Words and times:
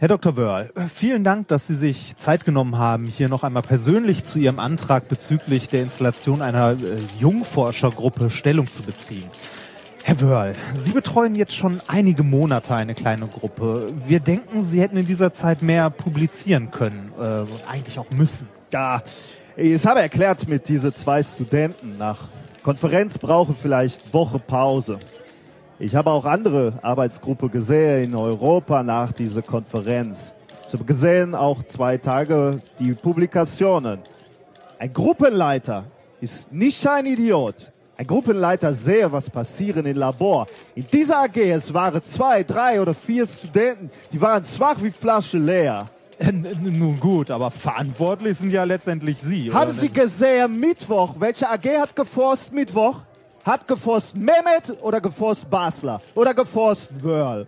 Herr 0.00 0.08
Dr. 0.08 0.34
Wörl, 0.34 0.72
vielen 0.88 1.24
Dank, 1.24 1.48
dass 1.48 1.66
Sie 1.66 1.74
sich 1.74 2.16
Zeit 2.16 2.46
genommen 2.46 2.78
haben, 2.78 3.04
hier 3.04 3.28
noch 3.28 3.44
einmal 3.44 3.62
persönlich 3.62 4.24
zu 4.24 4.38
Ihrem 4.38 4.58
Antrag 4.58 5.08
bezüglich 5.08 5.68
der 5.68 5.82
Installation 5.82 6.40
einer 6.40 6.70
äh, 6.70 6.96
Jungforschergruppe 7.18 8.30
Stellung 8.30 8.70
zu 8.70 8.80
beziehen. 8.80 9.26
Herr 10.02 10.18
Wörl, 10.22 10.54
Sie 10.74 10.92
betreuen 10.92 11.34
jetzt 11.34 11.54
schon 11.54 11.82
einige 11.86 12.22
Monate 12.22 12.74
eine 12.74 12.94
kleine 12.94 13.26
Gruppe. 13.26 13.92
Wir 14.06 14.20
denken, 14.20 14.62
Sie 14.62 14.80
hätten 14.80 14.96
in 14.96 15.06
dieser 15.06 15.34
Zeit 15.34 15.60
mehr 15.60 15.90
publizieren 15.90 16.70
können, 16.70 17.12
äh, 17.20 17.44
eigentlich 17.70 17.98
auch 17.98 18.08
müssen. 18.08 18.48
Ja, 18.72 19.02
ich 19.54 19.84
habe 19.84 20.00
erklärt 20.00 20.48
mit 20.48 20.70
diese 20.70 20.94
zwei 20.94 21.22
Studenten 21.22 21.98
nach 21.98 22.30
Konferenz 22.62 23.18
brauche 23.18 23.52
vielleicht 23.52 24.14
Woche 24.14 24.38
Pause. 24.38 24.98
Ich 25.82 25.94
habe 25.94 26.10
auch 26.10 26.26
andere 26.26 26.74
Arbeitsgruppe 26.82 27.48
gesehen 27.48 28.10
in 28.10 28.14
Europa 28.14 28.82
nach 28.82 29.12
dieser 29.12 29.40
Konferenz. 29.40 30.34
Ich 30.66 30.74
habe 30.74 30.84
gesehen 30.84 31.34
auch 31.34 31.62
zwei 31.62 31.96
Tage 31.96 32.60
die 32.78 32.92
Publikationen. 32.92 34.00
Ein 34.78 34.92
Gruppenleiter 34.92 35.86
ist 36.20 36.52
nicht 36.52 36.86
ein 36.86 37.06
Idiot. 37.06 37.72
Ein 37.96 38.06
Gruppenleiter 38.06 38.74
sehe, 38.74 39.10
was 39.10 39.30
passieren 39.30 39.86
im 39.86 39.96
Labor. 39.96 40.46
In 40.74 40.86
dieser 40.86 41.22
AG, 41.22 41.36
es 41.38 41.72
waren 41.72 42.02
zwei, 42.02 42.44
drei 42.44 42.82
oder 42.82 42.92
vier 42.92 43.26
Studenten, 43.26 43.90
die 44.12 44.20
waren 44.20 44.44
schwach 44.44 44.76
wie 44.82 44.90
Flasche 44.90 45.38
leer. 45.38 45.86
Nun 46.62 47.00
gut, 47.00 47.30
aber 47.30 47.50
verantwortlich 47.50 48.36
sind 48.36 48.50
ja 48.50 48.64
letztendlich 48.64 49.16
Sie. 49.18 49.50
Haben 49.50 49.70
Sie 49.70 49.88
gesehen, 49.88 50.60
Mittwoch, 50.60 51.14
welche 51.18 51.48
AG 51.48 51.64
hat 51.80 51.96
geforst 51.96 52.52
Mittwoch? 52.52 52.98
Hat 53.44 53.66
geforst 53.66 54.16
Mehmet 54.16 54.76
oder 54.82 55.00
geforst 55.00 55.48
Basler 55.48 56.00
oder 56.14 56.34
geforst 56.34 57.02
Wörl? 57.02 57.46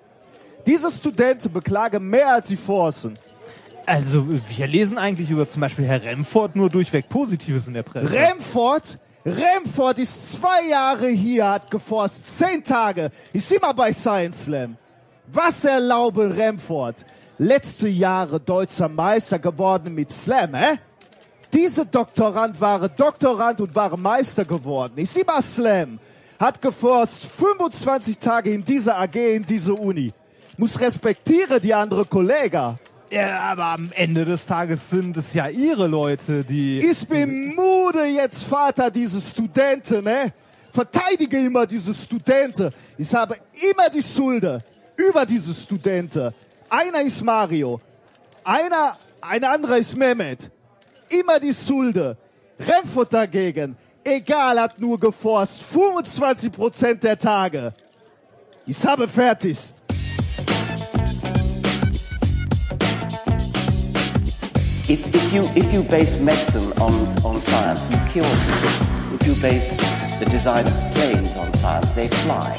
Diese 0.66 0.91
Studenten 0.91 1.52
beklagen 1.52 2.09
mehr 2.09 2.34
als 2.34 2.48
sie 2.48 2.56
forsten. 2.56 3.15
Also, 3.84 4.26
wir 4.29 4.66
lesen 4.66 4.96
eigentlich 4.96 5.29
über 5.29 5.48
zum 5.48 5.60
Beispiel 5.60 5.85
Herr 5.85 6.02
Remford 6.02 6.54
nur 6.54 6.70
durchweg 6.70 7.09
Positives 7.09 7.66
in 7.66 7.74
der 7.74 7.82
Presse. 7.82 8.13
Remford, 8.15 8.98
Remford 9.26 9.98
ist 9.98 10.32
zwei 10.32 10.68
Jahre 10.68 11.09
hier, 11.09 11.51
hat 11.51 11.70
geforst, 11.70 12.38
zehn 12.38 12.63
Tage, 12.63 13.10
ist 13.32 13.51
immer 13.51 13.74
bei 13.74 13.93
Science 13.93 14.45
Slam. 14.45 14.76
Was 15.32 15.65
erlaube 15.65 16.37
Remford? 16.37 17.04
Letzte 17.38 17.88
Jahre 17.88 18.38
deutscher 18.38 18.88
Meister 18.88 19.38
geworden 19.38 19.95
mit 19.95 20.13
Slam, 20.13 20.54
hä? 20.54 20.79
Diese 21.52 21.84
Doktorand 21.84 22.60
war 22.60 22.88
Doktorand 22.88 23.60
und 23.60 23.74
war 23.74 23.96
Meister 23.96 24.45
geworden. 24.45 24.95
Ist 24.96 25.18
immer 25.18 25.42
Slam. 25.42 25.98
Hat 26.38 26.60
geforst 26.62 27.24
25 27.24 28.18
Tage 28.18 28.50
in 28.50 28.64
dieser 28.64 28.98
AG, 28.98 29.14
in 29.14 29.45
dieser 29.45 29.78
Uni. 29.78 30.12
Muss 30.56 30.80
respektiere 30.80 31.60
die 31.60 31.74
andere 31.74 32.04
Kollegen. 32.04 32.78
ja, 33.10 33.38
aber 33.40 33.66
am 33.66 33.90
Ende 33.95 34.24
des 34.24 34.46
Tages 34.46 34.88
sind 34.88 35.16
es 35.16 35.34
ja 35.34 35.48
Ihre 35.48 35.86
Leute, 35.86 36.42
die... 36.42 36.78
Ich 36.78 37.06
bin 37.06 37.54
müde 37.54 38.06
jetzt, 38.06 38.45
Vater, 38.45 38.90
diese 38.90 39.20
Studenten, 39.20 40.04
ne? 40.04 40.32
Verteidige 40.73 41.38
immer 41.38 41.66
diese 41.66 41.95
Studenten. 41.95 42.70
Ich 42.96 43.14
habe 43.14 43.36
immer 43.70 43.90
die 43.90 44.02
Schulde 44.02 44.58
über 44.96 45.26
diese 45.26 45.52
Studenten. 45.52 46.32
Einer 46.70 47.02
ist 47.02 47.23
Mario. 47.23 47.78
Einer, 48.42 48.96
ein 49.20 49.45
anderer 49.45 49.76
ist 49.76 49.95
Mehmet. 49.95 50.50
Immer 51.18 51.38
die 51.38 51.55
Schulde. 51.55 52.16
Remford 52.59 53.13
dagegen. 53.13 53.77
Egal, 54.05 54.59
hat 54.60 54.80
nur 54.80 54.99
geforst. 54.99 55.63
25 55.63 56.52
Prozent 56.52 57.02
der 57.04 57.19
Tage. 57.19 57.73
Ich 58.66 58.85
habe 58.87 59.07
fertig. 59.07 59.74
If, 64.88 65.06
if, 65.15 65.32
you, 65.32 65.43
if 65.54 65.72
you 65.72 65.82
base 65.84 66.21
medicine 66.21 66.72
on, 66.81 67.06
on 67.25 67.41
science, 67.41 67.91
you 67.91 67.98
cure 68.12 68.25
people. 68.25 69.15
If 69.15 69.26
you 69.26 69.34
base 69.41 69.76
the 70.19 70.28
design 70.31 70.66
of 70.66 70.75
planes 70.94 71.36
on 71.36 71.53
science, 71.54 71.91
they 71.92 72.09
fly. 72.09 72.56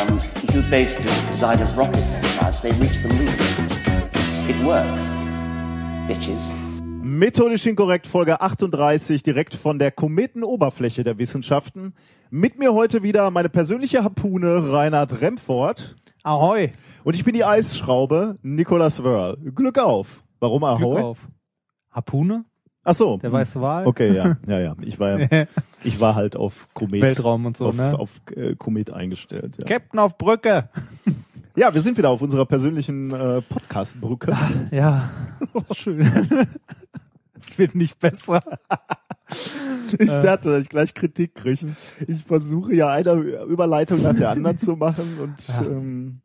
Um, 0.00 0.16
if 0.16 0.54
you 0.54 0.62
base 0.70 0.96
the 0.96 1.30
design 1.30 1.60
of 1.60 1.76
rockets 1.76 2.14
on 2.14 2.22
science, 2.24 2.60
they 2.60 2.72
reach 2.72 3.02
the 3.02 3.08
moon. 3.08 3.28
It 4.48 4.64
works, 4.64 5.04
bitches. 6.08 6.63
Methodisch 7.18 7.64
inkorrekt, 7.66 8.08
Folge 8.08 8.40
38, 8.40 9.22
direkt 9.22 9.54
von 9.54 9.78
der 9.78 9.92
Kometenoberfläche 9.92 11.04
der 11.04 11.16
Wissenschaften. 11.16 11.94
Mit 12.28 12.58
mir 12.58 12.74
heute 12.74 13.04
wieder 13.04 13.30
meine 13.30 13.48
persönliche 13.48 14.02
Harpune, 14.02 14.72
Reinhard 14.72 15.20
Remford. 15.20 15.94
Ahoi. 16.24 16.72
Und 17.04 17.14
ich 17.14 17.22
bin 17.22 17.34
die 17.34 17.44
Eisschraube, 17.44 18.36
Nicolas 18.42 19.04
Wörl. 19.04 19.36
Glück 19.54 19.78
auf. 19.78 20.24
Warum 20.40 20.64
Ahoi? 20.64 20.78
Glück 20.78 21.04
auf. 21.04 21.18
Harpune? 21.92 22.46
Ach 22.82 22.94
so. 22.94 23.18
Der 23.18 23.30
weiße 23.30 23.60
Wal? 23.60 23.86
Okay, 23.86 24.12
ja, 24.12 24.36
ja, 24.48 24.58
ja. 24.58 24.76
Ich 24.82 24.98
war, 24.98 25.20
ja, 25.20 25.44
ich 25.84 26.00
war 26.00 26.16
halt 26.16 26.34
auf 26.34 26.68
Komet. 26.74 27.00
Weltraum 27.00 27.46
und 27.46 27.56
so, 27.56 27.68
auf, 27.68 27.76
ne? 27.76 27.96
auf 27.96 28.22
äh, 28.34 28.56
Komet 28.56 28.90
eingestellt. 28.90 29.56
Ja. 29.58 29.64
Captain 29.66 30.00
auf 30.00 30.18
Brücke. 30.18 30.68
ja, 31.56 31.72
wir 31.72 31.80
sind 31.80 31.96
wieder 31.96 32.10
auf 32.10 32.22
unserer 32.22 32.44
persönlichen 32.44 33.12
äh, 33.12 33.40
Podcast-Brücke. 33.40 34.36
Ja, 34.72 35.12
schön. 35.76 36.10
Es 37.48 37.58
wird 37.58 37.74
nicht 37.74 37.98
besser. 37.98 38.40
Ich 39.98 40.10
dachte, 40.10 40.50
dass 40.50 40.62
ich 40.62 40.68
gleich 40.68 40.92
Kritik 40.92 41.34
kriege. 41.34 41.74
Ich 42.06 42.24
versuche 42.24 42.74
ja 42.74 42.88
eine 42.90 43.12
Überleitung 43.12 44.02
nach 44.02 44.14
der 44.14 44.30
anderen 44.30 44.58
zu 44.58 44.76
machen 44.76 45.18
und 45.20 45.48
Ja. 45.48 45.62
ähm, 45.62 46.20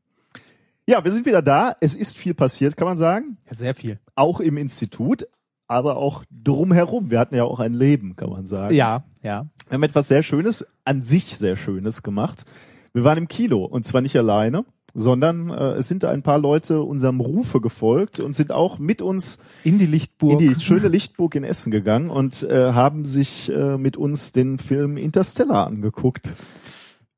ja, 0.88 1.04
wir 1.04 1.12
sind 1.12 1.26
wieder 1.26 1.42
da. 1.42 1.76
Es 1.80 1.96
ist 1.96 2.18
viel 2.18 2.34
passiert, 2.34 2.76
kann 2.76 2.88
man 2.88 2.98
sagen. 2.98 3.38
Ja, 3.50 3.56
sehr 3.56 3.76
viel. 3.76 4.00
Auch 4.16 4.40
im 4.42 4.58
Institut, 4.58 5.28
aber 5.68 5.98
auch 5.98 6.26
drumherum. 6.30 7.10
Wir 7.10 7.20
hatten 7.20 7.36
ja 7.36 7.44
auch 7.46 7.60
ein 7.60 7.74
Leben, 7.74 8.16
kann 8.18 8.32
man 8.32 8.46
sagen. 8.46 8.76
Ja, 8.76 9.04
ja. 9.24 9.46
Wir 9.68 9.76
haben 9.76 9.84
etwas 9.84 10.08
sehr 10.10 10.22
Schönes, 10.24 10.68
an 10.84 11.02
sich 11.02 11.38
sehr 11.38 11.56
Schönes 11.56 12.04
gemacht. 12.04 12.44
Wir 12.92 13.04
waren 13.06 13.18
im 13.20 13.28
Kino 13.30 13.64
und 13.64 13.86
zwar 13.86 14.02
nicht 14.02 14.18
alleine, 14.18 14.66
sondern 15.00 15.50
äh, 15.50 15.72
es 15.74 15.88
sind 15.88 16.04
ein 16.06 16.22
paar 16.24 16.38
Leute 16.40 16.82
unserem 16.82 17.20
Rufe 17.22 17.62
gefolgt 17.62 18.20
und 18.20 18.34
sind 18.36 18.52
auch 18.52 18.80
mit 18.80 19.02
uns 19.02 19.40
In 19.64 19.78
die 19.78 19.86
Lichtburg. 19.86 20.42
in 20.42 20.54
die 20.54 20.60
schöne 20.60 20.88
Lichtburg 20.90 21.36
in 21.36 21.44
Essen 21.44 21.72
gegangen 21.72 22.10
und 22.10 22.44
äh, 22.44 22.74
haben 22.74 23.06
sich 23.06 23.52
äh, 23.52 23.78
mit 23.78 23.98
uns 23.98 24.32
den 24.34 24.60
Film 24.60 24.98
Interstellar 24.98 25.68
angeguckt. 25.68 26.34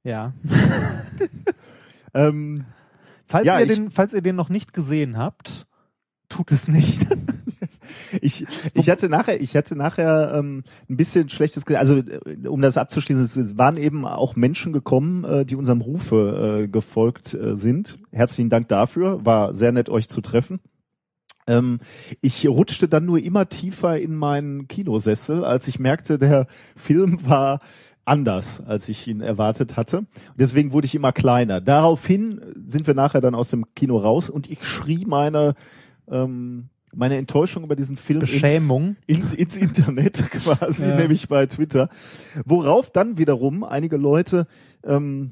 ja. 0.03 0.33
Ähm, 2.13 2.65
Falls, 3.25 3.47
Ja, 3.47 3.59
ihr 3.61 3.67
den, 3.67 3.89
falls 3.89 4.13
ihr 4.13 4.21
den 4.21 4.35
noch 4.35 4.49
nicht 4.49 4.73
gesehen 4.73 5.17
habt, 5.17 5.65
tut 6.27 6.51
es 6.51 6.67
nicht. 6.67 7.07
ich, 8.21 8.45
ich 8.73 8.89
hatte 8.89 9.09
nachher, 9.09 9.41
ich 9.41 9.55
hatte 9.55 9.75
nachher 9.75 10.33
ähm, 10.35 10.63
ein 10.89 10.97
bisschen 10.97 11.29
schlechtes, 11.29 11.65
also 11.67 11.97
äh, 11.97 12.47
um 12.47 12.61
das 12.61 12.77
abzuschließen, 12.77 13.23
es 13.23 13.57
waren 13.57 13.77
eben 13.77 14.05
auch 14.05 14.35
Menschen 14.35 14.73
gekommen, 14.73 15.23
äh, 15.23 15.45
die 15.45 15.55
unserem 15.55 15.81
Rufe 15.81 16.61
äh, 16.63 16.67
gefolgt 16.67 17.33
äh, 17.33 17.55
sind. 17.55 17.99
Herzlichen 18.11 18.49
Dank 18.49 18.67
dafür, 18.67 19.25
war 19.25 19.53
sehr 19.53 19.71
nett 19.71 19.89
euch 19.89 20.09
zu 20.09 20.21
treffen. 20.21 20.59
Ähm, 21.47 21.79
ich 22.21 22.47
rutschte 22.47 22.87
dann 22.87 23.05
nur 23.05 23.19
immer 23.19 23.49
tiefer 23.49 23.99
in 23.99 24.15
meinen 24.15 24.67
Kinosessel, 24.67 25.43
als 25.43 25.67
ich 25.67 25.79
merkte, 25.79 26.17
der 26.17 26.47
Film 26.75 27.19
war 27.27 27.59
anders, 28.05 28.61
als 28.61 28.89
ich 28.89 29.07
ihn 29.07 29.21
erwartet 29.21 29.77
hatte. 29.77 30.05
Deswegen 30.35 30.73
wurde 30.73 30.85
ich 30.85 30.95
immer 30.95 31.11
kleiner. 31.11 31.61
Daraufhin 31.61 32.41
sind 32.67 32.87
wir 32.87 32.93
nachher 32.93 33.21
dann 33.21 33.35
aus 33.35 33.51
dem 33.51 33.65
Kino 33.75 33.97
raus 33.97 34.29
und 34.29 34.49
ich 34.49 34.65
schrie 34.65 35.05
meine 35.05 35.53
ähm, 36.09 36.69
meine 36.93 37.17
Enttäuschung 37.17 37.63
über 37.63 37.75
diesen 37.75 37.97
Film 37.97 38.19
Beschämung. 38.19 38.95
ins, 39.07 39.33
ins, 39.33 39.55
ins 39.55 39.57
Internet 39.57 40.17
quasi, 40.31 40.85
Ja. 40.87 40.95
nämlich 40.95 41.27
bei 41.27 41.45
Twitter. 41.45 41.89
Worauf 42.45 42.91
dann 42.91 43.17
wiederum 43.17 43.63
einige 43.63 43.97
Leute 43.97 44.47
ähm, 44.85 45.31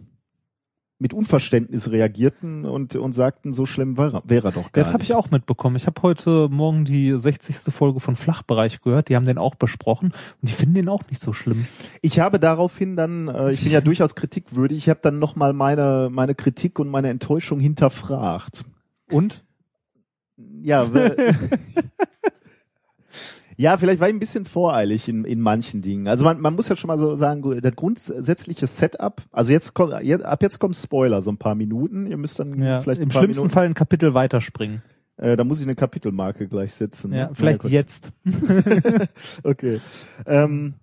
mit 1.02 1.14
Unverständnis 1.14 1.92
reagierten 1.92 2.66
und, 2.66 2.98
und 2.98 3.14
sagten, 3.14 3.54
so 3.54 3.66
schlimm 3.66 3.98
wäre 3.98 4.22
wäre 4.26 4.50
er 4.50 4.52
doch 4.52 4.72
gar 4.74 4.84
Das 4.84 4.92
habe 4.92 5.02
ich 5.02 5.14
auch 5.14 5.32
mitbekommen. 5.32 5.78
Ich 5.78 5.88
habe 5.88 6.02
heute 6.02 6.50
Morgen 6.50 6.84
die 6.84 7.18
60. 7.18 7.74
Folge 7.74 8.02
von 8.02 8.18
Flachbereich 8.18 8.82
gehört. 8.82 9.08
Die 9.08 9.16
haben 9.16 9.26
den 9.26 9.38
auch 9.38 9.56
besprochen 9.56 10.08
und 10.42 10.50
die 10.50 10.54
finden 10.54 10.76
den 10.76 10.90
auch 10.90 11.04
nicht 11.10 11.22
so 11.22 11.32
schlimm. 11.32 11.66
Ich 12.02 12.20
habe 12.20 12.38
daraufhin 12.38 12.98
dann, 12.98 13.30
äh, 13.30 13.52
ich 13.54 13.64
bin 13.64 13.72
ja 13.72 13.80
durchaus 13.80 14.14
kritikwürdig, 14.16 14.78
ich 14.78 14.90
habe 14.90 15.00
dann 15.02 15.20
nochmal 15.20 15.54
meine, 15.54 16.10
meine 16.12 16.36
Kritik 16.36 16.80
und 16.80 16.90
meine 16.90 17.08
Enttäuschung 17.10 17.62
hinterfragt. 17.62 18.66
Und? 19.10 19.46
Ja, 20.62 20.84
ja, 23.58 23.78
vielleicht 23.78 24.00
war 24.00 24.08
ich 24.08 24.14
ein 24.14 24.20
bisschen 24.20 24.46
voreilig 24.46 25.10
in, 25.10 25.26
in 25.26 25.42
manchen 25.42 25.82
Dingen. 25.82 26.08
Also 26.08 26.24
man, 26.24 26.40
man 26.40 26.56
muss 26.56 26.70
ja 26.70 26.76
schon 26.76 26.88
mal 26.88 27.00
so 27.00 27.16
sagen, 27.16 27.60
das 27.62 27.76
grundsätzliche 27.76 28.68
Setup, 28.68 29.22
also 29.32 29.52
jetzt 29.52 29.74
kommt, 29.74 29.94
jetzt, 30.04 30.26
ab 30.26 30.42
jetzt 30.42 30.60
kommt 30.60 30.76
Spoiler, 30.76 31.22
so 31.22 31.32
ein 31.32 31.38
paar 31.38 31.56
Minuten. 31.56 32.08
Ihr 32.08 32.18
müsst 32.18 32.40
dann 32.40 32.62
Ja, 32.62 32.80
vielleicht 32.80 33.02
Im 33.02 33.12
schlimmsten 33.12 33.42
Minuten, 33.42 33.54
Fall 33.54 33.66
ein 33.66 33.74
Kapitel 33.74 34.14
weiterspringen. 34.14 34.82
äh, 35.18 35.36
da 35.36 35.44
muss 35.44 35.60
ich 35.60 35.66
eine 35.66 35.76
Kapitelmarke 35.76 36.48
gleich 36.48 36.74
setzen. 36.74 37.14
Ja, 37.14 37.28
ne? 37.28 37.36
vielleicht 37.36 37.62
gut. 37.62 37.72
jetzt. 37.72 38.12
Okay. 39.44 39.82
Ähm, 40.26 40.76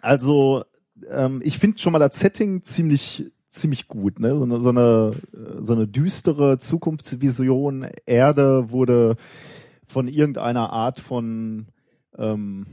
also 0.00 0.64
ähm, 1.10 1.40
ich 1.42 1.58
finde 1.58 1.78
schon 1.78 1.92
mal 1.92 1.98
das 1.98 2.18
Setting 2.18 2.62
ziemlich 2.62 3.26
ziemlich 3.48 3.88
gut, 3.88 4.20
ne? 4.20 4.34
So 4.34 4.42
eine, 4.44 4.62
so 4.62 4.68
eine, 4.68 5.10
so 5.60 5.72
eine 5.74 5.86
düstere 5.86 6.58
Zukunftsvision. 6.58 7.86
Erde 8.06 8.70
wurde 8.70 9.16
von 9.86 10.08
irgendeiner 10.08 10.72
Art 10.72 11.00
von 11.00 11.66
ähm, 12.16 12.66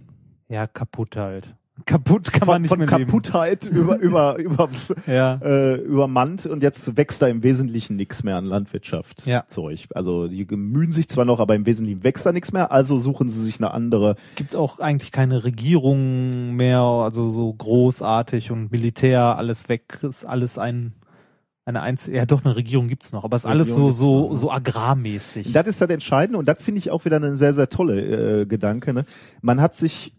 Ja, 0.49 0.67
kaputt 0.67 1.15
halt. 1.15 1.55
Kaputt 1.85 2.31
kann 2.31 2.47
man 2.47 2.47
von, 2.47 2.61
nicht 2.61 2.69
von 2.69 2.79
mehr 2.79 2.87
Kaputtheit 2.87 3.65
über 3.65 3.97
über 3.99 4.37
über 4.39 4.69
leben. 4.69 5.01
Ja. 5.07 5.35
äh, 5.43 5.75
übermannt 5.75 6.45
und 6.45 6.63
jetzt 6.63 6.95
wächst 6.95 7.21
da 7.21 7.27
im 7.27 7.43
Wesentlichen 7.43 7.97
nichts 7.97 8.23
mehr 8.23 8.37
an 8.37 8.45
Landwirtschaft 8.45 9.25
Ja. 9.25 9.45
Zeug. 9.47 9.87
Also 9.93 10.27
die 10.27 10.45
bemühen 10.45 10.91
sich 10.93 11.09
zwar 11.09 11.25
noch, 11.25 11.39
aber 11.39 11.53
im 11.55 11.65
Wesentlichen 11.65 12.03
wächst 12.03 12.25
da 12.25 12.31
nichts 12.31 12.53
mehr, 12.53 12.71
also 12.71 12.97
suchen 12.97 13.27
sie 13.27 13.43
sich 13.43 13.59
eine 13.59 13.71
andere. 13.71 14.15
Gibt 14.35 14.55
auch 14.55 14.79
eigentlich 14.79 15.11
keine 15.11 15.43
Regierung 15.43 16.55
mehr, 16.55 16.79
also 16.79 17.29
so 17.29 17.53
großartig 17.53 18.51
und 18.51 18.71
Militär, 18.71 19.37
alles 19.37 19.67
weg, 19.67 19.99
ist 20.03 20.25
alles 20.25 20.57
ein 20.57 20.93
eine 21.67 21.81
einzige, 21.81 22.17
ja 22.17 22.25
doch 22.27 22.45
eine 22.45 22.55
Regierung 22.55 22.87
gibt's 22.87 23.11
noch, 23.11 23.23
aber 23.23 23.35
ist 23.35 23.45
alles 23.47 23.73
so 23.73 23.89
so 23.91 24.29
noch, 24.29 24.35
so 24.35 24.51
agrarmäßig. 24.51 25.51
Das 25.51 25.67
ist 25.67 25.81
das 25.81 25.89
Entscheidende 25.89 26.37
und 26.37 26.47
das 26.47 26.63
finde 26.63 26.79
ich 26.79 26.91
auch 26.91 27.05
wieder 27.05 27.15
eine 27.17 27.35
sehr 27.37 27.53
sehr 27.53 27.69
tolle 27.69 28.41
äh, 28.41 28.45
Gedanke. 28.45 28.93
Ne? 28.93 29.05
Man 29.41 29.59
hat 29.59 29.73
sich 29.75 30.13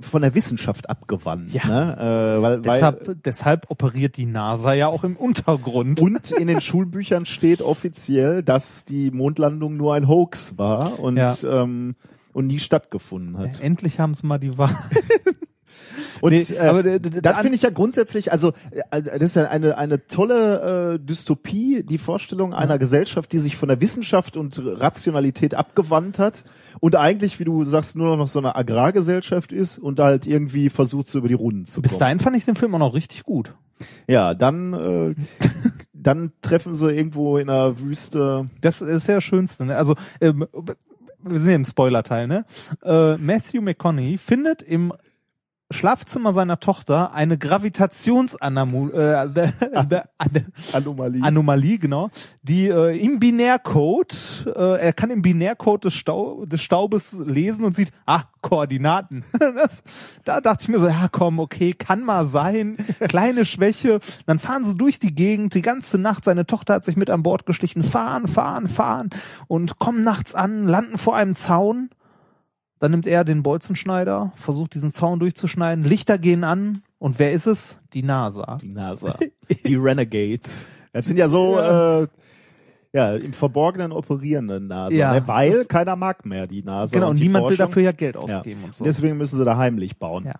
von 0.00 0.22
der 0.22 0.34
Wissenschaft 0.34 0.90
abgewandt, 0.90 1.52
Ja. 1.52 1.66
ne? 1.66 1.96
äh, 2.38 2.42
weil, 2.42 2.42
weil 2.42 2.60
deshalb, 2.60 3.22
deshalb 3.22 3.70
operiert 3.70 4.16
die 4.16 4.26
NASA 4.26 4.72
ja 4.74 4.88
auch 4.88 5.04
im 5.04 5.16
Untergrund. 5.16 6.00
und 6.00 6.32
in 6.32 6.48
den 6.48 6.60
Schulbüchern 6.60 7.24
steht 7.24 7.62
offiziell, 7.62 8.42
dass 8.42 8.84
die 8.84 9.10
Mondlandung 9.12 9.76
nur 9.76 9.94
ein 9.94 10.08
Hoax 10.08 10.58
war 10.58 10.98
und 10.98 11.16
Ja. 11.16 11.34
ähm, 11.44 11.94
und 12.32 12.48
nie 12.48 12.58
stattgefunden 12.58 13.38
hat. 13.38 13.60
Endlich 13.62 13.98
haben 14.00 14.12
sie 14.12 14.26
mal 14.26 14.38
die 14.38 14.58
Wahrheit. 14.58 14.76
Und 16.20 16.32
Nee, 16.32 16.42
äh, 16.54 16.58
aber 16.58 16.82
der- 16.82 16.98
der- 16.98 17.10
das 17.10 17.22
der- 17.22 17.34
finde 17.36 17.54
ich 17.56 17.62
ja 17.62 17.70
grundsätzlich, 17.70 18.32
also 18.32 18.52
äh, 18.90 19.02
das 19.02 19.22
ist 19.30 19.36
ja 19.36 19.44
eine 19.48 19.76
eine 19.78 20.06
tolle 20.06 20.94
äh, 20.94 20.98
Dystopie, 20.98 21.82
die 21.82 21.98
Vorstellung 21.98 22.54
einer 22.54 22.78
Gesellschaft, 22.78 23.32
die 23.32 23.38
sich 23.38 23.56
von 23.56 23.68
der 23.68 23.80
Wissenschaft 23.80 24.36
und 24.36 24.60
Rationalität 24.64 25.54
abgewandt 25.54 26.18
hat 26.18 26.44
und 26.80 26.96
eigentlich, 26.96 27.38
wie 27.40 27.44
du 27.44 27.64
sagst, 27.64 27.96
nur 27.96 28.16
noch 28.16 28.28
so 28.28 28.38
eine 28.38 28.56
Agrargesellschaft 28.56 29.52
ist 29.52 29.78
und 29.78 30.00
halt 30.00 30.26
irgendwie 30.26 30.70
versucht, 30.70 31.08
so 31.08 31.18
über 31.18 31.28
die 31.28 31.34
Runden 31.34 31.66
zu 31.66 31.82
Bis 31.82 31.92
kommen. 31.92 32.00
dahin 32.00 32.20
fand 32.20 32.36
ich 32.36 32.44
den 32.44 32.54
Film 32.56 32.74
auch 32.74 32.78
noch 32.80 32.94
richtig 32.94 33.24
gut. 33.24 33.54
Ja, 34.08 34.32
dann 34.34 34.72
äh, 34.72 35.14
dann 35.92 36.32
treffen 36.40 36.74
sie 36.74 36.92
irgendwo 36.92 37.36
in 37.36 37.50
einer 37.50 37.78
Wüste. 37.80 38.48
Das 38.60 38.80
ist 38.80 39.06
ja 39.08 39.16
das 39.16 39.24
Schönste. 39.24 39.64
Ne? 39.66 39.76
Also 39.76 39.96
ähm, 40.20 40.46
wir 41.22 41.40
sind 41.40 41.50
ja 41.50 41.56
im 41.56 41.64
Spoiler-Teil. 41.64 42.26
Ne? 42.28 42.44
Äh, 42.84 43.16
Matthew 43.16 43.60
McConaughey 43.60 44.16
findet 44.16 44.62
im 44.62 44.92
Schlafzimmer 45.70 46.32
seiner 46.32 46.60
Tochter 46.60 47.12
eine 47.12 47.38
Gravitationsanomalie, 47.38 48.94
äh, 48.94 49.52
eine 50.18 50.46
Anomalie. 50.72 51.22
Anomalie, 51.22 51.78
genau, 51.78 52.10
die 52.42 52.68
äh, 52.68 52.96
im 52.96 53.18
Binärcode, 53.18 54.46
äh, 54.54 54.80
er 54.80 54.92
kann 54.92 55.10
im 55.10 55.22
Binärcode 55.22 55.86
des, 55.86 55.94
Stau 55.94 56.44
des 56.46 56.62
Staubes 56.62 57.20
lesen 57.24 57.64
und 57.64 57.74
sieht, 57.74 57.90
ah, 58.06 58.22
Koordinaten. 58.42 59.24
das, 59.38 59.82
da 60.24 60.40
dachte 60.40 60.62
ich 60.62 60.68
mir 60.68 60.78
so, 60.78 60.86
ja 60.86 61.08
komm, 61.10 61.40
okay, 61.40 61.72
kann 61.72 62.04
mal 62.04 62.24
sein, 62.24 62.76
kleine 63.08 63.44
Schwäche. 63.44 63.98
Dann 64.26 64.38
fahren 64.38 64.64
sie 64.64 64.76
durch 64.76 65.00
die 65.00 65.16
Gegend, 65.16 65.54
die 65.54 65.62
ganze 65.62 65.98
Nacht, 65.98 66.24
seine 66.24 66.46
Tochter 66.46 66.74
hat 66.74 66.84
sich 66.84 66.96
mit 66.96 67.10
an 67.10 67.24
Bord 67.24 67.44
geschlichen, 67.44 67.82
fahren, 67.82 68.28
fahren, 68.28 68.68
fahren 68.68 69.10
und 69.48 69.80
kommen 69.80 70.04
nachts 70.04 70.32
an, 70.32 70.68
landen 70.68 70.96
vor 70.96 71.16
einem 71.16 71.34
Zaun. 71.34 71.90
Dann 72.78 72.90
nimmt 72.90 73.06
er 73.06 73.24
den 73.24 73.42
Bolzenschneider, 73.42 74.32
versucht 74.36 74.74
diesen 74.74 74.92
Zaun 74.92 75.18
durchzuschneiden, 75.18 75.84
Lichter 75.84 76.18
gehen 76.18 76.44
an 76.44 76.82
und 76.98 77.18
wer 77.18 77.32
ist 77.32 77.46
es? 77.46 77.78
Die 77.94 78.02
NASA. 78.02 78.58
Die 78.60 78.68
NASA. 78.68 79.18
Die 79.66 79.76
Renegades. 79.76 80.66
Das 80.92 81.06
sind 81.06 81.16
ja 81.18 81.28
so, 81.28 81.56
Ja. 81.56 82.02
Äh, 82.02 82.08
ja, 82.92 83.14
im 83.14 83.34
Verborgenen 83.34 83.92
operierende 83.92 84.58
NASA. 84.60 84.96
Ja, 84.96 85.12
ne? 85.12 85.26
Weil 85.28 85.64
keiner 85.66 85.96
mag 85.96 86.24
mehr 86.24 86.46
die 86.46 86.62
NASA. 86.62 86.94
Genau, 86.94 87.10
und 87.10 87.18
die 87.18 87.24
niemand 87.24 87.44
will 87.44 87.56
Forschung. 87.56 87.66
dafür 87.66 87.82
ja 87.82 87.92
Geld 87.92 88.14
Ja. 88.14 88.20
ausgeben 88.38 88.60
und 88.64 88.74
so. 88.74 88.84
Deswegen 88.84 89.18
müssen 89.18 89.36
sie 89.36 89.44
da 89.44 89.58
heimlich 89.58 89.98
bauen. 89.98 90.24
Ja. 90.24 90.34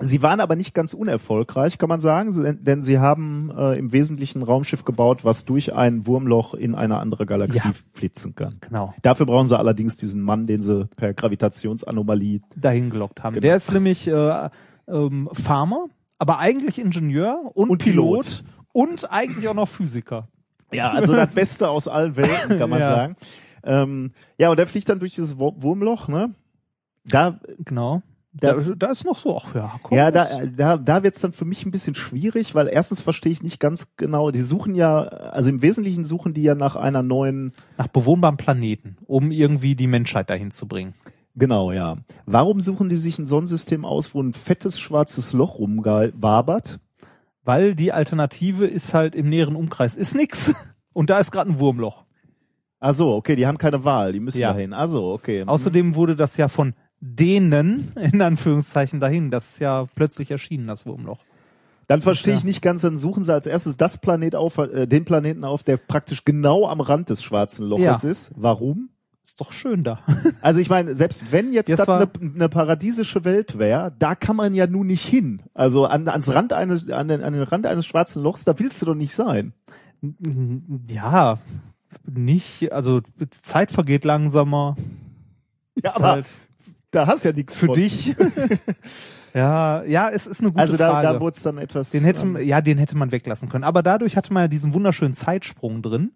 Sie 0.00 0.22
waren 0.22 0.40
aber 0.40 0.56
nicht 0.56 0.74
ganz 0.74 0.92
unerfolgreich, 0.92 1.78
kann 1.78 1.88
man 1.88 2.00
sagen, 2.00 2.58
denn 2.62 2.82
sie 2.82 2.98
haben 2.98 3.52
äh, 3.56 3.78
im 3.78 3.92
Wesentlichen 3.92 4.40
ein 4.40 4.42
Raumschiff 4.42 4.84
gebaut, 4.84 5.24
was 5.24 5.44
durch 5.44 5.72
ein 5.72 6.06
Wurmloch 6.06 6.54
in 6.54 6.74
eine 6.74 6.98
andere 6.98 7.26
Galaxie 7.26 7.68
Ja. 7.68 7.74
flitzen 7.92 8.34
kann. 8.34 8.56
Genau. 8.60 8.92
Dafür 9.02 9.24
brauchen 9.26 9.46
sie 9.46 9.56
allerdings 9.56 9.96
diesen 9.96 10.20
Mann, 10.20 10.46
den 10.46 10.62
sie 10.62 10.86
per 10.96 11.14
Gravitationsanomalie 11.14 12.40
dahin 12.56 12.90
gelockt 12.90 13.22
haben. 13.22 13.34
Genau. 13.34 13.42
Der 13.42 13.56
ist 13.56 13.72
nämlich 13.72 14.08
äh, 14.08 14.48
ähm, 14.88 15.28
Farmer, 15.32 15.86
aber 16.18 16.38
eigentlich 16.38 16.78
Ingenieur 16.80 17.52
und, 17.54 17.70
Und 17.70 17.78
Pilot, 17.78 18.24
Pilot. 18.26 18.44
und 18.72 19.12
eigentlich 19.12 19.46
auch 19.48 19.54
noch 19.54 19.68
Physiker. 19.68 20.26
Ja, 20.72 20.90
also 20.90 21.14
das 21.14 21.34
Beste 21.36 21.68
aus 21.68 21.86
allen 21.86 22.16
Welten, 22.16 22.58
kann 22.58 22.68
man 22.68 22.80
Ja. 22.80 22.86
sagen. 22.86 23.16
Ähm, 23.62 24.12
ja, 24.38 24.50
und 24.50 24.58
der 24.58 24.66
fliegt 24.66 24.88
dann 24.88 24.98
durch 24.98 25.14
dieses 25.14 25.38
Wur- 25.38 25.54
Wurmloch, 25.62 26.08
ne? 26.08 26.34
Da, 27.06 27.38
Genau. 27.64 28.02
Da- 28.36 28.54
Da, 28.54 28.74
da 28.76 28.86
ist 28.90 29.04
noch 29.04 29.18
so, 29.18 29.36
ach 29.38 29.54
ja, 29.54 29.72
komm, 29.82 29.96
ja, 29.96 30.10
da, 30.10 30.26
da, 30.44 30.76
da 30.76 31.02
wird's 31.04 31.20
dann 31.20 31.32
für 31.32 31.44
mich 31.44 31.64
ein 31.64 31.70
bisschen 31.70 31.94
schwierig, 31.94 32.54
weil 32.56 32.66
erstens 32.68 33.00
verstehe 33.00 33.30
ich 33.30 33.42
nicht 33.44 33.60
ganz 33.60 33.96
genau, 33.96 34.30
die 34.32 34.40
suchen 34.42 34.74
ja, 34.74 35.02
also 35.02 35.50
im 35.50 35.62
Wesentlichen 35.62 36.04
suchen 36.04 36.34
die 36.34 36.42
ja 36.42 36.54
nach 36.56 36.74
einer 36.74 37.02
neuen, 37.04 37.52
nach 37.78 37.86
bewohnbaren 37.86 38.36
Planeten, 38.36 38.96
um 39.06 39.30
irgendwie 39.30 39.76
die 39.76 39.86
Menschheit 39.86 40.30
dahin 40.30 40.50
zu 40.50 40.66
bringen. 40.66 40.94
genau, 41.36 41.70
ja. 41.70 41.96
Warum 42.26 42.60
suchen 42.60 42.88
die 42.88 42.96
sich 42.96 43.18
ein 43.20 43.26
Sonnensystem 43.26 43.84
aus, 43.84 44.14
wo 44.14 44.20
ein 44.22 44.32
fettes 44.32 44.80
schwarzes 44.80 45.32
Loch 45.32 45.58
rumwabert? 45.60 46.80
Weil 47.44 47.74
die 47.74 47.92
Alternative 47.92 48.66
ist 48.66 48.94
halt 48.94 49.14
im 49.14 49.28
näheren 49.28 49.54
Umkreis 49.54 49.96
ist 49.96 50.14
nix 50.16 50.54
und 50.92 51.10
da 51.10 51.18
ist 51.20 51.30
gerade 51.30 51.50
ein 51.50 51.58
Wurmloch. 51.60 52.04
Ach 52.80 52.94
so, 52.94 53.14
okay, 53.14 53.36
die 53.36 53.46
haben 53.46 53.58
keine 53.58 53.84
Wahl, 53.84 54.12
die 54.12 54.20
müssen 54.20 54.40
Ja. 54.40 54.52
dahin. 54.52 54.72
Ach 54.72 54.86
so, 54.88 55.12
okay. 55.12 55.44
Außerdem 55.46 55.94
wurde 55.94 56.16
das 56.16 56.36
ja 56.36 56.48
von 56.48 56.74
denen, 57.06 57.92
in 57.96 58.20
Anführungszeichen, 58.22 59.00
dahin. 59.00 59.30
Das 59.30 59.50
ist 59.52 59.58
ja 59.60 59.86
plötzlich 59.94 60.30
erschienen, 60.30 60.66
das 60.66 60.86
Wurmloch. 60.86 61.24
Dann 61.86 62.00
verstehe 62.00 62.34
ich 62.34 62.44
nicht 62.44 62.62
ganz, 62.62 62.80
dann 62.80 62.96
suchen 62.96 63.24
sie 63.24 63.34
als 63.34 63.46
erstes 63.46 63.76
das 63.76 63.98
Planet 63.98 64.34
auf, 64.36 64.56
äh, 64.56 64.86
den 64.86 65.04
Planeten 65.04 65.44
auf, 65.44 65.62
der 65.62 65.76
praktisch 65.76 66.24
genau 66.24 66.66
am 66.66 66.80
Rand 66.80 67.10
des 67.10 67.22
schwarzen 67.22 67.66
Loches 67.66 68.02
Ja. 68.02 68.08
ist. 68.10 68.32
Warum? 68.36 68.88
Ist 69.22 69.38
doch 69.40 69.52
schön 69.52 69.84
da. 69.84 70.00
Also 70.40 70.60
ich 70.60 70.70
meine, 70.70 70.94
selbst 70.94 71.30
wenn 71.30 71.52
jetzt 71.52 71.70
Das 71.70 71.86
eine, 71.88 72.08
eine 72.18 72.48
paradiesische 72.48 73.24
Welt 73.24 73.58
wäre, 73.58 73.94
da 73.98 74.14
kann 74.14 74.36
man 74.36 74.54
ja 74.54 74.66
nun 74.66 74.86
nicht 74.86 75.04
hin. 75.06 75.42
Also 75.52 75.84
an, 75.86 76.08
ans 76.08 76.34
Rand 76.34 76.52
eines, 76.54 76.88
an 76.90 77.08
den, 77.08 77.22
an 77.22 77.34
den 77.34 77.42
Rand 77.42 77.66
eines 77.66 77.84
schwarzen 77.86 78.22
Lochs, 78.22 78.44
da 78.44 78.58
willst 78.58 78.80
du 78.80 78.86
doch 78.86 78.94
nicht 78.94 79.14
sein. 79.14 79.52
Ja, 80.88 81.38
nicht, 82.06 82.72
also 82.72 83.00
die 83.00 83.28
Zeit 83.30 83.72
vergeht 83.72 84.04
langsamer. 84.04 84.76
Ja, 85.82 85.90
Ist 85.90 85.96
aber 85.96 86.08
halt 86.08 86.26
da 86.94 87.06
hast 87.06 87.24
ja 87.24 87.32
nichts 87.32 87.56
für 87.58 87.66
von. 87.66 87.74
dich. 87.76 88.14
ja, 89.34 89.82
ja, 89.84 90.08
es 90.10 90.26
ist 90.26 90.40
eine 90.40 90.50
gute 90.50 90.60
Also 90.60 90.76
da, 90.76 90.90
Frage. 90.90 91.08
da 91.08 91.20
wurde 91.20 91.36
es 91.36 91.42
dann 91.42 91.58
etwas. 91.58 91.90
den 91.90 92.04
hätte, 92.04 92.22
ähm, 92.22 92.36
ja, 92.42 92.60
den 92.60 92.78
hätte 92.78 92.96
man 92.96 93.10
weglassen 93.12 93.48
können. 93.48 93.64
Aber 93.64 93.82
dadurch 93.82 94.16
hatte 94.16 94.32
man 94.32 94.44
ja 94.44 94.48
diesen 94.48 94.74
wunderschönen 94.74 95.14
Zeitsprung 95.14 95.82
drin. 95.82 96.12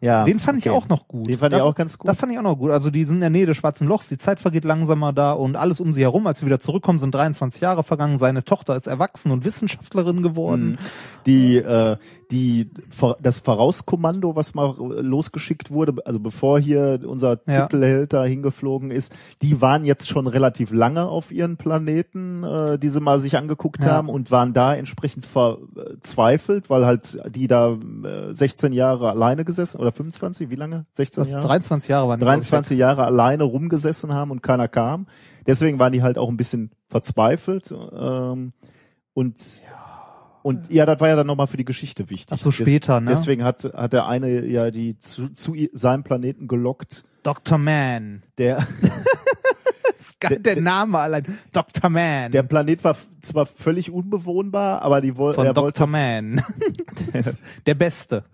ja, 0.00 0.24
den 0.24 0.38
fand 0.38 0.58
ich 0.58 0.68
okay. 0.68 0.76
auch 0.76 0.88
noch 0.88 1.08
gut. 1.08 1.28
Den 1.28 1.38
fand 1.38 1.54
ich 1.54 1.60
Da- 1.60 1.64
auch 1.64 1.74
ganz 1.74 1.96
gut. 1.98 2.08
Das 2.10 2.18
fand 2.18 2.32
ich 2.32 2.38
auch 2.38 2.42
noch 2.42 2.56
gut. 2.56 2.70
Also 2.70 2.90
die 2.90 3.04
sind 3.06 3.16
in 3.16 3.20
der 3.22 3.30
Nähe 3.30 3.46
des 3.46 3.56
schwarzen 3.56 3.86
Lochs, 3.88 4.08
die 4.08 4.18
Zeit 4.18 4.38
vergeht 4.40 4.64
langsamer 4.64 5.12
da 5.12 5.32
und 5.32 5.56
alles 5.56 5.80
um 5.80 5.94
sie 5.94 6.02
herum. 6.02 6.26
Als 6.26 6.40
sie 6.40 6.46
wieder 6.46 6.60
zurückkommen, 6.60 6.98
sind 6.98 7.14
23 7.14 7.60
Jahre 7.62 7.82
vergangen. 7.84 8.18
Seine 8.18 8.44
Tochter 8.44 8.76
ist 8.76 8.86
erwachsen 8.86 9.30
und 9.32 9.44
Wissenschaftlerin 9.44 10.22
geworden. 10.22 10.72
Mhm. 10.72 10.78
Die, 11.28 11.58
äh, 11.58 11.96
die, 12.32 12.70
das 13.22 13.38
Vorauskommando, 13.38 14.34
was 14.34 14.54
mal 14.54 14.74
losgeschickt 14.78 15.70
wurde, 15.70 15.94
also 16.04 16.18
bevor 16.18 16.58
hier 16.58 17.00
unser 17.06 17.38
Ja. 17.46 17.62
Titelheld 17.66 18.12
da 18.12 18.24
hingeflogen 18.24 18.90
ist, 18.90 19.14
die 19.42 19.60
waren 19.60 19.84
jetzt 19.84 20.08
schon 20.08 20.26
relativ 20.26 20.72
lange 20.72 21.06
auf 21.06 21.30
ihren 21.30 21.56
Planeten, 21.58 22.42
äh, 22.44 22.78
die 22.78 22.88
sie 22.88 23.00
mal 23.00 23.20
sich 23.20 23.36
angeguckt 23.36 23.84
Ja. 23.84 23.90
haben 23.92 24.08
und 24.08 24.30
waren 24.30 24.52
da 24.54 24.74
entsprechend 24.74 25.26
verzweifelt, 25.26 26.70
weil 26.70 26.86
halt 26.86 27.18
die 27.28 27.46
da 27.46 27.72
äh, 28.04 28.32
16 28.32 28.72
Jahre 28.72 29.10
alleine 29.10 29.44
gesessen 29.44 29.80
oder 29.80 29.92
25, 29.92 30.50
wie 30.50 30.56
lange? 30.56 30.86
16 30.94 31.22
Das 31.24 31.32
Jahre? 31.32 31.46
23 31.46 31.88
Jahre 31.88 32.08
waren 32.08 32.20
die, 32.20 32.24
23 32.24 32.78
Jahre 32.78 33.04
alleine 33.04 33.44
rumgesessen 33.44 34.12
haben 34.12 34.30
und 34.30 34.42
keiner 34.42 34.68
kam. 34.68 35.06
Deswegen 35.46 35.78
waren 35.78 35.92
die 35.92 36.02
halt 36.02 36.18
auch 36.18 36.28
ein 36.28 36.36
bisschen 36.36 36.70
verzweifelt. 36.88 37.74
Ähm, 37.92 38.52
und 39.14 39.36
und 40.42 40.70
ja, 40.70 40.86
das 40.86 41.00
war 41.00 41.08
ja 41.08 41.16
dann 41.16 41.26
nochmal 41.26 41.46
für 41.46 41.56
die 41.56 41.64
Geschichte 41.64 42.10
wichtig. 42.10 42.32
Ach 42.32 42.38
so, 42.38 42.50
später, 42.50 43.00
ne? 43.00 43.10
Deswegen 43.10 43.44
hat, 43.44 43.64
hat 43.64 43.92
der 43.92 44.06
eine 44.06 44.44
ja 44.46 44.70
die 44.70 44.98
zu, 44.98 45.28
zu 45.30 45.54
seinem 45.72 46.04
Planeten 46.04 46.48
gelockt, 46.48 47.04
Dr. 47.22 47.58
Man. 47.58 48.22
der, 48.38 48.66
Das 49.98 50.14
geil, 50.20 50.38
der, 50.38 50.60
Name 50.60 50.98
allein. 50.98 51.24
Dr. 51.52 51.90
Man. 51.90 52.30
der 52.30 52.44
Planet 52.44 52.84
war 52.84 52.96
zwar 53.20 53.46
völlig 53.46 53.90
unbewohnbar, 53.90 54.82
aber 54.82 55.00
die 55.00 55.16
woll, 55.16 55.34
von 55.34 55.46
Dr. 55.46 55.64
wollte, 55.64 55.86
Man. 55.86 56.42
der 57.66 57.74
Beste. 57.74 58.24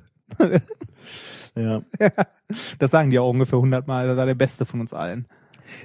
ja. 1.56 1.82
Das 2.78 2.90
sagen 2.90 3.10
die 3.10 3.18
auch 3.18 3.30
ungefähr 3.30 3.58
hundertmal. 3.58 4.06
Er 4.06 4.16
war 4.16 4.26
der 4.26 4.34
Beste 4.34 4.66
von 4.66 4.80
uns 4.80 4.92
allen. 4.92 5.26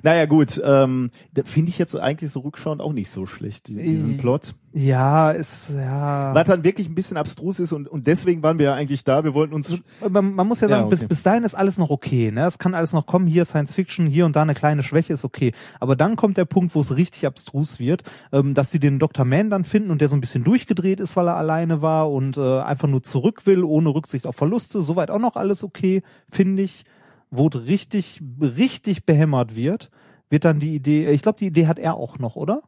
Naja 0.03 0.25
gut, 0.25 0.62
ähm, 0.63 1.12
finde 1.45 1.69
ich 1.69 1.77
jetzt 1.77 1.95
eigentlich 1.95 2.31
so 2.31 2.41
rückschauend 2.41 2.81
auch 2.81 2.93
nicht 2.93 3.09
so 3.09 3.25
schlecht, 3.25 3.67
diesen 3.67 4.17
Plot. 4.17 4.53
Ja, 4.71 5.31
ist 5.31 5.71
ja. 5.71 6.33
Was 6.36 6.45
dann 6.45 6.63
wirklich 6.63 6.88
ein 6.88 6.93
bisschen 6.93 7.17
abstrus 7.17 7.59
ist 7.59 7.71
und, 7.71 7.88
und 7.88 8.05
deswegen 8.05 8.43
waren 8.43 8.59
wir 8.59 8.67
ja 8.67 8.74
eigentlich 8.75 9.03
da. 9.03 9.24
Wir 9.24 9.33
wollten 9.33 9.55
uns. 9.55 9.75
Man, 10.07 10.36
man 10.36 10.48
muss 10.48 10.62
ja 10.62 10.67
sagen, 10.67 10.81
Ja, 10.81 10.86
okay. 10.86 10.95
bis, 10.98 11.07
bis 11.07 11.24
dahin 11.24 11.43
ist 11.43 11.55
alles 11.55 11.79
noch 11.79 11.89
okay. 11.89 12.31
Ne? 12.31 12.45
Es 12.45 12.59
kann 12.59 12.75
alles 12.75 12.93
noch 12.93 13.07
kommen. 13.07 13.25
Hier 13.25 13.45
Science 13.45 13.74
Fiction, 13.74 14.05
hier 14.05 14.27
und 14.27 14.36
da 14.36 14.43
eine 14.43 14.53
kleine 14.53 14.83
Schwäche 14.83 15.13
ist 15.13 15.25
okay. 15.25 15.53
Aber 15.79 15.95
dann 15.95 16.15
kommt 16.15 16.38
der 16.38 16.45
Punkt, 16.45 16.75
wo 16.75 16.81
es 16.81 16.95
richtig 16.95 17.25
abstrus 17.25 17.79
wird, 17.79 18.03
ähm, 18.31 18.53
dass 18.53 18.71
sie 18.71 18.79
den 18.79 19.00
Dr. 19.00 19.25
Man 19.25 19.50
dann 19.50 19.63
finden 19.63 19.89
und 19.89 20.01
der 20.01 20.09
so 20.09 20.15
ein 20.15 20.21
bisschen 20.21 20.43
durchgedreht 20.43 21.00
ist, 21.00 21.15
weil 21.15 21.27
er 21.27 21.38
alleine 21.38 21.81
war 21.81 22.12
und 22.12 22.38
äh, 22.38 22.59
einfach 22.59 22.88
nur 22.88 23.01
zurück 23.01 23.48
will, 23.48 23.63
ohne 23.63 23.89
Rücksicht 23.89 24.27
auf 24.27 24.36
Verluste. 24.36 24.83
Soweit 24.83 25.09
auch 25.09 25.19
noch 25.19 25.36
alles 25.36 25.63
okay, 25.63 26.03
finde 26.31 26.62
ich. 26.62 26.86
Wo 27.31 27.48
richtig, 27.48 28.21
richtig 28.41 29.05
behämmert 29.05 29.55
wird, 29.55 29.89
wird 30.29 30.45
dann 30.45 30.59
die 30.59 30.75
Idee, 30.75 31.12
ich 31.12 31.21
glaube, 31.21 31.38
die 31.39 31.48
Idee 31.48 31.67
hat 31.67 31.79
er 31.79 31.95
auch 31.95 32.19
noch, 32.19 32.36
oder? 32.36 32.63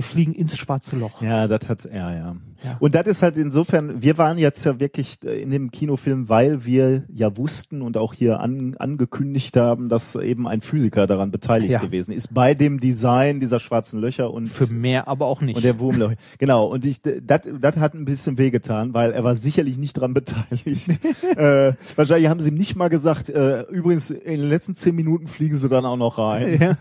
Wir 0.00 0.04
fliegen 0.04 0.32
ins 0.32 0.56
schwarze 0.56 0.96
Loch. 0.96 1.20
Ja, 1.20 1.46
das 1.46 1.68
hat 1.68 1.84
er, 1.84 2.14
ja. 2.16 2.36
Ja. 2.64 2.76
Und 2.78 2.94
das 2.94 3.06
ist 3.06 3.22
halt 3.22 3.38
insofern, 3.38 4.02
wir 4.02 4.18
waren 4.18 4.36
jetzt 4.36 4.64
ja 4.64 4.78
wirklich 4.80 5.18
äh, 5.24 5.40
in 5.42 5.50
dem 5.50 5.70
Kinofilm, 5.70 6.28
weil 6.28 6.64
wir 6.66 7.04
ja 7.12 7.34
wussten 7.38 7.80
und 7.80 7.96
auch 7.96 8.12
hier 8.12 8.40
an, 8.40 8.76
angekündigt 8.78 9.56
haben, 9.56 9.88
dass 9.88 10.14
eben 10.14 10.46
ein 10.46 10.60
Physiker 10.60 11.06
daran 11.06 11.30
beteiligt 11.30 11.70
Ja. 11.72 11.80
gewesen 11.80 12.12
ist, 12.12 12.32
bei 12.34 12.52
dem 12.52 12.78
Design 12.78 13.40
dieser 13.40 13.60
schwarzen 13.60 13.98
Löcher 14.00 14.30
und 14.30 14.48
Für 14.48 14.66
mehr 14.66 15.08
aber 15.08 15.24
auch 15.26 15.40
nicht. 15.40 15.56
und 15.56 15.64
der 15.64 15.80
Wurmloch. 15.80 16.12
Genau. 16.38 16.66
Und 16.66 16.84
ich, 16.84 17.00
das, 17.02 17.42
das 17.60 17.76
hat 17.76 17.94
ein 17.94 18.04
bisschen 18.06 18.36
wehgetan, 18.38 18.92
weil 18.94 19.12
er 19.12 19.24
war 19.24 19.36
sicherlich 19.36 19.76
nicht 19.78 19.94
dran 19.94 20.12
beteiligt. 20.14 20.88
äh, 21.36 21.72
wahrscheinlich 21.96 22.28
haben 22.28 22.40
sie 22.40 22.50
ihm 22.50 22.56
nicht 22.56 22.76
mal 22.76 22.88
gesagt, 22.88 23.28
äh, 23.30 23.62
übrigens, 23.70 24.10
in 24.10 24.38
den 24.40 24.48
letzten 24.50 24.74
zehn 24.74 24.94
Minuten 24.94 25.28
fliegen 25.28 25.56
sie 25.56 25.68
dann 25.70 25.86
auch 25.86 25.96
noch 25.96 26.18
rein. 26.18 26.58
ja. 26.60 26.76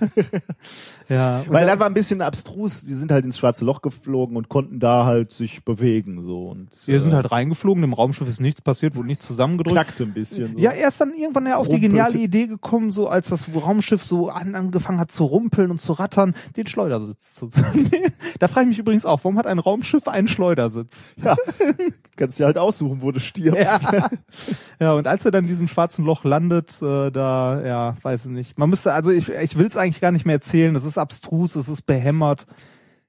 ja. 1.09 1.43
Weil 1.47 1.65
da- 1.65 1.71
das 1.71 1.79
war 1.79 1.88
ein 1.88 1.93
bisschen 1.93 2.21
abstrus. 2.21 2.83
Die 2.83 2.93
sind 2.93 3.08
halt 3.11 3.25
ins 3.25 3.37
schwarze 3.37 3.65
Loch 3.65 3.81
geflogen 3.81 4.37
und 4.37 4.49
konnten 4.49 4.79
da 4.79 5.05
halt 5.05 5.31
sich 5.31 5.63
bewegen, 5.63 6.23
so. 6.23 6.47
Und, 6.49 6.69
Wir 6.85 6.99
sind 7.01 7.11
äh, 7.11 7.15
halt 7.15 7.31
reingeflogen, 7.31 7.83
im 7.83 7.93
Raumschiff 7.93 8.27
ist 8.27 8.39
nichts 8.39 8.61
passiert, 8.61 8.95
wurde 8.95 9.07
nichts 9.07 9.25
zusammengedrückt. 9.25 9.75
knackte 9.75 10.03
ein 10.03 10.13
bisschen. 10.13 10.53
So. 10.53 10.59
Ja, 10.59 10.71
er 10.71 10.87
ist 10.87 10.99
dann 11.01 11.13
irgendwann 11.13 11.45
ja 11.47 11.57
auf 11.57 11.67
die 11.67 11.73
Rumpelte. 11.73 11.95
geniale 11.95 12.17
Idee 12.17 12.47
gekommen, 12.47 12.91
so 12.91 13.07
als 13.07 13.29
das 13.29 13.47
Raumschiff 13.53 14.03
so 14.03 14.29
an, 14.29 14.55
angefangen 14.55 14.99
hat 14.99 15.11
zu 15.11 15.25
rumpeln 15.25 15.71
und 15.71 15.79
zu 15.79 15.93
rattern, 15.93 16.33
den 16.57 16.67
Schleudersitz 16.67 17.33
zu 17.33 17.49
Da 18.39 18.47
frage 18.47 18.65
ich 18.65 18.69
mich 18.69 18.79
übrigens 18.79 19.05
auch, 19.05 19.23
warum 19.23 19.37
hat 19.37 19.47
ein 19.47 19.59
Raumschiff 19.59 20.07
einen 20.07 20.27
Schleudersitz? 20.27 21.09
ja. 21.23 21.35
Kannst 22.19 22.37
dir 22.37 22.47
halt 22.47 22.57
aussuchen, 22.57 23.01
wo 23.01 23.13
du 23.13 23.21
stirbst. 23.21 23.81
Ja. 23.93 24.09
ja, 24.81 24.91
und 24.91 25.07
als 25.07 25.23
er 25.23 25.31
dann 25.31 25.45
in 25.45 25.47
diesem 25.47 25.69
schwarzen 25.69 26.03
Loch 26.03 26.25
landet, 26.25 26.81
äh, 26.81 27.11
da, 27.11 27.65
ja, 27.65 27.95
weiß 28.01 28.25
ich 28.25 28.31
nicht. 28.31 28.59
Man 28.59 28.69
müsste, 28.69 28.91
also 28.91 29.09
ich, 29.09 29.29
ich 29.29 29.57
will 29.57 29.67
es 29.67 29.77
eigentlich 29.77 30.01
gar 30.01 30.11
nicht 30.11 30.25
mehr 30.25 30.35
erzählen, 30.35 30.75
es 30.75 30.83
ist 30.83 30.97
abstrus, 30.97 31.55
es 31.55 31.69
ist 31.69 31.83
behämmert. 31.83 32.45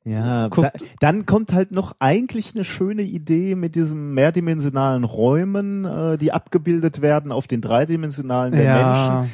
Ja, 0.05 0.49
da, 0.49 0.73
dann 0.99 1.27
kommt 1.27 1.53
halt 1.53 1.73
noch 1.73 1.97
eigentlich 1.99 2.55
eine 2.55 2.65
schöne 2.65 3.03
Idee 3.03 3.55
mit 3.55 3.75
diesen 3.75 4.15
mehrdimensionalen 4.15 5.05
Räumen, 5.05 5.85
äh, 5.85 6.17
die 6.17 6.33
abgebildet 6.33 7.03
werden 7.03 7.33
auf 7.33 7.47
den 7.47 7.61
dreidimensionalen 7.61 8.53
der 8.53 8.75
Menschen. 8.75 9.31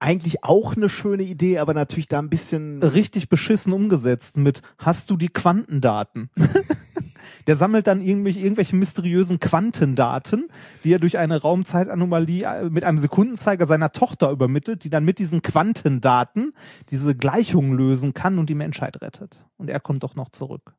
Eigentlich 0.00 0.42
auch 0.42 0.76
eine 0.76 0.88
schöne 0.88 1.22
Idee, 1.22 1.58
aber 1.58 1.74
natürlich 1.74 2.08
da 2.08 2.18
ein 2.18 2.30
bisschen 2.30 2.82
richtig 2.82 3.28
beschissen 3.28 3.72
umgesetzt 3.72 4.36
mit 4.36 4.62
hast 4.78 5.10
du 5.10 5.16
die 5.16 5.28
Quantendaten. 5.28 6.30
Der 7.46 7.56
sammelt 7.56 7.86
dann 7.86 8.00
irgendwelche, 8.00 8.40
irgendwelche 8.40 8.76
mysteriösen 8.76 9.40
Quantendaten, 9.40 10.48
die 10.84 10.92
er 10.92 10.98
durch 10.98 11.18
eine 11.18 11.40
Raumzeitanomalie 11.40 12.44
äh, 12.44 12.70
mit 12.70 12.84
einem 12.84 12.98
Sekundenzeiger 12.98 13.66
seiner 13.66 13.92
Tochter 13.92 14.30
übermittelt, 14.30 14.84
die 14.84 14.90
dann 14.90 15.04
mit 15.04 15.18
diesen 15.18 15.42
Quantendaten 15.42 16.52
diese 16.90 17.14
Gleichungen 17.14 17.72
lösen 17.76 18.14
kann 18.14 18.38
und 18.38 18.48
die 18.50 18.54
Menschheit 18.54 19.00
rettet. 19.02 19.44
Und 19.56 19.70
er 19.70 19.80
kommt 19.80 20.02
doch 20.02 20.14
noch 20.16 20.30
zurück. 20.30 20.74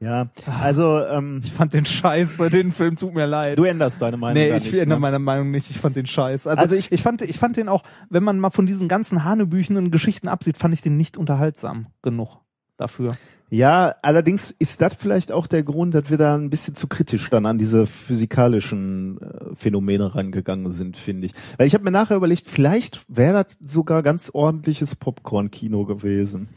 ja. 0.00 0.28
Also 0.60 1.00
ähm, 1.04 1.40
Ich 1.44 1.52
fand 1.52 1.74
den 1.74 1.84
Scheiße, 1.86 2.48
den 2.50 2.72
Film 2.72 2.96
tut 2.96 3.14
mir 3.14 3.26
leid. 3.26 3.58
du 3.58 3.64
änderst 3.64 4.00
deine 4.00 4.16
Meinung 4.16 4.34
Nee, 4.34 4.56
ich 4.56 4.64
nicht. 4.64 4.74
ändere 4.74 4.98
ne? 4.98 5.00
meine 5.00 5.18
Meinung 5.18 5.50
nicht. 5.50 5.70
Ich 5.70 5.78
fand 5.78 5.96
den 5.96 6.06
scheiß. 6.06 6.46
Also, 6.46 6.60
Also 6.62 6.74
ich, 6.76 6.86
ich- 6.86 6.92
ich 6.92 7.02
fand, 7.02 7.22
ich 7.22 7.38
fand 7.38 7.56
den 7.56 7.68
auch, 7.68 7.82
wenn 8.08 8.22
man 8.22 8.38
mal 8.38 8.50
von 8.50 8.66
diesen 8.66 8.88
ganzen 8.88 9.24
hanebüchenden 9.24 9.90
Geschichten 9.90 10.28
absieht, 10.28 10.56
fand 10.56 10.72
ich 10.74 10.80
den 10.82 10.96
nicht 10.96 11.16
unterhaltsam 11.16 11.86
genug 12.02 12.38
dafür. 12.76 13.16
Ja, 13.52 13.96
allerdings 14.02 14.52
ist 14.52 14.80
das 14.80 14.94
vielleicht 14.94 15.32
auch 15.32 15.48
der 15.48 15.64
Grund, 15.64 15.92
dass 15.94 16.08
wir 16.08 16.16
da 16.18 16.36
ein 16.36 16.50
bisschen 16.50 16.76
zu 16.76 16.86
kritisch 16.86 17.28
dann 17.30 17.46
an 17.46 17.58
diese 17.58 17.84
physikalischen 17.86 19.20
äh, 19.20 19.56
Phänomene 19.56 20.14
rangegangen 20.14 20.72
sind, 20.72 20.96
finde 20.96 21.26
ich. 21.26 21.34
Weil 21.58 21.66
ich 21.66 21.74
habe 21.74 21.82
mir 21.82 21.90
nachher 21.90 22.16
überlegt, 22.16 22.46
vielleicht 22.46 23.02
wäre 23.08 23.42
das 23.44 23.58
sogar 23.64 24.04
ganz 24.04 24.30
ordentliches 24.32 24.94
Popcorn-Kino 24.94 25.84
gewesen. 25.84 26.48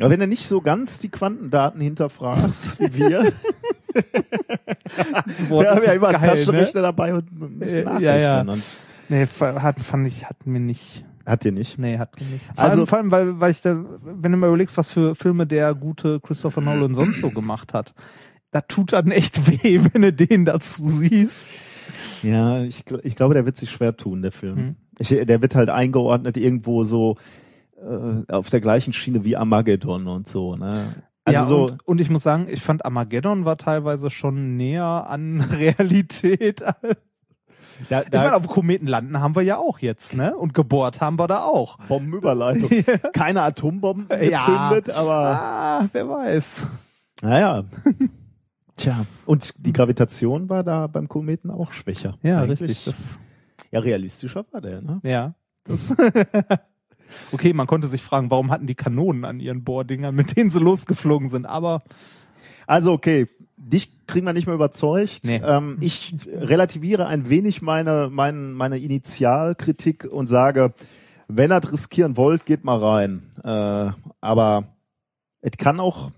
Aber 0.00 0.10
wenn 0.10 0.20
du 0.20 0.28
nicht 0.28 0.46
so 0.46 0.60
ganz 0.60 1.00
die 1.00 1.08
Quantendaten 1.08 1.80
hinterfragst, 1.80 2.78
wie 2.78 2.98
wir, 3.08 3.32
wir 5.48 5.70
haben 5.70 5.82
ja 5.84 5.92
immer 5.92 6.08
einen 6.08 6.20
geil, 6.20 6.30
Taschenrechner 6.30 6.82
dabei 6.82 7.14
und 7.14 7.58
müssen 7.58 7.78
Äh, 7.78 7.84
nachrechnen. 7.84 8.04
ja, 8.04 8.16
ja. 8.16 8.40
Und 8.42 8.62
Nee, 9.08 9.26
hat, 9.40 9.78
fand 9.80 10.06
ich, 10.06 10.26
hat 10.28 10.46
mir 10.46 10.60
nicht. 10.60 11.04
Hat 11.28 11.44
ihr 11.44 11.52
nicht. 11.52 11.78
Nee, 11.78 11.98
hat 11.98 12.20
nicht. 12.20 12.44
Vor 12.54 12.64
Also- 12.64 12.78
allem, 12.78 12.86
vor 12.86 12.98
allem 12.98 13.10
weil, 13.10 13.40
weil 13.40 13.50
ich 13.50 13.62
da, 13.62 13.76
wenn 14.02 14.32
du 14.32 14.38
mal 14.38 14.48
überlegst, 14.48 14.76
was 14.76 14.88
für 14.90 15.14
Filme 15.14 15.46
der 15.46 15.74
gute 15.74 16.20
Christopher 16.20 16.60
Nolan 16.60 16.94
sonst 16.94 17.20
so 17.20 17.30
gemacht 17.30 17.74
hat, 17.74 17.94
da 18.50 18.60
tut 18.62 18.92
dann 18.92 19.10
echt 19.10 19.46
weh, 19.64 19.80
wenn 19.92 20.02
du 20.02 20.12
den 20.12 20.44
dazu 20.44 20.88
siehst. 20.88 21.46
Ja, 22.22 22.62
ich, 22.62 22.84
ich 23.04 23.14
glaube, 23.16 23.34
der 23.34 23.46
wird 23.46 23.56
sich 23.56 23.70
schwer 23.70 23.96
tun, 23.96 24.22
der 24.22 24.32
Film. 24.32 24.56
Hm. 24.56 24.76
Ich, 24.98 25.08
der 25.10 25.40
wird 25.42 25.54
halt 25.54 25.70
eingeordnet 25.70 26.36
irgendwo 26.36 26.82
so 26.82 27.16
äh, 27.76 28.32
auf 28.32 28.50
der 28.50 28.60
gleichen 28.60 28.92
Schiene 28.92 29.24
wie 29.24 29.36
Armageddon 29.36 30.08
und 30.08 30.26
so. 30.26 30.56
Ne? 30.56 30.94
Also 31.24 31.38
ja, 31.40 31.44
so, 31.44 31.64
und, 31.66 31.86
und 31.86 32.00
ich 32.00 32.10
muss 32.10 32.22
sagen, 32.24 32.46
ich 32.50 32.60
fand 32.62 32.84
Armageddon 32.84 33.44
war 33.44 33.56
teilweise 33.58 34.10
schon 34.10 34.56
näher 34.56 35.06
an 35.08 35.40
Realität. 35.58 36.64
Da, 37.88 38.02
Ich 38.02 38.12
meine, 38.12 38.30
da 38.30 38.36
auf 38.36 38.46
Kometen 38.48 38.86
landen 38.86 39.20
haben 39.20 39.34
wir 39.36 39.42
ja 39.42 39.56
auch 39.58 39.78
jetzt, 39.78 40.14
ne? 40.14 40.36
Und 40.36 40.54
gebohrt 40.54 41.00
haben 41.00 41.18
wir 41.18 41.26
da 41.28 41.42
auch. 41.44 41.78
Bombenüberleitung. 41.88 42.70
Keine 43.12 43.42
Atombomben 43.42 44.06
Ja. 44.22 44.38
gezündet, 44.70 44.90
aber 44.96 45.12
Ah, 45.14 45.88
wer 45.92 46.08
weiß. 46.08 46.66
naja. 47.22 47.64
Tja. 48.76 49.06
Und 49.26 49.54
die 49.66 49.72
Gravitation 49.72 50.48
war 50.48 50.62
da 50.62 50.86
beim 50.86 51.08
Kometen 51.08 51.50
auch 51.50 51.72
schwächer. 51.72 52.16
Ja, 52.22 52.42
Eigentlich. 52.42 52.60
richtig. 52.60 52.84
Das, 52.84 53.18
Ja, 53.72 53.80
realistischer 53.80 54.44
war 54.52 54.60
der, 54.60 54.80
ne? 54.82 55.00
ja. 55.02 55.34
Das 55.64 55.94
okay, 57.32 57.52
man 57.52 57.66
konnte 57.66 57.88
sich 57.88 58.02
fragen, 58.02 58.30
warum 58.30 58.50
hatten 58.50 58.66
die 58.66 58.74
Kanonen 58.74 59.24
an 59.24 59.40
ihren 59.40 59.64
Bohrdingern, 59.64 60.14
mit 60.14 60.36
denen 60.36 60.50
sie 60.50 60.60
losgeflogen 60.60 61.28
sind, 61.28 61.44
aber 61.46 61.80
Also 62.66 62.92
okay, 62.92 63.26
dich 63.58 64.06
kriegen 64.06 64.26
wir 64.26 64.32
nicht 64.32 64.46
mehr 64.46 64.54
überzeugt. 64.54 65.20
Nee. 65.24 65.40
Ähm, 65.44 65.76
ich 65.80 66.14
relativiere 66.32 67.06
ein 67.06 67.28
wenig 67.28 67.62
meine, 67.62 68.08
meine, 68.10 68.38
meine 68.38 68.78
Initialkritik 68.78 70.04
und 70.04 70.26
sage, 70.26 70.72
wenn 71.28 71.52
ihr 71.52 71.60
das 71.60 71.72
riskieren 71.72 72.16
wollt, 72.16 72.46
geht 72.46 72.64
mal 72.64 72.78
rein. 72.78 73.22
Äh, 73.44 73.92
aber 74.20 74.64
es 75.40 75.56
kann 75.58 75.78
auch 75.78 76.10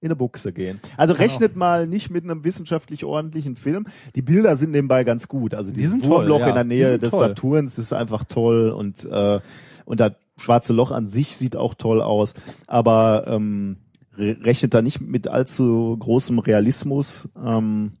in 0.00 0.08
eine 0.08 0.16
Buchse 0.16 0.52
gehen. 0.52 0.80
Also 0.96 1.14
Kann 1.14 1.22
rechnet 1.22 1.56
mal 1.56 1.86
nicht 1.86 2.10
mit 2.10 2.24
einem 2.24 2.42
wissenschaftlich 2.42 3.04
ordentlichen 3.04 3.56
Film. 3.56 3.86
Die 4.14 4.22
Bilder 4.22 4.56
sind 4.56 4.70
nebenbei 4.70 5.04
ganz 5.04 5.28
gut. 5.28 5.54
Also 5.54 5.72
Die 5.72 5.80
dieses 5.80 6.02
Wurmloch 6.02 6.40
ja. 6.40 6.48
in 6.48 6.54
der 6.54 6.64
Nähe 6.64 6.98
des 6.98 7.10
toll. 7.10 7.20
Saturns 7.20 7.78
ist 7.78 7.92
einfach 7.92 8.24
toll 8.24 8.70
und 8.70 9.04
äh, 9.04 9.40
und 9.84 10.00
das 10.00 10.12
schwarze 10.38 10.72
Loch 10.72 10.90
an 10.90 11.06
sich 11.06 11.36
sieht 11.36 11.56
auch 11.56 11.74
toll 11.74 12.00
aus. 12.00 12.34
Aber 12.66 13.24
ähm, 13.26 13.76
rechnet 14.16 14.74
da 14.74 14.82
nicht 14.82 15.00
mit 15.00 15.28
allzu 15.28 15.96
großem 15.98 16.38
Realismus. 16.38 17.28
Ähm, 17.36 17.98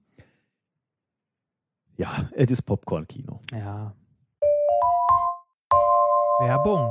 ja, 1.96 2.28
es 2.32 2.50
ist 2.50 2.62
Popcorn-Kino. 2.62 3.40
ja. 3.52 3.94
Werbung. 6.40 6.90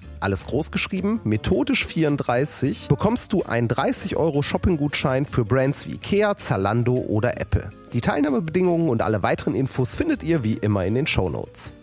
alles 0.21 0.45
groß 0.45 0.71
geschrieben, 0.71 1.19
methodisch 1.23 1.85
34, 1.85 2.87
bekommst 2.87 3.33
du 3.33 3.43
einen 3.43 3.67
30 3.67 4.15
Euro 4.17 4.41
Shopping-Gutschein 4.41 5.25
für 5.25 5.45
Brands 5.45 5.87
wie 5.87 5.95
Ikea, 5.95 6.37
Zalando 6.37 6.93
oder 6.93 7.39
Apple. 7.41 7.69
Die 7.93 8.01
Teilnahmebedingungen 8.01 8.89
und 8.89 9.01
alle 9.01 9.23
weiteren 9.23 9.55
Infos 9.55 9.95
findet 9.95 10.23
ihr 10.23 10.43
wie 10.43 10.53
immer 10.53 10.85
in 10.85 10.95
den 10.95 11.07
Show 11.07 11.29
Notes. 11.29 11.73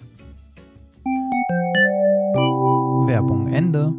Werbung 3.07 3.52
Ende. 3.52 3.92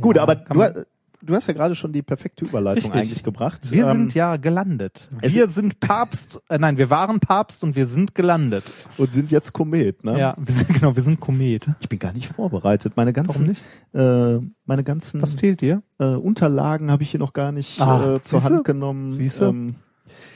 Gut, 0.00 0.16
Ja, 0.16 0.22
aber 0.22 0.36
du, 0.36 0.86
du 1.22 1.34
hast 1.34 1.46
ja 1.46 1.54
gerade 1.54 1.74
schon 1.74 1.92
die 1.92 2.02
perfekte 2.02 2.44
Überleitung 2.44 2.84
Richtig. 2.90 3.00
eigentlich 3.00 3.22
gebracht. 3.22 3.70
Wir 3.70 3.86
Ähm, 3.86 3.92
sind 3.96 4.14
ja 4.14 4.36
gelandet. 4.36 5.08
Wir 5.20 5.48
sind 5.48 5.80
Papst, 5.80 6.40
äh, 6.48 6.58
nein, 6.58 6.76
wir 6.78 6.90
waren 6.90 7.20
Papst 7.20 7.62
und 7.64 7.76
wir 7.76 7.86
sind 7.86 8.14
gelandet. 8.14 8.64
und 8.98 9.12
sind 9.12 9.30
jetzt 9.30 9.52
Komet, 9.52 10.04
ne? 10.04 10.18
Ja, 10.18 10.34
wir 10.38 10.54
sind, 10.54 10.68
genau, 10.68 10.94
wir 10.96 11.02
sind 11.02 11.20
Komet. 11.20 11.68
Ich 11.80 11.88
bin 11.88 11.98
gar 11.98 12.12
nicht 12.12 12.28
vorbereitet. 12.28 12.94
Meine 12.96 13.14
Warum 13.14 13.26
ganzen, 13.26 13.46
nicht? 13.46 13.62
äh, 13.92 14.38
meine 14.64 14.84
ganzen 14.84 15.20
Was 15.22 15.34
fehlt 15.34 15.60
dir? 15.60 15.82
äh, 15.98 16.04
Unterlagen 16.14 16.90
habe 16.90 17.02
ich 17.02 17.10
hier 17.10 17.20
noch 17.20 17.32
gar 17.32 17.52
nicht 17.52 17.80
Ah, 17.80 18.16
äh, 18.16 18.22
zur 18.22 18.40
siehste? 18.40 18.54
Hand 18.56 18.64
genommen. 18.64 19.10
Siehste? 19.10 19.46
Ähm, 19.46 19.74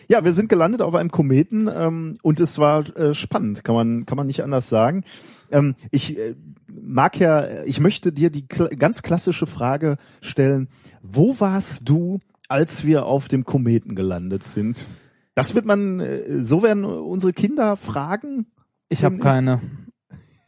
ja, 0.08 0.24
wir 0.24 0.32
sind 0.32 0.48
gelandet 0.48 0.82
auf 0.82 0.94
einem 0.94 1.10
Kometen 1.10 1.68
ähm, 1.74 2.18
und 2.22 2.40
es 2.40 2.58
war 2.58 2.88
äh, 2.96 3.14
spannend, 3.14 3.64
kann 3.64 3.74
man 3.74 4.06
kann 4.06 4.16
man 4.16 4.26
nicht 4.26 4.42
anders 4.42 4.68
sagen. 4.68 5.04
Ähm, 5.50 5.74
ich 5.90 6.18
äh, 6.18 6.34
mag 6.68 7.18
ja, 7.18 7.64
ich 7.64 7.80
möchte 7.80 8.12
dir 8.12 8.30
die 8.30 8.46
kla 8.46 8.68
ganz 8.68 9.02
klassische 9.02 9.46
Frage 9.46 9.96
stellen: 10.20 10.68
Wo 11.02 11.38
warst 11.40 11.88
du, 11.88 12.18
als 12.48 12.84
wir 12.84 13.06
auf 13.06 13.28
dem 13.28 13.44
Kometen 13.44 13.94
gelandet 13.94 14.46
sind? 14.46 14.86
Das 15.34 15.54
wird 15.54 15.64
man, 15.64 16.00
äh, 16.00 16.42
so 16.42 16.62
werden 16.62 16.84
unsere 16.84 17.32
Kinder 17.32 17.76
fragen. 17.76 18.46
Ich 18.88 19.04
habe 19.04 19.18
keine. 19.18 19.60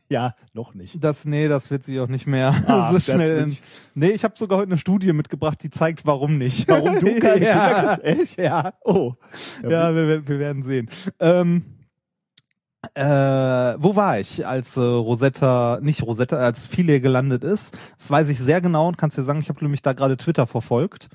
Ja, 0.09 0.35
noch 0.55 0.75
nicht. 0.75 1.03
Das, 1.03 1.25
nee, 1.25 1.49
das 1.49 1.71
wird 1.71 1.85
sie 1.85 1.99
auch 2.01 2.09
nicht 2.09 2.27
mehr 2.27 2.55
Ah, 2.67 2.93
so 2.93 3.01
schnell. 3.01 3.39
natürlich. 3.39 3.63
Nee, 3.95 4.11
ich 4.11 4.25
habe 4.25 4.35
sogar 4.37 4.59
heute 4.59 4.71
eine 4.71 4.79
Studie 4.79 5.13
mitgebracht, 5.13 5.63
die 5.63 5.71
zeigt, 5.71 6.07
warum 6.07 6.39
nicht. 6.39 6.69
Warum 6.69 7.01
du 7.01 7.15
keine 7.21 7.45
ja. 7.45 7.97
Kinder? 7.97 8.05
Echt? 8.05 8.39
Ja. 8.39 8.75
Oh, 8.85 9.15
Ja, 9.63 9.95
wir, 9.95 10.27
wir 10.29 10.39
werden 10.39 10.63
sehen. 10.63 10.89
Ähm, 11.19 11.65
äh, 12.95 13.03
wo 13.05 13.97
war 13.97 14.21
ich, 14.21 14.47
als 14.47 14.77
äh, 14.77 14.81
Rosetta, 14.81 15.81
nicht 15.83 16.03
Rosetta, 16.05 16.37
als 16.37 16.67
Philae 16.67 17.01
gelandet 17.01 17.43
ist? 17.43 17.77
Das 17.99 18.11
weiß 18.11 18.29
ich 18.29 18.39
sehr 18.39 18.61
genau 18.61 18.87
und 18.89 18.97
kannst 18.99 19.19
dir 19.19 19.25
sagen, 19.25 19.41
ich 19.41 19.49
habe 19.49 19.63
nämlich 19.63 19.83
da 19.83 19.93
gerade 19.93 20.17
Twitter 20.17 20.47
verfolgt, 20.47 21.09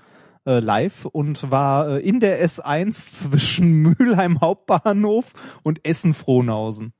äh, 0.46 0.60
live 0.60 1.06
und 1.06 1.50
war 1.50 1.88
äh, 1.92 2.00
in 2.00 2.20
der 2.20 2.44
S1 2.46 2.94
zwischen 3.14 3.82
Mülheim 3.98 4.42
Hauptbahnhof 4.42 5.32
und 5.64 5.86
Essen-Frohnhausen. 5.86 6.94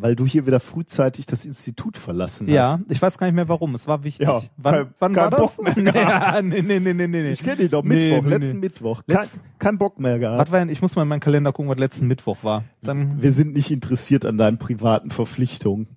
Weil 0.00 0.16
du 0.16 0.26
hier 0.26 0.46
wieder 0.46 0.60
frühzeitig 0.60 1.26
das 1.26 1.44
Institut 1.44 1.96
verlassen 1.96 2.46
hast. 2.46 2.54
Ja, 2.54 2.80
ich 2.88 3.00
weiß 3.00 3.18
gar 3.18 3.26
nicht 3.26 3.34
mehr 3.36 3.48
warum. 3.48 3.74
Es 3.74 3.86
war 3.86 4.04
wichtig. 4.04 4.26
Ja, 4.26 4.42
wann 4.56 4.74
kein- 4.74 4.94
wann 4.98 5.12
kein 5.14 5.24
war 5.24 5.30
das? 5.38 5.56
Bock 5.56 5.66
mehr 5.66 5.74
gehabt. 5.92 6.34
ja, 6.34 6.42
nee, 6.42 6.62
nee, 6.62 6.78
nee, 6.80 6.92
nee, 6.94 7.06
nee. 7.06 7.30
Ich 7.30 7.42
kenne 7.42 7.56
dich 7.56 7.70
doch, 7.70 7.82
Mittwoch, 7.82 8.22
nee, 8.22 8.28
letzten 8.30 8.54
nee. 8.54 8.60
Mittwoch. 8.66 9.02
Kein, 9.06 9.16
Letz- 9.18 9.38
kein 9.58 9.78
Bock 9.78 9.98
mehr 10.00 10.18
gehabt. 10.18 10.40
Was 10.46 10.52
war 10.52 10.58
denn, 10.60 10.68
ich 10.68 10.80
muss 10.82 10.96
mal 10.96 11.02
in 11.02 11.08
meinen 11.08 11.20
Kalender 11.20 11.52
gucken, 11.52 11.70
was 11.70 11.78
letzten 11.78 12.06
Mittwoch 12.06 12.38
war. 12.42 12.64
Dann, 12.82 13.20
Wir 13.22 13.32
sind 13.32 13.54
nicht 13.54 13.70
interessiert 13.70 14.24
an 14.24 14.38
deinen 14.38 14.58
privaten 14.58 15.10
Verpflichtungen. 15.10 15.88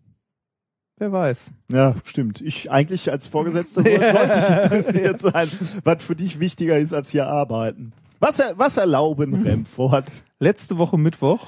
wer 0.97 1.11
weiß. 1.11 1.51
Ja, 1.71 1.95
stimmt. 2.03 2.41
Ich 2.41 2.69
eigentlich 2.71 3.11
als 3.11 3.27
Vorgesetzter 3.27 3.83
soll, 3.83 3.91
sollte 3.99 4.39
ich 4.39 4.49
interessiert 4.63 5.19
sein, 5.19 5.47
was 5.83 6.03
für 6.03 6.15
dich 6.15 6.39
wichtiger 6.39 6.77
ist 6.77 6.93
als 6.93 7.09
hier 7.09 7.27
arbeiten. 7.27 7.93
Was, 8.19 8.39
was 8.55 8.77
erlauben 8.77 9.33
Remford? 9.43 10.11
Letzte 10.39 10.77
Woche 10.77 10.99
Mittwoch. 10.99 11.47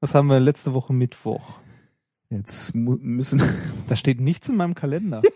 Was 0.00 0.14
haben 0.14 0.28
wir 0.28 0.40
letzte 0.40 0.72
Woche 0.74 0.92
Mittwoch? 0.92 1.42
Jetzt 2.28 2.74
müssen. 2.74 3.40
Da 3.88 3.94
steht 3.94 4.20
nichts 4.20 4.48
in 4.48 4.56
meinem 4.56 4.74
Kalender. 4.74 5.22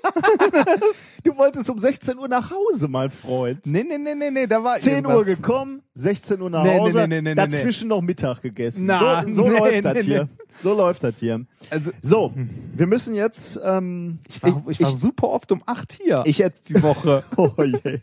Du 1.23 1.37
wolltest 1.37 1.68
um 1.70 1.79
16 1.79 2.18
Uhr 2.18 2.29
nach 2.29 2.51
Hause, 2.51 2.88
mein 2.88 3.11
Freund. 3.11 3.66
Nee, 3.66 3.85
nee, 3.85 3.99
nee, 3.99 4.14
nee, 4.14 4.31
nee, 4.31 4.46
da 4.46 4.64
war 4.64 4.79
10 4.79 5.05
Uhr 5.07 5.12
irgendwas. 5.12 5.37
gekommen, 5.37 5.83
16 5.94 6.40
Uhr 6.40 6.51
nach 6.51 6.62
Nee, 6.64 6.75
nee, 6.75 6.79
Hause, 6.81 6.99
nee, 7.01 7.07
nee, 7.07 7.20
nee, 7.20 7.31
nee, 7.31 7.35
dazwischen 7.35 7.88
noch 7.88 8.01
Mittag 8.01 8.40
gegessen. 8.42 8.87
Na, 8.87 9.25
so 9.27 9.33
so 9.33 9.49
läuft 9.49 9.85
das 9.85 10.05
hier. 10.05 10.29
So 10.62 10.75
läuft 10.75 11.05
das 11.05 11.14
hier. 11.18 11.44
Also, 11.68 11.90
So, 12.03 12.33
wir 12.75 12.87
müssen 12.87 13.14
jetzt. 13.14 13.61
Ähm, 13.62 14.18
ich 14.29 14.42
war, 14.42 14.64
ich, 14.68 14.81
war 14.81 14.96
super 14.96 15.29
oft 15.29 15.53
um 15.53 15.62
acht 15.66 15.92
hier. 15.92 16.23
ich 16.25 16.38
jetzt 16.38 16.68
die 16.68 16.83
Woche. 16.83 17.23
Oh 17.37 17.53
je, 17.62 18.01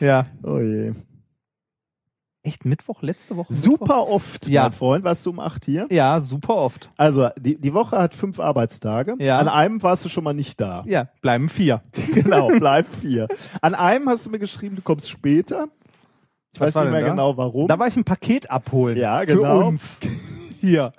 ja. 0.00 0.26
oh 0.42 0.58
je. 0.60 0.92
Echt 2.48 2.64
Mittwoch? 2.64 3.02
Letzte 3.02 3.36
Woche? 3.36 3.52
Mittwoch? 3.52 3.62
Super 3.62 4.08
oft, 4.08 4.48
Ja. 4.48 4.62
mein 4.64 4.72
Freund. 4.72 5.04
Warst 5.04 5.26
du 5.26 5.30
um 5.30 5.38
acht 5.40 5.66
hier? 5.66 5.86
Ja, 5.90 6.18
super 6.20 6.56
oft. 6.56 6.90
Also, 6.96 7.28
die, 7.38 7.60
die 7.60 7.74
Woche 7.74 7.98
hat 7.98 8.14
fünf 8.14 8.40
Arbeitstage. 8.40 9.16
Ja. 9.18 9.38
An 9.38 9.48
einem 9.48 9.82
warst 9.82 10.04
du 10.04 10.08
schon 10.08 10.24
mal 10.24 10.32
nicht 10.32 10.58
da. 10.60 10.82
Ja, 10.86 11.08
bleiben 11.20 11.50
vier. 11.50 11.82
genau, 12.14 12.48
bleib 12.48 12.86
vier. 12.88 13.28
An 13.60 13.74
einem 13.74 14.08
hast 14.08 14.24
du 14.24 14.30
mir 14.30 14.38
geschrieben, 14.38 14.76
du 14.76 14.82
kommst 14.82 15.10
später. 15.10 15.68
Ich 16.54 16.60
Was 16.60 16.74
weiß 16.74 16.84
nicht 16.84 16.92
mehr 16.92 17.02
da? 17.02 17.08
genau 17.10 17.36
warum. 17.36 17.68
Da 17.68 17.78
war 17.78 17.86
ich 17.86 17.96
ein 17.96 18.04
Paket 18.04 18.50
abholen. 18.50 18.96
Ja, 18.96 19.20
Für 19.20 19.26
genau. 19.26 19.66
uns. 19.68 20.00
Hier. 20.62 20.92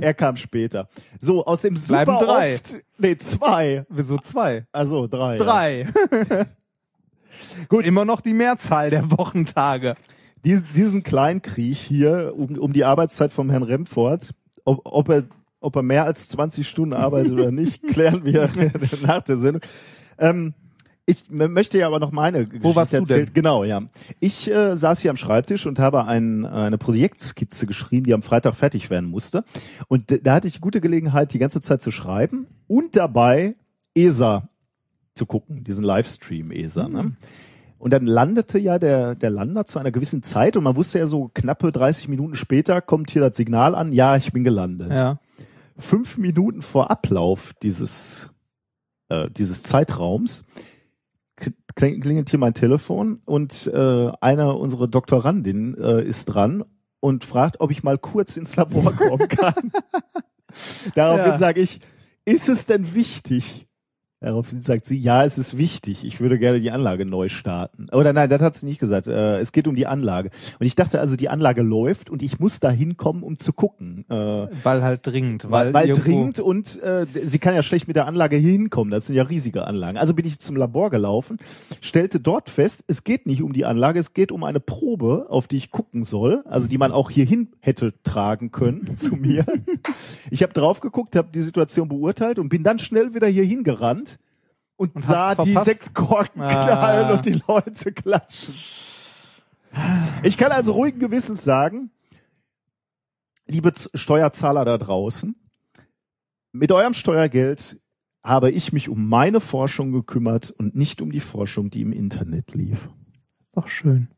er 0.00 0.12
kam 0.14 0.36
später. 0.36 0.88
So, 1.20 1.44
aus 1.46 1.62
dem 1.62 1.76
super 1.76 2.04
Bleiben 2.04 2.26
drei. 2.26 2.54
oft. 2.56 2.78
Nee, 2.98 3.16
zwei. 3.16 3.86
Wieso 3.88 4.18
zwei? 4.18 4.66
Also 4.72 5.06
drei. 5.06 5.36
ja. 5.36 5.44
Drei. 5.44 5.86
Gut. 7.68 7.84
Immer 7.84 8.04
noch 8.04 8.20
die 8.20 8.32
Mehrzahl 8.34 8.90
der 8.90 9.08
Wochentage. 9.12 9.94
Dies, 10.44 10.64
diesen 10.74 11.02
Kleinkrieg 11.02 11.76
hier 11.76 12.34
um, 12.36 12.58
um 12.58 12.72
die 12.72 12.84
Arbeitszeit 12.84 13.32
vom 13.32 13.50
Herrn 13.50 13.62
Remford, 13.62 14.34
ob, 14.64 14.80
ob 14.84 15.08
er 15.08 15.24
ob 15.60 15.76
er 15.76 15.82
mehr 15.82 16.04
als 16.04 16.28
20 16.28 16.66
Stunden 16.66 16.94
arbeitet 16.94 17.32
oder 17.32 17.50
nicht, 17.50 17.82
klären 17.88 18.24
wir 18.24 18.48
nach 19.02 19.22
der 19.22 19.36
Sendung. 19.36 19.62
Ähm, 20.18 20.54
ich 21.06 21.28
möchte 21.28 21.76
ja 21.78 21.88
aber 21.88 21.98
noch 21.98 22.12
meine 22.12 22.46
Geschichte 22.46 22.76
warst 22.76 22.92
du 22.92 23.02
denn? 23.02 23.30
Genau, 23.34 23.64
ja. 23.64 23.82
Ich 24.20 24.48
äh, 24.48 24.76
saß 24.76 25.00
hier 25.00 25.10
am 25.10 25.16
Schreibtisch 25.16 25.66
und 25.66 25.80
habe 25.80 26.04
ein, 26.04 26.46
eine 26.46 26.78
Projektskizze 26.78 27.66
geschrieben, 27.66 28.04
die 28.04 28.14
am 28.14 28.22
Freitag 28.22 28.54
fertig 28.54 28.90
werden 28.90 29.10
musste. 29.10 29.44
Und 29.88 30.24
da 30.24 30.34
hatte 30.34 30.46
ich 30.46 30.60
gute 30.60 30.80
Gelegenheit, 30.80 31.32
die 31.32 31.40
ganze 31.40 31.60
Zeit 31.60 31.82
zu 31.82 31.90
schreiben 31.90 32.46
und 32.68 32.94
dabei 32.94 33.56
ESA 33.94 34.48
zu 35.14 35.26
gucken, 35.26 35.64
diesen 35.64 35.84
Livestream 35.84 36.52
ESA. 36.52 36.88
Ne? 36.88 37.16
Und 37.80 37.92
dann 37.94 38.06
landete 38.06 38.58
ja 38.58 38.78
der, 38.78 39.14
der 39.14 39.30
Lander 39.30 39.64
zu 39.64 39.78
einer 39.78 39.90
gewissen 39.90 40.22
Zeit 40.22 40.56
und 40.56 40.64
man 40.64 40.76
wusste 40.76 40.98
ja 40.98 41.06
so 41.06 41.30
knappe 41.32 41.72
30 41.72 42.08
Minuten 42.08 42.36
später 42.36 42.80
kommt 42.82 43.10
hier 43.10 43.22
das 43.22 43.36
Signal 43.36 43.74
an, 43.74 43.92
ja, 43.92 44.16
ich 44.16 44.32
bin 44.32 44.44
gelandet. 44.44 44.90
Ja. 44.92 45.18
Fünf 45.78 46.18
Minuten 46.18 46.60
vor 46.60 46.90
Ablauf 46.90 47.54
dieses, 47.62 48.30
äh, 49.08 49.30
dieses 49.30 49.62
Zeitraums 49.62 50.44
kling- 51.74 52.00
klingelt 52.02 52.28
hier 52.28 52.38
mein 52.38 52.52
Telefon 52.52 53.22
und 53.24 53.66
äh, 53.68 54.10
eine 54.20 54.52
unserer 54.56 54.86
Doktorandinnen 54.86 55.74
äh, 55.78 56.02
ist 56.02 56.26
dran 56.26 56.62
und 57.00 57.24
fragt, 57.24 57.60
ob 57.62 57.70
ich 57.70 57.82
mal 57.82 57.96
kurz 57.96 58.36
ins 58.36 58.56
Labor 58.56 58.92
kommen 58.92 59.26
kann. 59.28 59.72
Daraufhin 60.94 61.26
Ja. 61.32 61.38
sage 61.38 61.62
ich, 61.62 61.80
ist 62.26 62.50
es 62.50 62.66
denn 62.66 62.92
wichtig? 62.94 63.68
Daraufhin 64.22 64.60
sagt 64.60 64.84
sie, 64.84 64.98
ja, 64.98 65.24
es 65.24 65.38
ist 65.38 65.56
wichtig. 65.56 66.04
Ich 66.04 66.20
würde 66.20 66.38
gerne 66.38 66.60
die 66.60 66.70
Anlage 66.70 67.06
neu 67.06 67.30
starten. 67.30 67.88
Oder 67.90 68.12
nein, 68.12 68.28
das 68.28 68.42
hat 68.42 68.54
sie 68.54 68.66
nicht 68.66 68.78
gesagt. 68.78 69.08
Äh, 69.08 69.38
es 69.38 69.50
geht 69.50 69.66
um 69.66 69.74
die 69.74 69.86
Anlage. 69.86 70.28
Und 70.58 70.66
ich 70.66 70.74
dachte 70.74 71.00
also, 71.00 71.16
die 71.16 71.30
Anlage 71.30 71.62
läuft 71.62 72.10
und 72.10 72.22
ich 72.22 72.38
muss 72.38 72.60
da 72.60 72.70
hinkommen, 72.70 73.22
um 73.22 73.38
zu 73.38 73.54
gucken. 73.54 74.04
Äh, 74.10 74.14
Weil 74.62 74.82
halt 74.82 75.06
dringend. 75.06 75.50
weil, 75.50 75.72
weil 75.72 75.88
dringend 75.92 76.38
und 76.38 76.82
äh, 76.82 77.06
sie 77.24 77.38
kann 77.38 77.54
ja 77.54 77.62
schlecht 77.62 77.88
mit 77.88 77.96
der 77.96 78.06
Anlage 78.06 78.36
hier 78.36 78.52
hinkommen. 78.52 78.90
Das 78.90 79.06
sind 79.06 79.16
ja 79.16 79.22
riesige 79.22 79.66
Anlagen. 79.66 79.96
Also 79.96 80.12
bin 80.12 80.26
ich 80.26 80.38
zum 80.38 80.54
Labor 80.54 80.90
gelaufen, 80.90 81.38
stellte 81.80 82.20
dort 82.20 82.50
fest, 82.50 82.84
es 82.88 83.04
geht 83.04 83.24
nicht 83.26 83.42
um 83.42 83.54
die 83.54 83.64
Anlage, 83.64 83.98
es 83.98 84.12
geht 84.12 84.32
um 84.32 84.44
eine 84.44 84.60
Probe, 84.60 85.28
auf 85.30 85.48
die 85.48 85.56
ich 85.56 85.70
gucken 85.70 86.04
soll, 86.04 86.42
also 86.44 86.68
die 86.68 86.76
man 86.76 86.92
auch 86.92 87.08
hierhin 87.08 87.48
hätte 87.60 87.94
tragen 88.04 88.50
können 88.52 88.90
zu 88.96 89.16
mir. 89.16 89.46
Ich 90.30 90.42
habe 90.42 90.52
drauf 90.52 90.80
geguckt, 90.80 91.16
habe 91.16 91.28
die 91.32 91.40
Situation 91.40 91.88
beurteilt 91.88 92.38
und 92.38 92.50
bin 92.50 92.62
dann 92.62 92.78
schnell 92.78 93.14
wieder 93.14 93.26
hier 93.26 93.44
hingerannt 93.44 94.09
und, 94.80 94.96
Und 94.96 95.04
sah 95.04 95.34
die? 95.34 95.54
Sektkorken 95.58 96.40
Ah. 96.40 96.64
knallen 96.64 97.10
und 97.10 97.26
die 97.26 97.42
Leute 97.46 97.92
klatschen. 97.92 98.54
Ich 100.22 100.38
kann 100.38 100.52
also 100.52 100.72
ruhigen 100.72 100.98
Gewissens 100.98 101.44
sagen, 101.44 101.90
liebe 103.46 103.74
Steuerzahler 103.92 104.64
da 104.64 104.78
draußen, 104.78 105.36
mit 106.52 106.72
eurem 106.72 106.94
Steuergeld 106.94 107.78
habe 108.24 108.50
ich 108.50 108.72
mich 108.72 108.88
um 108.88 109.06
meine 109.06 109.40
Forschung 109.40 109.92
gekümmert 109.92 110.50
und 110.50 110.74
nicht 110.74 111.02
um 111.02 111.12
die 111.12 111.20
Forschung, 111.20 111.68
die 111.68 111.82
im 111.82 111.92
Internet 111.92 112.54
lief. 112.54 112.78
Doch 113.52 113.68
schön. 113.68 114.08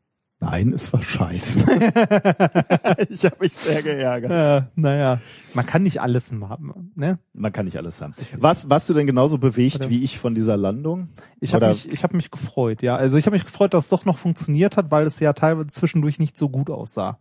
Nein, 0.43 0.73
es 0.73 0.91
war 0.91 1.01
scheiße. 1.01 1.59
ich 3.09 3.23
habe 3.23 3.37
mich 3.39 3.53
sehr 3.53 3.81
geärgert. 3.81 4.31
Äh, 4.31 4.67
naja, 4.75 5.21
man 5.53 5.65
kann 5.65 5.83
nicht 5.83 6.01
alles 6.01 6.33
haben. 6.33 6.91
Ne? 6.95 7.17
Man 7.33 7.53
kann 7.53 7.63
nicht 7.63 7.77
alles 7.77 8.01
haben. 8.01 8.13
Was, 8.37 8.69
warst 8.69 8.89
du 8.89 8.93
denn 8.93 9.07
genauso 9.07 9.37
bewegt 9.37 9.77
Oder- 9.77 9.89
wie 9.89 10.03
ich 10.03 10.19
von 10.19 10.35
dieser 10.35 10.57
Landung? 10.57 11.07
Ich 11.39 11.53
habe 11.53 11.69
mich, 11.69 11.89
ich 11.89 12.03
hab 12.03 12.13
mich 12.13 12.29
gefreut, 12.29 12.81
ja. 12.81 12.95
Also 12.95 13.15
ich 13.15 13.25
habe 13.25 13.35
mich 13.35 13.45
gefreut, 13.45 13.73
dass 13.73 13.85
es 13.85 13.89
doch 13.89 14.03
noch 14.03 14.17
funktioniert 14.17 14.75
hat, 14.75 14.91
weil 14.91 15.07
es 15.07 15.19
ja 15.21 15.31
teilweise 15.31 15.69
zwischendurch 15.69 16.19
nicht 16.19 16.37
so 16.37 16.49
gut 16.49 16.69
aussah. 16.69 17.19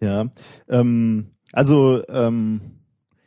Ja, 0.00 0.26
ähm, 0.68 1.32
also 1.52 2.02
ähm, 2.08 2.62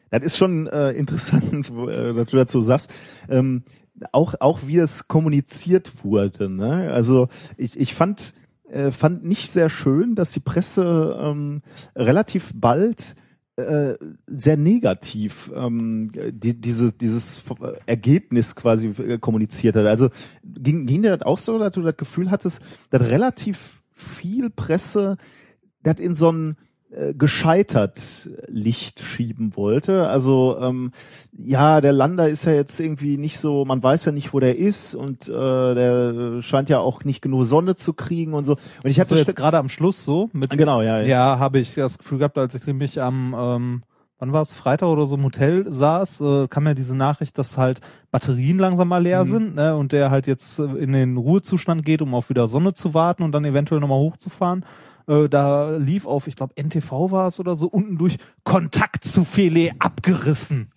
das 0.10 0.24
ist 0.24 0.38
schon 0.38 0.66
äh, 0.66 0.92
interessant, 0.94 1.70
äh, 1.90 2.14
dass 2.14 2.28
du 2.28 2.38
dazu 2.38 2.60
sagst. 2.62 2.92
Ähm, 3.30 3.64
auch 4.12 4.36
auch 4.40 4.62
wie 4.66 4.78
es 4.78 5.08
kommuniziert 5.08 6.04
wurde. 6.04 6.50
Ne? 6.50 6.92
Also 6.92 7.30
ich, 7.58 7.80
ich 7.80 7.94
fand 7.94 8.34
äh, 8.70 8.92
fand 8.92 9.26
nicht 9.26 9.52
sehr 9.52 9.70
schön, 9.70 10.16
dass 10.16 10.32
die 10.32 10.40
Presse 10.40 11.18
ähm, 11.22 11.62
relativ 11.96 12.52
bald 12.56 13.16
äh, 13.58 13.96
sehr 14.28 14.58
negativ 14.58 15.52
ähm, 15.56 16.12
die, 16.14 16.60
diese, 16.60 16.94
dieses 16.94 17.42
Ergebnis 17.86 18.56
quasi 18.56 18.90
äh, 18.90 19.18
kommuniziert 19.18 19.76
hat. 19.76 19.86
Also 19.86 20.10
ging, 20.44 20.86
ging 20.86 21.02
dir 21.02 21.18
das 21.18 21.26
auch 21.26 21.40
so, 21.40 21.58
dass 21.58 21.72
du 21.72 21.82
das 21.82 21.98
Gefühl 21.98 22.30
hattest, 22.30 22.62
dass 22.92 23.10
relativ 23.10 23.82
viel 23.96 24.50
Presse 24.52 25.18
das 25.82 26.00
in 26.00 26.14
so 26.14 26.32
ein 26.32 26.52
äh, 26.52 26.67
gescheitert 27.14 28.30
Licht 28.48 29.02
schieben 29.02 29.56
wollte. 29.56 30.08
Also 30.08 30.58
ähm, 30.62 30.92
ja, 31.38 31.82
der 31.82 31.92
Lander 31.92 32.30
ist 32.30 32.46
ja 32.46 32.54
jetzt 32.54 32.80
irgendwie 32.80 33.18
nicht 33.18 33.40
so, 33.40 33.66
man 33.66 33.84
weiß 33.84 34.06
ja 34.06 34.12
nicht, 34.12 34.34
wo 34.34 34.40
der 34.40 34.58
ist 34.58 34.96
und 34.96 35.28
äh, 35.28 35.32
der 35.32 36.42
scheint 36.42 36.70
ja 36.70 36.80
auch 36.80 37.04
nicht 37.04 37.22
genug 37.22 37.46
Sonne 37.46 37.76
zu 37.76 37.94
kriegen 37.94 38.34
und 38.34 38.46
so. 38.46 38.54
Und 38.54 38.90
ich 38.90 39.00
hatte 39.00 39.16
Also 39.16 39.24
jetzt 39.26 39.36
gerade 39.36 39.58
am 39.58 39.70
Schluss 39.70 40.06
so 40.06 40.30
mit 40.34 40.50
genau, 40.52 40.82
ja, 40.82 41.00
ja. 41.02 41.06
Ja, 41.06 41.40
habe 41.40 41.60
ich 41.60 41.76
das 41.76 41.98
Gefühl 41.98 42.20
gehabt, 42.20 42.38
als 42.38 42.56
ich 42.56 42.66
nämlich 42.66 43.02
am, 43.02 43.36
ähm, 43.38 43.84
wann 44.20 44.34
war 44.34 44.42
es, 44.42 44.54
Freitag 44.54 44.88
oder 44.88 45.06
so 45.08 45.16
im 45.16 45.24
Hotel 45.26 45.66
saß, 45.72 46.22
äh, 46.22 46.48
kam 46.48 46.66
ja 46.68 46.74
diese 46.74 46.96
Nachricht, 46.96 47.38
dass 47.38 47.58
halt 47.58 47.82
Batterien 48.12 48.58
langsam 48.60 48.88
mal 48.88 49.04
leer 49.04 49.26
Mhm. 49.26 49.30
sind 49.30 49.56
ne, 49.56 49.76
und 49.76 49.92
der 49.92 50.10
halt 50.10 50.26
jetzt 50.26 50.58
äh, 50.60 50.64
in 50.64 50.94
den 50.94 51.18
Ruhezustand 51.18 51.84
geht, 51.86 52.02
um 52.02 52.16
auf 52.16 52.30
wieder 52.30 52.48
Sonne 52.48 52.74
zu 52.74 52.94
warten 52.94 53.24
und 53.24 53.34
dann 53.34 53.46
eventuell 53.46 53.82
nochmal 53.82 54.00
hochzufahren. 54.00 54.66
Äh, 55.08 55.30
da 55.30 55.76
lief 55.78 56.06
auf, 56.06 56.28
ich 56.28 56.36
glaube, 56.36 56.54
NTV 56.62 57.12
war 57.12 57.28
es 57.28 57.40
oder 57.40 57.56
so, 57.56 57.68
unten 57.68 57.98
durch 57.98 58.18
Kontakt 58.44 59.04
zu 59.04 59.24
Filet 59.24 59.72
abgerissen. 59.80 60.72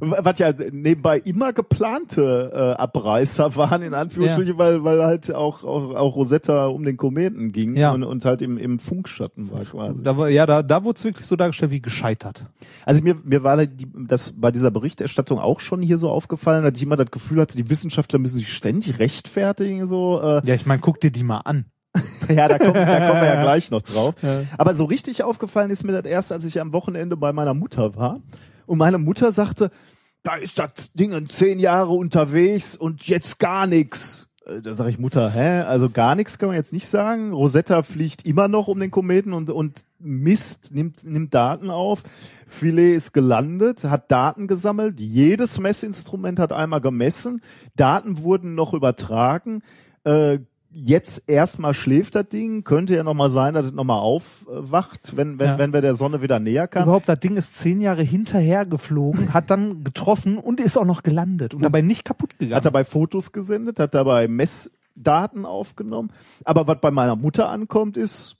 Was 0.00 0.40
ja 0.40 0.52
nebenbei 0.72 1.18
immer 1.20 1.52
geplante 1.52 2.50
äh, 2.52 2.82
Abreißer 2.82 3.54
waren, 3.54 3.80
in 3.80 3.94
Anführungsstrichen, 3.94 4.58
weil, 4.58 4.82
weil 4.82 5.04
halt 5.04 5.32
auch, 5.32 5.62
auch, 5.62 5.94
auch 5.94 6.16
Rosetta 6.16 6.66
um 6.66 6.82
den 6.84 6.96
Kometen 6.96 7.52
ging 7.52 7.76
Ja. 7.76 7.92
und, 7.92 8.02
und 8.02 8.24
halt 8.24 8.42
im, 8.42 8.58
im 8.58 8.80
Funkschatten 8.80 9.48
war 9.52 9.60
quasi. 9.60 10.02
Da 10.02 10.16
war, 10.16 10.28
ja, 10.30 10.46
da, 10.46 10.64
da 10.64 10.82
wurde 10.82 10.96
es 10.98 11.04
wirklich 11.04 11.26
so 11.26 11.36
dargestellt 11.36 11.70
wie 11.70 11.80
gescheitert. 11.80 12.44
Also 12.84 13.02
mir, 13.04 13.14
mir 13.22 13.44
war 13.44 13.64
die, 13.64 13.86
das 14.08 14.32
bei 14.32 14.50
dieser 14.50 14.72
Berichterstattung 14.72 15.38
auch 15.38 15.60
schon 15.60 15.80
hier 15.80 15.96
so 15.96 16.10
aufgefallen, 16.10 16.64
dass 16.64 16.72
ich 16.76 16.82
immer 16.82 16.96
das 16.96 17.12
Gefühl 17.12 17.40
hatte, 17.40 17.56
die 17.56 17.70
Wissenschaftler 17.70 18.18
müssen 18.18 18.38
sich 18.38 18.52
ständig 18.52 18.98
rechtfertigen, 18.98 19.86
so, 19.86 20.20
äh, 20.20 20.42
Ja, 20.44 20.54
ich 20.54 20.66
meine, 20.66 20.80
guck 20.80 21.00
dir 21.00 21.12
die 21.12 21.22
mal 21.22 21.38
an. 21.38 21.66
ja, 22.28 22.48
da 22.48 22.58
kommen, 22.58 22.74
da 22.74 23.08
kommen 23.08 23.20
wir 23.20 23.28
ja 23.28 23.42
gleich 23.42 23.70
noch 23.70 23.82
drauf. 23.82 24.14
Ja. 24.22 24.42
Aber 24.58 24.74
so 24.74 24.84
richtig 24.84 25.22
aufgefallen 25.22 25.70
ist 25.70 25.84
mir 25.84 25.92
das 25.92 26.04
erst, 26.10 26.32
als 26.32 26.44
ich 26.44 26.60
am 26.60 26.72
Wochenende 26.72 27.16
bei 27.16 27.32
meiner 27.32 27.54
Mutter 27.54 27.96
war 27.96 28.20
und 28.66 28.78
meine 28.78 28.98
Mutter 28.98 29.32
sagte, 29.32 29.70
da 30.22 30.36
ist 30.36 30.58
das 30.58 30.92
Ding 30.94 31.12
in 31.12 31.26
zehn 31.26 31.58
Jahre 31.58 31.92
unterwegs 31.92 32.74
und 32.76 33.06
jetzt 33.06 33.38
gar 33.38 33.66
nix. 33.66 34.28
Äh, 34.46 34.62
Da 34.62 34.74
sage 34.74 34.88
ich 34.90 34.98
Mutter, 34.98 35.30
hä? 35.30 35.60
Also 35.60 35.90
gar 35.90 36.14
nichts 36.14 36.38
kann 36.38 36.48
man 36.48 36.56
jetzt 36.56 36.72
nicht 36.72 36.88
sagen. 36.88 37.32
Rosetta 37.32 37.82
fliegt 37.82 38.26
immer 38.26 38.48
noch 38.48 38.66
um 38.68 38.80
den 38.80 38.90
Kometen 38.90 39.34
und, 39.34 39.50
und 39.50 39.84
misst, 39.98 40.72
nimmt, 40.72 41.04
nimmt 41.04 41.34
Daten 41.34 41.68
auf. 41.70 42.02
Filet 42.48 42.94
ist 42.94 43.12
gelandet, 43.12 43.84
hat 43.84 44.10
Daten 44.10 44.46
gesammelt. 44.48 44.98
Jedes 44.98 45.58
Messinstrument 45.58 46.38
hat 46.38 46.52
einmal 46.52 46.80
gemessen. 46.80 47.42
Daten 47.76 48.18
wurden 48.18 48.54
noch 48.54 48.72
übertragen. 48.72 49.62
Äh, 50.04 50.38
jetzt 50.74 51.28
erstmal 51.30 51.72
schläft 51.72 52.14
das 52.16 52.28
Ding. 52.28 52.64
Könnte 52.64 52.94
ja 52.96 53.02
nochmal 53.04 53.30
sein, 53.30 53.54
dass 53.54 53.66
es 53.66 53.72
nochmal 53.72 54.00
aufwacht, 54.00 55.16
wenn, 55.16 55.38
wenn, 55.38 55.46
Ja. 55.46 55.58
wenn 55.58 55.72
wir 55.72 55.80
der 55.80 55.94
Sonne 55.94 56.20
wieder 56.20 56.40
näher 56.40 56.66
kamen. 56.68 56.86
Überhaupt, 56.86 57.08
das 57.08 57.20
Ding 57.20 57.36
ist 57.36 57.56
zehn 57.56 57.80
Jahre 57.80 58.02
hinterher 58.02 58.66
geflogen, 58.66 59.32
hat 59.32 59.50
dann 59.50 59.84
getroffen 59.84 60.36
und 60.38 60.60
ist 60.60 60.76
auch 60.76 60.84
noch 60.84 61.02
gelandet 61.02 61.54
und 61.54 61.62
dabei 61.62 61.80
nicht 61.80 62.04
kaputt 62.04 62.38
gegangen. 62.38 62.56
Hat 62.56 62.64
dabei 62.66 62.84
Fotos 62.84 63.32
gesendet, 63.32 63.78
hat 63.78 63.94
dabei 63.94 64.26
Messdaten 64.28 65.46
aufgenommen. 65.46 66.10
Aber 66.44 66.66
was 66.66 66.80
bei 66.80 66.90
meiner 66.90 67.16
Mutter 67.16 67.48
ankommt, 67.48 67.96
ist 67.96 68.36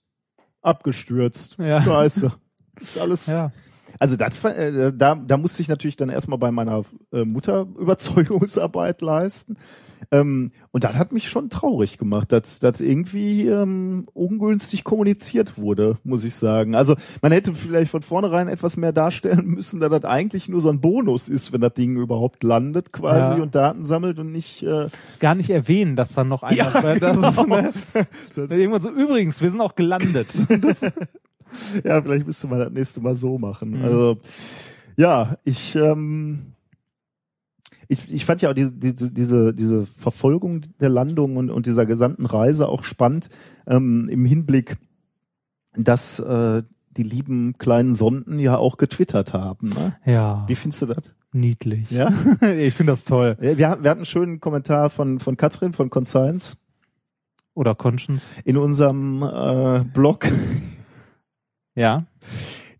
abgestürzt. 0.62 1.56
Ja. 1.58 1.82
Scheiße. 1.82 2.32
Ist 2.80 2.98
alles. 2.98 3.26
ja. 3.26 3.52
Also 4.00 4.16
das, 4.16 4.42
äh, 4.44 4.92
da, 4.92 5.14
da 5.14 5.36
musste 5.36 5.62
ich 5.62 5.68
natürlich 5.68 5.94
dann 5.96 6.08
erstmal 6.10 6.38
bei 6.38 6.50
meiner 6.50 6.82
äh, 7.12 7.24
Mutter 7.24 7.66
Überzeugungsarbeit 7.78 9.00
leisten. 9.00 9.56
Ähm, 10.10 10.52
und 10.70 10.84
das 10.84 10.96
hat 10.96 11.12
mich 11.12 11.28
schon 11.28 11.50
traurig 11.50 11.98
gemacht, 11.98 12.32
dass 12.32 12.58
das 12.58 12.80
irgendwie 12.80 13.46
ähm, 13.46 14.04
ungünstig 14.12 14.84
kommuniziert 14.84 15.58
wurde, 15.58 15.98
muss 16.04 16.24
ich 16.24 16.34
sagen. 16.34 16.74
Also 16.74 16.96
man 17.22 17.32
hätte 17.32 17.54
vielleicht 17.54 17.90
von 17.90 18.02
vornherein 18.02 18.48
etwas 18.48 18.76
mehr 18.76 18.92
darstellen 18.92 19.46
müssen, 19.46 19.80
da 19.80 19.88
das 19.88 20.04
eigentlich 20.04 20.48
nur 20.48 20.60
so 20.60 20.70
ein 20.70 20.80
Bonus 20.80 21.28
ist, 21.28 21.52
wenn 21.52 21.60
das 21.60 21.74
Ding 21.74 21.96
überhaupt 21.96 22.42
landet 22.42 22.92
quasi 22.92 23.36
Ja. 23.36 23.42
und 23.42 23.54
Daten 23.54 23.84
sammelt 23.84 24.18
und 24.18 24.32
nicht 24.32 24.62
äh, 24.62 24.88
Gar 25.20 25.34
nicht 25.34 25.50
erwähnen, 25.50 25.96
dass 25.96 26.14
dann 26.14 26.28
noch 26.28 26.42
einer. 26.42 26.56
Ja, 26.56 26.70
das 26.82 27.00
genau. 27.00 27.28
ist, 27.58 27.94
ne, 27.94 28.56
irgendwann 28.56 28.82
so, 28.82 28.90
übrigens, 28.90 29.40
wir 29.40 29.50
sind 29.50 29.60
auch 29.60 29.74
gelandet. 29.74 30.28
Ja, 31.84 32.02
vielleicht 32.02 32.26
müsste 32.26 32.48
man 32.48 32.58
das 32.58 32.72
nächste 32.72 33.00
Mal 33.00 33.14
so 33.14 33.38
machen. 33.38 33.78
Mhm. 33.78 33.84
Also 33.84 34.18
ja, 34.96 35.36
ich 35.44 35.76
ähm, 35.76 36.53
ich, 37.88 38.12
ich 38.12 38.24
fand 38.24 38.42
ja 38.42 38.50
auch 38.50 38.54
diese, 38.54 38.72
diese, 38.72 39.10
diese, 39.10 39.54
diese 39.54 39.86
Verfolgung 39.86 40.62
der 40.80 40.88
Landung 40.88 41.36
und, 41.36 41.50
und 41.50 41.66
dieser 41.66 41.86
gesamten 41.86 42.26
Reise 42.26 42.68
auch 42.68 42.84
spannend 42.84 43.28
ähm, 43.66 44.08
im 44.10 44.24
Hinblick, 44.24 44.76
dass 45.76 46.18
äh, 46.20 46.62
die 46.96 47.02
lieben 47.02 47.58
kleinen 47.58 47.94
Sonden 47.94 48.38
ja 48.38 48.56
auch 48.56 48.76
getwittert 48.76 49.32
haben. 49.32 49.68
Ne? 49.68 49.96
ja, 50.04 50.44
Wie 50.46 50.54
findest 50.54 50.82
du 50.82 50.86
das? 50.86 51.12
niedlich. 51.32 51.90
Ja? 51.90 52.12
Ich 52.56 52.74
finde 52.74 52.92
das 52.92 53.02
toll. 53.04 53.34
Ja, 53.38 53.42
Wir, 53.42 53.58
wir 53.58 53.68
hatten 53.70 53.86
einen 53.86 54.04
schönen 54.04 54.38
Kommentar 54.40 54.88
von, 54.90 55.18
von 55.18 55.36
Katrin 55.36 55.72
von 55.72 55.90
Conscience 55.90 56.56
Oder 57.54 57.74
Conscience. 57.74 58.32
in 58.44 58.56
unserem 58.56 59.22
äh, 59.22 59.84
Blog. 59.92 60.26
Ja. 61.74 62.06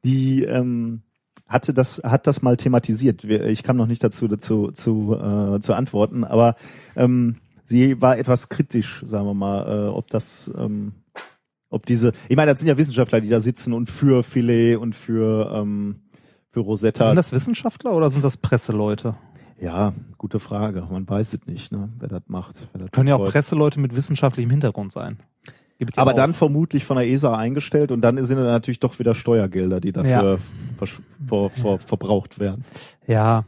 die 0.04 0.44
ähm, 0.44 1.02
hatte 1.46 1.74
das 1.74 2.00
hat 2.04 2.26
das 2.26 2.42
mal 2.42 2.56
thematisiert. 2.56 3.24
Ich 3.24 3.62
kam 3.62 3.76
noch 3.76 3.86
nicht 3.86 4.02
dazu 4.02 4.28
dazu 4.28 4.70
zu 4.72 5.14
äh, 5.14 5.60
zu 5.60 5.74
antworten, 5.74 6.24
aber 6.24 6.54
ähm, 6.96 7.36
sie 7.66 8.00
war 8.00 8.18
etwas 8.18 8.48
kritisch, 8.48 9.04
sagen 9.06 9.26
wir 9.26 9.34
mal, 9.34 9.66
äh, 9.66 9.88
ob 9.88 10.08
das 10.08 10.50
ähm, 10.56 10.92
ob 11.70 11.86
diese 11.86 12.12
ich 12.28 12.36
meine, 12.36 12.50
das 12.50 12.60
sind 12.60 12.68
ja 12.68 12.78
Wissenschaftler, 12.78 13.20
die 13.20 13.28
da 13.28 13.40
sitzen 13.40 13.72
und 13.72 13.90
für 13.90 14.22
Filet 14.22 14.76
und 14.76 14.94
für 14.94 15.52
ähm, 15.54 16.00
für 16.50 16.60
Rosetta. 16.60 17.06
Sind 17.06 17.16
das 17.16 17.32
Wissenschaftler 17.32 17.92
oder 17.92 18.10
sind 18.10 18.24
das 18.24 18.36
Presseleute? 18.36 19.16
ja, 19.60 19.92
gute 20.18 20.40
Frage. 20.40 20.86
Man 20.90 21.08
weiß 21.08 21.34
es 21.34 21.46
nicht, 21.46 21.72
ne, 21.72 21.88
wer 21.98 22.08
das 22.08 22.22
macht. 22.26 22.68
Wer 22.72 22.82
das 22.82 22.90
Können 22.90 23.08
ja 23.08 23.14
auch 23.14 23.20
betreut. 23.20 23.32
Presseleute 23.32 23.80
mit 23.80 23.96
wissenschaftlichem 23.96 24.50
Hintergrund 24.50 24.92
sein. 24.92 25.18
Gibt 25.86 25.96
ja 25.96 26.02
aber 26.02 26.14
dann 26.14 26.34
vermutlich 26.34 26.84
von 26.84 26.96
der 26.96 27.08
ESA 27.08 27.36
eingestellt 27.36 27.90
und 27.90 28.00
dann 28.00 28.22
sind 28.24 28.36
da 28.38 28.44
natürlich 28.44 28.80
doch 28.80 28.98
wieder 28.98 29.14
Steuergelder, 29.14 29.80
die 29.80 29.92
dafür 29.92 30.38
versch- 30.80 31.00
ver, 31.28 31.50
ver, 31.50 31.78
verbraucht 31.78 32.38
werden. 32.38 32.64
Ja, 33.06 33.44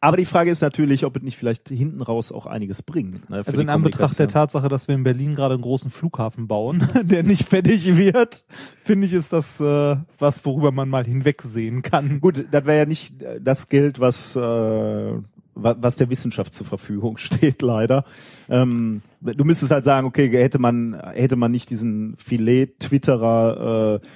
Aber 0.00 0.16
die 0.16 0.24
Frage 0.24 0.50
ist 0.50 0.60
natürlich, 0.62 1.04
ob 1.04 1.16
es 1.16 1.22
nicht 1.22 1.36
vielleicht 1.36 1.68
hinten 1.68 2.00
raus 2.02 2.30
auch 2.30 2.46
einiges 2.46 2.82
bringt. 2.82 3.28
Ne, 3.30 3.42
also 3.44 3.60
in 3.60 3.68
Anbetracht 3.68 4.18
der. 4.18 4.28
Tatsache, 4.28 4.68
dass 4.68 4.86
wir 4.88 4.94
in 4.94 5.02
Berlin 5.02 5.34
gerade 5.34 5.54
einen 5.54 5.62
großen 5.62 5.90
Flughafen 5.90 6.46
bauen, 6.46 6.88
der 7.02 7.22
nicht 7.22 7.48
fertig 7.48 7.96
wird, 7.96 8.44
finde 8.82 9.06
ich, 9.06 9.12
ist 9.14 9.32
das 9.32 9.60
äh, 9.60 9.96
was, 10.18 10.44
worüber 10.44 10.70
man 10.72 10.88
mal 10.88 11.04
hinwegsehen 11.04 11.82
kann. 11.82 12.20
Gut, 12.20 12.44
das 12.50 12.66
wäre 12.66 12.78
ja 12.78 12.86
nicht 12.86 13.22
äh, 13.22 13.40
das 13.40 13.68
Geld, 13.68 13.98
was, 13.98 14.36
äh, 14.36 15.12
was 15.54 15.96
der 15.96 16.10
Wissenschaft 16.10 16.54
zur 16.54 16.66
Verfügung 16.66 17.16
steht, 17.18 17.62
leider. 17.62 18.04
Ähm, 18.48 19.02
du 19.20 19.44
müsstest 19.44 19.72
halt 19.72 19.84
sagen, 19.84 20.06
okay, 20.06 20.30
hätte 20.30 20.58
man, 20.58 21.00
hätte 21.14 21.36
man 21.36 21.50
nicht 21.50 21.70
diesen 21.70 22.16
Filet-Twitterer, 22.16 24.00
äh, 24.02 24.06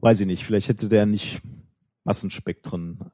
weiß 0.00 0.20
ich 0.20 0.26
nicht, 0.26 0.44
vielleicht 0.44 0.68
hätte 0.68 0.88
der 0.88 1.06
nicht 1.06 1.40
Massenspektren 2.04 3.10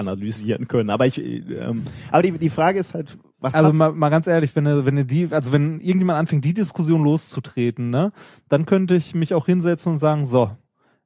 analysieren 0.00 0.66
können. 0.66 0.90
Aber 0.90 1.06
ich, 1.06 1.18
ähm, 1.18 1.84
aber 2.10 2.22
die, 2.22 2.32
die 2.32 2.50
Frage 2.50 2.78
ist 2.78 2.94
halt, 2.94 3.18
Was 3.38 3.54
Also 3.54 3.72
mal, 3.72 3.92
mal 3.92 4.08
ganz 4.08 4.26
ehrlich, 4.26 4.56
wenn 4.56 4.64
wenn 4.64 4.96
du 4.96 5.04
die, 5.04 5.28
also 5.30 5.52
wenn 5.52 5.80
irgendjemand 5.80 6.18
anfängt, 6.18 6.44
die 6.44 6.54
Diskussion 6.54 7.04
loszutreten, 7.04 7.90
ne, 7.90 8.12
dann 8.48 8.66
könnte 8.66 8.96
ich 8.96 9.14
mich 9.14 9.34
auch 9.34 9.46
hinsetzen 9.46 9.92
und 9.92 9.98
sagen, 9.98 10.24
so, 10.24 10.50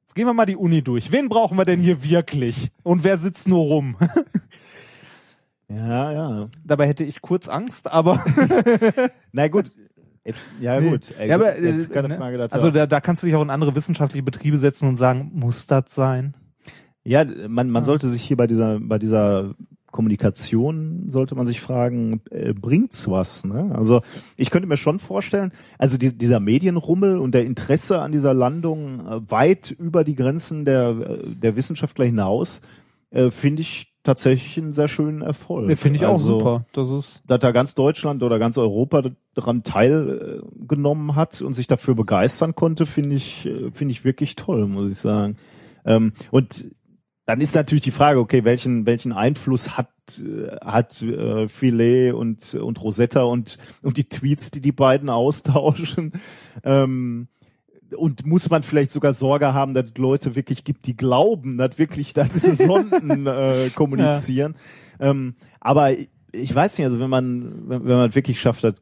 jetzt 0.03 0.15
gehen 0.15 0.25
wir 0.25 0.33
mal 0.33 0.45
die 0.45 0.55
Uni 0.55 0.81
durch. 0.81 1.11
Wen 1.11 1.29
brauchen 1.29 1.57
wir 1.57 1.65
denn 1.65 1.81
hier 1.81 2.03
wirklich? 2.03 2.71
Und 2.83 3.03
wer 3.03 3.17
sitzt 3.17 3.47
nur 3.47 3.59
rum? 3.59 3.97
ja, 5.69 6.11
ja. 6.11 6.49
Dabei 6.63 6.87
hätte 6.87 7.03
ich 7.03 7.21
kurz 7.21 7.47
Angst, 7.47 7.91
aber 7.91 8.23
Na 9.31 9.47
gut. 9.47 9.71
Ja, 10.59 10.79
gut. 10.79 11.13
Ey, 11.19 11.29
ja, 11.29 11.35
aber, 11.35 11.59
jetzt 11.61 11.89
äh, 11.89 11.93
keine 11.93 12.07
ne? 12.07 12.17
Frage 12.17 12.37
dazu. 12.37 12.55
also 12.55 12.71
da, 12.71 12.87
da 12.87 12.99
kannst 12.99 13.21
du 13.21 13.27
dich 13.27 13.35
auch 13.35 13.43
in 13.43 13.51
andere 13.51 13.75
wissenschaftliche 13.75 14.23
Betriebe 14.23 14.57
setzen 14.57 14.89
und 14.89 14.95
sagen, 14.95 15.31
muss 15.33 15.67
das 15.67 15.93
sein? 15.93 16.35
Ja, 17.03 17.23
man, 17.47 17.69
man 17.69 17.83
sollte 17.83 18.07
sich 18.07 18.23
hier 18.23 18.37
bei 18.37 18.47
dieser, 18.47 18.79
bei 18.79 18.97
dieser 18.97 19.53
Kommunikation 19.95 21.05
sollte 21.09 21.35
man 21.35 21.45
sich 21.45 21.61
fragen, 21.61 22.21
äh, 22.29 22.53
bringt's 22.53 23.09
was? 23.09 23.45
Ne? 23.45 23.71
Also 23.73 24.01
ich 24.35 24.49
könnte 24.49 24.67
mir 24.67 24.75
schon 24.75 24.99
vorstellen, 24.99 25.53
also 25.77 25.97
die, 25.97 26.17
dieser 26.17 26.41
Medienrummel 26.41 27.17
und 27.17 27.33
der 27.33 27.45
Interesse 27.45 28.01
an 28.01 28.11
dieser 28.11 28.33
Landung 28.33 28.99
äh, 28.99 29.31
weit 29.31 29.71
über 29.71 30.03
die 30.03 30.15
Grenzen 30.15 30.65
der, 30.65 30.89
äh, 30.89 31.35
der 31.35 31.55
Wissenschaftler 31.55 32.03
hinaus, 32.03 32.61
äh, 33.11 33.31
finde 33.31 33.61
ich 33.61 33.94
tatsächlich 34.05 34.57
einen 34.57 34.73
sehr 34.73 34.87
schönen 34.87 35.21
Erfolg. 35.21 35.67
Nee, 35.67 35.75
Finde 35.75 35.97
ich 35.97 36.05
auch 36.05 36.13
also, 36.13 36.39
super. 36.39 36.65
Das 36.71 36.89
ist 36.89 37.21
Dass 37.27 37.39
da 37.39 37.51
ganz 37.51 37.75
Deutschland 37.75 38.23
oder 38.23 38.39
ganz 38.39 38.57
Europa 38.57 39.03
daran 39.33 39.63
teilgenommen 39.63 41.15
hat 41.15 41.41
und 41.41 41.53
sich 41.53 41.67
dafür 41.67 41.95
begeistern 41.95 42.55
konnte, 42.55 42.85
finde 42.85 43.15
ich, 43.15 43.49
finde 43.73 43.91
ich 43.91 44.05
wirklich 44.05 44.35
toll, 44.35 44.67
muss 44.67 44.91
ich 44.91 44.99
sagen. 44.99 45.37
Ähm, 45.85 46.13
und 46.31 46.71
dann 47.25 47.41
ist 47.41 47.55
natürlich 47.55 47.83
die 47.83 47.91
Frage, 47.91 48.19
okay, 48.19 48.43
welchen 48.43 48.85
welchen 48.85 49.11
Einfluss 49.11 49.77
hat 49.77 49.89
hat 50.63 51.01
äh, 51.01 51.47
Filet 51.47 52.11
und 52.11 52.53
und 52.53 52.81
Rosetta 52.81 53.23
und 53.23 53.57
und 53.81 53.97
die 53.97 54.07
Tweets, 54.07 54.51
die 54.51 54.61
die 54.61 54.71
beiden 54.71 55.09
austauschen. 55.09 56.13
Ähm, 56.63 57.27
und 57.95 58.25
muss 58.25 58.49
man 58.49 58.63
vielleicht 58.63 58.91
sogar 58.91 59.13
Sorge 59.13 59.53
haben, 59.53 59.73
dass 59.73 59.85
es 59.85 59.97
Leute 59.97 60.35
wirklich 60.35 60.63
gibt, 60.63 60.85
die 60.87 60.95
glauben, 60.95 61.57
dass 61.57 61.77
wirklich 61.77 62.13
da 62.13 62.23
diese 62.25 62.55
Sonden 62.55 63.27
äh, 63.27 63.69
kommunizieren. 63.73 64.55
Ähm, 64.99 65.35
aber 65.59 65.91
ich 66.31 66.53
weiß 66.53 66.77
nicht, 66.77 66.85
also 66.85 66.99
wenn 66.99 67.09
man 67.09 67.69
wenn, 67.69 67.83
man 67.83 68.09
es 68.09 68.15
wirklich 68.15 68.39
schafft, 68.39 68.63
dass 68.63 68.75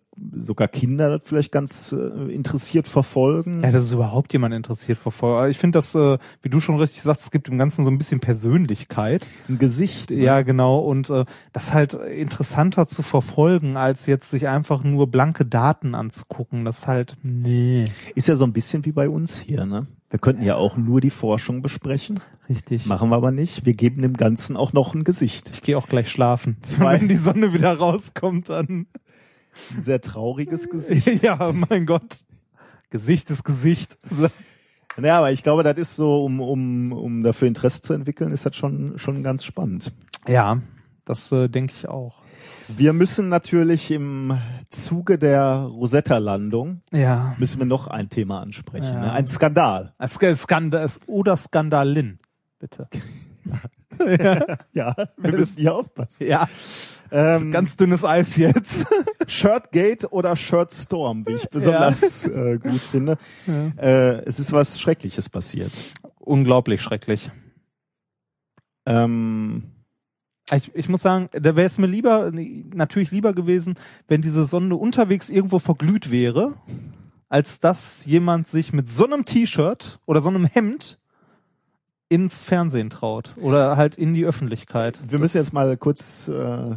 sogar 0.46 0.68
Kinder 0.68 1.10
das 1.10 1.24
vielleicht 1.28 1.52
ganz 1.52 1.92
äh, 1.92 2.32
interessiert 2.32 2.88
verfolgen. 2.88 3.62
Ja, 3.62 3.72
dass 3.72 3.86
es 3.86 3.92
überhaupt 3.94 4.32
jemand 4.34 4.54
interessiert 4.54 4.98
verfolgt. 5.00 5.38
Aber 5.40 5.50
Ich 5.50 5.58
finde 5.58 5.78
das, 5.78 5.96
äh, 5.96 6.18
wie 6.42 6.50
du 6.50 6.60
schon 6.60 6.78
richtig 6.80 7.02
sagst, 7.02 7.24
es 7.24 7.32
gibt 7.32 7.50
im 7.50 7.58
Ganzen 7.58 7.84
so 7.84 7.90
ein 7.92 7.98
bisschen 7.98 8.20
Persönlichkeit. 8.20 9.26
ein 9.50 9.58
Gesicht. 9.58 10.10
ne? 10.12 10.18
Ja, 10.18 10.42
genau. 10.44 10.80
Und 10.80 11.10
äh, 11.10 11.26
das 11.52 11.74
halt 11.74 11.94
interessanter 11.94 12.86
zu 12.88 13.02
verfolgen, 13.02 13.76
als 13.78 14.06
jetzt 14.06 14.30
sich 14.30 14.48
einfach 14.48 14.84
nur 14.84 15.08
blanke 15.08 15.46
Daten 15.46 15.96
anzugucken. 15.96 16.66
Das 16.66 16.80
ist 16.80 16.88
halt, 16.88 17.18
nee. 17.24 17.86
Ist 18.16 18.28
ja 18.28 18.36
so 18.36 18.46
ein 18.46 18.54
bisschen 18.54 18.86
wie 18.86 18.92
bei 18.92 19.10
uns 19.10 19.40
hier, 19.40 19.66
ne? 19.66 19.88
Wir 20.10 20.20
könnten 20.20 20.44
ja 20.44 20.56
auch 20.58 20.78
nur 20.78 21.02
die 21.02 21.10
Forschung 21.10 21.64
besprechen, 21.64 22.20
Richtig. 22.48 22.86
machen 22.86 23.10
wir 23.10 23.16
aber 23.16 23.32
nicht. 23.32 23.66
Wir 23.66 23.74
geben 23.74 24.04
dem 24.04 24.14
Ganzen 24.16 24.56
auch 24.56 24.72
noch 24.72 24.94
ein 24.94 25.04
Gesicht. 25.04 25.50
Ich 25.52 25.64
gehe 25.64 25.76
auch 25.76 25.88
gleich 25.88 26.12
schlafen. 26.12 26.58
Zwei- 26.62 27.00
Wenn 27.02 27.08
die 27.08 27.18
Sonne 27.18 27.54
wieder 27.56 27.76
rauskommt, 27.76 28.50
dann. 28.50 28.86
Ein 29.76 29.82
sehr 29.82 30.02
trauriges 30.02 30.70
Gesicht. 30.70 31.08
ja, 31.24 31.52
mein 31.54 31.86
Gott. 31.86 32.24
Gesicht 32.90 33.30
ist 33.32 33.44
Gesicht. 33.44 33.98
Naja, 34.98 35.18
aber 35.18 35.32
ich 35.32 35.42
glaube, 35.44 35.64
das 35.64 35.78
ist 35.78 35.96
so, 35.96 36.24
um, 36.24 36.40
um, 36.40 36.92
um 36.92 37.24
dafür 37.24 37.48
Interesse 37.48 37.82
zu 37.82 37.94
entwickeln, 37.94 38.32
ist 38.32 38.46
das 38.46 38.56
schon, 38.56 39.00
schon 39.00 39.24
ganz 39.24 39.44
spannend. 39.44 39.92
Ja, 40.28 40.62
das 41.06 41.32
äh, 41.32 41.50
denke 41.50 41.74
ich 41.76 41.88
auch. 41.88 42.22
Wir 42.68 42.94
müssen 42.94 43.30
natürlich 43.30 43.92
im 43.92 44.38
Zuge 44.70 45.18
der 45.18 45.68
Rosetta-Landung 45.72 46.82
Ja. 46.92 47.36
müssen 47.38 47.60
wir 47.60 47.66
noch 47.66 47.88
ein 47.88 48.10
Thema 48.10 48.42
ansprechen. 48.42 48.94
Ja. 48.94 49.02
Ne? 49.02 49.12
Ein 49.12 49.28
Skandal. 49.28 49.94
Skandal 50.08 50.90
oder 51.08 51.36
Skandalin, 51.38 52.20
bitte. 52.60 52.88
Ja, 54.74 54.96
wir 55.18 55.32
müssen 55.32 55.58
hier 55.60 55.76
aufpassen. 55.76 56.28
Ja, 56.28 56.48
Ähm, 57.12 57.52
ganz 57.52 57.76
dünnes 57.78 58.04
Eis 58.04 58.38
jetzt. 58.38 58.88
Shirtgate 59.28 60.12
oder 60.12 60.36
Shirtstorm, 60.36 61.26
wie 61.28 61.34
ich 61.34 61.50
besonders 61.50 62.26
äh, 62.26 62.58
gut 62.58 62.80
finde. 62.80 63.18
Äh, 63.78 64.24
es 64.26 64.40
ist 64.40 64.52
was 64.52 64.80
Schreckliches 64.80 65.30
passiert. 65.30 65.72
Unglaublich 66.20 66.82
schrecklich. 66.82 67.30
Ähm, 68.86 69.64
Ich, 70.52 70.72
ich 70.76 70.90
muss 70.90 71.02
sagen, 71.02 71.30
da 71.32 71.56
wäre 71.56 71.68
es 71.68 71.78
mir 71.78 71.88
lieber, 71.88 72.32
natürlich 72.32 73.12
lieber 73.12 73.34
gewesen, 73.34 73.76
wenn 74.08 74.22
diese 74.22 74.44
Sonde 74.44 74.76
unterwegs 74.76 75.30
irgendwo 75.30 75.60
verglüht 75.60 76.12
wäre, 76.12 76.56
als 77.30 77.60
dass 77.60 78.06
jemand 78.06 78.48
sich 78.48 78.74
mit 78.74 78.90
so 78.90 79.06
einem 79.06 79.24
T-Shirt 79.26 80.00
oder 80.06 80.20
so 80.20 80.30
einem 80.30 80.46
Hemd 80.46 81.00
ins 82.10 82.42
Fernsehen 82.42 82.90
traut 82.90 83.34
oder 83.38 83.78
halt 83.78 83.96
in 83.96 84.14
die 84.14 84.26
Öffentlichkeit. 84.26 85.00
wir 85.08 85.20
müssen 85.20 85.38
jetzt 85.38 85.54
mal 85.54 85.76
kurz 85.78 86.28
äh, 86.28 86.76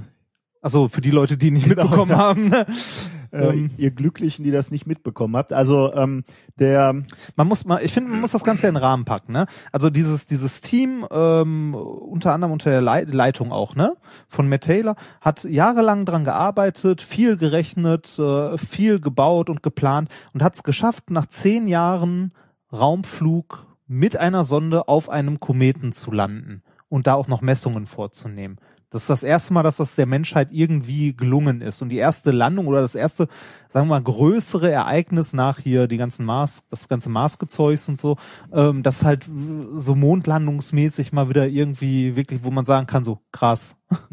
Also 0.63 0.89
für 0.89 1.01
die 1.01 1.11
Leute, 1.11 1.37
die 1.37 1.51
nicht 1.51 1.69
Genau, 1.69 1.83
mitbekommen 1.83 2.11
ja. 2.13 2.19
haben. 2.19 2.49
Ne? 2.49 2.67
äh, 3.33 3.49
Ähm. 3.51 3.71
ihr 3.77 3.91
Glücklichen, 3.91 4.45
die 4.45 4.51
das 4.53 4.71
nicht 4.71 4.87
mitbekommen 4.87 5.37
habt. 5.37 5.53
Also 5.53 5.93
ähm, 5.95 6.25
der 6.59 6.95
Man 7.35 7.47
muss 7.49 7.65
mal, 7.67 7.85
ich 7.85 7.93
finde, 7.93 8.11
man 8.11 8.21
muss 8.21 8.31
das 8.33 8.45
Ganze 8.45 8.67
in 8.69 8.75
den 8.75 8.83
Rahmen 8.83 9.05
packen, 9.05 9.33
ne? 9.33 9.47
Also 9.73 9.91
dieses 9.91 10.27
dieses 10.27 10.61
Team, 10.63 11.05
ähm, 11.11 11.75
unter 11.75 12.33
anderem 12.33 12.53
unter 12.53 12.71
der 12.71 12.81
Lei- 12.81 13.03
Leitung 13.05 13.53
auch, 13.53 13.75
ne, 13.75 13.95
von 14.29 14.49
Matt 14.49 14.63
Taylor, 14.63 14.95
hat 15.21 15.45
jahrelang 15.45 16.07
dran 16.07 16.25
gearbeitet, 16.25 17.03
viel 17.03 17.37
gerechnet, 17.37 18.19
äh, 18.19 18.57
viel 18.57 19.01
gebaut 19.01 19.51
und 19.51 19.63
geplant 19.63 20.09
und 20.33 20.43
hat 20.43 20.55
es 20.55 20.63
geschafft, 20.63 21.11
nach 21.11 21.27
zehn 21.27 21.69
Jahren 21.69 22.33
Raumflug 22.73 23.66
mit 23.87 24.17
einer 24.17 24.45
Sonde 24.45 24.89
auf 24.89 25.09
einem 25.09 25.41
Kometen 25.41 25.93
zu 25.93 26.11
landen 26.11 26.63
und 26.89 27.07
da 27.07 27.15
auch 27.15 27.29
noch 27.29 27.41
Messungen 27.41 27.87
vorzunehmen. 27.87 28.59
Das 28.91 29.03
ist 29.03 29.11
das 29.11 29.23
erste 29.25 29.53
Mal, 29.53 29.65
dass 29.65 29.79
das 29.79 29.97
der 29.97 30.07
Menschheit 30.07 30.49
irgendwie 30.53 31.15
gelungen 31.15 31.61
ist. 31.61 31.83
Und 31.83 31.89
die 31.89 31.97
erste 31.97 32.31
Landung 32.31 32.69
oder 32.69 32.81
das 32.81 32.95
erste, 32.95 33.27
sagen 33.73 33.89
wir 33.89 33.97
mal, 33.97 34.03
größere 34.03 34.71
Ereignis 34.71 35.33
nach 35.33 35.59
hier 35.59 35.89
die 35.89 35.97
ganzen 35.97 36.25
Mars, 36.25 36.65
das 36.71 36.87
ganze 36.87 37.11
Marsgezeugs 37.11 37.89
und 37.89 38.01
so, 38.01 38.17
ähm, 38.53 38.85
das 38.85 39.05
halt 39.05 39.29
so 39.77 39.97
mondlandungsmäßig 39.97 41.13
mal 41.13 41.29
wieder 41.29 41.49
irgendwie 41.49 42.15
wirklich, 42.15 42.45
wo 42.45 42.53
man 42.53 42.65
sagen 42.65 42.87
kann, 42.87 43.03
so 43.03 43.19
krass, 43.33 43.77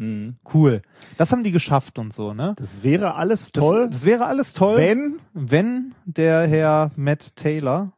cool. 0.52 0.82
Das 1.18 1.30
haben 1.30 1.44
die 1.44 1.52
geschafft 1.52 1.98
und 2.00 2.12
so, 2.12 2.34
ne? 2.34 2.54
das 2.58 2.82
wäre 2.82 3.14
alles 3.14 3.52
Das, 3.52 3.64
toll, 3.64 3.88
das 3.90 4.04
wäre 4.04 4.26
alles 4.26 4.54
toll, 4.54 4.76
wenn 4.76 5.20
wenn 5.32 5.94
der 6.04 6.48
Herr 6.48 6.90
Matt 6.96 7.36
Taylor 7.36 7.92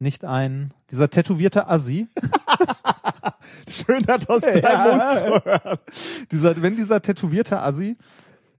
nicht 0.00 0.24
ein, 0.24 0.74
dieser 0.92 1.10
tätowierte 1.10 1.66
Assi, 1.68 2.06
schön 3.68 4.02
das 4.06 4.28
aus 4.28 4.42
deinem 4.42 4.62
Ja. 4.62 4.84
Mund 4.84 5.18
zu 5.18 5.44
hören. 5.44 5.78
dieser, 6.30 6.62
wenn 6.62 6.76
dieser 6.76 7.00
tätowierte 7.02 7.60
Assi, 7.60 7.96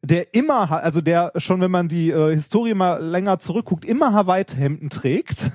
der 0.02 0.34
immer, 0.34 0.70
also 0.72 1.00
der 1.00 1.32
schon, 1.38 1.62
wenn 1.62 1.72
man 1.72 1.88
die 1.88 2.10
äh, 2.10 2.34
Historie 2.34 2.74
mal 2.74 3.02
länger 3.02 3.40
zurückguckt, 3.40 3.86
immer 3.86 4.12
Hawaii-Hemden 4.14 4.90
trägt. 4.90 5.52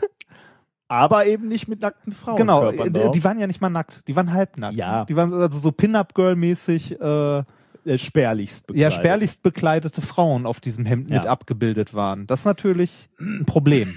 Aber 0.91 1.27
eben 1.27 1.49
nicht 1.49 1.69
mit 1.69 1.83
nackten 1.83 2.15
Frauen. 2.15 2.37
genau, 2.37 2.71
äh, 2.71 3.11
die 3.11 3.23
waren 3.23 3.39
ja 3.39 3.47
nicht 3.47 3.61
mal 3.61 3.69
nackt, 3.69 4.09
die 4.09 4.17
waren 4.17 4.33
halbnackt. 4.33 4.75
Ja. 4.75 5.05
Die 5.05 5.17
waren 5.17 5.35
also 5.35 5.59
so 5.59 5.71
Pin-Up-Girl-mäßig, 5.71 6.99
äh, 6.99 7.39
äh, 7.85 7.99
spärlichst 7.99 8.69
ja, 8.69 8.73
bekleidet. 8.73 8.93
spärlichst 8.95 9.43
bekleidete 9.43 10.01
Frauen 10.01 10.47
auf 10.47 10.61
diesem 10.61 10.87
Hemd 10.87 11.11
Ja. 11.11 11.17
mit 11.19 11.27
abgebildet 11.27 11.93
waren. 11.93 12.27
Das 12.27 12.41
ist 12.41 12.45
natürlich 12.47 13.11
ein 13.21 13.45
Problem. 13.45 13.95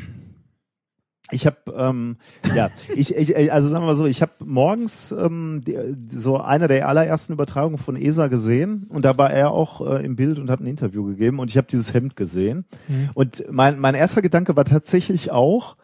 Ich 1.32 1.46
habe 1.46 1.58
ähm, 1.76 2.17
ja, 2.56 2.70
ich, 2.96 3.15
ich 3.15 3.52
also 3.52 3.70
sagen 3.70 3.84
wir 3.84 3.88
mal 3.88 3.96
so, 3.96 4.06
ich 4.06 4.22
habe 4.22 4.34
morgens 4.39 5.12
ähm, 5.12 5.62
die, 5.65 5.78
so 6.10 6.38
eine 6.38 6.67
der 6.67 6.88
allerersten 6.88 7.34
Übertragungen 7.34 7.78
von 7.78 7.96
ESA 7.96 8.28
gesehen 8.28 8.86
und 8.89 9.06
da 9.06 9.17
war 9.17 9.32
er 9.32 9.52
auch 9.52 9.82
äh, 9.82 10.06
im 10.06 10.15
Bild 10.15 10.39
und 10.39 10.50
hat 10.50 10.60
ein 10.60 10.67
Interview 10.67 11.04
gegeben 11.06 11.39
und 11.39 11.50
ich 11.50 11.58
habe 11.58 11.67
dieses 11.67 11.94
Hemd 11.94 12.15
gesehen 12.15 12.65
und 13.13 13.46
mein 13.50 13.80
mein 13.80 13.96
erster 13.96 14.22
Gedanke 14.22 14.56
war 14.56 14.65
tatsächlich 14.65 15.32
auch 15.32 15.78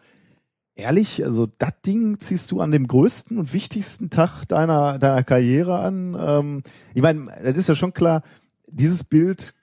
ehrlich, 0.78 1.24
also 1.24 1.48
das 1.58 1.72
Ding 1.84 2.18
ziehst 2.20 2.50
du 2.50 2.60
an 2.60 2.70
dem 2.70 2.86
größten 2.86 3.38
und 3.38 3.52
wichtigsten 3.52 4.10
Tag 4.10 4.44
deiner 4.46 4.98
deiner 4.98 5.24
Karriere 5.24 5.80
an. 5.80 6.16
Ähm, 6.18 6.62
ich 6.94 7.02
meine, 7.02 7.26
das 7.42 7.58
ist 7.58 7.68
ja 7.68 7.74
schon 7.74 7.92
klar, 7.92 8.22
dieses 8.68 9.04
Bild 9.04 9.54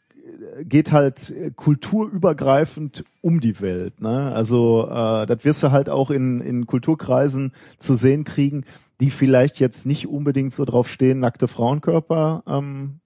geht 0.63 0.91
halt 0.91 1.29
äh, 1.31 1.51
kulturübergreifend 1.55 3.03
um 3.21 3.39
die 3.39 3.60
Welt. 3.62 4.01
Ne? 4.01 4.31
Also 4.34 4.88
äh, 4.89 5.25
das 5.25 5.43
wirst 5.45 5.63
du 5.63 5.71
halt 5.71 5.89
auch 5.89 6.12
in, 6.12 6.41
in 6.41 6.65
Kulturkreisen 6.67 7.51
zu 7.79 7.93
sehen 7.93 8.23
kriegen, 8.23 8.63
die 9.01 9.10
vielleicht 9.10 9.60
jetzt 9.60 9.86
nicht 9.86 10.08
unbedingt 10.08 10.53
so 10.53 10.65
drauf 10.65 10.88
stehen, 10.89 11.19
nackte 11.19 11.47
Frauenkörper 11.47 12.43
ähm, 12.47 12.99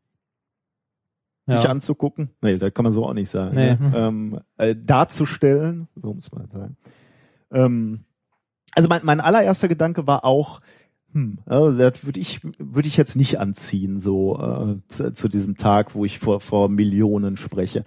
sich 1.48 1.64
Ja. 1.64 1.70
anzugucken. 1.70 2.30
Nee, 2.42 2.58
das 2.58 2.74
kann 2.74 2.84
man 2.84 2.92
so 2.92 3.06
auch 3.08 3.14
nicht 3.14 3.30
sagen. 3.30 3.56
Nee. 3.56 3.76
Ne? 3.76 3.92
Ähm, 3.96 4.40
äh, 4.58 4.76
darzustellen, 4.76 5.88
so 6.00 6.14
muss 6.14 6.32
man 6.32 6.48
sagen. 6.50 6.78
Ähm, 7.52 8.06
also 8.76 8.88
mein, 8.88 9.02
mein 9.04 9.20
allererster 9.20 9.68
Gedanke 9.68 10.06
war 10.06 10.24
auch, 10.26 10.62
Hm, 11.14 11.40
also 11.46 11.78
das 11.78 12.06
würde 12.06 12.20
ich 12.20 12.42
würde 12.60 12.88
ich 12.88 12.96
jetzt 12.96 13.16
nicht 13.16 13.40
anziehen 13.40 14.00
so 14.00 14.38
äh, 14.40 14.76
zu, 14.90 15.12
zu 15.14 15.28
diesem 15.28 15.58
Tag, 15.58 15.96
wo 15.96 16.06
ich 16.06 16.20
vor 16.20 16.40
vor 16.40 16.70
Millionen 16.70 17.36
spreche. 17.36 17.84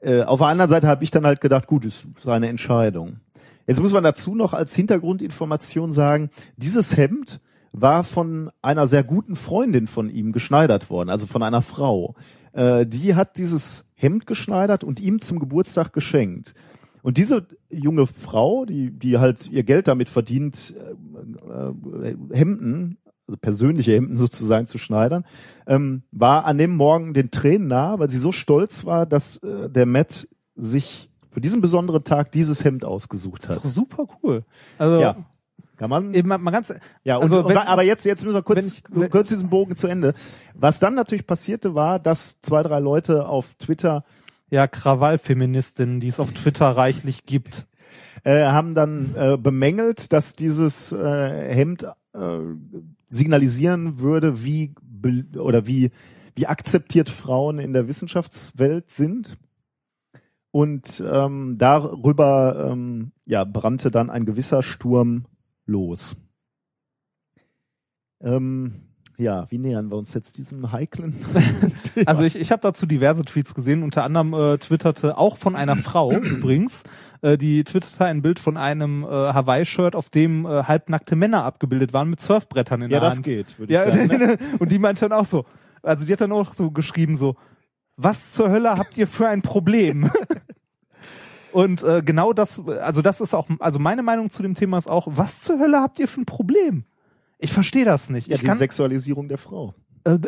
Äh, 0.00 0.22
auf 0.22 0.40
der 0.40 0.48
anderen 0.48 0.68
Seite 0.68 0.86
habe 0.86 1.02
ich 1.02 1.10
dann 1.10 1.24
halt 1.24 1.40
gedacht, 1.40 1.66
gut, 1.66 1.86
ist 1.86 2.06
seine 2.18 2.48
Entscheidung. 2.48 3.20
Jetzt 3.66 3.80
muss 3.80 3.92
man 3.92 4.04
dazu 4.04 4.34
noch 4.34 4.52
als 4.52 4.74
Hintergrundinformation 4.74 5.92
sagen, 5.92 6.30
dieses 6.56 6.96
Hemd 6.96 7.40
war 7.72 8.04
von 8.04 8.50
einer 8.62 8.86
sehr 8.86 9.04
guten 9.04 9.36
Freundin 9.36 9.86
von 9.86 10.10
ihm 10.10 10.32
geschneidert 10.32 10.90
worden, 10.90 11.08
also 11.08 11.26
von 11.26 11.42
einer 11.42 11.62
Frau. 11.62 12.14
Äh, 12.52 12.84
die 12.84 13.14
hat 13.14 13.36
dieses 13.38 13.86
Hemd 13.94 14.26
geschneidert 14.26 14.82
und 14.82 15.00
ihm 15.00 15.20
zum 15.20 15.38
Geburtstag 15.38 15.92
geschenkt. 15.92 16.54
Und 17.02 17.16
diese 17.16 17.46
junge 17.70 18.06
Frau, 18.06 18.64
die, 18.64 18.90
die 18.90 19.18
halt 19.18 19.46
ihr 19.50 19.62
Geld 19.62 19.88
damit 19.88 20.08
verdient, 20.08 20.74
äh, 20.76 22.08
äh, 22.10 22.16
Hemden, 22.32 22.98
also 23.26 23.38
persönliche 23.38 23.92
Hemden 23.94 24.16
sozusagen 24.16 24.66
zu 24.66 24.78
schneidern, 24.78 25.24
ähm, 25.66 26.02
war 26.10 26.44
an 26.44 26.58
dem 26.58 26.76
Morgen 26.76 27.14
den 27.14 27.30
Tränen 27.30 27.68
nah, 27.68 27.98
weil 27.98 28.10
sie 28.10 28.18
so 28.18 28.32
stolz 28.32 28.84
war, 28.84 29.06
dass 29.06 29.36
äh, 29.38 29.68
der 29.70 29.86
Matt 29.86 30.28
sich 30.56 31.08
für 31.30 31.40
diesen 31.40 31.60
besonderen 31.60 32.02
Tag 32.04 32.32
dieses 32.32 32.64
Hemd 32.64 32.84
ausgesucht 32.84 33.48
hat. 33.48 33.64
Super 33.64 34.06
cool. 34.22 34.44
Also 34.78 35.00
Ja. 35.00 35.16
Kann 35.76 35.88
man. 35.88 36.12
eben 36.12 36.28
mal 36.28 36.38
ganz 36.50 36.74
Ja, 37.04 37.16
und, 37.16 37.22
also 37.22 37.48
wenn- 37.48 37.56
aber 37.56 37.82
jetzt, 37.82 38.04
jetzt 38.04 38.22
müssen 38.24 38.34
wir 38.34 38.42
kurz, 38.42 38.66
ich- 38.66 38.82
wenn- 38.90 39.08
kurz 39.08 39.30
diesen 39.30 39.48
Bogen 39.48 39.76
zu 39.76 39.86
Ende. 39.86 40.12
Was 40.54 40.78
dann 40.78 40.94
natürlich 40.94 41.26
passierte, 41.26 41.74
war, 41.74 41.98
dass 41.98 42.38
zwei, 42.42 42.62
drei 42.62 42.80
Leute 42.80 43.26
auf 43.26 43.54
Twitter 43.54 44.04
ja 44.50 44.66
Krawallfeministinnen, 44.66 46.00
die 46.00 46.08
es 46.08 46.20
auf 46.20 46.32
Twitter 46.32 46.66
reichlich 46.66 47.24
gibt. 47.24 47.66
äh, 48.24 48.44
haben 48.44 48.74
dann 48.74 49.14
äh, 49.16 49.36
bemängelt, 49.36 50.12
dass 50.12 50.36
dieses 50.36 50.92
äh, 50.92 51.54
Hemd 51.54 51.86
äh, 52.12 52.38
signalisieren 53.08 53.98
würde, 53.98 54.44
wie 54.44 54.74
oder 55.36 55.66
wie 55.66 55.90
wie 56.34 56.46
akzeptiert 56.46 57.08
Frauen 57.08 57.58
in 57.58 57.72
der 57.72 57.88
Wissenschaftswelt 57.88 58.90
sind. 58.90 59.36
Und 60.52 61.02
ähm, 61.06 61.56
darüber 61.58 62.70
ähm, 62.70 63.12
ja, 63.24 63.44
brannte 63.44 63.90
dann 63.90 64.10
ein 64.10 64.26
gewisser 64.26 64.62
Sturm 64.62 65.26
los. 65.66 66.16
Ähm, 68.20 68.89
ja, 69.20 69.46
wie 69.50 69.58
nähern 69.58 69.90
wir 69.90 69.96
uns 69.96 70.14
jetzt 70.14 70.38
diesem 70.38 70.72
heiklen? 70.72 71.14
Also 72.06 72.22
ich, 72.22 72.36
ich 72.36 72.50
habe 72.52 72.62
dazu 72.62 72.86
diverse 72.86 73.24
Tweets 73.24 73.54
gesehen, 73.54 73.82
unter 73.82 74.04
anderem 74.04 74.32
äh, 74.32 74.58
twitterte 74.58 75.18
auch 75.18 75.36
von 75.36 75.54
einer 75.56 75.76
Frau 75.76 76.12
übrigens, 76.12 76.82
äh, 77.22 77.36
die 77.36 77.64
twitterte 77.64 78.04
ein 78.04 78.22
Bild 78.22 78.38
von 78.38 78.56
einem 78.56 79.02
äh, 79.04 79.06
Hawaii-Shirt, 79.06 79.94
auf 79.94 80.08
dem 80.08 80.46
äh, 80.46 80.64
halbnackte 80.64 81.16
Männer 81.16 81.44
abgebildet 81.44 81.92
waren 81.92 82.08
mit 82.08 82.20
Surfbrettern 82.20 82.82
in 82.82 82.90
ja, 82.90 83.00
der 83.00 83.08
das 83.08 83.16
Hand. 83.16 83.24
geht, 83.24 83.58
würde 83.58 83.72
Ja, 83.72 83.86
ich 83.86 83.94
sagen. 83.94 84.06
ne? 84.08 84.38
und 84.58 84.72
die 84.72 84.78
meinte 84.78 85.08
dann 85.08 85.18
auch 85.18 85.26
so, 85.26 85.44
also 85.82 86.06
die 86.06 86.12
hat 86.12 86.20
dann 86.20 86.32
auch 86.32 86.54
so 86.54 86.70
geschrieben 86.70 87.16
so, 87.16 87.36
was 87.96 88.32
zur 88.32 88.50
Hölle 88.50 88.70
habt 88.70 88.96
ihr 88.96 89.06
für 89.06 89.28
ein 89.28 89.42
Problem? 89.42 90.10
Und 91.52 91.82
äh, 91.82 92.02
genau 92.02 92.32
das, 92.32 92.66
also 92.66 93.02
das 93.02 93.20
ist 93.20 93.34
auch, 93.34 93.48
also 93.58 93.78
meine 93.78 94.02
Meinung 94.02 94.30
zu 94.30 94.42
dem 94.42 94.54
Thema 94.54 94.78
ist 94.78 94.88
auch, 94.88 95.08
was 95.10 95.40
zur 95.42 95.58
Hölle 95.58 95.80
habt 95.80 95.98
ihr 95.98 96.08
für 96.08 96.20
ein 96.20 96.26
Problem? 96.26 96.84
Ich 97.40 97.52
verstehe 97.52 97.84
das 97.84 98.10
nicht. 98.10 98.28
Ja, 98.28 98.34
ich 98.34 98.40
die 98.40 98.46
kann, 98.46 98.58
Sexualisierung 98.58 99.28
der 99.28 99.38
Frau. 99.38 99.74
äh, 100.04 100.18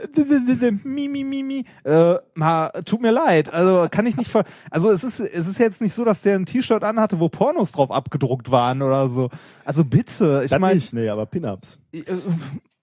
mi, 0.85 1.09
mi, 1.09 1.25
mi, 1.25 1.43
mi. 1.43 1.65
Äh, 1.85 2.17
ma, 2.35 2.69
tut 2.85 3.01
mir 3.03 3.11
leid. 3.11 3.53
Also 3.53 3.87
kann 3.91 4.07
ich 4.07 4.17
nicht 4.17 4.31
ver 4.31 4.45
Also 4.71 4.91
es 4.91 5.05
ist, 5.05 5.21
es 5.21 5.47
ist 5.47 5.59
jetzt 5.59 5.81
nicht 5.81 5.95
so, 5.95 6.05
dass 6.05 6.23
der 6.23 6.37
ein 6.37 6.47
T-Shirt 6.47 6.83
anhatte, 6.85 7.21
wo 7.21 7.29
Pornos 7.29 7.73
drauf 7.73 7.91
abgedruckt 7.91 8.51
waren 8.51 8.83
oder 8.83 9.09
so. 9.09 9.31
Also 9.65 9.85
bitte. 9.85 10.43
Ich 10.45 10.59
meine, 10.59 10.75
nicht, 10.77 10.93
nee, 10.93 11.09
aber 11.09 11.27
Pin-Ups. 11.27 11.79
äh, 11.93 12.03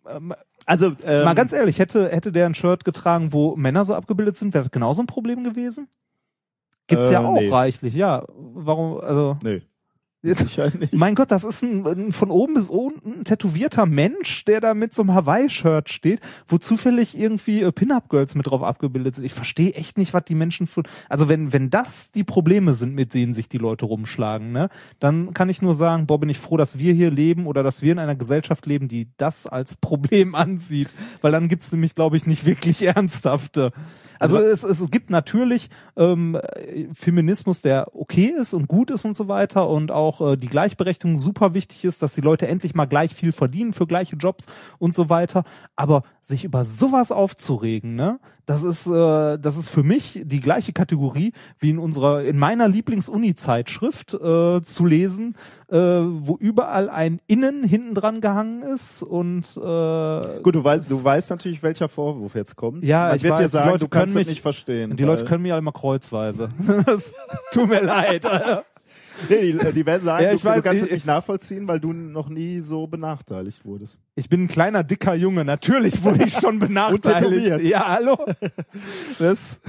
ähm, 0.08 0.34
Also, 0.66 0.94
ähm, 1.04 1.26
mal 1.26 1.34
ganz 1.36 1.52
ehrlich, 1.54 1.80
hätte, 1.80 2.10
hätte 2.10 2.32
der 2.32 2.46
ein 2.46 2.56
Shirt 2.56 2.86
getragen, 2.86 3.34
wo 3.34 3.56
Männer 3.56 3.86
so 3.86 3.96
abgebildet 3.96 4.36
sind, 4.36 4.54
wäre 4.54 4.64
das 4.66 4.72
genauso 4.72 5.02
ein 5.02 5.08
Problem 5.08 5.44
gewesen? 5.44 5.88
Gibt's 6.88 7.10
ja 7.12 7.22
Äh, 7.22 7.26
auch 7.26 7.34
nee. 7.40 7.50
reichlich, 7.50 7.94
ja. 7.96 8.24
Warum, 8.36 9.00
also. 9.00 9.38
Nö. 9.44 9.62
Nicht. 10.22 10.94
mein 10.94 11.16
Gott, 11.16 11.32
das 11.32 11.46
ist 11.46 11.64
ein, 11.64 11.88
ein 11.88 12.12
von 12.12 12.30
oben 12.30 12.56
bis 12.56 12.68
unten 12.68 13.24
tätowierter 13.24 13.86
Mensch, 13.86 14.44
der 14.44 14.60
da 14.60 14.74
mit 14.74 14.94
so 14.94 15.02
einem 15.02 15.14
Hawaii-Shirt 15.14 15.90
steht, 15.90 16.20
wo 16.46 16.58
zufällig 16.58 17.18
irgendwie 17.18 17.62
äh, 17.62 17.72
Pin-Up-Girls 17.72 18.36
mit 18.36 18.48
drauf 18.48 18.62
abgebildet 18.62 19.16
sind. 19.16 19.24
Ich 19.24 19.34
verstehe 19.34 19.74
echt 19.76 19.98
nicht, 19.98 20.14
was 20.14 20.26
die 20.26 20.36
Menschen 20.36 20.68
für. 20.68 20.84
Also 21.08 21.30
wenn, 21.30 21.54
wenn 21.54 21.70
das 21.70 22.12
die 22.12 22.26
Probleme 22.26 22.74
sind, 22.74 22.96
mit 22.96 23.14
denen 23.14 23.34
sich 23.34 23.48
die 23.48 23.58
Leute 23.58 23.86
rumschlagen, 23.86 24.52
ne, 24.52 24.68
dann 25.00 25.34
kann 25.34 25.48
ich 25.48 25.62
nur 25.62 25.74
sagen, 25.74 26.06
boah, 26.06 26.20
bin 26.20 26.30
ich 26.30 26.40
froh, 26.40 26.58
dass 26.58 26.78
wir 26.78 26.94
hier 26.94 27.12
leben 27.12 27.48
oder 27.48 27.64
dass 27.64 27.82
wir 27.82 27.94
in 27.94 28.00
einer 28.00 28.16
Gesellschaft 28.16 28.66
leben, 28.66 28.90
die 28.90 29.08
das 29.16 29.48
als 29.48 29.78
Problem 29.78 30.36
ansieht. 30.36 30.90
Weil 31.22 31.32
dann 31.32 31.48
gibt's 31.48 31.72
nämlich, 31.72 31.96
glaube 31.96 32.18
ich, 32.18 32.26
nicht 32.26 32.46
wirklich 32.46 32.82
ernsthafte. 32.82 33.72
Also 34.20 34.38
es, 34.38 34.64
es, 34.64 34.82
es 34.82 34.92
gibt 34.92 35.10
natürlich 35.10 35.70
ähm, 35.96 36.36
äh, 36.36 36.88
Feminismus, 36.94 37.62
der 37.62 37.96
okay 37.96 38.34
ist 38.38 38.54
und 38.54 38.68
gut 38.68 38.92
ist 38.92 39.06
und 39.06 39.16
so 39.16 39.28
weiter 39.28 39.70
und 39.70 39.92
auch 39.92 40.34
äh, 40.34 40.38
die 40.38 40.48
Gleichberechtigung 40.48 41.18
super 41.18 41.54
wichtig 41.54 41.86
ist, 41.86 42.02
dass 42.02 42.16
die 42.16 42.22
Leute 42.22 42.48
endlich 42.48 42.76
mal 42.76 42.86
gleich 42.86 43.16
viel 43.16 43.32
verdienen 43.32 43.74
für 43.74 43.88
gleiche 43.88 44.18
Jobs 44.18 44.48
und 44.78 44.94
so 44.94 45.10
weiter. 45.10 45.44
Aber 45.76 46.04
sich 46.22 46.44
über 46.44 46.66
sowas 46.66 47.12
aufzuregen, 47.12 47.96
ne, 47.96 48.20
das 48.50 48.64
ist 48.64 48.88
äh, 48.88 49.38
das 49.38 49.58
ist 49.58 49.70
für 49.70 49.84
mich 49.84 50.22
die 50.24 50.42
gleiche 50.42 50.74
Kategorie 50.74 51.34
wie 51.60 51.70
in 51.70 51.78
unserer 51.78 52.24
in 52.24 52.38
meiner 52.40 52.68
Lieblings-Uni-Zeitschrift 52.68 54.16
äh, 54.16 54.62
zu 54.62 54.86
lesen, 54.86 55.36
äh, 55.70 55.78
wo 55.78 56.36
überall 56.40 56.90
ein 56.90 57.20
Innen 57.28 57.64
hinten 57.64 57.94
dran 57.94 58.22
gehangen 58.22 58.64
ist 58.64 59.04
und 59.04 59.44
äh, 59.56 60.42
Gut, 60.42 60.56
du 60.56 60.64
weißt, 60.64 60.90
du 60.90 61.04
weißt 61.04 61.30
natürlich, 61.30 61.62
welcher 61.62 61.90
Vorwurf 61.90 62.34
jetzt 62.36 62.56
kommt. 62.56 62.84
Ja, 62.84 63.08
Man 63.10 63.18
ich 63.18 63.24
wird 63.24 63.38
dir 63.38 63.44
weiß, 63.44 63.52
sagen, 63.52 63.70
Leute 63.70 63.80
du 63.86 63.88
kannst 63.88 64.16
mich- 64.16 64.28
nicht 64.28 64.42
verstehen. 64.42 64.98
die 64.98 65.04
Leute 65.04 65.26
können 65.26 65.44
mir 65.44 65.50
ja 65.50 65.58
immer 65.58 65.72
kreuzweise. 65.72 66.50
Tut 67.52 67.70
mir 67.70 67.82
leid. 67.84 68.26
Alter. 68.26 68.64
Nee, 69.30 69.52
die, 69.52 69.72
die 69.74 69.86
werden 69.86 70.04
sagen, 70.04 70.24
Ja, 70.24 70.34
ich 70.34 70.42
du, 70.42 70.48
weiß, 70.48 70.58
du 70.58 70.62
kannst 70.64 70.84
ich- 70.84 70.90
es 70.90 70.94
nicht 70.94 71.06
nachvollziehen, 71.08 71.68
weil 71.68 71.80
du 71.80 71.92
noch 71.94 72.30
nie 72.30 72.62
so 72.62 72.88
benachteiligt 72.88 73.66
wurdest. 73.66 73.98
Ich 74.16 74.30
bin 74.30 74.44
ein 74.44 74.48
kleiner, 74.48 74.84
dicker 74.84 75.16
Junge. 75.16 75.44
Natürlich 75.46 76.04
wurde 76.04 76.26
ich 76.26 76.34
schon 76.36 76.60
benachteiligt. 76.60 77.04
tätowiert. 77.04 77.62
ja, 77.64 77.88
hallo. 77.88 78.18
Das, 79.20 79.60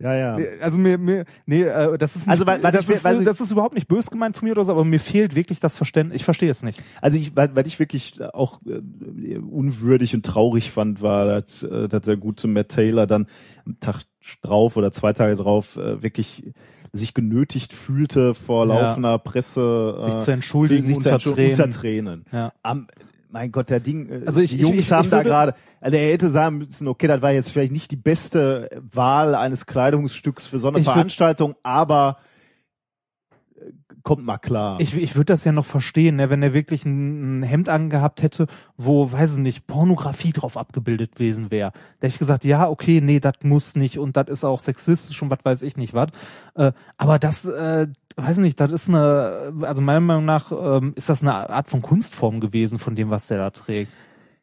Ja, 0.00 0.14
ja. 0.14 0.38
also 0.60 0.78
mir, 0.78 0.96
mir, 0.96 1.24
nee, 1.44 1.62
äh, 1.62 1.98
das 1.98 2.14
ist 2.14 2.18
nicht, 2.22 2.28
Also, 2.28 2.46
weil- 2.46 2.62
weil 2.62 2.70
das, 2.70 2.84
ich 2.84 2.90
ist, 2.90 3.04
weil 3.04 3.18
ich- 3.18 3.24
das 3.24 3.40
ist 3.40 3.50
überhaupt 3.50 3.74
nicht 3.74 3.88
bös 3.88 4.08
gemeint 4.10 4.36
von 4.36 4.46
mir 4.46 4.52
oder 4.52 4.64
so, 4.64 4.70
aber 4.70 4.84
mir 4.84 5.00
fehlt 5.00 5.34
wirklich 5.34 5.58
das 5.58 5.74
Verständnis. 5.76 6.16
Ich 6.16 6.24
verstehe 6.24 6.50
es 6.52 6.62
nicht. 6.62 6.80
Also 7.02 7.18
ich, 7.18 7.34
weil, 7.34 7.54
weil 7.56 7.66
ich 7.66 7.80
wirklich 7.80 8.22
auch 8.32 8.60
äh, 8.66 9.38
unwürdig 9.38 10.14
und 10.14 10.24
traurig 10.24 10.70
fand, 10.70 11.02
war, 11.02 11.26
dass, 11.26 11.64
äh, 11.64 11.88
dass 11.88 12.02
der 12.02 12.16
gute 12.16 12.46
Matt 12.46 12.68
Taylor 12.68 13.08
dann 13.08 13.26
am 13.66 13.80
Tag 13.80 14.02
drauf 14.42 14.76
oder 14.76 14.92
zwei 14.92 15.12
Tage 15.14 15.34
drauf 15.34 15.76
äh, 15.76 16.00
wirklich 16.00 16.44
sich 16.98 17.14
genötigt 17.14 17.72
fühlte 17.72 18.34
vor 18.34 18.66
Ja. 18.66 18.80
laufender 18.80 19.18
Presse 19.18 19.96
Sich 20.00 20.14
äh, 20.14 20.18
zu 20.18 20.30
entschuldigen 20.30 20.82
sich 20.82 20.94
zu 20.94 20.98
unter 20.98 21.12
entschuldigen, 21.12 21.54
Tränen. 21.56 21.64
unter 21.66 21.80
Tränen. 21.80 22.24
Ja. 22.32 22.52
Am, 22.62 22.86
mein 23.30 23.52
Gott, 23.52 23.70
der 23.70 23.80
Ding, 23.80 24.08
äh, 24.10 24.22
Also 24.26 24.40
ich- 24.40 24.50
die 24.50 24.56
ich- 24.56 24.62
Jungs 24.62 24.84
ich- 24.86 24.92
haben 24.92 25.04
ich 25.04 25.10
da 25.10 25.22
gerade, 25.22 25.54
also 25.80 25.96
er 25.96 26.12
hätte 26.12 26.28
sagen 26.30 26.58
müssen, 26.58 26.88
okay, 26.88 27.06
das 27.06 27.22
war 27.22 27.32
jetzt 27.32 27.50
vielleicht 27.50 27.72
nicht 27.72 27.90
die 27.90 27.96
beste 27.96 28.68
Wahl 28.92 29.34
eines 29.34 29.66
Kleidungsstücks 29.66 30.46
für 30.46 30.58
so 30.58 30.68
eine 30.68 30.78
Ich 30.78 30.84
Veranstaltung, 30.84 31.54
aber 31.62 32.18
kommt 34.02 34.24
mal 34.24 34.38
klar. 34.38 34.80
Ich, 34.80 34.96
ich 34.96 35.16
würde 35.16 35.32
das 35.32 35.44
ja 35.44 35.52
noch 35.52 35.64
verstehen, 35.64 36.16
ne, 36.16 36.30
wenn 36.30 36.42
er 36.42 36.54
wirklich 36.54 36.84
ein, 36.84 37.40
ein 37.40 37.42
Hemd 37.42 37.68
angehabt 37.68 38.22
hätte, 38.22 38.46
wo, 38.76 39.10
weiß 39.10 39.32
ich 39.34 39.38
nicht, 39.38 39.66
Pornografie 39.66 40.32
drauf 40.32 40.56
abgebildet 40.56 41.16
gewesen 41.16 41.50
wäre. 41.50 41.72
Da 41.72 42.06
hätte 42.06 42.14
ich 42.14 42.18
gesagt, 42.18 42.44
ja, 42.44 42.68
okay, 42.68 43.00
nee, 43.00 43.20
das 43.20 43.34
muss 43.42 43.76
nicht 43.76 43.98
und 43.98 44.16
das 44.16 44.28
ist 44.28 44.44
auch 44.44 44.60
sexistisch 44.60 45.20
und 45.22 45.30
was 45.30 45.40
weiß 45.42 45.62
ich 45.62 45.76
nicht 45.76 45.94
was. 45.94 46.08
Äh, 46.54 46.72
aber 46.96 47.18
das, 47.18 47.44
äh, 47.44 47.88
weiß 48.16 48.38
ich 48.38 48.42
nicht, 48.42 48.60
das 48.60 48.72
ist 48.72 48.88
eine, 48.88 49.52
also 49.62 49.82
meiner 49.82 50.00
Meinung 50.00 50.24
nach 50.24 50.52
ähm, 50.52 50.92
ist 50.96 51.08
das 51.08 51.22
eine 51.22 51.50
Art 51.50 51.68
von 51.68 51.82
Kunstform 51.82 52.40
gewesen 52.40 52.78
von 52.78 52.94
dem, 52.94 53.10
was 53.10 53.26
der 53.26 53.38
da 53.38 53.50
trägt. 53.50 53.92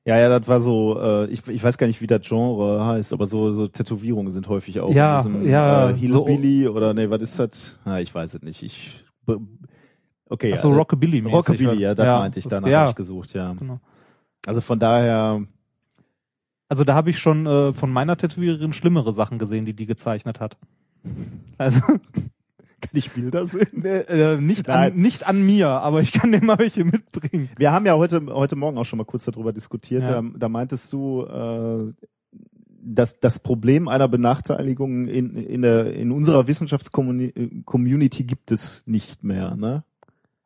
Ja, 0.07 0.19
ja, 0.19 0.29
das 0.29 0.47
war 0.47 0.61
so, 0.61 0.99
äh, 1.01 1.25
ich, 1.27 1.47
ich 1.47 1.63
weiß 1.63 1.79
gar 1.79 1.87
nicht, 1.87 1.99
wie 1.99 2.05
das 2.05 2.21
Genre 2.21 2.85
heißt, 2.85 3.11
aber 3.11 3.25
so, 3.25 3.51
so 3.51 3.65
Tätowierungen 3.65 4.31
sind 4.31 4.47
häufig 4.47 4.79
auch 4.79 4.93
Ja, 4.93 5.17
in 5.17 5.17
diesem 5.17 5.49
ja, 5.49 5.89
äh, 5.89 5.95
Hillbilly 5.95 6.67
oder 6.67 6.93
nee, 6.93 7.09
was 7.09 7.21
ist 7.21 7.39
das? 7.39 7.79
Na, 7.85 7.99
ich 7.99 8.13
weiß 8.13 8.35
es 8.35 8.43
nicht. 8.43 8.61
Ich 8.61 9.04
okay, 10.29 10.53
Ach 10.53 10.57
so, 10.57 10.71
ja, 10.71 10.77
Rockabilly. 10.77 11.19
Rockabilly, 11.21 11.79
ja, 11.81 11.95
das 11.95 12.19
meinte 12.19 12.39
ich, 12.39 12.47
danach 12.47 12.69
ja, 12.69 12.79
habe 12.81 12.89
ich 12.91 12.95
gesucht, 12.95 13.33
ja. 13.33 13.53
genau. 13.53 13.79
Also 14.45 14.61
von 14.61 14.79
daher, 14.79 15.41
Also 16.67 16.83
da 16.83 16.95
habe 16.95 17.09
ich 17.09 17.19
schon 17.19 17.45
äh, 17.45 17.73
von 17.73 17.91
meiner 17.91 18.17
Tätowiererin 18.17 18.73
schlimmere 18.73 19.11
Sachen 19.11 19.39
gesehen, 19.39 19.65
die 19.65 19.73
die 19.73 19.85
gezeichnet 19.85 20.39
hat. 20.39 20.57
Also 21.57 21.79
kann 22.85 22.91
ich 22.93 23.11
Bilder 23.11 23.45
sehen? 23.45 23.83
äh, 23.85 24.33
äh, 24.33 24.37
nicht, 24.41 24.69
an, 24.69 24.95
nicht 24.95 25.27
an 25.27 25.45
mir, 25.45 25.69
aber 25.69 26.01
ich 26.01 26.11
kann 26.11 26.31
dir 26.31 26.43
mal 26.43 26.59
welche 26.59 26.83
mitbringen. 26.83 27.49
Wir 27.57 27.71
haben 27.71 27.85
ja 27.85 27.95
heute, 27.95 28.25
heute 28.27 28.55
Morgen 28.55 28.77
auch 28.77 28.83
schon 28.83 28.97
mal 28.97 29.05
kurz 29.05 29.25
darüber 29.25 29.53
diskutiert. 29.53 30.03
Ja. 30.03 30.21
Da, 30.21 30.29
da 30.35 30.49
meintest 30.49 30.91
du, 30.91 31.23
äh, 31.23 31.93
dass 32.85 33.19
das 33.19 33.39
Problem 33.39 33.87
einer 33.87 34.07
Benachteiligung 34.07 35.07
in, 35.07 35.35
in, 35.35 35.61
der, 35.61 35.93
in 35.93 36.11
unserer 36.11 36.47
Wissenschaftscommunity 36.47 38.23
gibt 38.23 38.51
es 38.51 38.83
nicht 38.85 39.23
mehr, 39.23 39.55
ne? 39.55 39.83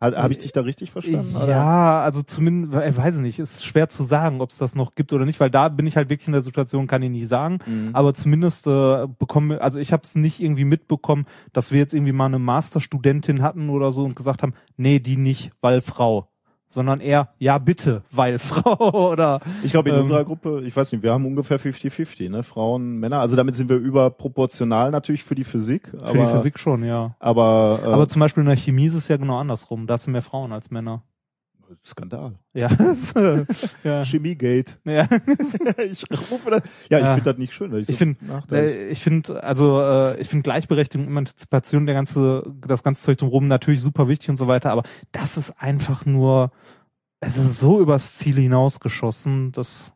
Habe 0.02 0.16
hab 0.16 0.32
ich 0.32 0.38
dich 0.38 0.54
da 0.54 0.62
richtig 0.62 0.92
verstanden? 0.92 1.36
oder? 1.36 1.50
Ja, 1.50 2.02
also 2.02 2.24
zumindest, 2.24 2.74
ich 2.86 2.96
weiß 2.96 3.20
nicht, 3.20 3.38
ist 3.38 3.66
schwer 3.66 3.90
zu 3.90 4.04
sagen, 4.04 4.40
ob 4.40 4.50
es 4.50 4.58
das 4.58 4.74
noch 4.74 4.96
gibt 4.96 5.12
oder 5.12 5.26
nicht, 5.26 5.42
weil 5.42 5.50
da 5.50 5.68
bin 5.68 5.86
ich 5.88 5.98
halt 5.98 6.10
wirklich 6.10 6.28
in 6.28 6.34
der 6.34 6.42
Situation, 6.42 6.88
kann 6.88 7.02
ich 7.02 7.10
nicht 7.10 7.28
sagen. 7.28 7.60
Mhm. 7.66 7.90
Aber 7.92 8.14
zumindest 8.14 8.66
äh, 8.68 9.08
bekommen, 9.08 9.60
also 9.60 9.78
ich 9.78 9.92
habe 9.92 10.04
es 10.04 10.16
nicht 10.16 10.40
irgendwie 10.40 10.64
mitbekommen, 10.64 11.26
dass 11.52 11.74
wir 11.74 11.80
jetzt 11.80 11.94
irgendwie 11.94 12.14
mal 12.14 12.28
eine 12.28 12.40
Masterstudentin 12.40 13.42
hatten 13.42 13.70
oder 13.70 13.92
so 13.92 14.06
und 14.06 14.16
gesagt 14.16 14.42
haben, 14.42 14.54
nee, 14.78 15.00
die 15.00 15.18
nicht, 15.18 15.52
weil 15.60 15.82
Frau. 15.82 16.30
Sondern 16.72 17.00
eher, 17.02 17.30
ja 17.40 17.58
bitte, 17.58 18.04
weil 18.12 18.38
Frau 18.40 19.10
oder 19.12 19.42
Ich 19.64 19.72
glaube, 19.72 19.90
in 19.90 19.96
Ähm, 19.96 20.02
unserer 20.02 20.24
Gruppe, 20.24 20.62
ich 20.64 20.76
weiß 20.76 20.92
nicht, 20.92 21.02
wir 21.02 21.12
haben 21.12 21.26
ungefähr 21.26 21.60
50-50, 21.60 22.30
ne? 22.30 22.44
Frauen, 22.44 23.00
Männer. 23.00 23.20
Also 23.20 23.36
damit 23.36 23.56
sind 23.56 23.70
wir 23.70 23.78
überproportional 23.78 24.92
natürlich 24.92 25.24
für 25.24 25.36
die 25.36 25.44
Physik. 25.44 25.92
Aber, 25.96 26.12
für 26.12 26.18
die 26.18 26.26
Physik 26.26 26.60
schon, 26.60 26.84
ja. 26.84 27.16
Aber, 27.20 27.80
äh, 27.84 27.88
Aber 27.88 28.08
zum 28.08 28.20
Beispiel 28.20 28.42
in 28.42 28.48
der 28.48 28.58
Chemie 28.58 28.86
ist 28.86 28.94
es 28.94 29.08
ja 29.08 29.18
genau 29.18 29.40
andersrum. 29.40 29.88
Da 29.88 29.98
sind 29.98 30.14
mehr 30.14 30.22
Frauen 30.22 30.52
als 30.52 30.70
Männer. 30.70 31.02
Skandal. 31.86 32.34
Ja, 32.54 32.70
ja. 33.84 34.04
Chemiegate. 34.04 34.78
ja. 34.86 35.08
ich 35.84 36.04
rufe 36.32 36.50
das. 36.52 36.64
Ja, 36.90 36.98
ich 37.00 37.06
Ja. 37.06 37.14
finde 37.16 37.30
das 37.32 37.38
nicht 37.40 37.54
schön, 37.54 37.72
weil 37.72 37.82
ich, 37.82 37.88
so 37.88 37.94
Ich 37.94 37.98
finde, 38.00 38.18
äh, 38.52 38.88
ich 38.90 39.00
finde, 39.02 39.44
also 39.44 39.82
äh, 39.82 40.20
ich 40.20 40.28
finde 40.28 40.44
Gleichberechtigung, 40.44 41.08
Emanzipation, 41.08 41.86
der 41.86 41.96
ganze, 41.96 42.44
das 42.68 42.84
ganze 42.84 43.04
Zeug 43.04 43.18
drumherum 43.18 43.48
natürlich 43.48 43.82
super 43.82 44.08
wichtig 44.08 44.30
und 44.30 44.38
so 44.38 44.48
weiter, 44.48 44.72
aber 44.72 44.84
das 45.12 45.38
ist 45.38 45.52
einfach 45.62 46.06
nur, 46.06 46.52
es 47.20 47.38
ist 47.38 47.60
so 47.60 47.80
übers 47.80 48.18
Ziel 48.18 48.36
hinausgeschossen, 48.38 49.52
dass 49.52 49.94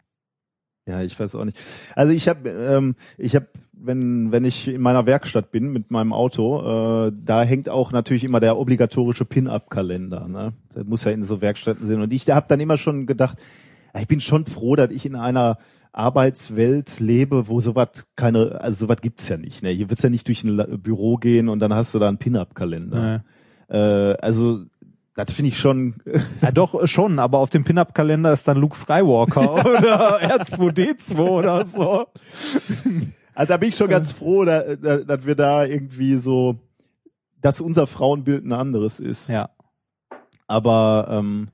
Ja, 0.88 1.02
ich 1.02 1.18
weiß 1.20 1.36
auch 1.36 1.46
nicht. 1.46 1.58
Also 1.96 2.12
ich 2.14 2.28
habe, 2.28 2.50
ähm, 2.50 2.96
ich 3.18 3.36
habe, 3.36 3.48
wenn 3.86 4.32
wenn 4.32 4.46
ich 4.46 4.68
in 4.68 4.82
meiner 4.82 5.06
Werkstatt 5.06 5.52
bin 5.52 5.72
mit 5.72 5.92
meinem 5.92 6.14
Auto, 6.14 7.08
äh, 7.08 7.12
da 7.24 7.44
hängt 7.44 7.70
auch 7.70 7.92
natürlich 7.92 8.24
immer 8.24 8.40
der 8.40 8.58
obligatorische 8.58 9.26
Pin-up-Kalender. 9.26 10.28
Ne? 10.28 10.54
Das 10.74 10.86
muss 10.86 11.04
ja 11.04 11.12
in 11.12 11.24
so 11.24 11.42
Werkstätten 11.42 11.86
sein. 11.86 12.02
Und 12.02 12.14
ich 12.14 12.30
habe 12.30 12.46
dann 12.48 12.60
immer 12.60 12.78
schon 12.78 13.06
gedacht, 13.06 13.38
ja, 13.94 14.02
ich 14.02 14.08
bin 14.08 14.20
schon 14.20 14.46
froh, 14.46 14.76
dass 14.76 14.92
ich 14.92 15.06
in 15.06 15.16
einer 15.16 15.58
Arbeitswelt 15.92 17.00
lebe, 17.00 17.48
wo 17.48 17.60
sowas 17.60 18.08
keine, 18.16 18.62
also 18.62 18.86
sowas 18.86 19.02
gibt's 19.02 19.30
ja 19.30 19.38
nicht. 19.38 19.62
Ne? 19.64 19.70
Hier 19.70 19.90
wird's 19.90 20.02
ja 20.02 20.10
nicht 20.10 20.28
durch 20.28 20.44
ein 20.44 20.82
Büro 20.82 21.18
gehen 21.18 21.50
und 21.50 21.60
dann 21.60 21.74
hast 21.74 21.94
du 21.94 22.00
da 22.00 22.08
einen 22.08 22.18
Pin-up-Kalender. 22.18 23.24
Äh, 23.70 23.78
also 24.22 24.64
das 25.16 25.32
finde 25.32 25.50
ich 25.50 25.58
schon 25.58 25.96
ja 26.42 26.52
doch 26.52 26.88
schon, 26.88 27.20
aber 27.20 27.40
auf 27.40 27.50
dem 27.50 27.64
Pin-Up-Kalender 27.64 28.34
ist 28.34 28.48
dann 28.48 28.58
Luke 28.58 28.78
Skywalker 28.78 29.54
oder 29.78 30.22
R2D2 30.22 31.20
oder 31.20 31.66
so. 31.66 32.08
Also 33.36 33.54
da 33.54 33.58
bin 33.58 33.70
ich 33.70 33.76
schon 33.76 33.90
ganz 33.90 34.12
froh, 34.12 34.46
da, 34.46 34.76
da, 34.76 34.98
dass 34.98 35.26
wir 35.26 35.36
da 35.36 35.66
irgendwie 35.66 36.18
so, 36.18 36.60
dass 37.42 37.62
unser 37.62 37.88
Frauenbild 37.88 38.46
ein 38.46 38.54
anderes 38.54 39.00
ist. 39.00 39.28
Ja. 39.28 39.50
Aber 40.48 41.08
ähm, 41.10 41.50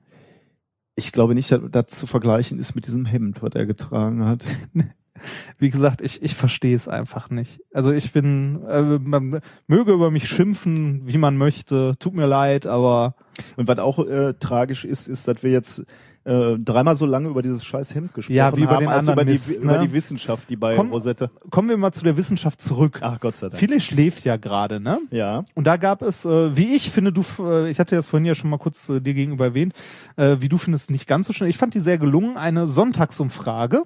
ich 0.94 1.12
glaube 1.12 1.34
nicht, 1.34 1.50
dass 1.50 1.60
das 1.70 1.86
zu 1.86 2.06
vergleichen 2.06 2.58
ist 2.58 2.74
mit 2.74 2.86
diesem 2.86 3.06
Hemd, 3.06 3.42
was 3.42 3.54
er 3.54 3.66
getragen 3.66 4.24
hat. 4.24 4.44
Wie 5.58 5.70
gesagt, 5.70 6.00
ich, 6.00 6.22
ich 6.22 6.34
verstehe 6.34 6.74
es 6.74 6.88
einfach 6.88 7.28
nicht. 7.28 7.60
Also 7.74 7.92
ich 7.92 8.12
bin, 8.12 8.62
äh, 8.66 8.80
man 8.80 9.40
möge 9.66 9.92
über 9.92 10.10
mich 10.10 10.28
schimpfen, 10.28 11.06
wie 11.06 11.18
man 11.18 11.36
möchte, 11.36 11.94
tut 11.98 12.14
mir 12.14 12.26
leid, 12.26 12.66
aber 12.66 13.16
Und 13.56 13.68
was 13.68 13.78
auch 13.78 13.98
äh, 14.06 14.34
tragisch 14.34 14.84
ist, 14.84 15.08
ist, 15.08 15.28
dass 15.28 15.42
wir 15.42 15.50
jetzt 15.50 15.84
äh, 16.30 16.58
dreimal 16.58 16.94
so 16.94 17.06
lange 17.06 17.28
über 17.28 17.42
dieses 17.42 17.64
scheiß 17.64 17.94
Hemd 17.94 18.14
gesprochen 18.14 18.36
Ja, 18.36 18.56
wie 18.56 18.62
über 18.62 18.70
haben, 18.72 18.80
den 18.80 18.88
als 18.88 19.06
über 19.06 19.12
anderen 19.12 19.26
die, 19.26 19.32
Mist, 19.32 19.50
über 19.62 19.78
ne? 19.78 19.86
die 19.86 19.92
Wissenschaft, 19.92 20.48
die 20.48 20.56
bei 20.56 20.76
Komm- 20.76 20.90
Rosette. 20.92 21.30
kommen 21.50 21.68
wir 21.68 21.76
mal 21.76 21.92
zu 21.92 22.04
der 22.04 22.16
Wissenschaft 22.16 22.62
zurück. 22.62 23.00
Ach 23.02 23.18
Gott 23.18 23.36
sei 23.36 23.48
Dank. 23.48 23.58
Viele 23.58 23.80
schläft 23.80 24.24
ja 24.24 24.36
gerade, 24.36 24.78
ne? 24.80 24.98
Ja. 25.10 25.44
Und 25.54 25.64
da 25.66 25.76
gab 25.76 26.02
es, 26.02 26.24
äh, 26.24 26.56
wie 26.56 26.74
ich 26.76 26.90
finde, 26.90 27.12
du, 27.12 27.24
äh, 27.40 27.68
ich 27.70 27.80
hatte 27.80 27.96
das 27.96 28.06
vorhin 28.06 28.26
ja 28.26 28.34
schon 28.34 28.48
mal 28.50 28.58
kurz 28.58 28.88
äh, 28.88 29.00
dir 29.00 29.14
gegenüber 29.14 29.46
erwähnt, 29.46 29.74
äh, 30.16 30.36
wie 30.40 30.48
du 30.48 30.56
findest, 30.56 30.90
nicht 30.90 31.06
ganz 31.06 31.26
so 31.26 31.32
schnell. 31.32 31.50
Ich 31.50 31.58
fand 31.58 31.74
die 31.74 31.80
sehr 31.80 31.98
gelungen, 31.98 32.36
eine 32.36 32.66
Sonntagsumfrage 32.66 33.82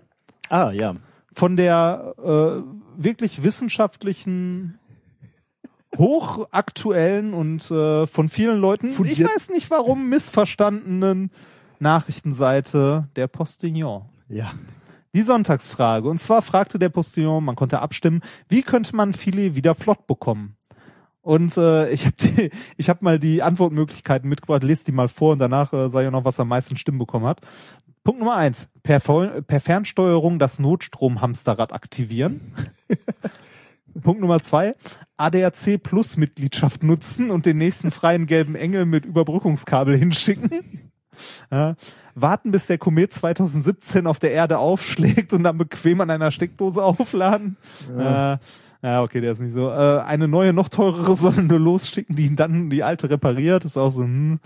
Ah, 0.50 0.70
ja. 0.70 0.96
von 1.32 1.56
der 1.56 2.14
äh, 2.22 3.02
wirklich 3.02 3.42
wissenschaftlichen, 3.42 4.78
hochaktuellen 5.96 7.34
und 7.34 7.70
äh, 7.70 8.06
von 8.06 8.28
vielen 8.28 8.58
Leuten, 8.58 8.88
ich 8.88 8.96
Fundiert- 8.96 9.34
weiß 9.34 9.50
nicht 9.50 9.70
warum, 9.70 10.08
missverstandenen 10.08 11.30
Nachrichtenseite 11.84 13.08
der 13.14 13.28
Postillon. 13.28 14.06
Ja. 14.28 14.50
Die 15.14 15.22
Sonntagsfrage. 15.22 16.08
Und 16.08 16.18
zwar 16.18 16.42
fragte 16.42 16.80
der 16.80 16.88
Postillon, 16.88 17.44
man 17.44 17.54
konnte 17.54 17.80
abstimmen, 17.80 18.22
wie 18.48 18.62
könnte 18.62 18.96
man 18.96 19.12
Filet 19.12 19.54
wieder 19.54 19.76
flott 19.76 20.08
bekommen? 20.08 20.56
Und 21.20 21.56
äh, 21.56 21.90
ich 21.90 22.06
habe 22.06 22.50
ich 22.76 22.88
hab 22.88 23.02
mal 23.02 23.18
die 23.18 23.42
Antwortmöglichkeiten 23.42 24.28
mitgebracht, 24.28 24.64
lest 24.64 24.88
die 24.88 24.92
mal 24.92 25.08
vor 25.08 25.32
und 25.32 25.38
danach 25.38 25.72
äh, 25.72 25.88
sage 25.88 26.06
ich 26.06 26.12
noch, 26.12 26.24
was 26.24 26.40
am 26.40 26.48
meisten 26.48 26.76
Stimmen 26.76 26.98
bekommen 26.98 27.26
hat. 27.26 27.40
Punkt 28.02 28.20
Nummer 28.20 28.36
eins, 28.36 28.68
per, 28.82 29.00
per 29.00 29.60
Fernsteuerung 29.60 30.38
das 30.38 30.58
Notstromhamsterrad 30.58 31.72
aktivieren. 31.72 32.40
Punkt 34.02 34.20
Nummer 34.20 34.40
zwei, 34.40 34.74
ADAC 35.16 35.82
Plus 35.82 36.16
Mitgliedschaft 36.16 36.82
nutzen 36.82 37.30
und 37.30 37.46
den 37.46 37.58
nächsten 37.58 37.90
freien 37.90 38.26
gelben 38.26 38.56
Engel 38.56 38.84
mit 38.84 39.06
Überbrückungskabel 39.06 39.96
hinschicken. 39.96 40.50
Ja. 41.50 41.74
Warten, 42.14 42.50
bis 42.50 42.66
der 42.66 42.78
Komet 42.78 43.12
2017 43.12 44.06
auf 44.06 44.18
der 44.18 44.32
Erde 44.32 44.58
aufschlägt 44.58 45.32
und 45.32 45.44
dann 45.44 45.58
bequem 45.58 46.00
an 46.00 46.10
einer 46.10 46.30
Steckdose 46.30 46.82
aufladen. 46.82 47.56
Ja, 47.96 48.34
äh, 48.34 48.38
ja 48.82 49.02
okay, 49.02 49.20
der 49.20 49.32
ist 49.32 49.40
nicht 49.40 49.52
so. 49.52 49.68
Äh, 49.70 50.00
eine 50.02 50.28
neue, 50.28 50.52
noch 50.52 50.68
teurere 50.68 51.42
nur 51.42 51.58
losschicken, 51.58 52.16
die 52.16 52.26
ihn 52.26 52.36
dann 52.36 52.70
die 52.70 52.82
alte 52.82 53.10
repariert. 53.10 53.64
Ist 53.64 53.76
auch 53.76 53.90
so, 53.90 54.02
hm. 54.02 54.40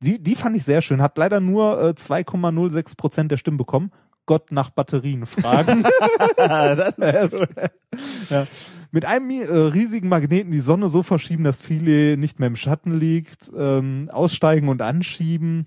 Die, 0.00 0.22
die 0.22 0.36
fand 0.36 0.54
ich 0.56 0.64
sehr 0.64 0.80
schön. 0.80 1.02
Hat 1.02 1.18
leider 1.18 1.40
nur 1.40 1.82
äh, 1.82 1.88
2,06 1.90 2.96
Prozent 2.96 3.32
der 3.32 3.36
Stimmen 3.36 3.58
bekommen. 3.58 3.90
Gott 4.26 4.52
nach 4.52 4.70
Batterien 4.70 5.26
fragen. 5.26 5.84
ja. 8.30 8.46
Mit 8.90 9.04
einem 9.04 9.30
äh, 9.30 9.44
riesigen 9.44 10.08
Magneten 10.08 10.52
die 10.52 10.60
Sonne 10.60 10.88
so 10.88 11.02
verschieben, 11.02 11.44
dass 11.44 11.60
viele 11.60 12.16
nicht 12.16 12.38
mehr 12.38 12.46
im 12.46 12.56
Schatten 12.56 12.92
liegt, 12.92 13.50
ähm, 13.56 14.08
aussteigen 14.12 14.68
und 14.68 14.82
anschieben. 14.82 15.66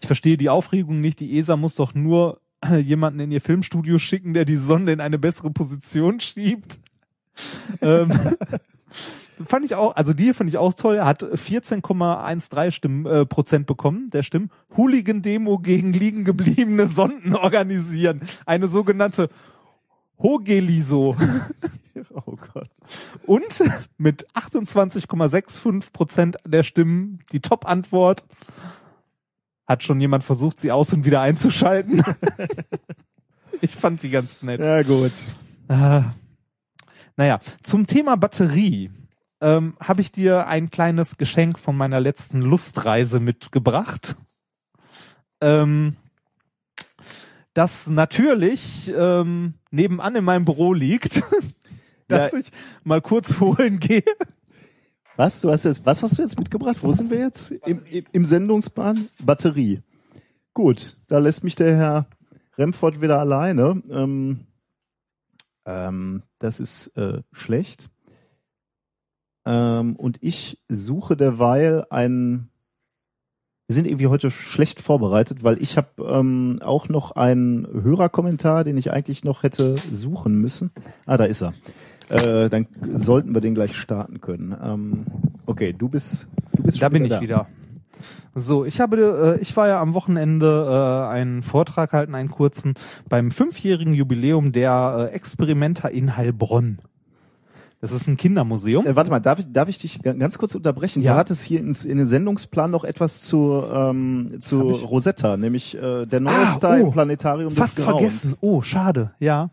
Ich 0.00 0.06
verstehe 0.06 0.36
die 0.36 0.50
Aufregung 0.50 1.00
nicht. 1.00 1.20
Die 1.20 1.38
ESA 1.38 1.56
muss 1.56 1.74
doch 1.74 1.94
nur 1.94 2.40
jemanden 2.82 3.20
in 3.20 3.30
ihr 3.30 3.40
Filmstudio 3.40 3.98
schicken, 3.98 4.34
der 4.34 4.44
die 4.44 4.56
Sonne 4.56 4.92
in 4.92 5.00
eine 5.00 5.18
bessere 5.18 5.50
Position 5.50 6.20
schiebt. 6.20 6.80
ähm, 7.80 8.10
fand 9.46 9.64
ich 9.64 9.74
auch, 9.74 9.96
also 9.96 10.12
die 10.12 10.32
fand 10.32 10.48
ich 10.48 10.58
auch 10.58 10.74
toll. 10.74 11.00
Hat 11.00 11.22
14,13 11.22 12.70
Stimmen, 12.70 13.06
äh, 13.06 13.26
Prozent 13.26 13.66
bekommen, 13.66 14.10
der 14.10 14.22
Stimmen. 14.22 14.50
Hooligan-Demo 14.76 15.58
gegen 15.58 15.92
liegen 15.92 16.24
gebliebene 16.24 16.86
Sonden 16.88 17.34
organisieren. 17.34 18.22
Eine 18.44 18.68
sogenannte 18.68 19.28
Hogeliso. 20.18 21.16
Oh 22.26 22.36
Gott. 22.52 22.68
Und 23.26 23.62
mit 23.98 24.26
28,65 24.34 25.92
Prozent 25.92 26.36
der 26.44 26.62
Stimmen 26.62 27.20
die 27.32 27.40
Top-Antwort 27.40 28.24
hat 29.66 29.82
schon 29.82 30.00
jemand 30.00 30.24
versucht, 30.24 30.60
sie 30.60 30.72
aus 30.72 30.92
und 30.92 31.04
wieder 31.04 31.20
einzuschalten. 31.20 32.02
ich 33.60 33.74
fand 33.74 34.02
die 34.02 34.10
ganz 34.10 34.42
nett. 34.42 34.60
Ja, 34.60 34.82
gut. 34.82 35.12
Äh, 35.68 36.02
naja, 37.16 37.40
zum 37.62 37.86
Thema 37.86 38.16
Batterie 38.16 38.90
ähm, 39.40 39.76
habe 39.80 40.00
ich 40.00 40.12
dir 40.12 40.46
ein 40.46 40.70
kleines 40.70 41.16
Geschenk 41.16 41.58
von 41.58 41.76
meiner 41.76 42.00
letzten 42.00 42.40
Lustreise 42.42 43.20
mitgebracht. 43.20 44.16
Ähm, 45.40 45.96
das 47.54 47.86
natürlich 47.86 48.92
ähm, 48.94 49.54
nebenan 49.70 50.14
in 50.16 50.24
meinem 50.24 50.44
Büro 50.44 50.72
liegt, 50.74 51.22
dass 52.08 52.32
Ja. 52.32 52.38
ich 52.38 52.52
mal 52.84 53.00
kurz 53.00 53.40
holen 53.40 53.80
gehe. 53.80 54.04
Was? 55.16 55.40
Du 55.40 55.50
hast 55.50 55.64
jetzt, 55.64 55.86
was 55.86 56.02
hast 56.02 56.18
du 56.18 56.22
jetzt 56.22 56.38
mitgebracht? 56.38 56.76
Wo 56.82 56.92
sind 56.92 57.10
wir 57.10 57.18
jetzt? 57.18 57.50
Im, 57.50 57.82
im, 57.90 58.04
im 58.12 58.24
Sendungsplan? 58.26 59.08
Batterie. 59.18 59.80
Gut, 60.52 60.98
da 61.06 61.18
lässt 61.18 61.42
mich 61.42 61.54
der 61.54 61.74
Herr 61.74 62.06
Remford 62.58 63.00
wieder 63.00 63.18
alleine. 63.18 63.82
Ähm, 63.90 64.40
ähm, 65.64 66.22
das 66.38 66.60
ist 66.60 66.88
äh, 66.98 67.22
schlecht. 67.32 67.88
Ähm, 69.46 69.96
und 69.96 70.18
ich 70.20 70.58
suche 70.68 71.16
derweil 71.16 71.86
ein. 71.88 72.50
Wir 73.68 73.74
sind 73.74 73.86
irgendwie 73.86 74.06
heute 74.06 74.30
schlecht 74.30 74.80
vorbereitet, 74.80 75.42
weil 75.42 75.60
ich 75.60 75.76
habe 75.76 76.04
ähm, 76.06 76.60
auch 76.62 76.88
noch 76.88 77.12
einen 77.12 77.66
Hörerkommentar, 77.66 78.64
den 78.64 78.76
ich 78.76 78.92
eigentlich 78.92 79.24
noch 79.24 79.42
hätte 79.42 79.76
suchen 79.90 80.36
müssen. 80.36 80.70
Ah, 81.04 81.16
da 81.16 81.24
ist 81.24 81.42
er. 81.42 81.52
Äh, 82.08 82.48
dann 82.48 82.66
sollten 82.94 83.34
wir 83.34 83.40
den 83.40 83.54
gleich 83.54 83.76
starten 83.76 84.20
können. 84.20 84.56
Ähm, 84.62 85.06
okay, 85.46 85.72
du 85.76 85.88
bist, 85.88 86.28
du 86.56 86.62
bist 86.62 86.80
Da 86.80 86.88
bin 86.88 87.04
ich 87.04 87.10
da. 87.10 87.20
wieder. 87.20 87.46
So, 88.34 88.64
ich 88.64 88.80
habe, 88.80 89.36
äh, 89.38 89.42
ich 89.42 89.56
war 89.56 89.66
ja 89.66 89.80
am 89.80 89.94
Wochenende 89.94 90.66
äh, 91.08 91.10
einen 91.10 91.42
Vortrag 91.42 91.92
halten, 91.92 92.14
einen 92.14 92.30
kurzen, 92.30 92.74
beim 93.08 93.30
fünfjährigen 93.30 93.94
Jubiläum 93.94 94.52
der 94.52 95.08
äh, 95.10 95.14
Experimenta 95.14 95.88
in 95.88 96.16
Heilbronn. 96.16 96.78
Das 97.80 97.92
ist 97.92 98.06
ein 98.08 98.16
Kindermuseum. 98.16 98.86
Äh, 98.86 98.94
warte 98.96 99.10
mal, 99.10 99.20
darf 99.20 99.38
ich, 99.38 99.50
darf 99.52 99.68
ich 99.68 99.78
dich 99.78 100.02
ga- 100.02 100.12
ganz 100.12 100.38
kurz 100.38 100.54
unterbrechen? 100.54 101.02
Ja. 101.02 101.12
Du 101.14 101.18
hattest 101.18 101.42
hier 101.44 101.60
ins, 101.60 101.84
in 101.84 101.98
den 101.98 102.06
Sendungsplan 102.06 102.70
noch 102.70 102.84
etwas 102.84 103.22
zu, 103.22 103.62
ähm, 103.72 104.36
zu? 104.40 104.60
Rosetta, 104.60 105.36
nämlich 105.36 105.74
äh, 105.76 106.04
der 106.06 106.20
neue 106.20 106.34
Ah, 106.36 106.46
Star 106.46 106.78
oh, 106.80 106.86
im 106.86 106.90
Planetarium 106.92 107.50
Fast 107.50 107.78
des 107.78 107.84
Grauens. 107.84 107.98
vergessen. 108.00 108.34
Oh, 108.40 108.60
schade. 108.62 109.12
Ja, 109.18 109.50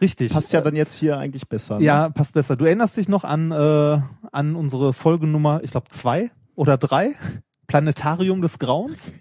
richtig. 0.00 0.32
Passt 0.32 0.52
ja 0.52 0.60
dann 0.60 0.76
jetzt 0.76 0.94
hier 0.94 1.18
eigentlich 1.18 1.48
besser. 1.48 1.78
Ne? 1.78 1.84
Ja, 1.84 2.08
passt 2.10 2.34
besser. 2.34 2.56
Du 2.56 2.64
erinnerst 2.64 2.96
dich 2.96 3.08
noch 3.08 3.24
an, 3.24 3.50
äh, 3.52 4.00
an 4.32 4.56
unsere 4.56 4.92
Folgenummer, 4.92 5.60
ich 5.62 5.70
glaube 5.72 5.88
zwei 5.88 6.30
oder 6.54 6.76
drei? 6.78 7.12
Planetarium 7.66 8.42
des 8.42 8.58
Grauens? 8.58 9.12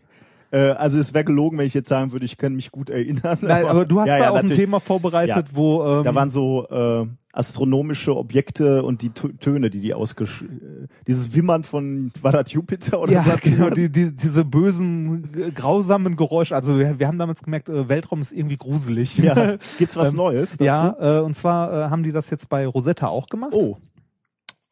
Äh, 0.51 0.71
also 0.71 0.99
es 0.99 1.13
wäre 1.13 1.23
gelogen, 1.23 1.57
wenn 1.57 1.65
ich 1.65 1.73
jetzt 1.73 1.87
sagen 1.87 2.11
würde, 2.11 2.25
ich 2.25 2.37
kann 2.37 2.53
mich 2.55 2.71
gut 2.71 2.89
erinnern. 2.89 3.37
Nein, 3.41 3.65
aber 3.65 3.85
du 3.85 3.99
hast 4.01 4.07
ja, 4.07 4.17
da 4.17 4.23
ja, 4.25 4.29
auch 4.31 4.35
ein. 4.35 4.49
Thema 4.49 4.79
vorbereitet, 4.79 5.47
Ja. 5.49 5.55
wo 5.55 5.85
ähm, 5.85 6.03
Da 6.03 6.13
waren 6.13 6.29
so 6.29 6.67
äh, 6.69 7.07
astronomische 7.33 8.15
Objekte 8.15 8.83
und 8.83 9.01
die 9.01 9.09
Tö- 9.09 9.37
Töne, 9.39 9.69
die 9.69 9.81
die 9.81 9.93
ausgesch... 9.93 10.43
Äh, 10.43 10.87
dieses 11.07 11.33
Wimmern 11.35 11.63
von, 11.63 12.11
war 12.21 12.31
das 12.31 12.51
Jupiter 12.51 12.99
oder 12.99 13.13
ja, 13.13 13.25
was? 13.25 13.41
genau, 13.41 13.69
die, 13.69 13.89
die, 13.91 14.15
diese 14.15 14.43
bösen, 14.45 15.29
äh, 15.35 15.51
grausamen 15.51 16.15
Geräusche. 16.15 16.55
Also 16.55 16.77
wir, 16.77 16.99
wir 16.99 17.07
haben 17.07 17.17
damals 17.17 17.43
gemerkt, 17.43 17.69
äh, 17.69 17.87
Weltraum 17.87 18.21
ist 18.21 18.31
irgendwie 18.31 18.57
gruselig. 18.57 19.17
Ja. 19.17 19.57
Gibt's 19.77 19.95
was 19.95 20.11
Ähm, 20.11 20.17
Neues 20.17 20.51
dazu? 20.51 20.63
Ja, 20.63 21.19
äh, 21.19 21.21
und 21.21 21.35
zwar 21.35 21.71
äh, 21.71 21.89
haben 21.89 22.03
die 22.03 22.11
das 22.11 22.29
jetzt 22.29 22.49
bei 22.49 22.67
Rosetta 22.67 23.07
auch 23.07 23.27
gemacht. 23.27 23.53
Oh, 23.53 23.77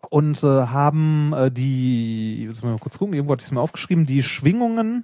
und 0.10 0.44
äh, 0.44 0.48
haben 0.48 1.34
äh, 1.34 1.52
die, 1.52 2.46
jetzt 2.46 2.64
mal 2.64 2.78
kurz 2.80 2.98
gucken, 2.98 3.14
irgendwo 3.14 3.34
hatte 3.34 3.42
ich 3.42 3.48
es 3.48 3.52
mir 3.52 3.62
aufgeschrieben, 3.62 4.06
die 4.06 4.24
Schwingungen, 4.24 5.04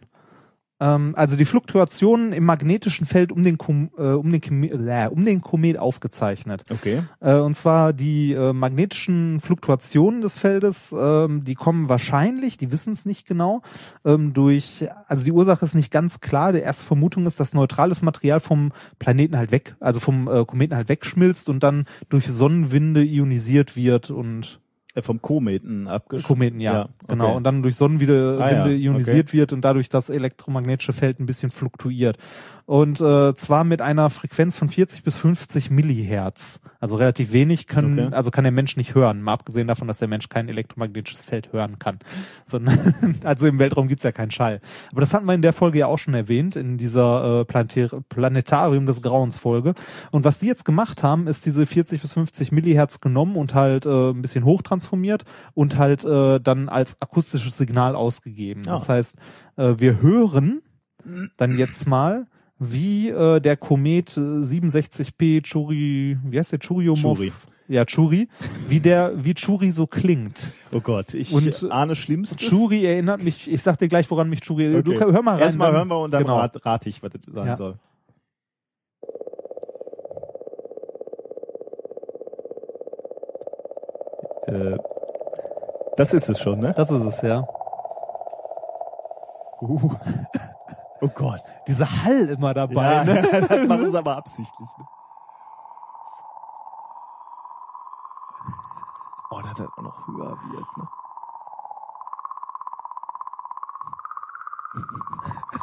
also 0.78 1.38
die 1.38 1.46
Fluktuationen 1.46 2.34
im 2.34 2.44
magnetischen 2.44 3.06
Feld 3.08 3.32
um 3.32 3.44
den, 3.44 3.58
Kom 3.58 3.92
äh, 3.98 4.10
um, 4.10 4.32
den 4.32 4.64
äh, 4.64 5.08
um 5.10 5.24
den 5.24 5.42
Komet 5.42 5.80
aufgezeichnet. 5.80 6.64
okay. 6.70 7.04
Äh, 7.22 7.36
und 7.36 7.54
zwar 7.54 7.94
die 7.94 8.34
äh, 8.34 8.52
magnetischen 8.52 9.40
Fluktuationen 9.40 10.22
des 10.22 10.38
Feldes, 10.38 10.94
ähm, 10.98 11.44
die 11.46 11.56
kommen 11.56 11.88
wahrscheinlich, 11.88 12.58
die 12.58 12.72
wissen 12.72 12.92
es 12.94 13.06
nicht 13.06 13.26
genau, 13.26 13.62
ähm, 14.04 14.34
durch, 14.34 14.86
also 15.08 15.24
die 15.24 15.32
Ursache 15.32 15.64
ist 15.64 15.76
nicht 15.76 15.92
ganz 15.92 16.20
klar. 16.20 16.52
Die 16.52 16.60
erste 16.60 16.86
Vermutung 16.86 17.26
ist, 17.26 17.40
dass 17.40 17.54
neutrales 17.54 18.02
Material 18.02 18.42
vom 18.42 18.74
Planeten 19.00 19.38
halt 19.38 19.52
weg, 19.52 19.76
also 19.80 20.00
vom 20.00 20.28
äh, 20.28 20.46
Kometen 20.46 20.76
halt 20.76 20.90
wegschmilzt 20.90 21.48
und 21.48 21.64
dann 21.64 21.86
durch 22.10 22.28
Sonnenwinde 22.28 23.04
ionisiert 23.04 23.76
wird 23.76 24.12
und 24.12 24.60
vom 25.04 25.22
Kometen 25.22 25.88
abgesch... 25.88 26.24
Kometen, 26.24 26.60
ja, 26.60 26.74
Ja, 26.74 26.90
genau. 27.08 27.26
okay. 27.26 27.36
Und 27.38 27.44
dann 27.44 27.62
durch 27.62 27.76
Sonnenwinde 27.76 28.40
Ah, 28.42 28.52
ja, 28.52 28.68
ionisiert 28.68 29.34
wird 29.34 29.54
und 29.54 29.62
dadurch 29.62 29.90
das 29.90 30.10
elektromagnetische 30.10 30.94
Feld 30.94 31.20
ein 31.20 31.26
bisschen 31.26 31.52
fluktuiert. 31.52 32.18
Und 32.66 33.00
äh, 33.00 33.36
zwar 33.36 33.64
mit 33.64 33.82
einer 33.82 34.10
Frequenz 34.10 34.58
von 34.58 34.70
40 34.70 35.04
bis 35.04 35.18
50 35.18 35.70
Millihertz. 35.70 36.62
Also 36.80 36.96
relativ 36.96 37.32
wenig 37.32 37.68
können, 37.68 38.00
Okay. 38.00 38.16
also 38.16 38.32
kann 38.32 38.44
der 38.44 38.52
Mensch 38.52 38.76
nicht 38.76 38.96
hören. 38.96 39.22
Mal 39.22 39.34
abgesehen 39.34 39.68
davon, 39.68 39.88
dass 39.88 40.00
der 40.00 40.08
Mensch 40.08 40.30
kein 40.30 40.50
elektromagnetisches 40.50 41.24
Feld 41.24 41.54
hören 41.54 41.78
kann. 41.78 42.00
Sondern, 42.48 42.96
also 43.24 43.46
im 43.46 43.60
Weltraum 43.60 43.88
gibt's 43.88 44.04
ja 44.04 44.12
keinen 44.12 44.32
Schall. 44.32 44.62
Aber 44.92 45.02
das 45.02 45.14
hatten 45.14 45.26
wir 45.26 45.34
in 45.34 45.44
der 45.44 45.54
Folge 45.54 45.80
ja 45.80 45.88
auch 45.88 46.00
schon 46.00 46.16
erwähnt, 46.16 46.56
in 46.56 46.78
dieser 46.78 47.42
äh, 47.42 47.46
Planetar 47.46 48.02
Planetarium 48.10 48.86
des 48.88 49.02
Grauens 49.02 49.38
Folge. 49.38 49.76
Und 50.12 50.26
was 50.26 50.40
die 50.40 50.48
jetzt 50.48 50.66
gemacht 50.66 51.04
haben, 51.04 51.28
ist 51.28 51.46
diese 51.46 51.66
40 51.66 52.02
bis 52.02 52.14
50 52.14 52.52
Millihertz 52.52 53.00
genommen 53.00 53.36
und 53.36 53.54
halt 53.54 53.86
äh, 53.86 54.10
ein 54.10 54.22
bisschen 54.22 54.44
hochtransformiert 54.44 55.24
und 55.54 55.78
halt 55.78 56.04
äh, 56.04 56.40
dann 56.40 56.70
als 56.70 57.02
akustisches 57.02 57.58
Signal 57.58 57.96
ausgegeben. 57.96 58.64
Ah. 58.68 58.72
Das 58.72 58.90
heißt, 58.90 59.18
äh, 59.58 59.76
wir 59.78 60.02
hören 60.02 60.62
dann 61.38 61.52
jetzt 61.52 61.88
mal, 61.88 62.26
wie 62.60 63.10
äh, 63.10 63.40
der 63.40 63.58
Komet 63.58 64.16
äh, 64.18 64.20
67P 64.20 65.44
Churi, 65.44 66.18
wie 66.24 66.40
heißt 66.40 66.52
der 66.52 66.60
Churyumov? 66.60 67.18
Chury. 67.18 67.34
Ja, 67.68 67.84
Churi, 67.84 68.30
wie 68.68 68.80
der, 68.80 69.12
wie 69.16 69.34
Churi 69.34 69.72
so 69.72 69.88
klingt. 69.88 70.52
Oh 70.72 70.82
Gott, 70.82 71.16
ich 71.16 71.34
Und, 71.34 71.72
ahne 71.72 71.96
Schlimmstes. 71.96 72.38
Churi 72.48 72.86
erinnert 72.86 73.24
mich, 73.24 73.52
ich 73.52 73.62
sag 73.64 73.80
dir 73.80 73.88
gleich, 73.88 74.10
woran 74.12 74.30
mich 74.30 74.42
Churi 74.42 74.66
erinnert. 74.66 74.88
Okay. 74.88 75.00
Du 75.00 75.12
hör 75.12 75.22
mal 75.24 75.32
rein. 75.32 75.42
Erstmal 75.42 75.72
hören 75.72 75.88
wir 75.88 76.00
und 76.00 76.14
dann 76.14 76.24
genau. 76.24 76.38
rat, 76.38 76.64
rate 76.64 76.90
ich, 76.90 77.02
was 77.02 77.12
das 77.12 77.22
sein 77.26 77.48
Ja. 77.48 77.56
soll. 77.56 77.76
Äh, 84.48 84.78
das 85.98 86.14
ist 86.14 86.30
es 86.30 86.40
schon, 86.40 86.60
ne? 86.60 86.74
Das 86.76 86.92
ist 86.92 87.02
es, 87.02 87.22
ja. 87.22 87.48
Uh. 89.62 89.92
Oh 91.02 91.10
Gott. 91.10 91.42
Dieser 91.68 92.04
Hall 92.04 92.30
immer 92.30 92.54
dabei, 92.54 92.74
Ja, 92.96 93.04
ne? 93.04 93.22
das 93.50 93.68
machen 93.68 93.90
sie 93.92 93.98
aber 93.98 94.16
absichtlich. 94.18 94.70
Ne? 94.78 94.86
Oh, 99.30 99.42
dass 99.42 99.58
das 99.58 99.68
auch 99.68 99.82
noch 99.82 100.08
höher 100.08 100.38
wird, 100.52 100.78
ne? 100.78 100.88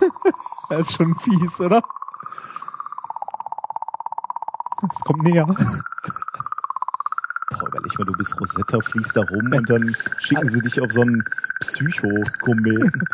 Das 0.68 0.80
ist 0.88 0.92
schon 0.96 1.14
fies, 1.16 1.60
oder? 1.60 1.82
Es 4.90 5.00
kommt 5.00 5.22
näher. 5.22 5.44
Boah, 5.46 5.56
überleg 7.68 7.98
mal, 7.98 8.04
du 8.06 8.12
bist 8.14 8.40
Rosetta, 8.40 8.80
fliegst 8.80 9.16
da 9.16 9.20
rum 9.22 9.52
und 9.52 9.68
dann 9.70 9.94
schicken 10.18 10.46
sie 10.46 10.60
dich 10.62 10.80
auf 10.80 10.90
so 10.92 11.02
einen 11.02 11.24
Psychokometen. 11.60 13.06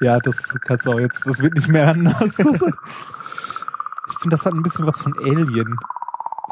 Ja, 0.00 0.18
das 0.18 0.54
kannst 0.66 0.86
du 0.86 0.92
auch 0.92 1.00
jetzt, 1.00 1.26
das 1.26 1.40
wird 1.40 1.54
nicht 1.54 1.68
mehr 1.68 1.88
anders. 1.88 2.38
Ich 4.08 4.20
finde, 4.20 4.36
das 4.36 4.46
hat 4.46 4.54
ein 4.54 4.62
bisschen 4.62 4.86
was 4.86 5.00
von 5.00 5.14
Alien. 5.18 5.76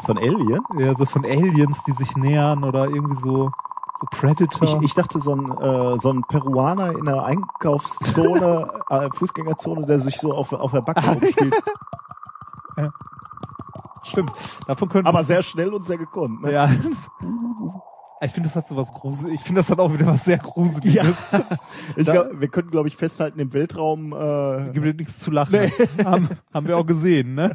Von 0.05 0.17
Alien? 0.17 0.59
Ja, 0.77 0.93
so 0.93 1.05
von 1.05 1.23
Aliens, 1.23 1.83
die 1.83 1.93
sich 1.93 2.17
nähern 2.17 2.65
oder 2.65 2.89
irgendwie 2.89 3.15
so, 3.15 3.49
so 3.97 4.07
Predator. 4.11 4.81
Ich, 4.81 4.89
ich 4.89 4.93
dachte, 4.93 5.19
so 5.19 5.33
ein, 5.33 5.51
äh, 5.57 5.97
so 5.97 6.11
ein 6.11 6.23
Peruaner 6.27 6.91
in 6.91 7.05
der 7.05 7.23
Einkaufszone, 7.23 8.69
äh, 8.89 9.09
Fußgängerzone, 9.09 9.85
der 9.85 9.99
sich 9.99 10.19
so 10.19 10.33
auf, 10.33 10.51
auf 10.51 10.71
der 10.71 10.81
Backe 10.81 11.09
rumspielt. 11.09 11.55
Stimmt. 14.03 14.31
Davon 14.67 14.89
könnte 14.89 15.09
Aber 15.09 15.23
sehr 15.23 15.41
schnell 15.41 15.73
und 15.73 15.83
sehr 15.83 15.97
gekonnt. 15.97 16.43
Ne? 16.43 16.51
Ja. 16.53 16.69
Ich 18.21 18.31
finde, 18.31 18.47
das 18.49 18.55
hat 18.55 18.67
so 18.67 18.75
was 18.77 18.93
Gruseliges. 18.93 19.39
Ich 19.41 19.45
finde, 19.45 19.59
das 19.59 19.69
hat 19.69 19.79
auch 19.79 19.93
wieder 19.93 20.07
was 20.07 20.23
sehr 20.25 20.37
Gruseliges. 20.37 21.17
Ich 21.97 22.05
Da- 22.07 22.13
glaub, 22.13 22.39
wir 22.41 22.47
können, 22.47 22.71
glaube 22.71 22.87
ich, 22.87 22.95
festhalten, 22.95 23.39
im 23.39 23.51
Weltraum 23.53 24.13
äh, 24.13 24.71
Gibt 24.71 24.85
dir 24.85 24.93
nichts 24.93 25.19
zu 25.19 25.31
lachen. 25.31 25.71
Haben, 26.03 26.29
haben 26.53 26.67
wir 26.67 26.77
auch 26.77 26.85
gesehen, 26.85 27.35
ne? 27.35 27.53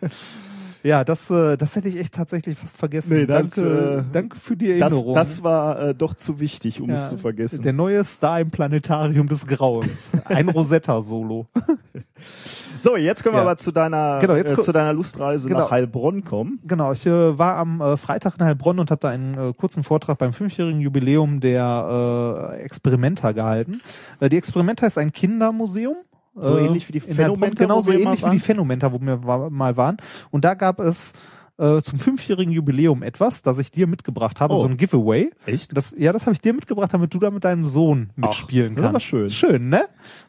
Ja, 0.84 1.04
das, 1.04 1.30
äh, 1.30 1.56
das 1.56 1.76
hätte 1.76 1.88
ich 1.88 1.98
echt 1.98 2.14
tatsächlich 2.14 2.58
fast 2.58 2.76
vergessen. 2.76 3.14
Nee, 3.14 3.26
das, 3.26 3.38
danke, 3.50 4.04
äh, 4.08 4.12
danke 4.12 4.36
für 4.36 4.56
die 4.56 4.78
das, 4.78 4.92
Erinnerung. 4.92 5.14
das 5.14 5.42
war 5.44 5.80
äh, 5.80 5.94
doch 5.94 6.14
zu 6.14 6.40
wichtig, 6.40 6.80
um 6.80 6.88
Ja, 6.88 6.96
es 6.96 7.08
zu 7.08 7.18
vergessen. 7.18 7.62
Der 7.62 7.72
neue 7.72 8.02
Star 8.04 8.40
im 8.40 8.50
Planetarium 8.50 9.28
des 9.28 9.46
Grauens. 9.46 10.10
Ein 10.24 10.48
Rosetta-Solo. 10.48 11.46
So, 12.80 12.96
jetzt 12.96 13.22
können 13.22 13.34
wir 13.36 13.38
Ja. 13.42 13.42
aber 13.48 13.56
zu 13.58 13.70
deiner, 13.70 14.18
Genau, 14.20 14.34
äh, 14.34 14.56
zu 14.58 14.72
deiner 14.72 14.92
Lustreise 14.92 15.46
Genau. 15.48 15.60
nach 15.60 15.70
Heilbronn 15.70 16.24
kommen. 16.24 16.58
Genau, 16.64 16.92
ich 16.92 17.06
äh, 17.06 17.38
war 17.38 17.56
am 17.56 17.80
äh, 17.80 17.96
Freitag 17.96 18.34
in 18.38 18.44
Heilbronn 18.44 18.78
und 18.80 18.90
habe 18.90 19.00
da 19.00 19.08
einen 19.10 19.34
äh, 19.38 19.52
kurzen 19.52 19.84
Vortrag 19.84 20.18
beim 20.18 20.32
fünfjährigen 20.32 20.80
Jubiläum 20.80 21.40
der 21.40 22.50
äh, 22.54 22.62
Experimenta 22.62 23.32
gehalten. 23.32 23.80
Äh, 24.20 24.28
die 24.28 24.36
Experimenta 24.36 24.86
ist 24.86 24.98
ein 24.98 25.12
Kindermuseum. 25.12 25.96
So 26.34 26.56
äh, 26.56 26.66
ähnlich 26.66 26.88
wie 26.88 26.92
die. 26.92 27.00
Phänomenta, 27.00 27.62
Genau 27.64 27.76
wo 27.76 27.80
so 27.82 27.92
wir 27.92 28.00
ähnlich 28.00 28.22
mal 28.22 28.30
wie 28.32 28.36
die 28.36 28.40
Phänomenta, 28.40 28.92
wo 28.92 29.00
wir 29.00 29.16
mal 29.50 29.76
waren. 29.76 29.96
Und 30.30 30.44
da 30.44 30.54
gab 30.54 30.78
es 30.80 31.12
äh, 31.58 31.80
zum 31.82 31.98
fünfjährigen 31.98 32.52
Jubiläum 32.52 33.02
etwas, 33.02 33.42
das 33.42 33.58
ich 33.58 33.70
dir 33.70 33.86
mitgebracht 33.86 34.40
habe, 34.40 34.54
Oh. 34.54 34.60
so 34.60 34.66
ein 34.66 34.76
Giveaway. 34.78 35.30
Echt? 35.46 35.76
Das, 35.76 35.94
ja, 35.96 36.12
das 36.12 36.22
habe 36.22 36.32
ich 36.32 36.40
dir 36.40 36.54
mitgebracht, 36.54 36.92
damit 36.94 37.12
du 37.12 37.18
da 37.18 37.30
mit 37.30 37.44
deinem 37.44 37.66
Sohn 37.66 38.10
mitspielen 38.16 38.74
das 38.74 38.84
war 38.84 38.90
kannst. 38.92 39.06
schön. 39.06 39.30
Schön, 39.30 39.68
ne? 39.68 39.84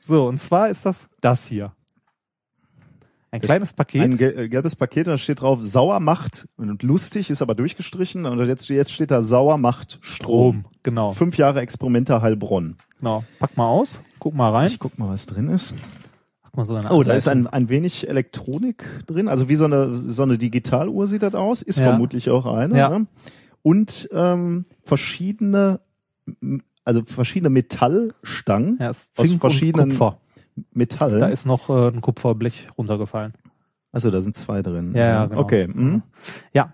So, 0.06 0.28
und 0.28 0.42
zwar 0.42 0.70
ist 0.70 0.86
das 0.86 1.10
das 1.22 1.46
hier. 1.48 1.72
Ein 3.34 3.42
kleines 3.42 3.74
Paket. 3.74 4.02
Ein 4.04 4.20
äh, 4.20 4.48
gelbes 4.48 4.76
Paket, 4.76 5.08
da 5.08 5.18
steht 5.18 5.42
drauf, 5.42 5.58
sauer 5.64 6.00
macht, 6.00 6.48
und 6.56 6.84
lustig, 6.84 7.32
ist 7.32 7.42
aber 7.42 7.56
durchgestrichen, 7.56 8.28
und 8.28 8.46
jetzt, 8.46 8.70
jetzt 8.70 8.92
steht 8.92 9.10
da 9.10 9.24
sauer 9.24 9.58
macht 9.58 9.98
Strom. 10.02 10.60
Strom, 10.62 10.66
genau. 10.84 11.12
Fünf 11.14 11.38
Jahre 11.40 11.62
Experimenter 11.62 12.22
Heilbronn. 12.22 12.76
genau. 13.00 13.24
Pack 13.40 13.58
mal 13.58 13.68
aus, 13.68 14.02
guck 14.20 14.36
mal 14.36 14.52
rein. 14.52 14.68
Ich 14.68 14.78
guck 14.78 15.00
mal, 15.00 15.10
was 15.10 15.26
drin 15.26 15.50
ist. 15.50 15.74
So 16.56 16.80
Oh, 16.92 17.02
da 17.02 17.16
ist 17.16 17.28
ein, 17.28 17.48
ein 17.48 17.70
wenig 17.70 18.08
Elektronik 18.08 18.86
drin, 19.08 19.28
also 19.28 19.50
wie 19.50 19.56
so 19.56 19.66
eine, 19.66 19.96
so 19.96 20.22
eine 20.22 20.38
Digitaluhr 20.38 21.08
sieht 21.08 21.24
das 21.24 21.34
aus, 21.34 21.64
ist 21.64 21.80
Ja. 21.80 21.86
vermutlich 21.86 22.30
auch 22.30 22.46
eine. 22.46 22.78
Ja. 22.78 22.90
Ne? 22.90 23.08
Und 23.64 24.10
ähm, 24.14 24.66
verschiedene, 24.84 25.80
also 26.86 27.02
verschiedene 27.04 27.50
Metallstangen 27.50 28.78
ja, 28.80 28.92
aus 28.92 29.10
verschiedenen 29.40 29.90
Kupfer. 29.90 30.20
Metall. 30.72 31.20
Da 31.20 31.28
ist 31.28 31.46
noch 31.46 31.70
äh, 31.70 31.90
ein 31.90 32.02
Kupferblech 32.02 32.68
runtergefallen. 32.78 33.34
also 33.92 34.12
da 34.12 34.22
sind 34.22 34.36
zwei 34.36 34.62
drin. 34.62 34.94
Ja, 34.96 35.06
ja, 35.08 35.26
genau. 35.26 35.42
Okay. 35.42 35.68
mhm. 35.68 36.04
Ja. 36.54 36.74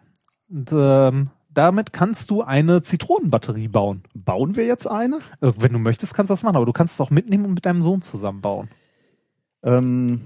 Und, 0.50 0.70
ähm, 0.72 1.30
damit 1.52 1.94
kannst 1.94 2.30
du 2.30 2.42
eine 2.42 2.82
Zitronenbatterie 2.82 3.68
bauen. 3.68 4.04
Bauen 4.14 4.56
wir 4.56 4.66
jetzt 4.66 4.88
eine? 4.88 5.18
Äh, 5.42 5.52
wenn 5.58 5.74
du 5.74 5.80
möchtest, 5.80 6.14
kannst 6.14 6.30
du 6.30 6.34
das 6.34 6.44
machen, 6.44 6.56
aber 6.56 6.66
du 6.66 6.74
kannst 6.74 6.94
es 6.94 7.02
auch 7.02 7.10
mitnehmen 7.10 7.46
und 7.46 7.54
mit 7.54 7.66
deinem 7.66 7.82
Sohn 7.82 8.02
zusammen 8.02 8.42
bauen. 8.42 8.70
Ähm, 9.64 10.22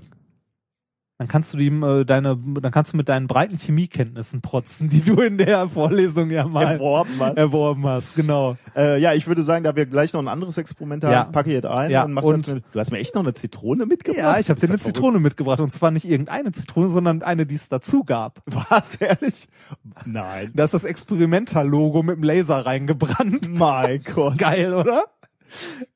Dann 1.20 1.28
kannst 1.28 1.54
du 1.54 1.60
ihm 1.60 1.84
äh, 1.84 2.06
deine, 2.06 2.36
dann 2.60 2.72
kannst 2.72 2.92
du 2.94 2.98
mit 2.98 3.08
deinen 3.08 3.28
breiten 3.28 3.58
Chemiekenntnissen 3.60 4.42
protzen, 4.42 4.90
die 4.90 5.02
du 5.02 5.22
in 5.22 5.38
der 5.38 5.70
Vorlesung 5.70 6.32
ja 6.32 6.46
mal 6.48 6.64
Erworben 6.74 7.12
hast. 7.20 7.38
erworben 7.38 7.86
hast. 7.88 8.16
Genau. 8.16 8.58
Äh, 8.76 9.00
ja, 9.00 9.14
ich 9.14 9.28
würde 9.28 9.44
sagen, 9.44 9.64
da 9.64 9.76
wir 9.76 9.86
gleich 9.86 10.12
noch 10.14 10.22
ein 10.22 10.28
anderes 10.28 10.58
Experiment 10.58 11.04
haben, 11.04 11.12
Ja. 11.14 11.24
packe 11.26 11.50
ich 11.50 11.54
jetzt 11.56 11.68
ein 11.68 11.92
Ja, 11.92 12.04
und 12.04 12.14
mach 12.14 12.24
und- 12.24 12.48
mit, 12.52 12.64
Du 12.74 12.80
hast 12.80 12.92
mir 12.92 12.98
echt 12.98 13.14
noch 13.14 13.22
eine 13.22 13.34
Zitrone 13.36 13.86
mitgebracht? 13.86 14.18
Ja, 14.24 14.40
ich 14.40 14.50
habe 14.50 14.60
dir 14.60 14.68
eine 14.68 14.80
verrückt. 14.80 14.96
Zitrone 14.96 15.20
mitgebracht 15.20 15.60
und 15.60 15.72
zwar 15.74 15.92
nicht 15.92 16.06
irgendeine 16.06 16.52
Zitrone, 16.52 16.90
sondern 16.90 17.22
eine, 17.22 17.46
die 17.46 17.56
es 17.56 17.70
dazu 17.70 18.04
gab. 18.04 18.42
Was, 18.70 18.96
ehrlich? 18.96 19.48
Nein. 20.06 20.52
Da 20.56 20.64
ist 20.64 20.74
das 20.74 20.84
Experimental-Logo 20.84 22.02
mit 22.02 22.18
dem 22.18 22.24
Laser 22.24 22.66
reingebrannt. 22.66 23.50
Mein 23.54 24.02
Gott. 24.16 24.40
Geil, 24.40 24.74
oder? 24.74 25.04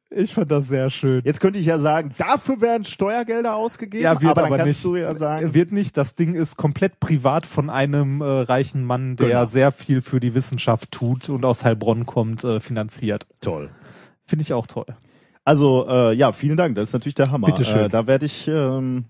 Ich 0.09 0.33
fand 0.33 0.49
das 0.51 0.67
sehr 0.69 0.89
schön. 0.89 1.21
Jetzt 1.25 1.41
könnte 1.41 1.59
ich 1.59 1.65
ja 1.65 1.77
sagen, 1.77 2.11
dafür 2.17 2.61
werden 2.61 2.85
Steuergelder 2.85 3.55
ausgegeben, 3.55 4.03
Ja, 4.03 4.21
wird 4.21 4.31
aber 4.31 4.41
dann 4.41 4.45
aber 4.45 4.57
kannst 4.57 4.77
nicht. 4.77 4.85
du 4.85 4.95
ja 4.95 5.13
sagen, 5.13 5.53
Wird 5.53 5.73
nicht, 5.73 5.97
das 5.97 6.15
Ding 6.15 6.33
ist 6.33 6.55
komplett 6.55 6.99
privat 7.01 7.45
von 7.45 7.69
einem 7.69 8.21
äh, 8.21 8.25
reichen 8.25 8.85
Mann, 8.85 9.17
der 9.17 9.27
Genau. 9.27 9.45
sehr 9.45 9.71
viel 9.73 10.01
für 10.01 10.19
die 10.21 10.33
Wissenschaft 10.33 10.91
tut 10.91 11.27
und 11.27 11.43
aus 11.43 11.65
Heilbronn 11.65 12.05
kommt, 12.05 12.43
äh, 12.45 12.59
finanziert. 12.61 13.27
toll. 13.41 13.69
Finde 14.25 14.43
ich 14.43 14.53
auch 14.53 14.67
toll. 14.67 14.85
Also, 15.43 15.85
äh, 15.89 16.13
ja, 16.13 16.31
vielen 16.33 16.57
Dank, 16.57 16.75
das 16.75 16.89
ist 16.89 16.93
natürlich 16.93 17.15
der 17.15 17.31
Hammer. 17.31 17.47
Bitteschön. 17.47 17.85
Äh, 17.85 17.89
da 17.89 18.07
werde 18.07 18.25
ich 18.25 18.47
ähm, 18.49 19.05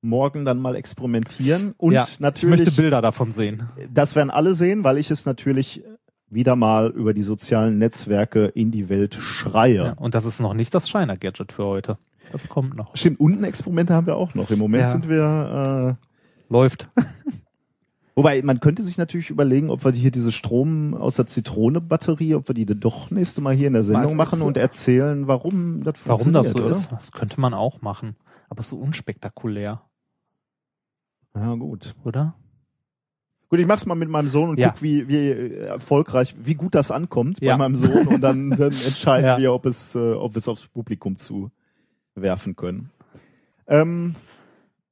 morgen 0.00 0.44
dann 0.44 0.58
mal 0.60 0.74
experimentieren 0.76 1.74
und 1.78 1.92
ja, 1.92 2.04
ich 2.08 2.18
natürlich, 2.20 2.60
möchte 2.60 2.72
Bilder 2.80 3.00
davon 3.02 3.30
sehen. 3.32 3.68
das 3.92 4.16
werden 4.16 4.30
alle 4.30 4.54
sehen, 4.54 4.82
weil 4.84 4.98
ich 4.98 5.10
es 5.10 5.24
natürlich 5.26 5.82
wieder 6.32 6.56
mal 6.56 6.88
über 6.90 7.14
die 7.14 7.22
sozialen 7.22 7.78
Netzwerke 7.78 8.46
in 8.46 8.70
die 8.70 8.88
Welt 8.88 9.14
schreie. 9.14 9.74
Ja. 9.74 9.92
Und 9.92 10.14
das 10.14 10.24
ist 10.24 10.40
noch 10.40 10.54
nicht 10.54 10.74
das 10.74 10.88
Shiner-Gadget 10.88 11.52
für 11.52 11.64
heute. 11.64 11.98
Das 12.32 12.48
kommt 12.48 12.76
noch. 12.76 12.96
Stimmt, 12.96 13.20
unten 13.20 13.44
Experimente 13.44 13.94
haben 13.94 14.06
wir 14.06 14.16
auch 14.16 14.34
noch. 14.34 14.50
Im 14.50 14.58
Moment 14.58 14.82
Ja. 14.82 14.86
sind 14.88 15.08
wir 15.08 15.98
äh, 15.98 16.52
Läuft. 16.52 16.88
Wobei, 18.14 18.42
man 18.42 18.60
könnte 18.60 18.82
sich 18.82 18.98
natürlich 18.98 19.30
überlegen, 19.30 19.70
ob 19.70 19.84
wir 19.84 19.92
hier 19.92 20.10
diese 20.10 20.32
Strom 20.32 20.92
aus 20.94 21.16
der 21.16 21.26
Zitrone-Batterie, 21.26 22.34
ob 22.34 22.46
wir 22.48 22.54
die 22.54 22.66
doch 22.66 23.10
nächste 23.10 23.40
Mal 23.40 23.54
hier 23.54 23.68
in 23.68 23.72
der 23.72 23.84
Sendung 23.84 24.16
machen 24.16 24.42
und 24.42 24.58
erzählen, 24.58 25.28
warum 25.28 25.82
das 25.82 25.94
Warum 26.04 26.32
das 26.34 26.50
so 26.50 26.58
funktioniert, 26.58 26.76
ist, 26.76 26.92
das 26.92 27.12
könnte 27.12 27.40
man 27.40 27.54
auch 27.54 27.80
machen. 27.80 28.16
Aber 28.50 28.62
so 28.62 28.76
unspektakulär, 28.76 29.80
Oder? 31.34 31.44
Ja, 31.44 31.54
gut. 31.54 31.94
oder? 32.04 32.34
Gut, 33.52 33.60
ich 33.60 33.66
mach's 33.66 33.84
mal 33.84 33.96
mit 33.96 34.08
meinem 34.08 34.28
Sohn 34.28 34.48
und 34.48 34.58
Ja. 34.58 34.70
guck, 34.70 34.80
wie, 34.80 35.08
wie 35.08 35.28
äh, 35.28 35.64
erfolgreich, 35.66 36.34
wie 36.42 36.54
gut 36.54 36.74
das 36.74 36.90
ankommt 36.90 37.38
Ja. 37.42 37.52
bei 37.52 37.58
meinem 37.58 37.76
Sohn 37.76 38.06
und 38.08 38.22
dann, 38.22 38.48
dann 38.48 38.72
entscheiden 38.86 39.26
Ja. 39.26 39.36
wir, 39.36 39.52
ob 39.52 39.66
es, 39.66 39.94
äh, 39.94 39.98
ob 40.14 40.32
wir 40.32 40.38
es 40.38 40.48
aufs 40.48 40.68
Publikum 40.68 41.16
zu 41.16 41.50
werfen 42.14 42.56
können. 42.56 42.88
Ähm, 43.66 44.14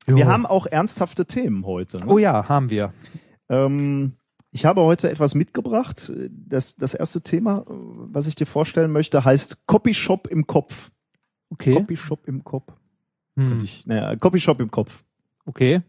wir 0.05 0.27
haben 0.27 0.45
auch 0.45 0.67
ernsthafte 0.67 1.25
Themen 1.25 1.65
heute. 1.65 2.01
Ne? 2.01 2.05
Oh 2.07 2.19
ja, 2.19 2.51
haben 2.51 2.69
wir. 2.69 2.93
Ähm, 3.49 4.13
ich 4.51 4.67
habe 4.67 4.83
heute 4.83 5.11
etwas 5.11 5.35
mitgebracht. 5.35 6.13
Das, 6.29 6.75
das 6.75 6.93
erste 6.93 7.23
Thema, 7.23 7.61
äh, 7.61 7.65
was 7.69 8.27
ich 8.27 8.35
dir 8.35 8.45
vorstellen 8.47 8.93
möchte, 8.93 9.25
heißt 9.25 9.67
Copyshop 9.69 10.27
im 10.27 10.47
Kopf. 10.47 10.91
Okay. 11.49 11.73
Copyshop 11.73 12.29
im 12.29 12.45
Kopf. 12.45 12.71
Hm. 13.39 13.61
Ich, 13.65 13.87
naja, 13.87 14.15
Copyshop 14.17 14.61
im 14.61 14.71
Kopf. 14.71 15.03
Okay. 15.47 15.81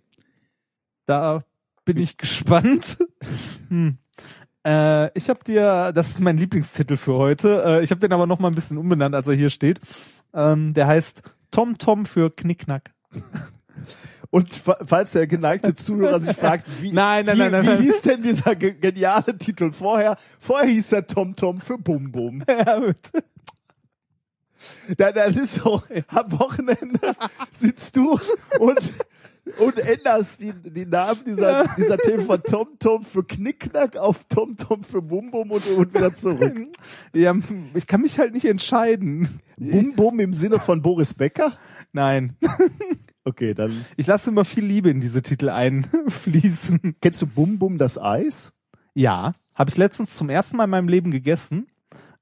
Da 1.05 1.43
bin 1.85 1.97
ich 1.97 2.17
gespannt. 2.17 2.97
hm. 3.69 3.97
äh, 4.65 5.17
ich 5.17 5.29
habe 5.29 5.43
dir, 5.43 5.91
das 5.93 6.09
ist 6.09 6.19
mein 6.19 6.37
Lieblingstitel 6.37 6.97
für 6.97 7.15
heute. 7.15 7.63
Äh, 7.65 7.83
ich 7.83 7.91
habe 7.91 7.99
den 8.01 8.13
aber 8.13 8.27
noch 8.27 8.39
mal 8.39 8.49
ein 8.49 8.55
bisschen 8.55 8.77
umbenannt, 8.77 9.15
als 9.15 9.27
er 9.27 9.33
hier 9.33 9.49
steht. 9.49 9.79
Ähm, 10.33 10.73
der 10.73 10.87
heißt 10.87 11.23
Tom 11.51 11.77
Tom 11.77 12.05
für 12.05 12.29
Knickknack. 12.29 12.91
Und 14.29 14.53
fa- 14.53 14.77
falls 14.85 15.11
der 15.11 15.27
geneigte 15.27 15.75
Zuhörer 15.75 16.21
sich 16.21 16.37
fragt, 16.37 16.65
wie, 16.81 16.91
Nein, 16.93 17.25
nein, 17.25 17.37
wie, 17.37 17.49
nein, 17.49 17.79
wie 17.79 17.83
hieß 17.83 18.01
denn 18.03 18.21
dieser 18.21 18.55
ge 18.55 18.73
geniale 18.73 19.37
Titel 19.37 19.73
vorher? 19.73 20.17
Vorher 20.39 20.69
hieß 20.69 20.89
der 20.89 21.05
Tom 21.05 21.35
Tom 21.35 21.59
für 21.59 21.77
Bum 21.77 22.11
Bum. 22.13 22.41
ja, 22.47 22.79
gut. 22.79 22.95
Da, 24.95 25.11
das 25.11 25.35
ist 25.35 25.55
so, 25.55 25.81
am 26.07 26.31
Wochenende 26.39 27.13
sitzt 27.51 27.97
du 27.97 28.19
und, 28.59 28.79
und 29.59 29.77
änderst 29.77 30.41
die, 30.41 30.53
die 30.53 30.85
Namen 30.85 31.21
dieser, 31.25 31.67
dieser 31.77 31.97
Themen 31.97 32.25
von 32.25 32.41
Tom 32.43 32.67
Tom 32.79 33.03
für 33.03 33.23
Knickknack 33.23 33.97
auf 33.97 34.25
Tom 34.25 34.57
Tom 34.57 34.83
für 34.83 35.01
Bum 35.01 35.31
Bum 35.31 35.51
und, 35.51 35.65
und 35.67 35.93
wieder 35.93 36.13
zurück. 36.13 36.55
ja, 37.13 37.35
ich 37.73 37.87
kann 37.87 38.01
mich 38.01 38.19
halt 38.19 38.33
nicht 38.33 38.45
entscheiden. 38.45 39.41
Bum 39.57 39.93
Bum 39.95 40.19
im 40.19 40.33
Sinne 40.33 40.59
von 40.59 40.81
Boris 40.81 41.13
Becker? 41.13 41.57
Nein. 41.91 42.37
Okay, 43.23 43.53
dann 43.53 43.85
Ich 43.97 44.07
lasse 44.07 44.31
immer 44.31 44.45
viel 44.45 44.65
Liebe 44.65 44.89
in 44.89 44.99
diese 44.99 45.21
Titel 45.21 45.49
einfließen. 45.49 46.95
kennst 47.01 47.21
du 47.21 47.27
Bum 47.27 47.59
Bum 47.59 47.77
das 47.77 48.01
Eis? 48.01 48.51
Ja, 48.95 49.33
habe 49.55 49.69
ich 49.69 49.77
letztens 49.77 50.15
zum 50.15 50.29
ersten 50.29 50.57
Mal 50.57 50.63
in 50.63 50.71
meinem 50.71 50.87
Leben 50.87 51.11
gegessen. 51.11 51.67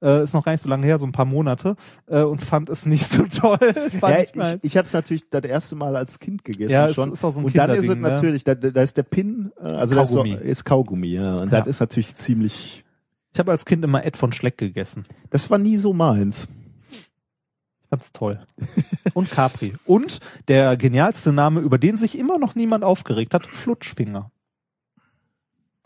Äh, 0.01 0.23
ist 0.23 0.33
noch 0.33 0.45
gar 0.45 0.53
nicht 0.53 0.61
so 0.61 0.69
lange 0.69 0.85
her, 0.85 0.97
so 0.97 1.05
ein 1.05 1.11
paar 1.11 1.25
Monate. 1.25 1.75
Äh, 2.07 2.21
und 2.21 2.39
fand 2.41 2.69
es 2.69 2.85
nicht 2.85 3.05
so 3.07 3.23
toll. 3.23 3.57
Ja, 4.01 4.19
ich 4.21 4.33
ich, 4.35 4.59
ich 4.63 4.77
habe 4.77 4.85
es 4.85 4.93
natürlich 4.93 5.29
das 5.29 5.43
erste 5.43 5.75
Mal 5.75 5.95
als 5.97 6.19
Kind 6.19 6.43
gegessen 6.45 6.71
Ja, 6.71 6.93
schon. 6.93 7.11
ist 7.11 7.23
auch 7.23 7.33
so 7.33 7.39
ein 7.39 7.45
und 7.45 7.55
dann 7.57 7.71
ist 7.71 7.79
es 7.79 7.89
ne? 7.89 7.95
natürlich, 7.97 8.43
da, 8.45 8.55
da 8.55 8.81
ist 8.81 8.95
der 8.97 9.03
Pin, 9.03 9.51
äh, 9.59 9.63
also 9.65 9.95
das 9.95 10.09
ist, 10.09 10.15
Kaugummi. 10.15 10.35
ist 10.35 10.63
Kaugummi, 10.63 11.07
ja. 11.07 11.33
Und 11.35 11.51
Ja. 11.51 11.59
das 11.59 11.67
ist 11.67 11.79
natürlich 11.81 12.15
ziemlich, 12.15 12.85
Ich 13.33 13.39
habe 13.39 13.51
als 13.51 13.65
Kind 13.65 13.83
immer 13.83 14.05
Ed 14.05 14.15
von 14.17 14.31
Schleck 14.31 14.57
gegessen. 14.57 15.03
das 15.31 15.49
war 15.49 15.57
nie 15.57 15.75
so 15.77 15.91
meins. 15.93 16.47
Ganz 17.91 18.11
toll. 18.11 18.39
Und 19.15 19.31
Capri. 19.31 19.73
Und 19.85 20.19
der 20.47 20.77
genialste 20.77 21.33
Name, 21.33 21.59
über 21.59 21.77
den 21.79 21.97
sich 21.97 22.17
immer 22.17 22.37
noch 22.37 22.53
niemand 22.55 22.83
aufgeregt 22.83 23.33
hat, 23.33 23.45
Flutschfinger. 23.45 24.31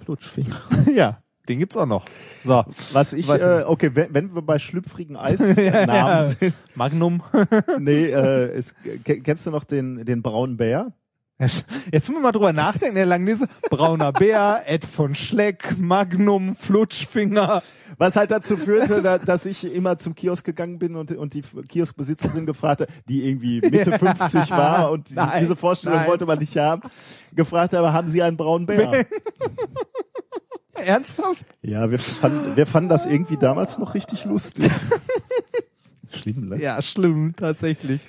Flutschfinger. 0.03 0.61
ja, 0.93 1.22
den 1.49 1.59
gibt's 1.59 1.75
auch 1.77 1.85
noch. 1.85 2.05
So, 2.45 2.63
Was 2.93 3.13
ich, 3.13 3.27
äh, 3.29 3.63
okay, 3.65 3.91
wenn, 3.93 4.13
wenn 4.13 4.35
wir 4.35 4.41
bei 4.41 4.59
schlüpfrigen 4.59 5.15
Eisnamen 5.17 5.57
Ja, 5.89 6.23
sind, 6.27 6.53
Magnum. 6.75 7.21
nee, 7.79 8.05
äh, 8.05 8.45
es, 8.55 8.73
ke- 9.03 9.19
kennst 9.21 9.45
du 9.45 9.51
noch 9.51 9.63
den, 9.63 10.05
den 10.05 10.21
braunen 10.21 10.57
Bär? 10.57 10.93
Jetzt 11.39 11.65
müssen 12.07 12.13
wir 12.13 12.21
mal 12.21 12.31
drüber 12.31 12.53
nachdenken, 12.53 12.95
der 12.95 13.05
Langlese. 13.07 13.47
Brauner 13.69 14.13
Bär, 14.13 14.63
Ed 14.65 14.85
von 14.85 15.13
Schleck, 15.15 15.75
Magnum, 15.77 16.55
Flutschfinger. 16.55 17.61
Was 17.97 18.15
halt 18.15 18.31
dazu 18.31 18.55
führte, 18.55 19.01
da, 19.01 19.17
dass 19.17 19.45
ich 19.45 19.65
immer 19.75 19.97
zum 19.97 20.15
Kiosk 20.15 20.45
gegangen 20.45 20.79
bin 20.79 20.95
und, 20.95 21.11
und 21.11 21.33
die 21.33 21.41
Kioskbesitzerin 21.41 22.45
gefragt 22.45 22.81
hat, 22.81 22.87
die 23.09 23.27
irgendwie 23.27 23.59
Mitte 23.61 23.97
50 23.99 24.51
war 24.51 24.91
und 24.91 25.13
Nein, 25.13 25.39
diese 25.41 25.55
Vorstellung 25.57 25.97
nein. 25.99 26.07
wollte 26.07 26.25
man 26.25 26.39
nicht 26.39 26.55
haben, 26.55 26.83
gefragt 27.33 27.73
habe, 27.73 27.91
haben 27.91 28.07
Sie 28.07 28.21
einen 28.21 28.37
braunen 28.37 28.65
Bär? 28.67 29.05
Ernsthaft? 30.76 31.45
Ja, 31.61 31.89
wir 31.91 31.99
fanden, 31.99 32.55
wir 32.55 32.65
fanden 32.65 32.89
das 32.89 33.05
irgendwie 33.05 33.38
damals 33.38 33.78
noch 33.78 33.93
richtig 33.93 34.26
lustig. 34.26 34.71
Schlimm, 36.11 36.49
ne? 36.49 36.61
Ja, 36.61 36.82
schlimm, 36.82 37.34
tatsächlich. 37.36 38.01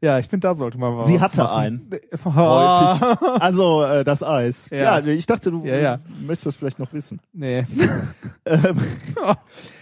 Ja, 0.00 0.18
ich 0.20 0.26
finde, 0.28 0.46
da 0.46 0.54
sollte 0.54 0.78
man 0.78 0.94
mal 0.94 1.02
Sie 1.02 1.14
was 1.16 1.22
hatte 1.22 1.42
machen. 1.42 1.58
einen. 1.58 1.90
Oh. 2.24 2.34
Häufig. 2.34 3.42
Also 3.42 3.82
äh, 3.82 4.04
das 4.04 4.22
Eis. 4.22 4.68
Ja. 4.70 4.98
Ja. 5.00 5.06
ich 5.06 5.26
dachte, 5.26 5.50
du 5.50 5.64
Ja, 5.64 5.76
ja. 5.76 5.98
möchtest 6.20 6.46
das 6.46 6.56
vielleicht 6.56 6.78
noch 6.78 6.92
wissen. 6.92 7.20
Nee. 7.32 7.66
Ähm, 8.44 8.78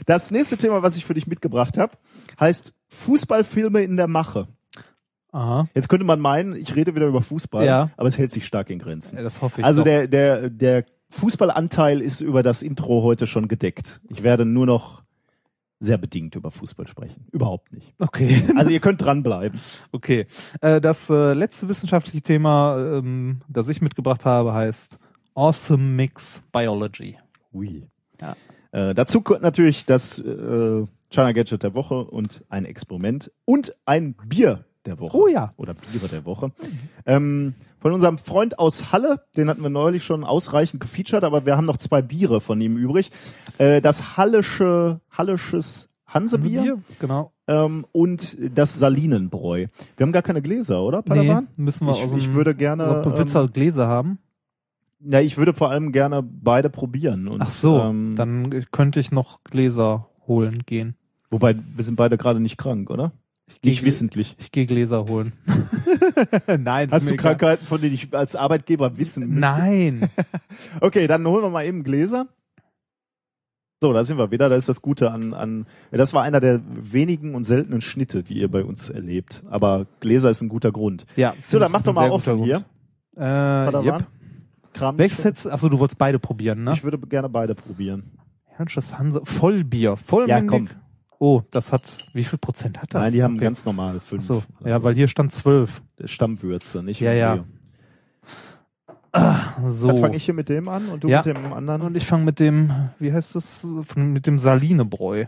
das 0.07 0.33
nächste 0.33 0.57
Thema, 0.57 0.83
was 0.83 0.97
ich 0.97 1.05
für 1.05 1.15
dich 1.15 1.29
mitgebracht 1.29 1.79
habe, 1.79 1.93
heißt 2.41 2.73
Fußballfilme 2.89 3.81
in 3.83 3.97
der 3.97 4.09
Mache. 4.09 4.49
Aha. 5.31 5.69
Jetzt 5.75 5.89
könnte 5.89 6.05
man 6.05 6.19
meinen, 6.19 6.57
ich 6.57 6.75
rede 6.75 6.95
wieder 6.97 7.07
über 7.07 7.23
Fußball, 7.23 7.65
Ja. 7.65 7.91
aber 7.97 8.09
es 8.09 8.19
hält 8.19 8.33
sich 8.33 8.45
stark 8.45 8.71
in 8.71 8.81
Grenzen. 8.81 9.17
Ja, 9.19 9.23
das 9.23 9.41
hoffe 9.41 9.61
ich 9.61 9.65
Also 9.67 9.83
doch. 9.83 9.85
der, 9.85 10.09
der, 10.09 10.51
der 10.51 10.85
Fußballanteil 11.11 12.01
ist 12.01 12.21
über 12.21 12.43
das 12.43 12.63
Intro 12.63 13.03
heute 13.03 13.27
schon 13.27 13.49
gedeckt. 13.49 14.01
Ich 14.09 14.23
werde 14.23 14.45
nur 14.45 14.67
noch 14.67 15.03
sehr 15.79 15.99
bedingt 15.99 16.35
über 16.37 16.51
Fußball 16.51 16.89
sprechen. 16.89 17.27
Überhaupt 17.33 17.73
nicht. 17.73 17.95
Okay. 17.99 18.43
Also 18.57 18.71
ihr 18.71 18.81
könnt 18.81 19.03
dranbleiben. 19.03 19.61
Okay. 19.93 20.27
Äh, 20.61 20.81
das 20.81 21.11
äh, 21.11 21.35
letzte 21.35 21.69
wissenschaftliche 21.69 22.23
Thema, 22.23 22.79
ähm, 22.79 23.43
das 23.49 23.69
ich 23.69 23.83
mitgebracht 23.83 24.25
habe, 24.25 24.55
heißt 24.55 24.99
Awesome 25.35 25.83
Mix 25.83 26.43
Biology. 26.51 27.19
Ui. 27.53 27.89
Ja. 28.21 28.37
Äh, 28.73 28.95
dazu 28.95 29.21
kommt 29.21 29.43
natürlich 29.43 29.85
das 29.85 30.19
äh, 30.19 30.85
China 31.11 31.33
Gadget 31.33 31.63
der 31.63 31.75
Woche 31.75 32.05
und 32.05 32.45
ein 32.49 32.65
Experiment 32.65 33.31
und 33.45 33.75
ein 33.85 34.15
Bier 34.15 34.65
der 34.87 34.99
Woche. 34.99 35.17
Oh 35.17 35.29
ja. 35.29 35.53
Oder 35.57 35.75
Biere 35.75 36.09
der 36.09 36.25
Woche. 36.25 36.53
Ähm, 37.05 37.55
von 37.87 37.93
unserem 37.93 38.19
Freund 38.19 38.59
aus 38.59 38.91
Halle, 38.91 39.21
den 39.37 39.49
hatten 39.49 39.63
wir 39.63 39.71
neulich 39.71 40.03
schon 40.03 40.25
ausreichend 40.25 40.81
gefeatured, 40.81 41.23
aber 41.23 41.47
wir 41.47 41.57
haben 41.57 41.67
noch 41.67 41.77
zwei 41.77 42.03
Biere 42.03 42.41
von 42.41 42.61
ihm 42.61 42.77
übrig. 42.77 43.13
Äh, 43.59 43.81
das 43.81 44.17
Hallische, 44.17 45.01
Hallisches 45.13 45.89
Hansebier 46.05 46.83
Genau. 46.99 47.31
ähm, 47.47 47.87
und 47.93 48.37
das 48.57 48.77
Salinenbräu. 48.81 49.67
Wir 49.97 50.05
haben 50.05 50.11
gar 50.11 50.23
keine 50.23 50.43
Gläser, 50.43 50.83
oder, 50.83 51.03
Padawan? 51.03 51.47
Nee, 51.57 51.63
müssen 51.63 51.87
wir 51.87 51.93
Ich- 51.95 52.03
aus 52.03 52.11
dem 52.11 52.19
ich 52.19 52.33
würde 52.33 52.57
gerne, 52.57 53.05
ähm, 53.07 53.53
Gläser 53.53 53.87
haben. 53.87 54.19
Ja, 54.99 55.21
ich 55.21 55.37
würde 55.39 55.55
vor 55.55 55.71
allem 55.71 55.93
gerne 55.93 56.25
beide 56.25 56.71
probieren. 56.71 57.29
Und, 57.29 57.41
Ach 57.41 57.53
so, 57.53 57.79
ähm, 57.79 58.17
dann 58.17 58.65
könnte 58.73 58.99
ich 58.99 59.13
noch 59.13 59.45
Gläser 59.45 60.09
holen 60.27 60.65
gehen. 60.67 60.97
Wobei, 61.31 61.55
wir 61.55 61.85
sind 61.85 61.95
beide 61.95 62.19
gerade 62.19 62.41
nicht 62.41 62.59
krank, 62.59 62.91
oder? 62.91 63.13
Nicht 63.63 63.85
wissentlich. 63.85 64.37
Ich 64.39 64.53
gehe 64.53 64.67
Gläser 64.67 65.07
holen. 65.07 65.33
Nein, 66.59 66.91
Hast 66.91 67.09
du 67.09 67.15
egal. 67.15 67.37
Krankheiten, 67.37 67.67
von 67.67 67.81
denen 67.81 67.95
ich 67.95 68.15
als 68.15 68.37
Arbeitgeber 68.37 68.97
wissen 68.97 69.27
müsste? 69.29 69.41
Nein. 69.41 70.11
Okay, 70.81 71.07
dann 71.07 71.27
holen 71.27 71.43
wir 71.43 71.51
mal 71.51 71.67
eben 71.67 71.83
Gläser. 71.85 72.29
So, 73.83 73.93
da 73.93 74.05
sind 74.05 74.17
wir 74.19 74.31
wieder. 74.31 74.49
Da 74.49 74.57
ist 74.57 74.69
das 74.69 74.81
Gute 74.81 75.11
an, 75.11 75.35
an. 75.35 75.67
Das 75.91 76.15
war 76.15 76.23
einer 76.23 76.41
der 76.41 76.61
wenigen 76.67 77.35
und 77.35 77.45
seltenen 77.45 77.83
Schnitte, 77.83 78.23
die 78.23 78.39
ihr 78.39 78.51
bei 78.51 78.65
uns 78.65 78.89
erlebt. 78.89 79.43
Aber 79.51 79.87
Gläser 80.01 80.31
ist 80.31 80.41
ein 80.41 80.49
guter 80.49 80.73
Grund. 80.73 81.07
Ja. 81.17 81.35
So, 81.47 81.59
dann 81.59 81.71
mach 81.73 81.83
doch 81.83 81.93
mal 81.95 82.11
offen 82.11 82.43
hier. 82.43 82.65
Äh, 83.17 83.19
Padawan. 83.19 83.85
yep. 83.85 84.07
Kram. 84.73 84.99
Welches 84.99 85.25
jetzt? 85.25 85.51
Achso, 85.51 85.69
du 85.69 85.79
wolltest 85.79 85.99
beide 85.99 86.19
probieren, 86.19 86.65
ne? 86.65 86.73
Ich 86.73 86.85
würde 86.85 86.99
gerne 86.99 87.29
beide 87.29 87.55
probieren. 87.55 88.13
Herrnsches 88.47 88.99
Hanse. 88.99 89.21
Vollbier. 89.25 89.97
Vollmändig. 89.97 90.53
Ja, 90.53 90.59
komm. 90.59 90.69
Oh, 91.19 91.43
das 91.51 91.73
hat, 91.73 91.97
wie 92.13 92.25
viel 92.25 92.39
Prozent 92.39 92.81
hat 92.83 92.93
das? 92.95 93.01
Nein, 93.03 93.13
die 93.13 93.23
haben 93.23 93.35
Okay. 93.37 93.45
ganz 93.45 93.65
normal 93.65 94.01
fünf. 94.01 94.23
So, 94.25 94.43
oder 94.61 94.71
ja, 94.71 94.77
so. 94.79 94.83
weil 94.85 94.95
hier 94.95 95.09
stand 95.09 95.33
zwölf. 95.33 95.83
Stammwürze, 96.05 96.83
nicht? 96.83 97.01
Ja, 97.01 97.13
ja. 97.13 97.45
So. 99.67 99.87
Dann 99.89 99.97
fange 99.99 100.17
ich 100.17 100.25
hier 100.27 100.35
mit 100.35 100.51
dem 100.51 100.69
an 100.69 100.89
und 100.89 101.03
du 101.05 101.09
Ja. 101.09 101.23
mit 101.25 101.27
dem 101.37 101.53
anderen. 101.55 101.81
Und 101.83 101.97
ich 101.97 102.05
fange 102.07 102.25
mit 102.25 102.39
dem, 102.39 102.91
wie 102.99 103.13
heißt 103.15 103.35
das, 103.35 103.67
mit 103.97 104.27
dem 104.27 104.39
Salinebräu. 104.39 105.25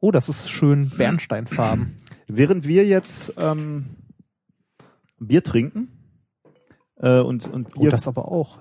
Oh, 0.00 0.10
das 0.10 0.30
ist 0.30 0.48
schön 0.50 0.88
Bernsteinfarben. 0.96 1.98
Während 2.28 2.66
wir 2.66 2.86
jetzt 2.86 3.34
ähm, 3.36 3.84
Bier 5.18 5.44
trinken 5.44 5.88
äh, 6.96 7.20
und, 7.20 7.46
und 7.46 7.76
Oh, 7.76 7.80
Bier 7.80 7.90
das 7.90 8.08
aber 8.08 8.26
auch. 8.32 8.58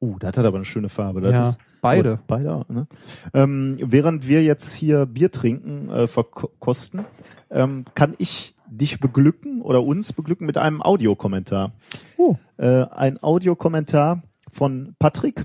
Uh, 0.00 0.18
das 0.18 0.36
hat 0.36 0.44
aber 0.44 0.56
eine 0.56 0.64
schöne 0.64 0.88
Farbe. 0.88 1.20
Das 1.20 1.32
Ja, 1.32 1.40
ist, 1.42 1.58
beide. 1.82 2.18
Oh, 2.20 2.24
beide, 2.26 2.64
ne? 2.68 2.86
ähm, 3.34 3.76
während 3.82 4.26
wir 4.26 4.42
jetzt 4.42 4.72
hier 4.72 5.04
Bier 5.04 5.30
trinken, 5.30 5.90
äh, 5.90 6.06
verkosten, 6.06 7.04
ähm, 7.50 7.84
kann 7.94 8.14
ich 8.16 8.54
dich 8.66 9.00
beglücken 9.00 9.60
oder 9.60 9.82
uns 9.82 10.14
beglücken 10.14 10.46
mit 10.46 10.56
einem 10.56 10.80
Audiokommentar. 10.80 11.72
Oh. 12.16 12.36
Äh, 12.56 12.86
ein 12.86 13.22
Audiokommentar 13.22 14.22
von 14.50 14.94
Patrick. 14.98 15.44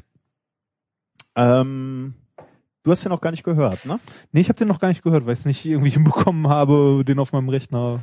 Ähm, 1.36 2.14
du 2.84 2.92
hast 2.92 3.04
ja 3.04 3.10
noch 3.10 3.20
gar 3.22 3.32
nicht 3.32 3.44
gehört, 3.44 3.86
ne? 3.86 4.00
Nee, 4.32 4.40
ich 4.40 4.50
habe 4.50 4.58
den 4.58 4.70
noch 4.70 4.80
gar 4.80 4.88
nicht 4.88 5.04
gehört, 5.04 5.26
weil 5.26 5.34
ich 5.34 5.40
es 5.40 5.46
nicht 5.46 5.66
irgendwie 5.66 5.90
hinbekommen 5.98 6.48
habe, 6.48 7.04
den 7.06 7.20
auf 7.20 7.34
meinem 7.34 7.50
Rechner. 7.50 8.00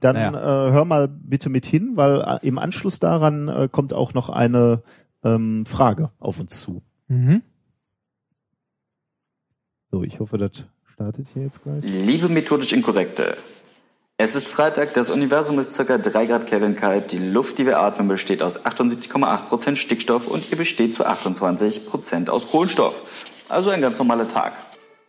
Dann 0.00 0.14
Naja. 0.16 0.68
äh, 0.68 0.72
hör 0.72 0.84
mal 0.84 1.08
bitte 1.08 1.48
mit 1.48 1.64
hin, 1.64 1.92
weil 1.94 2.20
äh, 2.20 2.46
im 2.46 2.58
Anschluss 2.58 3.00
daran 3.00 3.48
äh, 3.48 3.68
kommt 3.72 3.94
auch 3.94 4.12
noch 4.12 4.28
eine 4.28 4.82
ähm, 5.24 5.64
Frage 5.64 6.10
auf 6.18 6.38
uns 6.38 6.60
zu. 6.60 6.82
Mhm. 7.08 7.42
So, 9.90 10.04
ich 10.04 10.20
hoffe, 10.20 10.38
das 10.38 10.52
startet 10.94 11.26
hier 11.34 11.44
jetzt 11.44 11.62
gleich. 11.62 11.82
Liebe 11.82 12.28
methodisch 12.28 12.72
Inkorrekte. 12.72 13.36
Es 14.18 14.36
ist 14.36 14.46
Freitag, 14.46 14.94
das 14.94 15.10
Universum 15.10 15.58
ist 15.58 15.76
ca. 15.76 15.98
3 15.98 16.26
Grad 16.26 16.46
Kelvin 16.46 16.76
kalt, 16.76 17.10
die 17.10 17.18
Luft, 17.18 17.58
die 17.58 17.66
wir 17.66 17.80
atmen, 17.80 18.06
besteht 18.06 18.42
aus 18.42 18.64
78,8% 18.64 19.76
Stickstoff 19.76 20.28
und 20.28 20.50
ihr 20.52 20.58
besteht 20.58 20.94
zu 20.94 21.06
28% 21.06 22.28
aus 22.28 22.48
Kohlenstoff. 22.50 23.24
Also 23.48 23.70
ein 23.70 23.80
ganz 23.80 23.98
normaler 23.98 24.28
Tag. 24.28 24.52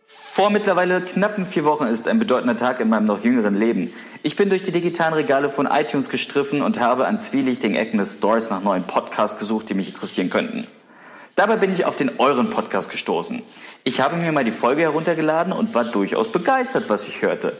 Vor 0.06 0.48
mittlerweile 0.50 1.02
knappen 1.02 1.44
vier 1.44 1.64
Wochen 1.64 1.84
ist 1.84 2.08
ein 2.08 2.18
bedeutender 2.18 2.56
Tag 2.56 2.80
in 2.80 2.88
meinem 2.88 3.04
noch 3.04 3.22
jüngeren 3.22 3.54
Leben. 3.54 3.92
Ich 4.22 4.34
bin 4.34 4.48
durch 4.48 4.62
die 4.62 4.72
digitalen 4.72 5.12
Regale 5.12 5.50
von 5.50 5.66
iTunes 5.66 6.08
gestriffen 6.08 6.62
und 6.62 6.80
habe 6.80 7.06
an 7.06 7.20
zwielichtigen 7.20 7.76
Ecken 7.76 7.98
des 7.98 8.16
Stores 8.16 8.48
nach 8.48 8.62
neuen 8.62 8.84
Podcasts 8.84 9.38
gesucht, 9.38 9.68
die 9.68 9.74
mich 9.74 9.88
interessieren 9.88 10.30
könnten. 10.30 10.66
Dabei 11.34 11.56
bin 11.56 11.72
ich 11.72 11.84
auf 11.84 11.96
den 11.96 12.18
euren 12.18 12.50
Podcast 12.50 12.90
gestoßen. 12.90 13.42
Ich 13.84 14.00
habe 14.00 14.16
mir 14.16 14.30
mal 14.32 14.44
die 14.44 14.52
Folge 14.52 14.82
heruntergeladen 14.82 15.52
und 15.52 15.74
war 15.74 15.84
durchaus 15.84 16.30
begeistert, 16.30 16.88
was 16.88 17.06
ich 17.06 17.22
hörte. 17.22 17.56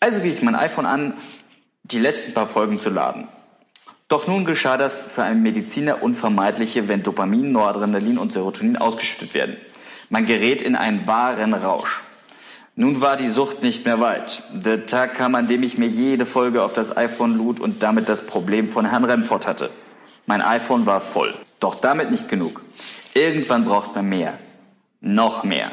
Also 0.00 0.22
wies 0.22 0.38
ich 0.38 0.44
mein 0.44 0.54
iPhone 0.54 0.86
an, 0.86 1.14
die 1.82 1.98
letzten 1.98 2.32
paar 2.34 2.46
Folgen 2.46 2.78
zu 2.78 2.90
laden. 2.90 3.26
Doch 4.06 4.26
nun 4.26 4.44
geschah 4.44 4.76
das 4.76 5.00
für 5.00 5.22
einen 5.22 5.42
Mediziner 5.42 6.02
Unvermeidliche, 6.02 6.88
wenn 6.88 7.02
Dopamin, 7.02 7.52
Noradrenalin 7.52 8.18
und 8.18 8.32
Serotonin 8.32 8.76
ausgeschüttet 8.76 9.34
werden. 9.34 9.56
Man 10.08 10.26
gerät 10.26 10.62
in 10.62 10.76
einen 10.76 11.06
wahren 11.06 11.52
Rausch. 11.52 12.00
Nun 12.76 13.00
war 13.00 13.16
die 13.16 13.28
Sucht 13.28 13.62
nicht 13.62 13.84
mehr 13.84 14.00
weit. 14.00 14.44
Der 14.52 14.86
Tag 14.86 15.16
kam, 15.16 15.34
an 15.34 15.48
dem 15.48 15.64
ich 15.64 15.76
mir 15.76 15.88
jede 15.88 16.24
Folge 16.24 16.62
auf 16.62 16.72
das 16.72 16.96
iPhone 16.96 17.36
lud 17.36 17.58
und 17.58 17.82
damit 17.82 18.08
das 18.08 18.24
Problem 18.24 18.68
von 18.68 18.86
Herrn 18.86 19.04
Remford 19.04 19.46
hatte. 19.48 19.70
Mein 20.26 20.40
iPhone 20.40 20.86
war 20.86 21.00
voll. 21.00 21.34
Doch 21.58 21.74
damit 21.74 22.12
nicht 22.12 22.28
genug. 22.28 22.62
Irgendwann 23.14 23.64
braucht 23.64 23.96
man 23.96 24.08
mehr. 24.08 24.38
Noch 25.00 25.44
mehr. 25.44 25.70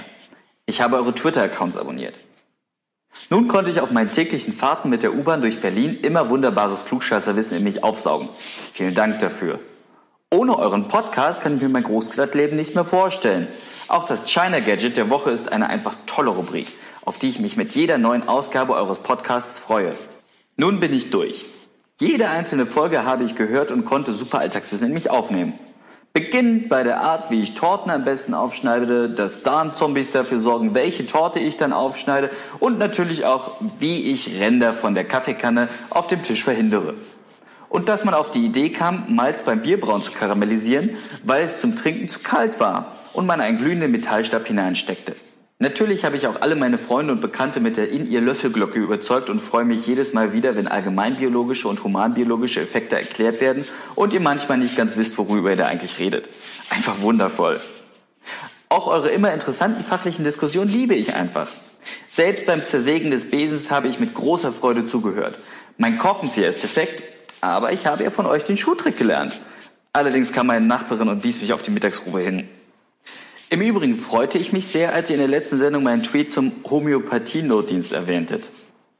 Ich 0.65 0.82
habe 0.82 0.97
eure 0.97 1.13
Twitter-Accounts 1.13 1.78
abonniert. 1.78 2.15
Nun 3.30 3.47
konnte 3.47 3.71
ich 3.71 3.80
auf 3.82 3.91
meinen 3.91 4.11
täglichen 4.11 4.53
Fahrten 4.53 4.89
mit 4.89 5.01
der 5.01 5.15
U-Bahn 5.15 5.41
durch 5.41 5.61
Berlin 5.61 5.99
immer 6.01 6.30
wunderbares 6.30 6.86
Klugscheißerwissen 6.86 7.57
in 7.57 7.63
mich 7.63 7.84
aufsaugen. 7.84 8.30
Vielen 8.38 8.93
Dank 8.93 9.19
dafür. 9.19 9.59
Ohne 10.32 10.57
euren 10.59 10.88
Podcast 10.88 11.41
kann 11.41 11.55
ich 11.55 11.61
mir 11.61 11.69
mein 11.69 11.84
Großstadtleben 11.84 12.55
nicht 12.55 12.76
mehr 12.76 12.86
vorstellen. 12.86 13.47
Auch 13.88 14.05
das 14.05 14.26
China 14.26 14.59
Gadget 14.59 14.97
der 14.97 15.09
Woche 15.09 15.32
ist 15.32 15.51
eine 15.51 15.69
einfach 15.69 15.95
tolle 16.05 16.32
Rubrik, 16.32 16.67
auf 17.03 17.17
die 17.19 17.30
ich 17.30 17.39
mich 17.39 17.57
mit 17.57 17.73
jeder 17.73 17.97
neuen 17.97 18.28
Ausgabe 18.28 18.73
eures 18.73 18.99
Podcasts 18.99 19.59
freue. 19.59 19.95
Nun 20.57 20.80
bin 20.80 20.93
ich 20.93 21.09
durch. 21.09 21.45
Jede 21.99 22.30
einzelne 22.30 22.65
Folge 22.65 23.05
habe 23.05 23.23
ich 23.23 23.36
gehört 23.36 23.71
und 23.71 23.86
konnte 23.86 24.11
super 24.11 24.39
Alltagswissen 24.39 24.88
in 24.88 24.93
mich 24.93 25.09
aufnehmen. 25.09 25.53
Beginnend 26.16 26.70
bei 26.70 26.84
der 26.84 27.01
Art, 27.01 27.30
wie 27.30 27.41
ich 27.41 27.55
Torten 27.55 27.91
am 27.91 28.05
besten 28.05 28.34
aufschneide, 28.34 29.09
dass 29.09 29.43
Darmzombies 29.43 30.11
dafür 30.11 30.39
sorgen, 30.39 30.74
welche 30.74 31.05
Torte 31.05 31.39
ich 31.39 31.57
dann 31.57 31.74
aufschneide 31.74 32.30
und 32.59 32.80
natürlich 32.80 33.26
auch, 33.26 33.51
wie 33.80 34.13
ich 34.13 34.39
Ränder 34.39 34.74
von 34.74 34.95
der 34.95 35.03
Kaffeekanne 35.03 35.68
auf 35.89 36.07
dem 36.07 36.24
Tisch 36.24 36.45
verhindere. 36.45 36.93
Und 37.68 37.89
dass 37.89 38.05
man 38.05 38.13
auf 38.13 38.32
die 38.32 38.45
Idee 38.45 38.70
kam, 38.70 39.03
Malz 39.13 39.43
beim 39.43 39.61
Bierbrauen 39.61 40.03
zu 40.03 40.13
karamellisieren, 40.13 40.91
weil 41.26 41.43
es 41.43 41.59
zum 41.59 41.76
Trinken 41.76 42.07
zu 42.07 42.20
kalt 42.20 42.61
war 42.61 42.95
und 43.11 43.26
man 43.26 43.41
einen 43.41 43.57
glühenden 43.57 43.91
Metallstab 43.91 44.47
hineinsteckte. 44.47 45.18
Natürlich 45.57 46.03
habe 46.03 46.17
ich 46.17 46.27
auch 46.27 46.41
alle 46.41 46.57
meine 46.57 46.77
Freunde 46.77 47.13
und 47.13 47.21
Bekannte 47.21 47.61
mit 47.61 47.77
der 47.77 47.89
In-Ihr-Löffelglocke 47.89 48.77
überzeugt 48.77 49.29
und 49.29 49.39
freue 49.39 49.63
mich 49.63 49.87
jedes 49.87 50.11
Mal 50.11 50.33
wieder, 50.33 50.57
wenn 50.57 50.67
allgemeinbiologische 50.67 51.69
und 51.69 51.81
humanbiologische 51.81 52.59
Effekte 52.59 52.97
erklärt 52.97 53.39
werden 53.39 53.63
und 53.95 54.11
ihr 54.11 54.19
manchmal 54.19 54.57
nicht 54.57 54.75
ganz 54.75 54.97
wisst, 54.97 55.17
worüber 55.17 55.51
ihr 55.51 55.55
da 55.55 55.67
eigentlich 55.67 55.97
redet. 55.97 56.29
Einfach 56.71 56.99
wundervoll. 56.99 57.61
Auch 58.67 58.87
eure 58.87 59.09
immer 59.11 59.33
interessanten 59.33 59.81
fachlichen 59.81 60.25
Diskussionen 60.25 60.69
liebe 60.69 60.93
ich 60.93 61.15
einfach. 61.15 61.47
Selbst 62.09 62.45
beim 62.45 62.65
Zersägen 62.65 63.11
des 63.11 63.29
Besens 63.29 63.71
habe 63.71 63.87
ich 63.87 63.97
mit 63.97 64.13
großer 64.13 64.51
Freude 64.51 64.85
zugehört. 64.85 65.35
Mein 65.77 65.97
Korkenzieher 65.97 66.49
ist 66.49 66.63
defekt, 66.63 67.01
aber 67.39 67.71
ich 67.71 67.85
habe 67.85 68.03
ja 68.03 68.09
von 68.09 68.25
euch 68.25 68.43
den 68.43 68.57
Schuhtrick 68.57 68.97
gelernt. 68.97 69.39
Allerdings 69.93 70.33
kam 70.33 70.47
meine 70.47 70.65
Nachbarin 70.65 71.07
und 71.07 71.23
wies 71.23 71.39
mich 71.39 71.53
auf 71.53 71.61
die 71.61 71.71
Mittagsruhe 71.71 72.19
hin. 72.19 72.49
Im 73.51 73.61
Übrigen 73.61 73.97
freute 73.97 74.39
ich 74.39 74.53
mich 74.53 74.65
sehr, 74.67 74.93
als 74.93 75.09
ihr 75.09 75.15
in 75.15 75.21
der 75.21 75.27
letzten 75.27 75.59
Sendung 75.59 75.83
meinen 75.83 76.01
Tweet 76.01 76.31
zum 76.31 76.51
Homöopathie-Notdienst 76.67 77.93
erwähntet. 77.93 78.49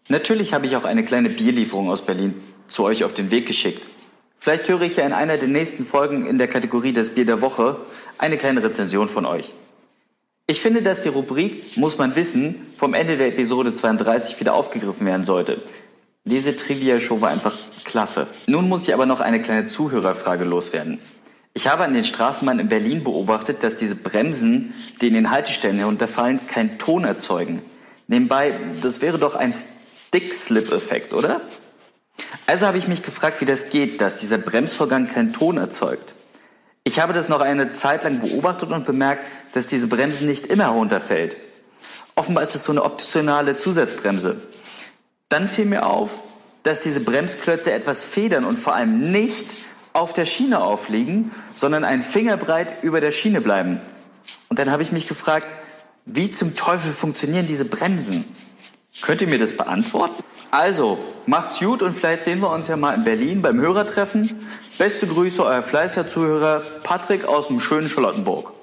Natürlich 0.08 0.54
habe 0.54 0.68
ich 0.68 0.76
auch 0.76 0.86
eine 0.86 1.04
kleine 1.04 1.30
Bierlieferung 1.30 1.90
aus 1.90 2.04
Berlin 2.04 2.36
zu 2.68 2.84
euch 2.84 3.04
auf 3.04 3.14
den 3.14 3.32
Weg 3.32 3.48
geschickt. 3.48 3.82
Vielleicht 4.40 4.70
höre 4.70 4.84
ich 4.84 4.98
ja 4.98 5.06
in 5.06 5.14
einer 5.14 5.38
der 5.38 5.48
nächsten 5.48 5.84
Folgen 5.84 6.28
in 6.28 6.38
der 6.38 6.48
Kategorie 6.48 6.94
Das 6.94 7.10
Bier 7.10 7.26
der 7.26 7.42
Woche 7.42 7.78
eine 8.20 8.38
kleine 8.38 8.64
Rezension 8.64 9.10
von 9.10 9.26
euch. 9.26 9.52
Ich 10.46 10.62
finde, 10.62 10.84
dass 10.84 11.02
die 11.02 11.10
Rubrik 11.10 11.76
Muss 11.78 11.98
man 11.98 12.16
wissen 12.16 12.68
vom 12.78 12.94
Ende 12.94 13.18
der 13.18 13.30
Episode 13.30 13.74
32 13.74 14.40
wieder 14.40 14.54
aufgegriffen 14.54 15.08
werden 15.08 15.26
sollte. 15.26 15.60
Diese 16.24 16.56
Trivia-Show 16.56 17.20
war 17.22 17.30
einfach 17.30 17.58
klasse. 17.84 18.28
Nun 18.46 18.70
muss 18.70 18.84
ich 18.84 18.94
aber 18.94 19.08
noch 19.08 19.22
eine 19.22 19.42
kleine 19.42 19.66
Zuhörerfrage 19.66 20.44
loswerden. 20.44 21.00
Ich 21.58 21.68
habe 21.68 21.86
an 21.86 21.94
den 21.94 22.04
Straßenbahnen 22.04 22.66
in 22.66 22.70
Berlin 22.70 23.04
beobachtet, 23.06 23.64
dass 23.64 23.78
diese 23.78 23.96
Bremsen, 23.96 24.74
die 25.00 25.08
in 25.08 25.14
den 25.14 25.32
Haltestellen 25.32 25.78
herunterfallen, 25.78 26.46
keinen 26.48 26.78
Ton 26.78 27.06
erzeugen. 27.06 27.62
Nebenbei, 28.08 28.60
das 28.84 29.02
wäre 29.02 29.18
doch 29.18 29.36
ein 29.36 29.54
Stick-Slip-Effekt, 29.54 31.14
oder? 31.14 31.40
Also 32.46 32.68
habe 32.68 32.78
ich 32.78 32.90
mich 32.90 33.04
gefragt, 33.04 33.40
wie 33.40 33.46
das 33.46 33.70
geht, 33.70 34.02
dass 34.02 34.18
dieser 34.18 34.38
Bremsvorgang 34.38 35.08
keinen 35.08 35.32
Ton 35.32 35.56
erzeugt. 35.58 36.14
Ich 36.84 37.00
habe 37.00 37.14
das 37.14 37.30
noch 37.30 37.40
eine 37.40 37.72
Zeit 37.72 38.04
lang 38.04 38.20
beobachtet 38.20 38.72
und 38.72 38.86
bemerkt, 38.86 39.24
dass 39.54 39.68
diese 39.68 39.88
Bremse 39.88 40.26
nicht 40.26 40.48
immer 40.48 40.66
herunterfällt. 40.66 41.38
Offenbar 42.16 42.44
ist 42.44 42.56
es 42.56 42.66
so 42.66 42.74
eine 42.74 42.84
optionale 42.84 43.58
Zusatzbremse. 43.58 44.42
Dann 45.30 45.48
fiel 45.48 45.66
mir 45.66 45.86
auf, 45.86 46.10
dass 46.64 46.82
diese 46.82 47.00
Bremsklötze 47.00 47.72
etwas 47.72 48.04
federn 48.04 48.44
und 48.44 48.60
vor 48.60 48.76
allem 48.76 49.12
nicht 49.14 49.56
auf 49.96 50.14
der 50.14 50.26
Schiene 50.26 50.62
aufliegen, 50.62 51.32
sondern 51.56 51.84
einen 51.84 52.04
Fingerbreit 52.04 52.84
über 52.84 53.02
der 53.02 53.12
Schiene 53.12 53.42
bleiben. 53.42 53.80
Und 54.50 54.60
dann 54.60 54.72
habe 54.72 54.84
ich 54.84 54.92
mich 54.92 55.08
gefragt, 55.08 55.48
wie 56.06 56.32
zum 56.32 56.56
Teufel 56.56 56.92
funktionieren 56.92 57.48
diese 57.48 57.66
Bremsen? 57.66 58.26
Könnt 59.02 59.22
ihr 59.22 59.28
mir 59.28 59.40
das 59.40 59.56
beantworten? 59.58 60.24
Also, 60.52 60.98
macht's 61.26 61.60
gut 61.60 61.82
und 61.82 61.96
vielleicht 61.96 62.24
sehen 62.24 62.40
wir 62.40 62.52
uns 62.52 62.68
ja 62.68 62.78
mal 62.78 62.94
in 62.94 63.04
Berlin 63.04 63.42
beim 63.42 63.60
Hörertreffen. 63.60 64.40
Beste 64.78 65.08
Grüße, 65.08 65.44
euer 65.44 65.64
fleißiger 65.64 66.08
Zuhörer 66.08 66.62
Patrick 66.84 67.26
aus 67.26 67.48
dem 67.48 67.60
schönen 67.60 67.90
Charlottenburg. 67.90 68.54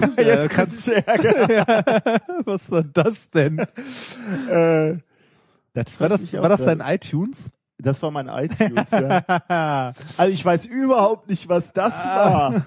Jetzt 0.16 0.50
kannst 0.50 0.86
du 0.86 0.92
ärgern. 0.92 1.64
Was 2.44 2.70
war 2.70 2.82
das 2.82 3.30
denn? 3.30 3.58
äh, 3.58 4.96
das 5.74 6.00
War 6.00 6.08
das, 6.08 6.32
war 6.32 6.48
das 6.48 6.64
dein 6.64 6.80
iTunes? 6.80 7.50
Das 7.78 8.02
war 8.02 8.10
mein 8.10 8.28
iTunes, 8.28 8.90
ja. 8.90 9.22
Also 10.16 10.32
ich 10.32 10.44
weiß 10.44 10.66
überhaupt 10.66 11.28
nicht, 11.28 11.48
was 11.48 11.72
das 11.72 12.06
war. 12.06 12.64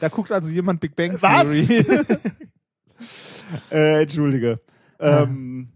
Da 0.00 0.08
guckt 0.08 0.32
also 0.32 0.50
jemand 0.50 0.80
Big 0.80 0.96
Bang 0.96 1.16
Was? 1.20 1.66
Theory. 1.66 2.04
Äh, 3.70 4.02
Entschuldige. 4.02 4.60
Ähm, 5.00 5.70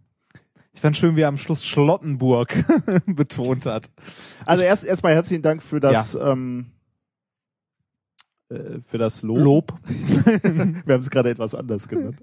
Ich 0.74 0.80
fand 0.80 0.96
schön, 0.96 1.16
wie 1.16 1.22
er 1.22 1.28
am 1.28 1.38
Schluss 1.38 1.64
Schlottenburg 1.64 2.54
betont 3.06 3.66
hat. 3.66 3.90
also 4.44 4.62
erst 4.62 4.84
erstmal 4.84 5.14
herzlichen 5.14 5.42
Dank 5.42 5.62
für 5.62 5.80
das 5.80 6.14
ähm, 6.14 6.66
äh, 6.66 6.70
für 8.86 8.98
das 8.98 9.22
Lob. 9.22 9.38
Lob. 9.38 9.74
Wir 9.84 10.94
haben 10.94 11.00
es 11.00 11.10
gerade 11.10 11.30
etwas 11.30 11.54
anders 11.54 11.88
genannt. 11.88 12.16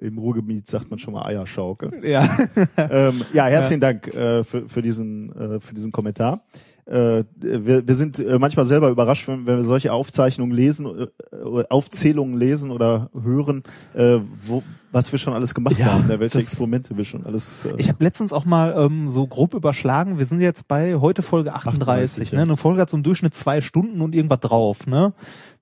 Im 0.00 0.18
Ruhrgebiet 0.18 0.68
sagt 0.68 0.90
man 0.90 0.98
schon 0.98 1.14
mal 1.14 1.26
Eierschaukel. 1.26 2.04
Ja. 2.04 2.38
ähm, 2.76 3.22
ja, 3.32 3.46
herzlichen 3.46 3.80
Dank 3.80 4.08
äh, 4.08 4.44
für, 4.44 4.68
für 4.68 4.82
diesen 4.82 5.32
äh, 5.32 5.60
für 5.60 5.74
diesen 5.74 5.92
Kommentar. 5.92 6.42
Äh, 6.88 7.24
wir, 7.36 7.86
wir 7.86 7.94
sind 7.94 8.18
äh, 8.18 8.38
manchmal 8.38 8.64
selber 8.64 8.88
überrascht, 8.88 9.28
wenn, 9.28 9.46
wenn 9.46 9.56
wir 9.56 9.64
solche 9.64 9.92
Aufzeichnungen 9.92 10.56
lesen, 10.56 10.86
äh, 11.32 11.64
Aufzählungen 11.68 12.38
lesen 12.38 12.70
oder 12.70 13.10
hören, 13.22 13.62
äh, 13.94 14.18
wo, 14.42 14.62
was 14.92 15.12
wir 15.12 15.18
schon 15.18 15.34
alles 15.34 15.54
gemacht 15.54 15.78
Ja, 15.78 15.86
haben, 15.92 16.06
ne, 16.06 16.18
welche 16.20 16.38
das- 16.38 16.46
Experimente 16.48 16.96
wir 16.96 17.04
schon 17.04 17.24
alles. 17.26 17.64
Äh, 17.64 17.74
Ich 17.78 17.88
habe 17.88 18.02
letztens 18.02 18.32
auch 18.32 18.44
mal 18.44 18.74
ähm, 18.76 19.10
so 19.10 19.26
grob 19.26 19.54
überschlagen, 19.54 20.18
wir 20.18 20.26
sind 20.26 20.40
jetzt 20.40 20.68
bei 20.68 20.96
heute 20.96 21.22
Folge 21.22 21.54
38, 21.54 21.82
38, 21.82 22.32
ne? 22.32 22.38
ja. 22.38 22.42
Eine 22.44 22.56
Folge 22.56 22.80
hat 22.80 22.90
so 22.90 22.96
im 22.96 23.02
Durchschnitt 23.02 23.34
zwei 23.34 23.60
Stunden 23.60 24.00
und 24.00 24.14
irgendwas 24.14 24.40
drauf, 24.40 24.86
ne? 24.86 25.12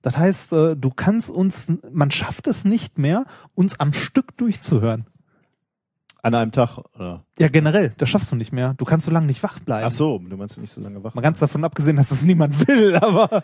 Das 0.01 0.17
heißt, 0.17 0.53
äh, 0.53 0.75
du 0.75 0.89
kannst 0.95 1.29
uns, 1.29 1.71
man 1.91 2.11
schafft 2.11 2.47
es 2.47 2.63
nicht 2.65 2.97
mehr, 2.97 3.25
uns 3.55 3.79
am 3.79 3.93
Stück 3.93 4.37
durchzuhören. 4.37 5.05
An 6.27 6.35
einem 6.35 6.51
Tag. 6.51 6.77
Oder? 6.95 7.23
Ja, 7.39 7.47
generell, 7.49 7.91
das 7.97 8.09
schaffst 8.09 8.31
du 8.31 8.35
nicht 8.35 8.51
mehr. 8.53 8.73
Du 8.77 8.85
kannst 8.85 9.05
so 9.05 9.11
lange 9.11 9.27
nicht 9.27 9.41
wach 9.43 9.59
bleiben. 9.59 9.85
Ach 9.87 9.91
so, 9.91 10.19
du 10.19 10.37
meinst 10.37 10.59
nicht 10.59 10.71
so 10.71 10.81
lange 10.81 11.03
wach. 11.03 11.13
Mal 11.15 11.21
ganz 11.21 11.39
davon 11.39 11.63
abgesehen, 11.63 11.97
dass 11.97 12.09
das 12.09 12.23
niemand 12.23 12.67
will, 12.67 12.95
aber 12.95 13.43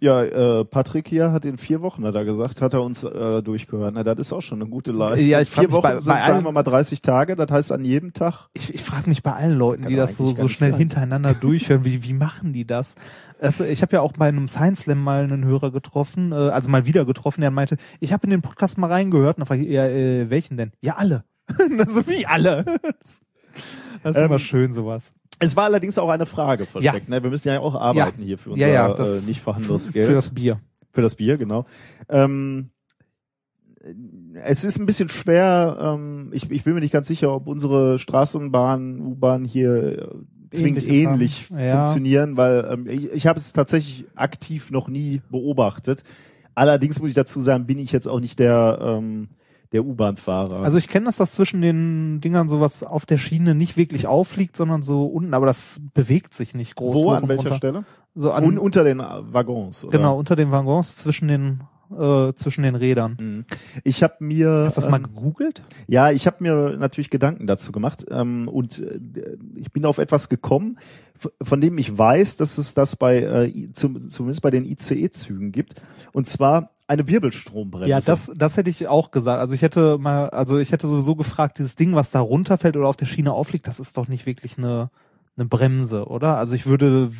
Ja, 0.00 0.22
äh, 0.24 0.64
Patrick 0.64 1.06
hier 1.06 1.30
hat 1.30 1.44
in 1.44 1.56
vier 1.58 1.80
Wochen, 1.80 2.04
hat 2.04 2.14
er 2.16 2.24
gesagt, 2.24 2.60
hat 2.60 2.74
er 2.74 2.82
uns 2.82 3.04
äh, 3.04 3.40
durchgehört. 3.42 3.92
Na, 3.94 4.02
das 4.02 4.18
ist 4.18 4.32
auch 4.32 4.40
schon 4.40 4.60
eine 4.60 4.68
gute 4.70 4.90
Leistung. 4.90 5.28
Ja, 5.30 5.40
ich 5.40 5.50
vier 5.50 5.70
Wochen 5.70 5.82
bei- 5.82 5.96
sind, 5.96 6.12
bei 6.12 6.22
sagen 6.22 6.34
allen- 6.36 6.44
wir 6.44 6.52
mal, 6.52 6.62
30 6.64 7.02
Tage. 7.02 7.36
Das 7.36 7.50
heißt, 7.50 7.70
an 7.70 7.84
jedem 7.84 8.12
Tag 8.12 8.48
ich, 8.52 8.74
ich 8.74 8.82
frage 8.82 9.08
mich 9.08 9.22
bei 9.22 9.32
allen 9.32 9.56
Leuten, 9.56 9.86
die 9.86 9.94
das 9.94 10.16
so, 10.16 10.32
so 10.32 10.48
schnell 10.48 10.70
sein. 10.72 10.78
hintereinander 10.78 11.34
durchhören, 11.40 11.84
wie, 11.84 12.02
wie 12.02 12.14
machen 12.14 12.52
die 12.52 12.64
das? 12.66 12.96
Also 13.40 13.64
ich 13.64 13.82
habe 13.82 13.92
ja 13.92 14.00
auch 14.00 14.12
bei 14.12 14.26
einem 14.28 14.48
Science 14.48 14.80
Slam 14.80 15.02
mal 15.04 15.22
einen 15.22 15.44
Hörer 15.44 15.70
getroffen, 15.70 16.32
äh, 16.32 16.34
also 16.34 16.68
mal 16.68 16.84
wieder 16.86 17.04
getroffen, 17.04 17.42
der 17.42 17.50
meinte, 17.52 17.76
ich 18.00 18.12
habe 18.12 18.24
in 18.24 18.30
den 18.30 18.42
Podcast 18.42 18.76
mal 18.76 18.88
reingehört 18.88 19.36
und 19.36 19.42
dann 19.42 19.46
frage 19.46 19.62
ich, 19.62 19.70
ja, 19.70 19.86
äh, 19.86 20.30
welchen 20.30 20.56
denn? 20.56 20.72
Ja, 20.80 20.96
alle. 20.96 21.22
also 21.78 22.06
wie 22.06 22.26
alle. 22.26 22.64
Das 24.02 24.12
ist 24.16 24.18
Ähm, 24.18 24.26
immer 24.26 24.38
schön, 24.38 24.72
sowas. 24.72 25.12
Es 25.38 25.56
war 25.56 25.64
allerdings 25.64 25.98
auch 25.98 26.08
eine 26.10 26.26
Frage 26.26 26.66
versteckt. 26.66 27.08
Ne? 27.08 27.22
Wir 27.22 27.30
müssen 27.30 27.48
ja 27.48 27.60
auch 27.60 27.74
arbeiten 27.74 28.22
hier 28.22 28.36
für 28.38 28.50
unser 28.50 28.66
Ja, 28.66 28.72
ja, 28.88 28.94
das- 28.94 29.24
äh, 29.24 29.26
nicht 29.26 29.40
vorhandenes 29.40 29.86
Für 29.86 29.92
Geld. 29.92 30.10
das 30.16 30.30
Bier. 30.30 30.60
Für 30.92 31.00
das 31.02 31.14
Bier, 31.14 31.36
genau. 31.38 31.64
Ähm, 32.08 32.70
es 34.42 34.64
ist 34.64 34.78
ein 34.78 34.84
bisschen 34.86 35.08
schwer, 35.08 35.78
ähm, 35.80 36.30
ich, 36.32 36.50
ich 36.50 36.64
bin 36.64 36.74
mir 36.74 36.80
nicht 36.80 36.92
ganz 36.92 37.06
sicher, 37.08 37.32
ob 37.34 37.46
unsere 37.46 37.98
Straßenbahn, 37.98 39.00
U-Bahn 39.00 39.44
hier 39.44 39.74
äh, 40.02 40.08
zwingend 40.50 40.86
ähnlich. 40.86 41.48
Ja. 41.50 41.76
funktionieren, 41.86 42.36
weil 42.36 42.68
ähm, 42.70 42.86
ich, 42.88 43.10
ich 43.12 43.26
habe 43.26 43.38
es 43.38 43.52
tatsächlich 43.54 44.04
aktiv 44.14 44.70
noch 44.70 44.88
nie 44.88 45.22
beobachtet. 45.30 46.04
Allerdings 46.54 47.00
muss 47.00 47.08
ich 47.10 47.14
dazu 47.14 47.40
sagen, 47.40 47.66
bin 47.66 47.78
ich 47.78 47.92
jetzt 47.92 48.08
auch 48.08 48.20
nicht 48.20 48.38
der, 48.38 48.78
ähm, 48.82 49.28
der 49.72 49.84
U-Bahn-Fahrer. 49.84 50.60
Also 50.60 50.78
ich 50.78 50.88
kenne 50.88 51.06
das, 51.06 51.16
dass 51.16 51.32
zwischen 51.32 51.60
den 51.62 52.20
Dingern 52.20 52.48
sowas 52.48 52.82
auf 52.82 53.06
der 53.06 53.18
Schiene 53.18 53.54
nicht 53.54 53.76
wirklich 53.76 54.06
aufliegt, 54.06 54.56
sondern 54.56 54.82
so 54.82 55.06
unten, 55.06 55.32
aber 55.32 55.46
das 55.46 55.80
bewegt 55.94 56.34
sich 56.34 56.54
nicht 56.54 56.74
groß. 56.74 56.94
wo, 56.94 57.10
an 57.10 57.28
welcher 57.28 57.50
runter. 57.50 57.56
Stelle? 57.56 57.84
So 58.14 58.32
an, 58.32 58.44
Un 58.44 58.58
unter 58.58 58.82
den 58.82 58.98
Waggons. 58.98 59.84
Oder? 59.84 59.98
genau, 59.98 60.18
unter 60.18 60.34
den 60.34 60.50
Waggons 60.50 60.96
zwischen 60.96 61.28
den, 61.28 61.60
äh, 61.96 62.32
zwischen 62.34 62.64
den 62.64 62.74
Rädern. 62.74 63.16
Mhm. 63.20 63.44
Ich 63.84 64.02
habe 64.02 64.14
mir 64.18 64.64
Hast 64.66 64.76
du 64.76 64.80
das 64.80 64.90
mal 64.90 64.96
ähm, 64.96 65.14
gegoogelt? 65.14 65.62
Ja, 65.86 66.10
ich 66.10 66.26
habe 66.26 66.38
mir 66.40 66.76
natürlich 66.76 67.10
Gedanken 67.10 67.46
dazu 67.46 67.70
gemacht 67.70 68.06
ähm, 68.10 68.48
und 68.48 68.80
äh, 68.80 68.98
ich 69.54 69.70
bin 69.70 69.84
auf 69.84 69.98
etwas 69.98 70.28
gekommen, 70.28 70.78
von 71.40 71.60
dem 71.60 71.78
ich 71.78 71.96
weiß, 71.96 72.38
dass 72.38 72.58
es 72.58 72.74
das 72.74 72.96
bei 72.96 73.20
äh, 73.20 73.72
zum, 73.72 74.10
zumindest 74.10 74.42
bei 74.42 74.50
den 74.50 74.64
ICE-Zügen 74.64 75.52
gibt 75.52 75.74
und 76.12 76.26
zwar 76.26 76.70
eine 76.90 77.08
Wirbelstrombremse. 77.08 77.88
Ja, 77.88 78.00
das, 78.00 78.30
das 78.36 78.56
hätte 78.56 78.68
ich 78.68 78.88
auch 78.88 79.10
gesagt. 79.12 79.40
Also 79.40 79.54
ich 79.54 79.62
hätte 79.62 79.96
mal, 79.98 80.28
also 80.30 80.58
ich 80.58 80.72
hätte 80.72 80.88
sowieso 80.88 81.14
gefragt, 81.16 81.58
dieses 81.58 81.76
Ding, 81.76 81.94
was 81.94 82.10
da 82.10 82.20
runterfällt 82.20 82.76
oder 82.76 82.88
auf 82.88 82.96
der 82.96 83.06
Schiene 83.06 83.32
aufliegt, 83.32 83.66
das 83.66 83.78
ist 83.80 83.96
doch 83.96 84.08
nicht 84.08 84.26
wirklich 84.26 84.58
eine, 84.58 84.90
eine 85.36 85.46
Bremse, 85.46 86.06
oder? 86.08 86.36
Also 86.36 86.54
ich 86.56 86.66
würde, 86.66 87.12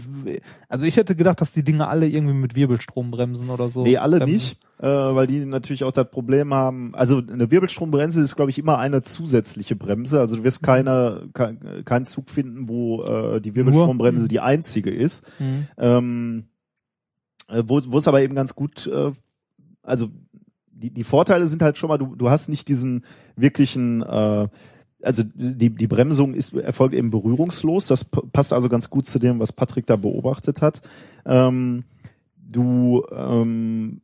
also 0.69 0.85
ich 0.85 0.97
hätte 0.97 1.15
gedacht, 1.15 1.41
dass 1.41 1.53
die 1.53 1.63
Dinge 1.63 1.87
alle 1.87 2.09
irgendwie 2.09 2.35
mit 2.35 2.57
Wirbelstrom 2.57 3.13
bremsen 3.13 3.49
oder 3.49 3.69
so. 3.69 3.83
Nee, 3.85 3.97
alle 3.97 4.19
bremsen. 4.19 4.35
nicht, 4.35 4.59
äh, 4.81 4.87
weil 4.89 5.27
die 5.29 5.45
natürlich 5.45 5.85
auch 5.85 5.93
das 5.93 6.11
Problem 6.11 6.53
haben. 6.53 6.93
Also 6.97 7.19
eine 7.19 7.51
Wirbelstrombremse 7.51 8.21
ist, 8.21 8.35
glaube 8.37 8.51
ich, 8.51 8.59
immer 8.59 8.79
eine 8.79 9.03
zusätzliche 9.03 9.77
Bremse. 9.77 10.19
Also 10.21 10.37
du 10.37 10.45
wirst 10.45 10.63
keine, 10.65 11.29
kein, 11.33 11.85
keinen 11.85 12.05
Zug 12.07 12.29
finden, 12.29 12.69
wo 12.69 13.05
äh, 13.05 13.41
die 13.41 13.55
Wirbelstrombremse 13.55 14.25
Mhm. 14.25 14.29
die 14.29 14.41
einzige 14.41 14.91
ist. 14.91 15.25
Mhm. 15.39 15.69
ähm, 15.79 16.45
äh, 17.49 17.63
wo, 17.67 17.81
wo 17.87 17.99
es 17.99 18.09
aber 18.09 18.21
eben 18.23 18.35
ganz 18.35 18.55
gut, 18.55 18.87
äh, 18.89 19.13
also 19.83 20.09
die, 20.81 20.91
die 20.91 21.05
Vorteile 21.05 21.47
sind 21.47 21.63
halt 21.63 21.77
schon 21.79 21.89
mal, 21.89 21.99
du, 21.99 22.17
du 22.17 22.31
hast 22.31 22.49
nicht 22.49 22.69
diesen 22.69 23.05
wirklichen, 23.37 24.03
äh, 24.03 24.49
also 25.03 25.23
die, 25.35 25.71
die 25.71 25.87
Bremsung 25.87 26.35
ist, 26.35 26.55
erfolgt 26.55 26.95
eben 26.95 27.11
berührungslos. 27.11 27.87
Das 27.87 28.05
passt 28.05 28.53
also 28.53 28.69
ganz 28.69 28.91
gut 28.91 29.07
zu 29.07 29.19
dem, 29.19 29.39
was 29.41 29.53
Patrick 29.53 29.87
da 29.87 29.97
beobachtet 29.97 30.63
hat. 30.63 30.83
Ähm, 31.25 31.85
du, 32.37 33.05
ähm, 33.15 34.01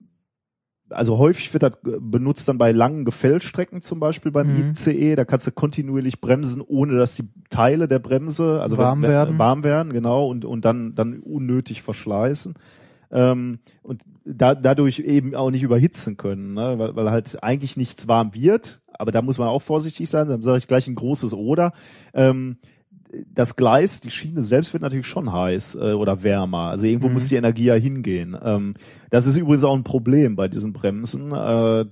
also 0.89 1.19
häufig 1.19 1.53
wird 1.53 1.65
das 1.65 1.73
benutzt 1.83 2.49
dann 2.49 2.59
bei 2.59 2.71
langen 2.73 3.05
Gefällstrecken 3.05 3.83
zum 3.83 3.99
Beispiel 3.99 4.31
beim 4.31 4.47
Mhm. 4.53 4.71
ICE. 4.71 5.17
Da 5.17 5.25
kannst 5.25 5.47
du 5.47 5.51
kontinuierlich 5.51 6.21
bremsen, 6.21 6.63
ohne 6.63 6.97
dass 6.97 7.17
die 7.17 7.29
Teile 7.51 7.89
der 7.89 7.99
Bremse 7.99 8.61
also 8.63 8.79
Warm 8.79 9.03
wenn, 9.03 9.09
wenn, 9.09 9.15
werden. 9.17 9.39
warm 9.39 9.65
werden, 9.65 9.93
genau, 9.93 10.29
und 10.29 10.45
und 10.45 10.65
dann 10.65 10.95
dann 10.95 11.19
unnötig 11.21 11.83
verschleißen 11.83 12.55
ähm, 13.11 13.59
und 13.83 14.03
da, 14.25 14.55
dadurch 14.55 14.99
eben 15.01 15.35
auch 15.35 15.51
nicht 15.51 15.63
überhitzen 15.63 16.17
können, 16.17 16.55
ne? 16.55 16.79
weil, 16.79 16.97
weil 16.97 17.11
halt 17.11 17.43
eigentlich 17.43 17.77
nichts 17.77 18.09
warm 18.09 18.35
wird. 18.35 18.83
Aber 18.99 19.13
da 19.13 19.23
muss 19.23 19.39
man 19.39 19.49
auch 19.49 19.63
vorsichtig 19.63 20.09
sein. 20.09 20.29
Dann 20.29 20.43
sage 20.43 20.59
ich 20.59 20.69
gleich 20.69 20.89
ein 20.89 20.95
großes 20.95 21.33
Oder. 21.33 21.73
Ähm, 22.15 22.57
das 23.33 23.57
Gleis, 23.57 24.01
die 24.01 24.11
Schiene 24.11 24.43
selbst 24.43 24.73
wird 24.73 24.83
natürlich 24.83 25.07
schon 25.07 25.33
heiß 25.33 25.77
äh, 25.77 25.93
oder 25.93 26.23
wärmer. 26.23 26.71
Also 26.71 26.87
irgendwo 26.87 27.09
Mhm. 27.09 27.15
muss 27.15 27.29
die 27.29 27.37
Energie 27.37 27.67
ja 27.67 27.75
hingehen. 27.75 28.37
Ähm, 28.43 28.75
das 29.11 29.27
ist 29.27 29.37
übrigens 29.37 29.65
auch 29.65 29.77
ein 29.77 29.85
Problem 29.85 30.35
bei 30.35 30.49
diesen 30.49 30.73
Bremsen. 30.73 31.31
Äh, 31.33 31.85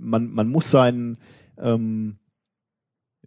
man, 0.00 0.30
man 0.32 0.48
muss 0.48 0.70
seinen 0.70 1.16
ähm, 1.58 2.16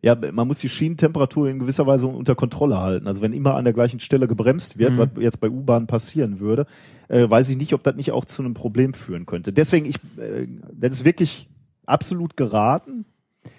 ja, 0.03 0.15
man 0.15 0.47
muss 0.47 0.59
die 0.59 0.69
Schienentemperatur 0.69 1.47
in 1.47 1.59
gewisser 1.59 1.85
Weise 1.85 2.07
unter 2.07 2.33
Kontrolle 2.33 2.79
halten. 2.79 3.07
Also 3.07 3.21
wenn 3.21 3.33
immer 3.33 3.55
an 3.55 3.65
der 3.65 3.73
gleichen 3.73 3.99
Stelle 3.99 4.27
gebremst 4.27 4.77
wird, 4.79 4.93
Mhm. 4.93 4.97
was 4.97 5.09
jetzt 5.19 5.39
bei 5.39 5.49
U-Bahn 5.49 5.85
passieren 5.85 6.39
würde, 6.39 6.65
äh, 7.07 7.29
weiß 7.29 7.49
ich 7.49 7.57
nicht, 7.57 7.73
ob 7.73 7.83
das 7.83 7.95
nicht 7.95 8.11
auch 8.11 8.25
zu 8.25 8.41
einem 8.41 8.55
Problem 8.55 8.93
führen 8.95 9.25
könnte. 9.27 9.53
Deswegen, 9.53 9.85
ich, 9.85 9.97
äh, 10.17 10.47
das 10.73 10.93
ist 10.93 11.05
wirklich 11.05 11.49
absolut 11.85 12.35
geraten. 12.35 13.05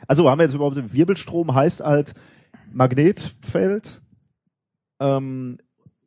Also 0.09 0.29
haben 0.29 0.39
wir 0.39 0.45
jetzt 0.45 0.55
überhaupt 0.55 0.93
Wirbelstrom 0.93 1.55
heißt 1.55 1.83
halt 1.83 2.15
Magnetfeld 2.73 4.03
ähm, 5.01 5.59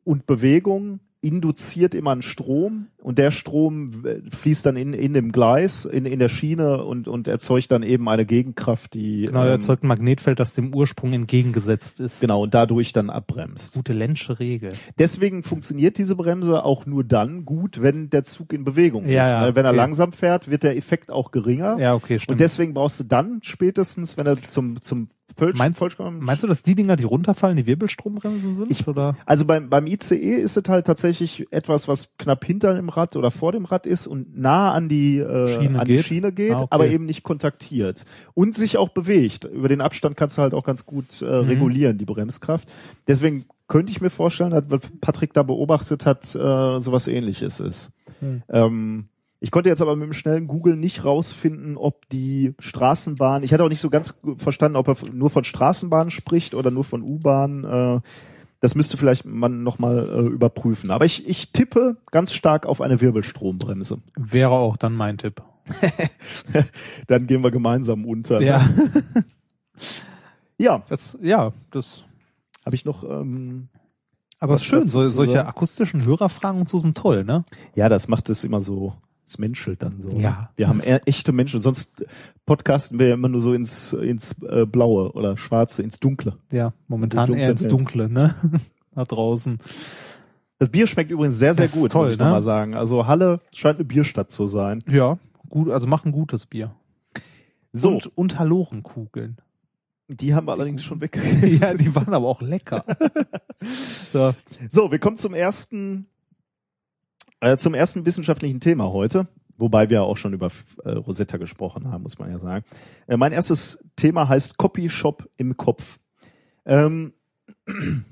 und 0.04 0.26
Bewegung 0.26 1.00
induziert 1.20 1.94
immer 1.94 2.12
einen 2.12 2.22
Strom 2.22 2.88
und 3.06 3.18
der 3.18 3.30
Strom 3.30 3.92
fließt 4.32 4.66
dann 4.66 4.76
in, 4.76 4.92
in 4.92 5.14
dem 5.14 5.30
Gleis, 5.30 5.84
in, 5.84 6.06
in 6.06 6.18
der 6.18 6.28
Schiene 6.28 6.82
und, 6.82 7.06
und 7.06 7.28
erzeugt 7.28 7.70
dann 7.70 7.84
eben 7.84 8.08
eine 8.08 8.26
Gegenkraft, 8.26 8.94
die 8.94 9.26
Genau, 9.26 9.42
er 9.42 9.46
ähm, 9.46 9.52
erzeugt 9.52 9.84
ein 9.84 9.86
Magnetfeld, 9.86 10.40
das 10.40 10.54
dem 10.54 10.74
Ursprung 10.74 11.12
entgegengesetzt 11.12 12.00
ist. 12.00 12.20
genau 12.20 12.42
und 12.42 12.52
dadurch 12.54 12.92
dann 12.92 13.08
abbremst. 13.08 13.74
Gute 13.74 13.92
Lensche 13.92 14.40
Regel. 14.40 14.70
Deswegen 14.98 15.44
funktioniert 15.44 15.98
diese 15.98 16.16
Bremse 16.16 16.64
auch 16.64 16.84
nur 16.84 17.04
dann 17.04 17.44
gut, 17.44 17.80
wenn 17.80 18.10
der 18.10 18.24
Zug 18.24 18.52
in 18.52 18.64
Bewegung 18.64 19.08
Ja, 19.08 19.22
ist. 19.22 19.32
ja, 19.34 19.46
ne? 19.46 19.54
Wenn 19.54 19.64
er 19.64 19.70
okay. 19.70 19.76
langsam 19.76 20.10
fährt, 20.10 20.50
wird 20.50 20.64
der 20.64 20.76
Effekt 20.76 21.10
auch 21.12 21.30
geringer. 21.30 21.78
Ja, 21.78 21.94
okay, 21.94 22.18
stimmt. 22.18 22.32
und 22.32 22.40
deswegen 22.40 22.74
brauchst 22.74 22.98
du 22.98 23.04
dann 23.04 23.38
spätestens, 23.42 24.16
wenn 24.16 24.26
er 24.26 24.42
zum 24.42 24.82
zum 24.82 25.08
Völsch, 25.36 25.58
Meinst- 25.58 25.78
Vollkommen- 25.80 26.20
Meinst 26.24 26.44
du, 26.44 26.46
dass 26.46 26.62
die 26.62 26.74
Dinger, 26.74 26.96
die 26.96 27.04
runterfallen, 27.04 27.56
die 27.56 27.66
Wirbelstrombremsen 27.66 28.54
sind? 28.54 28.70
Ich- 28.70 28.86
oder? 28.88 29.16
Also 29.26 29.44
beim, 29.44 29.68
beim 29.68 29.86
ICE 29.86 30.14
ist 30.36 30.56
es 30.56 30.68
halt 30.68 30.86
tatsächlich 30.86 31.46
etwas, 31.50 31.88
was 31.88 32.16
knapp 32.16 32.44
hinter 32.44 32.72
dem 32.74 32.88
Rad 32.96 33.16
oder 33.16 33.30
vor 33.30 33.52
dem 33.52 33.64
Rad 33.64 33.86
ist 33.86 34.06
und 34.06 34.36
nah 34.38 34.72
an 34.72 34.88
die, 34.88 35.18
äh, 35.18 35.56
Schiene 35.60 35.78
an 35.80 35.86
die 35.86 35.94
geht? 35.96 36.04
Schiene 36.06 36.32
geht, 36.32 36.52
Ah, 36.52 36.56
okay. 36.62 36.66
aber 36.70 36.86
eben 36.88 37.04
nicht 37.06 37.22
kontaktiert. 37.22 38.04
Und 38.34 38.54
sich 38.56 38.76
auch 38.78 38.88
bewegt. 38.88 39.44
Über 39.44 39.68
den 39.68 39.80
Abstand 39.80 40.16
kannst 40.16 40.38
du 40.38 40.42
halt 40.42 40.54
auch 40.54 40.64
ganz 40.64 40.86
gut 40.86 41.20
äh, 41.22 41.24
Mhm. 41.24 41.48
regulieren, 41.48 41.98
die 41.98 42.04
Bremskraft. 42.04 42.68
Deswegen 43.06 43.44
könnte 43.68 43.90
ich 43.92 44.00
mir 44.00 44.10
vorstellen, 44.10 44.50
dass 44.50 44.64
was 44.68 44.80
Patrick 45.00 45.32
da 45.32 45.42
beobachtet 45.42 46.06
hat, 46.06 46.34
äh, 46.34 46.78
sowas 46.78 47.08
ähnliches 47.08 47.60
ist. 47.60 47.90
Hm. 48.20 48.42
Ähm, 48.48 49.08
Ich 49.38 49.50
konnte 49.50 49.68
jetzt 49.68 49.82
aber 49.82 49.94
mit 49.96 50.06
dem 50.06 50.12
schnellen 50.14 50.46
Google 50.46 50.76
nicht 50.76 51.04
rausfinden, 51.04 51.76
ob 51.76 52.08
die 52.08 52.54
Straßenbahn, 52.58 53.42
ich 53.42 53.52
hatte 53.52 53.64
auch 53.64 53.68
nicht 53.68 53.80
so 53.82 53.90
ganz 53.90 54.18
verstanden, 54.38 54.76
ob 54.76 54.88
er 54.88 54.96
nur 55.12 55.28
von 55.28 55.44
Straßenbahnen 55.44 56.10
spricht 56.10 56.54
oder 56.54 56.70
nur 56.70 56.84
von 56.84 57.02
U-Bahnen. 57.02 57.64
Äh, 57.64 58.00
das 58.66 58.74
müsste 58.74 58.96
vielleicht 58.96 59.24
man 59.24 59.62
nochmal 59.62 60.08
äh, 60.08 60.26
überprüfen. 60.26 60.90
Aber 60.90 61.04
ich, 61.04 61.28
ich 61.28 61.52
tippe 61.52 61.98
ganz 62.10 62.32
stark 62.32 62.66
auf 62.66 62.80
eine 62.80 63.00
Wirbelstrombremse. 63.00 63.98
Wäre 64.16 64.50
auch 64.50 64.76
dann 64.76 64.92
mein 64.92 65.18
Tipp. 65.18 65.40
Dann 67.06 67.28
gehen 67.28 67.44
wir 67.44 67.52
gemeinsam 67.52 68.04
unter. 68.04 68.40
ne? 68.40 68.46
Ja, 68.46 68.68
ja 70.58 70.82
das, 70.88 71.16
ja, 71.22 71.52
das. 71.70 72.02
habe 72.64 72.74
ich 72.74 72.84
noch. 72.84 73.04
Ähm, 73.04 73.68
Aber 74.40 74.56
ist 74.56 74.64
schön, 74.64 74.84
so, 74.84 75.04
solche 75.04 75.46
akustischen 75.46 76.04
Hörerfragen 76.04 76.60
und 76.62 76.68
so 76.68 76.78
sind 76.78 76.98
toll, 76.98 77.22
ne? 77.22 77.44
ja, 77.76 77.88
das 77.88 78.08
macht 78.08 78.28
es 78.30 78.42
immer 78.42 78.58
so. 78.58 78.94
Es 79.26 79.38
menschelt 79.38 79.82
dann 79.82 80.00
so. 80.02 80.10
Ja. 80.10 80.50
Wir 80.56 80.68
haben 80.68 80.80
echte 80.80 81.32
Menschen. 81.32 81.58
Sonst 81.58 82.04
podcasten 82.44 82.98
wir 82.98 83.08
ja 83.08 83.14
immer 83.14 83.28
nur 83.28 83.40
so 83.40 83.54
ins 83.54 83.92
ins 83.92 84.40
äh, 84.42 84.66
Blaue 84.66 85.12
oder 85.12 85.36
Schwarze, 85.36 85.82
ins 85.82 85.98
Dunkle. 85.98 86.38
Ja, 86.52 86.72
momentan 86.86 87.26
Dunkle 87.26 87.44
eher 87.44 87.50
ins. 87.50 87.66
Dunkle, 87.66 88.08
ne? 88.08 88.34
Da 88.94 89.04
draußen. 89.04 89.58
Das 90.58 90.70
Bier 90.70 90.86
schmeckt 90.86 91.10
übrigens 91.10 91.38
sehr, 91.38 91.52
sehr 91.52 91.66
Das 91.66 91.74
gut, 91.74 91.90
toll, 91.92 92.04
muss 92.04 92.12
ich 92.12 92.18
ne? 92.18 92.24
noch 92.24 92.30
mal 92.30 92.40
sagen. 92.40 92.74
Also 92.74 93.06
Halle 93.06 93.40
scheint 93.54 93.76
eine 93.78 93.84
Bierstadt 93.84 94.30
zu 94.30 94.46
sein. 94.46 94.82
Ja, 94.88 95.18
gut, 95.50 95.68
also 95.68 95.86
machen 95.86 96.12
gutes 96.12 96.46
Bier. 96.46 96.74
So, 97.74 97.90
Und, 97.96 98.16
und 98.16 98.38
Halorenkugeln. 98.38 99.36
die 100.08 100.34
haben 100.34 100.46
wir 100.46 100.52
allerdings 100.52 100.82
schon 100.82 101.02
weg. 101.02 101.20
ja, 101.42 101.74
die 101.74 101.94
waren 101.94 102.14
aber 102.14 102.26
auch 102.26 102.40
lecker. 102.40 102.86
so. 104.14 104.34
So, 104.70 104.90
wir 104.90 104.98
kommen 104.98 105.18
zum 105.18 105.34
ersten, 105.34 106.06
äh, 107.46 107.56
zum 107.58 107.74
ersten 107.74 108.04
wissenschaftlichen 108.04 108.60
Thema 108.60 108.92
heute. 108.92 109.28
Wobei 109.58 109.88
wir 109.88 110.02
auch 110.02 110.16
schon 110.16 110.34
über 110.34 110.50
äh, 110.84 110.90
Rosetta 110.90 111.38
gesprochen 111.38 111.90
haben, 111.90 112.02
muss 112.02 112.18
man 112.18 112.30
ja 112.30 112.38
sagen. 112.38 112.64
Äh, 113.06 113.16
mein 113.16 113.32
erstes 113.32 113.84
Thema 113.96 114.28
heißt 114.28 114.58
Copy 114.58 114.90
Shop 114.90 115.28
im 115.36 115.56
Kopf. 115.56 115.98
Ähm, 116.66 117.14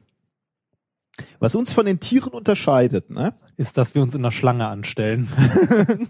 was 1.38 1.54
uns 1.54 1.72
von 1.72 1.84
den 1.84 2.00
Tieren 2.00 2.32
unterscheidet, 2.32 3.10
ne? 3.10 3.34
Ist, 3.56 3.76
dass 3.76 3.94
wir 3.94 4.02
uns 4.02 4.14
in 4.14 4.22
der 4.22 4.30
Schlange 4.30 4.66
anstellen. 4.66 5.28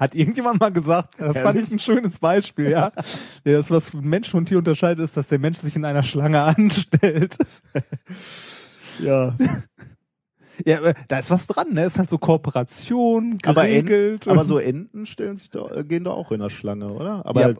Hat 0.00 0.14
irgendjemand 0.14 0.58
mal 0.58 0.72
gesagt, 0.72 1.14
das 1.18 1.36
fand 1.36 1.60
ich 1.60 1.70
ein 1.70 1.78
schönes 1.78 2.18
Beispiel, 2.18 2.70
ja. 2.70 2.92
ja 3.44 3.52
das, 3.52 3.70
was 3.70 3.92
Mensch 3.92 4.34
und 4.34 4.46
Tier 4.46 4.58
unterscheidet, 4.58 5.04
ist, 5.04 5.16
dass 5.16 5.28
der 5.28 5.38
Mensch 5.38 5.58
sich 5.58 5.76
in 5.76 5.84
einer 5.84 6.02
Schlange 6.02 6.42
anstellt. 6.56 7.36
Ja. 8.98 9.36
Ja, 10.64 10.78
aber 10.78 10.94
da 11.08 11.18
ist 11.18 11.30
was 11.30 11.46
dran, 11.46 11.72
ne? 11.72 11.84
Ist 11.86 11.98
halt 11.98 12.10
so 12.10 12.18
Kooperation, 12.18 13.38
Aber, 13.44 13.62
geregelt. 13.62 14.28
Aber 14.28 14.40
und- 14.40 14.46
so 14.46 14.58
Enten 14.58 15.06
stellen 15.06 15.36
sich 15.36 15.50
da, 15.50 15.70
äh, 15.70 15.84
gehen 15.84 16.04
da 16.04 16.10
auch 16.12 16.30
in 16.32 16.40
der 16.40 16.50
Schlange, 16.50 16.92
oder? 16.92 17.24
Aber, 17.26 17.40
Ja, 17.40 17.48
ja, 17.48 17.54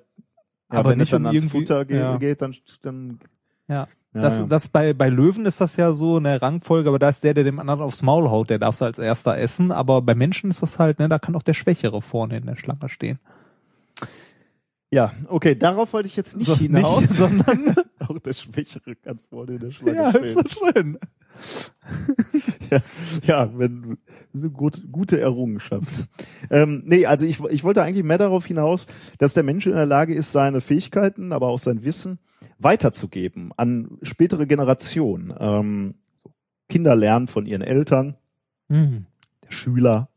aber 0.69 0.91
wenn 0.91 0.99
nicht 0.99 1.09
es 1.09 1.11
dann 1.13 1.23
um 1.23 1.29
ans 1.29 1.51
Futter 1.51 1.85
ge 1.85 1.99
ja. 1.99 2.17
geht, 2.19 2.43
dann, 2.43 2.55
dann 2.83 3.19
Ja. 3.69 3.89
Ja, 4.15 4.21
das, 4.21 4.41
ja. 4.41 4.45
das 4.47 4.69
bei, 4.69 4.93
bei 4.93 5.09
Löwen 5.09 5.47
ist 5.47 5.61
das 5.63 5.77
ja 5.77 5.95
so 5.95 6.17
eine 6.19 6.43
Rangfolge, 6.43 6.91
aber 6.91 6.99
da 6.99 7.09
ist 7.09 7.25
der, 7.25 7.33
der 7.33 7.45
dem 7.45 7.59
anderen 7.59 7.81
aufs 7.81 8.03
Maul 8.03 8.29
haut, 8.31 8.51
der 8.51 8.59
darf 8.59 8.75
es 8.75 8.83
als 8.83 8.99
erster 8.99 9.39
essen. 9.39 9.73
Aber 9.73 10.03
bei 10.03 10.15
Menschen 10.15 10.51
ist 10.51 10.63
das 10.63 10.79
halt, 10.79 10.99
ne, 10.99 11.09
da 11.09 11.19
kann 11.19 11.35
auch 11.35 11.43
der 11.43 11.55
Schwächere 11.55 12.03
vorne 12.03 12.37
in 12.37 12.45
der 12.45 12.57
Schlange 12.57 12.91
stehen. 12.91 13.19
Ja, 14.91 15.15
okay, 15.29 15.55
darauf 15.55 15.95
wollte 15.95 16.09
ich 16.09 16.17
jetzt 16.17 16.37
nicht 16.37 16.47
So, 16.47 16.57
hinaus. 16.57 17.01
nicht, 17.01 17.13
sondern 17.15 17.75
auch 18.07 18.19
der 18.19 18.35
Schwächere 18.35 18.95
kann 18.97 19.19
vorne 19.31 19.53
in 19.55 19.61
der 19.61 19.71
Schlange 19.71 19.97
ja, 19.97 20.11
ist 20.11 20.17
stehen. 20.19 20.35
so 20.35 20.43
schön. 20.73 20.99
Ja, 23.27 23.51
wenn 23.59 23.99
so 24.33 24.49
gut, 24.51 24.83
gute 24.91 25.21
Errungenschaft. 25.21 25.91
ähm, 26.51 26.83
nee, 26.87 27.05
also 27.07 27.27
ich, 27.27 27.39
ich 27.51 27.65
wollte 27.65 27.83
eigentlich 27.83 28.05
mehr 28.05 28.19
darauf 28.19 28.47
hinaus, 28.47 28.87
dass 29.19 29.35
der 29.35 29.43
Mensch 29.43 29.67
in 29.67 29.75
der 29.75 29.85
Lage 29.87 30.15
ist, 30.15 30.33
seine 30.33 30.61
Fähigkeiten, 30.61 31.33
aber 31.33 31.49
auch 31.49 31.59
sein 31.59 31.85
Wissen 31.85 32.19
weiterzugeben 32.59 33.53
an 33.57 33.99
spätere 34.03 34.47
Generationen. 34.47 35.35
Ähm, 35.39 35.95
Kinder 36.69 36.95
lernen 36.97 37.29
von 37.29 37.45
ihren 37.47 37.63
Eltern, 37.63 38.17
Mhm. 38.69 39.05
der 39.45 39.51
Schüler 39.53 40.09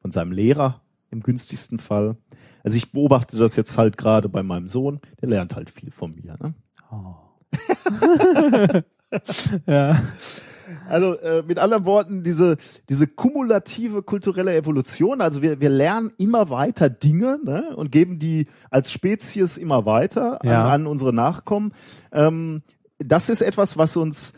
von 0.00 0.12
seinem 0.12 0.32
Lehrer 0.32 0.80
im 1.10 1.22
günstigsten 1.22 1.78
Fall. 1.78 2.16
Also 2.64 2.76
ich 2.78 2.92
beobachte 2.92 3.36
das 3.36 3.56
jetzt 3.56 3.76
halt 3.76 3.98
gerade 3.98 4.28
bei 4.30 4.42
meinem 4.42 4.68
Sohn, 4.68 5.00
der 5.20 5.28
lernt 5.28 5.54
halt 5.54 5.68
viel 5.68 5.90
von 5.90 6.14
mir. 6.14 6.38
Ne? 6.40 6.54
Oh. 6.90 7.16
ja. 9.66 10.02
Also 10.88 11.18
äh, 11.18 11.42
mit 11.46 11.58
anderen 11.58 11.84
Worten, 11.84 12.22
diese, 12.22 12.56
diese 12.88 13.06
kumulative 13.06 14.02
kulturelle 14.02 14.54
Evolution, 14.54 15.20
also 15.20 15.42
wir, 15.42 15.60
wir 15.60 15.68
lernen 15.70 16.12
immer 16.18 16.50
weiter 16.50 16.90
Dinge 16.90 17.38
ne, 17.44 17.74
und 17.76 17.92
geben 17.92 18.18
die 18.18 18.46
als 18.70 18.92
Spezies 18.92 19.56
immer 19.56 19.86
weiter 19.86 20.38
Ja. 20.44 20.64
an, 20.64 20.82
an 20.82 20.86
unsere 20.86 21.12
Nachkommen. 21.12 21.72
Ähm, 22.12 22.62
das 22.98 23.28
ist 23.28 23.40
etwas, 23.42 23.76
was 23.76 23.96
uns 23.96 24.34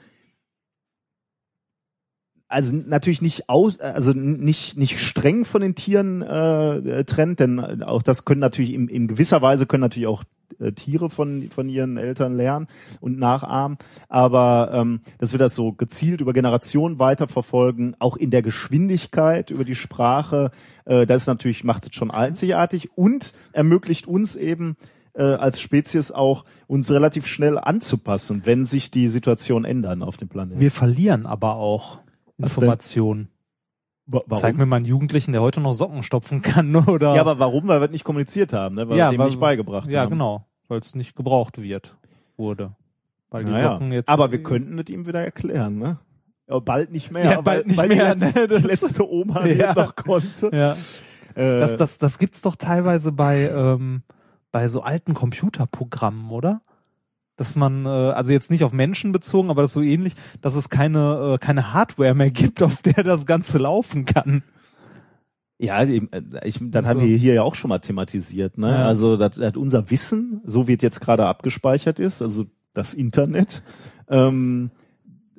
also 2.47 2.77
natürlich 2.77 3.21
nicht 3.23 3.49
aus, 3.49 3.81
also 3.81 4.13
nicht 4.13 4.77
nicht 4.77 5.01
streng 5.01 5.45
von 5.45 5.61
den 5.61 5.75
Tieren 5.75 6.23
äh, 6.23 7.05
trennt, 7.05 7.41
denn 7.41 7.83
auch 7.83 8.03
das 8.03 8.25
können 8.25 8.41
natürlich 8.41 8.73
in, 8.75 8.87
in 8.89 9.09
gewisser 9.09 9.43
Weise 9.43 9.67
können 9.67 9.81
natürlich 9.81 10.07
auch 10.07 10.23
Tiere 10.75 11.11
von 11.11 11.49
von 11.51 11.69
ihren 11.69 11.97
Eltern 11.97 12.37
lernen 12.37 12.67
und 13.01 13.19
nachahmen, 13.19 13.79
aber 14.09 14.71
ähm, 14.73 15.01
dass 15.19 15.33
wir 15.33 15.39
das 15.39 15.55
so 15.55 15.73
gezielt 15.73 16.21
über 16.21 16.33
Generationen 16.33 16.99
weiterverfolgen, 16.99 17.97
auch 17.99 18.17
in 18.17 18.31
der 18.31 18.43
Geschwindigkeit 18.43 19.51
über 19.51 19.65
die 19.65 19.75
Sprache, 19.75 20.51
äh, 20.85 21.07
das 21.07 21.23
ist 21.23 21.29
natürlich 21.29 21.65
macht 21.65 21.87
es 21.87 21.95
schon 21.95 22.11
einzigartig 22.11 22.97
und 22.97 23.35
ermöglicht 23.53 24.07
uns 24.07 24.37
eben 24.37 24.77
äh, 25.15 25.23
als 25.23 25.61
Spezies 25.61 26.13
auch 26.13 26.45
uns 26.67 26.91
relativ 26.91 27.27
schnell 27.27 27.59
anzupassen, 27.59 28.43
wenn 28.45 28.67
sich 28.67 28.91
die 28.91 29.09
Situation 29.09 29.65
ändern 29.65 30.03
auf 30.03 30.17
dem 30.17 30.29
Planeten. 30.29 30.61
Wir 30.61 30.71
verlieren 30.71 31.27
aber 31.27 31.57
auch? 31.57 31.99
Informationen. 32.37 33.29
Wa- 34.07 34.21
Warum? 34.27 34.41
Zeig 34.43 34.57
mir 34.57 34.67
mal 34.67 34.77
einen 34.77 34.85
Jugendlichen, 34.85 35.33
der 35.33 35.41
heute 35.41 35.61
noch 35.61 35.73
Socken 35.73 36.03
stopfen 36.03 36.43
kann, 36.43 36.75
oder? 36.89 37.15
Ja, 37.15 37.21
aber 37.23 37.39
warum? 37.39 37.69
Weil 37.69 37.81
wir 37.81 37.89
nicht 37.89 38.05
kommuniziert 38.05 38.53
haben, 38.53 38.75
ne? 38.75 38.89
weil 38.89 38.97
Ja, 38.99 39.07
wir 39.11 39.17
dem 39.17 39.21
weil- 39.21 39.27
nicht 39.29 39.41
beigebracht 39.41 39.91
ja, 39.91 40.03
haben. 40.03 40.11
genau, 40.11 40.47
weil 40.69 40.79
es 40.81 40.95
nicht 40.95 41.17
gebraucht 41.17 41.59
wird, 41.61 41.97
wurde. 42.37 42.75
Weil 43.31 43.45
die 43.45 43.51
Naja. 43.51 43.73
Socken 43.73 43.93
jetzt. 43.93 44.09
Aber 44.09 44.31
wir 44.31 44.43
könnten 44.43 44.79
es 44.79 44.89
ihm 44.91 45.07
wieder 45.07 45.25
erklären, 45.25 45.79
ne? 45.79 45.99
Ja, 46.49 46.59
bald 46.59 46.93
nicht 46.93 47.11
mehr. 47.11 47.25
Ja, 47.25 47.37
weil- 47.37 47.43
bald 47.43 47.67
nicht 47.67 47.79
weil 47.79 47.89
mehr, 47.89 48.15
Die 48.15 48.21
letzte, 48.25 48.41
ne? 48.41 48.49
Das- 48.49 48.63
die 48.63 48.69
letzte 48.69 49.11
Oma 49.11 49.41
die 49.43 49.51
Ja. 49.55 49.73
noch 49.75 49.97
konnte. 49.97 50.51
Ja. 50.53 50.73
Äh, 51.35 51.61
Das, 51.61 51.77
das, 51.79 51.99
das 51.99 52.19
gibt's 52.19 52.43
doch 52.43 52.55
teilweise 52.57 53.11
bei, 53.11 53.49
ähm, 53.49 54.03
bei 54.53 54.69
so 54.69 54.83
alten 54.83 55.15
Computerprogrammen, 55.15 56.31
oder? 56.31 56.61
Dass 57.37 57.57
man, 57.57 57.85
äh, 57.85 57.89
also 57.89 58.31
jetzt 58.31 58.51
nicht 58.51 58.63
auf 58.63 58.73
Menschen 58.73 59.11
bezogen, 59.13 59.51
aber 59.51 59.63
das 59.63 59.73
so 59.73 59.83
ähnlich, 59.83 60.15
dass 60.41 60.55
es 60.55 60.69
keine, 60.69 61.35
äh, 61.35 61.39
keine 61.39 61.73
Hardware 61.73 62.15
mehr 62.15 62.31
gibt, 62.31 62.63
auf 62.63 62.83
der 62.83 63.03
das 63.03 63.27
Ganze 63.27 63.59
laufen 63.59 64.05
kann. 64.05 64.43
ja, 65.59 65.83
äh, 65.83 66.01
ich, 66.45 66.59
das 66.61 66.85
Also- 66.85 66.89
haben 66.89 67.01
wir 67.09 67.17
hier 67.17 67.35
ja 67.35 67.43
auch 67.43 67.55
schon 67.55 67.71
mal 67.71 67.79
thematisiert. 67.81 68.59
Ne? 68.59 68.69
Ja. 68.71 68.85
Also 68.87 69.17
das, 69.17 69.37
das 69.37 69.57
unser 69.57 69.91
Wissen, 69.91 70.41
so 70.45 70.69
wie 70.69 70.75
es 70.75 70.83
jetzt 70.83 71.01
gerade 71.01 71.27
abgespeichert 71.27 71.99
ist, 71.99 72.23
also 72.23 72.47
das 72.73 72.95
Internet, 72.95 73.63
ähm, 74.09 74.71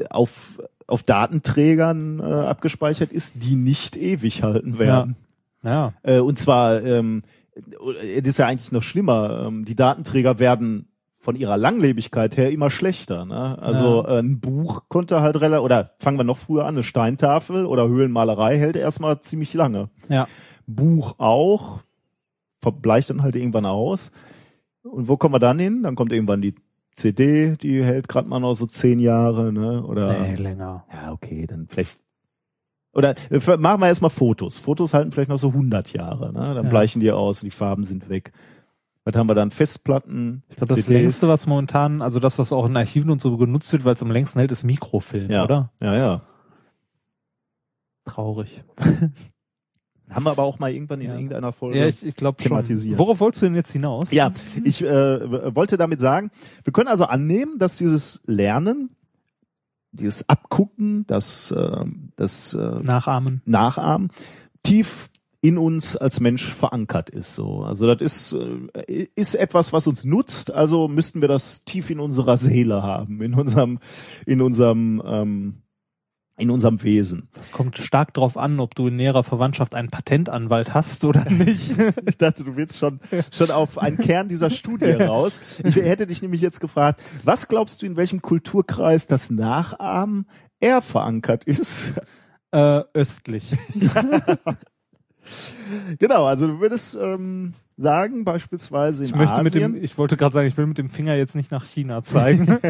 auf, 0.09 0.61
auf 0.87 1.03
Datenträgern 1.03 2.19
äh, 2.19 2.23
abgespeichert 2.23 3.11
ist, 3.13 3.43
die 3.43 3.55
nicht 3.55 3.95
ewig 3.97 4.43
halten 4.43 4.79
werden. 4.79 5.15
Ja. 5.63 5.93
Äh, 6.03 6.19
und 6.19 6.37
zwar, 6.37 6.81
ähm, 6.83 7.23
es 8.17 8.27
ist 8.27 8.37
ja 8.39 8.47
eigentlich 8.47 8.71
noch 8.73 8.83
schlimmer, 8.83 9.45
ähm, 9.47 9.63
die 9.65 9.75
Datenträger 9.75 10.39
werden 10.39 10.87
von 11.25 11.35
ihrer 11.35 11.57
Langlebigkeit 11.57 12.37
her 12.37 12.51
immer 12.51 12.69
schlechter. 12.69 13.25
Ne? 13.25 13.57
Also 13.59 14.03
Ja. 14.03 14.15
äh, 14.17 14.19
ein 14.19 14.39
Buch 14.39 14.83
konnte 14.89 15.21
halt 15.21 15.41
relativ, 15.41 15.65
oder 15.65 15.91
fangen 15.97 16.17
wir 16.19 16.23
noch 16.23 16.37
früher 16.37 16.65
an, 16.65 16.75
eine 16.75 16.83
Steintafel 16.83 17.65
oder 17.65 17.87
Höhlenmalerei 17.87 18.57
hält 18.59 18.75
erstmal 18.75 19.19
ziemlich 19.21 19.53
lange. 19.55 19.89
Ja. 20.07 20.27
Buch 20.67 21.15
auch, 21.17 21.79
verbleicht 22.61 23.09
dann 23.09 23.23
halt 23.23 23.35
irgendwann 23.35 23.65
aus. 23.65 24.11
Und 24.83 25.07
wo 25.07 25.17
kommen 25.17 25.33
wir 25.33 25.39
dann 25.39 25.57
hin? 25.57 25.81
Dann 25.81 25.95
kommt 25.95 26.11
irgendwann 26.13 26.41
die 26.43 26.53
CD, 26.95 27.57
die 27.59 27.83
hält 27.83 28.07
gerade 28.07 28.29
mal 28.29 28.39
noch 28.39 28.53
so 28.55 28.67
zehn 28.67 28.99
Jahre, 28.99 29.51
ne? 29.51 29.83
Oder 29.83 30.19
Nee, 30.27 30.35
länger. 30.35 30.85
ja, 30.93 31.11
okay, 31.11 31.47
dann 31.47 31.67
vielleicht. 31.67 31.97
Oder 32.93 33.15
äh, 33.31 33.57
machen 33.57 33.81
wir 33.81 33.87
erstmal 33.87 34.11
Fotos. 34.11 34.57
Fotos 34.59 34.93
halten 34.93 35.11
vielleicht 35.11 35.29
noch 35.29 35.39
so 35.39 35.49
100 35.49 35.91
Jahre. 35.91 36.31
Ne? 36.31 36.53
Dann 36.53 36.65
Ja. 36.65 36.69
bleichen 36.69 36.99
die 37.01 37.11
aus, 37.11 37.39
die 37.41 37.49
Farben 37.49 37.83
sind 37.83 38.09
weg. 38.09 38.31
Was 39.05 39.15
haben 39.15 39.29
wir 39.29 39.35
dann? 39.35 39.51
Festplatten? 39.51 40.43
Ich 40.49 40.57
glaube, 40.57 40.73
das 40.75 40.87
längste, 40.87 41.27
was 41.27 41.45
momentan, 41.45 42.01
also 42.01 42.19
das, 42.19 42.39
was 42.39 42.51
auch 42.51 42.65
in 42.65 42.75
Archiven 42.75 43.11
und 43.11 43.21
so 43.21 43.37
genutzt 43.37 43.71
wird, 43.71 43.85
weil 43.85 43.93
es 43.93 44.01
am 44.01 44.09
längsten 44.11 44.39
hält, 44.39 44.51
ist 44.51 44.63
Mikrofilm, 44.63 45.29
Ja. 45.29 45.43
oder? 45.43 45.71
Ja, 45.79 45.95
ja. 45.95 46.21
Traurig. 48.05 48.63
Haben 50.09 50.23
wir 50.25 50.31
aber 50.31 50.43
auch 50.43 50.59
mal 50.59 50.71
irgendwann 50.71 51.01
in 51.01 51.07
Ja. 51.07 51.15
irgendeiner 51.15 51.51
Folge. 51.51 51.79
Ja, 51.79 51.87
ich, 51.87 52.03
ich 52.05 52.15
schon. 52.19 52.35
Thematisiert. 52.37 52.99
Worauf 52.99 53.19
wolltest 53.19 53.41
du 53.41 53.47
denn 53.47 53.55
jetzt 53.55 53.71
hinaus? 53.71 54.11
Ja, 54.11 54.31
ich 54.63 54.83
äh, 54.83 55.55
wollte 55.55 55.77
damit 55.77 55.99
sagen, 55.99 56.29
wir 56.63 56.73
können 56.73 56.87
also 56.89 57.05
annehmen, 57.05 57.57
dass 57.57 57.77
dieses 57.77 58.21
Lernen, 58.25 58.89
dieses 59.91 60.29
Abgucken, 60.29 61.05
das, 61.07 61.51
äh, 61.51 61.85
das 62.15 62.53
äh, 62.53 62.57
Nachahmen. 62.83 63.41
Nachahmen 63.45 64.11
tief 64.63 65.09
in 65.41 65.57
uns 65.57 65.95
als 65.95 66.19
Mensch 66.19 66.53
verankert 66.53 67.09
ist. 67.09 67.35
So, 67.35 67.63
also 67.63 67.93
das 67.93 68.01
ist 68.01 68.33
äh, 68.87 69.07
ist 69.15 69.35
etwas, 69.35 69.73
was 69.73 69.87
uns 69.87 70.03
nutzt. 70.03 70.51
Also 70.51 70.87
müssten 70.87 71.21
wir 71.21 71.27
das 71.27 71.63
tief 71.65 71.89
in 71.89 71.99
unserer 71.99 72.37
Seele 72.37 72.83
haben, 72.83 73.21
in 73.21 73.33
unserem 73.33 73.79
in 74.25 74.41
unserem 74.41 75.01
ähm, 75.05 75.61
in 76.37 76.49
unserem 76.49 76.83
Wesen. 76.83 77.29
Das 77.33 77.51
kommt 77.51 77.77
stark 77.77 78.13
drauf 78.13 78.37
an, 78.37 78.59
ob 78.59 78.75
du 78.75 78.87
in 78.87 78.97
näherer 78.97 79.23
Verwandtschaft 79.23 79.73
einen 79.73 79.89
Patentanwalt 79.89 80.73
hast 80.73 81.05
oder 81.05 81.23
nicht. 81.29 81.75
Ich 82.05 82.17
dachte, 82.17 82.43
du 82.43 82.55
willst 82.57 82.77
schon, 82.77 82.99
schon 83.31 83.51
auf 83.51 83.77
einen 83.77 83.97
Kern 83.97 84.27
dieser 84.27 84.49
Studie 84.49 84.91
raus. 84.91 85.41
Ich 85.63 85.75
hätte 85.75 86.07
dich 86.07 86.21
nämlich 86.21 86.41
jetzt 86.41 86.59
gefragt, 86.59 87.01
was 87.23 87.47
glaubst 87.47 87.81
du, 87.81 87.85
in 87.85 87.95
welchem 87.95 88.21
Kulturkreis 88.21 89.07
das 89.07 89.29
Nachahmen 89.29 90.27
eher 90.59 90.81
verankert 90.81 91.45
ist? 91.45 91.93
Äh, 92.51 92.81
östlich. 92.93 93.55
genau, 95.99 96.25
also 96.25 96.47
du 96.47 96.59
würdest 96.59 96.97
ähm, 97.01 97.53
sagen, 97.77 98.25
beispielsweise 98.25 99.03
in 99.03 99.09
Ich 99.09 99.15
möchte 99.15 99.35
Asien, 99.35 99.43
mit 99.43 99.55
dem, 99.55 99.83
ich 99.83 99.97
wollte 99.97 100.17
gerade 100.17 100.33
sagen, 100.33 100.47
ich 100.47 100.57
will 100.57 100.65
mit 100.65 100.77
dem 100.77 100.89
Finger 100.89 101.15
jetzt 101.15 101.35
nicht 101.35 101.51
nach 101.51 101.65
China 101.65 102.01
zeigen. 102.03 102.59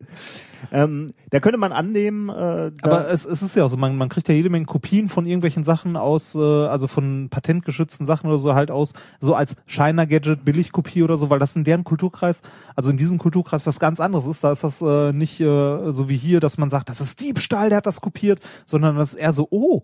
ähm, 0.72 1.08
da 1.30 1.40
könnte 1.40 1.58
man 1.58 1.72
annehmen, 1.72 2.28
äh, 2.28 2.72
da, 2.72 2.72
Aber 2.82 3.10
es, 3.10 3.24
es 3.24 3.42
ist 3.42 3.56
ja 3.56 3.64
auch 3.64 3.68
so, 3.68 3.76
man, 3.76 3.96
man 3.96 4.08
kriegt 4.08 4.28
ja 4.28 4.34
jede 4.34 4.50
Menge 4.50 4.66
Kopien 4.66 5.08
von 5.08 5.26
irgendwelchen 5.26 5.64
Sachen 5.64 5.96
aus, 5.96 6.34
äh, 6.34 6.38
also 6.38 6.86
von 6.86 7.28
patentgeschützten 7.30 8.06
Sachen 8.06 8.28
oder 8.28 8.38
so 8.38 8.54
halt 8.54 8.70
aus, 8.70 8.94
so 9.20 9.34
als 9.34 9.56
China 9.66 10.04
Gadget 10.04 10.44
Billigkopie 10.44 11.02
oder 11.02 11.16
so, 11.16 11.30
weil 11.30 11.38
das 11.38 11.56
in 11.56 11.64
deren 11.64 11.84
Kulturkreis, 11.84 12.42
also 12.74 12.90
in 12.90 12.96
diesem 12.96 13.18
Kulturkreis 13.18 13.66
was 13.66 13.80
ganz 13.80 14.00
anderes 14.00 14.26
ist. 14.26 14.44
Da 14.44 14.52
ist 14.52 14.64
das 14.64 14.82
äh, 14.82 15.12
nicht 15.12 15.40
äh, 15.40 15.92
so 15.92 16.08
wie 16.08 16.16
hier, 16.16 16.40
dass 16.40 16.58
man 16.58 16.70
sagt, 16.70 16.88
das 16.88 17.00
ist 17.00 17.20
Diebstahl, 17.20 17.68
der 17.68 17.78
hat 17.78 17.86
das 17.86 18.00
kopiert, 18.00 18.40
sondern 18.64 18.96
das 18.96 19.14
ist 19.14 19.20
eher 19.20 19.32
so, 19.32 19.48
oh, 19.50 19.82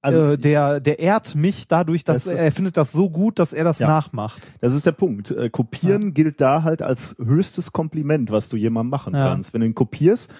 also 0.00 0.32
äh, 0.32 0.38
der, 0.38 0.80
der 0.80 0.98
ehrt 0.98 1.34
mich 1.34 1.68
dadurch, 1.68 2.04
dass 2.04 2.24
Das 2.24 2.32
er 2.32 2.52
findet 2.52 2.76
das 2.76 2.92
so 2.92 3.10
gut, 3.10 3.38
dass 3.38 3.52
er 3.52 3.64
das 3.64 3.78
Ja. 3.78 3.88
nachmacht. 3.88 4.40
Das 4.60 4.72
ist 4.74 4.86
der 4.86 4.92
Punkt. 4.92 5.30
Äh, 5.30 5.50
kopieren 5.50 6.14
gilt 6.14 6.40
da 6.40 6.62
halt 6.62 6.82
als 6.82 7.16
höchstes 7.22 7.72
Kompliment, 7.72 8.30
was 8.30 8.48
du 8.48 8.56
jemandem 8.56 8.90
machen 8.90 9.14
Ja. 9.14 9.28
kannst. 9.28 9.52
Wenn 9.54 9.60
du 9.62 9.66
ihn 9.66 9.74
kopierst, 9.74 10.32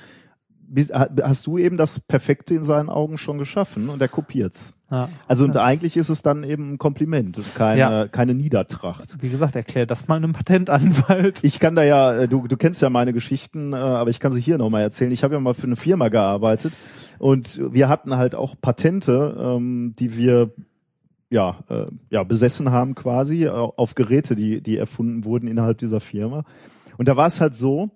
hast 1.23 1.47
du 1.47 1.59
eben 1.59 1.77
das 1.77 2.01
Perfekte 2.01 2.55
in 2.55 2.65
seinen 2.65 2.91
Augen 2.91 3.19
schon 3.19 3.39
geschaffen 3.39 3.89
und 3.89 4.01
er 4.03 4.09
kopiert's. 4.09 4.75
Ja. 4.91 5.09
Also 5.27 5.45
und 5.45 5.57
eigentlich 5.57 5.97
ist 5.97 6.09
es 6.09 6.23
dann 6.23 6.45
eben 6.45 6.73
ein 6.73 6.79
Kompliment 6.79 7.37
und 7.37 7.55
keine, 7.55 7.79
Ja. 7.79 8.09
keine 8.09 8.35
Niedertracht. 8.35 9.17
Wie 9.21 9.29
gesagt, 9.29 9.55
erklär 9.57 9.87
das 9.87 10.09
mal 10.09 10.17
einem 10.17 10.33
Patentanwalt. 10.35 11.45
Ich 11.45 11.61
kann 11.61 11.75
da 11.75 11.83
ja, 11.83 12.15
äh, 12.15 12.29
du, 12.29 12.47
du 12.49 12.57
kennst 12.57 12.81
ja 12.83 12.91
meine 12.91 13.13
Geschichten, 13.13 13.73
äh, 13.73 13.77
aber 13.77 14.11
ich 14.11 14.21
kann 14.21 14.33
sie 14.33 14.41
hier 14.41 14.59
nochmal 14.59 14.83
erzählen. 14.83 15.13
Ich 15.13 15.25
habe 15.25 15.35
ja 15.35 15.41
mal 15.41 15.55
für 15.55 15.67
eine 15.67 15.77
Firma 15.77 16.09
gearbeitet 16.09 16.73
und 17.19 17.61
wir 17.73 17.89
hatten 17.89 18.17
halt 18.17 18.35
auch 18.35 18.55
Patente, 18.61 19.37
ähm, 19.39 19.95
die 19.99 20.17
wir 20.17 20.53
ja, 21.31 21.59
äh, 21.69 21.85
ja 22.09 22.23
besessen 22.25 22.71
haben 22.71 22.95
quasi 22.95 23.47
auf 23.49 23.95
Geräte, 23.95 24.35
die, 24.37 24.63
die 24.63 24.79
erfunden 24.79 25.25
wurden 25.25 25.49
innerhalb 25.49 25.77
dieser 25.79 26.01
Firma. 26.01 26.45
Und 26.97 27.09
da 27.09 27.17
war 27.17 27.27
es 27.27 27.41
halt 27.41 27.55
so, 27.55 27.91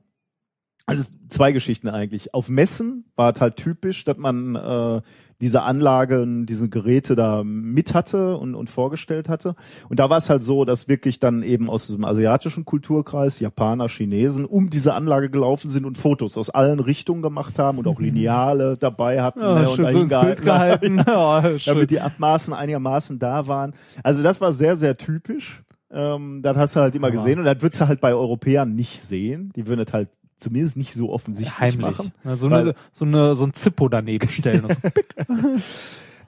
also 0.87 1.13
zwei 1.29 1.53
Geschichten 1.53 1.89
eigentlich. 1.89 2.35
Auf 2.35 2.49
Messen 2.49 3.05
war 3.17 3.35
es 3.35 3.41
halt 3.41 3.57
typisch, 3.57 4.05
dass 4.05 4.17
man 4.17 4.57
äh, 4.57 5.01
diese 5.43 5.63
Anlagen, 5.63 6.47
diese 6.47 6.69
Geräte 6.69 7.17
da 7.17 7.43
mit 7.45 7.95
hatte 7.95 8.37
und, 8.37 8.55
und 8.55 8.71
vorgestellt 8.71 9.29
hatte. 9.29 9.57
Und 9.89 9.99
da 9.99 10.09
war 10.09 10.19
es 10.19 10.31
halt 10.31 10.45
so, 10.45 10.65
dass 10.65 10.87
wirklich 10.87 11.19
dann 11.19 11.43
eben 11.43 11.69
aus 11.69 11.89
dem 11.89 12.05
asiatischen 12.05 12.65
Kulturkreis 12.65 13.41
Japaner, 13.41 13.89
Chinesen 13.89 14.45
um 14.45 14.71
diese 14.71 14.95
Anlage 14.95 15.31
gelaufen 15.31 15.69
sind 15.69 15.85
und 15.85 15.99
Fotos 15.99 16.39
aus 16.39 16.51
allen 16.51 16.79
Richtungen 16.79 17.23
gemacht 17.23 17.59
haben 17.59 17.79
und 17.79 17.89
auch 17.89 17.99
Lineale 17.99 18.77
dabei 18.79 19.21
hatten 19.21 19.41
Ja, 19.41 19.63
ne, 19.63 19.69
schön 19.69 19.85
und 19.87 19.93
so 19.93 20.05
dahin 20.07 20.27
Bild 20.29 20.43
gehalten. 20.43 21.05
Ja, 21.13 21.43
schön. 21.43 21.75
damit 21.75 21.91
die 21.91 22.01
Abmaßen 22.01 22.55
einigermaßen 22.55 23.19
da 23.19 23.49
waren. 23.49 23.75
Also 24.05 24.23
das 24.23 24.41
war 24.41 24.53
sehr, 24.53 24.77
sehr 24.77 24.97
typisch. 24.97 25.65
Ähm, 25.91 26.41
das 26.43 26.57
hast 26.57 26.77
du 26.77 26.81
halt 26.81 26.95
immer 26.95 27.11
gesehen 27.11 27.41
und 27.41 27.45
das 27.45 27.61
würdest 27.61 27.81
du 27.81 27.89
halt 27.89 28.01
bei 28.01 28.15
Europäern 28.15 28.75
nicht 28.75 29.03
sehen. 29.03 29.53
Die 29.57 29.67
würden 29.67 29.85
das 29.85 29.93
halt 29.93 30.09
zumindest 30.43 30.77
nicht 30.77 30.93
so 30.93 31.11
offensichtlich 31.11 31.59
Heimlich. 31.59 31.81
machen. 31.81 32.13
Na, 32.25 32.37
so, 32.37 32.49
eine, 32.49 32.75
so, 32.93 33.05
eine, 33.05 33.35
so 33.35 33.45
ein 33.45 33.55
Zippo 33.55 33.89
daneben 33.89 34.29
stellen. 34.29 34.65
Und. 34.65 34.77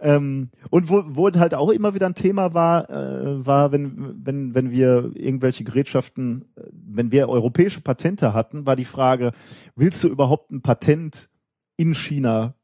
Ähm, 0.05 0.51
und 0.69 0.91
wo, 0.91 1.03
wo 1.07 1.29
es 1.29 1.39
halt 1.39 1.55
auch 1.55 1.71
immer 1.71 1.95
wieder 1.95 2.05
ein 2.05 2.15
Thema 2.15 2.53
war, 2.53 2.91
äh, 2.91 3.47
war, 3.47 3.73
wenn, 3.73 4.23
wenn, 4.23 4.55
wenn 4.55 4.71
wir 4.71 5.13
irgendwelche 5.15 5.65
Gerätschaften, 5.65 6.45
äh, 6.57 6.63
wenn 6.73 7.11
wir 7.11 7.27
europäische 7.27 7.81
Patente 7.81 8.35
hatten, 8.35 8.67
war 8.67 8.77
die 8.77 8.85
Frage, 8.85 9.33
willst 9.77 10.05
du 10.05 10.09
überhaupt 10.09 10.51
ein 10.51 10.61
Patent 10.61 11.31
in 11.79 11.95
China 11.95 12.55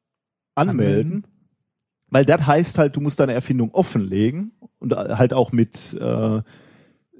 anmelden? 0.55 0.90
Anmelden. 0.90 1.26
Weil 2.11 2.24
das 2.26 2.46
heißt 2.46 2.76
halt, 2.76 2.96
du 2.96 3.01
musst 3.01 3.20
deine 3.20 3.32
Erfindung 3.32 3.72
offenlegen 3.72 4.53
und 4.78 4.92
äh, 4.92 4.96
halt 4.96 5.32
auch 5.32 5.51
mit 5.51 5.94
äh, 5.94 6.42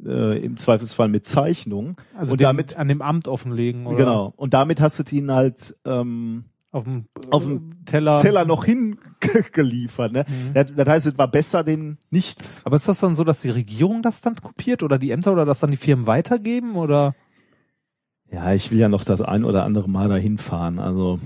äh, 0.05 0.39
im 0.39 0.57
Zweifelsfall 0.57 1.09
mit 1.09 1.27
Zeichnung. 1.27 1.97
Also 2.17 2.33
und 2.33 2.41
dem, 2.41 2.45
damit 2.45 2.77
an 2.77 2.89
dem 2.89 3.03
Amt 3.03 3.29
offenlegen. 3.29 3.87
Oder 3.87 3.97
genau. 3.97 4.33
Und 4.37 4.55
damit 4.55 4.81
hast 4.81 4.99
du 4.99 5.17
ihn 5.17 5.31
halt 5.31 5.77
ähm, 5.85 6.45
Auf 6.71 6.85
dem, 6.85 7.07
Auf 7.31 7.45
dem 7.45 7.85
Teller. 7.85 8.19
Teller 8.21 8.45
noch 8.45 8.65
hingeliefert. 8.65 10.13
Ne? 10.13 10.25
Mhm. 10.29 10.55
Das, 10.55 10.75
das 10.75 10.89
heißt, 10.89 11.07
es 11.07 11.19
war 11.19 11.29
besser, 11.29 11.65
den 11.65 11.99
nichts 12.11 12.63
Aber 12.65 12.77
ist 12.77 12.89
das 12.89 13.01
dann 13.01 13.15
so, 13.15 13.25
dass 13.25 13.41
die 13.41 13.51
Regierung 13.51 14.03
das 14.03 14.21
dann 14.21 14.37
kopiert 14.37 14.83
oder 14.83 14.99
die 14.99 15.11
Ämter 15.11 15.33
oder 15.33 15.45
das 15.45 15.61
dann 15.61 15.71
die 15.71 15.77
Firmen 15.77 16.07
weitergeben 16.07 16.77
oder? 16.77 17.15
Ja, 18.31 18.53
ich 18.53 18.71
will 18.71 18.79
ja 18.79 18.89
noch 18.89 19.05
das 19.05 19.21
ein 19.21 19.45
oder 19.45 19.65
andere 19.65 19.89
Mal 19.91 20.09
dahin 20.09 20.39
fahren. 20.39 20.79
Also 20.79 21.19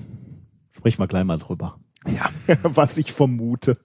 sprechen 0.72 1.00
wir 1.00 1.06
gleich 1.06 1.24
mal 1.24 1.38
drüber. 1.38 1.78
Ja. 2.06 2.30
Was 2.62 2.98
ich 2.98 3.12
vermute. 3.12 3.78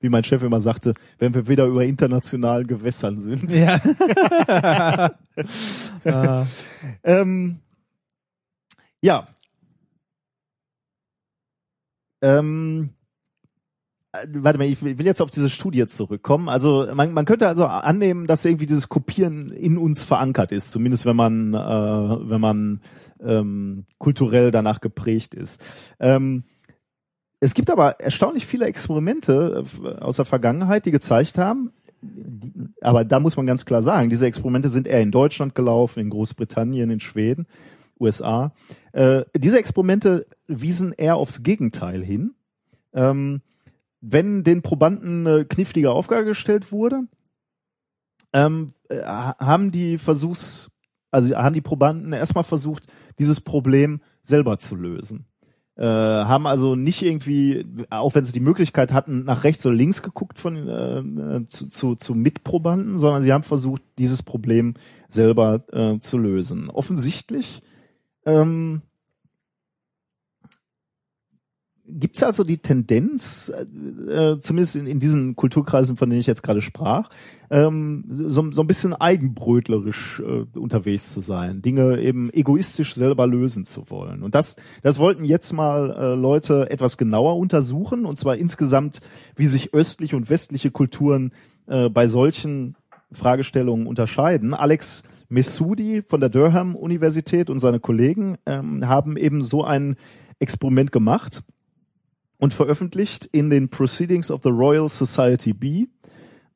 Wie 0.00 0.08
mein 0.08 0.24
Chef 0.24 0.42
immer 0.42 0.60
sagte, 0.60 0.94
wenn 1.18 1.34
wir 1.34 1.48
wieder 1.48 1.64
über 1.66 1.84
internationalen 1.84 2.66
Gewässern 2.66 3.18
sind. 3.18 3.50
Ja. 3.50 3.80
äh, 6.04 6.44
Ähm, 7.02 7.60
ja. 9.00 9.28
Ähm, 12.22 12.90
äh, 14.12 14.26
warte 14.32 14.58
mal, 14.58 14.66
ich 14.66 14.82
will 14.82 14.98
will 14.98 15.06
jetzt 15.06 15.22
auf 15.22 15.30
diese 15.30 15.50
Studie 15.50 15.86
zurückkommen. 15.86 16.48
Also 16.48 16.88
man, 16.94 17.12
man 17.12 17.24
könnte 17.24 17.48
also 17.48 17.66
annehmen, 17.66 18.26
dass 18.26 18.44
irgendwie 18.44 18.66
dieses 18.66 18.88
Kopieren 18.88 19.50
in 19.50 19.78
uns 19.78 20.02
verankert 20.02 20.52
ist, 20.52 20.70
zumindest 20.70 21.06
wenn 21.06 21.16
man 21.16 21.54
äh, 21.54 21.58
wenn 21.58 22.40
man 22.40 22.80
ähm, 23.20 23.86
kulturell 23.98 24.50
danach 24.50 24.80
geprägt 24.80 25.34
ist. 25.34 25.62
Ähm, 26.00 26.44
es 27.40 27.54
gibt 27.54 27.70
aber 27.70 28.00
erstaunlich 28.00 28.46
viele 28.46 28.66
Experimente 28.66 29.64
äh, 29.82 29.88
aus 30.00 30.16
der 30.16 30.24
Vergangenheit, 30.24 30.86
die 30.86 30.90
gezeigt 30.90 31.38
haben, 31.38 31.72
aber 32.80 33.04
da 33.04 33.20
muss 33.20 33.36
man 33.36 33.46
ganz 33.46 33.64
klar 33.64 33.82
sagen, 33.82 34.10
diese 34.10 34.26
Experimente 34.26 34.68
sind 34.68 34.86
eher 34.86 35.00
in 35.00 35.10
Deutschland 35.10 35.54
gelaufen, 35.54 36.00
in 36.00 36.10
Großbritannien, 36.10 36.90
in 36.90 37.00
Schweden, 37.00 37.46
USA. 37.98 38.52
Äh, 38.92 39.24
diese 39.34 39.58
Experimente 39.58 40.26
wiesen 40.46 40.92
eher 40.92 41.16
aufs 41.16 41.42
Gegenteil 41.42 42.02
hin. 42.02 42.34
Ähm, 42.92 43.42
wenn 44.00 44.44
den 44.44 44.62
Probanden 44.62 45.26
eine 45.26 45.44
knifflige 45.44 45.90
Aufgabe 45.90 46.24
gestellt 46.24 46.70
wurde, 46.70 47.02
ähm, 48.32 48.72
äh, 48.88 49.02
haben 49.02 49.72
die 49.72 49.98
Versuchs, 49.98 50.70
also 51.10 51.34
haben 51.34 51.54
die 51.54 51.60
Probanden 51.60 52.12
erstmal 52.12 52.44
versucht, 52.44 52.84
dieses 53.18 53.40
Problem 53.40 54.00
selber 54.22 54.58
zu 54.58 54.76
lösen. 54.76 55.26
Äh, 55.78 55.84
haben 55.84 56.46
also 56.46 56.74
nicht 56.74 57.02
irgendwie, 57.02 57.66
auch 57.90 58.14
wenn 58.14 58.24
sie 58.24 58.32
die 58.32 58.40
Möglichkeit 58.40 58.94
hatten, 58.94 59.24
nach 59.24 59.44
rechts 59.44 59.66
oder 59.66 59.74
links 59.74 60.02
geguckt 60.02 60.38
von 60.38 60.68
äh, 60.68 61.46
zu, 61.46 61.68
zu, 61.68 61.96
zu 61.96 62.14
Mitprobanden, 62.14 62.96
sondern 62.96 63.22
sie 63.22 63.32
haben 63.32 63.42
versucht, 63.42 63.82
dieses 63.98 64.22
Problem 64.22 64.74
selber 65.08 65.64
äh, 65.72 65.98
zu 65.98 66.16
lösen. 66.16 66.70
Offensichtlich 66.70 67.60
ähm, 68.24 68.80
Gibt 71.88 72.16
es 72.16 72.22
also 72.22 72.42
die 72.42 72.58
Tendenz, 72.58 73.52
äh, 74.08 74.38
zumindest 74.40 74.76
in, 74.76 74.86
in 74.86 74.98
diesen 74.98 75.36
Kulturkreisen, 75.36 75.96
von 75.96 76.10
denen 76.10 76.20
ich 76.20 76.26
jetzt 76.26 76.42
gerade 76.42 76.60
sprach, 76.60 77.10
ähm, 77.48 78.04
so, 78.26 78.50
so 78.50 78.62
ein 78.62 78.66
bisschen 78.66 78.92
eigenbrötlerisch 78.92 80.20
äh, 80.20 80.58
unterwegs 80.58 81.12
zu 81.12 81.20
sein, 81.20 81.62
Dinge 81.62 82.00
eben 82.00 82.30
egoistisch 82.32 82.94
selber 82.94 83.26
lösen 83.26 83.64
zu 83.64 83.88
wollen. 83.88 84.22
Und 84.22 84.34
das, 84.34 84.56
das 84.82 84.98
wollten 84.98 85.24
jetzt 85.24 85.52
mal 85.52 85.90
äh, 85.90 86.14
Leute 86.14 86.70
etwas 86.70 86.96
genauer 86.96 87.36
untersuchen, 87.36 88.04
und 88.04 88.18
zwar 88.18 88.36
insgesamt, 88.36 89.00
wie 89.36 89.46
sich 89.46 89.72
östliche 89.72 90.16
und 90.16 90.28
westliche 90.28 90.72
Kulturen 90.72 91.32
äh, 91.68 91.88
bei 91.88 92.08
solchen 92.08 92.74
Fragestellungen 93.12 93.86
unterscheiden. 93.86 94.54
Alex 94.54 95.04
Messoudi 95.28 96.02
von 96.02 96.20
der 96.20 96.30
Durham 96.30 96.74
Universität 96.74 97.50
und 97.50 97.60
seine 97.60 97.80
Kollegen 97.80 98.38
ähm, 98.46 98.86
haben 98.88 99.16
eben 99.16 99.42
so 99.42 99.64
ein 99.64 99.96
Experiment 100.38 100.92
gemacht 100.92 101.42
und 102.38 102.52
veröffentlicht 102.54 103.24
in 103.26 103.50
den 103.50 103.68
Proceedings 103.68 104.30
of 104.30 104.42
the 104.42 104.50
Royal 104.50 104.88
Society 104.88 105.52
B 105.52 105.86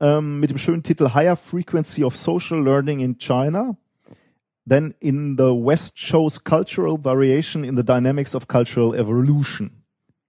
ähm, 0.00 0.40
mit 0.40 0.50
dem 0.50 0.58
schönen 0.58 0.82
Titel 0.82 1.14
Higher 1.14 1.36
Frequency 1.36 2.04
of 2.04 2.16
Social 2.16 2.62
Learning 2.62 3.00
in 3.00 3.18
China. 3.18 3.76
Then 4.68 4.94
in 5.00 5.36
the 5.36 5.44
West 5.44 5.98
shows 5.98 6.42
cultural 6.44 7.02
variation 7.02 7.64
in 7.64 7.76
the 7.76 7.84
dynamics 7.84 8.34
of 8.34 8.46
cultural 8.46 8.94
evolution. 8.94 9.82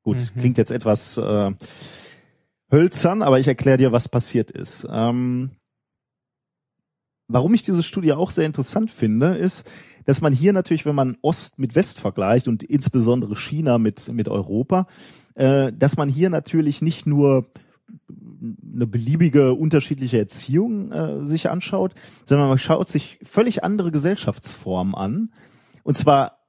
Gut, 0.03 0.17
Mhm. 0.17 0.39
klingt 0.39 0.57
jetzt 0.57 0.71
etwas 0.71 1.17
äh, 1.17 1.51
hölzern, 2.71 3.21
aber 3.21 3.39
ich 3.39 3.47
erkläre 3.47 3.77
dir, 3.77 3.91
was 3.91 4.09
passiert 4.09 4.49
ist. 4.49 4.87
Ähm, 4.89 5.51
warum 7.27 7.53
ich 7.53 7.63
diese 7.63 7.83
Studie 7.83 8.13
auch 8.13 8.31
sehr 8.31 8.45
interessant 8.45 8.89
finde, 8.89 9.35
ist, 9.35 9.69
dass 10.05 10.21
man 10.21 10.33
hier 10.33 10.53
natürlich, 10.53 10.85
wenn 10.85 10.95
man 10.95 11.17
Ost 11.21 11.59
mit 11.59 11.75
West 11.75 11.99
vergleicht 11.99 12.47
und 12.47 12.63
insbesondere 12.63 13.35
China 13.35 13.77
mit, 13.77 14.11
mit 14.11 14.27
Europa, 14.27 14.87
äh, 15.35 15.71
dass 15.73 15.97
man 15.97 16.09
hier 16.09 16.29
natürlich 16.29 16.81
nicht 16.81 17.05
nur 17.05 17.51
eine 18.73 18.87
beliebige 18.87 19.53
unterschiedliche 19.53 20.17
Erziehung 20.17 20.91
äh, 20.91 21.25
sich 21.25 21.49
anschaut, 21.49 21.93
sondern 22.25 22.49
man 22.49 22.57
schaut 22.57 22.89
sich 22.89 23.19
völlig 23.23 23.63
andere 23.63 23.91
Gesellschaftsformen 23.91 24.95
an. 24.95 25.31
Und 25.83 25.97
zwar 25.97 26.39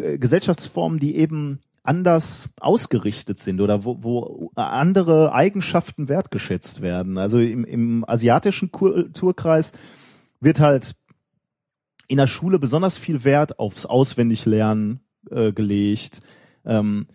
äh, 0.00 0.18
Gesellschaftsformen, 0.18 0.98
die 0.98 1.16
eben 1.16 1.60
anders 1.82 2.48
ausgerichtet 2.58 3.38
sind 3.38 3.60
oder 3.60 3.84
wo, 3.84 4.02
wo 4.02 4.50
andere 4.54 5.34
Eigenschaften 5.34 6.08
wertgeschätzt 6.08 6.80
werden. 6.80 7.18
Also 7.18 7.38
im, 7.40 7.64
im 7.64 8.04
asiatischen 8.08 8.72
Kulturkreis 8.72 9.72
wird 10.40 10.60
halt 10.60 10.96
in 12.08 12.16
der 12.16 12.26
Schule 12.26 12.58
besonders 12.58 12.96
viel 12.96 13.24
Wert 13.24 13.58
aufs 13.58 13.84
Auswendiglernen 13.84 15.00
äh, 15.30 15.52
gelegt. 15.52 16.22
Ähm, 16.64 17.06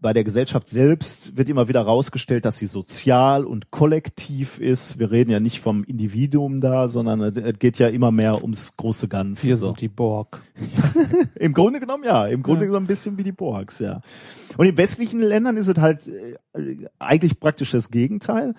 bei 0.00 0.12
der 0.12 0.24
Gesellschaft 0.24 0.68
selbst 0.68 1.36
wird 1.36 1.48
immer 1.48 1.68
wieder 1.68 1.80
herausgestellt, 1.80 2.44
dass 2.44 2.58
sie 2.58 2.66
sozial 2.66 3.44
und 3.44 3.70
kollektiv 3.70 4.58
ist. 4.58 4.98
Wir 4.98 5.10
reden 5.10 5.30
ja 5.30 5.40
nicht 5.40 5.60
vom 5.60 5.84
Individuum 5.84 6.60
da, 6.60 6.88
sondern 6.88 7.20
es 7.20 7.58
geht 7.58 7.78
ja 7.78 7.88
immer 7.88 8.10
mehr 8.12 8.42
ums 8.42 8.76
große 8.76 9.08
Ganze. 9.08 9.46
Wir 9.46 9.56
sind 9.56 9.80
die 9.80 9.88
Borg. 9.88 10.40
Im 11.36 11.52
Grunde 11.52 11.80
genommen 11.80 12.04
ja, 12.04 12.26
im 12.26 12.42
Grunde 12.42 12.62
Ja. 12.62 12.66
genommen 12.66 12.84
ein 12.84 12.88
bisschen 12.88 13.18
wie 13.18 13.22
die 13.24 13.32
Borgs, 13.32 13.78
ja. 13.78 14.00
Und 14.56 14.66
in 14.66 14.76
westlichen 14.76 15.20
Ländern 15.20 15.56
ist 15.56 15.68
es 15.68 15.78
halt 15.78 16.08
äh, 16.08 16.36
eigentlich 16.98 17.38
praktisch 17.40 17.72
das 17.72 17.90
Gegenteil. 17.90 18.54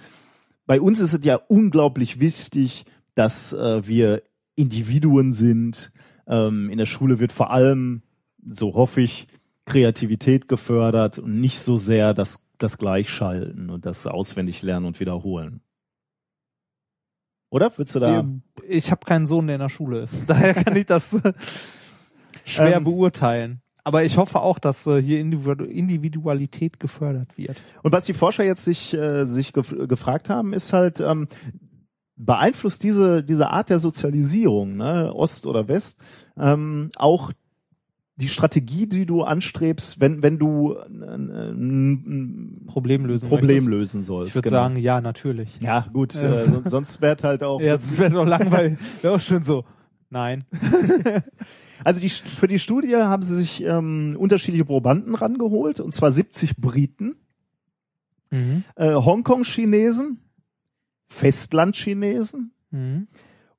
Bei 0.66 0.82
uns 0.82 1.00
ist 1.00 1.14
es 1.14 1.24
ja 1.24 1.36
unglaublich 1.48 2.20
wichtig, 2.20 2.86
dass 3.16 3.54
äh, 3.54 3.88
wir 3.88 4.22
Individuen 4.56 5.32
sind. 5.32 5.92
Ähm, 6.28 6.70
in 6.70 6.78
der 6.78 6.86
Schule 6.86 7.20
wird 7.20 7.32
vor 7.32 7.52
allem, 7.52 8.02
so 8.54 8.74
hoffe 8.76 9.02
ich, 9.02 9.28
Kreativität 9.68 10.48
gefördert 10.48 11.20
und 11.20 11.40
nicht 11.40 11.60
so 11.60 11.78
sehr 11.78 12.14
das, 12.14 12.48
das 12.58 12.78
Gleichschalten 12.78 13.70
und 13.70 13.86
das 13.86 14.08
Auswendiglernen 14.08 14.88
und 14.88 15.00
Wiederholen. 15.00 15.62
Oder? 17.50 17.78
Würdest 17.78 17.96
du 17.96 18.00
da? 18.00 18.26
Ich 18.68 18.92
habe 18.92 19.06
keinen 19.06 19.28
Sohn, 19.28 19.48
der 19.48 19.58
in 19.58 19.62
der 19.62 19.70
Schule 19.70 20.02
ist. 20.02 20.26
Daher 20.30 20.54
kann 20.54 20.76
ich 20.76 20.86
das 20.86 21.14
äh, 21.14 21.34
schwer 22.46 22.78
Ähm. 22.78 22.84
beurteilen. 22.84 23.62
Aber 23.84 24.04
ich 24.04 24.18
hoffe 24.18 24.42
auch, 24.42 24.60
dass 24.60 24.86
äh, 24.86 25.02
hier 25.02 25.22
Individu 25.22 25.64
Individualität 25.64 26.78
gefördert 26.80 27.38
wird. 27.38 27.56
Und 27.84 27.94
was 27.94 28.04
die 28.04 28.14
Forscher 28.14 28.44
jetzt 28.44 28.66
sich, 28.66 28.94
äh, 28.94 29.24
sich 29.26 29.54
gef 29.54 29.74
gefragt 29.88 30.30
haben, 30.30 30.52
ist 30.52 30.74
halt, 30.74 31.00
ähm, 31.00 31.30
beeinflusst 32.18 32.84
diese, 32.84 33.24
diese 33.24 33.50
Art 33.50 33.70
der 33.70 33.80
Sozialisierung, 33.80 34.76
ne, 34.76 35.14
Ost 35.14 35.46
oder 35.46 35.70
West, 35.70 36.02
ähm, 36.38 36.90
auch 36.98 37.32
die 38.20 38.28
Strategie, 38.30 38.88
die 38.88 39.06
du 39.06 39.22
anstrebst, 39.24 40.00
wenn, 40.02 40.24
wenn 40.24 40.40
du 40.40 40.76
ein, 40.78 41.30
ein 41.30 42.64
Problemlösung. 42.68 43.30
Problem 43.30 43.58
möchtest. 43.58 43.70
lösen 43.70 44.04
sollst. 44.04 44.30
Ich 44.30 44.36
würde 44.36 44.50
genau. 44.50 44.64
sagen, 44.64 44.76
ja, 44.78 45.02
natürlich. 45.02 45.50
Ja, 45.62 45.86
gut, 45.94 46.16
Ja. 46.16 46.24
äh, 46.24 46.32
sonst, 46.34 46.70
sonst 46.72 47.02
wäre 47.02 47.16
halt 47.24 47.44
auch. 47.44 47.62
Ja, 47.62 47.74
das 47.74 47.98
wäre 48.00 48.10
doch 48.12 48.26
langweilig. 48.26 48.80
Wäre 49.04 49.16
auch 49.16 49.20
schön 49.20 49.44
so. 49.44 49.66
Nein. 50.10 50.44
Also 51.84 52.02
die, 52.02 52.10
für 52.10 52.48
die 52.48 52.58
Studie 52.58 52.96
haben 52.96 53.22
sie 53.22 53.36
sich 53.36 53.64
ähm, 53.64 54.16
unterschiedliche 54.18 54.66
Probanden 54.66 55.14
rangeholt, 55.14 55.80
und 55.80 55.94
zwar 55.94 56.12
70 56.12 56.58
Briten, 56.58 57.16
Mhm. 58.32 58.64
äh, 58.76 58.94
Hongkong-Chinesen, 58.96 60.18
Festland-Chinesen, 61.08 62.52
Mhm. 62.72 63.08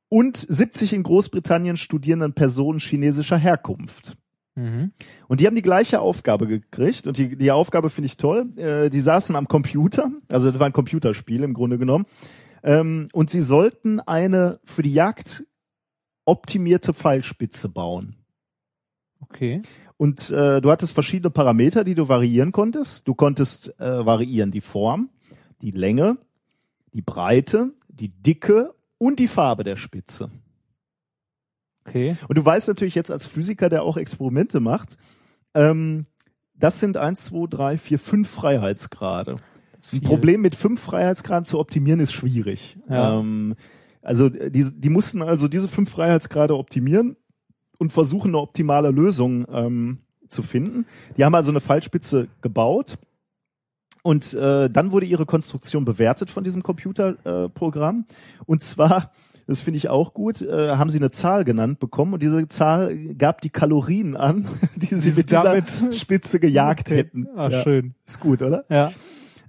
und 0.09 0.37
70 0.37 0.93
in 0.95 1.05
Großbritannien 1.05 1.77
studierenden 1.77 2.33
Personen 2.35 2.81
chinesischer 2.81 3.39
Herkunft. 3.39 4.17
Mhm. 4.59 4.91
Und 5.29 5.41
die 5.41 5.47
haben 5.47 5.55
die 5.55 5.63
gleiche 5.63 6.01
Aufgabe 6.01 6.49
gekriegt 6.49 7.07
und 7.07 7.17
die, 7.17 7.37
die 7.37 7.53
Aufgabe 7.53 7.91
finde 7.91 8.07
ich 8.07 8.17
toll. 8.17 8.51
Äh, 8.57 8.91
die 8.91 9.01
saßen 9.01 9.37
am 9.37 9.47
Computer, 9.47 10.11
also 10.33 10.51
das 10.51 10.59
war 10.59 10.67
ein 10.67 10.73
Computerspiel 10.73 11.45
im 11.45 11.55
Grunde 11.55 11.79
genommen, 11.79 12.07
ähm, 12.65 13.09
und 13.13 13.31
sie 13.31 13.43
sollten 13.43 14.01
eine 14.01 14.59
für 14.65 14.83
die 14.83 14.93
Jagd 14.93 15.45
optimierte 16.25 16.93
Pfeilspitze 16.93 17.69
bauen. 17.69 18.17
Okay. 19.21 19.63
Und 19.97 20.31
äh, 20.31 20.61
du 20.61 20.71
hattest 20.71 20.93
verschiedene 20.93 21.31
Parameter, 21.31 21.85
die 21.85 21.95
du 21.95 22.09
variieren 22.09 22.53
konntest. 22.53 23.07
Du 23.07 23.15
konntest 23.15 23.79
äh, 23.81 24.07
variieren 24.07 24.51
die 24.51 24.61
Form, 24.61 25.11
die 25.63 25.71
Länge, 25.71 26.19
die 26.93 27.03
Breite, 27.03 27.73
die 27.89 28.09
Dicke 28.09 28.75
und 28.99 29.19
die 29.21 29.29
Farbe 29.29 29.65
der 29.65 29.77
Spitze. 29.77 30.31
Okay. 31.89 32.17
Und 32.29 32.39
du 32.39 32.45
weißt 32.45 32.69
natürlich 32.69 32.95
jetzt 32.95 33.11
als 33.11 33.27
Physiker, 33.27 33.69
der 33.69 33.83
auch 33.83 33.97
Experimente 33.97 34.61
macht, 34.61 34.97
ähm, 35.55 36.07
das 36.55 36.81
sind 36.81 36.97
eins, 36.97 37.25
zwei, 37.27 37.47
drei, 37.49 37.79
vier, 37.79 37.99
fünf 37.99 38.29
Freiheitsgrade. 38.29 39.37
Ein. 39.93 40.01
Problem 40.03 40.41
mit 40.41 40.55
fünf 40.55 40.81
Freiheitsgraden 40.81 41.45
zu 41.45 41.59
optimieren 41.59 42.01
ist 42.01 42.13
schwierig. 42.13 42.79
Ja. 42.89 43.21
Ähm, 43.21 43.55
also 44.03 44.29
die, 44.29 44.65
die 44.75 44.89
mussten 44.89 45.23
also 45.23 45.49
diese 45.49 45.69
fünf 45.69 45.91
Freiheitsgrade 45.91 46.57
optimieren 46.57 47.17
und 47.79 47.93
versuchen 47.93 48.29
eine 48.31 48.39
optimale 48.39 48.91
Lösung 48.91 49.47
ähm, 49.51 49.99
zu 50.29 50.43
finden. 50.43 50.87
Die 51.17 51.25
haben 51.25 51.35
also 51.35 51.51
eine 51.51 51.61
Fallspitze 51.61 52.29
gebaut 52.43 52.99
und 54.03 54.35
äh, 54.35 54.69
dann 54.71 54.93
wurde 54.93 55.07
ihre 55.07 55.27
Konstruktion 55.27 55.85
bewertet 55.85 56.31
von 56.31 56.45
diesem 56.45 56.63
Computerprogramm. 56.63 58.07
Äh, 58.09 58.43
und 58.47 58.63
zwar, 58.63 59.13
das 59.49 59.61
finde 59.61 59.79
ich 59.79 59.89
auch 59.89 60.15
gut, 60.15 60.43
äh, 60.43 60.77
haben 60.77 60.91
sie 60.91 60.99
eine 60.99 61.11
Zahl 61.11 61.43
genannt 61.45 61.81
bekommen 61.81 62.13
und 62.15 62.23
diese 62.23 62.47
Zahl 62.47 62.97
gab 63.15 63.41
die 63.41 63.51
Kalorien 63.51 64.17
an, 64.17 64.47
die 64.77 64.95
sie 64.95 65.11
mit 65.13 65.31
dieser 65.31 65.43
damit- 65.43 65.67
Spitze 65.95 66.39
gejagt 66.39 66.91
hätten. 66.91 67.27
Ah, 67.35 67.49
Ja, 67.49 67.63
schön. 67.65 67.95
ist 68.07 68.21
gut, 68.21 68.43
oder? 68.43 68.65
Ja. 68.69 68.93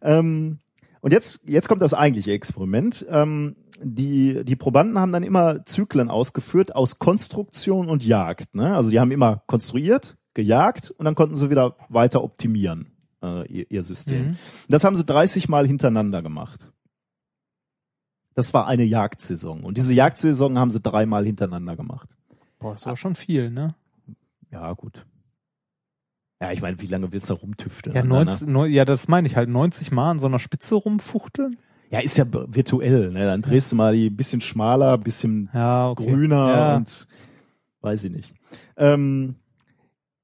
Ähm, 0.02 0.60
und 1.02 1.12
jetzt, 1.14 1.42
jetzt 1.46 1.68
kommt 1.70 1.82
das 1.82 1.94
eigentliche 1.94 2.32
Experiment. 2.32 3.06
Ähm, 3.10 3.56
die, 3.82 4.44
die 4.44 4.56
Probanden 4.58 4.98
haben 4.98 5.12
dann 5.14 5.24
immer 5.24 5.66
Zyklen 5.66 6.10
ausgeführt 6.10 6.76
aus 6.76 7.00
Konstruktion 7.00 7.90
und 7.90 8.04
Jagd. 8.06 8.56
Ne? 8.56 8.76
Also 8.76 8.90
die 8.90 9.00
haben 9.00 9.12
immer 9.12 9.44
konstruiert, 9.48 10.18
gejagt 10.34 10.92
und 10.92 11.06
dann 11.06 11.16
konnten 11.16 11.36
sie 11.36 11.50
wieder 11.50 11.76
weiter 11.90 12.24
optimieren, 12.24 12.88
äh, 13.24 13.46
ihr, 13.52 13.70
ihr 13.72 13.82
System. 13.84 14.30
Mhm. 14.30 14.38
Das 14.70 14.84
haben 14.84 14.96
sie 14.98 15.06
30 15.06 15.48
Mal 15.50 15.66
hintereinander 15.68 16.22
gemacht. 16.22 16.72
Das 18.40 18.54
war 18.54 18.68
eine 18.68 18.84
Jagdsaison. 18.86 19.66
Und 19.66 19.76
diese 19.78 19.94
Jagdsaison 19.94 20.58
haben 20.58 20.72
sie 20.72 20.80
dreimal 20.80 21.26
hintereinander 21.26 21.76
gemacht. 21.76 22.08
Boah, 22.58 22.72
das 22.72 22.86
war 22.86 22.96
schon 22.96 23.16
viel, 23.16 23.50
ne? 23.52 23.76
Ja, 24.50 24.72
gut. 24.72 25.06
Ja, 26.42 26.54
ich 26.54 26.62
meine, 26.62 26.80
wie 26.80 26.88
lange 26.88 27.12
willst 27.12 27.30
du 27.30 27.34
da 27.34 27.42
rumtüfteln? 27.42 27.94
Ja, 27.98 28.02
an 28.02 28.10
deiner- 28.10 28.26
90, 28.26 28.48
neu- 28.48 28.68
ja, 28.68 28.86
das 28.86 29.10
meine 29.10 29.28
ich 29.28 29.36
halt. 29.36 29.50
90 29.50 29.92
Mal 29.92 30.12
an 30.12 30.20
so 30.20 30.28
einer 30.28 30.40
Spitze 30.40 30.76
rumfuchteln? 30.76 31.58
Ja, 31.92 32.00
ist 32.00 32.16
ja 32.18 32.26
virtuell, 32.32 33.12
ne? 33.12 33.26
Dann 33.26 33.42
drehst 33.42 33.74
du 33.74 33.76
mal 33.76 33.94
die 33.94 34.10
bisschen 34.10 34.40
schmaler, 34.40 34.98
bisschen 34.98 35.50
Ja, 35.54 35.90
okay. 35.90 36.06
grüner 36.06 36.50
ja. 36.50 36.76
und 36.78 37.08
weiß 37.82 38.06
ich 38.06 38.12
nicht. 38.14 38.34
Ähm, 38.78 39.36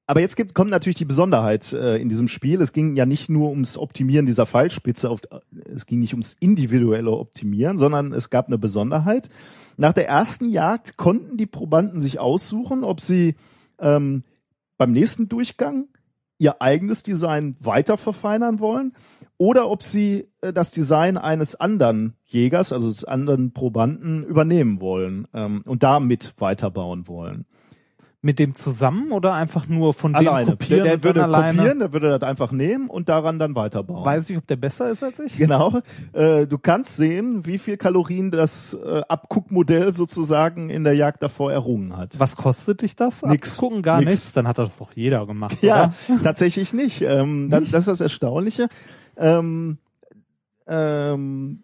aber 0.07 0.19
jetzt 0.21 0.35
gibt, 0.35 0.53
kommt 0.53 0.69
natürlich 0.69 0.97
die 0.97 1.05
Besonderheit 1.05 1.73
äh, 1.73 1.97
in 1.97 2.09
diesem 2.09 2.27
Spiel. 2.27 2.61
Es 2.61 2.73
ging 2.73 2.95
ja 2.95 3.05
nicht 3.05 3.29
nur 3.29 3.49
ums 3.49 3.77
Optimieren 3.77 4.25
dieser 4.25 4.45
Pfeilspitze, 4.45 5.09
auf, 5.09 5.21
es 5.73 5.85
ging 5.85 5.99
nicht 5.99 6.13
ums 6.13 6.35
individuelle 6.39 7.11
Optimieren, 7.11 7.77
sondern 7.77 8.13
es 8.13 8.29
gab 8.29 8.47
eine 8.47 8.57
Besonderheit. 8.57 9.29
Nach 9.77 9.93
der 9.93 10.07
ersten 10.07 10.47
Jagd 10.47 10.97
konnten 10.97 11.37
die 11.37 11.47
Probanden 11.47 12.01
sich 12.01 12.19
aussuchen, 12.19 12.83
ob 12.83 13.01
sie 13.01 13.35
ähm, 13.79 14.23
beim 14.77 14.91
nächsten 14.91 15.27
Durchgang 15.27 15.87
ihr 16.37 16.61
eigenes 16.61 17.01
Design 17.01 17.55
weiter 17.59 17.97
verfeinern 17.97 18.59
wollen 18.59 18.93
oder 19.37 19.69
ob 19.69 19.83
sie 19.83 20.27
äh, 20.41 20.53
das 20.53 20.71
Design 20.71 21.17
eines 21.17 21.55
anderen 21.55 22.15
Jägers, 22.25 22.73
also 22.73 22.89
des 22.89 23.05
anderen 23.05 23.53
Probanden, 23.53 24.23
übernehmen 24.23 24.81
wollen 24.81 25.27
ähm, 25.33 25.63
und 25.65 25.83
damit 25.83 26.35
weiterbauen 26.37 27.07
wollen. 27.07 27.45
Mit 28.25 28.39
dem 28.39 28.55
zusammen 28.55 29.11
oder 29.11 29.35
einfach 29.35 29.67
nur 29.67 29.93
von 29.93 30.11
dem 30.13 30.15
Alleine. 30.27 30.49
kopieren 30.51 30.83
der, 30.83 30.97
der 30.97 31.03
würde 31.03 31.23
alleine? 31.23 31.57
kopieren, 31.59 31.77
der 31.77 31.93
würde 31.93 32.09
das 32.09 32.27
einfach 32.27 32.51
nehmen 32.51 32.89
und 32.89 33.07
daran 33.07 33.37
dann 33.37 33.53
weiterbauen. 33.55 34.03
Weiß 34.03 34.27
ich, 34.31 34.37
ob 34.37 34.47
der 34.47 34.55
besser 34.55 34.89
ist 34.89 35.03
als 35.03 35.19
ich? 35.19 35.37
Genau. 35.37 35.79
Äh, 36.11 36.47
du 36.47 36.57
kannst 36.57 36.95
sehen, 36.95 37.45
wie 37.45 37.59
viel 37.59 37.77
Kalorien 37.77 38.31
das 38.31 38.73
äh, 38.83 39.01
Abguckmodell 39.07 39.93
sozusagen 39.93 40.71
in 40.71 40.83
der 40.83 40.95
Jagd 40.95 41.21
davor 41.21 41.51
errungen 41.51 41.95
hat. 41.95 42.17
Was 42.19 42.35
kostet 42.35 42.81
dich 42.81 42.95
das? 42.95 43.21
Nix. 43.21 43.57
Gucken 43.57 43.83
gar 43.83 43.99
Nix. 43.99 44.09
nichts. 44.09 44.33
Dann 44.33 44.47
hat 44.47 44.57
das 44.57 44.75
doch 44.77 44.91
jeder 44.95 45.27
gemacht, 45.27 45.61
Ja, 45.61 45.93
oder? 46.09 46.19
tatsächlich 46.23 46.73
nicht. 46.73 47.03
Ähm, 47.03 47.51
das, 47.51 47.69
das 47.69 47.81
ist 47.81 47.87
das 47.87 48.01
Erstaunliche. 48.01 48.69
Ähm, 49.17 49.77
ähm, 50.65 51.63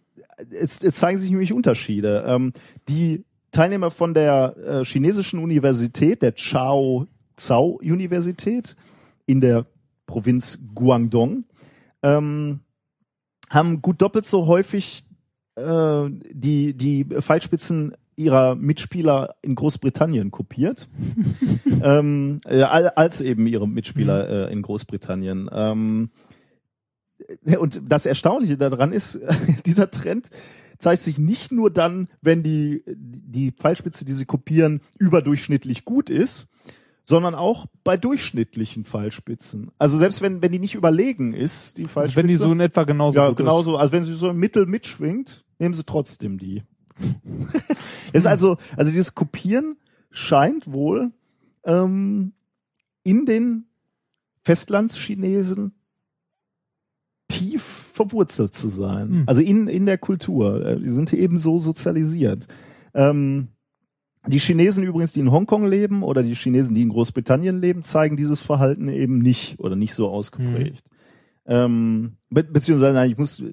es, 0.52 0.84
es 0.84 0.94
zeigen 0.94 1.18
sich 1.18 1.32
nämlich 1.32 1.54
Unterschiede. 1.54 2.24
Ähm, 2.28 2.54
die 2.88 3.26
Teilnehmer 3.52 3.92
von 3.92 4.14
der 4.14 4.56
äh, 4.58 4.86
chinesischen 4.86 5.40
Universität, 5.40 6.22
der 6.22 6.36
Chao 6.36 7.08
Zhao 7.36 7.80
Universität 7.82 8.76
in 9.26 9.42
der 9.42 9.66
Provinz 10.06 10.60
Guangdong, 10.76 11.46
ähm, 12.04 12.62
haben 13.50 13.82
gut 13.82 14.02
doppelt 14.02 14.26
so 14.26 14.48
häufig 14.48 15.04
äh, 15.56 16.10
die, 16.32 16.74
die 16.74 17.06
Pfeilspitzen 17.06 17.94
ihrer 18.16 18.56
Mitspieler 18.56 19.36
in 19.42 19.56
Großbritannien 19.56 20.32
kopiert, 20.32 20.88
ähm, 21.84 22.40
äh, 22.46 22.62
al- 22.64 22.90
als 22.90 23.22
eben 23.22 23.48
ihre 23.48 23.68
Mitspieler 23.68 24.50
äh, 24.50 24.54
in 24.54 24.62
Großbritannien. 24.62 25.50
Ähm, 25.52 26.10
und 27.60 27.82
das 27.88 28.06
Erstaunliche 28.06 28.58
daran 28.58 28.94
ist, 28.94 29.20
dieser 29.66 29.90
Trend 29.92 30.30
zeigt 30.82 31.02
sich 31.02 31.18
nicht 31.18 31.52
nur 31.52 31.72
dann, 31.72 32.08
wenn 32.22 32.44
die, 32.44 32.84
die 32.88 33.52
Pfeilspitze, 33.52 34.06
die 34.06 34.14
sie 34.14 34.26
kopieren, 34.26 34.82
überdurchschnittlich 35.00 35.86
gut 35.86 36.10
ist, 36.10 36.48
sondern 37.04 37.36
auch 37.36 37.66
bei 37.84 37.98
durchschnittlichen 37.98 38.86
Pfeilspitzen. 38.86 39.72
Also 39.78 39.98
selbst 39.98 40.22
wenn, 40.22 40.42
wenn 40.42 40.52
die 40.52 40.60
nicht 40.60 40.76
überlegen 40.76 41.34
ist, 41.34 41.78
die 41.78 41.84
Also 41.84 41.94
Pfeilspitze. 41.94 42.18
wenn 42.18 42.28
die 42.28 42.36
so 42.36 42.52
in 42.52 42.60
etwa 42.60 42.84
genauso 42.84 43.20
ja, 43.20 43.28
gut 43.30 43.38
genauso. 43.38 43.78
Also 43.78 43.92
wenn 43.92 44.04
sie 44.04 44.16
so 44.16 44.30
im 44.30 44.38
Mittel 44.38 44.66
mitschwingt, 44.66 45.44
nehmen 45.60 45.74
sie 45.74 45.84
trotzdem 45.84 46.38
die. 46.38 46.64
ist 48.14 48.28
also, 48.28 48.58
also 48.76 48.92
dieses 48.92 49.16
Kopieren 49.16 49.78
scheint 50.12 50.72
wohl 50.72 51.12
ähm, 51.64 52.34
in 53.04 53.26
den 53.26 53.66
Festlandschinesen 54.44 55.74
tief 57.28 57.81
verwurzelt 57.92 58.54
zu 58.54 58.68
sein. 58.68 59.10
Hm. 59.10 59.24
Also 59.28 59.42
in, 59.42 59.68
in 59.68 59.86
der 59.86 59.98
Kultur. 59.98 60.66
Äh, 60.66 60.80
Die 60.80 60.90
sind 60.90 61.14
eben 61.14 61.38
so 61.38 61.60
sozialisiert. 61.60 62.48
Ähm, 62.94 63.50
die 64.28 64.40
Chinesen 64.40 64.84
übrigens, 64.84 65.14
die 65.14 65.20
in 65.20 65.32
Hongkong 65.32 65.68
leben 65.68 66.04
oder 66.04 66.22
die 66.22 66.36
Chinesen, 66.36 66.76
die 66.76 66.84
in 66.84 66.90
Großbritannien 66.90 67.60
leben, 67.60 67.84
zeigen 67.84 68.18
dieses 68.18 68.40
Verhalten 68.40 68.88
eben 68.88 69.20
nicht 69.20 69.60
oder 69.60 69.76
nicht 69.76 69.96
so 69.96 70.10
ausgeprägt. 70.10 70.86
Ähm, 71.46 72.18
be 72.30 72.44
beziehungsweise, 72.44 72.94
nein, 72.94 73.10
ich 73.10 73.18
muss, 73.18 73.44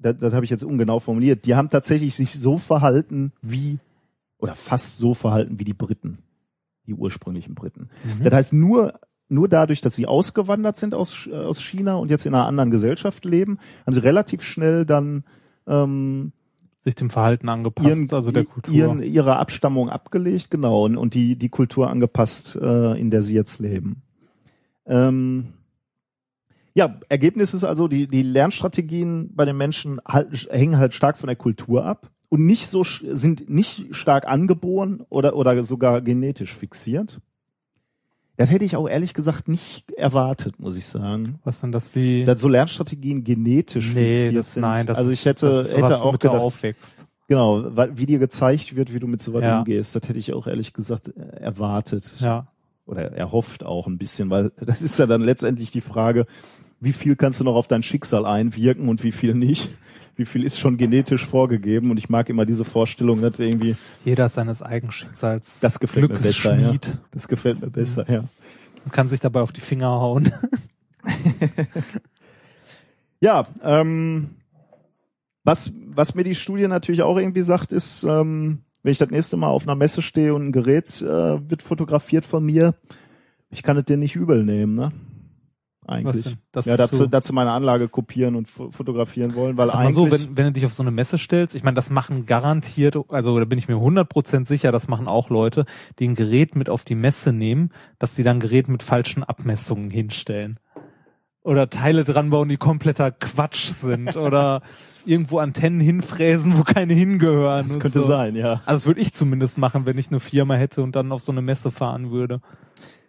das, 0.00 0.16
das 0.16 0.32
habe 0.32 0.44
ich 0.44 0.50
jetzt 0.50 0.64
ungenau 0.64 0.98
formuliert. 0.98 1.44
Die 1.44 1.54
haben 1.54 1.68
tatsächlich 1.68 2.14
sich 2.16 2.32
so 2.32 2.56
verhalten 2.56 3.32
wie, 3.42 3.78
oder 4.38 4.54
fast 4.54 4.96
so 4.96 5.12
verhalten 5.12 5.58
wie 5.58 5.64
die 5.64 5.74
Briten, 5.74 6.18
die 6.86 6.94
ursprünglichen 6.94 7.54
Briten. 7.54 7.90
Mhm. 8.02 8.24
Das 8.24 8.32
heißt, 8.32 8.52
nur, 8.54 8.94
nur 9.34 9.48
dadurch, 9.48 9.80
dass 9.80 9.94
sie 9.94 10.06
ausgewandert 10.06 10.76
sind 10.76 10.94
aus, 10.94 11.14
Ch- 11.14 11.32
aus 11.32 11.60
China 11.60 11.96
und 11.96 12.10
jetzt 12.10 12.24
in 12.24 12.34
einer 12.34 12.46
anderen 12.46 12.70
Gesellschaft 12.70 13.24
leben, 13.24 13.58
haben 13.84 13.92
sie 13.92 14.02
relativ 14.02 14.42
schnell 14.42 14.86
dann 14.86 15.24
ähm, 15.66 16.32
sich 16.84 16.94
dem 16.94 17.10
Verhalten 17.10 17.48
angepasst, 17.48 17.88
ihren, 17.88 18.12
also 18.12 18.30
der 18.30 18.44
Kultur. 18.44 18.74
ihren, 18.74 19.02
ihre 19.02 19.36
Abstammung 19.36 19.88
abgelegt, 19.88 20.50
genau, 20.50 20.84
und, 20.84 20.96
und 20.96 21.14
die, 21.14 21.36
die 21.36 21.48
Kultur 21.48 21.90
angepasst, 21.90 22.56
äh, 22.56 23.00
in 23.00 23.10
der 23.10 23.22
sie 23.22 23.34
jetzt 23.34 23.58
leben. 23.58 24.02
Ähm, 24.86 25.54
ja, 26.74 27.00
Ergebnis 27.08 27.54
ist 27.54 27.64
also, 27.64 27.88
die, 27.88 28.06
die 28.06 28.22
Lernstrategien 28.22 29.30
bei 29.34 29.44
den 29.44 29.56
Menschen 29.56 30.00
halt, 30.06 30.48
hängen 30.50 30.76
halt 30.76 30.92
stark 30.92 31.16
von 31.16 31.28
der 31.28 31.36
Kultur 31.36 31.86
ab 31.86 32.10
und 32.28 32.44
nicht 32.44 32.66
so, 32.66 32.84
sind 32.84 33.48
nicht 33.48 33.94
stark 33.94 34.26
angeboren 34.26 35.02
oder, 35.08 35.36
oder 35.36 35.62
sogar 35.62 36.02
genetisch 36.02 36.52
fixiert. 36.52 37.20
Das 38.36 38.50
hätte 38.50 38.64
ich 38.64 38.74
auch 38.76 38.88
ehrlich 38.88 39.14
gesagt 39.14 39.46
nicht 39.48 39.90
erwartet, 39.92 40.58
muss 40.58 40.76
ich 40.76 40.86
sagen. 40.86 41.38
Was 41.44 41.60
denn, 41.60 41.70
dass 41.70 41.92
die 41.92 42.24
Dass 42.24 42.40
so 42.40 42.48
Lernstrategien 42.48 43.22
genetisch 43.22 43.94
nee, 43.94 44.16
fixiert 44.16 44.36
das, 44.40 44.52
sind. 44.54 44.62
nein, 44.62 44.86
das 44.86 44.98
also 44.98 45.10
ich 45.10 45.24
hätte, 45.24 45.46
das 45.48 45.68
ist 45.68 45.76
hätte 45.76 46.00
auch 46.02 46.18
gedacht, 46.18 46.40
aufwächst. 46.40 47.06
Genau, 47.28 47.64
wie 47.96 48.06
dir 48.06 48.18
gezeigt 48.18 48.74
wird, 48.76 48.92
wie 48.92 48.98
du 48.98 49.06
mit 49.06 49.22
so 49.22 49.32
was 49.32 49.42
Ja. 49.42 49.58
umgehst, 49.58 49.94
das 49.96 50.08
hätte 50.08 50.18
ich 50.18 50.32
auch 50.32 50.46
ehrlich 50.46 50.72
gesagt 50.72 51.08
äh, 51.16 51.36
erwartet 51.40 52.16
Ja. 52.18 52.48
oder 52.86 53.12
erhofft 53.12 53.64
auch 53.64 53.86
ein 53.86 53.98
bisschen, 53.98 54.30
weil 54.30 54.50
das 54.60 54.82
ist 54.82 54.98
ja 54.98 55.06
dann 55.06 55.20
letztendlich 55.22 55.70
die 55.70 55.80
Frage, 55.80 56.26
wie 56.80 56.92
viel 56.92 57.16
kannst 57.16 57.40
du 57.40 57.44
noch 57.44 57.54
auf 57.54 57.66
dein 57.66 57.82
Schicksal 57.82 58.26
einwirken 58.26 58.88
und 58.88 59.02
wie 59.02 59.12
viel 59.12 59.34
nicht? 59.34 59.68
Wie 60.16 60.26
viel 60.26 60.44
ist 60.44 60.60
schon 60.60 60.76
genetisch 60.76 61.26
vorgegeben? 61.26 61.90
Und 61.90 61.96
ich 61.96 62.08
mag 62.08 62.28
immer 62.28 62.46
diese 62.46 62.64
Vorstellung, 62.64 63.20
dass 63.20 63.40
irgendwie, 63.40 63.74
Jeder 64.04 64.28
seines 64.28 64.62
eigenen 64.62 64.92
Schicksals. 64.92 65.58
das 65.58 65.80
gefällt 65.80 66.08
mir 66.08 66.20
besser, 66.20 66.56
ja. 66.56 66.72
Das 67.10 67.26
gefällt 67.26 67.60
mir 67.60 67.68
besser, 67.68 68.08
ja. 68.08 68.20
Man 68.84 68.92
kann 68.92 69.08
sich 69.08 69.18
dabei 69.18 69.40
auf 69.40 69.50
die 69.50 69.60
Finger 69.60 69.88
hauen. 69.88 70.32
Ja, 73.24 73.46
ähm, 73.62 74.36
was, 75.44 75.72
was 75.86 76.14
mir 76.14 76.24
die 76.24 76.34
Studie 76.34 76.68
natürlich 76.68 77.00
auch 77.00 77.16
irgendwie 77.16 77.40
sagt, 77.40 77.72
ist, 77.72 78.04
ähm, 78.04 78.58
wenn 78.82 78.92
ich 78.92 78.98
das 78.98 79.08
nächste 79.08 79.38
Mal 79.38 79.48
auf 79.48 79.66
einer 79.66 79.76
Messe 79.76 80.02
stehe 80.02 80.34
und 80.34 80.48
ein 80.48 80.52
Gerät 80.52 81.00
äh, 81.00 81.50
wird 81.50 81.62
fotografiert 81.62 82.26
von 82.26 82.44
mir, 82.44 82.74
ich 83.48 83.62
kann 83.62 83.78
es 83.78 83.86
dir 83.86 83.96
nicht 83.96 84.14
übel 84.14 84.44
nehmen, 84.44 84.74
ne? 84.74 84.90
Eigentlich. 85.86 86.36
Das 86.52 86.66
ja, 86.66 86.76
dazu, 86.76 86.96
so- 86.96 87.06
dazu 87.06 87.32
meine 87.32 87.50
Anlage 87.50 87.88
kopieren 87.88 88.36
und 88.36 88.48
fo- 88.48 88.70
fotografieren 88.70 89.34
wollen, 89.34 89.56
weil 89.56 89.66
Sag 89.66 89.74
mal 89.74 89.80
eigentlich. 89.82 89.94
so, 89.94 90.10
wenn, 90.10 90.36
wenn 90.36 90.44
du 90.46 90.52
dich 90.52 90.64
auf 90.66 90.72
so 90.74 90.82
eine 90.82 90.90
Messe 90.90 91.18
stellst, 91.18 91.54
ich 91.54 91.62
meine, 91.62 91.74
das 91.74 91.90
machen 91.90 92.26
garantiert, 92.26 92.96
also 93.08 93.38
da 93.38 93.44
bin 93.44 93.58
ich 93.58 93.68
mir 93.68 93.76
100% 93.76 94.46
sicher, 94.46 94.72
das 94.72 94.88
machen 94.88 95.08
auch 95.08 95.30
Leute, 95.30 95.66
die 95.98 96.08
ein 96.08 96.14
Gerät 96.14 96.56
mit 96.56 96.70
auf 96.70 96.84
die 96.84 96.94
Messe 96.94 97.32
nehmen, 97.32 97.70
dass 97.98 98.14
sie 98.16 98.22
dann 98.24 98.40
Gerät 98.40 98.68
mit 98.68 98.82
falschen 98.82 99.22
Abmessungen 99.24 99.90
hinstellen. 99.90 100.58
Oder 101.42 101.68
Teile 101.68 102.04
dran 102.04 102.30
bauen, 102.30 102.48
die 102.48 102.56
kompletter 102.56 103.10
Quatsch 103.10 103.66
sind. 103.68 104.16
Oder 104.16 104.62
irgendwo 105.04 105.38
Antennen 105.38 105.80
hinfräsen, 105.80 106.58
wo 106.58 106.62
keine 106.62 106.94
hingehören. 106.94 107.66
das 107.66 107.78
könnte 107.78 108.00
so. 108.00 108.06
sein, 108.06 108.34
ja. 108.34 108.62
Also 108.64 108.84
das 108.84 108.86
würde 108.86 109.02
ich 109.02 109.12
zumindest 109.12 109.58
machen, 109.58 109.84
wenn 109.84 109.98
ich 109.98 110.08
eine 110.08 110.20
Firma 110.20 110.54
hätte 110.54 110.82
und 110.82 110.96
dann 110.96 111.12
auf 111.12 111.22
so 111.22 111.32
eine 111.32 111.42
Messe 111.42 111.70
fahren 111.70 112.10
würde. 112.10 112.40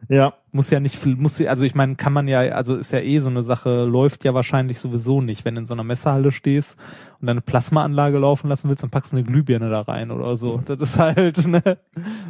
Ja. 0.07 0.33
Muss 0.51 0.69
ja 0.69 0.79
nicht 0.79 1.05
muss 1.05 1.39
ja, 1.39 1.49
also 1.49 1.65
ich 1.65 1.75
meine, 1.75 1.95
kann 1.95 2.13
man 2.13 2.27
ja, 2.27 2.39
also 2.39 2.75
ist 2.75 2.91
ja 2.91 2.99
eh 2.99 3.19
so 3.19 3.29
eine 3.29 3.43
Sache, 3.43 3.83
läuft 3.85 4.23
ja 4.23 4.33
wahrscheinlich 4.33 4.79
sowieso 4.79 5.21
nicht. 5.21 5.45
Wenn 5.45 5.55
du 5.55 5.61
in 5.61 5.67
so 5.67 5.73
einer 5.73 5.83
Messehalle 5.83 6.31
stehst 6.31 6.77
und 7.19 7.27
deine 7.27 7.41
Plasmaanlage 7.41 8.17
laufen 8.17 8.47
lassen 8.47 8.69
willst, 8.69 8.83
dann 8.83 8.89
packst 8.89 9.13
du 9.13 9.17
eine 9.17 9.25
Glühbirne 9.25 9.69
da 9.69 9.81
rein 9.81 10.11
oder 10.11 10.35
so. 10.35 10.61
Das 10.65 10.79
ist 10.79 10.99
halt, 10.99 11.45
ne, 11.47 11.77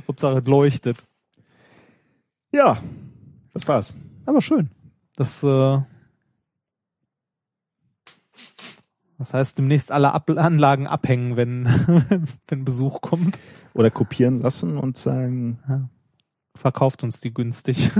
Hauptsache 0.07 0.39
es 0.39 0.45
leuchtet. 0.45 0.97
Ja. 2.52 2.77
Das 3.56 3.68
war's. 3.69 3.93
Aber 4.26 4.41
schön. 4.41 4.69
Das, 5.15 5.41
äh, 5.43 5.80
das 9.18 9.34
heißt, 9.34 9.57
demnächst 9.57 9.91
alle 9.91 10.14
Ab 10.14 10.30
Anlagen 10.30 10.88
abhängen, 10.88 11.38
wenn, 11.38 11.65
wenn 12.47 12.65
Besuch 12.65 12.99
kommt. 13.02 13.39
Oder 13.73 13.91
kopieren 13.91 14.41
lassen 14.41 14.77
und 14.77 14.97
sagen, 14.97 15.89
verkauft 16.65 17.03
uns 17.03 17.19
die 17.19 17.31
günstig. 17.31 17.91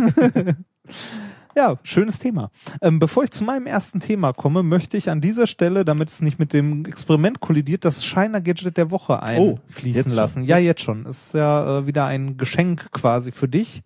ja, 1.55 1.77
schönes 1.83 2.17
Thema. 2.17 2.49
Ähm, 2.81 2.97
bevor 2.97 3.23
ich 3.23 3.29
zu 3.29 3.43
meinem 3.43 3.67
ersten 3.67 3.99
Thema 3.99 4.33
komme, 4.33 4.63
möchte 4.63 4.97
ich 4.97 5.11
an 5.11 5.21
dieser 5.21 5.45
Stelle, 5.45 5.85
damit 5.85 6.09
es 6.09 6.23
nicht 6.23 6.39
mit 6.39 6.51
dem 6.51 6.83
Experiment 6.83 7.41
kollidiert, 7.41 7.85
das 7.85 8.03
Shiner 8.03 8.41
Gadget 8.41 8.75
der 8.77 8.89
Woche 8.89 9.13
Oh, 9.37 9.59
einfließen 9.67 10.05
schon. 10.05 10.13
lassen. 10.15 10.43
Ja, 10.45 10.57
jetzt 10.57 10.81
schon. 10.81 11.05
Ist 11.05 11.35
ja 11.35 11.77
äh, 11.77 11.85
wieder 11.85 12.07
ein 12.07 12.37
Geschenk 12.37 12.91
quasi 12.91 13.31
für 13.31 13.47
dich. 13.47 13.83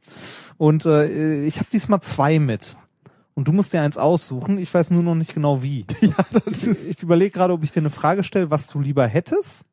Und 0.58 0.86
äh, 0.86 1.44
ich 1.46 1.58
habe 1.58 1.68
diesmal 1.74 2.00
zwei 2.00 2.40
mit. 2.40 2.78
Und 3.34 3.50
du 3.50 3.52
musst 3.52 3.74
dir 3.74 3.82
eins 3.82 3.98
aussuchen. 3.98 4.60
Ich 4.60 4.74
weiß 4.74 4.92
nur 4.92 5.04
noch 5.04 5.16
nicht 5.16 5.34
genau 5.34 5.62
wie. 5.62 5.86
ja, 6.00 6.16
das 6.46 6.66
Ich, 6.66 6.92
ich 6.92 7.04
überlege 7.04 7.32
gerade, 7.32 7.52
ob 7.52 7.66
ich 7.66 7.74
dir 7.74 7.82
eine 7.82 7.90
Frage 7.90 8.24
stelle, 8.24 8.50
was 8.50 8.68
du 8.68 8.80
lieber 8.80 9.06
hättest. 9.08 9.66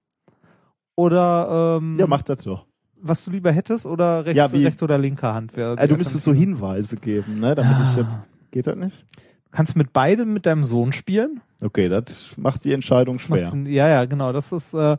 Oder 0.96 1.78
ähm, 1.80 1.96
ja, 1.96 2.08
mach 2.08 2.22
das 2.22 2.42
doch. 2.42 2.65
Was 3.08 3.24
du 3.24 3.30
lieber 3.30 3.52
hättest 3.52 3.86
oder 3.86 4.24
rechts, 4.26 4.36
Ja, 4.36 4.52
wie- 4.52 4.64
rechte 4.64 4.84
oder 4.84 4.98
linke 4.98 5.32
Hand 5.32 5.56
wäre. 5.56 5.76
Äh, 5.78 5.88
du 5.88 5.96
müsstest 5.96 6.24
so 6.24 6.32
Hinweise 6.34 6.96
geben, 6.96 7.40
ne? 7.40 7.54
Damit 7.54 7.76
ich 7.80 7.98
Ah. 7.98 8.00
jetzt. 8.02 8.20
Geht 8.50 8.66
das 8.66 8.76
nicht? 8.76 9.04
Kannst 9.50 9.76
mit 9.76 9.92
beidem 9.92 10.32
mit 10.32 10.44
deinem 10.46 10.64
Sohn 10.64 10.92
spielen. 10.92 11.40
Okay, 11.62 11.88
das 11.88 12.26
macht 12.36 12.64
die 12.64 12.72
Entscheidung 12.72 13.18
schwer. 13.18 13.52
Ja, 13.66 13.88
ja, 13.88 14.04
genau. 14.04 14.32
Das 14.32 14.52
ist 14.52 14.74
äh, 14.74 14.96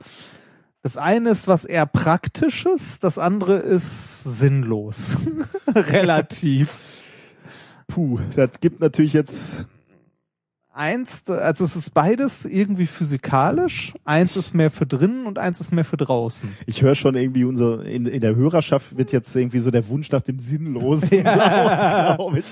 das 0.81 0.97
eine 0.97 1.29
ist 1.31 1.47
was 1.47 1.65
eher 1.65 1.85
praktisches, 1.85 2.99
das 2.99 3.17
andere 3.19 3.57
ist 3.57 4.23
sinnlos. 4.23 5.17
Relativ. 5.75 6.73
Puh, 7.87 8.19
das 8.35 8.51
gibt 8.59 8.79
natürlich 8.79 9.13
jetzt. 9.13 9.65
Eins, 10.77 11.27
also 11.27 11.63
es 11.63 11.75
ist 11.75 11.95
beides 11.95 12.45
irgendwie 12.45 12.85
physikalisch. 12.85 13.95
Eins 14.05 14.37
ist 14.37 14.53
mehr 14.53 14.69
für 14.69 14.85
drinnen 14.85 15.25
und 15.25 15.39
eins 15.39 15.59
ist 15.59 15.73
mehr 15.73 15.83
für 15.83 15.97
draußen. 15.97 16.55
Ich 16.67 16.83
höre 16.83 16.93
schon 16.93 17.15
irgendwie 17.15 17.45
unser 17.45 17.83
in, 17.83 18.05
in 18.05 18.21
der 18.21 18.35
Hörerschaft 18.35 18.95
wird 18.95 19.11
jetzt 19.11 19.35
irgendwie 19.35 19.57
so 19.57 19.71
der 19.71 19.87
Wunsch 19.87 20.11
nach 20.11 20.21
dem 20.21 20.37
Sinnlosen 20.37 21.23
laut, 21.23 22.15
glaube 22.17 22.39
ich. 22.39 22.45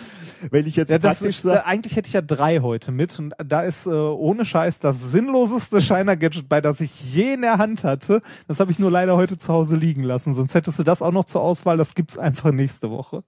Wenn 0.49 0.65
ich 0.65 0.75
jetzt 0.75 0.89
Ja, 0.89 0.97
das 0.97 1.21
ist, 1.21 1.43
sage, 1.43 1.59
äh, 1.59 1.61
eigentlich 1.65 1.95
hätte 1.95 2.07
ich 2.07 2.13
ja 2.13 2.23
drei 2.23 2.61
heute 2.61 2.91
mit 2.91 3.19
und 3.19 3.35
da 3.37 3.61
ist 3.61 3.85
äh, 3.85 3.91
ohne 3.91 4.43
Scheiß 4.43 4.79
das 4.79 5.11
sinnloseste 5.11 5.79
Shiner 5.79 6.17
Gadget 6.17 6.49
bei, 6.49 6.61
das 6.61 6.81
ich 6.81 7.13
je 7.13 7.33
in 7.33 7.41
der 7.41 7.59
Hand 7.59 7.83
hatte. 7.83 8.23
Das 8.47 8.59
habe 8.59 8.71
ich 8.71 8.79
nur 8.79 8.89
leider 8.89 9.17
heute 9.17 9.37
zu 9.37 9.53
Hause 9.53 9.75
liegen 9.75 10.01
lassen. 10.01 10.33
Sonst 10.33 10.55
hättest 10.55 10.79
du 10.79 10.83
das 10.83 11.03
auch 11.03 11.11
noch 11.11 11.25
zur 11.25 11.41
Auswahl. 11.41 11.77
Das 11.77 11.93
gibt's 11.93 12.17
einfach 12.17 12.51
nächste 12.51 12.89
Woche. 12.89 13.23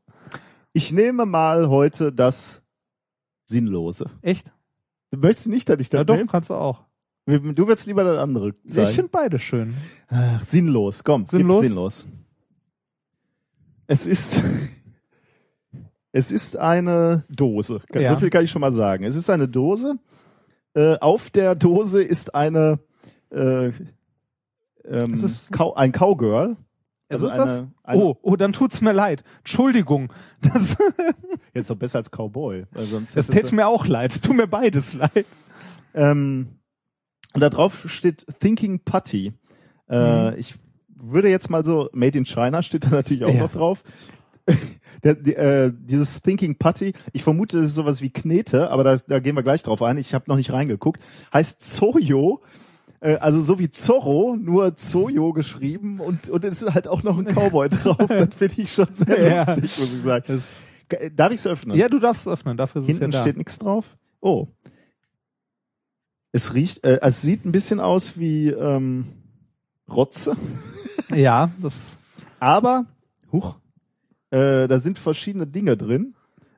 ich 0.74 0.91
nehme 0.91 1.28
mal 1.28 1.69
heute 1.69 2.11
das 2.11 2.64
Sinnlose. 3.45 4.10
Echt? 4.24 4.52
Du 5.11 5.17
möchtest 5.19 5.47
nicht, 5.47 5.69
dass 5.69 5.79
ich 5.79 5.89
das 5.89 5.99
Ja, 5.99 6.03
doch, 6.03 6.15
nehme? 6.15 6.27
kannst 6.27 6.49
du 6.49 6.53
auch. 6.55 6.84
Du 7.25 7.67
würdest 7.67 7.88
lieber 7.88 8.03
das 8.05 8.17
andere 8.19 8.53
Ich 8.63 8.71
zeigen. 8.73 8.91
finde 8.95 9.09
beide 9.11 9.38
schön. 9.39 9.75
Ach, 10.07 10.41
sinnlos, 10.43 11.03
komm, 11.03 11.25
Sinnlos? 11.25 11.65
sinnlos. 11.65 12.07
Es 13.88 14.05
ist, 14.05 14.41
es 16.11 16.31
ist 16.31 16.55
eine 16.57 17.25
Dose. 17.29 17.81
Ja. 17.93 18.09
So 18.09 18.15
viel 18.17 18.29
kann 18.29 18.43
ich 18.45 18.51
schon 18.51 18.61
mal 18.61 18.71
sagen. 18.71 19.03
Es 19.03 19.15
ist 19.15 19.29
eine 19.29 19.47
Dose, 19.47 19.95
Äh, 20.73 20.97
auf 20.99 21.29
der 21.31 21.55
Dose 21.55 22.03
ist 22.03 22.35
eine 22.35 22.79
äh, 23.31 23.71
ähm, 24.85 25.13
Ist 25.15 25.49
ein 25.75 25.91
Cowgirl. 25.91 26.55
Also 27.09 27.27
ist 27.27 27.38
das? 27.38 27.49
eine, 27.49 27.71
eine 27.84 28.01
oh, 28.03 28.17
oh, 28.21 28.35
dann 28.35 28.53
tut's 28.53 28.81
mir 28.81 28.91
leid. 28.93 29.23
Entschuldigung. 29.39 30.11
Das, 30.41 30.77
jetzt 31.53 31.69
doch 31.69 31.75
besser 31.75 31.99
als 31.99 32.11
Cowboy, 32.11 32.65
weil 32.71 32.85
sonst 32.85 33.15
das 33.17 33.27
täte 33.27 33.55
mir 33.55 33.67
auch 33.67 33.88
leid. 33.88 34.11
Es 34.11 34.21
tut 34.21 34.35
mir 34.35 34.47
beides 34.47 34.93
leid. 34.93 35.25
Ähm, 35.93 36.59
und 37.34 37.41
da 37.41 37.49
drauf 37.49 37.85
steht 37.89 38.25
Thinking 38.39 38.79
Putty. 38.84 39.34
Äh, 39.89 40.35
Ich 40.39 40.55
würde 40.95 41.29
jetzt 41.29 41.49
mal 41.49 41.63
so, 41.65 41.89
Made 41.93 42.17
in 42.17 42.25
China 42.25 42.61
steht 42.61 42.85
da 42.85 42.89
natürlich 42.89 43.23
auch 43.25 43.34
Ja. 43.34 43.41
noch 43.41 43.51
drauf. 43.51 43.84
Der, 45.03 45.13
die, 45.13 45.35
äh, 45.35 45.71
dieses 45.75 46.21
Thinking 46.23 46.57
Putty, 46.57 46.93
ich 47.13 47.23
vermute, 47.23 47.57
das 47.57 47.67
ist 47.67 47.75
sowas 47.75 48.01
wie 48.01 48.09
Knete, 48.09 48.71
aber 48.71 48.84
da, 48.84 48.95
da 48.97 49.19
gehen 49.19 49.35
wir 49.35 49.43
gleich 49.43 49.61
drauf 49.61 49.84
ein. 49.84 49.97
Ich 49.97 50.13
habe 50.15 50.25
noch 50.27 50.38
nicht 50.38 50.51
reingeguckt. 50.51 51.01
Heißt 51.31 51.61
Zoyo, 51.61 52.41
äh, 52.41 52.47
also 52.99 53.40
so 53.41 53.60
wie 53.60 53.69
Zorro, 53.69 54.36
nur 54.40 54.76
Zoyo 54.76 55.32
geschrieben 55.34 55.99
und, 55.99 56.30
und 56.30 56.44
es 56.44 56.61
ist 56.61 56.74
halt 56.74 56.88
auch 56.88 57.03
noch 57.03 57.18
ein 57.18 57.26
Cowboy 57.26 57.69
drauf. 57.69 57.98
Das 58.07 58.36
finde 58.36 58.61
ich 58.61 58.74
schon 58.74 58.91
sehr 58.91 59.22
Ja. 59.32 59.38
lustig, 59.45 59.80
muss 59.80 59.94
ich 59.94 60.02
sagen. 60.02 60.26
Das, 60.28 60.61
Ge- 60.90 61.11
Darf 61.15 61.32
ich 61.34 61.40
es 61.40 61.48
öffnen? 61.48 61.78
ja, 61.78 61.90
du 61.90 61.99
darfst 61.99 62.26
es 62.26 62.32
öffnen. 62.34 62.56
Dafür 62.57 62.82
ist 62.82 62.88
Hinten 62.88 63.06
es 63.10 63.14
ja 63.15 63.19
da. 63.19 63.24
steht 63.24 63.38
nichts 63.38 63.60
drauf. 63.60 63.98
Oh. 64.22 64.48
Es 66.32 66.53
riecht, 66.53 66.84
äh, 66.84 66.99
es 67.02 67.22
sieht 67.22 67.45
ein 67.45 67.52
bisschen 67.52 67.80
aus 67.80 68.18
wie 68.19 68.49
ähm, 68.49 69.06
Rotze, 69.90 70.36
Ja, 71.15 71.52
das. 71.61 71.98
aber 72.40 72.86
huch, 73.32 73.56
äh, 74.32 74.68
da 74.68 74.80
sind 74.80 74.99
verschiedene 74.99 75.48
Dinge 75.48 75.78
drin. 75.78 76.15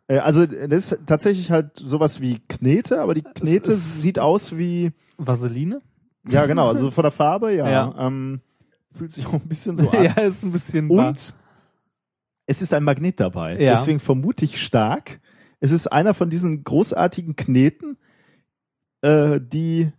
Äh, 0.08 0.18
also 0.20 0.46
das 0.46 0.92
ist 0.92 1.02
tatsächlich 1.06 1.52
halt 1.52 1.72
sowas 1.78 2.20
wie 2.22 2.40
Knete, 2.48 3.02
aber 3.02 3.14
die 3.14 3.22
Knete 3.22 3.76
sieht 3.76 4.20
aus 4.20 4.58
wie, 4.58 4.92
Vaseline? 5.18 5.82
Ja 6.30 6.46
genau, 6.46 6.68
also 6.70 6.92
von 6.92 7.04
der 7.04 7.12
Farbe, 7.12 7.54
ja, 7.54 7.70
Ja. 7.70 7.96
Ähm, 8.08 8.42
fühlt 8.96 9.12
sich 9.12 9.26
auch 9.28 9.34
ein 9.34 9.48
bisschen 9.48 9.76
so 9.76 9.90
an. 9.92 10.04
ja, 10.04 10.14
ist 10.14 10.44
ein 10.44 10.52
bisschen. 10.52 10.90
wahr. 10.90 11.10
Und 11.10 11.34
es 12.48 12.62
ist 12.62 12.74
ein 12.74 12.84
Magnet 12.84 13.20
dabei. 13.20 13.60
Ja. 13.60 13.74
Deswegen 13.74 14.00
vermute 14.00 14.46
ich 14.46 14.62
stark, 14.62 15.20
es 15.60 15.72
ist 15.72 15.88
einer 15.88 16.14
von 16.14 16.30
diesen 16.30 16.64
großartigen 16.64 17.36
Kneten, 17.36 17.98
äh, 19.02 19.40
die 19.42 19.92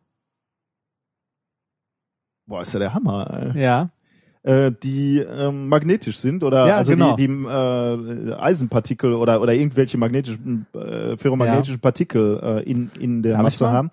Boah, 2.47 2.62
ist 2.62 2.73
ja 2.73 2.81
der 2.81 2.94
Hammer. 2.94 3.55
Ja. 3.55 3.90
Äh, 4.43 4.73
die 4.83 5.19
ähm, 5.19 5.69
magnetisch 5.69 6.17
sind 6.19 6.43
oder 6.43 6.67
Ja, 6.67 6.77
also 6.79 6.93
genau. 6.93 7.15
die, 7.15 7.27
die 7.27 7.33
äh, 7.45 8.33
Eisenpartikel 8.35 9.12
oder 9.12 9.43
oder 9.43 9.53
irgendwelche 9.53 9.99
magnetischen 9.99 10.65
äh, 10.75 11.15
ferromagnetischen 11.19 11.79
Partikel 11.79 12.41
äh, 12.43 12.62
in 12.71 12.91
in 12.99 13.23
der 13.23 13.33
Ja, 13.33 13.43
Masse 13.43 13.69
haben. 13.71 13.91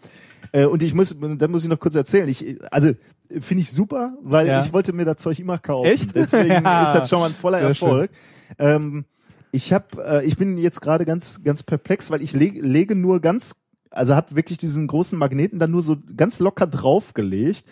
Äh, 0.53 0.63
und 0.63 0.81
ich 0.83 0.93
muss, 0.93 1.13
da 1.37 1.47
muss 1.49 1.63
ich 1.63 1.69
noch 1.69 1.79
kurz 1.79 1.95
erzählen. 1.95 2.29
Ich, 2.29 2.57
also 2.71 2.91
finde 3.29 3.61
ich 3.61 3.71
super, 3.71 4.13
weil 4.21 4.47
Ja. 4.47 4.63
ich 4.63 4.71
wollte 4.71 4.93
mir 4.93 5.03
das 5.03 5.17
Zeug 5.17 5.37
immer 5.39 5.57
kaufen. 5.57 5.87
Echt? 5.91 6.09
Deswegen 6.15 6.63
Ja. 6.63 6.83
ist 6.83 6.93
das 6.93 7.09
schon 7.09 7.19
mal 7.19 7.25
ein 7.25 7.33
voller 7.33 7.59
Sehr 7.59 7.67
Erfolg. 7.67 8.09
Ähm, 8.57 9.03
ich 9.51 9.73
habe, 9.73 9.85
äh, 10.01 10.25
ich 10.25 10.37
bin 10.37 10.57
jetzt 10.57 10.79
gerade 10.79 11.03
ganz, 11.03 11.43
ganz 11.43 11.61
perplex, 11.63 12.09
weil 12.09 12.21
ich 12.21 12.31
leg, 12.31 12.57
lege 12.61 12.95
nur 12.95 13.19
ganz, 13.19 13.55
also 13.91 14.15
habe 14.15 14.33
wirklich 14.37 14.57
diesen 14.57 14.87
großen 14.87 15.19
Magneten 15.19 15.59
dann 15.59 15.71
nur 15.71 15.81
so 15.81 15.97
ganz 16.15 16.39
locker 16.39 16.67
draufgelegt 16.67 17.65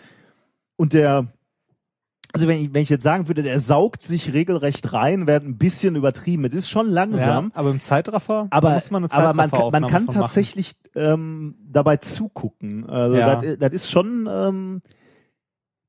und 0.76 0.92
der, 0.92 1.28
also 2.36 2.48
wenn 2.48 2.60
ich, 2.62 2.74
wenn 2.74 2.82
ich 2.82 2.88
jetzt 2.90 3.02
sagen 3.02 3.28
würde, 3.28 3.42
der 3.42 3.58
saugt 3.58 4.02
sich 4.02 4.32
regelrecht 4.32 4.92
rein, 4.92 5.26
wäre 5.26 5.40
ein 5.42 5.56
bisschen 5.58 5.96
übertrieben. 5.96 6.44
Es 6.44 6.54
ist 6.54 6.68
schon 6.68 6.88
langsam. 6.88 7.46
ja. 7.46 7.50
Aber 7.54 7.70
im 7.70 7.80
Zeitraffer 7.80 8.46
Aber, 8.50 8.74
muss 8.74 8.90
man 8.90 9.04
eine 9.04 9.12
aber 9.12 9.34
man, 9.34 9.50
kann, 9.50 9.70
man 9.72 9.86
kann 9.86 10.06
tatsächlich 10.08 10.74
ähm, 10.94 11.54
dabei 11.70 11.96
zugucken. 11.96 12.88
Also 12.88 13.16
Ja. 13.16 13.36
das, 13.36 13.58
das 13.58 13.72
ist 13.72 13.90
schon, 13.90 14.28
ähm, 14.30 14.82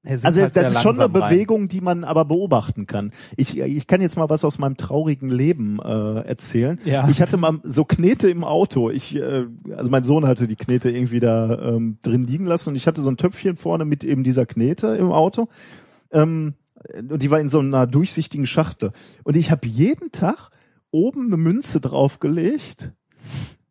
also 0.06 0.42
halt 0.42 0.56
das 0.56 0.72
ist 0.74 0.82
schon 0.82 0.96
eine 0.96 1.04
langsam 1.04 1.22
rein. 1.22 1.32
Bewegung, 1.32 1.68
die 1.68 1.82
man 1.82 2.06
aber 2.06 2.24
beobachten 2.24 2.86
kann. 2.88 3.12
Ich, 3.36 3.58
ich 3.58 3.88
kann 3.88 4.00
jetzt 4.00 4.16
mal 4.16 4.30
was 4.30 4.46
aus 4.46 4.58
meinem 4.58 4.78
traurigen 4.78 5.30
Leben 5.30 5.80
äh, 5.84 6.22
erzählen. 6.22 6.80
Ja. 6.86 7.08
Ich 7.10 7.22
hatte 7.22 7.36
mal 7.36 7.60
so 7.64 7.84
Knete 7.84 8.30
im 8.30 8.46
Auto. 8.46 8.90
Ich, 8.90 9.16
äh, 9.16 9.46
also 9.76 9.90
mein 9.92 10.06
Sohn 10.06 10.26
hatte 10.26 10.48
die 10.48 10.56
Knete 10.56 10.90
irgendwie 10.90 11.20
da 11.20 11.60
ähm, 11.74 11.98
drin 12.04 12.26
liegen 12.26 12.46
lassen 12.46 12.70
und 12.70 12.76
ich 12.78 12.88
hatte 12.88 13.02
so 13.02 13.10
ein 13.12 13.18
Töpfchen 13.18 13.58
vorne 13.58 13.84
mit 13.84 14.06
eben 14.06 14.24
dieser 14.24 14.46
Knete 14.46 14.88
im 14.96 15.12
Auto. 15.12 15.50
Ähm, 16.12 16.54
und 17.10 17.22
die 17.22 17.32
war 17.32 17.40
in 17.40 17.50
so 17.50 17.60
einer 17.60 17.88
durchsichtigen 17.88 18.48
Schachtel. 18.48 18.92
Und 19.24 19.36
ich 19.36 19.52
habe 19.52 19.68
jeden 19.68 20.12
Tag 20.12 20.50
oben 20.92 21.28
eine 21.28 21.38
Münze 21.38 21.82
draufgelegt. 21.82 22.92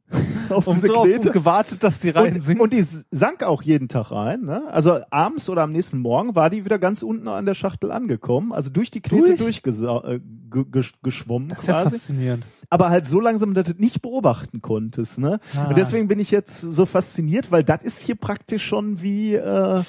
auf 0.50 0.66
Und 0.66 0.76
diese 0.76 0.88
drauf 0.88 1.04
Knete. 1.04 1.28
und 1.28 1.32
gewartet, 1.32 1.82
dass 1.82 1.98
die 2.00 2.10
rein 2.10 2.40
sinkt. 2.40 2.62
und 2.62 2.72
die 2.72 2.82
sank 2.82 3.42
auch 3.42 3.62
jeden 3.62 3.88
Tag 3.88 4.12
rein. 4.12 4.42
Ne? 4.42 4.62
Also 4.70 5.00
abends 5.10 5.48
oder 5.48 5.62
am 5.62 5.72
nächsten 5.72 5.98
Morgen 5.98 6.36
war 6.36 6.48
die 6.50 6.64
wieder 6.64 6.78
ganz 6.78 7.02
unten 7.02 7.26
an 7.28 7.46
der 7.46 7.54
Schachtel 7.54 7.90
angekommen. 7.90 8.52
Also 8.52 8.70
durch 8.70 8.90
die 8.90 9.00
Knete 9.00 9.36
Durch? 9.36 9.62
durchgeschwommen 9.62 11.50
äh, 11.50 11.54
das 11.54 11.62
ist 11.62 11.66
ja 11.66 11.82
quasi. 11.82 11.96
faszinierend. 11.96 12.44
Aber 12.70 12.90
halt 12.90 13.06
so 13.06 13.20
langsam, 13.20 13.54
dass 13.54 13.64
du 13.66 13.72
nicht 13.78 14.02
beobachten 14.02 14.62
konntest. 14.62 15.18
Ne? 15.18 15.40
Ah. 15.56 15.64
Und 15.64 15.78
deswegen 15.78 16.08
bin 16.08 16.20
ich 16.20 16.30
jetzt 16.30 16.60
so 16.60 16.86
fasziniert, 16.86 17.50
weil 17.50 17.64
das 17.64 17.82
ist 17.82 17.98
hier 17.98 18.14
praktisch 18.14 18.64
schon 18.64 19.02
wie, 19.02 19.34
äh, 19.34 19.82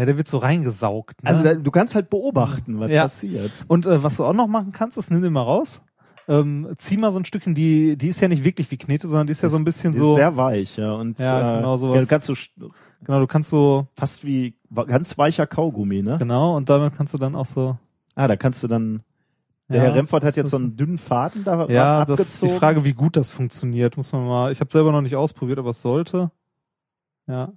Ja, 0.00 0.06
der 0.06 0.16
wird 0.16 0.26
so 0.28 0.38
reingesaugt. 0.38 1.22
Ne? 1.22 1.28
also 1.28 1.44
da, 1.44 1.54
du 1.54 1.70
kannst 1.70 1.94
halt 1.94 2.08
beobachten, 2.10 2.80
was 2.80 2.90
Ja. 2.90 3.02
passiert. 3.02 3.64
Und 3.68 3.84
äh, 3.86 4.02
was 4.02 4.16
du 4.16 4.24
auch 4.24 4.32
noch 4.32 4.46
machen 4.48 4.72
kannst, 4.72 4.96
ist 4.98 5.10
nimm 5.10 5.20
den 5.22 5.32
mal 5.32 5.42
raus. 5.42 5.82
Ähm, 6.26 6.68
zieh 6.78 6.96
mal 6.96 7.12
so 7.12 7.18
ein 7.18 7.24
Stückchen, 7.24 7.54
die, 7.54 7.96
die 7.96 8.08
ist 8.08 8.20
ja 8.20 8.28
nicht 8.28 8.44
wirklich 8.44 8.70
wie 8.70 8.76
Knete, 8.78 9.08
sondern 9.08 9.26
die 9.26 9.32
ist 9.32 9.42
ja 9.42 9.48
so 9.48 9.56
ein 9.56 9.64
bisschen 9.64 9.92
Die 9.92 9.98
so. 9.98 10.10
Ist 10.10 10.14
sehr 10.14 10.36
weich, 10.36 10.76
ja. 10.76 10.92
Und 10.92 11.18
Ja, 11.18 11.54
äh, 11.54 11.56
genau 11.58 11.76
sowas. 11.76 12.00
Ja, 12.00 12.06
kannst 12.06 12.28
du 12.28 12.32
sch- 12.34 12.50
genau, 13.04 13.20
du 13.20 13.26
kannst 13.26 13.50
so, 13.50 13.88
fast 13.94 14.24
wie 14.24 14.54
ganz 14.86 15.18
weicher 15.18 15.46
Kaugummi, 15.46 16.02
ne? 16.02 16.16
genau, 16.18 16.56
und 16.56 16.68
damit 16.70 16.94
kannst 16.94 17.12
du 17.14 17.18
dann 17.18 17.34
auch 17.36 17.46
so. 17.46 17.76
Ah, 18.14 18.26
da 18.28 18.36
kannst 18.36 18.62
du 18.62 18.68
dann. 18.68 19.02
Der 19.68 19.78
Ja, 19.78 19.82
Herr 19.88 19.94
Remford 19.96 20.24
hat 20.24 20.36
jetzt 20.36 20.50
so 20.50 20.56
einen 20.56 20.76
dünnen 20.76 20.98
Faden 20.98 21.44
da 21.44 21.66
Ja, 21.68 22.04
das 22.04 22.20
ist 22.20 22.42
die 22.42 22.46
abgezogen. 22.46 22.58
Frage, 22.58 22.84
wie 22.84 22.92
gut 22.92 23.16
das 23.16 23.30
funktioniert. 23.30 23.96
Muss 23.96 24.12
man 24.12 24.26
mal. 24.26 24.50
Ich 24.52 24.60
habe 24.60 24.72
selber 24.72 24.90
noch 24.92 25.00
nicht 25.02 25.14
ausprobiert, 25.16 25.58
aber 25.60 25.70
es 25.70 25.80
sollte. 25.82 26.30
Ja, 27.28 27.52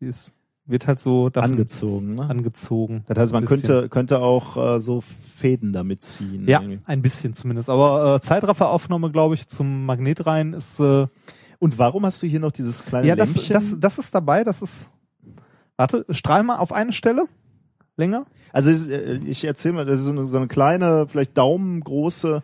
die 0.00 0.06
ist 0.06 0.32
wird 0.66 0.86
halt 0.86 1.00
so 1.00 1.30
angezogen. 1.34 2.14
Ne? 2.16 2.28
angezogen. 2.28 3.04
Das 3.06 3.18
heißt, 3.18 3.32
man 3.32 3.44
könnte 3.44 3.88
könnte 3.88 4.20
auch 4.20 4.56
äh, 4.56 4.80
so 4.80 5.00
Fäden 5.00 5.72
damit 5.72 6.02
ziehen. 6.02 6.48
Ja, 6.48 6.60
irgendwie. 6.60 6.80
ein 6.86 7.02
bisschen 7.02 7.34
zumindest. 7.34 7.70
Aber 7.70 8.16
äh, 8.16 8.20
Zeitrafferaufnahme, 8.20 9.10
glaube 9.10 9.34
ich, 9.34 9.48
zum 9.48 9.86
Magnet 9.86 10.26
rein 10.26 10.52
ist. 10.52 10.80
Äh, 10.80 11.06
Und 11.58 11.78
warum 11.78 12.04
hast 12.04 12.22
du 12.22 12.26
hier 12.26 12.40
noch 12.40 12.52
dieses 12.52 12.84
kleine 12.84 13.06
ja, 13.06 13.16
das, 13.16 13.34
Lämpchen? 13.34 13.54
das, 13.54 13.76
das 13.78 13.98
ist 13.98 14.14
dabei. 14.14 14.44
Das 14.44 14.62
ist. 14.62 14.90
Warte, 15.76 16.04
strahl 16.10 16.42
mal 16.42 16.56
auf 16.56 16.72
eine 16.72 16.92
Stelle 16.92 17.26
länger. 17.96 18.26
also 18.52 18.70
äh, 18.90 19.18
ich 19.26 19.44
erzähle 19.44 19.74
mal, 19.74 19.84
das 19.84 20.00
ist 20.00 20.06
so 20.06 20.10
eine, 20.12 20.26
so 20.26 20.38
eine 20.38 20.48
kleine, 20.48 21.06
vielleicht 21.06 21.36
daumengroße 21.38 22.42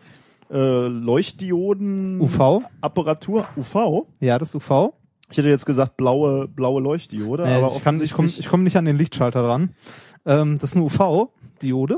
äh, 0.51 0.87
Leuchtdioden-Apparatur. 0.87 3.47
UV. 3.57 3.75
UV. 3.75 4.07
Ja, 4.19 4.37
das 4.37 4.49
ist 4.49 4.55
UV. 4.55 4.93
Ich 5.33 5.37
hätte 5.39 5.49
jetzt 5.49 5.65
gesagt 5.65 5.97
blaue 5.97 6.47
blaue 6.47 6.81
Leuchtdiode, 6.81 7.43
Äh, 7.43 7.53
aber 7.55 7.75
ich 7.75 7.83
kann, 7.83 7.99
ich 8.01 8.13
komme 8.13 8.27
ich 8.29 8.47
komm 8.47 8.63
nicht 8.63 8.77
an 8.77 8.85
den 8.85 8.97
Lichtschalter 8.97 9.41
dran. 9.43 9.75
Ähm, 10.25 10.59
das 10.59 10.71
ist 10.71 10.75
eine 10.77 10.85
UV-Diode. 10.85 11.97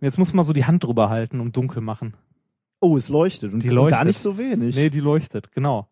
Jetzt 0.00 0.18
muss 0.18 0.32
man 0.32 0.44
so 0.44 0.52
die 0.52 0.64
Hand 0.66 0.84
drüber 0.84 1.10
halten 1.10 1.40
und 1.40 1.56
dunkel 1.56 1.80
machen. 1.82 2.14
oh, 2.80 2.96
es 2.96 3.08
leuchtet 3.08 3.52
und 3.52 3.62
Die 3.62 3.68
und 3.70 3.74
leuchtet. 3.74 3.98
gar 3.98 4.04
nicht 4.04 4.18
so 4.20 4.38
wenig. 4.38 4.76
Nee, 4.76 4.90
die 4.90 5.00
leuchtet, 5.00 5.50
genau. 5.52 5.88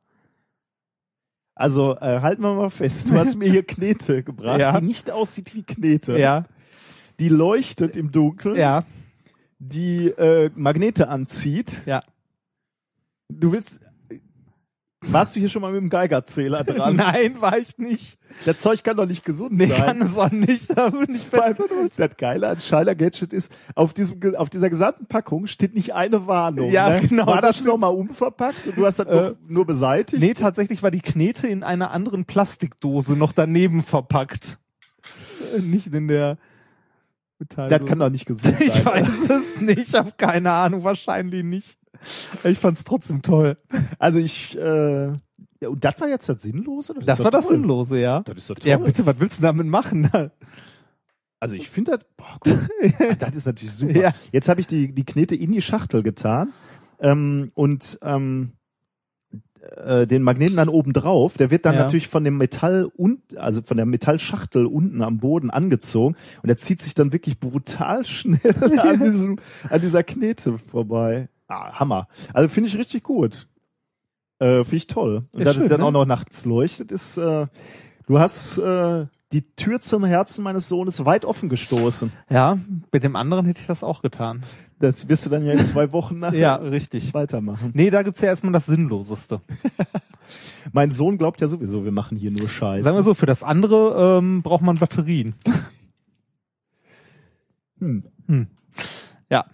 Also 1.57 1.97
äh, 1.97 2.21
halten 2.21 2.43
wir 2.43 2.55
mal 2.55 2.71
fest, 2.71 3.09
du 3.11 3.15
hast 3.15 3.37
mir 3.37 3.51
hier 3.51 3.63
Knete 3.65 4.23
gebracht, 4.25 4.61
Ja. 4.61 4.79
die 4.81 4.87
nicht 4.87 5.11
aussieht 5.11 5.55
wie 5.55 5.63
Knete. 5.63 6.19
Ja, 6.19 6.45
Die 7.21 7.29
leuchtet 7.29 7.97
im 7.97 8.11
Dunkeln, 8.13 8.57
ja, 8.57 8.85
die 9.59 10.09
äh, 10.09 10.51
Magnete 10.55 11.09
anzieht. 11.09 11.83
ja. 11.87 12.03
Du 13.31 13.53
willst. 13.53 13.81
Warst 15.07 15.37
du 15.37 15.41
hier 15.41 15.49
schon 15.49 15.63
mal 15.63 15.73
mit 15.73 15.81
dem 15.81 15.91
Geigerzähler 15.91 16.65
dran? 16.65 16.97
Nein, 16.97 17.41
war 17.41 17.59
ich 17.59 17.77
nicht. 17.79 18.19
Das 18.47 18.57
Zeug 18.59 18.83
kann 18.83 18.97
doch 18.97 19.07
nicht 19.07 19.25
gesund 19.25 19.53
Nee, 19.53 19.67
sein. 19.67 19.77
kann 19.77 20.03
es 20.03 20.17
auch 20.17 20.31
nicht. 20.31 20.77
Da 20.77 20.89
bin 20.91 21.15
ich 21.15 21.23
fest. 21.23 21.61
das 21.97 22.17
Geile 22.17 22.49
an 22.49 22.61
Scheiler 22.61 22.95
Gadget 22.95 23.33
ist, 23.33 23.53
auf 23.77 23.95
diesem, 23.95 24.21
auf 24.37 24.51
dieser 24.51 24.71
gesamten 24.71 25.07
Packung 25.07 25.47
steht 25.47 25.75
nicht 25.75 25.95
eine 25.95 26.27
Warnung. 26.27 26.71
Ja, 26.71 26.89
ne? 27.01 27.07
genau, 27.07 27.27
War 27.27 27.41
das 27.43 27.59
das 27.59 27.65
nochmal 27.65 27.95
umverpackt 27.95 28.67
und 28.67 28.77
du 28.77 28.87
hast 28.87 28.99
das 28.99 29.07
Äh, 29.07 29.15
nur, 29.15 29.37
nur 29.47 29.67
beseitigt? 29.67 30.21
Nee, 30.23 30.35
tatsächlich 30.35 30.83
war 30.83 30.91
die 30.91 31.01
Knete 31.01 31.47
in 31.47 31.63
einer 31.63 31.91
anderen 31.93 32.25
Plastikdose 32.25 33.13
noch 33.15 33.33
daneben 33.33 33.83
verpackt. 33.85 34.59
Äh, 35.57 35.61
Nicht 35.61 35.93
in 35.95 36.09
der 36.09 36.39
Beteiligung. 37.39 37.79
das 37.79 37.89
kann 37.89 37.99
doch 38.01 38.11
nicht 38.11 38.27
gesund 38.27 38.45
sein. 38.59 38.67
Ich 38.67 38.85
weiß 38.85 39.09
es 39.31 39.61
nicht, 39.61 39.89
ich 39.91 39.95
habe 39.95 40.13
keine 40.17 40.51
Ahnung, 40.51 40.83
wahrscheinlich 40.83 41.45
nicht. 41.45 41.79
Ich 42.45 42.59
fand's 42.59 42.85
trotzdem 42.85 43.23
toll. 43.23 43.57
Also 43.99 44.19
ich, 44.21 44.57
äh, 44.59 45.07
ja, 45.61 45.69
und 45.69 45.85
das 45.85 46.01
war 46.01 46.09
jetzt 46.09 46.29
das 46.29 46.43
Sinnlose? 46.43 46.95
Das 47.05 47.19
doch 47.19 47.25
war 47.25 47.31
das 47.31 47.47
toll. 47.47 47.57
Sinnlose, 47.57 48.01
ja. 48.01 48.21
Das 48.21 48.37
ist 48.37 48.51
doch 48.51 48.55
toll. 48.57 48.69
Ja, 48.69 48.77
bitte, 48.79 49.07
was 49.07 49.17
willst 49.19 49.39
du 49.39 49.43
damit 49.43 49.67
machen? 49.67 50.11
Also 51.41 51.57
ich 51.57 51.69
finde 51.69 51.91
das, 51.91 52.01
boah, 52.17 52.39
gut. 52.41 52.59
das 53.19 53.35
ist 53.35 53.45
natürlich 53.45 53.73
super. 53.75 53.93
Ja. 54.01 54.15
Jetzt 54.33 54.49
habe 54.49 54.61
ich 54.61 54.67
die, 54.67 54.95
die 54.95 55.05
Knete 55.05 55.35
in 55.35 55.53
die 55.53 55.61
Schachtel 55.61 56.03
getan 56.03 56.55
ähm, 57.01 57.51
und 57.53 57.99
ähm, 58.01 58.53
äh, 59.77 60.07
den 60.07 60.23
Magneten 60.23 60.57
dann 60.57 60.71
oben 60.71 60.95
drauf. 60.95 61.37
Der 61.37 61.51
wird 61.51 61.67
dann 61.67 61.75
Ja. 61.75 61.83
natürlich 61.83 62.09
von 62.09 62.25
dem 62.25 62.39
Metall 62.39 62.89
und 62.97 63.37
also 63.37 63.61
von 63.61 63.77
der 63.77 63.85
Metallschachtel 63.85 64.65
unten 64.65 65.03
am 65.03 65.19
Boden 65.19 65.51
angezogen 65.51 66.17
und 66.43 66.47
der 66.49 66.57
zieht 66.57 66.81
sich 66.81 66.95
dann 66.95 67.13
wirklich 67.13 67.39
brutal 67.39 68.07
schnell 68.07 68.41
an 68.79 69.01
diesem 69.03 69.39
an 69.69 69.81
dieser 69.83 70.03
Knete 70.03 70.57
vorbei. 70.59 71.29
Ah, 71.49 71.79
Hammer. 71.79 72.09
Also 72.33 72.49
finde 72.49 72.69
ich 72.69 72.79
richtig 72.79 73.03
gut. 73.03 73.47
Äh, 74.39 74.65
finde 74.65 74.77
ich 74.77 74.87
toll. 74.87 75.25
Und 75.33 75.41
Ja, 75.41 75.45
dass 75.45 75.55
schön, 75.57 75.65
es 75.65 75.71
dann 75.71 75.81
ne? 75.81 75.87
auch 75.87 75.91
noch 75.93 76.07
nachts 76.07 76.45
leuchtet, 76.45 76.91
ist 76.93 77.17
äh, 77.19 77.47
du 78.07 78.19
hast 78.19 78.59
äh, 78.59 79.07
die 79.33 79.43
Tür 79.57 79.81
zum 79.81 80.05
Herzen 80.05 80.43
meines 80.45 80.69
Sohnes 80.69 81.05
weit 81.05 81.25
offen 81.25 81.49
gestoßen. 81.49 82.13
Ja, 82.31 82.59
mit 82.93 83.03
dem 83.05 83.17
anderen 83.17 83.47
hätte 83.47 83.61
ich 83.61 83.67
das 83.67 83.83
auch 83.83 84.01
getan. 84.03 84.43
Das 84.79 85.09
wirst 85.09 85.27
du 85.27 85.31
dann 85.31 85.45
ja 85.45 85.53
in 85.53 85.65
zwei 85.65 85.93
Wochen 85.93 86.19
nach 86.21 86.33
Ja, 86.33 86.57
richtig. 86.57 87.15
weitermachen. 87.15 87.71
Nee, 87.75 87.91
da 87.91 88.03
gibt's 88.03 88.21
ja 88.21 88.29
erstmal 88.29 88.53
das 88.53 88.67
Sinnloseste. 88.67 89.41
Mein 90.73 90.91
Sohn 90.91 91.19
glaubt 91.19 91.41
ja 91.41 91.47
sowieso, 91.47 91.85
wir 91.85 91.93
machen 91.93 92.17
hier 92.17 92.31
nur 92.31 92.49
Scheiße. 92.49 92.83
Sagen 92.85 92.97
wir 92.97 93.03
so, 93.03 93.15
für 93.15 93.27
das 93.27 93.43
andere 93.43 94.19
ähm, 94.19 94.43
braucht 94.43 94.63
man 94.63 94.79
Batterien. 94.79 95.35
Hm. 97.79 98.05
Hm. 98.27 98.47
Ja. 99.31 99.47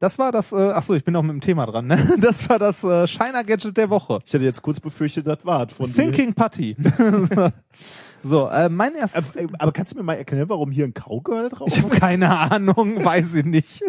Das 0.00 0.18
war 0.18 0.32
das, 0.32 0.50
äh, 0.52 0.56
ach 0.56 0.82
so, 0.82 0.94
ich 0.94 1.04
bin 1.04 1.14
auch 1.14 1.22
mit 1.22 1.32
dem 1.32 1.40
Thema 1.42 1.66
dran, 1.66 1.86
ne? 1.86 2.14
Das 2.20 2.48
war 2.48 2.58
das 2.58 2.82
äh, 2.82 3.06
Shiner 3.06 3.44
Gadget 3.44 3.76
der 3.76 3.90
Woche. 3.90 4.18
Ich 4.24 4.32
hätte 4.32 4.44
jetzt 4.44 4.62
kurz 4.62 4.80
befürchtet, 4.80 5.26
das 5.26 5.44
war 5.44 5.68
von 5.68 5.92
dir. 5.92 6.02
Thinking 6.02 6.32
Putty. 6.32 6.74
so, 8.22 8.48
äh, 8.48 8.70
mein 8.70 8.94
erstes. 8.94 9.36
Aber, 9.36 9.48
aber 9.58 9.72
kannst 9.72 9.92
du 9.92 9.98
mir 9.98 10.02
mal 10.02 10.14
erklären, 10.14 10.48
warum 10.48 10.70
hier 10.70 10.86
ein 10.86 10.94
Cowgirl 10.94 11.50
drauf 11.50 11.68
Ich 11.68 11.82
habe 11.82 11.92
ist? 11.94 12.00
keine 12.00 12.30
Ahnung, 12.36 13.04
weiß 13.04 13.34
ich 13.34 13.44
nicht. 13.44 13.82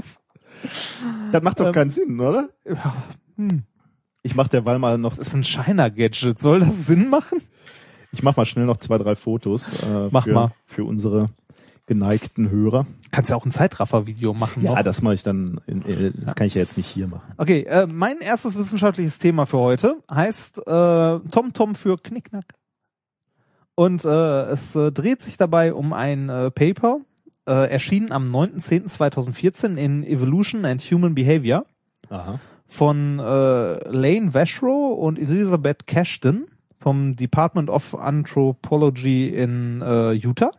Das 1.32 1.42
macht 1.42 1.62
doch 1.62 1.68
ähm, 1.68 1.72
keinen 1.74 1.90
Sinn, 1.90 2.20
oder? 2.20 2.50
Ja, 2.66 2.94
hm. 3.38 3.64
Ich 4.22 4.36
mach 4.36 4.50
derweil 4.50 4.80
mal 4.80 4.98
noch, 4.98 5.16
Das 5.16 5.28
ist 5.28 5.34
ein 5.34 5.46
Shiner 5.46 5.90
Gadget. 5.90 6.38
Soll 6.38 6.60
das 6.60 6.86
Sinn 6.88 7.10
machen? 7.10 7.42
ich 8.12 8.22
mach 8.22 8.36
mal 8.36 8.44
schnell 8.46 8.66
noch 8.66 8.76
zwei, 8.76 8.98
drei 8.98 9.16
Fotos 9.16 9.72
äh, 9.84 10.10
Mach 10.12 10.26
für, 10.26 10.34
mal. 10.34 10.52
für 10.66 10.84
unsere 10.84 11.28
geneigten 11.92 12.50
Hörer. 12.50 12.86
Kannst 13.12 13.32
ja 13.32 13.36
auch 13.36 13.46
ein 13.46 13.52
Zeitraffer-Video 13.52 14.34
machen. 14.34 14.64
Ja, 14.64 14.76
noch. 14.76 14.82
das 14.84 15.02
mache 15.02 15.16
ich 15.16 15.24
dann, 15.24 15.60
in, 15.68 15.84
äh, 15.84 16.14
das 16.16 16.36
kann 16.36 16.48
ich 16.48 16.56
ja 16.56 16.62
jetzt 16.62 16.78
nicht 16.78 16.88
hier 16.88 17.06
machen. 17.06 17.34
Okay, 17.36 17.64
äh, 17.64 17.86
mein 17.86 18.20
erstes 18.20 18.58
wissenschaftliches 18.58 19.20
Thema 19.20 19.46
für 19.46 19.58
heute 19.58 19.98
heißt 20.10 20.60
äh, 20.60 20.62
Tom 20.72 21.52
Tom 21.54 21.76
für 21.76 21.98
Knickknack. 21.98 22.46
Und 23.76 24.06
äh, 24.06 24.44
es 24.44 24.74
äh, 24.74 24.94
dreht 24.94 25.22
sich 25.22 25.36
dabei 25.36 25.74
um 25.74 25.92
ein 25.92 26.30
äh, 26.30 26.50
Paper, 26.50 27.02
äh, 27.46 27.70
erschienen 27.70 28.14
am 28.14 28.28
9.10.2014 28.28 29.76
in 29.76 30.06
Evolution 30.06 30.64
and 30.64 30.82
Human 30.84 31.14
Behavior 31.14 31.66
Aha. 32.10 32.40
von 32.68 33.20
äh, 33.20 33.24
Lane 33.90 34.34
Vashrow 34.34 34.98
und 34.98 35.20
Elizabeth 35.20 35.88
Cashton 35.88 36.46
vom 36.80 37.18
Department 37.18 37.70
of 37.70 37.96
Anthropology 37.96 39.28
in 39.28 39.82
äh, 39.82 40.14
Utah. 40.14 40.52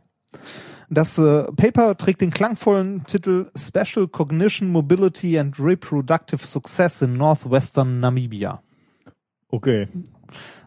Das 0.93 1.17
äh, 1.17 1.45
Paper 1.53 1.97
trägt 1.97 2.21
den 2.21 2.31
klangvollen 2.31 3.07
Titel 3.07 3.51
Special 3.57 4.09
Cognition, 4.09 4.69
Mobility 4.69 5.39
and 5.39 5.59
Reproductive 5.59 6.47
Success 6.47 7.01
in 7.01 7.17
Northwestern 7.17 7.99
Namibia. 7.99 8.63
Okay. 9.49 9.89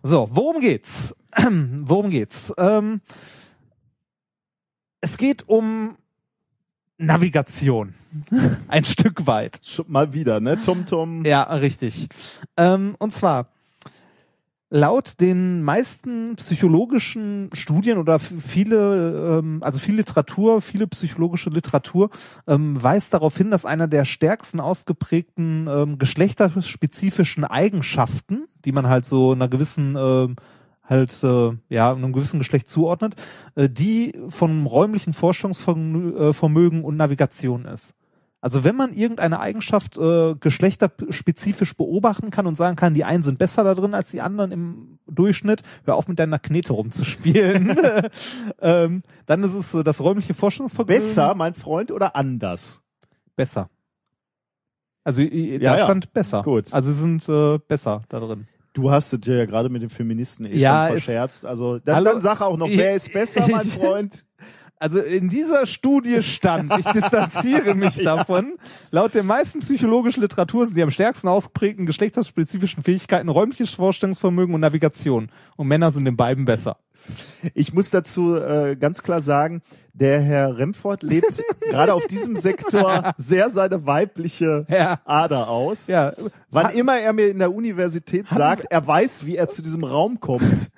So, 0.01 0.27
worum 0.31 0.61
geht's? 0.61 1.15
worum 1.37 2.09
geht's? 2.09 2.51
Ähm, 2.57 3.01
es 4.99 5.17
geht 5.17 5.47
um 5.47 5.95
Navigation. 6.97 7.93
Ein 8.67 8.85
Stück 8.85 9.27
weit. 9.27 9.59
Mal 9.87 10.13
wieder, 10.13 10.39
ne? 10.39 10.59
Tom 10.59 10.87
Tom. 10.87 11.23
Ja, 11.23 11.43
richtig. 11.43 12.07
Ähm, 12.57 12.95
und 12.97 13.11
zwar 13.11 13.51
laut 14.69 15.21
den 15.21 15.61
meisten 15.61 16.35
psychologischen 16.35 17.49
Studien 17.53 17.97
oder 17.97 18.19
viele, 18.19 19.39
ähm, 19.39 19.61
also 19.61 19.79
viel 19.79 19.95
Literatur, 19.95 20.61
viele 20.61 20.87
psychologische 20.87 21.49
Literatur 21.49 22.09
ähm, 22.47 22.81
weist 22.81 23.13
darauf 23.13 23.37
hin, 23.37 23.51
dass 23.51 23.65
einer 23.65 23.87
der 23.87 24.05
stärksten 24.05 24.59
ausgeprägten 24.59 25.67
ähm, 25.69 25.97
geschlechterspezifischen 25.97 27.43
Eigenschaften, 27.43 28.47
die 28.65 28.71
man 28.71 28.87
halt 28.87 29.05
so 29.05 29.33
einer 29.33 29.47
gewissen 29.47 29.95
ähm, 29.97 30.35
halt 30.83 31.23
äh, 31.23 31.51
ja 31.69 31.91
einem 31.91 32.13
gewissen 32.13 32.39
Geschlecht 32.39 32.69
zuordnet, 32.69 33.15
äh, 33.55 33.69
die 33.69 34.13
von 34.29 34.65
räumlichen 34.65 35.13
Forschungsvermögen 35.13 36.83
und 36.83 36.97
Navigation 36.97 37.65
ist. 37.65 37.95
Also 38.41 38.63
wenn 38.63 38.75
man 38.75 38.93
irgendeine 38.93 39.39
Eigenschaft 39.39 39.97
äh, 39.97 40.35
geschlechterspezifisch 40.35 41.75
beobachten 41.75 42.29
kann 42.29 42.45
und 42.45 42.55
sagen 42.55 42.75
kann, 42.75 42.93
die 42.93 43.03
einen 43.03 43.23
sind 43.23 43.39
besser 43.39 43.63
da 43.63 43.73
drin 43.73 43.95
als 43.95 44.11
die 44.11 44.21
anderen 44.21 44.51
im 44.51 44.99
Durchschnitt, 45.07 45.63
hör 45.85 45.95
auf 45.95 46.07
mit 46.07 46.19
deiner 46.19 46.37
Knete 46.37 46.73
rumzuspielen, 46.73 47.75
ähm, 48.61 49.01
dann 49.25 49.43
ist 49.43 49.55
es 49.55 49.73
äh, 49.73 49.83
das 49.83 49.99
räumliche 50.01 50.35
Forschungsvermögen. 50.35 50.95
Besser, 50.95 51.33
mein 51.33 51.55
Freund, 51.55 51.91
oder 51.91 52.15
anders? 52.15 52.83
Besser. 53.35 53.69
Also 55.03 55.21
äh, 55.21 55.57
Ja, 55.57 55.71
da 55.73 55.77
ja. 55.79 55.83
stand 55.85 56.13
besser. 56.13 56.43
Gut. 56.43 56.73
Also 56.73 56.91
sie 56.91 56.99
sind 56.99 57.27
äh, 57.29 57.57
besser 57.59 58.03
da 58.09 58.19
drin. 58.19 58.47
Du 58.73 58.91
hast 58.91 59.13
es 59.13 59.25
ja 59.25 59.45
gerade 59.45 59.69
mit 59.69 59.81
den 59.81 59.89
Feministen 59.89 60.45
eh 60.45 60.57
Ja, 60.57 60.87
schon 60.87 60.97
verscherzt. 60.97 61.45
Also 61.45 61.79
dann, 61.79 62.03
dann 62.03 62.19
sag 62.19 62.41
auch 62.41 62.57
noch, 62.57 62.67
wer 62.67 62.93
ist 62.93 63.13
besser, 63.13 63.47
mein 63.47 63.65
Freund? 63.65 64.25
Also 64.85 64.99
in 64.99 65.29
dieser 65.29 65.65
Studie 65.65 66.21
stand, 66.21 66.71
ich 66.77 66.85
distanziere 66.85 67.73
mich 67.75 67.95
davon, 68.03 68.53
laut 68.91 69.15
der 69.15 69.23
meisten 69.23 69.61
psychologischen 69.61 70.21
Literatur 70.21 70.67
sind 70.67 70.77
die 70.77 70.83
am 70.83 70.91
stärksten 70.91 71.27
ausgeprägten 71.27 71.87
geschlechterspezifischen 71.87 72.83
Fähigkeiten 72.83 73.29
räumliches 73.29 73.71
Vorstellungsvermögen 73.71 74.53
und 74.53 74.61
Navigation. 74.61 75.29
Und 75.55 75.67
Männer 75.69 75.91
sind 75.91 76.05
in 76.05 76.15
beiden 76.15 76.45
besser. 76.45 76.77
Ich 77.55 77.73
muss 77.73 77.89
dazu 77.89 78.35
äh, 78.35 78.75
ganz 78.79 79.01
klar 79.01 79.21
sagen, 79.21 79.63
der 79.93 80.21
Herr 80.21 80.55
Remford 80.59 81.01
lebt 81.01 81.41
gerade 81.61 81.95
auf 81.95 82.05
diesem 82.05 82.35
Sektor 82.35 83.15
sehr 83.17 83.49
seine 83.49 83.87
weibliche 83.87 84.67
Ja. 84.69 84.99
Ader 85.05 85.49
aus. 85.49 85.87
Ja, 85.87 86.13
Wann 86.51 86.67
Ha- 86.67 86.69
immer 86.73 86.99
er 86.99 87.11
mir 87.13 87.29
in 87.31 87.39
der 87.39 87.51
Universität 87.51 88.29
sagt, 88.29 88.65
er 88.69 88.85
weiß, 88.85 89.25
wie 89.25 89.35
er 89.35 89.47
zu 89.49 89.63
diesem 89.63 89.83
Raum 89.83 90.19
kommt, 90.19 90.69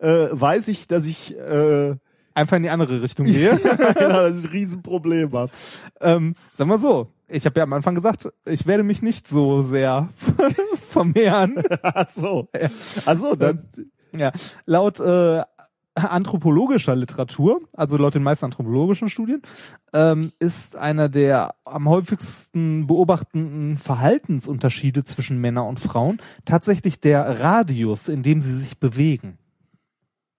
äh, 0.00 0.26
weiß 0.32 0.66
ich, 0.68 0.88
dass 0.88 1.06
ich 1.06 1.36
äh, 1.38 1.94
einfach 2.34 2.56
in 2.56 2.64
die 2.64 2.70
andere 2.70 3.02
Richtung 3.02 3.26
gehe. 3.26 3.56
dass 3.58 4.38
ich 4.38 4.44
ein 4.44 4.50
Riesenproblem 4.50 5.32
habe. 5.32 5.52
ähm, 6.00 6.34
sag 6.52 6.66
mal 6.66 6.78
so, 6.78 7.08
ich 7.28 7.46
habe 7.46 7.58
ja 7.58 7.64
am 7.64 7.72
Anfang 7.72 7.94
gesagt, 7.94 8.28
ich 8.46 8.66
werde 8.66 8.82
mich 8.82 9.02
nicht 9.02 9.26
so 9.26 9.62
sehr 9.62 10.08
vermehren. 10.88 11.62
Ach 11.82 12.06
so. 12.06 12.48
Ach 13.06 13.16
so, 13.16 13.34
dann 13.34 13.68
Ja, 14.16 14.32
laut 14.66 15.00
äh, 15.00 15.42
anthropologischer 15.96 16.96
Literatur, 16.96 17.60
also 17.72 17.96
laut 17.96 18.14
den 18.14 18.24
meisten 18.24 18.46
anthropologischen 18.46 19.08
Studien, 19.08 19.42
ähm, 19.92 20.32
ist 20.40 20.76
einer 20.76 21.08
der 21.08 21.54
am 21.64 21.88
häufigsten 21.88 22.86
beobachteten 22.86 23.78
Verhaltensunterschiede 23.78 25.04
zwischen 25.04 25.40
Männern 25.40 25.68
und 25.68 25.78
Frauen 25.80 26.20
tatsächlich 26.44 27.00
der 27.00 27.40
Radius, 27.40 28.08
in 28.08 28.22
dem 28.24 28.42
sie 28.42 28.52
sich 28.58 28.78
bewegen. 28.80 29.38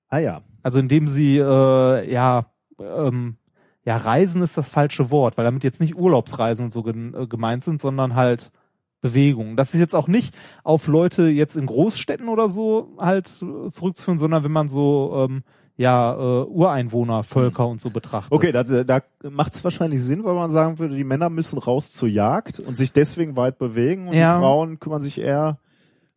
Ah 0.09 0.19
ja. 0.19 0.41
Also 0.65 0.79
in 0.79 0.87
dem 0.87 1.07
sie 1.09 1.37
äh, 1.37 2.11
ja 2.11 2.47
ähm, 2.79 3.35
ja 3.83 3.97
reisen 3.97 4.41
ist 4.41 4.57
das 4.57 4.67
falsche 4.67 5.11
Wort, 5.11 5.37
weil 5.37 5.45
damit 5.45 5.63
jetzt 5.63 5.79
nicht 5.79 5.95
Urlaubsreisen 5.95 6.65
und 6.65 6.73
so 6.73 6.83
äh, 6.87 7.27
gemeint 7.27 7.63
sind, 7.63 7.79
sondern 7.79 8.15
halt 8.15 8.51
Bewegung. 8.99 9.57
Das 9.57 9.75
ist 9.75 9.79
jetzt 9.79 9.93
auch 9.93 10.07
nicht 10.07 10.33
auf 10.63 10.87
Leute 10.87 11.27
jetzt 11.27 11.55
in 11.55 11.67
Großstädten 11.67 12.27
oder 12.29 12.49
so 12.49 12.93
halt 12.97 13.29
äh, 13.43 13.69
zurückzuführen, 13.69 14.17
sondern 14.17 14.43
wenn 14.43 14.51
man 14.51 14.67
so 14.67 15.27
ähm, 15.29 15.43
ja 15.77 16.15
äh, 16.15 16.45
Ureinwohnervölker 16.45 17.67
und 17.67 17.79
so 17.79 17.91
betrachtet. 17.91 18.31
Okay, 18.31 18.51
da, 18.51 18.63
da 18.63 19.01
macht 19.29 19.53
es 19.53 19.63
wahrscheinlich 19.63 20.01
Sinn, 20.01 20.23
weil 20.23 20.33
man 20.33 20.49
sagen 20.49 20.79
würde, 20.79 20.95
die 20.95 21.03
Männer 21.03 21.29
müssen 21.29 21.59
raus 21.59 21.93
zur 21.93 22.09
Jagd 22.09 22.59
und 22.59 22.75
sich 22.75 22.91
deswegen 22.91 23.35
weit 23.35 23.59
bewegen 23.59 24.07
und 24.07 24.15
Ja. 24.15 24.33
die 24.37 24.41
Frauen 24.41 24.79
kümmern 24.79 25.03
sich 25.03 25.19
eher 25.21 25.59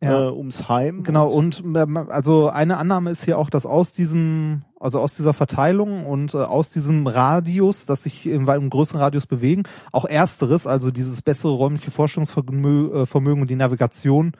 Ja. 0.01 0.27
äh, 0.27 0.31
ums 0.31 0.69
Heim. 0.69 1.03
Genau, 1.03 1.27
und 1.27 1.61
ähm, 1.75 1.97
also 1.97 2.49
eine 2.49 2.77
Annahme 2.77 3.11
ist 3.11 3.25
hier 3.25 3.37
auch, 3.37 3.49
dass 3.49 3.65
aus 3.65 3.91
diesem, 3.91 4.61
also 4.79 5.01
aus 5.01 5.17
dieser 5.17 5.33
Verteilung 5.33 6.05
und 6.05 6.33
äh, 6.33 6.37
aus 6.37 6.69
diesem 6.69 7.05
Radius, 7.05 7.85
dass 7.85 8.03
sich 8.03 8.25
im, 8.25 8.47
im 8.47 8.69
größeren 8.69 9.01
Radius 9.01 9.25
bewegen, 9.25 9.63
auch 9.91 10.05
ersteres, 10.05 10.67
also 10.67 10.91
dieses 10.91 11.21
bessere 11.21 11.51
räumliche 11.51 11.91
Forschungsvermögen 11.91 12.93
äh, 12.93 13.41
und 13.41 13.49
die 13.49 13.55
Navigation, 13.55 14.33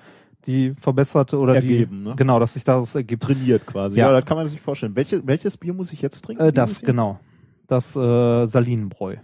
die 0.45 0.73
verbesserte 0.79 1.37
oder 1.37 1.55
Ergeben, 1.55 2.03
die 2.03 2.09
ne? 2.09 2.15
genau, 2.15 2.39
dass 2.39 2.53
sich 2.53 2.63
daraus 2.63 2.95
ergibt. 2.95 3.23
trainiert 3.23 3.65
quasi. 3.65 3.97
Ja. 3.97 4.07
Ja. 4.07 4.19
das 4.19 4.25
kann 4.25 4.37
man 4.37 4.47
sich 4.47 4.61
vorstellen. 4.61 4.95
Welche, 4.95 5.25
welches 5.27 5.57
Bier 5.57 5.73
muss 5.73 5.91
ich 5.91 6.01
jetzt 6.01 6.21
trinken? 6.21 6.41
Äh, 6.41 6.53
das, 6.53 6.81
genau. 6.81 7.19
Das 7.67 7.95
äh, 7.95 8.45
Salinenbräu. 8.45 9.17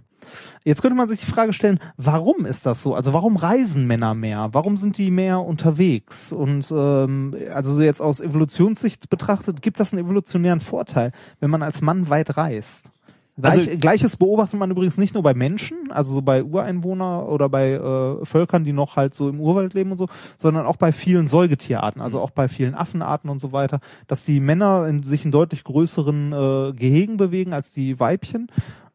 Jetzt 0.64 0.82
könnte 0.82 0.96
man 0.98 1.08
sich 1.08 1.20
die 1.20 1.26
Frage 1.26 1.54
stellen, 1.54 1.80
warum 1.98 2.46
ist 2.46 2.66
das 2.66 2.82
so? 2.84 2.96
Also 2.96 3.14
warum 3.14 3.36
reisen 3.36 3.88
Männer 3.88 4.14
mehr? 4.14 4.50
Warum 4.52 4.78
sind 4.78 4.98
die 4.98 5.12
mehr 5.12 5.40
unterwegs? 5.42 6.32
Und 6.32 6.72
ähm, 6.72 7.36
also 7.54 7.74
so 7.74 7.82
jetzt 7.82 8.02
aus 8.02 8.20
Evolutionssicht 8.20 9.10
betrachtet, 9.10 9.62
gibt 9.62 9.80
das 9.80 9.94
einen 9.94 10.06
evolutionären 10.06 10.60
Vorteil, 10.60 11.12
wenn 11.40 11.50
man 11.50 11.64
als 11.64 11.82
Mann 11.82 12.10
weit 12.10 12.38
reist? 12.38 12.92
Gleich, 13.38 13.68
Also- 13.68 13.78
Gleiches 13.80 14.16
beobachtet 14.16 14.58
man 14.58 14.72
übrigens 14.72 14.98
nicht 14.98 15.14
nur 15.14 15.22
bei 15.22 15.34
Menschen, 15.34 15.92
also 15.92 16.14
so 16.14 16.22
bei 16.22 16.42
Ureinwohner 16.42 17.28
oder 17.28 17.50
bei 17.50 17.72
äh, 17.74 18.24
Völkern, 18.26 18.64
die 18.64 18.72
noch 18.72 18.96
halt 18.96 19.14
so 19.14 19.28
im 19.28 19.42
Urwald 19.42 19.74
leben 19.74 19.92
und 19.92 19.98
so, 19.98 20.08
sondern 20.38 20.66
auch 20.66 20.78
bei 20.78 20.94
vielen 20.94 21.28
Säugetierarten, 21.28 22.02
also 22.02 22.22
auch 22.22 22.30
bei 22.30 22.48
vielen 22.48 22.76
Affenarten 22.76 23.30
und 23.30 23.40
so 23.40 23.52
weiter, 23.52 23.82
dass 24.08 24.24
die 24.24 24.40
Männer 24.40 24.88
in, 24.88 25.04
sich 25.04 25.26
in 25.26 25.32
deutlich 25.32 25.66
größeren 25.66 26.32
äh, 26.32 26.74
Gehegen 26.78 27.18
bewegen 27.18 27.52
als 27.52 27.72
die 27.74 28.00
Weibchen 28.00 28.48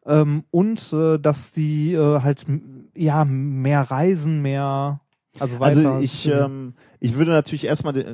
ähm, 0.05 0.43
und 0.51 0.93
äh, 0.93 1.17
dass 1.19 1.51
die 1.53 1.93
äh, 1.93 2.19
halt 2.21 2.45
ja 2.95 3.23
mehr 3.25 3.81
reisen, 3.81 4.41
mehr 4.41 4.99
also 5.39 5.59
weiter. 5.59 5.91
Also 5.93 6.03
ich, 6.03 6.27
ähm, 6.27 6.73
ich 6.99 7.15
würde 7.15 7.31
natürlich 7.31 7.65
erstmal 7.65 7.93
die, 7.93 8.05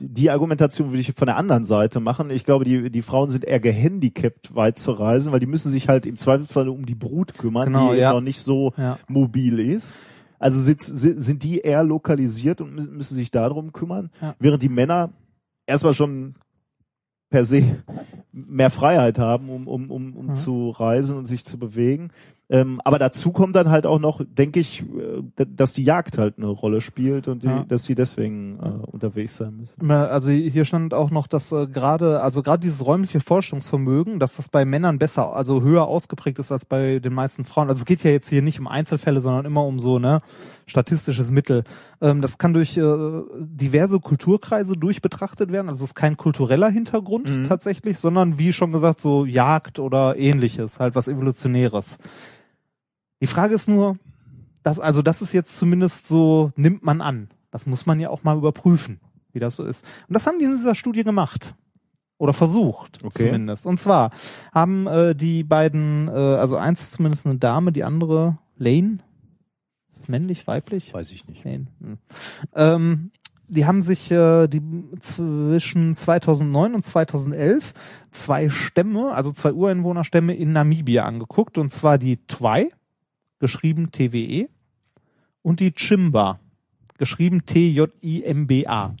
die 0.00 0.30
Argumentation 0.30 0.90
würde 0.90 1.00
ich 1.00 1.12
von 1.12 1.26
der 1.26 1.36
anderen 1.36 1.64
Seite 1.64 2.00
machen. 2.00 2.30
Ich 2.30 2.44
glaube, 2.44 2.64
die, 2.64 2.90
die 2.90 3.02
Frauen 3.02 3.30
sind 3.30 3.44
eher 3.44 3.60
gehandicapt, 3.60 4.54
weit 4.54 4.78
zu 4.78 4.92
reisen, 4.92 5.32
weil 5.32 5.40
die 5.40 5.46
müssen 5.46 5.70
sich 5.70 5.88
halt 5.88 6.06
im 6.06 6.16
Zweifelsfall 6.16 6.68
um 6.68 6.86
die 6.86 6.94
Brut 6.94 7.34
kümmern, 7.38 7.66
Genau, 7.72 7.92
die 7.92 7.98
ja. 8.00 8.12
noch 8.12 8.20
nicht 8.20 8.40
so 8.40 8.72
Ja. 8.76 8.98
mobil 9.08 9.58
ist. 9.60 9.94
Also 10.38 10.60
sind, 10.60 10.82
sind 10.82 11.42
die 11.44 11.60
eher 11.60 11.84
lokalisiert 11.84 12.60
und 12.60 12.74
mü- 12.76 12.90
müssen 12.90 13.14
sich 13.14 13.30
darum 13.30 13.72
kümmern, 13.72 14.10
Ja. 14.20 14.34
während 14.40 14.62
die 14.62 14.68
Männer 14.68 15.10
erstmal 15.66 15.94
schon 15.94 16.34
per 17.32 17.44
se 17.44 17.82
mehr 18.32 18.70
Freiheit 18.70 19.18
haben, 19.18 19.50
um, 19.50 19.66
um, 19.66 19.90
um, 19.90 20.14
um 20.16 20.26
Mhm. 20.28 20.34
zu 20.34 20.70
reisen 20.70 21.18
und 21.18 21.24
sich 21.26 21.44
zu 21.44 21.58
bewegen. 21.58 22.10
Ähm, 22.50 22.82
aber 22.84 22.98
dazu 22.98 23.32
kommt 23.32 23.56
dann 23.56 23.70
halt 23.70 23.86
auch 23.86 23.98
noch, 23.98 24.20
denke 24.26 24.60
ich, 24.60 24.82
äh, 24.82 25.46
dass 25.56 25.72
die 25.72 25.84
Jagd 25.84 26.18
halt 26.18 26.34
eine 26.36 26.48
Rolle 26.48 26.82
spielt 26.82 27.26
und 27.26 27.44
die, 27.44 27.48
Ja. 27.48 27.64
dass 27.66 27.84
die 27.84 27.94
deswegen 27.94 28.58
äh, 28.60 28.86
unterwegs 28.90 29.38
sein 29.38 29.56
müssen. 29.56 29.90
Also 29.90 30.30
hier 30.32 30.66
stand 30.66 30.92
auch 30.92 31.10
noch, 31.10 31.26
dass 31.28 31.50
äh, 31.52 31.66
gerade, 31.66 32.20
also 32.20 32.42
gerade 32.42 32.60
dieses 32.60 32.84
räumliche 32.84 33.20
Forschungsvermögen, 33.20 34.18
dass 34.18 34.36
das 34.36 34.48
bei 34.50 34.66
Männern 34.66 34.98
besser, 34.98 35.34
also 35.34 35.62
höher 35.62 35.86
ausgeprägt 35.86 36.38
ist 36.38 36.52
als 36.52 36.66
bei 36.66 36.98
den 36.98 37.14
meisten 37.14 37.46
Frauen. 37.46 37.68
Also 37.70 37.80
es 37.80 37.86
geht 37.86 38.04
ja 38.04 38.10
jetzt 38.10 38.28
hier 38.28 38.42
nicht 38.42 38.60
um 38.60 38.66
Einzelfälle, 38.66 39.22
sondern 39.22 39.46
immer 39.46 39.64
um 39.64 39.78
so 39.80 39.98
ne 39.98 40.20
statistisches 40.66 41.30
Mittel. 41.30 41.64
Ähm, 42.00 42.22
das 42.22 42.38
kann 42.38 42.54
durch 42.54 42.76
äh, 42.76 42.82
diverse 43.38 44.00
Kulturkreise 44.00 44.74
durch 44.76 45.02
betrachtet 45.02 45.52
werden. 45.52 45.68
Also 45.68 45.84
es 45.84 45.90
ist 45.90 45.94
kein 45.94 46.16
kultureller 46.16 46.68
Hintergrund 46.70 47.28
Mhm. 47.28 47.48
tatsächlich, 47.48 47.98
sondern 47.98 48.38
wie 48.38 48.52
schon 48.52 48.72
gesagt 48.72 49.00
so 49.00 49.24
Jagd 49.24 49.78
oder 49.78 50.16
ähnliches, 50.16 50.80
halt 50.80 50.94
was 50.94 51.08
evolutionäres. 51.08 51.98
Die 53.20 53.26
Frage 53.26 53.54
ist 53.54 53.68
nur, 53.68 53.98
dass 54.62 54.80
also 54.80 55.02
das 55.02 55.22
ist 55.22 55.32
jetzt 55.32 55.56
zumindest 55.56 56.06
so 56.06 56.52
nimmt 56.56 56.82
man 56.84 57.00
an. 57.00 57.28
Das 57.50 57.66
muss 57.66 57.86
man 57.86 58.00
ja 58.00 58.08
auch 58.10 58.22
mal 58.24 58.36
überprüfen, 58.38 59.00
wie 59.32 59.40
das 59.40 59.56
so 59.56 59.64
ist. 59.64 59.84
Und 60.08 60.14
das 60.14 60.26
haben 60.26 60.38
die 60.38 60.44
in 60.44 60.52
dieser 60.52 60.74
Studie 60.74 61.04
gemacht 61.04 61.54
oder 62.18 62.32
versucht 62.32 62.98
Okay. 63.04 63.26
zumindest. 63.26 63.66
Und 63.66 63.78
zwar 63.80 64.10
haben 64.54 64.86
äh, 64.86 65.14
die 65.14 65.42
beiden, 65.44 66.08
äh, 66.08 66.12
also 66.12 66.56
eins 66.56 66.80
ist 66.82 66.92
zumindest 66.92 67.26
eine 67.26 67.38
Dame, 67.38 67.72
die 67.72 67.84
andere 67.84 68.38
Lane, 68.56 68.98
das 70.02 70.08
männlich, 70.08 70.46
weiblich? 70.46 70.92
Weiß 70.92 71.12
ich 71.12 71.26
nicht. 71.28 71.44
Lane. 71.44 71.66
Hm. 71.80 71.98
Ähm, 72.54 73.10
die 73.48 73.66
haben 73.66 73.82
sich 73.82 74.10
äh, 74.10 74.48
die 74.48 74.62
zwischen 75.00 75.94
2009 75.94 76.74
und 76.74 76.82
2011 76.82 77.74
zwei 78.10 78.48
Stämme, 78.48 79.12
also 79.12 79.32
zwei 79.32 79.52
Ureinwohnerstämme 79.52 80.34
in 80.34 80.52
Namibia 80.52 81.04
angeguckt, 81.04 81.58
und 81.58 81.70
zwar 81.70 81.98
die 81.98 82.16
Twi, 82.26 82.72
geschrieben 83.38 83.92
TWE, 83.92 84.48
und 85.42 85.60
die 85.60 85.72
Chimba, 85.72 86.40
geschrieben 86.98 87.44
T-J-I-M-B-A. 87.46 88.94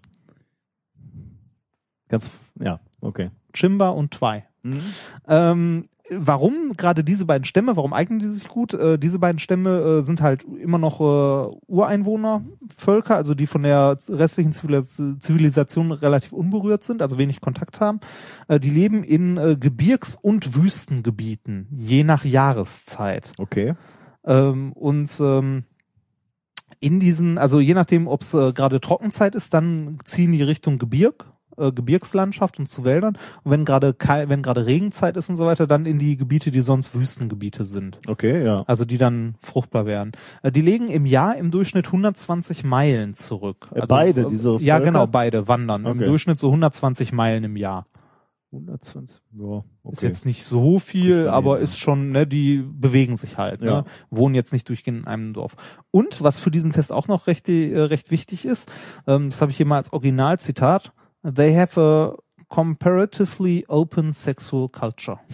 Ganz, 2.08 2.30
ja, 2.60 2.80
okay. 3.00 3.30
Chimba 3.54 3.88
und 3.88 4.12
Twi. 4.12 4.42
Mhm. 4.62 4.82
Ähm, 5.28 5.88
warum 6.18 6.72
gerade 6.76 7.04
diese 7.04 7.26
beiden 7.26 7.44
Stämme, 7.44 7.76
warum 7.76 7.92
eignen 7.92 8.18
die 8.18 8.26
sich 8.26 8.48
gut? 8.48 8.74
Äh, 8.74 8.98
diese 8.98 9.18
beiden 9.18 9.38
Stämme 9.38 9.98
äh, 9.98 10.02
sind 10.02 10.20
halt 10.20 10.44
immer 10.44 10.78
noch 10.78 11.00
äh, 11.00 11.56
Ureinwohnervölker, 11.66 13.16
also 13.16 13.34
die 13.34 13.46
von 13.46 13.62
der 13.62 13.98
restlichen 14.08 14.52
Zivilis 14.52 15.02
Zivilisation 15.20 15.92
relativ 15.92 16.32
unberührt 16.32 16.82
sind, 16.82 17.02
also 17.02 17.18
wenig 17.18 17.40
Kontakt 17.40 17.80
haben. 17.80 18.00
Äh, 18.48 18.60
die 18.60 18.70
leben 18.70 19.04
in 19.04 19.36
äh, 19.36 19.56
Gebirgs- 19.58 20.16
und 20.20 20.56
Wüstengebieten, 20.56 21.68
je 21.76 22.04
nach 22.04 22.24
Jahreszeit. 22.24 23.32
Okay. 23.38 23.74
Ähm, 24.24 24.72
und 24.72 25.10
ähm, 25.20 25.64
in 26.80 27.00
diesen, 27.00 27.38
also 27.38 27.60
je 27.60 27.74
nachdem, 27.74 28.08
ob 28.08 28.22
es 28.22 28.34
äh, 28.34 28.52
gerade 28.52 28.80
Trockenzeit 28.80 29.34
ist, 29.34 29.54
dann 29.54 29.98
ziehen 30.04 30.32
die 30.32 30.42
Richtung 30.42 30.78
Gebirg, 30.78 31.26
äh, 31.56 31.72
Gebirgslandschaft 31.72 32.58
und 32.58 32.66
zu 32.68 32.84
Wäldern. 32.84 33.16
Und 33.44 33.50
wenn 33.52 33.64
gerade 33.64 33.94
wenn 34.28 34.42
gerade 34.42 34.66
Regenzeit 34.66 35.16
ist 35.16 35.28
und 35.30 35.36
so 35.36 35.46
weiter, 35.46 35.66
dann 35.66 35.86
in 35.86 35.98
die 35.98 36.16
Gebiete, 36.16 36.50
die 36.50 36.62
sonst 36.62 36.94
Wüstengebiete 36.94 37.64
sind. 37.64 37.98
Okay, 38.06 38.44
ja. 38.44 38.64
Also 38.66 38.84
die 38.84 38.98
dann 38.98 39.34
fruchtbar 39.40 39.86
werden. 39.86 40.12
Äh, 40.42 40.52
die 40.52 40.60
legen 40.62 40.88
im 40.88 41.06
Jahr 41.06 41.36
im 41.36 41.50
Durchschnitt 41.50 41.86
120 41.86 42.64
Meilen 42.64 43.14
zurück. 43.14 43.68
Äh, 43.72 43.80
Also, 43.80 43.86
beide, 43.88 44.26
diese 44.28 44.56
Ja, 44.58 44.76
Völker? 44.76 44.84
genau, 44.92 45.06
beide 45.06 45.48
wandern. 45.48 45.84
Im 45.86 45.92
Okay. 45.98 46.06
Durchschnitt 46.06 46.38
so 46.38 46.48
120 46.48 47.12
Meilen 47.12 47.44
im 47.44 47.56
Jahr. 47.56 47.86
120. 48.54 49.16
Ja, 49.38 49.58
Ist 49.58 49.64
okay. 49.82 50.06
jetzt 50.06 50.26
nicht 50.26 50.44
so 50.44 50.78
viel, 50.78 51.26
aber 51.28 51.56
ja. 51.56 51.62
ist 51.62 51.78
schon, 51.78 52.10
ne, 52.12 52.26
die 52.26 52.58
bewegen 52.62 53.16
sich 53.16 53.38
halt, 53.38 53.62
Ja. 53.62 53.80
ne, 53.80 53.84
wohnen 54.10 54.34
jetzt 54.34 54.52
nicht 54.52 54.68
durchgehend 54.68 54.98
in 55.00 55.06
einem 55.06 55.32
Dorf. 55.32 55.56
Und 55.90 56.22
was 56.22 56.38
für 56.38 56.50
diesen 56.50 56.70
Test 56.70 56.92
auch 56.92 57.08
noch 57.08 57.26
recht, 57.28 57.48
äh, 57.48 57.78
recht 57.80 58.10
wichtig 58.10 58.44
ist, 58.44 58.70
ähm, 59.06 59.30
das 59.30 59.40
habe 59.40 59.50
ich 59.52 59.56
hier 59.56 59.64
mal 59.66 59.78
als 59.78 59.92
Originalzitat, 59.94 60.92
they 61.22 61.54
have 61.54 61.80
a 61.80 62.14
comparatively 62.48 63.64
open 63.68 64.12
sexual 64.12 64.68
culture. 64.68 65.18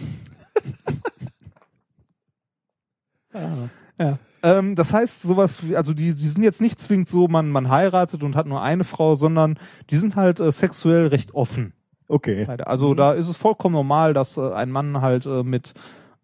Ja. 3.99 4.17
Ähm, 4.41 4.75
das 4.75 4.93
heißt, 4.93 5.21
sowas, 5.23 5.67
wie, 5.67 5.75
also 5.75 5.93
die, 5.93 6.13
die 6.13 6.29
sind 6.29 6.41
jetzt 6.41 6.61
nicht 6.61 6.79
zwingend 6.79 7.09
so, 7.09 7.27
man, 7.27 7.49
man 7.49 7.69
heiratet 7.69 8.23
und 8.23 8.35
hat 8.35 8.47
nur 8.47 8.61
eine 8.61 8.85
Frau, 8.85 9.15
sondern 9.15 9.59
die 9.89 9.97
sind 9.97 10.15
halt 10.15 10.39
äh, 10.39 10.51
sexuell 10.51 11.07
recht 11.07 11.35
offen. 11.35 11.73
Okay. 12.07 12.47
Also 12.65 12.93
da 12.93 13.13
ist 13.13 13.27
es 13.27 13.35
vollkommen 13.35 13.75
normal, 13.75 14.13
dass 14.13 14.37
äh, 14.37 14.53
ein 14.53 14.71
Mann 14.71 15.01
halt 15.01 15.25
äh, 15.25 15.43
mit 15.43 15.73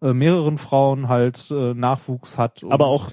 äh, 0.02 0.12
mehreren 0.12 0.58
Frauen 0.58 1.08
halt 1.08 1.50
äh, 1.50 1.74
Nachwuchs 1.74 2.38
hat. 2.38 2.64
Aber 2.68 2.86
auch, 2.86 3.10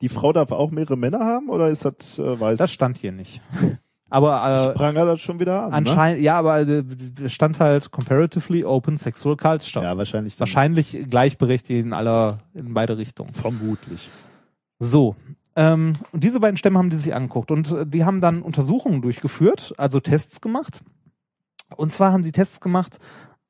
die 0.00 0.10
Frau 0.10 0.32
darf 0.32 0.52
auch 0.52 0.70
mehrere 0.70 0.96
Männer 0.96 1.20
haben 1.20 1.48
oder 1.48 1.70
ist 1.70 1.84
das, 1.86 2.18
äh, 2.18 2.38
weiß 2.38 2.58
das 2.58 2.72
stand 2.72 2.98
hier 2.98 3.12
nicht. 3.12 3.40
Aber 4.10 4.70
ich 4.70 4.78
pranger 4.78 5.06
das 5.06 5.20
schon 5.20 5.40
wieder 5.40 5.64
an. 5.64 5.70
Ne? 5.70 5.76
anscheinend, 5.76 6.22
ja, 6.22 6.38
aber 6.38 6.60
äh, 6.60 6.84
stand 7.26 7.58
halt 7.58 7.90
comparatively 7.90 8.64
open 8.64 8.96
sexual 8.96 9.36
culture. 9.36 9.84
Ja, 9.84 9.96
wahrscheinlich. 9.96 10.38
Wahrscheinlich 10.38 11.06
gleichberechtigt 11.08 11.84
in 11.84 11.92
aller, 11.92 12.38
in 12.54 12.74
beide 12.74 12.96
Richtungen. 12.98 13.32
Vermutlich. 13.32 14.10
So. 14.78 15.16
Ähm, 15.56 15.94
und 16.12 16.24
diese 16.24 16.40
beiden 16.40 16.56
Stämme 16.56 16.78
haben 16.78 16.90
die 16.90 16.96
sich 16.96 17.14
angeguckt 17.14 17.50
und 17.50 17.70
äh, 17.72 17.86
die 17.86 18.04
haben 18.04 18.20
dann 18.20 18.42
Untersuchungen 18.42 19.02
durchgeführt, 19.02 19.74
also 19.78 20.00
Tests 20.00 20.40
gemacht. 20.40 20.80
Und 21.76 21.92
zwar 21.92 22.12
haben 22.12 22.22
die 22.22 22.32
Tests 22.32 22.60
gemacht 22.60 22.98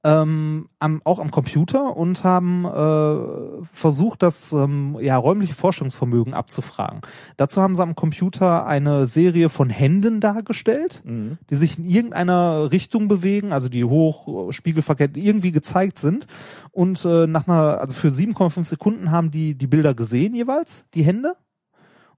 ähm, 0.04 0.68
am, 0.78 1.00
auch 1.04 1.18
am 1.18 1.30
Computer 1.30 1.96
und 1.96 2.24
haben 2.24 2.66
äh, 2.66 3.66
versucht, 3.72 4.22
das 4.22 4.52
ähm, 4.52 4.98
ja, 5.00 5.16
räumliche 5.16 5.54
Forschungsvermögen 5.54 6.34
abzufragen. 6.34 7.00
Dazu 7.38 7.62
haben 7.62 7.74
sie 7.74 7.82
am 7.82 7.94
Computer 7.94 8.66
eine 8.66 9.06
Serie 9.06 9.48
von 9.48 9.70
Händen 9.70 10.20
dargestellt, 10.20 11.02
Mhm. 11.04 11.38
die 11.48 11.54
sich 11.54 11.78
in 11.78 11.84
irgendeiner 11.84 12.70
Richtung 12.70 13.08
bewegen, 13.08 13.52
also 13.52 13.68
die 13.70 13.84
hoch, 13.84 14.52
spiegelverkehrt 14.52 15.16
irgendwie 15.16 15.52
gezeigt 15.52 15.98
sind. 15.98 16.26
Und 16.70 17.04
äh, 17.06 17.26
nach 17.26 17.48
einer, 17.48 17.80
also 17.80 17.94
für 17.94 18.08
7,5 18.08 18.64
Sekunden 18.64 19.10
haben 19.10 19.30
die 19.30 19.54
die 19.54 19.66
Bilder 19.66 19.94
gesehen 19.94 20.34
jeweils, 20.34 20.84
die 20.92 21.02
Hände, 21.02 21.36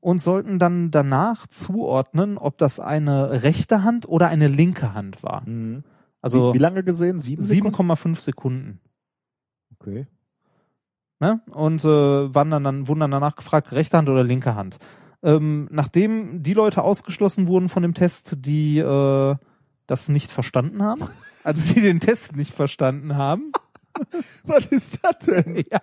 und 0.00 0.20
sollten 0.20 0.58
dann 0.58 0.90
danach 0.90 1.46
zuordnen, 1.46 2.36
ob 2.38 2.58
das 2.58 2.80
eine 2.80 3.42
rechte 3.42 3.84
Hand 3.84 4.08
oder 4.08 4.28
eine 4.28 4.48
linke 4.48 4.94
Hand 4.94 5.22
war. 5.22 5.42
Mhm. 5.46 5.84
Also 6.20 6.50
wie, 6.50 6.54
wie 6.54 6.62
lange 6.62 6.82
gesehen? 6.82 7.20
Sieben 7.20 7.42
Sekunden? 7.42 7.92
7,5 7.92 8.20
Sekunden. 8.20 8.80
Okay. 9.78 10.06
Ne? 11.20 11.40
Und 11.50 11.84
äh, 11.84 12.34
waren 12.34 12.50
dann, 12.50 12.64
dann, 12.64 12.88
wurden 12.88 13.00
dann 13.00 13.10
danach 13.10 13.36
gefragt, 13.36 13.72
rechte 13.72 13.96
Hand 13.96 14.08
oder 14.08 14.24
linke 14.24 14.54
Hand. 14.54 14.78
Ähm, 15.22 15.68
nachdem 15.70 16.42
die 16.42 16.54
Leute 16.54 16.82
ausgeschlossen 16.82 17.46
wurden 17.46 17.68
von 17.68 17.82
dem 17.82 17.94
Test, 17.94 18.36
die 18.40 18.78
äh, 18.78 19.36
das 19.86 20.08
nicht 20.08 20.30
verstanden 20.30 20.82
haben, 20.82 21.02
also 21.44 21.74
die 21.74 21.80
den 21.80 22.00
Test 22.00 22.36
nicht 22.36 22.52
verstanden 22.52 23.16
haben, 23.16 23.52
Was 24.44 24.66
ist 24.68 24.98
das 25.02 25.18
denn? 25.26 25.64
ja, 25.70 25.80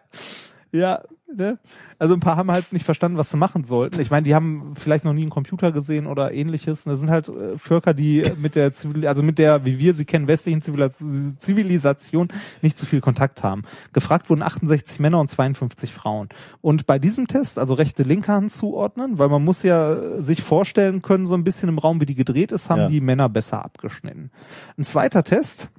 ja, 0.72 1.04
ne? 1.36 1.60
Also 2.00 2.14
ein 2.14 2.20
paar 2.20 2.36
haben 2.38 2.52
halt 2.52 2.74
nicht 2.74 2.86
verstanden, 2.86 3.18
was 3.18 3.30
sie 3.32 3.38
machen 3.38 3.64
sollten. 3.64 4.00
Ich 4.02 4.12
meine, 4.12 4.26
die 4.26 4.36
haben 4.36 4.74
vielleicht 4.76 5.06
noch 5.06 5.14
nie 5.14 5.22
einen 5.22 5.30
Computer 5.30 5.72
gesehen 5.72 6.08
oder 6.08 6.34
ähnliches. 6.34 6.84
Das 6.84 7.00
sind 7.00 7.10
halt 7.10 7.30
äh, 7.30 7.58
Völker, 7.58 7.94
die 7.94 8.24
mit 8.42 8.56
der 8.56 8.74
Zivil 8.74 9.08
also 9.08 9.24
mit 9.24 9.38
der, 9.38 9.66
wie 9.66 9.80
wir 9.80 9.94
sie 9.94 10.06
kennen, 10.06 10.28
westlichen 10.28 10.62
Zivilis- 10.62 11.38
Zivilisation 11.40 12.28
nicht 12.62 12.80
so 12.80 12.86
viel 12.86 13.02
Kontakt 13.02 13.44
haben. 13.44 13.64
Gefragt 13.94 14.30
wurden 14.30 14.42
68 14.44 15.00
Männer 15.00 15.20
und 15.20 15.30
52 15.30 15.94
Frauen. 15.94 16.30
Und 16.62 16.86
bei 16.86 17.00
diesem 17.00 17.28
Test, 17.28 17.60
also 17.60 17.74
rechte 17.74 18.04
linke 18.04 18.32
Hand 18.32 18.52
zuordnen, 18.54 19.20
weil 19.20 19.30
man 19.30 19.44
muss 19.44 19.64
ja 19.64 19.94
äh, 19.94 20.22
sich 20.22 20.42
vorstellen 20.42 21.02
können, 21.02 21.26
so 21.26 21.36
ein 21.36 21.44
bisschen 21.44 21.70
im 21.70 21.78
Raum, 21.78 22.00
wie 22.02 22.06
die 22.06 22.16
gedreht 22.16 22.52
ist, 22.52 22.70
haben 22.70 22.82
Ja. 22.82 22.88
die 22.90 23.02
Männer 23.02 23.30
besser 23.30 23.64
abgeschnitten. 23.64 24.32
Ein 24.78 24.84
zweiter 24.84 25.24
Test, 25.24 25.70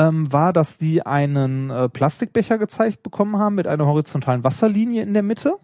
ähm, 0.00 0.32
war, 0.32 0.52
dass 0.52 0.78
die 0.78 1.04
einen 1.04 1.70
äh, 1.70 1.88
Plastikbecher 1.88 2.58
gezeigt 2.58 3.02
bekommen 3.02 3.38
haben 3.38 3.54
mit 3.54 3.66
einer 3.66 3.86
horizontalen 3.86 4.44
Wasserlinie 4.44 5.02
in 5.02 5.14
der 5.14 5.22
Mitte. 5.22 5.54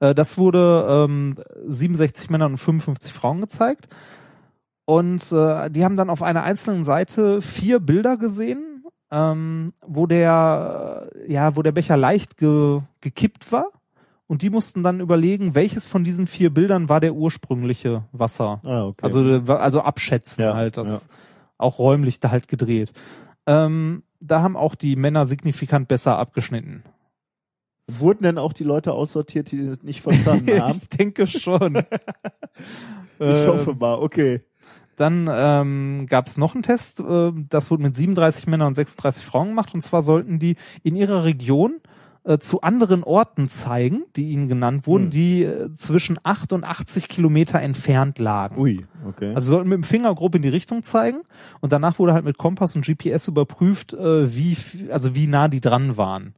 Äh, 0.00 0.14
das 0.14 0.36
wurde 0.36 1.06
ähm, 1.08 1.36
67 1.66 2.28
Männern 2.30 2.52
und 2.52 2.58
55 2.58 3.12
Frauen 3.12 3.40
gezeigt. 3.40 3.88
Und 4.84 5.32
äh, 5.32 5.70
die 5.70 5.84
haben 5.84 5.96
dann 5.96 6.10
auf 6.10 6.22
einer 6.22 6.42
einzelnen 6.42 6.84
Seite 6.84 7.40
vier 7.40 7.80
Bilder 7.80 8.16
gesehen, 8.16 8.84
ähm, 9.10 9.72
wo 9.86 10.06
der, 10.06 11.08
äh, 11.14 11.32
ja, 11.32 11.56
wo 11.56 11.62
der 11.62 11.72
Becher 11.72 11.96
leicht 11.96 12.36
ge 12.36 12.80
gekippt 13.00 13.52
war. 13.52 13.68
Und 14.26 14.42
die 14.42 14.50
mussten 14.50 14.82
dann 14.82 15.00
überlegen, 15.00 15.54
welches 15.54 15.86
von 15.86 16.04
diesen 16.04 16.26
vier 16.26 16.52
Bildern 16.52 16.88
war 16.88 17.00
der 17.00 17.14
ursprüngliche 17.14 18.04
Wasser. 18.12 18.60
Ah, 18.64 18.86
okay. 18.86 19.02
Also, 19.02 19.24
äh, 19.24 19.42
also 19.46 19.82
abschätzen 19.82 20.42
Ja, 20.42 20.54
halt, 20.54 20.78
das 20.78 21.08
auch 21.62 21.78
räumlich 21.78 22.20
da 22.20 22.30
halt 22.30 22.48
gedreht. 22.48 22.92
Ähm, 23.46 24.02
da 24.20 24.42
haben 24.42 24.56
auch 24.56 24.74
die 24.74 24.96
Männer 24.96 25.26
signifikant 25.26 25.88
besser 25.88 26.18
abgeschnitten. 26.18 26.84
Wurden 27.88 28.22
denn 28.22 28.38
auch 28.38 28.52
die 28.52 28.64
Leute 28.64 28.92
aussortiert, 28.92 29.50
die 29.50 29.66
das 29.66 29.82
nicht 29.82 30.02
verstanden 30.02 30.60
haben? 30.60 30.80
ich 30.82 30.88
denke 30.88 31.26
schon. 31.26 31.76
ich 33.18 33.20
Ähm, 33.20 33.46
hoffe 33.48 33.74
mal, 33.74 33.94
okay. 33.94 34.42
Dann 34.96 35.28
ähm, 35.30 36.06
gab 36.08 36.26
es 36.26 36.36
noch 36.36 36.54
einen 36.54 36.62
Test, 36.62 37.00
äh, 37.00 37.32
das 37.48 37.70
wurde 37.70 37.82
mit 37.82 37.96
37 37.96 38.46
Männern 38.46 38.68
und 38.68 38.74
36 38.74 39.24
Frauen 39.24 39.48
gemacht. 39.48 39.74
Und 39.74 39.80
zwar 39.80 40.02
sollten 40.02 40.38
die 40.38 40.56
in 40.82 40.96
ihrer 40.96 41.24
Region 41.24 41.80
äh, 42.24 42.38
zu 42.38 42.60
anderen 42.60 43.02
Orten 43.02 43.48
zeigen, 43.48 44.04
die 44.16 44.30
ihnen 44.30 44.48
genannt 44.48 44.86
wurden, 44.86 45.04
Hm. 45.04 45.10
die 45.10 45.42
äh, 45.44 45.72
zwischen 45.74 46.18
8 46.22 46.52
und 46.52 46.64
80 46.64 47.08
Kilometer 47.08 47.60
entfernt 47.60 48.18
lagen. 48.18 48.58
Ui, 48.58 48.86
okay. 49.06 49.34
Also 49.34 49.52
sollten 49.52 49.68
mit 49.68 49.76
dem 49.76 49.84
Finger 49.84 50.14
grob 50.14 50.34
in 50.34 50.42
die 50.42 50.48
Richtung 50.48 50.82
zeigen 50.84 51.22
und 51.60 51.72
danach 51.72 51.98
wurde 51.98 52.12
halt 52.12 52.24
mit 52.24 52.38
Kompass 52.38 52.76
und 52.76 52.84
GPS 52.86 53.28
überprüft, 53.28 53.92
äh, 53.94 54.34
wie 54.36 54.56
also 54.90 55.14
wie 55.14 55.26
nah 55.26 55.48
die 55.48 55.60
dran 55.60 55.96
waren. 55.96 56.34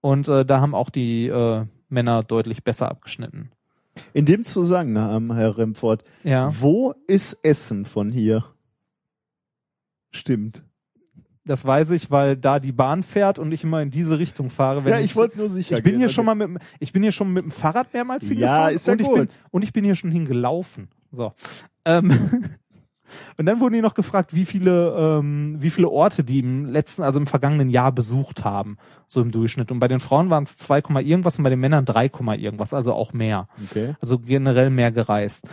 Und 0.00 0.28
äh, 0.28 0.44
da 0.44 0.60
haben 0.60 0.74
auch 0.74 0.90
die 0.90 1.28
äh, 1.28 1.64
Männer 1.88 2.22
deutlich 2.22 2.64
besser 2.64 2.90
abgeschnitten. 2.90 3.50
In 4.14 4.24
dem 4.24 4.42
Zusammenhang, 4.42 5.34
Herr 5.34 5.58
Remford, 5.58 6.02
Ja, 6.24 6.48
wo 6.60 6.94
ist 7.06 7.34
Essen 7.44 7.84
von 7.84 8.10
hier? 8.10 8.44
Stimmt. 10.10 10.62
Das 11.44 11.64
weiß 11.64 11.90
ich, 11.90 12.10
weil 12.10 12.36
da 12.36 12.58
die 12.60 12.72
Bahn 12.72 13.02
fährt 13.02 13.38
und 13.38 13.50
ich 13.52 13.64
immer 13.64 13.82
in 13.82 13.90
diese 13.90 14.18
Richtung 14.18 14.48
fahre. 14.50 14.84
Wenn 14.84 14.92
ja, 14.92 15.00
ich 15.00 15.16
wollte 15.16 15.38
nur 15.38 15.48
sicher 15.48 15.76
Ich 15.78 15.82
bin 15.82 15.92
gehen. 15.92 15.98
hier 16.00 16.06
Okay. 16.06 16.14
schon 16.14 16.26
mal 16.26 16.34
mit, 16.34 16.48
dem- 16.48 16.58
ich 16.78 16.92
bin 16.92 17.02
hier 17.02 17.12
schon 17.12 17.32
mit 17.32 17.44
dem 17.44 17.50
Fahrrad 17.50 17.92
mehrmals 17.92 18.24
Ja, 18.28 18.34
hingefahren 18.34 18.74
ist 18.74 18.86
ja 18.86 18.92
und 18.92 19.00
ich 19.00 19.06
bin 19.08 19.16
gut. 19.16 19.38
und 19.50 19.62
ich 19.64 19.72
bin 19.72 19.84
hier 19.84 19.96
schon 19.96 20.10
hingelaufen. 20.12 20.88
So. 21.10 21.32
Ähm, 21.84 22.10
und 23.36 23.46
dann 23.46 23.60
wurden 23.60 23.74
die 23.74 23.82
noch 23.82 23.94
gefragt, 23.94 24.34
wie 24.34 24.44
viele 24.44 25.18
ähm, 25.20 25.56
wie 25.58 25.70
viele 25.70 25.88
Orte 25.88 26.22
die 26.24 26.38
im 26.38 26.66
letzten, 26.66 27.02
also 27.02 27.18
im 27.18 27.26
vergangenen 27.26 27.70
Jahr 27.70 27.92
besucht 27.92 28.44
haben, 28.44 28.76
so 29.06 29.20
im 29.20 29.30
Durchschnitt. 29.32 29.70
Und 29.72 29.80
bei 29.80 29.88
den 29.88 30.00
Frauen 30.00 30.30
waren 30.30 30.44
es 30.44 30.56
2, 30.58 30.80
Komma 30.82 31.00
irgendwas 31.00 31.38
und 31.38 31.44
bei 31.44 31.50
den 31.50 31.60
Männern 31.60 31.84
3, 31.84 32.08
Komma 32.08 32.34
irgendwas, 32.34 32.72
also 32.72 32.92
auch 32.94 33.12
mehr. 33.12 33.48
Okay. 33.70 33.94
Also 34.00 34.18
generell 34.18 34.70
mehr 34.70 34.92
gereist. 34.92 35.44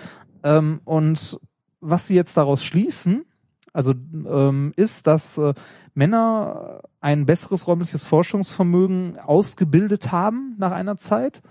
Ähm, 0.44 0.82
und 0.86 1.40
was 1.82 2.08
sie 2.08 2.16
jetzt 2.16 2.38
daraus 2.38 2.64
schließen, 2.64 3.26
also 3.74 3.94
ähm, 4.14 4.74
ist, 4.76 5.06
dass 5.08 5.38
äh, 5.38 5.54
Männer 5.94 6.82
ein 7.02 7.26
besseres 7.26 7.68
räumliches 7.68 8.06
Forschungsvermögen 8.06 9.20
ausgebildet 9.20 10.12
haben 10.12 10.56
nach 10.58 10.72
einer 10.72 10.98
Zeit, 10.98 11.42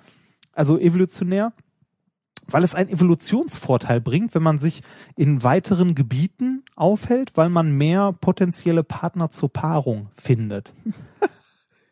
also 0.52 0.78
evolutionär, 0.78 1.52
weil 2.46 2.64
es 2.64 2.74
einen 2.74 2.90
Evolutionsvorteil 2.90 4.00
bringt, 4.00 4.34
wenn 4.34 4.42
man 4.42 4.58
sich 4.58 4.82
in 5.16 5.42
weiteren 5.42 5.94
Gebieten 5.94 6.64
aufhält, 6.76 7.32
weil 7.36 7.50
man 7.50 7.72
mehr 7.72 8.12
potenzielle 8.12 8.84
Partner 8.84 9.30
zur 9.30 9.52
Paarung 9.52 10.08
findet. 10.16 10.72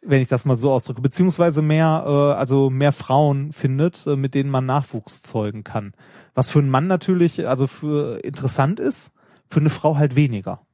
wenn 0.08 0.22
ich 0.22 0.28
das 0.28 0.44
mal 0.44 0.56
so 0.56 0.72
ausdrücke, 0.72 1.00
beziehungsweise 1.00 1.62
mehr, 1.62 2.04
äh, 2.06 2.38
also 2.38 2.70
mehr 2.70 2.92
Frauen 2.92 3.52
findet, 3.52 4.06
äh, 4.06 4.16
mit 4.16 4.34
denen 4.34 4.50
man 4.50 4.66
Nachwuchs 4.66 5.22
zeugen 5.22 5.64
kann. 5.64 5.92
Was 6.34 6.48
für 6.48 6.60
einen 6.60 6.70
Mann 6.70 6.86
natürlich, 6.86 7.46
also 7.46 7.66
für 7.66 8.24
interessant 8.24 8.80
ist, 8.80 9.12
für 9.48 9.60
eine 9.60 9.70
Frau 9.70 9.96
halt 9.96 10.16
weniger. 10.16 10.65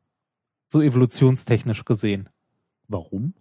So 0.73 0.81
evolutionstechnisch 0.81 1.85
gesehen. 1.85 2.31
Warum? 2.89 3.35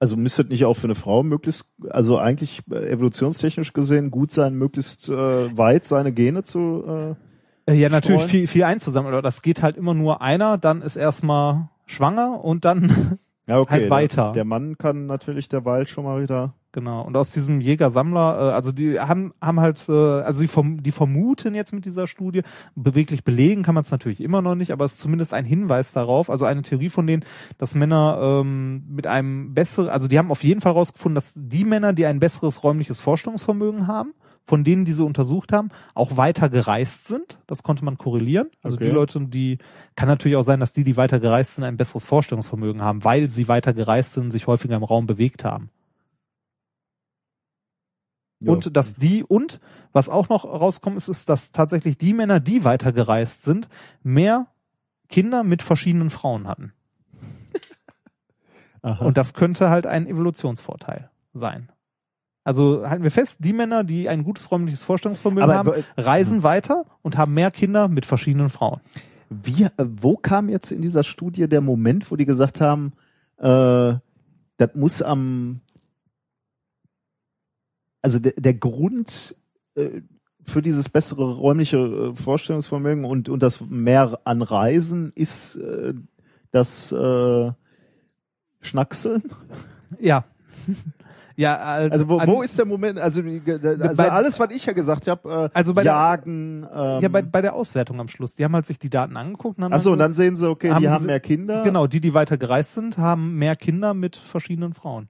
Also 0.00 0.16
müsste 0.16 0.42
es 0.42 0.48
nicht 0.48 0.64
auch 0.64 0.74
für 0.74 0.88
eine 0.88 0.96
Frau 0.96 1.22
möglichst, 1.22 1.70
also 1.88 2.18
eigentlich 2.18 2.62
äh, 2.68 2.90
evolutionstechnisch 2.90 3.72
gesehen 3.72 4.10
gut 4.10 4.32
sein, 4.32 4.54
möglichst 4.54 5.08
äh, 5.08 5.56
weit 5.56 5.84
seine 5.84 6.12
Gene 6.12 6.42
zu. 6.42 7.14
Äh, 7.66 7.70
Äh, 7.72 7.74
ja, 7.74 7.88
natürlich 7.88 8.22
Streuen? 8.22 8.30
viel, 8.30 8.46
viel 8.48 8.64
einzusammeln, 8.64 9.14
aber 9.14 9.22
das 9.22 9.42
geht 9.42 9.62
halt 9.62 9.76
immer 9.76 9.94
nur 9.94 10.20
einer, 10.20 10.58
dann 10.58 10.82
ist 10.82 10.96
erstmal 10.96 11.68
schwanger 11.86 12.44
und 12.44 12.64
dann 12.64 13.18
ja, 13.46 13.60
okay. 13.60 13.74
Halt 13.82 13.90
weiter. 13.90 14.24
Der, 14.24 14.32
der 14.32 14.44
Mann 14.44 14.78
kann 14.78 15.06
natürlich 15.06 15.48
derweil 15.48 15.86
schon 15.86 16.02
mal 16.02 16.20
wieder. 16.20 16.54
Genau. 16.72 17.02
Und 17.02 17.16
aus 17.16 17.32
diesem 17.32 17.60
Jäger-Sammler, 17.62 18.50
äh, 18.50 18.52
also 18.52 18.72
die 18.72 19.00
haben, 19.00 19.32
haben 19.40 19.60
halt, 19.60 19.88
äh, 19.88 19.92
also 19.92 20.42
die, 20.42 20.48
verm 20.48 20.82
die 20.82 20.92
vermuten 20.92 21.54
jetzt 21.54 21.72
mit 21.72 21.86
dieser 21.86 22.06
Studie, 22.06 22.42
beweglich 22.74 23.24
belegen 23.24 23.62
kann 23.62 23.74
man 23.74 23.82
es 23.82 23.90
natürlich 23.90 24.20
immer 24.20 24.42
noch 24.42 24.54
nicht, 24.54 24.70
aber 24.70 24.84
es 24.84 24.92
ist 24.92 25.00
zumindest 25.00 25.32
ein 25.32 25.46
Hinweis 25.46 25.92
darauf, 25.92 26.28
also 26.28 26.44
eine 26.44 26.62
Theorie 26.62 26.90
von 26.90 27.06
denen, 27.06 27.24
dass 27.56 27.74
Männer 27.74 28.18
ähm, 28.20 28.84
mit 28.88 29.06
einem 29.06 29.54
besseren, 29.54 29.88
also 29.88 30.08
die 30.08 30.18
haben 30.18 30.30
auf 30.30 30.44
jeden 30.44 30.60
Fall 30.60 30.72
rausgefunden, 30.72 31.14
dass 31.14 31.32
die 31.36 31.64
Männer, 31.64 31.94
die 31.94 32.04
ein 32.04 32.20
besseres 32.20 32.62
räumliches 32.62 33.00
Vorstellungsvermögen 33.00 33.86
haben, 33.86 34.12
von 34.46 34.64
denen, 34.64 34.84
die 34.84 34.92
sie 34.92 35.04
untersucht 35.04 35.52
haben, 35.52 35.70
auch 35.94 36.16
weiter 36.16 36.48
gereist 36.48 37.06
sind. 37.06 37.38
Das 37.46 37.62
konnte 37.62 37.84
man 37.84 37.98
korrelieren. 37.98 38.48
Also 38.62 38.76
Okay. 38.76 38.86
die 38.86 38.90
Leute, 38.90 39.20
die, 39.26 39.58
kann 39.94 40.08
natürlich 40.08 40.36
auch 40.36 40.42
sein, 40.42 40.58
dass 40.58 40.72
die, 40.72 40.84
die 40.84 40.96
weiter 40.96 41.20
gereist 41.20 41.56
sind, 41.56 41.64
ein 41.64 41.76
besseres 41.76 42.06
Vorstellungsvermögen 42.06 42.82
haben, 42.82 43.04
weil 43.04 43.28
sie 43.28 43.48
weiter 43.48 43.74
gereist 43.74 44.14
sind 44.14 44.30
sich 44.30 44.46
häufiger 44.46 44.76
im 44.76 44.84
Raum 44.84 45.06
bewegt 45.06 45.44
haben. 45.44 45.70
Ja. 48.40 48.52
Und 48.52 48.76
dass 48.76 48.94
die, 48.94 49.24
und 49.24 49.60
was 49.92 50.08
auch 50.08 50.28
noch 50.28 50.44
rauskommt, 50.44 50.96
ist, 50.96 51.08
ist, 51.08 51.28
dass 51.28 51.50
tatsächlich 51.50 51.98
die 51.98 52.14
Männer, 52.14 52.40
die 52.40 52.64
weiter 52.64 52.92
gereist 52.92 53.44
sind, 53.44 53.68
mehr 54.02 54.46
Kinder 55.08 55.42
mit 55.42 55.62
verschiedenen 55.62 56.10
Frauen 56.10 56.46
hatten. 56.46 56.72
Aha. 58.82 59.04
Und 59.04 59.16
das 59.16 59.34
könnte 59.34 59.70
halt 59.70 59.86
ein 59.86 60.06
Evolutionsvorteil 60.06 61.10
sein. 61.32 61.70
Also 62.44 62.88
halten 62.88 63.02
wir 63.02 63.10
fest, 63.10 63.40
die 63.40 63.52
Männer, 63.52 63.84
die 63.84 64.08
ein 64.08 64.24
gutes 64.24 64.50
räumliches 64.50 64.82
Vorstellungsvermögen 64.82 65.50
Aber 65.50 65.54
haben, 65.54 65.84
reisen 65.98 66.42
weiter 66.42 66.86
und 67.02 67.18
haben 67.18 67.34
mehr 67.34 67.50
Kinder 67.50 67.88
mit 67.88 68.06
verschiedenen 68.06 68.48
Frauen. 68.48 68.80
Wie, 69.28 69.64
äh, 69.64 69.70
wo 69.76 70.16
kam 70.16 70.48
jetzt 70.48 70.70
in 70.70 70.80
dieser 70.80 71.04
Studie 71.04 71.46
der 71.48 71.60
Moment, 71.60 72.10
wo 72.10 72.16
die 72.16 72.24
gesagt 72.24 72.60
haben, 72.60 72.92
äh, 73.36 73.94
das 74.56 74.74
muss 74.74 75.02
am, 75.02 75.60
also 78.02 78.18
der, 78.18 78.32
der 78.36 78.54
Grund 78.54 79.34
äh, 79.74 80.02
für 80.44 80.62
dieses 80.62 80.88
bessere 80.88 81.34
räumliche 81.34 81.76
äh, 81.76 82.14
Vorstellungsvermögen 82.14 83.04
und, 83.04 83.28
und 83.28 83.42
das 83.42 83.60
mehr 83.68 84.20
an 84.24 84.42
Reisen 84.42 85.12
ist 85.14 85.56
äh, 85.56 85.94
das 86.50 86.90
äh, 86.92 87.52
Schnackseln? 88.60 89.22
Ja. 90.00 90.24
ja, 91.36 91.82
äh, 91.84 91.90
Also 91.90 92.08
wo, 92.08 92.20
wo 92.26 92.42
ist 92.42 92.58
der 92.58 92.64
Moment, 92.66 92.98
also, 92.98 93.22
also 93.22 94.02
Bei- 94.02 94.10
alles, 94.10 94.40
was 94.40 94.50
ich 94.50 94.66
ja 94.66 94.72
gesagt 94.72 95.06
habe, 95.06 95.50
äh, 95.52 95.56
Also 95.58 95.74
bei 95.74 95.82
der- 95.82 95.92
Jagen, 95.92 96.66
ähm, 96.72 97.00
ja, 97.02 97.08
bei, 97.08 97.22
bei 97.22 97.42
der 97.42 97.54
Auswertung 97.54 98.00
am 98.00 98.08
Schluss. 98.08 98.34
Die 98.34 98.44
haben 98.44 98.54
halt 98.54 98.66
sich 98.66 98.78
die 98.78 98.90
Daten 98.90 99.16
angeguckt 99.16 99.58
und 99.58 99.64
haben 99.64 99.72
Achso, 99.72 99.92
und 99.92 99.98
dann 99.98 100.14
sehen 100.14 100.34
sie, 100.36 100.48
okay, 100.48 100.70
haben 100.72 100.82
die 100.82 100.88
haben 100.88 101.06
mehr 101.06 101.20
Kinder. 101.20 101.62
Genau, 101.62 101.86
die, 101.86 102.00
die 102.00 102.14
weiter 102.14 102.38
gereist 102.38 102.74
sind, 102.74 102.98
haben 102.98 103.34
mehr 103.36 103.54
Kinder 103.56 103.94
mit 103.94 104.16
verschiedenen 104.16 104.74
Frauen. 104.74 105.08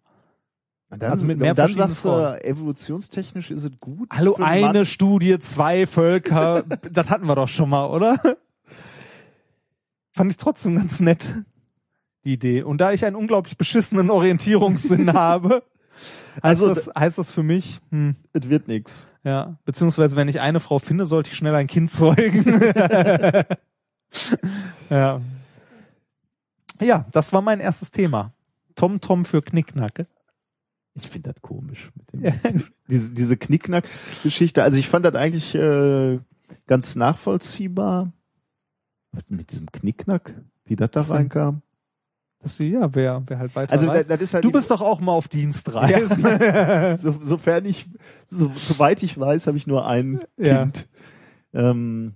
Und 0.90 1.02
dann, 1.02 1.10
Also 1.12 1.26
mit 1.26 1.38
mehr 1.38 1.50
und 1.50 1.58
dann 1.58 1.74
sagst 1.74 2.04
du, 2.04 2.10
evolutionstechnisch 2.42 3.50
ist 3.50 3.64
es 3.64 3.78
gut. 3.78 4.08
Hallo, 4.12 4.36
eine 4.40 4.78
Mann. 4.78 4.86
Studie, 4.86 5.38
zwei 5.38 5.86
Völker, 5.86 6.62
das 6.90 7.10
hatten 7.10 7.26
wir 7.26 7.34
doch 7.34 7.48
schon 7.48 7.68
mal, 7.68 7.86
oder? 7.86 8.18
Fand 10.12 10.30
ich 10.30 10.38
trotzdem 10.38 10.76
ganz 10.76 10.98
nett, 11.00 11.34
die 12.24 12.32
Idee. 12.32 12.62
Und 12.62 12.78
da 12.78 12.92
ich 12.92 13.04
einen 13.04 13.16
unglaublich 13.16 13.58
beschissenen 13.58 14.10
Orientierungssinn 14.10 15.12
habe, 15.14 15.62
heißt, 16.36 16.62
Also 16.62 16.68
das, 16.74 16.90
heißt 16.98 17.18
das 17.18 17.30
für 17.30 17.42
mich, 17.42 17.80
hm, 17.90 18.16
Es 18.32 18.48
wird 18.48 18.66
nix. 18.68 19.08
ja, 19.24 19.58
beziehungsweise 19.66 20.16
wenn 20.16 20.28
ich 20.28 20.40
eine 20.40 20.58
Frau 20.60 20.78
finde, 20.78 21.04
sollte 21.04 21.30
ich 21.30 21.36
schnell 21.36 21.54
ein 21.54 21.66
Kind 21.66 21.92
zeugen. 21.92 22.62
ja. 24.90 25.20
Ja, 26.80 27.04
das 27.12 27.32
war 27.34 27.42
mein 27.42 27.60
erstes 27.60 27.90
Thema. 27.90 28.32
Tom 28.74 29.00
Tom 29.02 29.24
für 29.26 29.42
Knickknack. 29.42 30.06
Ich 31.00 31.08
finde 31.08 31.32
das 31.32 31.42
komisch. 31.42 31.90
Mit 31.94 32.12
dem, 32.12 32.24
Ja. 32.24 32.32
diese 32.88 33.12
diese 33.12 33.36
Knickknack-Geschichte. 33.36 34.62
Also 34.62 34.78
ich 34.78 34.88
fand 34.88 35.04
das 35.04 35.14
eigentlich 35.14 35.54
äh, 35.54 36.18
ganz 36.66 36.96
nachvollziehbar. 36.96 38.12
Mit 39.28 39.50
diesem 39.52 39.70
Knickknack, 39.72 40.34
wie 40.66 40.76
das 40.76 40.90
da 40.90 41.00
reinkam. 41.02 41.62
Das, 42.40 42.58
ja, 42.58 42.94
wer, 42.94 43.22
wer 43.26 43.38
halt 43.38 43.56
weiter 43.56 43.72
Also 43.72 43.88
reist. 43.88 44.08
das 44.10 44.20
ist 44.20 44.34
halt 44.34 44.44
Du 44.44 44.52
bist 44.52 44.70
doch 44.70 44.80
auch 44.80 45.00
mal 45.00 45.12
auf 45.12 45.26
Dienstreisen. 45.28 46.22
so, 46.98 47.16
sofern 47.20 47.64
ich, 47.64 47.86
so, 48.28 48.52
soweit 48.56 49.02
ich 49.02 49.18
weiß, 49.18 49.46
habe 49.48 49.56
ich 49.56 49.66
nur 49.66 49.86
ein 49.86 50.20
Ja. 50.36 50.62
Kind. 50.62 50.88
Ähm, 51.52 52.14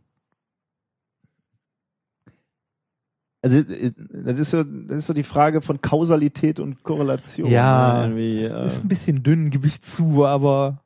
Also 3.43 3.59
äh, 3.59 3.93
das 4.25 4.39
ist 4.39 4.51
so, 4.51 4.63
das 4.63 4.99
ist 4.99 5.07
so 5.09 5.15
die 5.15 5.25
Frage 5.25 5.61
von 5.61 5.81
Kausalität 5.81 6.61
und 6.61 6.83
Korrelation. 6.83 7.51
Ja, 7.51 8.07
ne? 8.07 8.15
Irgendwie, 8.15 8.45
äh, 8.45 8.67
Ist 8.67 8.85
ein 8.85 8.89
bisschen 8.89 9.23
dünn, 9.23 9.51
gebe 9.51 9.67
ich 9.67 9.83
zu, 9.83 10.25
aber 10.25 10.83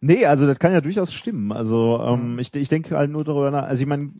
nee, 0.00 0.26
also 0.26 0.46
das 0.46 0.58
kann 0.58 0.72
ja 0.72 0.80
durchaus 0.80 1.12
stimmen. 1.12 1.50
Also 1.50 2.00
ähm, 2.02 2.38
ich, 2.38 2.54
ich 2.54 2.68
denke 2.68 2.96
halt 2.96 3.10
nur 3.10 3.24
darüber 3.24 3.50
nach. 3.50 3.64
Also 3.64 3.82
ich 3.82 3.88
meine, 3.88 4.12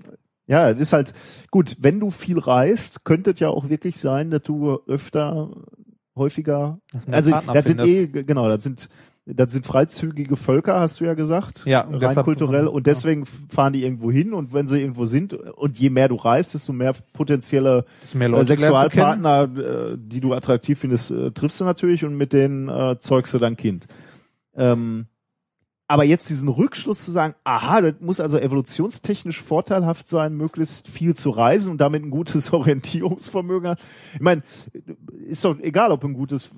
ja, 0.47 0.71
das 0.71 0.81
ist 0.81 0.93
halt 0.93 1.13
gut. 1.51 1.77
Wenn 1.79 2.01
du 2.01 2.11
viel 2.11 2.39
reist, 2.39 3.05
könnte 3.05 3.33
es 3.33 3.41
ja 3.41 3.49
auch 3.49 3.69
wirklich 3.69 3.99
sein, 3.99 4.31
dass 4.31 4.43
du 4.43 4.79
öfter, 4.87 5.51
häufiger. 6.17 6.79
Also 7.11 7.33
das 7.53 7.67
sind 7.67 7.81
eh 7.81 8.07
genau, 8.07 8.49
das 8.49 8.63
sind 8.63 8.89
das 9.27 9.53
sind 9.53 9.67
freizügige 9.67 10.37
Völker, 10.37 10.81
hast 10.81 11.01
du 11.01 11.07
ja 11.07 11.15
gesagt. 11.15 11.65
Ja, 11.65 11.89
rein 11.91 12.17
kulturell. 12.25 12.69
Und 12.69 12.87
deswegen 12.87 13.25
fahren 13.25 13.73
die 13.73 13.83
irgendwo 13.83 14.11
hin 14.11 14.35
und 14.35 14.53
wenn 14.53 14.69
sie 14.69 14.81
irgendwo 14.81 15.07
sind 15.07 15.33
und 15.33 15.79
je 15.79 15.89
mehr 15.89 16.09
du 16.09 16.17
reist, 16.17 16.53
desto 16.53 16.73
mehr 16.75 16.93
potenzielle 17.15 17.87
mehr 18.13 18.29
äh. 18.29 18.45
Sexualpartner, 18.45 19.43
äh, 19.57 19.97
die 19.99 20.21
du 20.21 20.35
attraktiv 20.35 20.79
findest, 20.79 21.11
äh, 21.11 21.31
triffst 21.31 21.61
du 21.61 21.65
natürlich 21.65 22.05
und 22.05 22.17
mit 22.17 22.35
denen 22.35 22.69
äh, 22.69 22.99
zeugst 22.99 23.33
du 23.33 23.39
dein 23.39 23.57
Kind. 23.57 23.87
Ähm, 24.55 25.07
aber 25.87 26.05
jetzt 26.05 26.31
diesen 26.31 26.49
Rückschluss 26.49 27.05
zu 27.05 27.11
sagen, 27.11 27.35
aha, 27.45 27.83
das 27.83 27.95
muss 28.01 28.19
also 28.19 28.39
evolutionstechnisch 28.39 29.43
vorteilhaft 29.43 30.09
sein, 30.09 30.35
möglichst 30.35 30.89
viel 30.89 31.15
zu 31.15 31.31
reisen 31.31 31.73
und 31.73 31.81
damit 31.81 32.03
ein 32.03 32.11
gutes 32.11 32.53
Orientierungsvermögen. 32.53 33.71
haben. 33.71 33.81
Ich 34.15 34.21
meine, 34.21 34.43
ist 35.27 35.45
doch 35.45 35.59
egal, 35.61 35.93
ob 35.93 36.05
ein 36.05 36.15
gutes. 36.15 36.51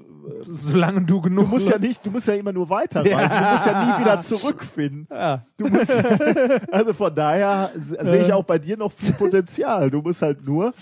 Solange 0.49 1.03
du 1.03 1.21
genug. 1.21 1.45
Du 1.47 1.51
musst 1.51 1.69
ja 1.69 1.79
nicht, 1.81 2.05
du 2.05 2.11
musst 2.11 2.27
ja 2.29 2.35
immer 2.35 2.53
nur 2.53 2.69
weiterreisen. 2.71 3.39
Du 3.43 3.51
musst 3.51 3.67
ja 3.67 3.85
nie 3.97 4.01
wieder 4.05 4.21
zurückfinden. 4.21 5.07
Ja. 5.11 5.45
Du 5.57 5.69
musst, 5.69 5.95
also 6.73 6.93
von 6.93 7.15
daher 7.15 7.71
se- 7.77 7.99
sehe 8.05 8.23
ich 8.23 8.33
auch 8.33 8.45
bei 8.45 8.59
dir 8.59 8.77
noch 8.77 8.93
viel 8.93 9.15
Potenzial. 9.15 9.91
Du 9.91 10.03
musst 10.03 10.23
halt 10.23 10.45
nur, 10.45 10.73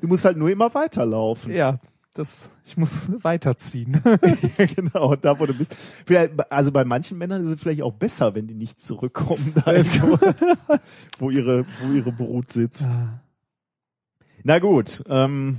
du 0.00 0.06
musst 0.08 0.24
halt 0.24 0.36
nur 0.36 0.50
immer 0.50 0.72
weiterlaufen. 0.74 1.52
ja, 1.52 1.78
das, 2.14 2.48
ich 2.64 2.78
muss 2.78 3.08
weiterziehen. 3.22 4.02
genau, 4.74 5.10
und 5.12 5.22
da 5.24 5.38
wo 5.38 5.44
du 5.44 5.52
bist. 5.52 5.74
Vielleicht, 6.06 6.50
also 6.50 6.72
bei 6.72 6.82
manchen 6.84 7.18
Männern 7.18 7.42
ist 7.42 7.48
es 7.48 7.60
vielleicht 7.60 7.82
auch 7.82 7.92
besser, 7.92 8.34
wenn 8.34 8.46
die 8.46 8.54
nicht 8.54 8.80
zurückkommen, 8.80 9.52
dahin, 9.64 9.84
wo, 10.00 10.18
wo 11.18 11.30
ihre, 11.30 11.66
wo 11.82 11.92
ihre 11.92 12.12
Brut 12.12 12.50
sitzt. 12.50 12.88
Na 14.44 14.58
gut, 14.60 15.02
ähm, 15.10 15.58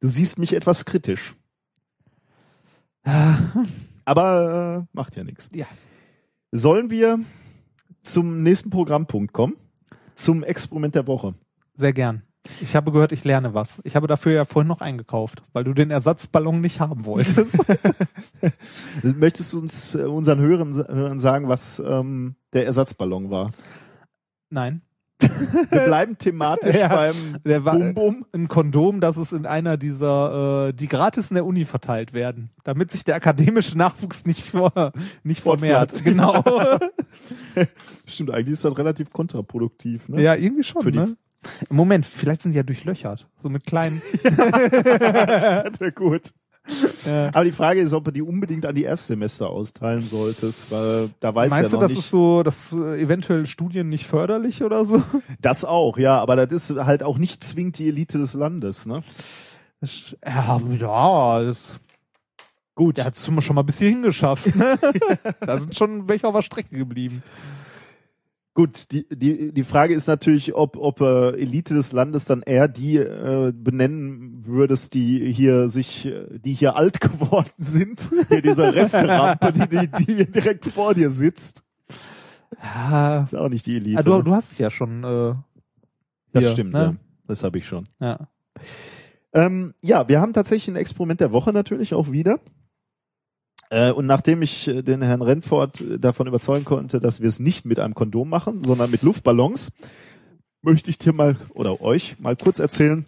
du 0.00 0.08
siehst 0.08 0.38
mich 0.38 0.52
etwas 0.54 0.84
kritisch. 0.84 1.34
Aber 4.04 4.84
äh, 4.84 4.96
macht 4.96 5.16
ja 5.16 5.24
nichts. 5.24 5.48
Ja. 5.52 5.66
Sollen 6.50 6.90
wir 6.90 7.20
zum 8.02 8.42
nächsten 8.42 8.70
Programmpunkt 8.70 9.32
kommen? 9.32 9.56
Zum 10.14 10.42
Experiment 10.42 10.94
der 10.94 11.06
Woche. 11.06 11.34
Sehr 11.76 11.92
gern. 11.92 12.22
Ich 12.60 12.74
habe 12.74 12.90
gehört, 12.90 13.12
ich 13.12 13.24
lerne 13.24 13.54
was. 13.54 13.80
Ich 13.84 13.94
habe 13.94 14.08
dafür 14.08 14.32
ja 14.32 14.44
vorhin 14.44 14.66
noch 14.66 14.80
eingekauft, 14.80 15.42
weil 15.52 15.62
du 15.62 15.74
den 15.74 15.90
Ersatzballon 15.90 16.60
nicht 16.60 16.80
haben 16.80 17.04
wolltest. 17.04 17.58
Möchtest 19.02 19.52
du 19.52 19.60
uns 19.60 19.94
äh, 19.94 20.02
unseren 20.02 20.40
Hörern, 20.40 20.74
Hörern 20.74 21.18
sagen, 21.20 21.48
was 21.48 21.78
ähm, 21.78 22.34
der 22.52 22.66
Ersatzballon 22.66 23.30
war? 23.30 23.52
Nein. 24.50 24.82
Wir 25.70 25.80
bleiben 25.80 26.18
thematisch 26.18 26.76
Ja, 26.78 26.88
beim 26.88 27.14
der 27.44 27.64
war- 27.64 27.78
Bum 27.78 27.94
Bum. 27.94 28.26
Ein 28.32 28.48
Kondom, 28.48 29.00
das 29.00 29.16
es 29.16 29.32
in 29.32 29.46
einer 29.46 29.76
dieser, 29.76 30.68
äh, 30.68 30.72
die 30.72 30.88
gratis 30.88 31.30
in 31.30 31.34
der 31.36 31.46
Uni 31.46 31.64
verteilt 31.64 32.12
werden, 32.12 32.50
damit 32.64 32.90
sich 32.90 33.04
der 33.04 33.14
akademische 33.16 33.76
Nachwuchs 33.78 34.24
nicht 34.26 34.42
vor, 34.42 34.92
nicht 35.22 35.40
vermehrt. 35.42 36.04
Genau. 36.04 36.42
Stimmt, 38.06 38.30
eigentlich 38.30 38.52
ist 38.54 38.64
das 38.64 38.76
relativ 38.78 39.10
kontraproduktiv. 39.12 40.08
Ne? 40.08 40.22
ja, 40.22 40.34
irgendwie 40.34 40.64
schon. 40.64 40.82
Für 40.82 40.90
ne? 40.90 41.16
Moment, 41.70 42.06
vielleicht 42.06 42.42
sind 42.42 42.52
die 42.52 42.56
ja 42.56 42.62
durchlöchert. 42.62 43.26
So 43.42 43.48
mit 43.48 43.64
kleinen. 43.64 44.00
Ja, 44.22 45.90
gut. 45.94 46.30
Ja. 47.04 47.30
Aber 47.34 47.44
die 47.44 47.52
Frage 47.52 47.80
ist, 47.80 47.92
ob 47.92 48.04
du 48.04 48.12
die 48.12 48.22
unbedingt 48.22 48.64
an 48.64 48.76
die 48.76 48.84
Erstsemester 48.84 49.50
austeilen 49.50 50.08
solltest, 50.08 50.70
weil 50.70 51.10
da 51.18 51.34
weiß 51.34 51.50
Meinst 51.50 51.72
ja 51.72 51.76
du, 51.76 51.82
das 51.82 51.90
nicht. 51.90 52.00
ist 52.00 52.10
so, 52.10 52.44
dass 52.44 52.72
äh, 52.72 53.00
eventuell 53.00 53.46
Studien 53.46 53.88
nicht 53.88 54.06
förderlich 54.06 54.62
oder 54.62 54.84
so? 54.84 55.02
das 55.40 55.64
auch, 55.64 55.98
ja, 55.98 56.18
aber 56.20 56.36
das 56.36 56.70
ist 56.70 56.76
halt 56.78 57.02
auch 57.02 57.18
nicht 57.18 57.42
zwingend 57.42 57.78
die 57.78 57.88
Elite 57.88 58.18
des 58.18 58.34
Landes, 58.34 58.86
ne? 58.86 59.02
Das, 59.80 60.14
ja, 60.24 60.60
ja, 60.78 61.42
das, 61.42 61.80
Gut. 62.76 62.98
der 62.98 63.06
hat 63.06 63.16
es 63.16 63.24
schon 63.24 63.54
mal 63.56 63.62
bis 63.62 63.78
hierhin 63.78 64.02
geschafft. 64.02 64.54
Ne? 64.54 64.78
da 65.40 65.58
sind 65.58 65.74
schon 65.76 66.08
welche 66.08 66.28
auf 66.28 66.34
der 66.34 66.42
Strecke 66.42 66.76
geblieben. 66.76 67.22
Gut, 68.54 68.92
die, 68.92 69.08
die, 69.08 69.52
die 69.52 69.62
Frage 69.62 69.94
ist 69.94 70.08
natürlich, 70.08 70.54
ob, 70.54 70.76
ob 70.76 71.00
äh, 71.00 71.30
Elite 71.40 71.72
des 71.72 71.92
Landes 71.92 72.26
dann 72.26 72.42
eher 72.42 72.68
die 72.68 72.98
äh, 72.98 73.50
benennen 73.54 74.44
würdest, 74.44 74.92
die 74.92 75.32
hier 75.32 75.70
sich, 75.70 76.04
äh, 76.04 76.26
die 76.38 76.52
hier 76.52 76.76
alt 76.76 77.00
geworden 77.00 77.50
sind. 77.56 78.10
Hier 78.28 78.42
diese 78.42 78.74
Resterampe, 78.74 79.52
die, 79.52 79.68
die, 79.68 79.88
die 80.04 80.14
hier 80.14 80.26
direkt 80.30 80.66
vor 80.66 80.92
dir 80.92 81.10
sitzt. 81.10 81.64
Ja, 82.62 83.22
Ist 83.24 83.34
auch 83.34 83.48
nicht 83.48 83.64
die 83.66 83.76
Elite. 83.76 83.98
ah, 83.98 84.02
du, 84.02 84.16
ne? 84.18 84.24
du 84.24 84.32
hast 84.32 84.58
ja 84.58 84.70
schon. 84.70 85.02
Äh, 85.02 85.34
das 86.32 86.44
hier, 86.44 86.52
stimmt, 86.52 86.72
ne? 86.74 86.78
ja. 86.78 86.94
Das 87.26 87.44
habe 87.44 87.56
ich 87.56 87.66
schon. 87.66 87.84
ja. 88.00 88.28
Ähm, 89.34 89.72
ja, 89.80 90.08
wir 90.08 90.20
haben 90.20 90.34
tatsächlich 90.34 90.68
ein 90.68 90.76
Experiment 90.76 91.20
der 91.20 91.32
Woche 91.32 91.54
natürlich 91.54 91.94
auch 91.94 92.12
wieder. 92.12 92.38
Äh, 93.72 93.90
und 93.90 94.04
nachdem 94.06 94.42
ich 94.42 94.68
äh, 94.68 94.82
den 94.82 95.00
Herrn 95.00 95.22
Renford 95.22 95.80
äh, 95.80 95.98
davon 95.98 96.26
überzeugen 96.26 96.66
konnte, 96.66 97.00
dass 97.00 97.22
wir 97.22 97.28
es 97.28 97.40
nicht 97.40 97.64
mit 97.64 97.78
einem 97.78 97.94
Kondom 97.94 98.28
machen, 98.28 98.62
sondern 98.62 98.90
mit 98.90 99.00
Luftballons, 99.02 99.72
möchte 100.60 100.90
ich 100.90 100.98
dir 100.98 101.14
mal 101.14 101.36
oder 101.54 101.80
euch 101.80 102.18
mal 102.20 102.36
kurz 102.36 102.58
erzählen, 102.58 103.06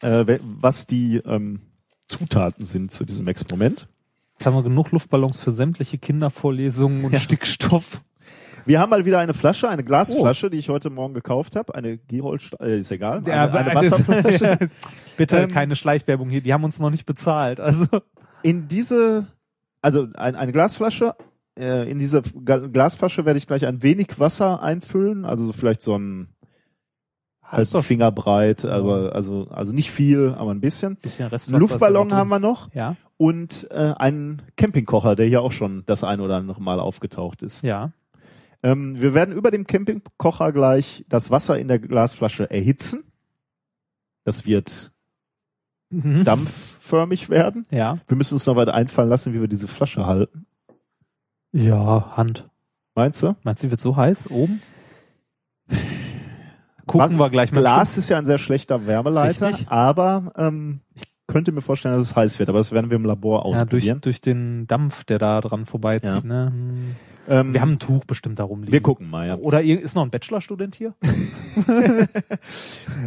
äh, 0.00 0.38
was 0.60 0.86
die 0.86 1.18
ähm, 1.24 1.60
Zutaten 2.08 2.66
sind 2.66 2.90
zu 2.90 3.04
diesem 3.04 3.28
Experiment. 3.28 3.86
Jetzt 4.32 4.46
haben 4.46 4.54
wir 4.56 4.64
genug 4.64 4.90
Luftballons 4.90 5.40
für 5.40 5.52
sämtliche 5.52 5.98
Kindervorlesungen 5.98 7.04
und 7.04 7.12
Ja. 7.12 7.20
Stickstoff. 7.20 8.00
Wir 8.66 8.80
haben 8.80 8.90
mal 8.90 9.04
wieder 9.04 9.20
eine 9.20 9.34
Flasche, 9.34 9.68
eine 9.68 9.82
Oh. 9.82 9.84
Glasflasche, 9.84 10.50
die 10.50 10.56
ich 10.56 10.68
heute 10.68 10.90
Morgen 10.90 11.14
gekauft 11.14 11.54
habe. 11.54 11.74
Eine 11.76 11.98
Gerold, 11.98 12.50
äh, 12.60 12.78
ist 12.80 12.90
egal. 12.90 13.22
Ja, 13.26 13.44
eine, 13.44 13.52
eine 13.58 13.70
aber- 13.70 13.74
Wasserflasche. 13.80 14.58
Bitte 15.16 15.36
Ähm, 15.38 15.50
keine 15.50 15.76
Schleichwerbung 15.76 16.28
hier, 16.28 16.40
die 16.40 16.52
haben 16.52 16.64
uns 16.64 16.80
noch 16.80 16.90
nicht 16.90 17.06
bezahlt. 17.06 17.60
Also 17.60 17.86
in 18.42 18.68
diese, 18.68 19.26
also 19.80 20.08
ein, 20.14 20.34
eine 20.36 20.52
Glasflasche, 20.52 21.14
äh, 21.58 21.90
in 21.90 21.98
diese 21.98 22.22
Glasflasche 22.22 23.24
werde 23.24 23.38
ich 23.38 23.46
gleich 23.46 23.66
ein 23.66 23.82
wenig 23.82 24.18
Wasser 24.18 24.62
einfüllen, 24.62 25.24
also 25.24 25.44
so 25.44 25.52
vielleicht 25.52 25.82
so 25.82 25.96
ein 25.96 26.28
halt 27.42 27.68
Fingerbreit, 27.68 28.64
aber 28.64 29.14
also 29.14 29.48
also 29.50 29.74
nicht 29.74 29.90
viel, 29.90 30.34
aber 30.38 30.52
ein 30.52 30.60
bisschen. 30.60 30.96
bisschen 30.96 31.28
Rest 31.28 31.48
Einen 31.48 31.60
Luftballon 31.60 32.14
haben 32.14 32.28
wir 32.28 32.38
noch 32.38 32.72
Ja, 32.74 32.96
und 33.18 33.68
äh, 33.70 33.94
einen 33.96 34.42
Campingkocher, 34.56 35.14
der 35.14 35.26
hier 35.26 35.42
auch 35.42 35.52
schon 35.52 35.84
das 35.86 36.02
ein 36.02 36.20
oder 36.20 36.36
andere 36.36 36.62
Mal 36.62 36.80
aufgetaucht 36.80 37.42
ist. 37.42 37.62
ja. 37.62 37.92
Ähm, 38.64 39.00
wir 39.00 39.12
werden 39.12 39.34
über 39.34 39.50
dem 39.50 39.66
Campingkocher 39.66 40.52
gleich 40.52 41.04
das 41.08 41.32
Wasser 41.32 41.58
in 41.58 41.66
der 41.66 41.80
Glasflasche 41.80 42.48
erhitzen. 42.48 43.04
Das 44.24 44.46
wird 44.46 44.92
Mhm. 45.92 46.24
dampfförmig 46.24 47.28
werden. 47.30 47.66
Ja. 47.70 47.98
Wir 48.08 48.16
müssen 48.16 48.34
uns 48.34 48.46
noch 48.46 48.56
weiter 48.56 48.74
einfallen 48.74 49.08
lassen, 49.08 49.32
wie 49.34 49.40
wir 49.40 49.48
diese 49.48 49.68
Flasche 49.68 50.06
halten. 50.06 50.46
Ja, 51.52 52.16
Hand. 52.16 52.48
Meinst 52.94 53.22
du? 53.22 53.36
Meinst 53.42 53.62
du, 53.62 53.66
die 53.66 53.70
wird 53.72 53.80
so 53.80 53.96
heiß 53.96 54.30
oben? 54.30 54.62
Gucken 56.86 57.00
Was- 57.00 57.12
wir 57.18 57.30
gleich 57.30 57.52
mal. 57.52 57.60
Glas 57.60 57.96
ist 57.98 58.08
ja 58.08 58.18
ein 58.18 58.26
sehr 58.26 58.38
schlechter 58.38 58.86
Wärmeleiter, 58.86 59.48
Richtig. 59.48 59.68
aber 59.68 60.32
ähm, 60.36 60.80
ich 60.94 61.02
könnte 61.26 61.52
mir 61.52 61.60
vorstellen, 61.62 61.94
dass 61.94 62.02
es 62.04 62.16
heiß 62.16 62.38
wird, 62.38 62.48
aber 62.48 62.58
das 62.58 62.72
werden 62.72 62.90
wir 62.90 62.96
im 62.96 63.04
Labor 63.04 63.38
ja, 63.38 63.42
durch, 63.44 63.62
ausprobieren. 63.62 64.00
durch 64.00 64.20
den 64.20 64.66
Dampf, 64.66 65.04
der 65.04 65.18
da 65.18 65.40
dran 65.40 65.64
vorbeizieht. 65.66 66.04
Ja. 66.04 66.20
Ne? 66.22 66.46
Hm. 66.52 66.96
Ähm, 67.28 67.54
Wir 67.54 67.60
haben 67.60 67.72
ein 67.72 67.78
Tuch 67.78 68.04
bestimmt 68.04 68.38
da 68.38 68.44
rumliegen. 68.44 68.72
wir 68.72 68.80
gucken 68.80 69.08
mal, 69.08 69.26
ja. 69.26 69.36
Oder 69.36 69.62
ist 69.62 69.94
noch 69.94 70.02
ein 70.02 70.10
Bachelorstudent 70.10 70.74
hier? 70.74 70.94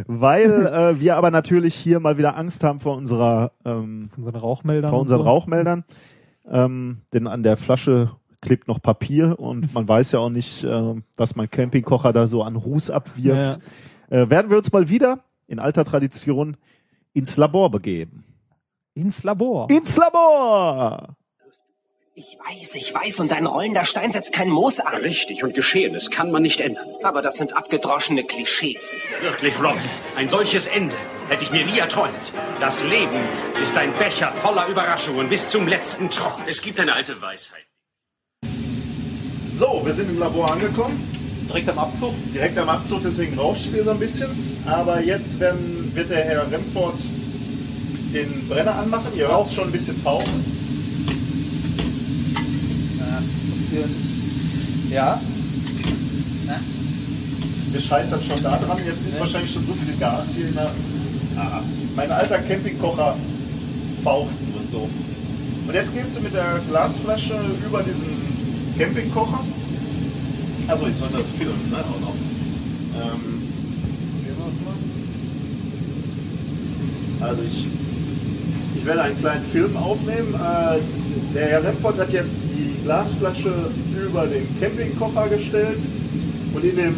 Weil 0.06 0.66
äh, 0.66 1.00
wir 1.00 1.16
aber 1.16 1.30
natürlich 1.30 1.74
hier 1.74 2.00
mal 2.00 2.18
wieder 2.18 2.36
Angst 2.36 2.64
haben 2.64 2.80
vor 2.80 2.96
unserer 2.96 3.52
ähm, 3.64 4.10
unseren 4.16 4.36
Rauchmeldern. 4.36 4.90
vor 4.90 5.00
unseren 5.00 5.22
so. 5.22 5.24
Rauchmeldern. 5.24 5.84
Ähm, 6.48 6.98
denn 7.12 7.26
an 7.26 7.42
der 7.42 7.56
Flasche 7.56 8.12
klebt 8.40 8.68
noch 8.68 8.80
Papier 8.80 9.38
und 9.38 9.74
man 9.74 9.86
weiß 9.86 10.12
ja 10.12 10.20
auch 10.20 10.30
nicht, 10.30 10.64
äh, 10.64 10.94
was 11.16 11.36
mein 11.36 11.50
Campingkocher 11.50 12.12
da 12.12 12.26
so 12.26 12.42
an 12.42 12.56
Ruß 12.56 12.90
abwirft. 12.90 13.60
Äh, 14.08 14.30
werden 14.30 14.50
wir 14.50 14.56
uns 14.56 14.72
mal 14.72 14.88
wieder 14.88 15.24
in 15.46 15.58
alter 15.58 15.84
Tradition 15.84 16.56
ins 17.12 17.36
Labor 17.36 17.70
begeben. 17.70 18.24
Ins 18.94 19.24
Labor. 19.24 19.68
Ins 19.70 19.96
Labor! 19.96 21.16
Ich 22.18 22.38
weiß, 22.38 22.74
ich 22.76 22.94
weiß, 22.94 23.20
und 23.20 23.30
dein 23.30 23.44
rollender 23.44 23.84
Stein 23.84 24.10
setzt 24.10 24.32
kein 24.32 24.48
Moos 24.48 24.80
an. 24.80 24.94
Richtig 24.94 25.44
und 25.44 25.52
Geschehenes 25.52 26.10
kann 26.10 26.30
man 26.30 26.40
nicht 26.40 26.60
ändern. 26.60 26.88
Aber 27.02 27.20
das 27.20 27.34
sind 27.34 27.54
abgedroschene 27.54 28.24
Klischees. 28.24 28.94
Wirklich, 29.20 29.62
Ron, 29.62 29.76
ein 30.16 30.26
solches 30.30 30.66
Ende 30.66 30.96
hätte 31.28 31.44
ich 31.44 31.50
mir 31.50 31.66
nie 31.66 31.78
erträumt. 31.78 32.32
Das 32.58 32.82
Leben 32.84 33.20
ist 33.62 33.76
ein 33.76 33.92
Becher 33.98 34.32
voller 34.32 34.66
Überraschungen 34.66 35.28
bis 35.28 35.50
zum 35.50 35.68
letzten 35.68 36.08
Tropfen. 36.08 36.46
Es 36.48 36.62
gibt 36.62 36.80
eine 36.80 36.94
alte 36.94 37.20
Weisheit. 37.20 37.66
So, 39.46 39.82
wir 39.84 39.92
sind 39.92 40.08
im 40.08 40.18
Labor 40.18 40.50
angekommen. 40.50 40.96
Direkt 41.50 41.68
am 41.68 41.78
Abzug. 41.78 42.14
Direkt 42.32 42.56
am 42.56 42.70
Abzug, 42.70 43.02
deswegen 43.04 43.38
rauscht 43.38 43.66
es 43.66 43.74
hier 43.74 43.84
so 43.84 43.90
ein 43.90 43.98
bisschen. 43.98 44.30
Aber 44.66 45.02
jetzt 45.02 45.38
werden, 45.38 45.94
wird 45.94 46.08
der 46.08 46.24
Herr 46.24 46.50
Remford 46.50 46.96
den 48.14 48.48
Brenner 48.48 48.74
anmachen. 48.74 49.12
Ihr 49.14 49.28
hört 49.28 49.50
schon 49.50 49.64
ein 49.64 49.72
bisschen 49.72 49.96
fauchen. 49.96 50.65
Hier 53.70 54.96
Ja. 54.96 55.20
Wir 57.72 57.80
scheitern 57.80 58.20
schon 58.22 58.42
da 58.42 58.56
dran. 58.56 58.78
Jetzt 58.86 59.06
ist 59.06 59.20
wahrscheinlich 59.20 59.52
schon 59.52 59.66
so 59.66 59.74
viel 59.74 59.94
Gas 59.98 60.34
hier 60.34 60.48
in 60.48 60.54
der. 60.54 60.70
Ah, 61.36 61.60
mein 61.94 62.10
alter 62.10 62.38
Campingkocher 62.38 63.16
faucht 64.02 64.30
nur 64.52 64.62
so. 64.70 64.88
Und 65.66 65.74
jetzt 65.74 65.92
gehst 65.94 66.16
du 66.16 66.20
mit 66.20 66.32
der 66.32 66.60
Glasflasche 66.68 67.34
über 67.66 67.82
diesen 67.82 68.08
Campingkocher. 68.78 69.40
Also 70.68 70.86
ich 70.86 70.96
sollte 70.96 71.18
das 71.18 71.30
filmen, 71.30 71.70
ne? 71.70 71.78
Auch 71.78 72.00
noch. 72.00 72.14
Ähm, 73.02 73.36
also 77.20 77.42
ich, 77.42 77.66
ich 78.76 78.86
werde 78.86 79.02
einen 79.02 79.18
kleinen 79.18 79.44
Film 79.44 79.76
aufnehmen. 79.76 80.34
Äh, 80.34 80.78
der 81.34 81.46
Herr 81.48 81.64
Remford 81.64 81.98
hat 81.98 82.12
jetzt 82.12 82.44
die 82.44 82.65
Glasflasche 82.86 83.52
über 84.00 84.26
den 84.28 84.46
Campingkocher 84.60 85.28
gestellt 85.28 85.80
und 86.54 86.62
in, 86.64 86.76
dem, 86.76 86.94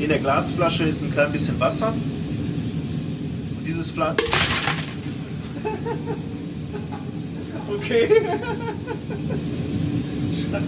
in 0.00 0.08
der 0.08 0.18
Glasflasche 0.18 0.84
ist 0.84 1.02
ein 1.02 1.12
klein 1.12 1.30
bisschen 1.30 1.60
Wasser. 1.60 1.88
Und 1.88 3.66
dieses 3.66 3.90
Fla 3.90 4.16
Okay. 7.76 8.08
Scheiße. 10.32 10.64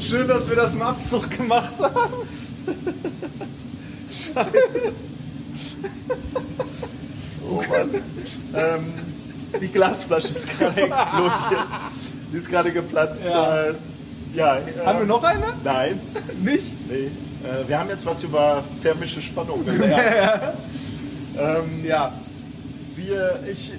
Schön, 0.00 0.26
dass 0.26 0.48
wir 0.48 0.56
das 0.56 0.74
im 0.74 0.82
Abzug 0.82 1.30
gemacht 1.30 1.72
haben. 1.78 2.14
Scheiße. 4.10 4.92
Oh 7.48 7.62
Mann. 7.70 7.90
Ähm, 8.54 9.11
die 9.60 9.68
Glasflasche 9.68 10.28
ist 10.28 10.58
gerade 10.58 10.80
explodiert. 10.82 11.66
Die 12.32 12.36
ist 12.36 12.50
gerade 12.50 12.72
geplatzt. 12.72 13.26
Ja. 13.26 13.64
Äh, 13.66 13.74
ja, 14.34 14.56
äh, 14.56 14.86
Haben 14.86 15.00
wir 15.00 15.06
noch 15.06 15.22
eine? 15.22 15.44
Nein. 15.62 16.00
Nicht? 16.42 16.66
Nee. 16.88 17.10
Äh, 17.46 17.68
wir 17.68 17.78
haben 17.78 17.88
jetzt 17.90 18.06
was 18.06 18.22
über 18.22 18.64
thermische 18.82 19.20
Spannung 19.20 19.64
gelernt. 19.64 20.56
ähm, 21.38 21.84
ja. 21.84 22.12
Wir, 22.94 23.40
ich, 23.50 23.72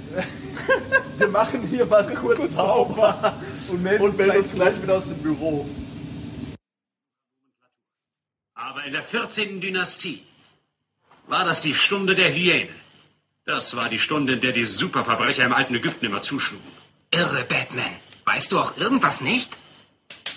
wir 1.19 1.27
machen 1.27 1.61
hier 1.69 1.85
mal 1.85 2.03
kurz 2.15 2.53
sauber 2.53 3.33
und 3.69 3.83
melden, 3.83 4.03
und 4.03 4.17
melden 4.17 4.37
uns 4.37 4.55
gleich 4.55 4.81
wieder 4.81 4.95
aus 4.97 5.09
dem 5.09 5.19
Büro. 5.19 5.69
Aber 8.55 8.83
in 8.85 8.91
der 8.93 9.03
14. 9.03 9.61
Dynastie 9.61 10.23
war 11.27 11.45
das 11.45 11.61
die 11.61 11.75
Stunde 11.75 12.15
der 12.15 12.33
Hyäne. 12.33 12.69
Das 13.45 13.75
war 13.75 13.89
die 13.89 13.99
Stunde, 13.99 14.33
in 14.33 14.41
der 14.41 14.53
die 14.53 14.65
Superverbrecher 14.65 15.43
im 15.43 15.53
alten 15.53 15.75
Ägypten 15.75 16.05
immer 16.05 16.21
zuschlugen. 16.21 16.65
Irre, 17.11 17.43
Batman. 17.43 17.91
Weißt 18.25 18.51
du 18.51 18.59
auch 18.59 18.77
irgendwas 18.77 19.19
nicht? 19.21 19.57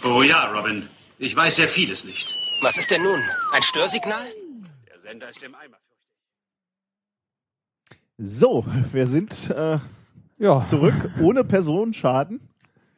Oh 0.05 0.23
ja, 0.23 0.51
Robin. 0.51 0.89
Ich 1.19 1.35
weiß 1.35 1.57
sehr 1.57 1.69
vieles 1.69 2.05
nicht. 2.05 2.35
Was 2.63 2.77
ist 2.79 2.91
denn 2.91 3.03
nun? 3.03 3.23
Ein 3.53 3.63
Störsignal? 3.63 4.27
Der 4.89 5.01
Sender 5.01 5.29
ist 5.29 5.43
im 5.43 5.55
Eimer. 5.55 5.77
So, 8.19 8.65
wir 8.93 9.07
sind 9.07 9.51
äh, 9.51 9.79
Ja. 10.39 10.63
zurück 10.63 11.11
ohne 11.21 11.45
Personenschaden. 11.45 12.46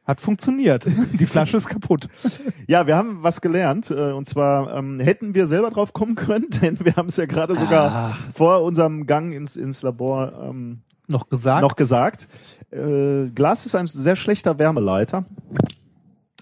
Hat 0.08 0.22
funktioniert. 0.22 0.86
Die 1.20 1.26
Flasche 1.26 1.58
ist 1.58 1.68
kaputt. 1.68 2.08
Ja, 2.66 2.86
wir 2.86 2.96
haben 2.96 3.22
was 3.22 3.42
gelernt. 3.42 3.90
Äh, 3.90 4.12
und 4.12 4.26
zwar 4.26 4.74
ähm, 4.74 5.00
hätten 5.00 5.34
wir 5.34 5.46
selber 5.46 5.70
drauf 5.70 5.92
kommen 5.92 6.14
können, 6.14 6.46
denn 6.62 6.78
wir 6.82 6.96
haben 6.96 7.08
es 7.08 7.18
ja 7.18 7.26
gerade 7.26 7.56
sogar 7.56 8.16
vor 8.32 8.62
unserem 8.62 9.06
Gang 9.06 9.34
ins, 9.34 9.56
ins 9.56 9.82
Labor 9.82 10.32
ähm, 10.48 10.80
Noch 11.08 11.28
gesagt. 11.28 11.60
noch 11.62 11.76
gesagt. 11.76 12.28
Äh, 12.70 13.28
Glas 13.34 13.66
ist 13.66 13.74
ein 13.74 13.86
sehr 13.86 14.16
schlechter 14.16 14.58
Wärmeleiter. 14.58 15.26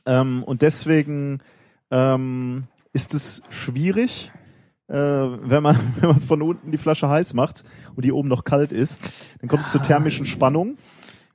Ähm, 0.04 0.44
und 0.44 0.62
deswegen 0.62 1.40
ähm, 1.90 2.64
ist 2.92 3.14
es 3.14 3.42
schwierig, 3.50 4.32
äh, 4.88 4.94
wenn, 4.94 5.62
man, 5.62 5.76
wenn 6.00 6.10
man 6.10 6.20
von 6.20 6.42
unten 6.42 6.70
die 6.70 6.78
Flasche 6.78 7.08
heiß 7.08 7.34
macht 7.34 7.64
und 7.96 8.04
die 8.04 8.12
oben 8.12 8.28
noch 8.28 8.44
kalt 8.44 8.70
ist. 8.70 9.00
Dann 9.40 9.48
kommt 9.48 9.62
es 9.62 9.72
zu 9.72 9.80
thermischen 9.80 10.26
Spannungen. 10.26 10.78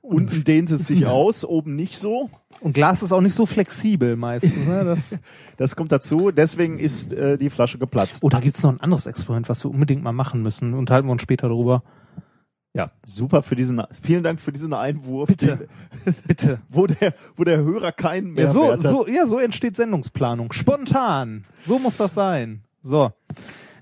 Unten 0.02 0.42
dehnt 0.42 0.68
es 0.70 0.88
sich 0.88 1.06
aus, 1.06 1.44
oben 1.44 1.76
nicht 1.76 1.96
so. 1.96 2.28
Und 2.60 2.72
Glas 2.74 3.02
ist 3.04 3.12
auch 3.12 3.20
nicht 3.20 3.34
so 3.36 3.46
flexibel 3.46 4.16
meistens. 4.16 4.66
Ne? 4.66 4.84
Das, 4.84 5.16
Das 5.56 5.76
kommt 5.76 5.92
dazu. 5.92 6.32
Deswegen 6.32 6.78
ist 6.80 7.12
äh, 7.12 7.38
die 7.38 7.50
Flasche 7.50 7.78
geplatzt. 7.78 8.22
oh, 8.24 8.28
da 8.28 8.40
gibt's 8.40 8.62
noch 8.64 8.72
ein 8.72 8.80
anderes 8.80 9.06
Experiment, 9.06 9.48
was 9.48 9.64
wir 9.64 9.70
unbedingt 9.70 10.02
mal 10.02 10.12
machen 10.12 10.42
müssen. 10.42 10.74
Unterhalten 10.74 11.06
wir 11.08 11.12
uns 11.12 11.22
später 11.22 11.48
darüber. 11.48 11.84
Ja, 12.74 12.90
super 13.04 13.42
für 13.42 13.54
diesen. 13.54 13.80
Vielen 14.02 14.22
Dank 14.24 14.40
für 14.40 14.50
diesen 14.50 14.72
Einwurf. 14.72 15.28
Bitte. 15.28 15.68
Den, 16.04 16.14
Bitte. 16.26 16.60
wo 16.68 16.86
der, 16.88 17.14
wo 17.36 17.44
der 17.44 17.58
Hörer 17.58 17.92
keinen 17.92 18.36
Ja, 18.36 18.48
so, 18.50 18.72
hat. 18.72 18.82
so, 18.82 19.06
ja, 19.06 19.26
so 19.28 19.38
entsteht 19.38 19.76
Sendungsplanung. 19.76 20.52
Spontan. 20.52 21.44
So 21.62 21.78
muss 21.78 21.96
das 21.96 22.14
sein. 22.14 22.64
So. 22.82 23.12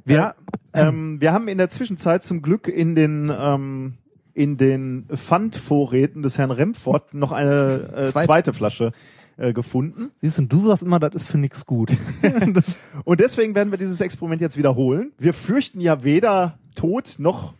Wir, 0.05 0.34
Ähm, 0.74 1.20
wir 1.20 1.32
haben 1.32 1.48
in 1.48 1.56
der 1.59 1.70
Zwischenzeit 1.70 2.24
zum 2.24 2.42
Glück 2.42 2.68
in 2.68 2.94
den 2.94 3.32
ähm, 3.36 3.94
in 4.35 4.57
den 4.57 5.07
Pfandvorräten 5.15 6.23
des 6.23 6.39
Herrn 6.39 6.51
Remford 6.51 7.15
noch 7.15 7.32
eine 7.32 7.90
äh, 7.94 8.11
Zweit- 8.12 8.24
zweite 8.24 8.52
Flasche 8.52 8.93
äh, 9.36 9.52
gefunden. 9.52 10.11
siehst 10.20 10.39
du, 10.39 10.43
du 10.43 10.61
sagst 10.61 10.82
immer, 10.82 10.98
das 11.01 11.15
ist 11.15 11.27
für 11.28 11.39
nix 11.39 11.66
gut. 11.66 11.90
Und 13.05 13.20
deswegen 13.20 13.55
werden 13.55 13.70
wir 13.70 13.78
dieses 13.78 14.01
Experiment 14.01 14.40
jetzt 14.40 14.57
wiederholen. 14.57 15.12
Wir 15.19 15.35
fürchten 15.35 15.81
ja 15.81 16.05
weder 16.05 16.59
Tod 16.74 17.16
noch 17.19 17.55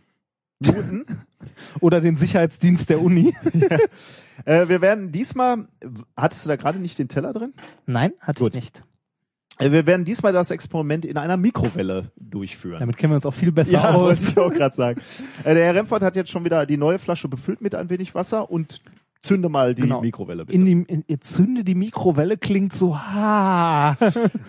Toten. 0.63 1.05
oder 1.79 2.01
den 2.01 2.15
Sicherheitsdienst 2.15 2.89
der 2.89 3.01
Uni. 3.01 3.33
äh, 4.45 4.67
wir 4.67 4.81
werden 4.81 5.11
diesmal, 5.11 5.67
hattest 6.15 6.45
du 6.45 6.49
da 6.49 6.55
gerade 6.55 6.79
nicht 6.79 6.99
den 6.99 7.07
Teller 7.07 7.33
drin? 7.33 7.53
Nein, 7.87 8.11
hatte 8.19 8.43
Gut. 8.43 8.55
ich 8.55 8.61
nicht. 8.61 8.83
Äh, 9.61 9.71
wir 9.71 9.85
werden 9.85 10.05
diesmal 10.05 10.33
das 10.33 10.51
Experiment 10.51 11.05
in 11.05 11.17
einer 11.17 11.37
Mikrowelle 11.37 12.11
durchführen. 12.17 12.79
Damit 12.79 12.97
kennen 12.97 13.11
wir 13.13 13.15
uns 13.15 13.25
auch 13.25 13.33
viel 13.33 13.51
besser 13.51 13.73
Ja, 13.73 13.93
wollte 13.93 14.21
aus. 14.21 14.29
ich 14.29 14.37
auch 14.37 14.51
gerade 14.53 14.75
sagen. 14.75 15.01
Äh, 15.43 15.53
der 15.55 15.65
Herr 15.65 15.75
Remford 15.75 16.03
hat 16.03 16.15
jetzt 16.15 16.29
schon 16.31 16.43
wieder 16.45 16.65
die 16.65 16.77
neue 16.77 16.99
Flasche 16.99 17.27
befüllt 17.27 17.61
mit 17.61 17.75
ein 17.75 17.89
wenig 17.89 18.13
Wasser 18.15 18.49
und 18.49 18.79
zünde 19.23 19.49
mal 19.49 19.75
die 19.75 19.83
Genau. 19.83 20.01
Mikrowelle 20.01 20.45
bitte. 20.45 20.57
In 20.57 20.65
die, 20.65 20.71
in, 20.91 21.03
ihr 21.07 21.21
zünde 21.21 21.63
die 21.63 21.75
Mikrowelle 21.75 22.37
klingt 22.37 22.73
so, 22.73 22.97
ha. 22.97 23.95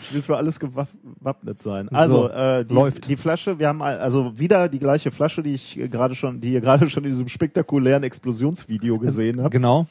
Ich 0.01 0.14
will 0.14 0.22
für 0.22 0.39
alles 0.39 0.59
gewappnet 0.59 1.60
sein. 1.60 1.90
Also 1.90 2.30
äh, 2.30 2.64
die, 2.64 2.72
läuft. 2.72 3.06
die 3.06 3.18
Flasche, 3.18 3.59
wir 3.59 3.68
haben 3.68 3.82
al- 3.82 3.98
also 3.98 4.39
wieder 4.39 4.70
die 4.70 4.78
gleiche 4.78 5.10
Flasche, 5.10 5.43
die 5.43 5.52
ich 5.52 5.78
gerade 5.90 6.14
schon, 6.14 6.40
die 6.40 6.55
ihr 6.55 6.62
gerade 6.62 6.89
schon 6.89 7.05
in 7.05 7.10
diesem 7.10 7.28
spektakulären 7.28 8.02
Explosionsvideo 8.02 8.98
gesehen 8.98 9.43
habt. 9.43 9.51
Genau. 9.51 9.86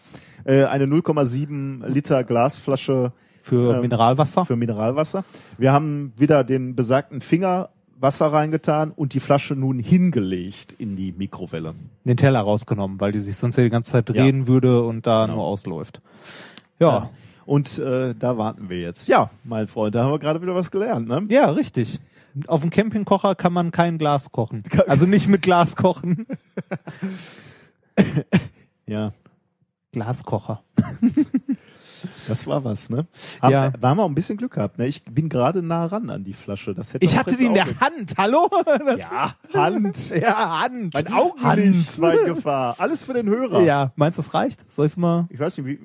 Äh, 0.46 0.64
eine 0.64 0.86
0,7 0.86 1.86
Liter 1.88 2.24
Glasflasche 2.24 3.14
Für 3.42 3.76
Ähm, 3.76 3.82
Mineralwasser. 3.82 4.46
für 4.46 4.56
Mineralwasser. 4.56 5.24
Wir 5.58 5.72
haben 5.74 6.14
wieder 6.18 6.44
den 6.44 6.76
besagten 6.76 7.22
Finger 7.22 7.70
Wasser 8.00 8.34
reingetan 8.34 8.92
und 8.92 9.14
die 9.14 9.20
Flasche 9.20 9.56
nun 9.56 9.78
hingelegt 9.78 10.74
in 10.74 10.96
die 10.96 11.12
Mikrowelle. 11.12 11.76
den 12.04 12.18
Teller 12.18 12.40
rausgenommen, 12.40 13.00
weil 13.00 13.12
die 13.12 13.20
sich 13.20 13.38
sonst 13.38 13.58
ja 13.58 13.64
die 13.64 13.70
ganze 13.70 13.92
Zeit 13.92 14.10
drehen 14.10 14.48
würde 14.48 14.84
und 14.84 15.06
da 15.06 15.26
Genau. 15.26 15.36
nur 15.38 15.44
ausläuft. 15.46 16.02
Ja. 16.80 17.12
Und 17.46 17.78
äh, 17.78 18.16
da 18.18 18.38
warten 18.40 18.70
wir 18.70 18.80
jetzt. 18.80 19.08
Ja, 19.08 19.30
mein 19.44 19.68
Freund, 19.68 19.94
da 19.94 20.04
haben 20.04 20.12
wir 20.12 20.20
gerade 20.20 20.42
wieder 20.42 20.56
was 20.56 20.72
gelernt, 20.72 21.08
ne? 21.08 21.26
Ja, 21.30 21.52
richtig. 21.52 22.00
Auf 22.48 22.62
dem 22.62 22.70
Campingkocher 22.72 23.36
kann 23.36 23.54
man 23.54 23.72
kein 23.72 23.98
Glas 24.00 24.32
kochen. 24.32 24.64
Also 24.88 25.06
nicht 25.06 25.28
mit 25.28 25.42
Glas 25.44 25.76
kochen. 25.76 26.26
Ja, 28.88 29.14
Glaskocher. 29.92 30.64
das 32.28 32.48
war 32.48 32.64
was, 32.64 32.90
ne? 32.90 33.08
Haben, 33.42 33.52
Ja. 33.52 33.74
Haben 33.82 33.98
wir 33.98 34.04
auch 34.04 34.10
ein 34.10 34.16
bisschen 34.16 34.38
Glück 34.38 34.54
gehabt, 34.54 34.78
ne? 34.78 34.88
Ich 34.88 35.04
bin 35.04 35.30
gerade 35.30 35.62
nah 35.62 35.86
ran 35.86 36.10
an 36.10 36.24
die 36.24 36.34
Flasche. 36.34 36.74
Das 36.74 36.94
hätte 36.94 37.06
Ich 37.06 37.18
hatte 37.18 37.36
die 37.36 37.46
in 37.46 37.54
der 37.54 37.66
Hand. 37.80 38.14
Hallo? 38.18 38.50
Das, 38.86 39.00
Ja, 39.00 39.36
Hand. 39.54 40.10
ja, 40.22 40.62
Hand. 40.62 40.94
Mein 40.94 41.14
Augenlicht 41.14 42.00
war 42.02 42.14
in 42.14 42.26
Gefahr. 42.36 42.76
Alles 42.78 43.04
für 43.04 43.14
den 43.14 43.28
Hörer. 43.30 43.62
Ja, 43.62 43.92
meinst 43.96 44.18
du, 44.18 44.22
das 44.22 44.34
reicht? 44.34 44.72
Soll 44.72 44.86
ich's 44.88 44.98
mal? 44.98 45.28
Ich 45.30 45.40
weiß 45.40 45.58
nicht, 45.58 45.68
wie, 45.68 45.80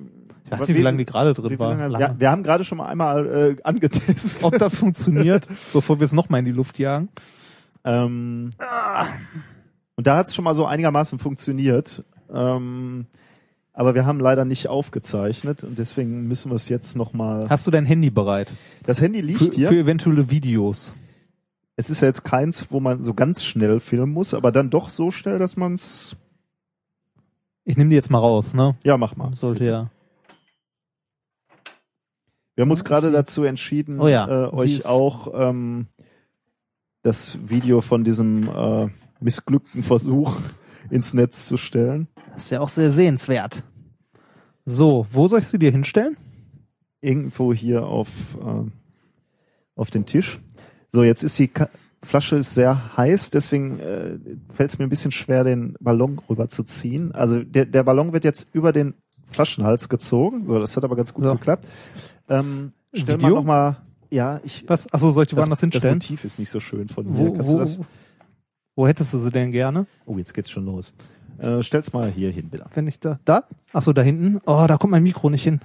Ich 0.45 0.51
weiß 0.51 0.67
nicht, 0.67 0.77
wie 0.77 0.81
lange 0.81 0.97
die 0.97 1.05
gerade 1.05 1.33
drin 1.33 1.59
war. 1.59 1.75
lange, 1.87 1.99
ja, 1.99 2.15
wir 2.19 2.31
haben 2.31 2.43
gerade 2.43 2.63
schon 2.63 2.77
mal 2.77 2.87
einmal 2.87 3.57
äh, 3.57 3.61
angetestet. 3.63 4.43
Ob 4.43 4.57
das 4.57 4.75
funktioniert, 4.75 5.47
bevor 5.73 5.99
wir 5.99 6.05
es 6.05 6.13
nochmal 6.13 6.39
in 6.39 6.45
die 6.45 6.51
Luft 6.51 6.79
jagen. 6.79 7.09
Ähm, 7.83 8.49
und 9.95 10.07
da 10.07 10.17
hat 10.17 10.27
es 10.27 10.35
schon 10.35 10.43
mal 10.43 10.53
so 10.53 10.65
einigermaßen 10.65 11.19
funktioniert. 11.19 12.03
Ähm, 12.33 13.05
aber 13.77 13.93
wir 13.93 14.07
haben 14.07 14.19
leider 14.19 14.43
nicht 14.43 14.69
aufgezeichnet 14.69 15.63
und 15.63 15.77
deswegen 15.77 16.27
müssen 16.27 16.49
wir 16.49 16.55
es 16.55 16.67
jetzt 16.67 16.95
nochmal. 16.95 17.47
Hast 17.47 17.67
du 17.67 17.71
dein 17.71 17.85
Handy 17.85 18.09
bereit? 18.09 18.51
Das 18.87 18.99
Handy 18.99 19.21
Für, 19.21 19.27
liegt 19.27 19.53
hier. 19.53 19.67
für 19.67 19.75
eventuelle 19.77 20.31
Videos. 20.31 20.95
Es 21.75 21.91
ist 21.91 22.01
ja 22.01 22.07
jetzt 22.07 22.23
keins, 22.23 22.71
wo 22.71 22.79
man 22.79 23.03
so 23.03 23.13
ganz 23.13 23.43
schnell 23.43 23.79
filmen 23.79 24.11
muss, 24.11 24.33
aber 24.33 24.51
dann 24.51 24.71
doch 24.71 24.89
so 24.89 25.11
schnell, 25.11 25.37
dass 25.37 25.57
man 25.57 25.75
es. 25.75 26.15
Ich 27.65 27.77
nehme 27.77 27.91
die 27.91 27.95
jetzt 27.95 28.09
mal 28.09 28.17
raus, 28.17 28.55
ne? 28.55 28.75
Ja, 28.83 28.97
mach 28.97 29.15
mal. 29.15 29.31
Sollte 29.33 29.59
bitte. 29.59 29.71
ja. 29.71 29.91
Wir 32.55 32.63
haben 32.63 32.71
uns 32.71 32.83
gerade 32.83 33.11
dazu 33.11 33.43
entschieden, 33.43 33.99
Oh 33.99 34.07
ja, 34.07 34.47
äh, 34.47 34.51
euch 34.51 34.87
auch 34.87 35.31
ähm, 35.35 35.85
das 37.03 37.37
Video 37.47 37.81
von 37.81 38.03
diesem 38.03 38.49
äh, 38.49 38.87
missglückten 39.19 39.83
Versuch 39.83 40.35
ins 40.89 41.13
Netz 41.13 41.45
zu 41.45 41.57
stellen. 41.57 42.07
Das 42.37 42.43
ist 42.43 42.49
ja 42.51 42.59
auch 42.59 42.69
sehr 42.69 42.91
sehenswert. 42.91 43.63
So, 44.63 45.07
wo 45.11 45.25
soll 45.25 45.39
ich 45.39 45.47
sie 45.47 45.57
dir 45.57 45.71
hinstellen? 45.71 46.17
Irgendwo 47.01 47.51
hier 47.51 47.87
auf, 47.87 48.37
äh, 48.39 48.69
auf 49.75 49.89
den 49.89 50.05
Tisch. 50.05 50.39
So, 50.91 51.01
jetzt 51.01 51.23
ist 51.23 51.39
die 51.39 51.47
Ka 51.47 51.67
Flasche 52.03 52.35
ist 52.35 52.53
sehr 52.53 52.95
heiß, 52.95 53.31
deswegen 53.31 53.79
äh, 53.79 54.19
fällt 54.53 54.69
es 54.69 54.77
mir 54.77 54.85
ein 54.85 54.89
bisschen 54.89 55.11
schwer, 55.11 55.43
den 55.43 55.75
Ballon 55.79 56.21
rüberzuziehen. 56.29 57.11
Also 57.11 57.43
der, 57.43 57.65
der 57.65 57.81
Ballon 57.81 58.13
wird 58.13 58.23
jetzt 58.23 58.53
über 58.53 58.71
den 58.71 58.93
Flaschenhals 59.31 59.89
gezogen. 59.89 60.45
So, 60.45 60.59
das 60.59 60.77
hat 60.77 60.83
aber 60.83 60.95
ganz 60.95 61.15
gut 61.15 61.23
So. 61.23 61.33
geklappt. 61.33 61.65
Ähm, 62.29 62.71
stell 62.93 63.15
Video? 63.15 63.29
mal 63.29 63.35
noch 63.35 63.45
mal. 63.45 63.77
Ja, 64.11 64.41
ich. 64.43 64.63
Was? 64.67 64.93
Achso, 64.93 65.09
soll 65.09 65.23
ich 65.23 65.29
die 65.29 65.35
das, 65.35 65.45
woanders 65.45 65.59
das 65.59 65.71
hinstellen? 65.71 65.95
Motiv 65.95 66.23
ist 66.23 66.37
nicht 66.37 66.51
so 66.51 66.59
schön 66.59 66.87
von 66.87 67.11
mir. 67.11 67.17
Wo, 67.17 67.33
Kannst 67.33 67.51
du 67.51 67.55
wo, 67.55 67.59
das? 67.59 67.79
wo 68.75 68.87
hättest 68.87 69.15
du 69.15 69.17
sie 69.17 69.31
denn 69.31 69.51
gerne? 69.51 69.87
Oh, 70.05 70.19
jetzt 70.19 70.35
geht's 70.35 70.51
schon 70.51 70.65
los. 70.65 70.93
Äh, 71.39 71.63
stell's 71.63 71.93
mal 71.93 72.09
hier 72.09 72.31
hin, 72.31 72.49
bitte. 72.49 72.65
Wenn 72.73 72.87
ich 72.87 72.99
da. 72.99 73.19
Da? 73.25 73.43
Achso, 73.73 73.93
da 73.93 74.01
hinten. 74.01 74.41
Oh, 74.45 74.65
da 74.67 74.77
kommt 74.77 74.91
mein 74.91 75.03
Mikro 75.03 75.29
nicht 75.29 75.43
hin. 75.43 75.61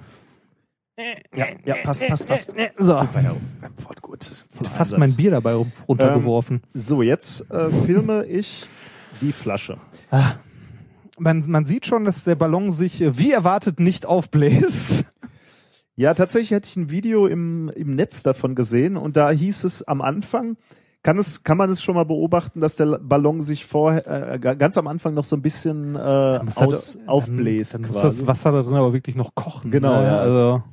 Ja, 1.35 1.47
ja, 1.65 1.75
passt, 1.83 2.07
passt, 2.07 2.27
passt. 2.27 2.53
So. 2.77 2.99
Super, 2.99 3.35
Wortgut. 3.77 4.31
Voller 4.55 4.69
Fast 4.69 4.93
Einsatz. 4.93 4.99
mein 4.99 5.15
Bier 5.15 5.31
dabei 5.31 5.55
runtergeworfen. 5.87 6.61
So, 6.73 7.01
jetzt 7.01 7.49
äh, 7.49 7.71
filme 7.71 8.25
ich 8.25 8.67
die 9.21 9.31
Flasche. 9.31 9.77
man, 11.17 11.43
man 11.49 11.65
sieht 11.65 11.87
schon, 11.87 12.05
dass 12.05 12.23
der 12.23 12.35
Ballon 12.35 12.71
sich 12.71 13.01
äh, 13.01 13.17
wie 13.17 13.31
erwartet 13.31 13.79
nicht 13.79 14.05
aufbläst. 14.05 15.05
Ja, 15.95 16.15
tatsächlich 16.15 16.51
hätte 16.51 16.67
ich 16.67 16.75
ein 16.75 16.89
Video 16.89 17.27
im, 17.27 17.69
im 17.69 17.95
Netz 17.95 18.23
davon 18.23 18.55
gesehen 18.55 18.97
und 18.97 19.15
da 19.15 19.29
hieß 19.29 19.63
es 19.63 19.83
am 19.83 20.01
Anfang, 20.01 20.57
kann 21.03 21.17
es, 21.17 21.43
kann 21.43 21.57
man 21.57 21.69
es 21.69 21.81
schon 21.83 21.95
mal 21.95 22.05
beobachten, 22.05 22.59
dass 22.61 22.77
der 22.77 22.97
Ballon 22.99 23.41
sich 23.41 23.65
vorher 23.65 24.33
äh, 24.33 24.39
ga- 24.39 24.53
ganz 24.55 24.77
am 24.77 24.87
Anfang 24.87 25.13
noch 25.13 25.25
so 25.25 25.35
ein 25.35 25.41
bisschen 25.41 25.95
äh, 25.95 26.43
muss 26.43 26.57
halt- 26.57 26.69
aus, 26.69 26.97
dann- 26.97 27.07
aufbläst 27.09 27.73
Dann, 27.75 27.81
muss 27.83 28.01
das 28.01 28.25
Wasser 28.25 28.51
da 28.51 28.61
drin 28.63 28.73
aber 28.73 28.93
wirklich 28.93 29.15
noch 29.15 29.35
kochen. 29.35 29.69
Genau, 29.69 29.99
ne? 30.01 30.07
ja. 30.07 30.17
Also, 30.19 30.63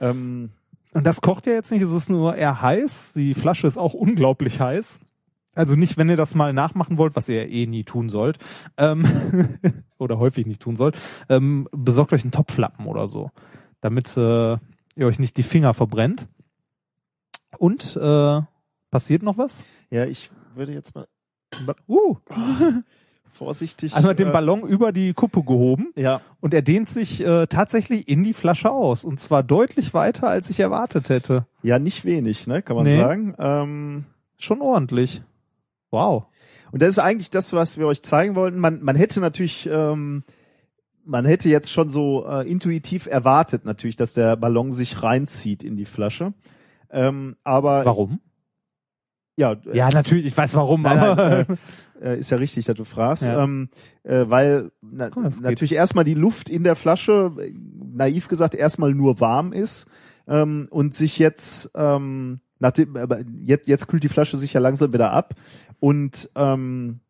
ähm, 0.00 0.50
und 0.94 1.06
das 1.06 1.20
kocht 1.20 1.46
ja 1.46 1.52
jetzt 1.52 1.70
nicht, 1.70 1.82
es 1.82 1.92
ist 1.92 2.08
nur 2.08 2.34
eher 2.34 2.60
heiß. 2.62 3.12
Die 3.14 3.34
Flasche 3.34 3.66
ist 3.66 3.76
auch 3.78 3.92
unglaublich 3.94 4.58
heiß. 4.60 5.00
Also 5.54 5.74
nicht, 5.76 5.96
wenn 5.98 6.08
ihr 6.08 6.16
das 6.16 6.34
mal 6.34 6.52
nachmachen 6.52 6.98
wollt, 6.98 7.14
was 7.16 7.28
ihr 7.28 7.48
eh 7.48 7.66
nie 7.66 7.84
tun 7.84 8.08
sollt, 8.08 8.38
ähm, 8.78 9.04
oder 9.98 10.18
häufig 10.18 10.46
nicht 10.46 10.62
tun 10.62 10.76
sollt, 10.76 10.96
ähm, 11.28 11.68
besorgt 11.72 12.12
euch 12.12 12.22
einen 12.22 12.30
Topflappen 12.30 12.86
oder 12.86 13.06
so, 13.08 13.30
damit 13.80 14.16
äh, 14.16 14.52
ihr 14.96 15.06
euch 15.06 15.18
nicht 15.18 15.36
die 15.36 15.42
Finger 15.42 15.74
verbrennt. 15.74 16.26
Und 17.58 17.96
äh, 17.96 18.40
passiert 18.90 19.22
noch 19.22 19.38
was? 19.38 19.64
ja, 19.90 20.04
ich 20.06 20.30
würde 20.54 20.72
jetzt 20.72 20.94
mal 20.94 21.06
Uh, 21.86 22.16
vorsichtig. 23.32 23.94
einmal 23.94 24.14
den 24.14 24.28
äh, 24.28 24.32
Ballon 24.32 24.62
über 24.68 24.92
die 24.92 25.14
Kuppe 25.14 25.42
gehoben 25.42 25.92
Ja, 25.96 26.20
und 26.40 26.52
er 26.54 26.62
dehnt 26.62 26.88
sich 26.90 27.20
äh, 27.24 27.46
tatsächlich 27.46 28.08
in 28.08 28.24
die 28.24 28.32
Flasche 28.34 28.70
aus. 28.70 29.04
Und 29.04 29.18
zwar 29.20 29.42
deutlich 29.42 29.94
weiter, 29.94 30.28
als 30.28 30.50
ich 30.50 30.60
erwartet 30.60 31.08
hätte. 31.08 31.46
ja, 31.62 31.78
nicht 31.78 32.04
wenig, 32.04 32.46
ne, 32.46 32.62
kann 32.62 32.76
man 32.76 32.84
Nee. 32.84 32.98
sagen. 32.98 33.34
Ähm, 33.38 34.04
Schon 34.38 34.60
ordentlich. 34.60 35.22
Wow. 35.90 36.26
Und 36.70 36.82
das 36.82 36.90
ist 36.90 36.98
eigentlich 36.98 37.30
das, 37.30 37.52
was 37.52 37.78
wir 37.78 37.86
euch 37.86 38.02
zeigen 38.02 38.34
wollten. 38.34 38.58
Man, 38.58 38.82
man 38.82 38.94
hätte 38.94 39.20
natürlich, 39.20 39.68
ähm, 39.72 40.22
man 41.04 41.24
hätte 41.24 41.48
jetzt 41.48 41.72
schon 41.72 41.88
so 41.88 42.26
äh, 42.28 42.48
intuitiv 42.48 43.06
erwartet, 43.06 43.64
natürlich, 43.64 43.96
dass 43.96 44.12
der 44.12 44.36
Ballon 44.36 44.70
sich 44.70 45.02
reinzieht 45.02 45.64
in 45.64 45.76
die 45.76 45.86
Flasche. 45.86 46.34
Ähm, 46.90 47.36
aber 47.42 47.84
Warum? 47.84 48.20
Ja, 49.38 49.52
äh, 49.52 49.76
Ja, 49.76 49.90
natürlich, 49.90 50.26
ich 50.26 50.36
weiß 50.36 50.54
warum, 50.54 50.82
Nein, 50.82 50.98
aber 50.98 51.44
nein, 51.48 51.58
äh, 52.02 52.18
ist 52.18 52.30
ja 52.30 52.38
richtig, 52.38 52.64
dass 52.66 52.76
du 52.76 52.84
fragst. 52.84 53.24
Ja. 53.24 53.44
Ähm, 53.44 53.68
äh, 54.02 54.24
weil 54.28 54.72
na, 54.80 55.08
geht. 55.08 55.40
natürlich 55.40 55.74
erstmal 55.74 56.04
die 56.04 56.14
Luft 56.14 56.50
in 56.50 56.64
der 56.64 56.76
Flasche, 56.76 57.32
äh, 57.38 57.52
naiv 57.94 58.28
gesagt, 58.28 58.54
erstmal 58.54 58.94
nur 58.94 59.20
warm 59.20 59.52
ist 59.52 59.86
ähm, 60.26 60.66
und 60.70 60.94
sich 60.94 61.18
jetzt, 61.18 61.70
ähm, 61.76 62.40
nachdem, 62.58 62.96
aber 62.96 63.20
jetzt, 63.44 63.68
jetzt 63.68 63.86
kühlt 63.86 64.02
die 64.02 64.08
Flasche 64.08 64.38
sich 64.38 64.52
ja 64.52 64.60
langsam 64.60 64.92
wieder 64.92 65.12
ab 65.12 65.34
und 65.78 66.28
ähm, 66.34 67.00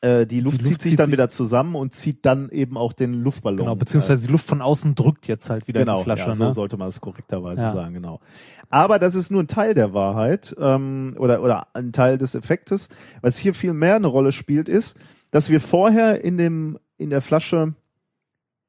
äh, 0.00 0.26
die 0.26 0.40
Luft, 0.40 0.58
Luft 0.58 0.68
zieht 0.68 0.80
sich 0.82 0.90
zieht 0.92 1.00
dann 1.00 1.06
sich- 1.06 1.12
wieder 1.14 1.28
zusammen 1.28 1.74
und 1.74 1.92
zieht 1.94 2.24
dann 2.24 2.50
eben 2.50 2.76
auch 2.76 2.92
den 2.92 3.14
Luftballon. 3.14 3.58
genau, 3.58 3.74
beziehungsweise 3.74 4.26
die 4.26 4.32
Luft 4.32 4.46
von 4.46 4.62
außen 4.62 4.94
drückt 4.94 5.26
jetzt 5.26 5.50
halt 5.50 5.66
wieder 5.66 5.80
genau, 5.80 5.94
in 5.94 5.98
die 5.98 6.04
Flasche. 6.04 6.28
ja, 6.28 6.34
so 6.34 6.44
ne? 6.44 6.52
sollte 6.52 6.76
man 6.76 6.88
es 6.88 7.00
korrekterweise 7.00 7.62
Ja. 7.62 7.72
sagen, 7.72 7.94
genau. 7.94 8.20
Aber 8.70 8.98
das 8.98 9.14
ist 9.14 9.30
nur 9.30 9.42
ein 9.42 9.48
Teil 9.48 9.74
der 9.74 9.94
Wahrheit 9.94 10.54
ähm, 10.60 11.16
oder 11.18 11.42
oder 11.42 11.66
ein 11.74 11.92
Teil 11.92 12.16
des 12.18 12.34
Effektes. 12.34 12.88
Was 13.22 13.36
hier 13.38 13.54
viel 13.54 13.72
mehr 13.72 13.96
eine 13.96 14.06
Rolle 14.06 14.30
spielt, 14.32 14.68
ist, 14.68 14.96
dass 15.30 15.50
wir 15.50 15.60
vorher 15.60 16.24
in 16.24 16.36
dem 16.38 16.78
in 16.96 17.10
der 17.10 17.20
Flasche, 17.20 17.74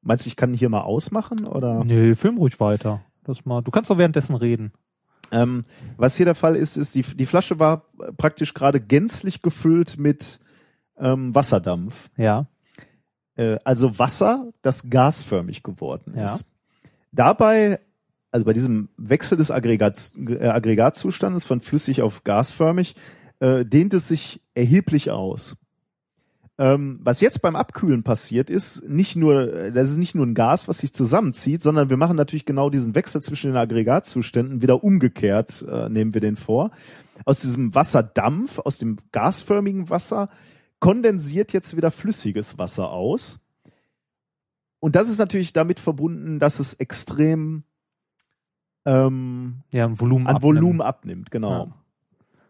meinst 0.02 0.24
du, 0.26 0.28
ich 0.28 0.36
kann 0.36 0.52
hier 0.52 0.68
mal 0.68 0.82
ausmachen 0.82 1.44
oder? 1.46 1.84
Nee, 1.84 2.14
film 2.14 2.38
ruhig 2.38 2.58
weiter. 2.60 3.02
Das 3.24 3.44
mal, 3.44 3.60
du 3.62 3.70
kannst 3.70 3.90
doch 3.90 3.98
währenddessen 3.98 4.34
reden. 4.34 4.72
Ähm, 5.32 5.64
was 5.96 6.16
hier 6.16 6.26
der 6.26 6.34
Fall 6.34 6.56
ist, 6.56 6.76
ist 6.76 6.94
die 6.96 7.02
die 7.02 7.26
Flasche 7.26 7.60
war 7.60 7.84
praktisch 8.16 8.52
gerade 8.54 8.80
gänzlich 8.80 9.42
gefüllt 9.42 9.96
mit 9.98 10.40
ähm, 11.00 11.34
Wasserdampf. 11.34 12.10
Ja. 12.16 12.46
Äh, 13.36 13.58
also 13.64 13.98
Wasser, 13.98 14.52
das 14.62 14.90
gasförmig 14.90 15.62
geworden 15.62 16.14
Ja. 16.16 16.34
ist. 16.34 16.44
Dabei, 17.12 17.80
also 18.30 18.44
bei 18.46 18.52
diesem 18.52 18.88
Wechsel 18.96 19.36
des 19.36 19.50
Aggregats, 19.50 20.12
äh, 20.16 20.46
Aggregatzustandes 20.46 21.44
von 21.44 21.60
flüssig 21.60 22.02
auf 22.02 22.22
gasförmig, 22.24 22.94
äh, 23.40 23.64
dehnt 23.64 23.94
es 23.94 24.06
sich 24.08 24.40
erheblich 24.54 25.10
aus. 25.10 25.56
Ähm, 26.58 27.00
was 27.02 27.22
jetzt 27.22 27.40
beim 27.40 27.56
Abkühlen 27.56 28.02
passiert 28.02 28.50
ist, 28.50 28.86
nicht 28.86 29.16
nur, 29.16 29.70
das 29.70 29.90
ist 29.90 29.96
nicht 29.96 30.14
nur 30.14 30.26
ein 30.26 30.34
Gas, 30.34 30.68
was 30.68 30.78
sich 30.78 30.92
zusammenzieht, 30.92 31.62
sondern 31.62 31.88
wir 31.88 31.96
machen 31.96 32.18
natürlich 32.18 32.44
genau 32.44 32.68
diesen 32.68 32.94
Wechsel 32.94 33.22
zwischen 33.22 33.52
den 33.52 33.56
Aggregatzuständen 33.56 34.60
wieder 34.60 34.84
umgekehrt, 34.84 35.64
äh, 35.66 35.88
nehmen 35.88 36.12
wir 36.12 36.20
den 36.20 36.36
vor. 36.36 36.70
Aus 37.24 37.40
diesem 37.40 37.74
Wasserdampf, 37.74 38.58
aus 38.58 38.76
dem 38.76 38.96
gasförmigen 39.10 39.88
Wasser, 39.88 40.28
kondensiert 40.80 41.52
jetzt 41.52 41.76
wieder 41.76 41.90
flüssiges 41.90 42.58
Wasser 42.58 42.90
aus. 42.90 43.38
Und 44.80 44.96
das 44.96 45.08
ist 45.08 45.18
natürlich 45.18 45.52
damit 45.52 45.78
verbunden, 45.78 46.38
dass 46.38 46.58
es 46.58 46.74
extrem 46.74 47.64
ähm, 48.86 49.60
Ja, 49.70 49.84
ein 49.86 50.00
Volumen 50.00 50.26
an 50.26 50.36
abnehmen. 50.36 50.56
Volumen 50.56 50.80
abnimmt, 50.80 51.30
genau. 51.30 51.66
Ja. 51.66 51.72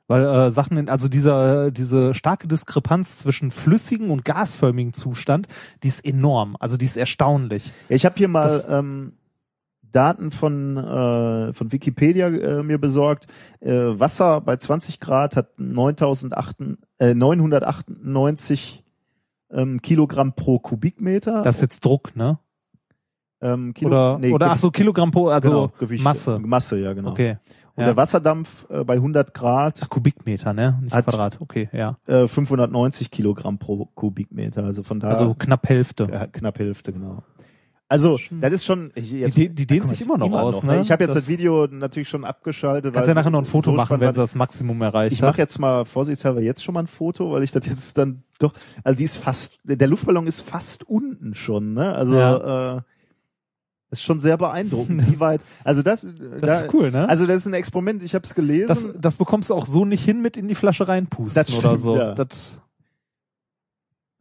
Weil 0.07 0.25
äh, 0.25 0.51
Sachen, 0.51 0.77
in, 0.77 0.89
also 0.89 1.09
dieser, 1.09 1.71
diese 1.71 2.15
starke 2.15 2.49
Diskrepanz 2.49 3.17
zwischen 3.17 3.51
flüssigen 3.51 4.11
und 4.11 4.25
gasförmigen 4.25 4.93
Zustand, 4.93 5.47
die 5.83 5.89
ist 5.89 6.05
enorm. 6.05 6.57
Also 6.59 6.77
die 6.77 6.85
ist 6.87 6.97
erstaunlich. 6.97 7.65
Ja, 7.89 7.97
ich 7.97 8.05
habe 8.05 8.17
hier 8.17 8.29
mal 8.29 8.49
Das- 8.49 8.69
ähm, 8.69 9.13
Daten 9.93 10.31
von, 10.31 10.77
äh, 10.77 11.53
von 11.53 11.73
Wikipedia 11.73 12.29
äh, 12.29 12.63
mir 12.63 12.79
besorgt. 12.79 13.27
Äh, 13.61 13.73
Wasser 13.73 14.41
bei 14.41 14.57
20 14.57 15.01
Grad 15.01 15.37
hat 15.37 15.59
9008, 15.59 16.57
äh, 16.99 17.15
998 17.15 18.83
ähm, 19.53 19.83
Kilogramm 19.83 20.35
pro 20.35 20.59
Kubikmeter. 20.59 21.43
Das 21.43 21.57
ist 21.57 21.63
jetzt 21.63 21.85
Druck, 21.85 22.15
ne? 22.17 22.39
ähm, 23.41 23.75
Kilo, 23.75 23.89
Oder, 23.91 24.19
nee, 24.19 24.33
oder 24.33 24.51
ach 24.51 24.59
so, 24.59 24.71
Kilogramm 24.71 25.11
pro, 25.11 25.29
also 25.29 25.49
genau, 25.51 25.73
Gewicht, 25.79 26.05
Masse. 26.05 26.39
Masse, 26.39 26.79
ja 26.79 26.93
genau. 26.93 27.11
Okay. 27.11 27.39
Und 27.75 27.83
ja. 27.83 27.87
der 27.87 27.97
Wasserdampf 27.97 28.67
äh, 28.69 28.85
bei 28.85 28.95
100 28.95 29.33
Grad 29.33 29.81
Ach, 29.83 29.89
Kubikmeter, 29.89 30.53
ne? 30.53 30.79
Nicht 30.83 30.95
Hat- 30.95 31.07
Quadrat. 31.07 31.41
Okay, 31.41 31.69
ja. 31.73 31.97
äh, 32.07 32.27
590 32.27 33.11
Kilogramm 33.11 33.59
pro 33.59 33.87
Kubikmeter. 33.95 34.65
Also 34.65 34.83
von 34.83 35.01
daher 35.01 35.17
Also 35.17 35.35
knapp 35.35 35.69
Hälfte. 35.69 36.05
äh, 36.05 36.27
knapp 36.31 36.59
Hälfte, 36.59 36.93
genau. 36.93 37.23
Also, 37.91 38.19
das 38.31 38.53
ist 38.53 38.65
schon. 38.65 38.93
Ich, 38.95 39.11
jetzt, 39.11 39.37
Die- 39.37 39.49
die 39.49 39.81
mal, 39.81 39.87
sich 39.89 40.01
immer 40.01 40.17
noch 40.17 40.33
aus, 40.33 40.63
ne? 40.63 40.81
Ich 40.81 40.93
habe 40.93 41.03
jetzt 41.03 41.17
das, 41.17 41.25
Das- 41.25 41.29
Video 41.29 41.67
natürlich 41.67 42.09
schon 42.09 42.25
abgeschaltet. 42.25 42.95
Kannst 42.95 43.09
ja 43.09 43.15
nachher 43.15 43.31
noch 43.31 43.41
ein 43.41 43.45
Foto 43.45 43.73
so 43.73 43.77
machen, 43.77 43.99
wenn 43.99 44.13
sie 44.15 44.21
das 44.21 44.37
Maximum 44.37 44.81
erreicht 44.81 45.13
Ich 45.13 45.21
mache 45.23 45.39
jetzt 45.39 45.59
mal 45.59 45.85
vorsichtshalber 45.85 46.41
jetzt 46.41 46.63
schon 46.63 46.73
mal 46.75 46.85
ein 46.85 46.87
Foto, 46.87 47.33
weil 47.33 47.43
ich 47.43 47.51
das 47.51 47.67
jetzt 47.67 47.99
dann 47.99 48.23
doch. 48.39 48.53
Also 48.85 48.97
die 48.97 49.03
ist 49.03 49.17
fast. 49.17 49.59
Der 49.65 49.89
Luftballon 49.89 50.29
ist 50.29 50.41
fast 50.41 50.89
unten 50.89 51.35
schon. 51.35 51.75
Ne? 51.75 51.93
Also 51.93 52.15
Ja. 52.15 52.77
äh, 52.77 52.81
ist 53.91 54.03
schon 54.05 54.21
sehr 54.21 54.37
beeindruckend, 54.39 55.05
wie 55.11 55.19
weit. 55.19 55.45
Also 55.65 55.83
das. 55.83 56.07
Das 56.41 56.63
ist 56.63 56.73
cool, 56.73 56.93
ne? 56.93 57.09
Also 57.09 57.27
das 57.27 57.39
ist 57.39 57.47
ein 57.49 57.55
Experiment. 57.55 58.05
Ich 58.05 58.15
habe 58.15 58.25
es 58.25 58.37
gelesen. 58.37 58.69
das, 58.69 58.87
das 59.01 59.17
bekommst 59.17 59.51
du 59.51 59.55
auch 59.55 59.67
so 59.67 59.85
nicht 59.85 60.05
hin 60.05 60.23
mit 60.23 60.37
in 60.37 60.47
die 60.47 60.55
Flasche 60.55 60.87
reinpusten 60.87 61.35
Das 61.35 61.51
oder 61.53 61.61
stimmt, 61.77 61.81
so. 61.81 61.97
ja. 61.97 62.15
Das, 62.15 62.57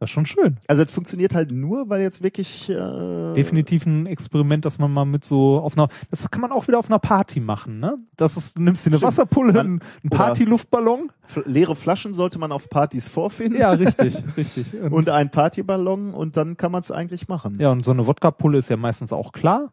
das 0.00 0.08
ist 0.08 0.14
schon 0.14 0.26
schön. 0.26 0.56
also 0.66 0.82
das 0.82 0.92
funktioniert 0.92 1.34
halt 1.34 1.52
nur, 1.52 1.88
weil 1.90 2.00
jetzt 2.00 2.22
wirklich. 2.22 2.68
Äh, 2.70 3.34
Definitiv 3.34 3.86
ein 3.86 4.06
Experiment, 4.06 4.64
dass 4.64 4.78
man 4.78 4.90
mal 4.92 5.04
mit 5.04 5.24
so 5.24 5.58
auf 5.60 5.76
einer, 5.76 5.88
das 6.10 6.28
kann 6.30 6.40
man 6.40 6.50
auch 6.52 6.66
wieder 6.66 6.78
auf 6.78 6.88
einer 6.90 6.98
Party 6.98 7.38
machen, 7.38 7.78
ne? 7.78 7.96
Das 8.16 8.36
ist, 8.36 8.56
du 8.58 8.62
nimmst 8.62 8.84
dir 8.86 8.90
eine 8.90 8.96
Stimmt. 8.96 9.08
Wasserpulle, 9.08 9.52
Man- 9.52 9.66
einen 10.02 10.10
Partyluftballon. 10.10 11.12
leere 11.44 11.76
Flaschen 11.76 12.12
sollte 12.14 12.38
man 12.38 12.50
auf 12.50 12.68
Partys 12.70 13.08
vorfinden. 13.08 13.60
Ja, 13.60 13.70
richtig, 13.72 14.16
richtig. 14.36 14.74
Und, 14.82 14.92
Und 14.92 15.08
einen 15.10 15.30
Partyballon 15.30 16.14
und 16.14 16.36
dann 16.36 16.56
kann 16.56 16.72
man 16.72 16.80
es 16.80 16.90
eigentlich 16.90 17.28
machen. 17.28 17.58
ja, 17.60 17.70
und 17.70 17.84
so 17.84 17.90
eine 17.92 18.06
Wodka-Pulle 18.06 18.58
ist 18.58 18.68
ja 18.70 18.76
meistens 18.76 19.12
auch 19.12 19.32
klar. 19.32 19.72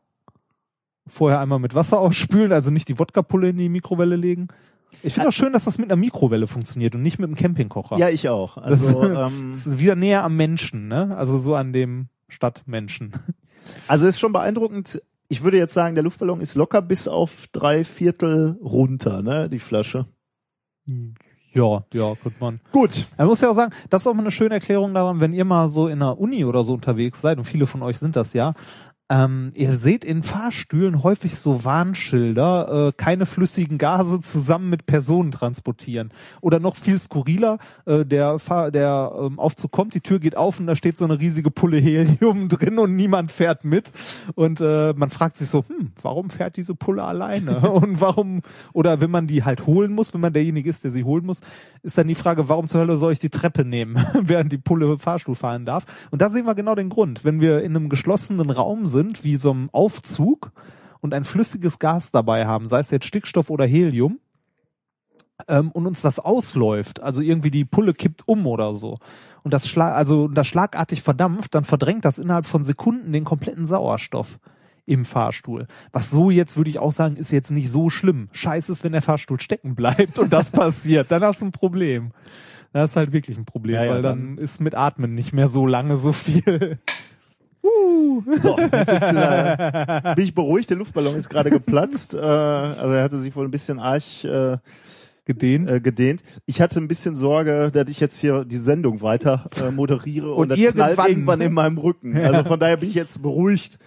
Vorher 1.09 1.39
einmal 1.39 1.59
mit 1.59 1.73
Wasser 1.73 1.99
ausspülen, 1.99 2.51
also 2.51 2.69
nicht 2.69 2.89
die 2.89 2.99
Wodka-Pulle 2.99 3.49
in 3.49 3.57
die 3.57 3.69
Mikrowelle 3.69 4.17
legen. 4.17 4.49
Ich 5.03 5.13
finde 5.13 5.29
auch 5.29 5.33
schön, 5.33 5.53
dass 5.53 5.65
das 5.65 5.77
mit 5.77 5.89
einer 5.91 5.99
Mikrowelle 5.99 6.47
funktioniert 6.47 6.95
und 6.95 7.01
nicht 7.01 7.19
mit 7.19 7.27
einem 7.27 7.35
Campingkocher. 7.35 7.97
Ja, 7.97 8.09
ich 8.09 8.29
auch. 8.29 8.57
Also, 8.57 9.03
ähm, 9.15 9.51
Das 9.51 9.67
ist 9.67 9.79
wieder 9.79 9.95
näher 9.95 10.23
am 10.23 10.35
Menschen, 10.35 10.87
ne? 10.87 11.15
Also 11.17 11.37
so 11.37 11.55
an 11.55 11.73
dem 11.73 12.07
Stadtmenschen. 12.29 13.13
also 13.87 14.07
ist 14.07 14.19
schon 14.19 14.33
beeindruckend. 14.33 15.01
Ich 15.29 15.43
würde 15.43 15.57
jetzt 15.57 15.73
sagen, 15.73 15.95
der 15.95 16.03
Luftballon 16.03 16.41
ist 16.41 16.55
locker 16.55 16.81
bis 16.81 17.07
auf 17.07 17.47
drei 17.51 17.83
Viertel 17.83 18.57
runter, 18.61 19.21
ne, 19.21 19.49
die 19.49 19.59
Flasche. 19.59 20.05
Ja, 21.53 21.83
ja, 21.93 22.15
könnte 22.21 22.37
man. 22.39 22.61
Gut. 22.71 23.07
Man 23.17 23.27
muss 23.27 23.41
ja 23.41 23.49
auch 23.49 23.55
sagen, 23.55 23.73
das 23.89 24.03
ist 24.03 24.07
auch 24.07 24.13
mal 24.13 24.21
eine 24.21 24.31
schöne 24.31 24.55
Erklärung 24.55 24.93
daran, 24.93 25.19
wenn 25.19 25.33
ihr 25.33 25.43
mal 25.43 25.69
so 25.69 25.87
in 25.87 26.01
einer 26.01 26.17
Uni 26.17 26.45
oder 26.45 26.63
so 26.63 26.73
unterwegs 26.73 27.19
seid, 27.19 27.39
und 27.39 27.43
viele 27.45 27.65
von 27.65 27.81
euch 27.81 27.97
sind 27.97 28.15
das 28.15 28.33
ja, 28.33 28.53
ähm, 29.09 29.53
ihr 29.55 29.77
seht 29.77 30.03
in 30.03 30.21
Fahrstühlen 30.21 31.01
häufig 31.01 31.35
so 31.37 31.63
Warnschilder, 31.63 32.87
äh, 32.87 32.91
keine 32.91 33.25
flüssigen 33.25 33.77
Gase 33.77 34.19
zusammen 34.19 34.69
mit 34.69 34.85
Personen 34.85 35.31
transportieren. 35.31 36.11
Oder 36.41 36.59
noch 36.59 36.75
viel 36.75 36.99
skurriler, 36.99 37.57
äh, 37.85 38.05
der, 38.05 38.37
Fahr 38.37 38.69
der 38.69 39.13
ähm, 39.17 39.39
Aufzug 39.39 39.71
kommt, 39.71 39.93
die 39.93 40.01
Tür 40.01 40.19
geht 40.19 40.35
auf 40.35 40.59
und 40.59 40.67
da 40.67 40.75
steht 40.75 40.97
so 40.97 41.05
eine 41.05 41.19
riesige 41.19 41.51
Pulle 41.51 41.77
Helium 41.77 42.49
drin 42.49 42.79
und 42.79 42.97
niemand 42.97 43.31
fährt 43.31 43.63
mit. 43.63 43.91
Und 44.35 44.59
äh, 44.59 44.93
man 44.93 45.09
fragt 45.09 45.37
sich 45.37 45.49
so, 45.49 45.63
hm, 45.67 45.91
warum 46.01 46.29
fährt 46.29 46.57
diese 46.57 46.75
Pulle 46.75 47.03
alleine? 47.03 47.61
und 47.71 48.01
warum, 48.01 48.41
oder 48.73 48.99
wenn 48.99 49.11
man 49.11 49.27
die 49.27 49.45
halt 49.45 49.65
holen 49.65 49.93
muss, 49.93 50.13
wenn 50.13 50.21
man 50.21 50.33
derjenige 50.33 50.69
ist, 50.69 50.83
der 50.83 50.91
sie 50.91 51.05
holen 51.05 51.25
muss, 51.25 51.39
ist 51.81 51.97
dann 51.97 52.09
die 52.09 52.15
Frage, 52.15 52.49
warum 52.49 52.67
zur 52.67 52.81
Hölle 52.81 52.97
soll 52.97 53.13
ich 53.13 53.19
die 53.19 53.29
Treppe 53.29 53.63
nehmen, 53.63 54.05
während 54.21 54.51
die 54.51 54.57
Pulle 54.57 54.99
Fahrstuhl 54.99 55.35
fahren 55.35 55.65
darf? 55.65 55.85
Und 56.11 56.21
da 56.21 56.29
sehen 56.29 56.45
wir 56.45 56.55
genau 56.55 56.75
den 56.75 56.89
Grund. 56.89 57.23
Wenn 57.23 57.39
wir 57.39 57.61
in 57.61 57.73
einem 57.73 57.87
geschlossenen 57.87 58.49
Raum 58.49 58.85
sind, 58.85 58.96
wie 59.23 59.37
so 59.37 59.51
einem 59.51 59.69
Aufzug 59.71 60.51
und 60.99 61.13
ein 61.13 61.23
flüssiges 61.23 61.79
Gas 61.79 62.11
dabei 62.11 62.45
haben, 62.45 62.67
sei 62.67 62.79
es 62.79 62.91
jetzt 62.91 63.05
Stickstoff 63.05 63.49
oder 63.49 63.65
Helium, 63.65 64.19
ähm, 65.47 65.71
und 65.71 65.85
uns 65.85 66.01
das 66.01 66.19
ausläuft, 66.19 67.01
also 67.01 67.21
irgendwie 67.21 67.51
die 67.51 67.65
Pulle 67.65 67.93
kippt 67.93 68.27
um 68.27 68.47
oder 68.47 68.73
so, 68.73 68.97
und 69.43 69.53
das 69.53 69.67
schlag, 69.67 69.95
also 69.95 70.27
das 70.27 70.47
schlagartig 70.47 71.01
verdampft, 71.01 71.55
dann 71.55 71.63
verdrängt 71.63 72.05
das 72.05 72.19
innerhalb 72.19 72.47
von 72.47 72.63
Sekunden 72.63 73.13
den 73.13 73.23
kompletten 73.23 73.67
Sauerstoff 73.67 74.39
im 74.85 75.05
Fahrstuhl. 75.05 75.67
Was 75.91 76.09
so 76.09 76.31
jetzt, 76.31 76.57
würde 76.57 76.69
ich 76.69 76.79
auch 76.79 76.91
sagen, 76.91 77.17
ist 77.17 77.31
jetzt 77.31 77.51
nicht 77.51 77.69
so 77.69 77.89
schlimm. 77.89 78.29
Scheiße 78.31 78.71
ist, 78.71 78.83
wenn 78.83 78.93
der 78.93 79.01
Fahrstuhl 79.01 79.39
stecken 79.39 79.75
bleibt 79.75 80.17
und 80.17 80.33
das 80.33 80.49
passiert, 80.51 81.11
dann 81.11 81.23
hast 81.23 81.41
du 81.41 81.45
ein 81.45 81.51
Problem. 81.51 82.11
Das 82.73 82.91
ist 82.91 82.95
halt 82.95 83.11
wirklich 83.11 83.37
ein 83.37 83.45
Problem, 83.45 83.75
Ja, 83.75 83.85
ja, 83.85 83.91
weil 83.91 84.01
dann, 84.01 84.37
ist 84.37 84.61
mit 84.61 84.75
Atmen 84.75 85.13
nicht 85.13 85.33
mehr 85.33 85.47
so 85.47 85.65
lange 85.65 85.97
so 85.97 86.11
viel. 86.11 86.79
So, 88.37 88.57
jetzt 88.57 88.91
ist, 88.91 89.11
äh, 89.13 90.01
bin 90.15 90.23
ich 90.23 90.33
beruhigt, 90.35 90.69
der 90.69 90.77
Luftballon 90.77 91.15
ist 91.15 91.29
gerade 91.29 91.49
geplatzt. 91.49 92.13
Äh, 92.13 92.17
also 92.19 92.91
er 92.93 93.03
hatte 93.03 93.17
sich 93.17 93.35
wohl 93.35 93.45
ein 93.45 93.51
bisschen 93.51 93.79
arg 93.79 94.23
äh, 94.23 94.57
gedehnt. 95.25 95.69
Äh, 95.69 95.79
gedehnt. 95.81 96.23
Ich 96.45 96.61
hatte 96.61 96.79
ein 96.79 96.87
bisschen 96.87 97.15
Sorge, 97.15 97.69
dass 97.71 97.89
ich 97.89 97.99
jetzt 97.99 98.17
hier 98.17 98.45
die 98.45 98.57
Sendung 98.57 99.01
weiter 99.01 99.45
äh, 99.61 99.71
moderiere 99.71 100.31
und, 100.33 100.43
Und 100.43 100.49
das 100.49 100.73
knallt 100.73 100.97
irgendwann- 100.97 101.09
irgendwann 101.09 101.41
in 101.41 101.53
meinem 101.53 101.77
Rücken. 101.77 102.17
Also 102.23 102.43
von 102.43 102.59
daher 102.59 102.77
bin 102.77 102.89
ich 102.89 102.95
jetzt 102.95 103.21
beruhigt, 103.21 103.77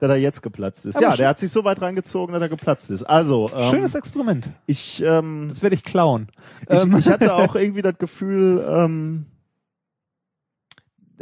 dass 0.00 0.10
er 0.10 0.16
jetzt 0.16 0.42
geplatzt 0.42 0.84
ist. 0.84 0.96
Aber 0.96 1.06
ja, 1.10 1.16
der 1.16 1.28
hat 1.28 1.38
sich 1.38 1.50
so 1.50 1.64
weit 1.64 1.80
reingezogen, 1.80 2.32
dass 2.34 2.42
er 2.42 2.48
geplatzt 2.50 2.90
ist. 2.90 3.02
Also 3.04 3.48
ähm, 3.56 3.70
Schönes 3.70 3.94
Experiment. 3.94 4.50
ich, 4.66 5.02
ähm, 5.04 5.46
Das 5.48 5.62
werde 5.62 5.74
ich 5.74 5.84
klauen. 5.84 6.28
ich, 6.68 6.82
Ähm, 6.82 6.96
ich 6.98 7.08
hatte 7.08 7.32
auch 7.34 7.54
irgendwie 7.56 7.82
das 7.82 7.96
Gefühl, 7.98 8.62
ähm, 8.68 9.24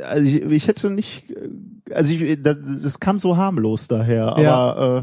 also 0.02 0.26
ich, 0.28 0.42
ich 0.42 0.68
hätte 0.68 0.90
nicht, 0.90 1.30
äh, 1.30 1.48
also 1.92 2.12
ich, 2.14 2.42
das, 2.42 2.56
das 2.82 3.00
kam 3.00 3.18
so 3.18 3.36
harmlos 3.36 3.88
daher, 3.88 4.36
Ja. 4.38 4.54
aber 4.54 4.98
äh, 4.98 5.02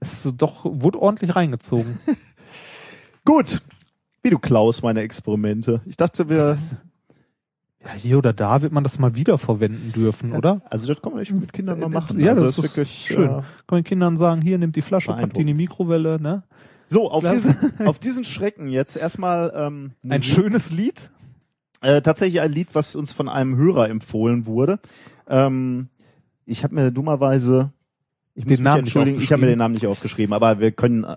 es 0.00 0.24
ist 0.26 0.34
doch, 0.38 0.64
wurde 0.64 1.00
ordentlich 1.00 1.34
reingezogen. 1.36 1.98
gut. 3.24 3.62
Wie 4.22 4.30
du 4.30 4.38
klaust 4.38 4.82
meine 4.82 5.00
Experimente. 5.00 5.82
Ich 5.84 5.96
dachte, 5.98 6.28
wir, 6.30 6.38
Das 6.38 6.74
ja, 7.84 7.92
hier 7.92 8.16
oder 8.16 8.32
da 8.32 8.62
wird 8.62 8.72
man 8.72 8.82
das 8.82 8.98
mal 8.98 9.14
wieder 9.14 9.36
verwenden 9.36 9.92
dürfen, 9.92 10.32
oder? 10.32 10.62
also 10.70 10.86
das 10.86 11.02
kann 11.02 11.12
man 11.12 11.20
echt 11.20 11.32
mit 11.32 11.52
Kindern 11.52 11.78
mal 11.78 11.90
machen. 11.90 12.18
Ja, 12.18 12.30
also 12.30 12.44
das 12.46 12.56
ist 12.56 12.64
wirklich 12.64 13.04
schön. 13.06 13.24
Äh, 13.24 13.28
Kann 13.28 13.44
man 13.70 13.84
Kindern 13.84 14.16
sagen, 14.16 14.40
hier, 14.40 14.56
nimmt 14.56 14.76
die 14.76 14.80
Flasche, 14.80 15.12
packt 15.12 15.36
die 15.36 15.42
in 15.42 15.48
die 15.48 15.52
Mikrowelle, 15.54 16.18
ne? 16.18 16.42
so, 16.86 17.10
auf 17.10 17.22
Das- 17.24 17.34
diesen, 17.34 17.56
auf 17.86 17.98
diesen 17.98 18.24
Schrecken 18.24 18.68
jetzt 18.68 18.96
erstmal 18.96 19.52
ähm, 19.54 19.92
Ein 20.08 20.22
schönes 20.22 20.70
Lied. 20.70 21.10
Äh, 21.84 22.02
tatsächlich 22.02 22.40
ein 22.40 22.50
Lied, 22.50 22.74
was 22.74 22.96
uns 22.96 23.12
von 23.12 23.28
einem 23.28 23.56
Hörer 23.56 23.88
empfohlen 23.88 24.46
wurde. 24.46 24.78
Ähm, 25.28 25.88
ich 26.46 26.64
habe 26.64 26.74
mir 26.74 26.90
dummerweise, 26.90 27.72
ich 28.34 28.44
Den 28.46 28.62
Namen 28.62 28.84
nicht 28.84 28.96
entschuldigen, 28.96 29.20
ich 29.20 29.32
habe 29.32 29.40
mir 29.42 29.46
aufgeschrieben. 29.46 29.48
den 29.48 29.58
Namen 29.58 29.74
nicht 29.74 29.86
aufgeschrieben, 29.86 30.32
aber 30.32 30.58
wir 30.60 30.72
können, 30.72 31.04
äh, 31.04 31.16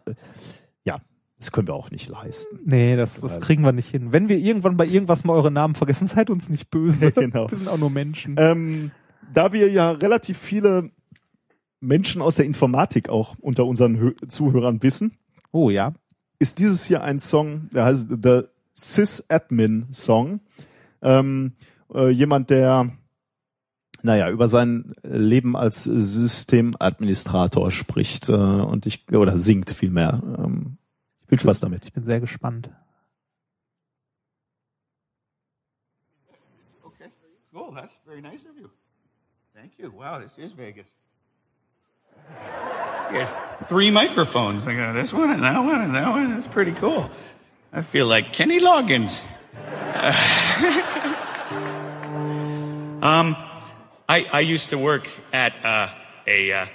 ja, 0.84 1.00
das 1.40 1.52
können 1.52 1.68
wir 1.68 1.74
auch 1.74 1.90
nicht 1.92 2.10
leisten. 2.10 2.60
Nee, 2.66 2.96
das, 2.96 3.22
das 3.22 3.40
kriegen 3.40 3.64
wir 3.64 3.72
nicht 3.72 3.90
hin. 3.90 4.12
Wenn 4.12 4.28
wir 4.30 4.38
irgendwann 4.38 4.78
bei 4.78 4.86
irgendwas 4.86 5.24
mal 5.24 5.34
eure 5.34 5.52
Namen 5.52 5.76
vergessen, 5.76 6.08
seid 6.08 6.30
uns 6.30 6.50
nicht 6.50 6.70
böse. 6.70 7.12
Genau. 7.16 7.50
Wir 7.50 7.58
sind 7.58 7.68
auch 7.70 7.78
nur 7.78 7.90
Menschen. 7.90 8.36
Ähm, 8.38 8.92
da 9.34 9.54
wir 9.54 9.70
ja 9.72 9.92
relativ 9.92 10.38
viele 10.38 10.90
Menschen 11.80 12.22
aus 12.22 12.36
der 12.36 12.46
Informatik 12.46 13.10
auch 13.10 13.36
unter 13.40 13.66
unseren 13.66 14.00
Hö 14.00 14.14
Zuhörern 14.28 14.82
wissen, 14.84 15.18
Oh 15.52 15.70
ja. 15.70 15.94
ist 16.40 16.60
dieses 16.60 16.86
hier 16.86 17.04
ein 17.04 17.20
Song, 17.20 17.70
der 17.74 17.86
heißt 17.86 18.10
The 18.24 18.42
Sysadmin 18.74 19.88
Song. 19.92 20.40
Ähm, 21.02 21.54
äh, 21.94 22.10
jemand, 22.10 22.50
der 22.50 22.92
naja, 24.04 24.30
über 24.30 24.48
sein 24.48 24.94
Leben 25.04 25.56
als 25.56 25.84
Systemadministrator 25.84 27.72
spricht 27.72 28.30
äh, 28.30 28.34
und 28.34 28.86
ich 28.86 29.12
oder 29.12 29.38
singt 29.38 29.70
vielmehr. 29.72 30.22
Ähm, 30.24 30.78
viel 31.28 31.40
Spaß 31.40 31.60
damit. 31.60 31.86
Ich 31.86 31.94
bin 31.94 32.04
sehr 32.04 32.20
gespannt. 32.20 32.70
Okay. 36.84 37.12
Cool. 37.54 37.74
That's 37.76 37.94
very 38.06 38.22
nice 38.22 38.46
of 38.46 38.58
you. 38.60 38.70
Thank 39.54 39.74
you. 39.78 39.92
Wow, 39.92 40.22
this 40.22 40.38
is 40.38 40.54
Vegas. 40.56 40.86
Yeah, 43.12 43.30
three 43.68 43.90
microphones. 43.90 44.68
I 44.68 44.76
got 44.76 44.94
this 44.94 45.14
one 45.14 45.32
and 45.32 45.42
that 45.42 45.60
one 45.60 45.82
and 45.82 45.96
that 45.96 46.10
one. 46.10 46.34
That's 46.34 46.48
pretty 46.48 46.74
cool. 46.74 47.10
I 47.74 47.82
feel 47.82 48.06
like 48.06 48.34
Kenny 48.34 48.60
Loggins. 48.60 49.24
um, 53.02 53.36
I 54.08 54.26
I 54.32 54.40
used 54.40 54.70
to 54.70 54.78
work 54.78 55.10
at 55.34 55.54
uh, 55.66 55.90
a 56.26 56.54
uh, 56.54 56.66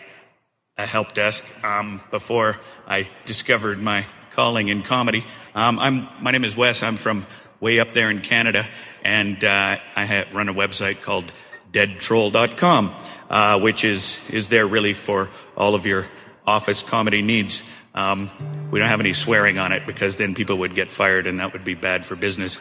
a 0.76 0.86
help 0.86 1.14
desk 1.14 1.42
um, 1.64 2.02
before 2.10 2.58
I 2.86 3.08
discovered 3.24 3.80
my 3.80 4.04
calling 4.32 4.68
in 4.68 4.82
comedy. 4.82 5.24
Um, 5.54 5.78
I'm 5.78 6.08
my 6.20 6.32
name 6.32 6.44
is 6.44 6.54
Wes. 6.54 6.82
I'm 6.82 6.96
from 6.96 7.24
way 7.60 7.80
up 7.80 7.94
there 7.94 8.10
in 8.10 8.18
Canada, 8.18 8.68
and 9.02 9.42
uh, 9.42 9.78
I 9.96 10.26
run 10.34 10.50
a 10.50 10.54
website 10.54 11.00
called 11.00 11.32
DeadTroll.com, 11.72 12.94
uh, 13.30 13.58
which 13.60 13.84
is 13.84 14.20
is 14.28 14.48
there 14.48 14.66
really 14.66 14.92
for 14.92 15.30
all 15.56 15.74
of 15.74 15.86
your 15.86 16.08
office 16.46 16.82
comedy 16.82 17.22
needs. 17.22 17.62
Um, 17.94 18.30
we 18.70 18.78
don't 18.78 18.88
have 18.88 19.00
any 19.00 19.12
swearing 19.12 19.58
on 19.58 19.72
it 19.72 19.86
because 19.86 20.16
then 20.16 20.34
people 20.34 20.56
would 20.58 20.74
get 20.74 20.90
fired 20.90 21.26
and 21.26 21.40
that 21.40 21.52
would 21.52 21.64
be 21.64 21.74
bad 21.74 22.06
for 22.06 22.16
business. 22.16 22.58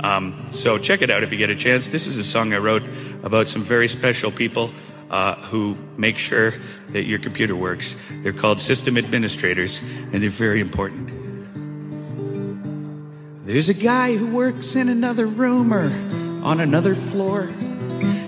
Um, 0.00 0.46
so 0.50 0.76
check 0.76 1.02
it 1.02 1.10
out 1.10 1.22
if 1.22 1.30
you 1.30 1.38
get 1.38 1.50
a 1.50 1.56
chance. 1.56 1.86
This 1.86 2.06
is 2.06 2.18
a 2.18 2.24
song 2.24 2.52
I 2.52 2.58
wrote 2.58 2.82
about 3.22 3.48
some 3.48 3.62
very 3.62 3.86
special 3.86 4.32
people 4.32 4.72
uh, 5.10 5.36
who 5.36 5.76
make 5.96 6.18
sure 6.18 6.54
that 6.90 7.04
your 7.04 7.20
computer 7.20 7.54
works. 7.54 7.94
They're 8.22 8.32
called 8.32 8.60
system 8.60 8.98
administrators 8.98 9.78
and 9.78 10.22
they're 10.22 10.30
very 10.30 10.60
important. 10.60 11.10
There's 13.46 13.68
a 13.68 13.74
guy 13.74 14.16
who 14.16 14.34
works 14.34 14.74
in 14.74 14.88
another 14.88 15.26
room 15.26 15.72
or 15.72 15.84
on 16.44 16.58
another 16.58 16.94
floor. 16.94 17.46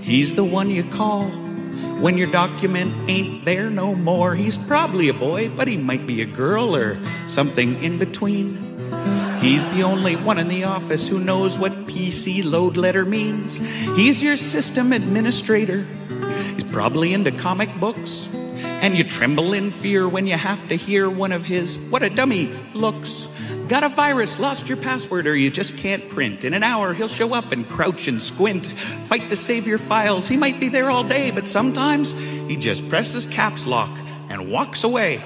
He's 0.03 0.37
the 0.37 0.45
one 0.45 0.71
you 0.71 0.85
call 0.85 1.44
when 2.01 2.19
your 2.19 2.31
document 2.31 3.09
ain't 3.09 3.45
there 3.45 3.71
no 3.71 3.95
more. 3.95 4.35
He's 4.35 4.59
probably 4.59 5.09
a 5.09 5.15
boy, 5.15 5.49
but 5.49 5.69
he 5.69 5.77
might 5.77 6.07
be 6.07 6.23
a 6.23 6.27
girl 6.27 6.77
or 6.77 6.99
something 7.29 7.83
in 7.83 7.99
between. 7.99 8.57
He's 9.41 9.69
the 9.75 9.83
only 9.83 10.17
one 10.17 10.39
in 10.39 10.49
the 10.49 10.65
office 10.65 11.07
who 11.07 11.19
knows 11.19 11.59
what 11.59 11.73
PC 11.87 12.43
load 12.43 12.77
letter 12.77 13.05
means. 13.05 13.59
He's 13.97 14.23
your 14.23 14.37
system 14.37 14.93
administrator. 14.93 15.87
He's 16.55 16.65
probably 16.65 17.13
into 17.13 17.31
comic 17.31 17.75
books. 17.79 18.29
And 18.33 18.97
you 18.97 19.05
tremble 19.05 19.53
in 19.53 19.71
fear 19.71 20.09
when 20.09 20.27
you 20.27 20.35
have 20.35 20.67
to 20.69 20.77
hear 20.77 21.09
one 21.09 21.33
of 21.33 21.45
his, 21.45 21.79
what 21.79 22.03
a 22.03 22.11
dummy, 22.11 22.53
looks. 22.75 23.27
Got 23.69 23.83
a 23.83 23.89
virus, 23.89 24.39
lost 24.39 24.69
your 24.69 24.77
password, 24.77 25.27
or 25.27 25.35
you 25.35 25.51
just 25.51 25.79
can't 25.79 26.07
print. 26.11 26.45
In 26.45 26.53
an 26.53 26.63
hour, 26.63 26.93
he'll 26.93 27.09
show 27.09 27.33
up 27.35 27.51
and 27.51 27.67
crouch 27.67 28.09
and 28.09 28.23
squint. 28.23 28.67
Fight 28.67 29.31
to 29.31 29.37
save 29.37 29.67
your 29.67 29.79
files. 29.79 30.29
He 30.29 30.37
might 30.37 30.61
be 30.61 30.69
there 30.69 30.91
all 30.91 31.03
day, 31.03 31.31
but 31.31 31.49
sometimes 31.49 32.13
he 32.13 32.57
just 32.57 32.87
presses 32.91 33.25
caps 33.25 33.67
lock 33.67 33.91
and 34.29 34.51
walks 34.51 34.85
away. 34.85 35.23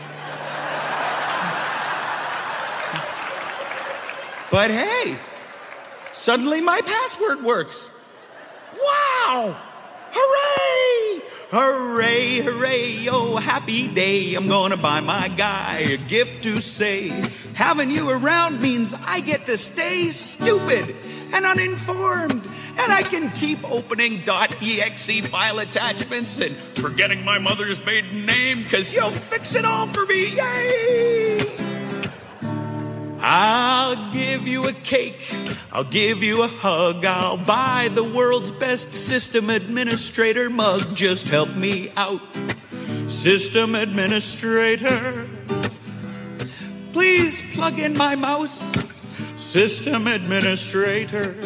But 4.51 4.70
hey, 4.70 5.19
suddenly 6.12 6.60
my 6.60 6.81
password 6.81 7.43
works. 7.43 7.90
Wow! 8.73 9.56
Hooray! 10.12 11.27
Hooray, 11.50 12.40
hooray, 12.40 13.08
oh 13.08 13.36
happy 13.36 13.88
day. 13.88 14.34
I'm 14.34 14.48
gonna 14.48 14.76
buy 14.76 15.00
my 15.00 15.28
guy 15.28 15.78
a 15.78 15.96
gift 15.96 16.42
to 16.42 16.60
say. 16.60 17.08
Having 17.54 17.90
you 17.90 18.10
around 18.10 18.60
means 18.60 18.92
I 18.92 19.20
get 19.20 19.46
to 19.46 19.56
stay 19.56 20.10
stupid 20.10 20.94
and 21.32 21.46
uninformed. 21.46 22.44
And 22.80 22.92
I 22.92 23.02
can 23.02 23.30
keep 23.30 23.64
opening 23.64 24.22
.exe 24.28 25.26
file 25.26 25.58
attachments 25.60 26.38
and 26.38 26.54
forgetting 26.76 27.24
my 27.24 27.38
mother's 27.38 27.82
maiden 27.82 28.26
name, 28.26 28.66
cause 28.66 28.92
you'll 28.92 29.10
fix 29.10 29.54
it 29.54 29.64
all 29.64 29.86
for 29.86 30.04
me. 30.04 30.36
Yay! 30.36 31.47
I'll 33.20 34.12
give 34.12 34.46
you 34.46 34.68
a 34.68 34.72
cake. 34.72 35.32
I'll 35.72 35.84
give 35.84 36.22
you 36.22 36.42
a 36.42 36.48
hug. 36.48 37.04
I'll 37.04 37.36
buy 37.36 37.88
the 37.92 38.04
world's 38.04 38.50
best 38.52 38.94
system 38.94 39.50
administrator 39.50 40.48
mug. 40.48 40.94
Just 40.94 41.28
help 41.28 41.54
me 41.56 41.90
out, 41.96 42.20
system 43.08 43.74
administrator. 43.74 45.28
Please 46.92 47.42
plug 47.54 47.78
in 47.78 47.98
my 47.98 48.14
mouse, 48.14 48.62
system 49.36 50.06
administrator. 50.06 51.36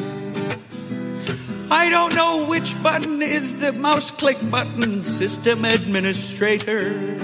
I 1.70 1.88
don't 1.88 2.14
know 2.14 2.46
which 2.46 2.80
button 2.82 3.22
is 3.22 3.60
the 3.60 3.72
mouse 3.72 4.10
click 4.10 4.38
button, 4.50 5.04
system 5.04 5.64
administrator. 5.64 7.18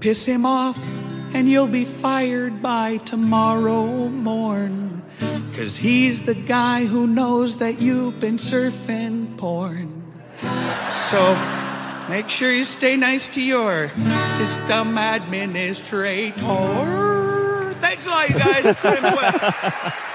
Piss 0.00 0.26
him 0.26 0.44
off 0.44 1.01
and 1.34 1.48
you'll 1.48 1.66
be 1.66 1.84
fired 1.84 2.62
by 2.62 2.98
tomorrow 2.98 4.08
morn. 4.08 5.02
Cause 5.54 5.76
he's 5.76 6.22
the 6.22 6.34
guy 6.34 6.84
who 6.86 7.06
knows 7.06 7.58
that 7.58 7.80
you've 7.80 8.18
been 8.20 8.36
surfing 8.36 9.36
porn. 9.36 10.02
So 11.10 11.36
make 12.08 12.28
sure 12.28 12.52
you 12.52 12.64
stay 12.64 12.96
nice 12.96 13.28
to 13.34 13.42
your 13.42 13.90
system 14.38 14.98
administrator. 14.98 16.32
Thanks 17.80 18.06
a 18.06 18.10
lot, 18.10 18.28
you 18.30 18.38
guys. 18.38 20.02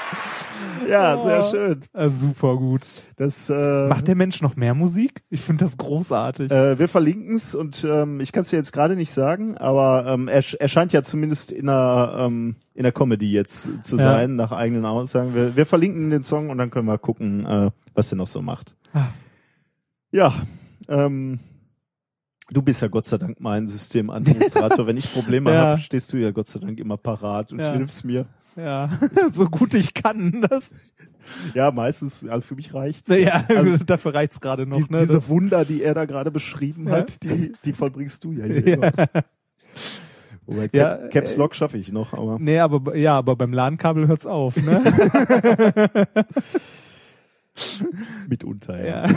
Ja, 0.90 1.22
sehr 1.22 1.44
schön. 1.44 1.80
Äh, 1.94 2.10
super 2.10 2.56
gut. 2.58 2.82
Das, 3.18 3.50
äh, 3.50 3.88
Macht 3.88 4.08
der 4.08 4.16
Mensch 4.16 4.42
noch 4.42 4.56
mehr 4.56 4.74
Musik? 4.74 5.22
Ich 5.30 5.42
finde 5.42 5.66
das 5.66 5.78
großartig. 5.78 6.52
äh, 6.52 6.80
wir 6.80 6.88
verlinken 6.88 7.36
es 7.36 7.56
und 7.56 7.84
ähm, 7.84 8.20
ich 8.20 8.32
kann 8.32 8.42
es 8.42 8.50
dir 8.50 8.58
jetzt 8.58 8.72
gerade 8.74 8.96
nicht 8.96 9.12
sagen, 9.12 9.58
aber 9.58 10.06
ähm, 10.08 10.28
er, 10.28 10.44
er 10.60 10.68
scheint 10.68 10.94
ja 10.94 11.04
zumindest 11.04 11.52
in 11.52 11.66
der, 11.68 12.16
ähm, 12.20 12.56
in 12.74 12.84
der 12.84 12.92
Comedy 12.92 13.32
jetzt 13.32 13.84
zu 13.84 13.98
Ja. 13.98 14.02
sein, 14.04 14.36
nach 14.36 14.52
eigenen 14.52 14.86
Aussagen. 14.86 15.34
Wir, 15.36 15.56
wir 15.56 15.66
verlinken 15.66 16.10
den 16.10 16.24
Song 16.24 16.50
und 16.50 16.58
dann 16.58 16.70
können 16.70 16.88
wir 16.88 16.98
gucken, 16.98 17.46
äh, 17.46 17.72
was 17.94 18.12
er 18.12 18.18
noch 18.18 18.28
so 18.28 18.42
macht. 18.42 18.76
Ah. 18.94 19.08
Ja, 20.12 20.34
ähm, 20.88 21.40
du 22.50 22.62
bist 22.62 22.82
ja 22.82 22.88
Gott 22.88 23.06
sei 23.06 23.18
Dank 23.18 23.40
mein 23.42 23.68
Systemadministrator. 23.68 24.88
Wenn 24.88 24.96
ich 24.98 25.12
Probleme 25.12 25.52
Ja. 25.54 25.58
habe, 25.66 25.82
stehst 25.82 26.14
du 26.14 26.18
ja 26.18 26.32
Gott 26.32 26.48
sei 26.48 26.60
Dank 26.60 26.80
immer 26.80 26.96
parat 26.98 27.52
und 27.52 27.60
Ja. 27.60 27.74
hilfst 27.74 28.06
mir. 28.06 28.26
Ja, 28.58 28.90
so 29.32 29.46
gut 29.46 29.74
ich 29.74 29.94
kann 29.94 30.46
das. 30.50 30.74
Ja, 31.54 31.72
meistens, 31.72 32.26
also 32.28 32.42
für 32.42 32.56
mich 32.56 32.74
reicht's. 32.74 33.10
Ja, 33.10 33.44
Also, 33.50 33.78
dafür 33.86 34.14
reicht's 34.14 34.40
gerade 34.42 34.66
noch. 34.66 34.78
die, 34.78 34.92
ne? 34.92 35.00
diese 35.00 35.16
Das- 35.16 35.30
Wunder, 35.30 35.66
die 35.66 35.84
er 35.84 35.94
da 35.94 36.06
gerade 36.06 36.32
beschrieben 36.32 36.88
Ja. 36.88 36.94
hat, 36.98 37.22
die, 37.24 37.54
die 37.66 37.74
vollbringst 37.74 38.24
du 38.24 38.32
ja 38.32 38.46
hier. 38.46 38.68
Ja. 38.68 38.74
immer. 38.76 38.92
Wobei 40.46 40.70
Cap, 40.70 40.74
Ja, 40.74 41.08
Caps 41.10 41.36
äh, 41.36 41.38
Lock 41.40 41.56
schaffe 41.56 41.78
ich 41.78 41.92
noch, 41.92 42.14
aber 42.14 42.38
Nee, 42.40 42.60
aber 42.60 42.96
ja, 42.96 43.18
aber 43.18 43.36
beim 43.36 43.52
LAN-Kabel 43.52 44.08
hört's 44.08 44.26
auf, 44.26 44.56
ne? 44.56 44.82
mitunter. 48.30 48.86
Ja. 48.86 49.08
ja. 49.10 49.16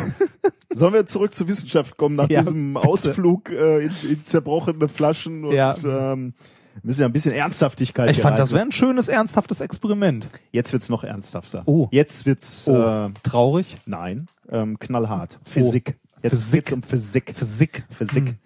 Sollen 0.72 0.94
wir 0.94 1.06
zurück 1.06 1.34
zur 1.34 1.48
Wissenschaft 1.48 1.96
kommen 1.96 2.16
nach 2.16 2.28
Ja, 2.30 2.40
diesem 2.40 2.74
bitte. 2.74 2.88
Ausflug 2.88 3.50
äh, 3.50 3.84
in, 3.84 3.92
in 4.08 4.24
zerbrochene 4.24 4.88
Flaschen 4.88 5.44
und 5.44 5.52
Ja. 5.54 5.74
ähm, 5.84 6.34
wir 6.74 6.80
müssen 6.84 7.00
ja 7.00 7.06
ein 7.06 7.12
bisschen 7.12 7.32
Ernsthaftigkeit 7.32 8.10
Ich 8.10 8.20
fand, 8.20 8.38
das 8.38 8.52
wäre 8.52 8.62
ein 8.62 8.72
schönes, 8.72 9.08
ernsthaftes 9.08 9.60
Experiment. 9.60 10.28
Jetzt 10.52 10.72
wird's 10.72 10.88
noch 10.88 11.04
ernsthafter. 11.04 11.62
Oh. 11.66 11.88
Jetzt 11.90 12.26
wird's 12.26 12.68
Oh. 12.68 12.76
äh, 12.76 13.10
Traurig. 13.22 13.74
nein, 13.86 14.26
ähm, 14.50 14.78
knallhart. 14.78 15.38
Physik. 15.44 15.98
Jetzt 16.22 16.30
Physik. 16.32 16.52
geht's 16.52 16.72
um 16.72 16.82
Physik. 16.82 17.34
Physik. 17.36 17.84
Physik. 17.90 18.28
Hm. 18.28 18.36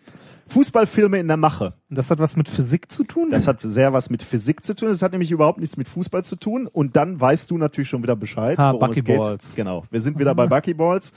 Fußballfilme 0.46 1.18
in 1.18 1.26
der 1.26 1.38
Mache. 1.38 1.72
Das 1.88 2.10
hat 2.10 2.18
was 2.18 2.36
mit 2.36 2.48
Physik 2.48 2.92
zu 2.92 3.02
tun? 3.04 3.30
Das 3.30 3.48
hat 3.48 3.62
sehr 3.62 3.92
was 3.94 4.10
mit 4.10 4.22
Physik 4.22 4.64
zu 4.64 4.74
tun. 4.76 4.88
Das 4.90 5.00
hat 5.00 5.12
nämlich 5.12 5.30
überhaupt 5.30 5.58
nichts 5.58 5.76
mit 5.78 5.88
Fußball 5.88 6.22
zu 6.24 6.36
tun. 6.36 6.66
Und 6.66 6.96
dann 6.96 7.18
weißt 7.20 7.50
du 7.50 7.56
natürlich 7.58 7.88
schon 7.88 8.02
wieder 8.02 8.14
Bescheid, 8.14 8.58
Ah, 8.58 8.74
worum 8.74 8.90
es 8.90 8.96
geht. 8.96 9.06
Buckyballs. 9.16 9.54
Genau. 9.54 9.84
Wir 9.90 10.00
sind 10.00 10.18
wieder 10.18 10.34
bei 10.34 10.46
Buckyballs. 10.46 11.12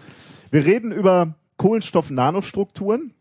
Wir 0.50 0.66
reden 0.66 0.92
über 0.94 1.36
Kohlenstoff-Nanostrukturen. 1.58 3.12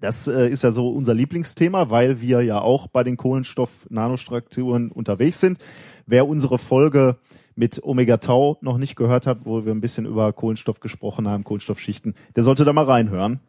Das 0.00 0.28
äh, 0.28 0.48
ist 0.48 0.62
ja 0.62 0.70
so 0.70 0.90
unser 0.90 1.14
Lieblingsthema, 1.14 1.90
weil 1.90 2.20
wir 2.20 2.42
ja 2.42 2.60
auch 2.60 2.86
bei 2.88 3.02
den 3.02 3.16
Kohlenstoff-Nanostrukturen 3.16 4.90
unterwegs 4.90 5.40
sind. 5.40 5.58
Wer 6.06 6.28
unsere 6.28 6.58
Folge 6.58 7.16
mit 7.54 7.82
Omega 7.82 8.18
Tau 8.18 8.58
noch 8.60 8.76
nicht 8.76 8.96
gehört 8.96 9.26
hat, 9.26 9.46
wo 9.46 9.64
wir 9.64 9.72
ein 9.72 9.80
bisschen 9.80 10.04
über 10.04 10.32
Kohlenstoff 10.32 10.80
gesprochen 10.80 11.26
haben, 11.26 11.44
Kohlenstoffschichten, 11.44 12.14
der 12.34 12.42
sollte 12.42 12.64
da 12.64 12.72
mal 12.72 12.84
reinhören. 12.84 13.40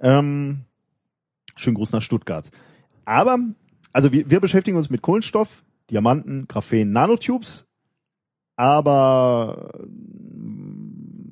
Ähm, 0.00 0.60
schönen 1.56 1.76
Gruß 1.76 1.92
nach 1.92 2.02
Stuttgart. 2.02 2.50
Aber, 3.04 3.38
also 3.92 4.12
wir, 4.12 4.30
wir 4.30 4.40
beschäftigen 4.40 4.78
uns 4.78 4.88
mit 4.88 5.02
Kohlenstoff, 5.02 5.62
Diamanten, 5.90 6.48
Graphen, 6.48 6.92
Nanotubes. 6.92 7.66
Aber 8.56 9.72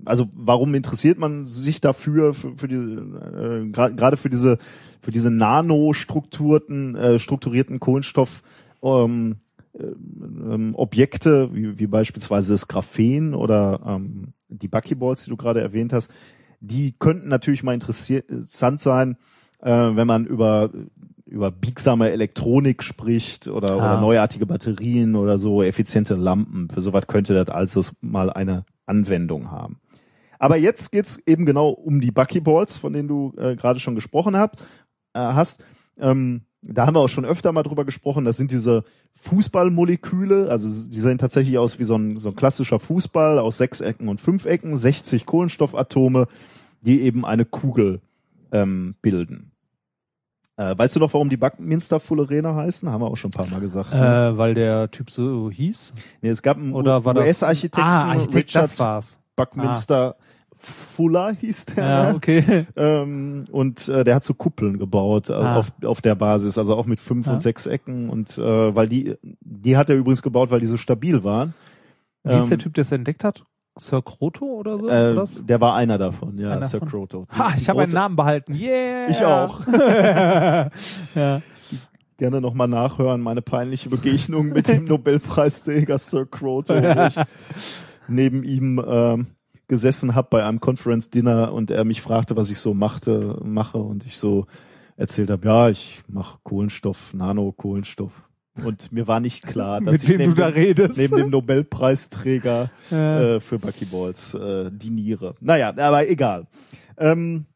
also 0.09 0.29
warum 0.35 0.75
interessiert 0.75 1.19
man 1.19 1.45
sich 1.45 1.81
dafür 1.81 2.35
für, 2.35 2.53
für 2.57 2.69
die 2.69 2.75
äh, 2.75 3.71
gra- 3.71 3.95
gerade 3.95 4.17
für 4.17 4.31
diese 4.31 4.59
für 5.01 5.11
diese 5.11 5.31
nanostrukturierten 5.31 6.97
äh, 6.97 7.19
strukturierten 7.19 7.79
Kohlenstoff 7.81 8.43
ähm, 8.83 9.37
ähm, 9.79 10.75
Objekte 10.75 11.55
wie, 11.55 11.79
wie 11.79 11.87
beispielsweise 11.87 12.53
das 12.55 12.69
Graphen 12.69 13.35
oder 13.35 13.81
ähm, 13.87 14.33
die 14.49 14.69
Buckyballs, 14.69 15.25
die 15.25 15.31
du 15.31 15.37
gerade 15.37 15.61
erwähnt 15.61 15.93
hast, 15.93 16.11
die 16.61 16.93
könnten 16.99 17.29
natürlich 17.29 17.63
mal 17.63 17.75
interessant 17.75 18.81
sein, 18.81 19.17
äh, 19.61 19.71
wenn 19.71 20.07
man 20.07 20.25
über 20.27 20.71
über 21.27 21.51
biegsame 21.51 22.11
Elektronik 22.11 22.83
spricht 22.83 23.49
oder, 23.49 23.77
oder 23.77 23.99
Ah. 23.99 24.01
neuartige 24.01 24.47
Batterien 24.47 25.15
oder 25.15 25.37
so 25.37 25.63
effiziente 25.63 26.15
Lampen. 26.15 26.71
Für 26.71 26.81
sowas 26.81 27.07
könnte 27.07 27.35
das 27.35 27.51
also 27.55 27.83
mal 28.01 28.31
eine 28.31 28.65
Anwendung 28.87 29.51
haben. 29.51 29.77
Aber 30.39 30.57
jetzt 30.57 30.93
geht's 30.93 31.19
eben 31.27 31.47
genau 31.47 31.71
um 31.71 32.01
die 32.01 32.11
Buckyballs, 32.11 32.79
von 32.79 32.93
denen 32.93 33.09
du 33.09 33.35
äh, 33.37 33.57
gerade 33.57 33.81
schon 33.81 33.95
gesprochen 33.95 34.37
hab, 34.37 34.61
äh, 35.15 35.19
hast. 35.21 35.63
Ähm, 35.99 36.43
da 36.63 36.87
haben 36.87 36.95
wir 36.95 37.01
auch 37.01 37.09
schon 37.09 37.25
öfter 37.25 37.53
mal 37.53 37.63
drüber 37.63 37.85
gesprochen. 37.85 38.25
Das 38.25 38.37
sind 38.37 38.51
diese 38.51 38.85
Fußballmoleküle. 39.15 40.51
Also 40.51 40.91
die 40.91 41.01
sehen 41.01 41.19
tatsächlich 41.19 41.59
aus 41.59 41.79
wie 41.79 41.85
so 41.85 41.97
ein, 41.97 42.19
so 42.19 42.31
ein 42.31 42.37
klassischer 42.37 42.79
Fußball 42.79 43.39
aus 43.39 43.59
sechs 43.59 43.81
Ecken 43.81 44.09
und 44.09 44.21
fünf 44.21 44.45
Ecken, 44.45 44.77
60 44.77 45.27
Kohlenstoffatome, 45.27 46.27
die 46.81 47.03
eben 47.03 47.25
eine 47.25 47.45
Kugel 47.45 48.01
ähm, 48.53 48.95
bilden. 49.03 49.53
Äh, 50.57 50.77
weißt 50.77 50.97
du 50.97 51.01
noch, 51.01 51.15
warum 51.15 51.29
die 51.31 51.37
Buckminster 51.37 52.01
Fullerene 52.01 52.55
heißen? 52.55 52.91
Haben 52.91 53.03
wir 53.03 53.07
auch 53.07 53.17
schon 53.17 53.31
ein 53.31 53.33
paar 53.33 53.47
Mal 53.47 53.61
gesagt. 53.61 53.95
ne? 53.95 54.31
Äh, 54.35 54.39
weil 54.39 54.55
der 54.55 54.91
Typ 54.91 55.11
so 55.11 55.51
hieß? 55.51 55.95
nee, 56.21 56.29
es 56.29 56.43
gab 56.43 56.57
einen? 56.57 56.73
US-Architekten, 57.23 57.81
Ah, 57.81 58.11
Architekt, 58.11 58.49
Richard 58.49 58.65
das 58.65 58.79
war's. 58.79 59.21
Buckminster 59.39 60.17
Fuller 60.61 61.33
hieß 61.33 61.67
der. 61.67 61.85
Ja, 61.85 62.09
ne? 62.11 62.15
okay. 62.17 62.67
ähm, 62.77 63.45
und 63.53 63.89
äh, 63.89 64.03
der 64.05 64.17
hat 64.17 64.25
so 64.25 64.35
Kuppeln 64.35 64.79
gebaut 64.79 65.31
äh, 65.31 65.35
Ah. 65.35 65.57
auf, 65.57 65.73
auf 65.85 66.01
der 66.03 66.17
Basis, 66.17 66.59
also 66.59 66.75
auch 66.77 66.85
mit 66.87 66.99
fünf 66.99 67.27
Ja. 67.27 67.35
und 67.35 67.41
sechs 67.43 67.67
Ecken. 67.67 68.11
Und 68.11 68.37
äh, 68.39 68.75
weil 68.75 68.89
die, 68.89 69.15
die 69.23 69.77
hat 69.77 69.89
er 69.89 69.97
übrigens 69.97 70.21
gebaut, 70.23 70.51
weil 70.51 70.59
die 70.61 70.67
so 70.67 70.77
stabil 70.77 71.23
waren. 71.23 71.55
Wie 72.25 72.35
ist 72.35 72.43
Ähm, 72.43 72.49
der 72.49 72.59
Typ, 72.59 72.75
der 72.75 72.83
es 72.83 72.91
entdeckt 72.93 73.23
hat? 73.23 73.45
Sir 73.79 74.03
Kroto 74.03 74.45
oder 74.47 74.77
so? 74.81 74.89
Äh, 74.89 75.13
oder 75.13 75.25
der 75.43 75.61
war 75.61 75.77
einer 75.77 75.99
davon, 75.99 76.37
ja, 76.37 76.51
Einer 76.51 76.65
Sir 76.65 76.81
Croto. 76.81 77.29
Die- 77.33 77.39
Ha, 77.39 77.53
ich 77.57 77.69
habe 77.69 77.83
einen 77.83 77.93
Namen 77.93 78.17
behalten. 78.17 78.53
Yeah! 78.57 79.09
Ich 79.09 79.25
auch. 79.25 79.61
ja. 81.15 81.41
Gerne 82.17 82.41
nochmal 82.41 82.67
nachhören, 82.67 83.21
meine 83.21 83.43
peinliche 83.43 83.89
Begegnung 83.91 84.49
mit 84.49 84.67
dem 84.67 84.87
Nobelpreisträger 84.87 85.97
Sir 85.99 86.27
Croto, 86.27 86.75
wo 86.75 87.07
ich 87.07 87.17
neben 88.09 88.43
ihm 88.45 88.83
ähm, 88.87 89.27
gesessen 89.69 90.15
habe 90.15 90.29
bei 90.31 90.45
einem 90.45 90.61
Conference 90.61 91.11
Dinner 91.11 91.53
und 91.53 91.71
er 91.71 91.85
mich 91.85 92.01
fragte, 92.01 92.37
was 92.37 92.51
ich 92.51 92.59
so 92.59 92.75
machte, 92.75 93.39
mache 93.45 93.79
und 93.79 94.05
ich 94.07 94.19
so 94.19 94.47
erzählt 94.97 95.31
habe, 95.31 95.47
ja, 95.47 95.69
ich 95.69 96.03
mache 96.09 96.39
Kohlenstoff, 96.43 97.15
Nano-Kohlenstoff. 97.15 98.13
Und 98.65 98.91
mir 98.91 99.07
war 99.07 99.21
nicht 99.21 99.47
klar, 99.47 99.81
dass 99.81 99.93
Mit 99.93 100.03
ich 100.03 100.09
wem 100.09 100.19
neben, 100.19 100.35
du 100.35 100.41
da 100.43 100.51
dem, 100.51 100.55
redest. 100.63 100.99
neben 100.99 101.17
dem 101.17 101.31
Nobelpreisträger 101.31 102.71
Ja. 102.91 103.37
äh, 103.37 103.41
für 103.41 103.59
Buckyballs 103.59 104.35
äh, 104.35 104.71
diniere. 104.73 105.35
Naja, 105.41 105.69
aber 105.77 106.09
egal. 106.09 106.47
Ähm, 106.97 107.47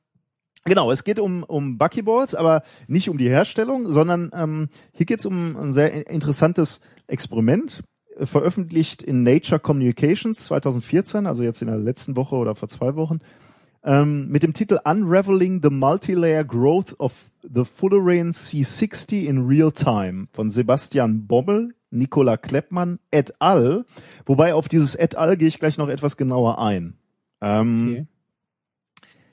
Genau, 0.64 0.92
es 0.92 1.02
geht 1.02 1.18
um, 1.18 1.42
um 1.42 1.76
Buckyballs, 1.76 2.36
aber 2.36 2.62
nicht 2.86 3.08
um 3.08 3.18
die 3.18 3.28
Herstellung, 3.28 3.92
sondern 3.92 4.30
ähm, 4.32 4.68
hier 4.92 5.06
geht 5.06 5.18
es 5.18 5.26
um 5.26 5.56
ein 5.56 5.72
sehr 5.72 5.92
in- 5.92 6.02
interessantes 6.02 6.80
Experiment, 7.08 7.82
veröffentlicht 8.20 9.02
in 9.02 9.22
Nature 9.22 9.60
Communications 9.60 10.44
2014, 10.44 11.26
also 11.26 11.42
jetzt 11.42 11.62
in 11.62 11.68
der 11.68 11.78
letzten 11.78 12.16
Woche 12.16 12.36
oder 12.36 12.54
vor 12.54 12.68
zwei 12.68 12.94
Wochen. 12.94 13.20
ähm, 13.84 14.28
mit 14.28 14.42
dem 14.42 14.52
Titel 14.52 14.78
Unraveling 14.84 15.60
the 15.62 15.70
Multilayer 15.70 16.44
Growth 16.44 16.98
of 17.00 17.32
the 17.42 17.64
Fullerene 17.64 18.30
C60 18.30 19.24
in 19.24 19.46
Real 19.46 19.72
Time 19.72 20.28
von 20.32 20.50
Sebastian 20.50 21.26
Bommel, 21.26 21.74
Nicola 21.90 22.36
Kleppmann 22.36 23.00
et 23.10 23.34
al. 23.40 23.84
Wobei 24.24 24.54
auf 24.54 24.68
dieses 24.68 24.94
et 24.94 25.16
al. 25.16 25.36
gehe 25.36 25.48
ich 25.48 25.58
gleich 25.58 25.78
noch 25.78 25.88
etwas 25.88 26.16
genauer 26.16 26.58
ein. 26.58 26.96
Ähm, 27.40 27.88
Okay. 27.90 28.06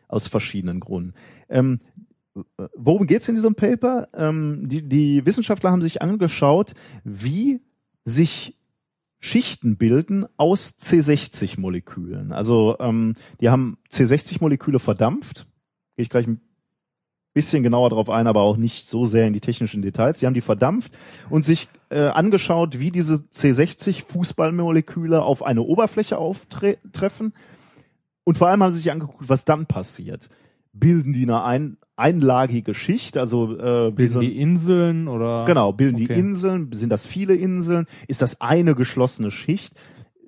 Aus 0.07 0.27
verschiedenen 0.27 0.79
Gründen. 0.79 1.13
Ähm, 1.49 1.77
worum 2.75 3.05
geht's 3.05 3.29
in 3.29 3.35
diesem 3.35 3.53
Paper? 3.53 4.07
Ähm, 4.15 4.67
die, 4.67 4.81
die 4.81 5.23
Wissenschaftler 5.27 5.69
haben 5.71 5.83
sich 5.83 6.01
angeschaut, 6.01 6.73
wie 7.03 7.61
sich 8.05 8.57
Schichten 9.19 9.77
bilden 9.77 10.25
aus 10.37 10.77
C60-Molekülen. 10.79 12.31
Also 12.31 12.77
ähm, 12.79 13.15
die 13.41 13.49
haben 13.49 13.77
C60-Moleküle 13.91 14.79
verdampft. 14.79 15.45
Gehe 15.95 16.03
ich 16.03 16.09
gleich 16.09 16.25
ein 16.25 16.41
bisschen 17.33 17.63
genauer 17.63 17.89
drauf 17.89 18.09
ein, 18.09 18.27
aber 18.27 18.41
auch 18.41 18.57
nicht 18.57 18.87
so 18.87 19.05
sehr 19.05 19.27
in 19.27 19.33
die 19.33 19.41
technischen 19.41 19.81
Details. 19.81 20.19
Die 20.19 20.25
haben 20.25 20.33
die 20.33 20.41
verdampft 20.41 20.93
und 21.29 21.45
sich 21.45 21.67
äh, 21.89 22.07
angeschaut, 22.07 22.79
wie 22.79 22.91
diese 22.91 23.15
C60-Fußballmoleküle 23.15 25.21
auf 25.21 25.43
eine 25.43 25.61
Oberfläche 25.61 26.17
auftreffen. 26.17 27.33
Und 28.23 28.37
vor 28.37 28.47
allem 28.47 28.63
haben 28.63 28.71
sie 28.71 28.79
sich 28.79 28.91
angeguckt, 28.91 29.27
was 29.27 29.45
dann 29.45 29.65
passiert. 29.65 30.29
Bilden 30.73 31.13
die 31.13 31.23
eine 31.23 31.43
ein, 31.43 31.77
einlagige 31.95 32.73
Schicht, 32.73 33.17
also 33.17 33.57
äh, 33.57 33.91
Bilden 33.91 34.13
so 34.13 34.19
die 34.19 34.39
Inseln 34.39 35.07
oder? 35.07 35.45
Genau, 35.45 35.73
bilden 35.73 35.97
die 35.97 36.05
Okay. 36.05 36.19
Inseln, 36.19 36.71
sind 36.71 36.89
das 36.91 37.05
viele 37.05 37.35
Inseln, 37.35 37.85
ist 38.07 38.21
das 38.21 38.41
eine 38.41 38.75
geschlossene 38.75 39.31
Schicht? 39.31 39.73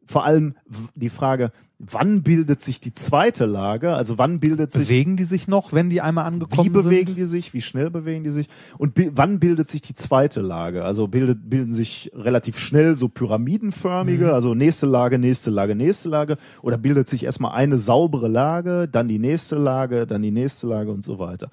Vor 0.06 0.26
allem 0.26 0.56
die 0.96 1.10
Frage, 1.10 1.52
wann 1.90 2.22
bildet 2.22 2.62
sich 2.62 2.80
die 2.80 2.94
zweite 2.94 3.46
Lage? 3.46 3.94
Also 3.94 4.18
wann 4.18 4.40
bildet 4.40 4.72
sich 4.72 4.88
Bewegen 4.88 5.18
die 5.18 5.24
sich 5.24 5.48
noch, 5.48 5.74
wenn 5.74 5.90
die 5.90 6.02
einmal 6.02 6.26
angekommen 6.26 6.66
wie 6.66 6.70
bewegen 6.70 7.08
sind? 7.08 7.18
die 7.18 7.26
sich? 7.26 7.54
Wie 7.54 7.62
schnell 7.62 7.90
bewegen 7.90 8.24
die 8.24 8.30
sich? 8.30 8.48
Und 8.78 8.94
bi 8.94 9.10
wann 9.16 9.40
bildet 9.40 9.68
sich 9.70 9.82
die 9.82 9.96
zweite 9.96 10.42
Lage? 10.42 10.84
Also 10.86 11.08
bildet, 11.08 11.50
bilden 11.50 11.74
sich 11.74 12.12
relativ 12.14 12.60
schnell 12.60 12.96
so 12.96 13.08
pyramidenförmige, 13.08 14.26
Mhm. 14.26 14.32
also 14.32 14.54
nächste 14.54 14.86
Lage, 14.86 15.18
nächste 15.18 15.50
Lage, 15.50 15.76
nächste 15.76 16.10
Lage. 16.10 16.38
Oder 16.62 16.78
bildet 16.78 17.10
sich 17.10 17.24
erstmal 17.24 17.54
eine 17.54 17.78
saubere 17.78 18.28
Lage, 18.28 18.88
dann 18.88 19.08
die 19.08 19.20
nächste 19.20 19.56
Lage, 19.58 20.06
dann 20.06 20.22
die 20.22 20.32
nächste 20.32 20.68
Lage 20.68 20.92
und 20.92 21.04
so 21.04 21.18
weiter. 21.20 21.50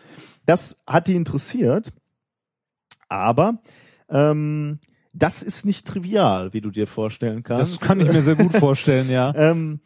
Das 0.47 0.79
hat 0.87 1.09
die 1.09 1.15
interessiert. 1.15 1.93
Aber 3.09 3.59
ähm, 4.11 4.79
das 5.15 5.43
ist 5.43 5.65
nicht 5.65 5.87
trivial, 5.87 6.53
wie 6.53 6.61
du 6.61 6.71
dir 6.71 6.87
vorstellen 6.87 7.43
kannst. 7.43 7.75
Das 7.75 7.81
kann 7.81 8.01
ich 8.01 8.09
mir 8.13 8.23
sehr 8.23 8.37
gut 8.37 8.53
vorstellen, 8.57 9.11
ja. 9.11 9.33
Ähm, 9.35 9.81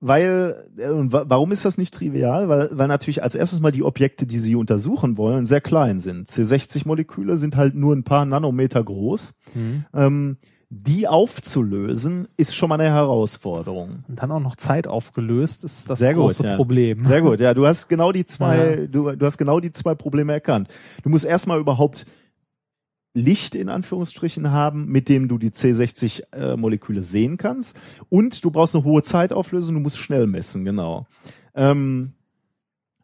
weil, 0.00 0.66
äh, 0.78 0.88
und 0.88 1.12
wa- 1.12 1.24
warum 1.28 1.52
ist 1.52 1.64
das 1.64 1.78
nicht 1.78 1.92
trivial? 1.94 2.48
Weil, 2.48 2.70
weil 2.72 2.88
natürlich 2.88 3.22
als 3.22 3.34
erstes 3.34 3.60
mal 3.60 3.70
die 3.72 3.82
Objekte, 3.84 4.26
die 4.26 4.38
sie 4.38 4.56
untersuchen 4.56 5.16
wollen, 5.16 5.46
sehr 5.46 5.60
klein 5.60 6.00
sind. 6.00 6.28
C60-Moleküle 6.28 7.36
sind 7.36 7.56
halt 7.56 7.74
nur 7.74 7.94
ein 7.94 8.04
paar 8.04 8.24
Nanometer 8.24 8.82
groß. 8.82 9.32
Mhm. 9.54 9.84
Ähm, 9.94 10.36
die 10.72 11.08
aufzulösen, 11.08 12.28
ist 12.36 12.54
schon 12.54 12.68
mal 12.68 12.80
eine 12.80 12.90
Herausforderung. 12.94 14.04
Und 14.08 14.22
dann 14.22 14.30
auch 14.30 14.38
noch 14.40 14.54
Zeit 14.54 14.86
aufgelöst, 14.86 15.64
ist 15.64 15.90
das 15.90 15.98
Sehr 15.98 16.14
gut, 16.14 16.22
große 16.24 16.44
ja. 16.44 16.56
Problem. 16.56 17.06
Sehr 17.06 17.22
gut, 17.22 17.40
ja, 17.40 17.54
du 17.54 17.66
hast 17.66 17.88
genau 17.88 18.12
die 18.12 18.24
zwei, 18.26 18.56
Ja. 18.82 18.86
du, 18.86 19.10
du 19.16 19.26
hast 19.26 19.36
genau 19.36 19.58
die 19.60 19.72
zwei 19.72 19.94
Probleme 19.96 20.32
erkannt. 20.32 20.68
Du 21.02 21.08
musst 21.08 21.24
erstmal 21.24 21.58
überhaupt 21.58 22.06
Licht 23.12 23.54
in 23.54 23.68
Anführungsstrichen 23.68 24.50
haben, 24.50 24.86
mit 24.86 25.08
dem 25.08 25.28
du 25.28 25.38
die 25.38 25.50
C60-Moleküle 25.50 27.02
sehen 27.02 27.36
kannst. 27.36 27.76
Und 28.08 28.44
du 28.44 28.50
brauchst 28.50 28.74
eine 28.74 28.84
hohe 28.84 29.02
Zeitauflösung, 29.02 29.74
du 29.74 29.80
musst 29.80 29.98
schnell 29.98 30.26
messen, 30.26 30.64
genau. 30.64 31.06
Ähm, 31.54 32.12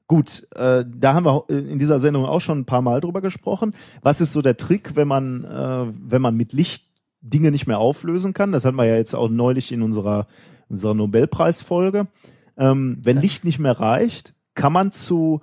gut, 0.06 0.46
äh, 0.54 0.84
da 0.86 1.14
haben 1.14 1.26
wir 1.26 1.44
äh, 1.48 1.54
in 1.54 1.78
dieser 1.78 1.98
Sendung 1.98 2.24
auch 2.24 2.40
schon 2.40 2.60
ein 2.60 2.66
paar 2.66 2.82
Mal 2.82 3.00
drüber 3.00 3.20
gesprochen. 3.20 3.74
Was 4.02 4.20
ist 4.20 4.32
so 4.32 4.42
der 4.42 4.56
Trick, 4.56 4.94
wenn 4.94 5.08
man, 5.08 5.44
äh, 5.44 5.92
wenn 6.08 6.22
man 6.22 6.36
mit 6.36 6.52
Licht 6.52 6.86
Dinge 7.20 7.50
nicht 7.50 7.66
mehr 7.66 7.78
auflösen 7.78 8.32
kann? 8.32 8.52
Das 8.52 8.64
hatten 8.64 8.76
wir 8.76 8.84
ja 8.84 8.96
jetzt 8.96 9.14
auch 9.14 9.28
neulich 9.28 9.72
in 9.72 9.82
unserer, 9.82 10.28
unserer 10.68 10.94
Nobelpreisfolge. 10.94 12.06
Ähm, 12.56 12.98
wenn 13.02 13.20
Licht 13.20 13.44
nicht 13.44 13.58
mehr 13.58 13.78
reicht, 13.78 14.34
kann 14.54 14.72
man 14.72 14.92
zu 14.92 15.40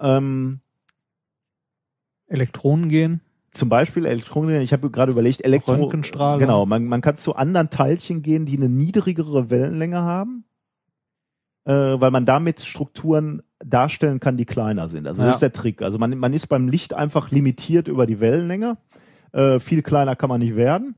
ähm, 0.00 0.60
Elektronen 2.26 2.88
gehen. 2.88 3.20
Zum 3.52 3.68
Beispiel 3.68 4.06
Elektronen, 4.06 4.60
ich 4.60 4.72
habe 4.72 4.90
gerade 4.90 5.12
überlegt, 5.12 5.44
Elektro 5.44 5.72
Röntgenstrahlung. 5.72 6.40
Genau, 6.40 6.66
man, 6.66 6.84
man 6.84 7.00
kann 7.00 7.16
zu 7.16 7.34
anderen 7.36 7.70
Teilchen 7.70 8.22
gehen, 8.22 8.46
die 8.46 8.56
eine 8.56 8.68
niedrigere 8.68 9.50
Wellenlänge 9.50 10.02
haben, 10.02 10.44
äh, 11.64 11.72
weil 11.72 12.10
man 12.10 12.26
damit 12.26 12.60
Strukturen 12.60 13.42
darstellen 13.64 14.20
kann, 14.20 14.36
die 14.36 14.44
kleiner 14.44 14.88
sind. 14.88 15.06
Also 15.06 15.22
das 15.22 15.26
Ja. 15.26 15.34
ist 15.34 15.42
der 15.42 15.52
Trick. 15.52 15.82
Also 15.82 15.98
man, 15.98 16.16
man 16.18 16.32
ist 16.32 16.46
beim 16.46 16.68
Licht 16.68 16.94
einfach 16.94 17.30
limitiert 17.30 17.88
über 17.88 18.06
die 18.06 18.20
Wellenlänge. 18.20 18.78
Äh, 19.32 19.58
viel 19.58 19.82
kleiner 19.82 20.14
kann 20.16 20.28
man 20.28 20.40
nicht 20.40 20.56
werden. 20.56 20.94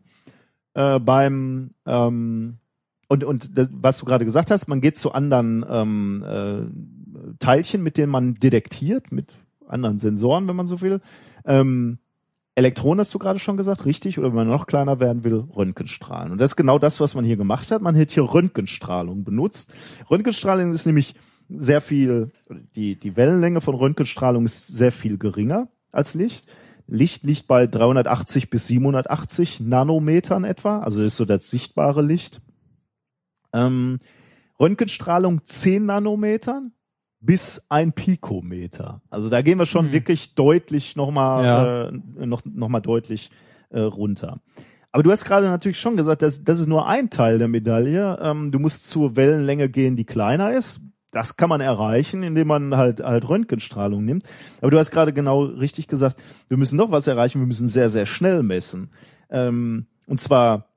Äh, 0.75 1.01
beim 1.01 1.71
ähm, 1.87 2.59
und 3.09 3.25
und 3.25 3.59
das, 3.59 3.69
was 3.73 3.99
du 3.99 4.05
gerade 4.05 4.25
gesagt 4.25 4.51
hast, 4.53 4.69
man 4.69 4.81
geht 4.81 4.99
zu 4.99 5.13
anderen 5.13 5.65
ähm, 5.69 6.25
äh, 6.25 7.35
Teilchen, 7.41 7.83
mit 7.83 7.97
denen 7.97 8.13
man 8.13 8.35
detektiert, 8.35 9.11
mit 9.11 9.33
anderen 9.67 9.99
Sensoren, 9.99 10.47
wenn 10.47 10.55
man 10.57 10.67
so 10.67 10.81
will. 10.81 11.01
Ähm, 11.45 11.99
Elektronen 12.55 13.01
hast 13.01 13.15
du 13.15 13.19
gerade 13.19 13.39
schon 13.39 13.57
gesagt, 13.57 13.85
richtig? 13.85 14.19
Oder 14.19 14.29
wenn 14.29 14.37
man 14.37 14.49
noch 14.49 14.67
kleiner 14.67 15.01
werden 15.01 15.25
will, 15.25 15.45
Röntgenstrahlen. 15.57 16.33
Und 16.33 16.41
das 16.41 16.53
ist 16.53 16.57
genau 16.57 16.79
das, 16.79 17.01
was 17.01 17.15
man 17.15 17.25
hier 17.25 17.37
gemacht 17.37 17.71
hat. 17.71 17.81
Man 17.81 17.99
hat 17.99 18.11
hier 18.11 18.25
Röntgenstrahlung 18.25 19.25
benutzt. 19.25 19.73
Röntgenstrahlung 20.11 20.73
ist 20.73 20.87
nämlich 20.87 21.15
sehr 21.49 21.81
viel, 21.81 22.31
die, 22.77 22.99
die 22.99 23.17
Wellenlänge 23.17 23.61
von 23.61 23.75
Röntgenstrahlung 23.75 24.45
ist 24.45 24.67
sehr 24.67 24.93
viel 24.93 25.19
geringer 25.19 25.69
als 25.93 26.15
Licht. 26.15 26.47
Licht 26.87 27.25
liegt 27.25 27.47
bei 27.47 27.67
380 27.67 28.51
bis 28.51 28.67
780 28.67 29.61
Nanometern 29.61 30.45
etwa, 30.45 30.81
also 30.81 31.03
ist 31.03 31.17
so 31.17 31.25
das 31.25 31.49
sichtbare 31.49 32.03
Licht. 32.03 32.41
Ähm, 33.53 33.99
Röntgenstrahlung 34.59 35.45
10 35.45 35.87
Nanometern 35.87 36.73
bis 37.21 37.63
ein 37.69 37.93
Pikometer. 37.93 39.03
Also 39.11 39.29
da 39.29 39.43
gehen 39.43 39.59
wir 39.59 39.67
schon 39.67 39.87
Hm. 39.87 39.93
wirklich 39.93 40.35
deutlich 40.35 40.97
nochmal 40.97 41.45
Ja. 41.45 41.89
äh, 41.89 42.27
noch, 42.27 42.43
noch 42.45 42.69
mal 42.69 42.81
deutlich 42.81 43.31
äh, 43.71 43.81
runter. 43.81 44.41
Aber 44.93 45.03
du 45.03 45.11
hast 45.13 45.25
gerade 45.25 45.47
natürlich 45.49 45.79
schon 45.79 45.97
gesagt, 45.97 46.23
das, 46.23 46.43
das 46.43 46.59
ist 46.59 46.67
nur 46.67 46.87
ein 46.89 47.11
Teil 47.11 47.39
der 47.39 47.47
Medaille. 47.49 48.19
Ähm, 48.21 48.51
du 48.51 48.59
musst 48.59 48.89
zur 48.89 49.15
Wellenlänge 49.17 49.69
gehen, 49.69 49.95
die 49.97 50.05
kleiner 50.05 50.53
ist. 50.57 50.81
Das 51.13 51.37
kann 51.37 51.49
man 51.49 51.61
erreichen, 51.61 52.23
indem 52.23 52.49
man 52.49 52.77
halt 52.77 53.01
halt 53.01 53.29
Röntgenstrahlung 53.29 54.05
nimmt. 54.05 54.25
Aber 54.61 54.71
du 54.71 54.79
hast 54.79 54.91
gerade 54.93 55.13
genau 55.13 55.43
richtig 55.45 55.89
gesagt, 55.89 56.17
wir 56.49 56.57
müssen 56.57 56.77
noch 56.77 56.91
was 56.93 57.07
erreichen. 57.07 57.41
Wir 57.41 57.47
müssen 57.47 57.69
sehr 57.69 57.89
sehr 57.89 58.07
schnell 58.07 58.43
messen. 58.43 58.91
Ähm, 59.29 59.87
und 60.07 60.21
zwar 60.21 60.70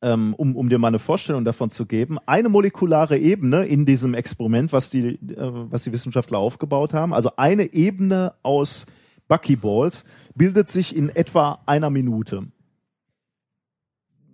ähm, 0.00 0.34
um, 0.34 0.54
um 0.56 0.68
dir 0.68 0.78
mal 0.78 0.88
eine 0.88 0.98
Vorstellung 0.98 1.44
davon 1.44 1.70
zu 1.70 1.86
geben, 1.86 2.18
eine 2.26 2.48
molekulare 2.48 3.18
Ebene 3.18 3.64
in 3.64 3.84
diesem 3.84 4.14
Experiment, 4.14 4.72
was 4.72 4.90
die, 4.90 5.14
äh, 5.14 5.18
was 5.36 5.82
die 5.84 5.92
Wissenschaftler 5.92 6.38
aufgebaut 6.38 6.94
haben, 6.94 7.12
also 7.12 7.32
eine 7.36 7.72
Ebene 7.72 8.34
aus 8.42 8.86
Buckyballs, 9.26 10.04
bildet 10.34 10.68
sich 10.68 10.96
in 10.96 11.08
etwa 11.08 11.58
einer 11.66 11.90
Minute. 11.90 12.44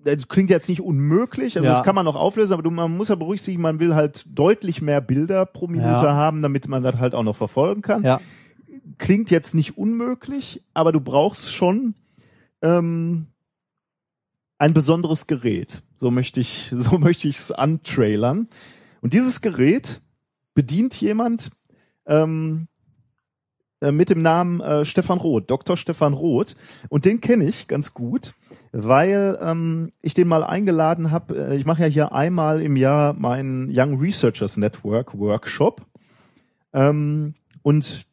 Das 0.05 0.28
klingt 0.28 0.51
jetzt 0.51 0.69
nicht 0.69 0.82
unmöglich, 0.82 1.57
also 1.57 1.66
Ja. 1.66 1.73
das 1.74 1.82
kann 1.82 1.95
man 1.95 2.05
noch 2.05 2.15
auflösen, 2.16 2.53
aber 2.53 2.62
du, 2.62 2.70
man 2.70 2.95
muss 2.95 3.09
ja 3.09 3.15
berücksichtigen, 3.15 3.62
man 3.62 3.78
will 3.81 3.95
halt 3.95 4.27
deutlich 4.28 4.82
mehr 4.82 5.01
Bilder 5.01 5.47
pro 5.47 5.66
Minute 5.66 6.05
Ja. 6.05 6.15
haben, 6.15 6.43
damit 6.43 6.69
man 6.69 6.82
das 6.82 6.99
halt 6.99 7.15
auch 7.15 7.23
noch 7.23 7.36
verfolgen 7.36 7.81
kann 7.81 8.05
Ja. 8.05 8.20
klingt 8.99 9.31
jetzt 9.31 9.55
nicht 9.55 9.78
unmöglich, 9.78 10.62
aber 10.74 10.93
du 10.93 11.01
brauchst 11.01 11.53
schon 11.55 11.95
ähm, 12.61 13.27
ein 14.65 14.73
besonderes 14.73 15.27
Gerät. 15.27 15.82
So 16.01 16.11
möchte 16.11 16.41
ich, 16.41 16.70
so 16.73 16.99
möchte 16.99 17.28
ich 17.28 17.39
es 17.39 17.53
antrailern. 17.53 18.49
Und 19.03 19.12
dieses 19.12 19.43
Gerät 19.43 20.01
bedient 20.55 20.99
jemand 21.01 21.51
ähm, 22.07 22.69
äh, 23.82 23.93
mit 23.93 24.09
dem 24.09 24.23
Namen 24.23 24.62
äh, 24.62 24.86
Stefan 24.86 25.19
Roth, 25.19 25.51
Dr. 25.51 25.77
Stefan 25.77 26.15
Roth. 26.15 26.57
Und 26.89 27.05
den 27.05 27.20
kenne 27.20 27.45
ich 27.45 27.69
ganz 27.69 27.93
gut, 27.93 28.32
weil 28.73 29.39
ähm, 29.43 29.91
ich 30.01 30.15
den 30.15 30.28
mal 30.28 30.43
eingeladen 30.43 31.11
habe. 31.11 31.36
Äh, 31.51 31.57
Ich 31.57 31.66
mache 31.66 31.82
ja 31.82 31.89
hier 31.89 32.12
einmal 32.12 32.62
im 32.62 32.77
Jahr 32.77 33.12
meinen 33.12 33.69
Young 33.70 33.99
Researchers 34.01 34.57
Network 34.57 35.19
Workshop. 35.19 35.82
Ähm, 36.73 37.35
und 37.61 38.07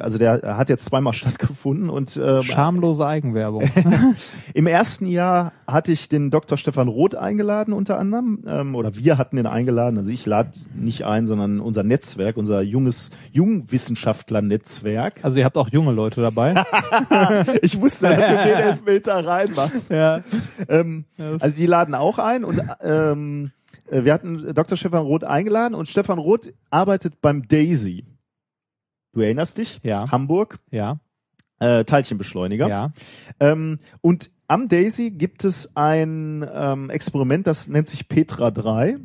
also 0.00 0.18
der 0.18 0.56
hat 0.56 0.68
jetzt 0.68 0.84
zweimal 0.84 1.12
stattgefunden 1.14 1.90
und 1.90 2.16
äh, 2.16 2.42
Schamlose 2.42 3.06
Eigenwerbung. 3.06 3.68
im 4.54 4.66
ersten 4.66 5.06
Jahr 5.06 5.52
hatte 5.66 5.92
ich 5.92 6.08
den 6.08 6.30
Dr. 6.30 6.58
Stefan 6.58 6.88
Roth 6.88 7.14
eingeladen 7.14 7.72
unter 7.72 7.98
anderem, 7.98 8.44
ähm, 8.46 8.74
oder 8.74 8.96
wir 8.96 9.18
hatten 9.18 9.38
ihn 9.38 9.46
eingeladen. 9.46 9.98
Also 9.98 10.10
ich 10.10 10.26
lade 10.26 10.50
nicht 10.74 11.04
ein, 11.04 11.26
sondern 11.26 11.60
unser 11.60 11.82
Netzwerk, 11.82 12.36
unser 12.36 12.62
junges 12.62 13.10
Jungwissenschaftler-Netzwerk. 13.32 15.24
Also 15.24 15.38
ihr 15.38 15.44
habt 15.44 15.56
auch 15.56 15.68
junge 15.70 15.92
Leute 15.92 16.20
dabei. 16.20 16.64
Ich 17.62 17.80
wusste, 17.80 18.08
dass 18.08 18.16
du 18.16 18.48
den 18.48 18.58
Elfmeter 18.58 19.26
reinmachst. 19.26 19.90
ja. 19.90 20.22
Ähm, 20.68 21.04
also 21.18 21.56
die 21.56 21.66
laden 21.66 21.94
auch 21.94 22.18
ein 22.18 22.44
und 22.44 22.60
ähm, 22.82 23.50
äh, 23.90 24.04
wir 24.04 24.12
hatten 24.12 24.54
Dr. 24.54 24.76
Stefan 24.76 25.02
Roth 25.02 25.24
eingeladen 25.24 25.74
und 25.74 25.88
Stefan 25.88 26.18
Roth 26.18 26.52
arbeitet 26.70 27.20
beim 27.20 27.46
Daisy. 27.48 28.04
Du 29.16 29.22
erinnerst 29.22 29.56
dich? 29.56 29.80
Ja. 29.82 30.10
Hamburg, 30.10 30.58
Ja, 30.70 30.98
äh, 31.58 31.84
Teilchenbeschleuniger. 31.84 32.68
ja. 32.68 32.92
Ähm, 33.40 33.78
und 34.02 34.30
am 34.46 34.68
Daisy 34.68 35.10
gibt 35.10 35.42
es 35.44 35.74
ein 35.74 36.46
ähm, 36.52 36.90
Experiment, 36.90 37.46
das 37.46 37.66
nennt 37.68 37.88
sich 37.88 38.08
Petra 38.08 38.50
3. 38.50 38.96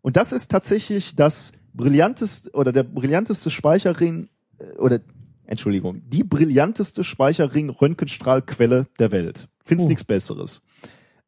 Und 0.00 0.16
das 0.16 0.32
ist 0.32 0.50
tatsächlich 0.50 1.16
das 1.16 1.52
brillanteste 1.74 2.50
oder 2.52 2.72
der 2.72 2.82
brillanteste 2.82 3.50
Speicherring 3.50 4.30
äh, 4.58 4.72
oder 4.78 5.00
Entschuldigung, 5.44 6.00
die 6.08 6.24
brillanteste 6.24 7.04
Speicherring-Röntgenstrahlquelle 7.04 8.86
der 8.98 9.12
Welt. 9.12 9.48
Findest 9.66 9.84
Oh. 9.84 9.88
nichts 9.90 10.04
Besseres. 10.04 10.62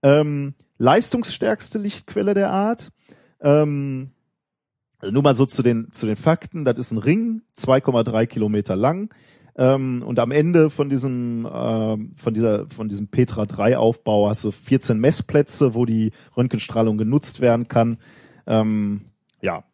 Ähm, 0.03 0.55
leistungsstärkste 0.79 1.79
Lichtquelle 1.79 2.33
der 2.33 2.49
Art. 2.49 2.89
Ähm, 3.43 4.13
also 5.05 5.13
nur 5.13 5.23
mal 5.23 5.35
so 5.35 5.45
zu 5.45 5.63
den, 5.63 5.93
zu 5.93 6.07
den 6.07 6.17
Fakten. 6.17 6.65
Das 6.65 6.79
ist 6.79 6.93
ein 6.93 6.99
Ring, 6.99 7.43
2,3 7.59 8.27
Kilometer 8.27 8.75
lang. 8.75 9.13
Ähm, 9.55 10.03
und 10.05 10.19
am 10.19 10.31
Ende 10.31 10.71
von 10.71 10.89
diesem, 10.89 11.47
ähm, 11.53 12.13
von 12.17 12.33
dieser, 12.33 12.67
von 12.71 12.89
diesem 12.89 13.09
Petra 13.09 13.45
3 13.45 13.77
Aufbau 13.77 14.29
hast 14.29 14.45
du 14.45 14.51
14 14.51 14.99
Messplätze, 14.99 15.75
wo 15.75 15.85
die 15.85 16.13
Röntgenstrahlung 16.37 16.97
genutzt 16.97 17.43
werden 17.43 17.69
kann. 17.69 17.99
Ähm, 18.47 19.03
ja. 19.43 19.65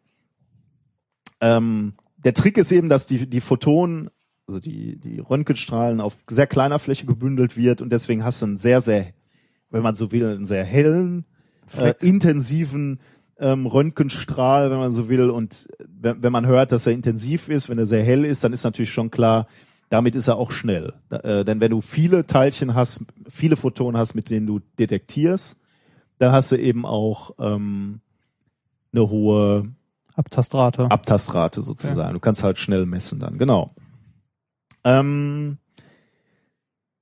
Ähm, 1.39 1.93
der 2.17 2.33
Trick 2.33 2.57
ist 2.57 2.73
eben, 2.73 2.89
dass 2.89 3.05
die, 3.05 3.25
die 3.27 3.41
Photonen, 3.41 4.09
also 4.47 4.59
die, 4.59 4.99
die 4.99 5.19
Röntgenstrahlen 5.19 6.01
auf 6.01 6.17
sehr 6.29 6.47
kleiner 6.47 6.77
Fläche 6.77 7.05
gebündelt 7.05 7.55
wird 7.55 7.81
und 7.81 7.89
deswegen 7.89 8.25
hast 8.25 8.41
du 8.41 8.47
einen 8.47 8.57
sehr, 8.57 8.81
sehr, 8.81 9.07
wenn 9.69 9.81
man 9.81 9.95
so 9.95 10.11
will, 10.11 10.25
einen 10.25 10.45
sehr 10.45 10.65
hellen, 10.65 11.25
äh, 11.77 11.93
intensiven 12.01 12.99
ähm, 13.41 13.65
Röntgenstrahl, 13.65 14.71
wenn 14.71 14.77
man 14.77 14.91
so 14.91 15.09
will. 15.09 15.29
Und 15.29 15.67
wenn, 15.87 16.23
wenn 16.23 16.31
man 16.31 16.45
hört, 16.45 16.71
dass 16.71 16.87
er 16.87 16.93
intensiv 16.93 17.49
ist, 17.49 17.69
wenn 17.69 17.77
er 17.77 17.85
sehr 17.85 18.03
hell 18.03 18.23
ist, 18.23 18.43
dann 18.43 18.53
ist 18.53 18.63
natürlich 18.63 18.93
schon 18.93 19.11
klar, 19.11 19.47
damit 19.89 20.15
ist 20.15 20.27
er 20.27 20.37
auch 20.37 20.51
schnell. 20.51 20.93
Äh, 21.09 21.43
denn 21.43 21.59
wenn 21.59 21.71
du 21.71 21.81
viele 21.81 22.25
Teilchen 22.25 22.75
hast, 22.75 23.05
viele 23.27 23.57
Photonen 23.57 23.99
hast, 23.99 24.13
mit 24.13 24.29
denen 24.29 24.47
du 24.47 24.59
detektierst, 24.79 25.57
dann 26.19 26.31
hast 26.31 26.51
du 26.51 26.55
eben 26.55 26.85
auch 26.85 27.31
ähm, 27.39 27.99
eine 28.93 29.09
hohe 29.09 29.71
Abtastrate. 30.15 30.89
Abtastrate 30.91 31.61
sozusagen. 31.61 32.13
Du 32.13 32.19
kannst 32.19 32.43
halt 32.43 32.59
schnell 32.59 32.85
messen 32.85 33.19
dann, 33.19 33.37
genau. 33.37 33.73
Ähm, 34.83 35.57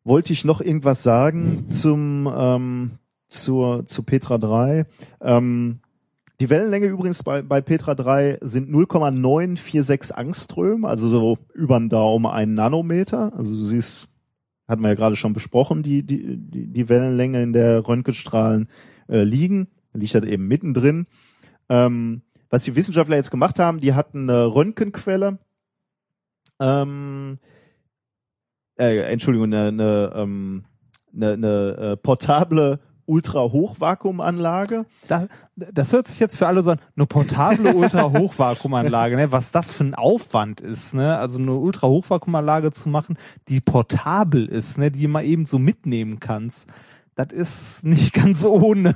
wollte 0.03 0.33
ich 0.33 0.45
noch 0.45 0.61
irgendwas 0.61 1.03
sagen 1.03 1.69
zum 1.69 2.31
ähm, 2.33 2.91
zur 3.27 3.85
zu 3.85 4.03
Petra 4.03 4.37
3? 4.37 4.85
Ähm, 5.21 5.81
die 6.39 6.49
Wellenlänge 6.49 6.87
übrigens 6.87 7.23
bei, 7.23 7.41
bei 7.41 7.59
Petra 7.59 7.95
3 7.95 8.39
sind 8.41 8.69
0,946 8.69 10.15
Angström, 10.15 10.85
also 10.85 11.09
so 11.09 11.37
über 11.53 11.77
den 11.77 11.89
Daumen 11.89 12.27
ein 12.27 12.53
Nanometer. 12.53 13.33
Also 13.35 13.55
du 13.55 13.61
siehst, 13.61 14.07
hatten 14.67 14.81
wir 14.81 14.89
ja 14.89 14.95
gerade 14.95 15.17
schon 15.17 15.33
besprochen, 15.33 15.83
die, 15.83 16.03
die, 16.03 16.37
die, 16.37 16.67
die 16.67 16.89
Wellenlänge, 16.89 17.41
in 17.41 17.51
der 17.51 17.85
Röntgenstrahlen 17.85 18.67
äh, 19.09 19.23
liegen. 19.23 19.67
Liegt 19.91 20.13
halt 20.13 20.25
eben 20.25 20.47
mittendrin. 20.47 21.07
Ähm, 21.67 22.21
was 22.49 22.63
die 22.63 22.75
Wissenschaftler 22.75 23.17
jetzt 23.17 23.31
gemacht 23.31 23.59
haben, 23.59 23.79
die 23.79 23.93
hatten 23.93 24.29
eine 24.29 24.45
Röntgenquelle, 24.45 25.39
ähm, 26.59 27.39
äh, 28.77 29.11
Entschuldigung, 29.11 29.53
eine, 29.53 29.67
eine, 29.67 30.13
ähm, 30.15 30.65
eine, 31.13 31.33
eine 31.33 31.77
äh, 31.77 31.97
portable 31.97 32.79
Ultra-Hochvakuumanlage. 33.09 34.85
Da, 35.07 35.27
das 35.55 35.91
hört 35.91 36.07
sich 36.07 36.19
jetzt 36.19 36.37
für 36.37 36.47
alle 36.47 36.61
so 36.61 36.71
an, 36.71 36.79
eine 36.95 37.05
portable 37.05 37.73
Ultra-Hochvakuumanlage, 37.75 39.15
ne? 39.15 39.31
was 39.31 39.51
das 39.51 39.71
für 39.71 39.83
ein 39.83 39.95
Aufwand 39.95 40.61
ist, 40.61 40.93
ne? 40.93 41.17
Also 41.17 41.39
eine 41.39 41.53
Ultra-Hochvakuumanlage 41.53 42.71
zu 42.71 42.89
machen, 42.89 43.17
die 43.47 43.59
portabel 43.59 44.45
ist, 44.45 44.77
ne? 44.77 44.91
Die 44.91 45.07
mal 45.07 45.25
eben 45.25 45.45
so 45.45 45.59
mitnehmen 45.59 46.19
kannst. 46.19 46.69
Das 47.15 47.31
ist 47.31 47.83
nicht 47.83 48.13
ganz 48.23 48.45
ohne. 48.45 48.95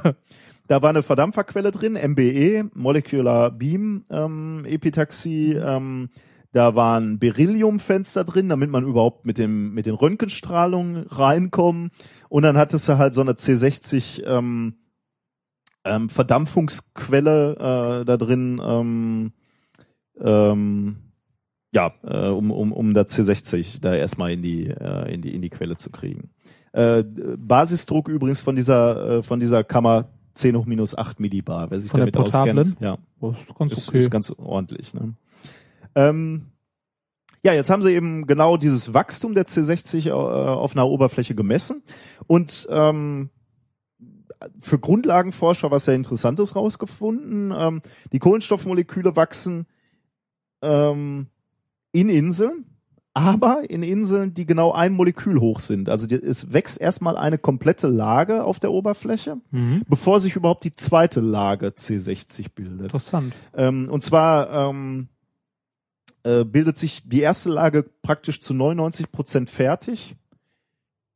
Da 0.68 0.82
war 0.82 0.92
eine 0.92 1.04
Verdampferquelle 1.04 1.72
drin, 1.72 1.94
MBE, 1.94 2.70
Molecular 2.74 3.52
Beam 3.52 4.06
ähm, 4.10 4.64
Epitaxie. 4.66 5.54
Ähm, 5.54 6.10
da 6.54 6.76
waren 6.76 7.20
Berylliumfenster 7.20 8.24
drin, 8.24 8.48
damit 8.48 8.70
man 8.70 8.86
überhaupt 8.86 9.26
mit 9.26 9.38
dem 9.38 9.74
mit 9.74 9.86
den 9.88 9.96
Röntgenstrahlungen 9.96 11.08
reinkommen. 11.08 11.90
Und 12.30 12.44
dann 12.44 12.58
hattest 12.58 12.88
du 12.88 12.98
halt 12.98 13.14
so 13.14 13.22
eine 13.22 13.34
C60 13.34 14.24
ähm, 14.26 14.76
ähm, 15.84 16.10
Verdampfungsquelle 16.10 18.02
äh, 18.02 18.06
da 18.06 18.18
drin. 18.18 18.62
Ähm, 18.64 19.34
ähm, 20.22 20.98
ja, 21.74 21.92
äh, 22.04 22.28
um, 22.28 22.52
um, 22.52 22.72
um 22.72 22.94
da 22.94 23.02
C60 23.02 23.82
da 23.82 23.96
erstmal 23.96 24.32
in 24.32 24.44
die, 24.44 24.68
äh, 24.68 25.12
in 25.12 25.22
die, 25.22 25.34
in 25.34 25.42
die 25.42 25.50
Quelle 25.50 25.76
zu 25.76 25.90
kriegen. 25.90 26.30
Äh, 26.72 27.04
Basisdruck 27.04 28.10
übrigens 28.10 28.42
von 28.42 28.56
dieser, 28.56 29.10
äh, 29.10 29.24
von 29.24 29.40
dieser 29.40 29.64
Kammer 29.64 30.10
10 30.34 30.56
hoch 30.56 30.66
minus 30.68 30.96
8 30.96 31.20
Millibar, 31.20 31.72
wer 31.72 31.80
sich 31.80 31.90
Von 31.90 32.02
damit 32.02 32.16
auskennt. 32.16 32.76
Ja, 32.80 33.00
Das 33.20 33.40
ist 33.40 33.56
ganz 33.58 33.74
ist, 33.74 33.90
okay. 33.90 33.98
ist 33.98 34.12
ganz 34.12 34.32
ordentlich. 34.38 34.94
Ne? 34.94 35.16
Ähm, 35.96 36.48
ja, 37.46 37.54
jetzt 37.54 37.70
haben 37.70 37.82
sie 37.82 37.92
eben 37.94 38.26
genau 38.26 38.56
dieses 38.58 38.94
Wachstum 38.94 39.34
der 39.36 39.46
C60 39.46 40.08
äh, 40.08 40.12
auf 40.12 40.76
einer 40.76 40.88
Oberfläche 40.88 41.36
gemessen 41.36 41.84
und 42.28 42.68
ähm, 42.70 43.30
für 44.62 44.80
Grundlagenforscher 44.80 45.72
was 45.72 45.86
sehr 45.86 45.96
Interessantes 45.96 46.56
rausgefunden. 46.56 47.54
Ähm, 47.56 47.82
die 48.12 48.20
Kohlenstoffmoleküle 48.20 49.16
wachsen 49.16 49.68
ähm, 50.62 51.28
in 51.92 52.10
Inseln, 52.10 52.66
aber 53.14 53.70
in 53.70 53.84
Inseln, 53.84 54.34
die 54.34 54.46
genau 54.46 54.72
ein 54.72 54.94
Molekül 54.94 55.40
hoch 55.40 55.60
sind. 55.60 55.88
Also 55.88 56.08
die, 56.08 56.16
es 56.16 56.52
wächst 56.52 56.82
erstmal 56.82 57.16
eine 57.16 57.38
komplette 57.38 57.88
Lage 57.88 58.44
auf 58.44 58.60
der 58.60 58.72
Oberfläche, 58.72 59.38
Mhm. 59.52 59.84
bevor 59.88 60.20
sich 60.20 60.36
überhaupt 60.36 60.64
die 60.64 60.76
zweite 60.76 61.20
Lage 61.22 61.68
C60 61.68 62.48
bildet. 62.56 62.86
Interessant. 62.86 63.34
Ähm, 63.56 63.88
und 63.90 64.04
zwar 64.04 64.70
ähm, 64.70 65.10
äh, 66.24 66.44
bildet 66.44 66.78
sich 66.78 67.08
die 67.08 67.22
erste 67.22 67.50
Lage 67.50 67.84
praktisch 68.02 68.42
zu 68.42 68.54
99 68.54 69.12
Prozent 69.12 69.50
fertig, 69.50 70.16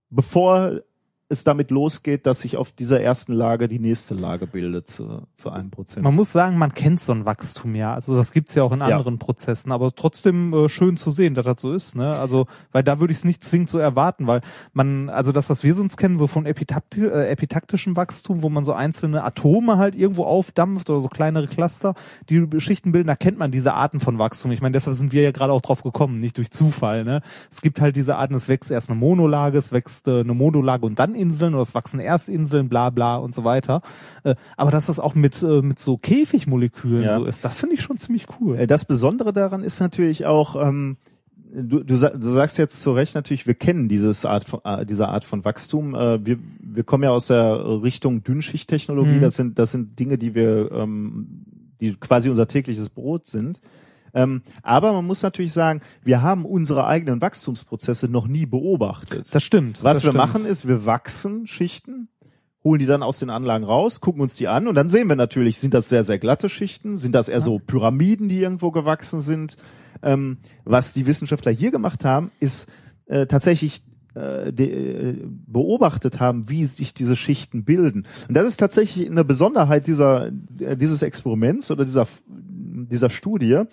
bevor 0.10 0.82
es 1.30 1.44
damit 1.44 1.72
losgeht, 1.72 2.26
dass 2.26 2.42
sich 2.42 2.56
auf 2.56 2.72
dieser 2.72 3.02
ersten 3.02 3.34
Lage 3.34 3.68
die 3.68 3.80
nächste 3.80 4.16
Lage 4.16 4.48
bildet 4.48 4.88
zu, 4.88 5.24
zu 5.36 5.50
einem 5.50 5.70
Prozent. 5.72 6.04
Man 6.04 6.16
muss 6.16 6.32
sagen, 6.32 6.58
man 6.58 6.74
kennt 6.74 7.02
so 7.02 7.12
ein 7.12 7.26
Wachstum 7.26 7.76
ja. 7.76 7.94
Also 7.94 8.16
das 8.16 8.32
gibt's 8.32 8.56
ja 8.56 8.64
auch 8.64 8.72
in 8.72 8.80
Ja. 8.80 8.86
anderen 8.98 9.20
Prozessen, 9.20 9.72
aber 9.72 9.94
trotzdem 9.94 10.54
äh, 10.54 10.70
schön 10.70 10.96
zu 10.96 11.12
sehen, 11.12 11.36
dass 11.36 11.46
das 11.46 11.60
so 11.60 11.74
ist. 11.74 11.96
Ne? 11.96 12.16
Also, 12.18 12.48
weil 12.72 12.84
da 12.84 13.00
würde 13.02 13.12
ich 13.12 13.18
es 13.18 13.26
nicht 13.26 13.44
zwingend 13.44 13.70
so 13.70 13.78
erwarten, 13.78 14.26
weil 14.28 14.42
man, 14.72 15.10
also 15.10 15.32
das, 15.34 15.50
was 15.50 15.64
wir 15.64 15.74
sonst 15.76 15.98
kennen, 15.98 16.18
so 16.18 16.28
von 16.28 16.46
epitakti 16.46 17.06
äh, 17.06 17.28
epitaktischem 17.30 17.96
Wachstum, 17.98 18.42
wo 18.42 18.50
man 18.50 18.64
so 18.64 18.72
einzelne 18.74 19.24
Atome 19.24 19.78
halt 19.78 19.96
irgendwo 19.96 20.24
aufdampft 20.24 20.90
oder 20.90 21.02
so 21.02 21.10
kleinere 21.10 21.48
Cluster, 21.48 21.94
die 22.30 22.48
Schichten 22.60 22.94
bilden, 22.94 23.08
da 23.08 23.16
kennt 23.18 23.38
man 23.38 23.52
diese 23.52 23.74
Arten 23.74 24.00
von 24.00 24.18
Wachstum. 24.18 24.52
Ich 24.52 24.62
meine, 24.62 24.74
deshalb 24.74 24.96
sind 24.96 25.12
wir 25.12 25.24
ja 25.24 25.32
gerade 25.32 25.52
auch 25.52 25.62
drauf 25.62 25.84
gekommen, 25.84 26.20
nicht 26.22 26.38
durch 26.38 26.52
Zufall. 26.52 27.04
Ne? 27.04 27.22
Es 27.52 27.62
gibt 27.62 27.82
halt 27.82 27.98
diese 27.98 28.16
Arten, 28.16 28.34
es 28.34 28.48
wächst 28.48 28.72
erst 28.72 28.90
eine 28.90 28.98
Monolage, 28.98 29.58
es 29.58 29.74
wächst 29.74 30.08
äh, 30.08 30.22
eine 30.22 30.34
Monolage 30.34 30.86
und 30.86 30.98
dann 30.98 31.17
Inseln 31.18 31.54
oder 31.54 31.64
es 31.64 31.74
wachsen 31.76 32.00
erst 32.00 32.30
Inseln, 32.30 32.70
bla 32.70 32.90
bla 32.90 33.18
und 33.18 33.34
so 33.36 33.44
weiter. 33.44 33.82
Äh, 34.24 34.36
aber 34.56 34.72
dass 34.72 34.86
das 34.86 35.00
auch 35.00 35.16
mit, 35.16 35.44
äh, 35.44 35.62
mit 35.62 35.80
so 35.80 35.98
Käfigmolekülen 35.98 37.04
Ja. 37.04 37.16
so 37.18 37.26
ist, 37.26 37.44
das 37.44 37.58
finde 37.58 37.76
ich 37.76 37.82
schon 37.82 37.98
ziemlich 37.98 38.28
cool. 38.40 38.58
Äh, 38.58 38.68
Das 38.68 38.86
Besondere 38.86 39.34
daran 39.34 39.64
ist 39.64 39.80
natürlich 39.80 40.26
auch, 40.26 40.56
ähm, 40.56 40.98
du, 41.54 41.84
du, 41.84 41.96
du 41.98 42.32
sagst 42.34 42.58
jetzt 42.58 42.82
zu 42.82 42.92
Recht 42.94 43.16
natürlich, 43.16 43.48
wir 43.48 43.56
kennen 43.56 43.88
dieses 43.90 44.26
Art 44.26 44.44
von, 44.44 44.60
äh, 44.64 44.86
diese 44.86 45.08
Art 45.10 45.24
von 45.24 45.44
Wachstum. 45.46 45.96
Äh, 45.96 46.26
wir, 46.26 46.38
wir 46.60 46.84
kommen 46.84 47.04
ja 47.04 47.12
aus 47.12 47.28
der 47.28 47.82
Richtung 47.84 48.24
Dünnschichttechnologie. 48.24 49.18
Mhm. 49.18 49.22
Das 49.22 49.36
sind 49.36 49.60
das 49.60 49.72
sind 49.72 49.98
Dinge, 50.00 50.18
die 50.18 50.36
wir, 50.36 50.72
ähm, 50.72 51.46
die 51.82 51.96
quasi 51.96 52.30
unser 52.30 52.48
tägliches 52.48 52.90
Brot 52.90 53.28
sind. 53.28 53.62
Ähm, 54.14 54.42
aber 54.64 54.94
man 54.94 55.06
muss 55.06 55.22
natürlich 55.22 55.54
sagen, 55.54 55.82
wir 56.04 56.22
haben 56.22 56.46
unsere 56.46 56.88
eigenen 56.88 57.22
Wachstumsprozesse 57.22 58.08
noch 58.08 58.28
nie 58.28 58.46
beobachtet. 58.46 59.34
Das 59.34 59.44
stimmt. 59.44 59.84
Was 59.84 59.98
das 59.98 60.04
wir 60.04 60.12
stimmt. 60.12 60.18
machen 60.18 60.46
ist, 60.46 60.68
wir 60.68 60.86
wachsen 60.86 61.48
Schichten, 61.48 62.10
holen 62.64 62.80
die 62.80 62.86
dann 62.86 63.04
aus 63.04 63.20
den 63.20 63.30
Anlagen 63.30 63.64
raus, 63.64 64.02
gucken 64.02 64.22
uns 64.22 64.36
die 64.36 64.48
an 64.48 64.68
und 64.68 64.76
dann 64.76 64.90
sehen 64.90 65.08
wir 65.08 65.16
natürlich, 65.16 65.60
sind 65.60 65.74
das 65.74 65.90
sehr, 65.90 66.04
sehr 66.04 66.20
glatte 66.20 66.50
Schichten, 66.50 66.96
sind 66.96 67.14
das 67.14 67.30
eher 67.30 67.42
so 67.42 67.60
Pyramiden, 67.60 68.30
die 68.30 68.40
irgendwo 68.40 68.72
gewachsen 68.72 69.22
sind. 69.22 69.58
Ähm, 70.04 70.38
was 70.64 70.94
die 70.94 71.06
Wissenschaftler 71.06 71.52
hier 71.52 71.72
gemacht 71.72 72.06
haben, 72.06 72.32
ist 72.40 72.68
äh, 73.08 73.26
tatsächlich 73.26 73.84
äh, 74.18 74.52
de, 74.52 75.12
äh, 75.12 75.16
beobachtet 75.48 76.20
haben, 76.20 76.50
wie 76.50 76.66
sich 76.66 76.94
diese 76.94 77.16
Schichten 77.16 77.64
bilden. 77.64 78.08
Und 78.28 78.36
das 78.36 78.48
ist 78.48 78.58
tatsächlich 78.58 79.10
eine 79.10 79.24
Besonderheit 79.24 79.88
dieser, 79.88 80.32
äh, 80.60 80.76
dieses 80.76 81.04
Experiments 81.04 81.70
oder 81.72 81.86
dieser, 81.86 82.08
dieser 82.88 83.10
Studie. 83.10 83.64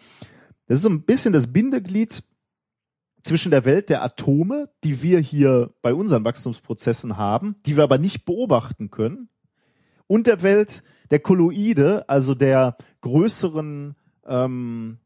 Das 0.66 0.78
ist 0.78 0.82
so 0.82 0.90
ein 0.90 1.02
bisschen 1.02 1.32
das 1.32 1.52
Bindeglied 1.52 2.22
zwischen 3.22 3.50
der 3.50 3.64
Welt 3.64 3.88
der 3.88 4.02
Atome, 4.02 4.68
die 4.84 5.02
wir 5.02 5.18
hier 5.18 5.72
bei 5.82 5.94
unseren 5.94 6.24
Wachstumsprozessen 6.24 7.16
haben, 7.16 7.56
die 7.66 7.76
wir 7.76 7.84
aber 7.84 7.98
nicht 7.98 8.24
beobachten 8.24 8.90
können, 8.90 9.28
und 10.06 10.26
der 10.26 10.42
Welt 10.42 10.82
der 11.10 11.20
Kolloide, 11.20 12.08
also 12.08 12.34
der 12.34 12.76
größeren 13.00 13.94
ähm, 14.26 14.98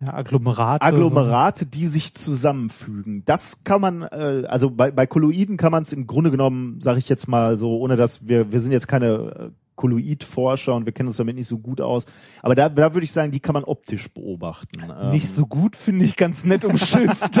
Ja, 0.00 0.14
Agglomerate. 0.14 0.84
Agglomerate, 0.84 1.66
die 1.66 1.86
sich 1.86 2.14
zusammenfügen. 2.14 3.24
Das 3.24 3.64
kann 3.64 3.80
man, 3.80 4.02
äh, 4.02 4.44
also 4.46 4.70
bei, 4.70 4.92
bei 4.92 5.06
Kolloiden 5.06 5.56
kann 5.56 5.72
man 5.72 5.82
es 5.82 5.92
im 5.92 6.06
Grunde 6.06 6.30
genommen, 6.30 6.80
sage 6.80 7.00
ich 7.00 7.08
jetzt 7.08 7.26
mal 7.26 7.56
so, 7.58 7.78
ohne 7.78 7.96
dass 7.96 8.28
wir, 8.28 8.52
wir 8.52 8.60
sind 8.60 8.72
jetzt 8.72 8.88
keine 8.88 9.06
äh, 9.08 9.50
Kolloidforscher 9.78 10.74
und 10.74 10.84
wir 10.86 10.92
kennen 10.92 11.08
uns 11.08 11.16
damit 11.16 11.36
nicht 11.36 11.46
so 11.48 11.58
gut 11.58 11.80
aus, 11.80 12.04
aber 12.42 12.54
da, 12.54 12.68
da 12.68 12.92
würde 12.94 13.04
ich 13.04 13.12
sagen, 13.12 13.30
die 13.30 13.40
kann 13.40 13.54
man 13.54 13.64
optisch 13.64 14.08
beobachten. 14.10 14.80
Ähm, 14.82 15.10
Nicht 15.10 15.32
so 15.32 15.46
gut, 15.46 15.76
finde 15.76 16.04
ich 16.04 16.16
ganz 16.16 16.44
nett 16.44 16.64
umschifft. 16.64 17.40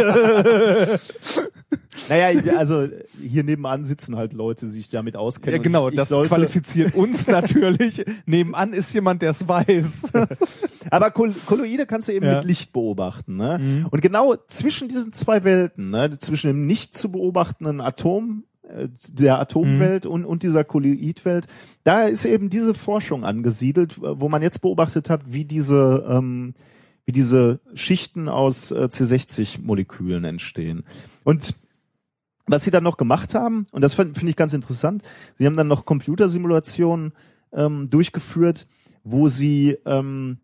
Naja, 2.08 2.56
also 2.56 2.86
hier 3.20 3.42
nebenan 3.42 3.84
sitzen 3.84 4.16
halt 4.16 4.32
Leute, 4.32 4.66
die 4.66 4.72
sich 4.72 4.88
damit 4.88 5.16
auskennen. 5.16 5.56
ja, 5.58 5.62
genau, 5.62 5.88
ich, 5.88 5.94
ich 5.94 5.98
das 5.98 6.08
sollte, 6.10 6.28
qualifiziert 6.32 6.94
uns 6.94 7.26
natürlich. 7.26 8.04
Nebenan 8.24 8.72
ist 8.72 8.92
jemand, 8.94 9.20
der 9.20 9.32
es 9.32 9.46
weiß. 9.48 10.12
Aber 10.90 11.10
Kol 11.10 11.34
Kolloide 11.46 11.86
kannst 11.86 12.08
du 12.08 12.12
eben 12.12 12.24
Ja. 12.24 12.36
mit 12.36 12.44
Licht 12.44 12.72
beobachten. 12.72 13.36
Ne? 13.36 13.58
Mhm. 13.58 13.86
Und 13.90 14.00
genau 14.00 14.36
zwischen 14.46 14.88
diesen 14.88 15.12
zwei 15.12 15.42
Welten, 15.44 15.90
ne, 15.90 16.16
zwischen 16.18 16.46
dem 16.46 16.66
nicht 16.66 16.96
zu 16.96 17.10
beobachtenden 17.10 17.80
Atom, 17.80 18.44
der 19.12 19.38
Atomwelt 19.38 20.04
Mhm. 20.04 20.10
und, 20.10 20.24
und 20.24 20.42
dieser 20.42 20.64
Kolloidwelt, 20.64 21.46
da 21.84 22.04
ist 22.04 22.24
eben 22.24 22.50
diese 22.50 22.74
Forschung 22.74 23.24
angesiedelt, 23.24 24.00
wo 24.00 24.28
man 24.28 24.42
jetzt 24.42 24.60
beobachtet 24.60 25.10
hat, 25.10 25.22
wie 25.26 25.44
diese, 25.44 26.06
ähm, 26.08 26.54
wie 27.04 27.12
diese 27.12 27.60
Schichten 27.74 28.28
aus 28.28 28.70
äh, 28.70 28.88
C60-Molekülen 28.90 30.24
entstehen. 30.24 30.84
Und 31.24 31.54
was 32.46 32.64
sie 32.64 32.70
dann 32.70 32.84
noch 32.84 32.96
gemacht 32.96 33.34
haben, 33.34 33.66
und 33.72 33.82
das 33.82 33.94
finde 33.94 34.18
find 34.18 34.30
ich 34.30 34.36
ganz 34.36 34.52
interessant, 34.54 35.02
sie 35.34 35.46
haben 35.46 35.56
dann 35.56 35.68
noch 35.68 35.84
Computersimulationen 35.84 37.12
ähm, 37.52 37.90
durchgeführt, 37.90 38.66
wo 39.04 39.28
sie 39.28 39.76
ähm, 39.86 40.38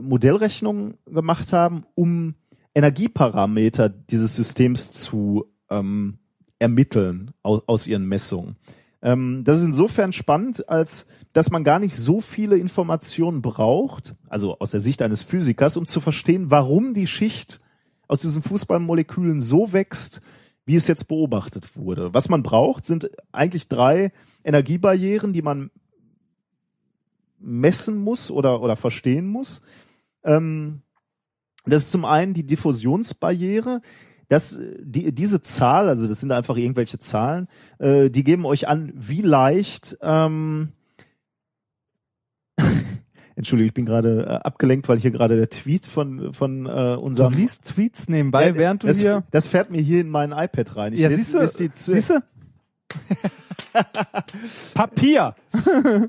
Modellrechnungen 0.00 0.94
gemacht 1.06 1.52
haben, 1.52 1.84
um 1.94 2.34
Energieparameter 2.74 3.88
dieses 3.88 4.34
Systems 4.34 4.92
zu 4.92 5.46
ähm, 5.70 6.18
ermitteln 6.58 7.32
aus, 7.42 7.62
aus 7.66 7.86
ihren 7.86 8.06
Messungen. 8.06 8.56
Ähm, 9.02 9.44
das 9.44 9.58
ist 9.58 9.64
insofern 9.64 10.12
spannend, 10.12 10.68
als 10.68 11.06
dass 11.32 11.50
man 11.50 11.64
gar 11.64 11.78
nicht 11.78 11.96
so 11.96 12.20
viele 12.20 12.56
Informationen 12.56 13.42
braucht, 13.42 14.14
also 14.28 14.58
aus 14.58 14.70
der 14.70 14.80
Sicht 14.80 15.02
eines 15.02 15.22
Physikers, 15.22 15.76
um 15.76 15.86
zu 15.86 16.00
verstehen, 16.00 16.50
warum 16.50 16.94
die 16.94 17.06
Schicht 17.06 17.60
aus 18.08 18.22
diesen 18.22 18.42
Fußballmolekülen 18.42 19.42
so 19.42 19.72
wächst, 19.72 20.22
wie 20.64 20.74
es 20.74 20.88
jetzt 20.88 21.08
beobachtet 21.08 21.76
wurde. 21.76 22.14
Was 22.14 22.28
man 22.28 22.42
braucht, 22.42 22.84
sind 22.84 23.10
eigentlich 23.32 23.68
drei 23.68 24.12
Energiebarrieren, 24.44 25.32
die 25.32 25.42
man 25.42 25.70
messen 27.38 27.98
muss 27.98 28.30
oder, 28.30 28.60
oder 28.62 28.76
verstehen 28.76 29.26
muss. 29.26 29.62
Ähm, 30.24 30.82
das 31.64 31.84
ist 31.84 31.92
zum 31.92 32.04
einen 32.04 32.34
die 32.34 32.46
Diffusionsbarriere. 32.46 33.82
Das, 34.28 34.60
die, 34.80 35.12
diese 35.12 35.40
Zahl, 35.40 35.88
also 35.88 36.08
das 36.08 36.20
sind 36.20 36.32
einfach 36.32 36.56
irgendwelche 36.56 36.98
Zahlen, 36.98 37.48
äh, 37.78 38.10
die 38.10 38.24
geben 38.24 38.44
euch 38.44 38.66
an, 38.66 38.92
wie 38.94 39.22
leicht 39.22 39.96
ähm, 40.02 40.72
Entschuldigung, 43.36 43.68
ich 43.68 43.74
bin 43.74 43.86
gerade 43.86 44.24
äh, 44.24 44.46
abgelenkt, 44.46 44.88
weil 44.88 44.98
hier 44.98 45.10
gerade 45.10 45.36
der 45.36 45.50
Tweet 45.50 45.86
von 45.86 46.32
von 46.32 46.66
äh, 46.66 46.68
Du 46.68 47.00
unserem 47.00 47.34
liest 47.34 47.64
Tweets 47.66 48.08
nebenbei, 48.08 48.48
Ja, 48.48 48.54
während 48.56 48.82
du 48.82 48.86
das, 48.88 49.00
hier... 49.00 49.24
das 49.30 49.46
fährt 49.46 49.70
mir 49.70 49.80
hier 49.80 50.00
in 50.00 50.08
mein 50.08 50.32
iPad 50.32 50.76
rein. 50.76 50.92
Ich 50.92 51.00
Ja, 51.00 51.08
du, 51.34 51.46
siehst 51.46 52.10
du? 52.10 52.20
Papier. 54.74 55.34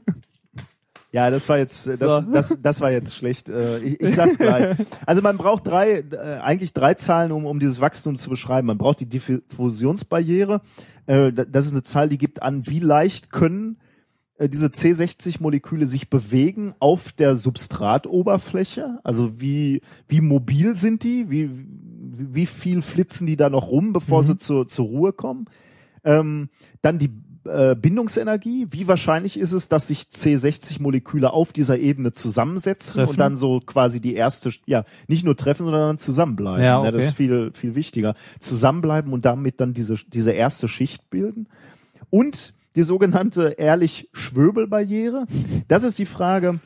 Ja, 1.11 1.29
das 1.29 1.47
war 1.47 1.57
jetzt, 1.57 1.87
äh, 1.87 1.97
das, 1.97 2.25
So. 2.25 2.31
das, 2.31 2.57
das 2.61 2.81
war 2.81 2.91
jetzt 2.91 3.15
schlecht. 3.15 3.49
Äh, 3.49 3.79
Ich, 3.79 4.01
ich 4.01 4.13
sag's 4.15 4.37
gleich. 4.37 4.75
Also 5.05 5.21
man 5.21 5.37
braucht 5.37 5.65
drei, 5.65 5.99
äh, 6.11 6.39
eigentlich 6.41 6.73
drei 6.73 6.93
Zahlen, 6.95 7.31
um, 7.31 7.45
um 7.45 7.59
dieses 7.59 7.79
Wachstum 7.79 8.17
zu 8.17 8.29
beschreiben. 8.29 8.67
Man 8.67 8.77
braucht 8.77 8.99
die 8.99 9.07
Diffusionsbarriere. 9.09 10.61
Da- 11.05 11.31
Das 11.31 11.65
ist 11.65 11.71
eine 11.71 11.83
Zahl, 11.83 12.09
die 12.09 12.17
gibt 12.17 12.41
an, 12.43 12.67
wie 12.67 12.79
leicht 12.79 13.31
können 13.31 13.77
diese 14.39 14.67
C60-Moleküle 14.67 15.87
sich 15.87 16.09
bewegen 16.11 16.75
auf 16.79 17.11
der 17.11 17.35
Substratoberfläche. 17.35 18.99
Also 19.03 19.41
wie, 19.41 19.81
wie 20.07 20.21
mobil 20.21 20.75
sind 20.75 21.03
die? 21.03 21.29
Wie, 21.29 21.49
wie 21.51 22.45
viel 22.45 22.81
flitzen 22.81 23.25
die 23.27 23.35
da 23.37 23.49
noch 23.49 23.69
rum, 23.69 23.93
bevor 23.93 24.23
sie 24.23 24.37
zur, 24.37 24.67
zur 24.67 24.85
Ruhe 24.85 25.13
kommen? 25.13 25.45
Ähm, 26.03 26.49
dann 26.81 26.99
die 26.99 27.11
äh, 27.47 27.75
Bindungsenergie. 27.79 28.67
Wie 28.71 28.87
wahrscheinlich 28.87 29.39
ist 29.39 29.53
es, 29.53 29.69
dass 29.69 29.87
sich 29.87 30.03
C60-Moleküle 30.03 31.31
auf 31.31 31.53
dieser 31.53 31.77
Ebene 31.77 32.11
zusammensetzen 32.11 32.99
Treffen. 32.99 33.09
und 33.09 33.19
dann 33.19 33.37
so 33.37 33.59
quasi 33.59 34.01
die 34.01 34.15
erste, 34.15 34.51
ja, 34.65 34.83
nicht 35.07 35.23
nur 35.23 35.35
treffen, 35.35 35.65
sondern 35.65 35.89
dann 35.89 35.97
zusammenbleiben. 35.97 36.63
Ja, 36.63 36.81
das 36.83 36.95
okay. 36.95 37.07
ist 37.07 37.15
viel, 37.15 37.51
viel 37.53 37.75
wichtiger. 37.75 38.15
Zusammenbleiben 38.39 39.13
und 39.13 39.25
damit 39.25 39.59
dann 39.59 39.73
diese, 39.73 39.95
diese 40.07 40.31
erste 40.31 40.67
Schicht 40.67 41.09
bilden. 41.09 41.47
Und 42.09 42.53
die 42.77 42.83
sogenannte 42.83 43.55
Ehrlich-Schwöbel-Barriere. 43.57 45.25
Das 45.67 45.83
ist 45.83 45.97
die 45.97 46.05
Frage, 46.05 46.59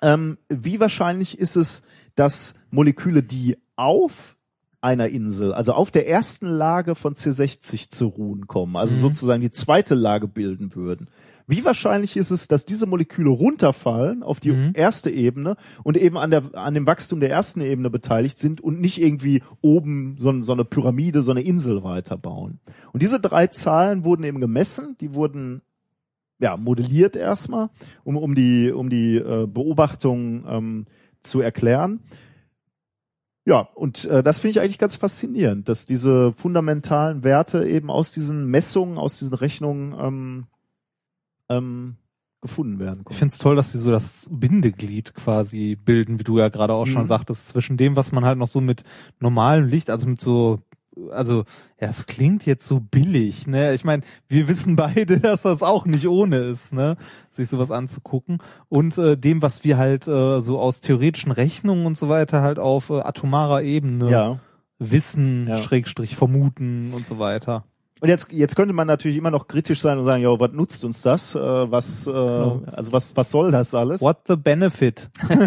ähm, 0.00 0.38
wie 0.48 0.78
wahrscheinlich 0.80 1.38
ist 1.38 1.56
es, 1.56 1.82
dass 2.14 2.54
Moleküle, 2.70 3.22
die 3.22 3.58
auf 3.76 4.36
einer 4.80 5.08
Insel, 5.08 5.52
also 5.52 5.72
auf 5.72 5.90
der 5.90 6.08
ersten 6.08 6.46
Lage 6.46 6.94
von 6.94 7.14
C60 7.14 7.90
zu 7.90 8.06
ruhen 8.06 8.46
kommen, 8.46 8.76
also 8.76 8.96
sozusagen 8.96 9.40
die 9.40 9.50
zweite 9.50 9.94
Lage 9.94 10.28
bilden 10.28 10.74
würden. 10.74 11.08
Wie 11.48 11.64
wahrscheinlich 11.64 12.16
ist 12.18 12.30
es, 12.30 12.46
dass 12.46 12.66
diese 12.66 12.86
Moleküle 12.86 13.30
runterfallen 13.30 14.22
auf 14.22 14.38
die 14.38 14.54
erste 14.74 15.10
Ebene 15.10 15.56
und 15.82 15.96
eben 15.96 16.18
an, 16.18 16.30
der, 16.30 16.54
an 16.54 16.74
dem 16.74 16.86
Wachstum 16.86 17.20
der 17.20 17.30
ersten 17.30 17.62
Ebene 17.62 17.88
beteiligt 17.88 18.38
sind 18.38 18.60
und 18.60 18.80
nicht 18.80 19.00
irgendwie 19.00 19.42
oben 19.62 20.16
so, 20.20 20.42
so 20.42 20.52
eine 20.52 20.66
Pyramide, 20.66 21.22
so 21.22 21.30
eine 21.30 21.40
Insel 21.40 21.82
weiterbauen? 21.82 22.60
Und 22.92 23.02
diese 23.02 23.18
drei 23.18 23.46
Zahlen 23.46 24.04
wurden 24.04 24.24
eben 24.24 24.40
gemessen, 24.40 24.96
die 25.00 25.14
wurden 25.14 25.62
ja, 26.38 26.56
modelliert 26.56 27.16
erstmal, 27.16 27.70
um, 28.04 28.16
um 28.16 28.34
die, 28.34 28.70
um 28.70 28.90
die 28.90 29.16
äh, 29.16 29.46
Beobachtung 29.46 30.44
ähm, 30.48 30.86
zu 31.22 31.40
erklären. 31.40 32.00
Ja, 33.48 33.60
und 33.74 34.04
äh, 34.04 34.22
das 34.22 34.40
finde 34.40 34.50
ich 34.50 34.60
eigentlich 34.60 34.78
ganz 34.78 34.94
faszinierend, 34.96 35.70
dass 35.70 35.86
diese 35.86 36.32
fundamentalen 36.34 37.24
Werte 37.24 37.66
eben 37.66 37.90
aus 37.90 38.12
diesen 38.12 38.44
Messungen, 38.46 38.98
aus 38.98 39.18
diesen 39.18 39.32
Rechnungen 39.32 39.94
ähm, 39.98 40.46
ähm, 41.48 41.96
gefunden 42.42 42.78
werden 42.78 43.00
Ich 43.00 43.04
konnten. 43.06 43.18
finde 43.18 43.32
es 43.32 43.38
toll, 43.38 43.56
dass 43.56 43.72
sie 43.72 43.78
so 43.78 43.90
das 43.90 44.28
Bindeglied 44.30 45.14
quasi 45.14 45.76
bilden, 45.76 46.18
wie 46.18 46.24
du 46.24 46.38
ja 46.38 46.50
gerade 46.50 46.74
auch 46.74 46.86
schon 46.86 47.04
Mhm. 47.04 47.06
sagtest, 47.08 47.48
zwischen 47.48 47.78
dem, 47.78 47.96
was 47.96 48.12
man 48.12 48.24
halt 48.26 48.38
noch 48.38 48.48
so 48.48 48.60
mit 48.60 48.84
normalem 49.18 49.66
Licht, 49.66 49.88
also 49.88 50.06
mit 50.06 50.20
so, 50.20 50.60
also 51.10 51.44
ja, 51.80 51.88
es 51.88 52.06
klingt 52.06 52.44
jetzt 52.46 52.66
so 52.66 52.80
billig, 52.80 53.46
ne? 53.46 53.74
Ich 53.74 53.84
meine, 53.84 54.02
wir 54.28 54.48
wissen 54.48 54.76
beide, 54.76 55.20
dass 55.20 55.42
das 55.42 55.62
auch 55.62 55.86
nicht 55.86 56.08
ohne 56.08 56.38
ist, 56.38 56.72
ne? 56.72 56.96
Sich 57.30 57.48
sowas 57.48 57.70
anzugucken 57.70 58.38
und 58.68 58.98
äh, 58.98 59.16
dem, 59.16 59.42
was 59.42 59.64
wir 59.64 59.78
halt 59.78 60.08
äh, 60.08 60.40
so 60.40 60.58
aus 60.58 60.80
theoretischen 60.80 61.32
Rechnungen 61.32 61.86
und 61.86 61.96
so 61.96 62.08
weiter 62.08 62.42
halt 62.42 62.58
auf 62.58 62.90
äh, 62.90 63.00
atomarer 63.00 63.62
Ebene 63.62 64.10
Ja. 64.10 64.38
wissen, 64.78 65.46
Ja. 65.48 65.62
Schrägstrich 65.62 66.16
vermuten 66.16 66.92
und 66.94 67.06
so 67.06 67.18
weiter. 67.18 67.64
Und 68.00 68.08
jetzt, 68.08 68.32
jetzt 68.32 68.54
könnte 68.54 68.74
man 68.74 68.86
natürlich 68.86 69.16
immer 69.16 69.30
noch 69.30 69.48
kritisch 69.48 69.80
sein 69.80 69.98
und 69.98 70.04
sagen, 70.04 70.22
ja, 70.22 70.38
was 70.38 70.52
nutzt 70.52 70.84
uns 70.84 71.02
das? 71.02 71.34
Äh, 71.34 71.40
was, 71.40 72.06
äh, 72.06 72.10
also 72.10 72.92
was, 72.92 73.16
was 73.16 73.30
soll 73.30 73.50
das 73.50 73.74
alles? 73.74 74.00
What 74.00 74.18
the 74.28 74.36
benefit? 74.36 75.10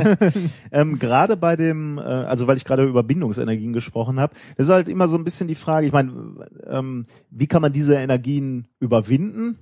Ähm, 0.74 1.00
gerade 1.00 1.36
bei 1.36 1.56
dem, 1.56 1.98
äh, 1.98 2.02
also 2.02 2.48
weil 2.48 2.56
ich 2.56 2.64
gerade 2.64 2.86
über 2.86 3.04
Bindungsenergien 3.04 3.74
gesprochen 3.74 4.20
habe, 4.20 4.34
das 4.56 4.68
ist 4.68 4.72
halt 4.72 4.88
immer 4.88 5.08
so 5.08 5.18
ein 5.18 5.24
bisschen 5.24 5.48
die 5.48 5.56
Frage, 5.56 5.86
ich 5.86 5.92
meine, 5.92 6.12
ähm, 6.66 7.06
wie 7.30 7.48
kann 7.48 7.62
man 7.62 7.74
diese 7.74 7.96
Energien 7.96 8.68
überwinden? 8.80 9.60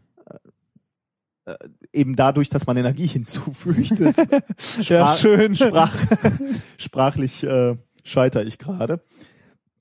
Äh, 1.49 1.55
eben 1.93 2.15
dadurch, 2.15 2.49
dass 2.49 2.67
man 2.67 2.77
Energie 2.77 3.07
hinzufügt. 3.07 3.99
Das 3.99 4.17
Ja, 4.87 5.15
schön. 5.15 5.55
Sprach, 5.55 5.95
sprachlich 6.77 7.43
äh, 7.43 7.75
scheitere 8.03 8.43
ich 8.43 8.59
gerade. 8.59 9.01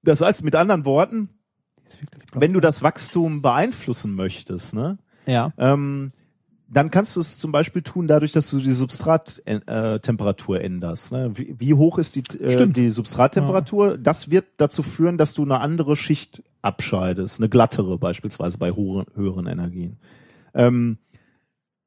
Das 0.02 0.20
heißt, 0.20 0.44
mit 0.44 0.54
anderen 0.54 0.84
Worten, 0.84 1.28
wenn 2.34 2.52
du 2.52 2.60
das 2.60 2.83
Wachstum 2.83 3.42
beeinflussen 3.42 4.15
möchtest, 4.15 4.75
ne, 4.75 4.99
Ja. 5.26 5.52
ähm, 5.58 6.10
dann 6.70 6.91
kannst 6.91 7.17
du 7.17 7.20
es 7.20 7.39
zum 7.39 7.50
Beispiel 7.50 7.81
tun, 7.83 8.08
dadurch, 8.08 8.33
dass 8.33 8.50
du 8.50 8.58
die 8.58 8.70
Substrattemperatur 8.70 10.60
änderst. 10.60 11.12
Ne? 11.12 11.31
Wie, 11.34 11.55
wie 11.58 11.75
hoch 11.75 11.97
ist 11.99 12.15
die, 12.17 12.39
äh, 12.42 12.68
die 12.68 12.91
Substrattemperatur? 12.91 13.97
Das 13.97 14.31
wird 14.31 14.44
dazu 14.58 14.83
führen, 14.83 15.17
dass 15.17 15.33
du 15.33 15.44
eine 15.44 15.60
andere 15.60 15.97
Schicht 15.97 16.42
abscheidest, 16.60 17.41
eine 17.41 17.49
glattere 17.49 17.97
beispielsweise 17.99 18.58
bei 18.58 18.73
hohen, 18.73 19.07
höheren 19.15 19.47
Energien. 19.47 19.97
Ähm, 20.52 20.99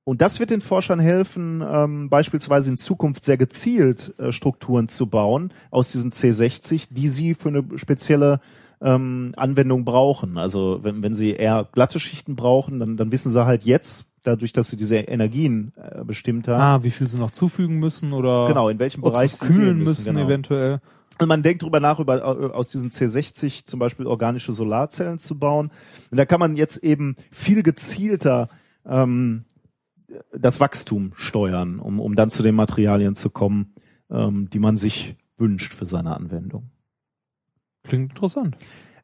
und 0.04 0.22
das 0.22 0.40
wird 0.40 0.50
den 0.50 0.62
Forschern 0.62 1.00
helfen, 1.00 1.64
ähm, 1.66 2.10
beispielsweise 2.10 2.72
in 2.72 2.78
Zukunft 2.78 3.24
sehr 3.24 3.38
gezielt 3.38 4.16
äh, 4.18 4.32
Strukturen 4.32 4.88
zu 4.88 5.06
bauen 5.08 5.54
aus 5.70 5.92
diesen 5.92 6.12
C60, 6.12 6.88
die 6.90 7.08
sie 7.08 7.36
für 7.36 7.50
eine 7.50 7.64
spezielle 7.76 8.40
ähm, 8.82 9.34
Anwendung 9.38 9.85
brauchen. 9.85 10.38
Also 10.38 10.80
wenn, 10.82 11.03
wenn 11.03 11.14
sie 11.14 11.32
eher 11.32 11.68
glatte 11.72 12.00
Schichten 12.00 12.35
brauchen, 12.35 12.80
dann, 12.80 12.98
dann 12.98 13.11
wissen 13.11 13.30
sie 13.30 13.45
halt 13.45 13.64
jetzt, 13.64 14.08
dadurch, 14.24 14.53
dass 14.53 14.69
sie 14.69 14.77
diese 14.77 14.98
Energien 14.98 15.74
äh, 15.76 16.03
bestimmt 16.03 16.48
haben. 16.48 16.61
Ah, 16.61 16.84
wie 16.84 16.92
viel 16.92 17.08
sie 17.08 17.18
noch 17.18 17.32
zufügen 17.32 17.77
müssen 17.77 18.14
oder 18.14 18.48
Genau, 18.48 18.69
in 18.69 18.80
welchem 18.80 19.01
Bereich 19.01 19.34
sie 19.34 19.45
kühlen 19.45 19.80
müssen, 19.80 19.84
müssen, 19.84 20.16
genau. 20.16 20.27
eventuell. 20.27 20.80
Und 21.19 21.27
man 21.27 21.43
denkt 21.43 21.64
drüber 21.64 21.80
nach, 21.80 22.00
über, 22.00 22.18
äh, 22.18 22.51
aus 22.51 22.69
diesen 22.69 22.90
C60 22.90 23.66
zum 23.66 23.80
Beispiel 23.80 24.08
organische 24.08 24.51
Solarzellen 24.51 25.19
zu 25.19 25.38
bauen. 25.38 25.72
Und 26.10 26.18
da 26.18 26.26
kann 26.26 26.40
man 26.40 26.56
jetzt 26.56 26.84
eben 26.84 27.16
viel 27.32 27.64
gezielter 27.64 28.50
ähm, 28.85 29.45
das 30.38 30.60
Wachstum 30.60 31.14
steuern, 31.16 31.80
um, 31.80 32.00
um 32.00 32.16
dann 32.16 32.30
zu 32.30 32.43
den 32.43 32.56
Materialien 32.56 33.16
zu 33.16 33.30
kommen, 33.30 33.74
ähm, 34.10 34.50
die 34.51 34.60
man 34.60 34.77
sich 34.77 35.16
wünscht 35.38 35.74
für 35.74 35.85
seine 35.85 36.16
Anwendung. 36.16 36.69
Klingt 37.84 38.11
interessant. 38.11 38.56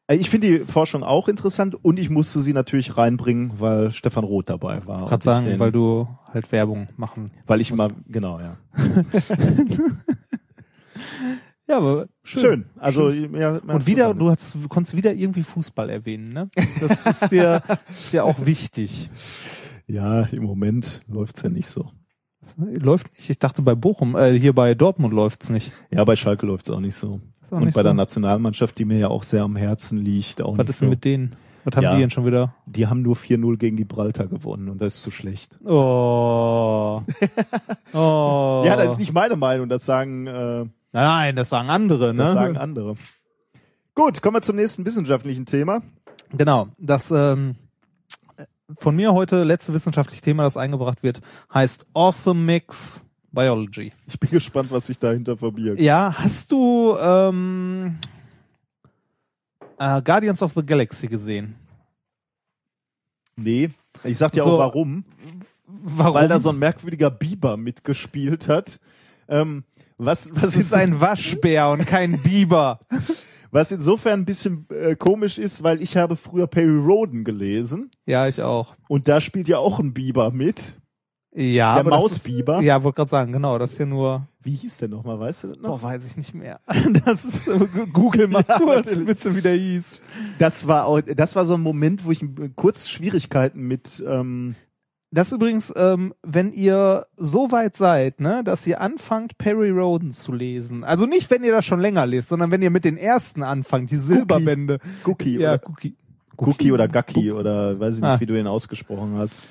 Äh, 0.06 0.16
Ich 0.16 0.30
finde 0.30 0.46
die 0.58 0.58
Forschung 0.66 1.02
auch 1.02 1.28
interessant 1.28 1.74
und 1.84 1.98
ich 1.98 2.10
musste 2.10 2.40
sie 2.40 2.52
natürlich 2.52 2.96
reinbringen, 2.96 3.52
weil 3.58 3.90
Stefan 3.90 4.24
Roth 4.24 4.48
dabei 4.50 4.86
war. 4.86 5.12
Ich 5.12 5.22
sagen, 5.22 5.46
den- 5.46 5.58
weil 5.58 5.72
du 5.72 6.08
halt 6.32 6.50
Werbung 6.52 6.88
machen. 6.96 7.30
weil 7.46 7.60
ich 7.60 7.70
musst. 7.70 7.82
immer, 7.90 8.00
genau, 8.08 8.40
ja. 8.40 8.56
Ja, 11.70 11.76
aber 11.76 12.08
schön. 12.22 12.40
Schön. 12.42 12.64
Also, 12.78 13.10
ja, 13.10 13.28
mir 13.28 13.46
hat's 13.48 13.62
Und 13.66 13.86
wieder, 13.86 14.14
du, 14.14 14.30
hast, 14.30 14.56
konntest 14.70 14.96
wieder 14.96 15.12
irgendwie 15.12 15.42
Fußball 15.42 15.90
erwähnen, 15.90 16.32
ne? 16.32 16.48
Das 16.80 17.04
ist 17.04 17.30
dir, 17.30 17.62
ist 17.90 18.14
ja 18.14 18.22
auch 18.22 18.46
wichtig. 18.46 19.10
Ja, 19.86 20.22
im 20.22 20.44
Moment 20.44 21.02
läuft's 21.08 21.42
ja 21.42 21.50
nicht 21.50 21.68
so. 21.68 21.90
Läuft 22.56 23.12
nicht. 23.18 23.28
Ich 23.28 23.38
dachte 23.38 23.60
bei 23.60 23.74
Bochum, 23.74 24.16
äh, 24.16 24.38
hier 24.38 24.54
bei 24.54 24.74
Dortmund 24.74 25.12
läuft's 25.12 25.50
nicht. 25.50 25.70
Ja, 25.90 26.04
bei 26.04 26.16
Schalke 26.16 26.46
läuft's 26.46 26.70
auch 26.70 26.80
nicht 26.80 26.96
so. 26.96 27.20
Und 27.50 27.64
bei 27.66 27.70
so. 27.70 27.82
der 27.82 27.94
Nationalmannschaft, 27.94 28.78
die 28.78 28.84
mir 28.84 28.98
ja 28.98 29.08
auch 29.08 29.22
sehr 29.22 29.42
am 29.42 29.56
Herzen 29.56 29.98
liegt, 29.98 30.42
auch 30.42 30.52
Was 30.52 30.58
nicht 30.58 30.68
ist 30.70 30.80
denn 30.80 30.88
so. 30.88 30.90
mit 30.90 31.04
denen? 31.04 31.36
Was 31.64 31.76
haben 31.76 31.82
Ja. 31.84 31.94
die 31.94 32.00
denn 32.00 32.10
schon 32.10 32.24
wieder? 32.26 32.54
Die 32.66 32.86
haben 32.86 33.02
nur 33.02 33.16
4-0 33.16 33.56
gegen 33.58 33.76
Gibraltar 33.76 34.26
gewonnen 34.26 34.68
und 34.68 34.80
das 34.80 34.94
ist 34.96 35.02
zu 35.02 35.10
schlecht. 35.10 35.58
Oh. 35.64 37.02
oh. 37.92 38.62
Ja, 38.66 38.76
das 38.76 38.92
ist 38.92 38.98
nicht 38.98 39.12
meine 39.12 39.36
Meinung, 39.36 39.68
das 39.68 39.84
sagen, 39.84 40.26
äh, 40.26 40.64
Nein, 40.92 41.36
das 41.36 41.50
sagen 41.50 41.68
andere, 41.68 42.08
ne? 42.14 42.18
das 42.22 42.32
sagen 42.32 42.56
andere. 42.56 42.96
Gut, 43.94 44.22
kommen 44.22 44.36
wir 44.36 44.42
zum 44.42 44.56
nächsten 44.56 44.86
wissenschaftlichen 44.86 45.44
Thema. 45.44 45.82
Genau, 46.36 46.68
das 46.78 47.10
ähm, 47.10 47.56
von 48.78 48.94
mir 48.96 49.12
heute 49.12 49.44
letzte 49.44 49.74
wissenschaftliche 49.74 50.22
Thema, 50.22 50.44
das 50.44 50.56
eingebracht 50.56 51.02
wird, 51.02 51.20
heißt 51.52 51.86
Awesome 51.94 52.40
Mix 52.40 53.04
Biology. 53.32 53.92
Ich 54.06 54.18
bin 54.18 54.30
gespannt, 54.30 54.70
was 54.70 54.86
sich 54.86 54.98
dahinter 54.98 55.36
verbirgt. 55.36 55.80
Ja, 55.80 56.14
hast 56.16 56.50
du 56.52 56.96
ähm, 56.98 57.98
äh, 59.78 60.02
Guardians 60.02 60.42
of 60.42 60.52
the 60.54 60.64
Galaxy 60.64 61.06
gesehen? 61.08 61.54
Nee, 63.36 63.70
ich 64.04 64.18
sag 64.18 64.32
dir 64.32 64.42
So. 64.42 64.54
auch 64.54 64.58
warum. 64.58 65.04
Warum? 65.66 66.14
Weil 66.14 66.28
da 66.28 66.38
so 66.38 66.50
ein 66.50 66.58
merkwürdiger 66.58 67.10
Biber 67.10 67.56
mitgespielt 67.56 68.48
hat. 68.48 68.80
Ähm, 69.28 69.64
was, 69.98 70.30
was 70.34 70.40
das 70.42 70.56
ist 70.56 70.74
ein 70.74 71.00
Waschbär 71.00 71.68
und 71.68 71.86
kein 71.86 72.20
Biber. 72.22 72.80
Was 73.50 73.72
insofern 73.72 74.20
ein 74.20 74.24
bisschen 74.26 74.66
äh, 74.68 74.94
komisch 74.94 75.38
ist, 75.38 75.62
weil 75.62 75.80
ich 75.80 75.96
habe 75.96 76.16
früher 76.16 76.46
Perry 76.46 76.76
Roden 76.76 77.24
gelesen 77.24 77.90
Ja, 78.04 78.28
ich 78.28 78.42
auch. 78.42 78.74
und 78.88 79.08
da 79.08 79.22
spielt 79.22 79.48
ja 79.48 79.56
auch 79.56 79.78
ein 79.80 79.94
Biber 79.94 80.30
mit. 80.32 80.76
Ja, 81.40 81.74
Der 81.82 81.84
Mausbiber? 81.84 82.58
Ist, 82.58 82.64
ja, 82.64 82.82
wollte 82.82 82.96
gerade 82.96 83.10
sagen, 83.10 83.32
genau, 83.32 83.58
das 83.58 83.78
ja 83.78 83.86
nur. 83.86 84.26
Wie 84.42 84.54
hieß 84.56 84.78
der 84.78 84.88
nochmal, 84.88 85.20
weißt 85.20 85.44
du 85.44 85.48
das 85.48 85.58
noch? 85.58 85.80
Boah, 85.80 85.82
weiß 85.82 86.04
ich 86.06 86.16
nicht 86.16 86.34
mehr. 86.34 86.60
Das 87.04 87.24
ist 87.24 87.48
Google 87.92 88.26
mal 88.28 88.44
Ja, 88.48 88.58
kurz, 88.58 88.86
natürlich. 88.86 89.06
bitte, 89.06 89.36
wie 89.36 89.40
der 89.42 89.54
hieß. 89.54 90.00
Das 90.38 90.66
war 90.66 90.86
auch, 90.86 91.00
das 91.00 91.36
war 91.36 91.44
so 91.44 91.54
ein 91.54 91.60
Moment, 91.62 92.04
wo 92.04 92.10
ich 92.10 92.24
kurz 92.56 92.88
Schwierigkeiten 92.88 93.60
mit 93.60 94.02
ähm, 94.08 94.56
Das 95.12 95.30
übrigens, 95.32 95.72
ähm, 95.76 96.12
wenn 96.22 96.52
ihr 96.52 97.06
so 97.16 97.52
weit 97.52 97.76
seid, 97.76 98.20
ne, 98.20 98.42
dass 98.44 98.66
ihr 98.66 98.80
anfangt, 98.80 99.38
Perry 99.38 99.70
Roden 99.70 100.12
zu 100.12 100.32
lesen. 100.32 100.82
Also 100.82 101.06
nicht, 101.06 101.30
wenn 101.30 101.44
ihr 101.44 101.52
das 101.52 101.64
schon 101.64 101.80
länger 101.80 102.04
lest, 102.06 102.28
sondern 102.30 102.50
wenn 102.50 102.62
ihr 102.62 102.70
mit 102.70 102.84
den 102.84 102.96
ersten 102.96 103.42
anfangt, 103.44 103.90
die 103.90 103.96
Silberbände. 103.96 104.78
Cookie 105.04 105.38
Ja, 105.38 105.54
oder 105.54 105.62
Cookie. 105.68 105.96
Cookie 106.36 106.72
oder 106.72 106.88
Gacki 106.88 107.32
oder 107.32 107.78
weiß 107.80 107.96
ich 107.96 108.00
nicht, 108.02 108.10
Ah. 108.10 108.20
wie 108.20 108.26
du 108.26 108.34
den 108.34 108.46
ausgesprochen 108.46 109.14
hast. 109.16 109.42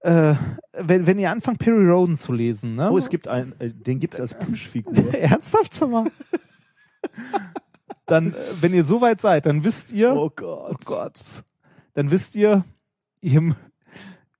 Äh, 0.00 0.34
wenn, 0.72 1.06
wenn 1.06 1.18
ihr 1.18 1.30
anfangt, 1.30 1.58
Perry 1.58 1.88
Roden 1.88 2.16
zu 2.16 2.32
lesen, 2.32 2.76
ne? 2.76 2.90
Oh, 2.90 2.98
es 2.98 3.08
gibt 3.08 3.28
einen, 3.28 3.58
äh, 3.60 3.70
den 3.70 3.98
gibt's 3.98 4.20
als 4.20 4.38
Plüschfigur. 4.38 5.14
Ernsthaft, 5.14 5.74
sag 5.74 5.90
mal? 5.90 6.10
dann, 8.06 8.32
äh, 8.32 8.36
wenn 8.60 8.74
ihr 8.74 8.84
so 8.84 9.00
weit 9.00 9.20
seid, 9.20 9.46
dann 9.46 9.64
wisst 9.64 9.92
ihr, 9.92 10.14
Oh 10.14 10.30
Gott. 10.34 10.72
oh 10.74 10.76
Gott, 10.84 11.14
dann 11.94 12.10
wisst 12.10 12.36
ihr, 12.36 12.64
ihr, 13.20 13.56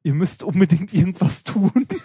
ihr 0.03 0.15
müsst 0.15 0.43
unbedingt 0.43 0.93
irgendwas 0.93 1.43
tun. 1.43 1.73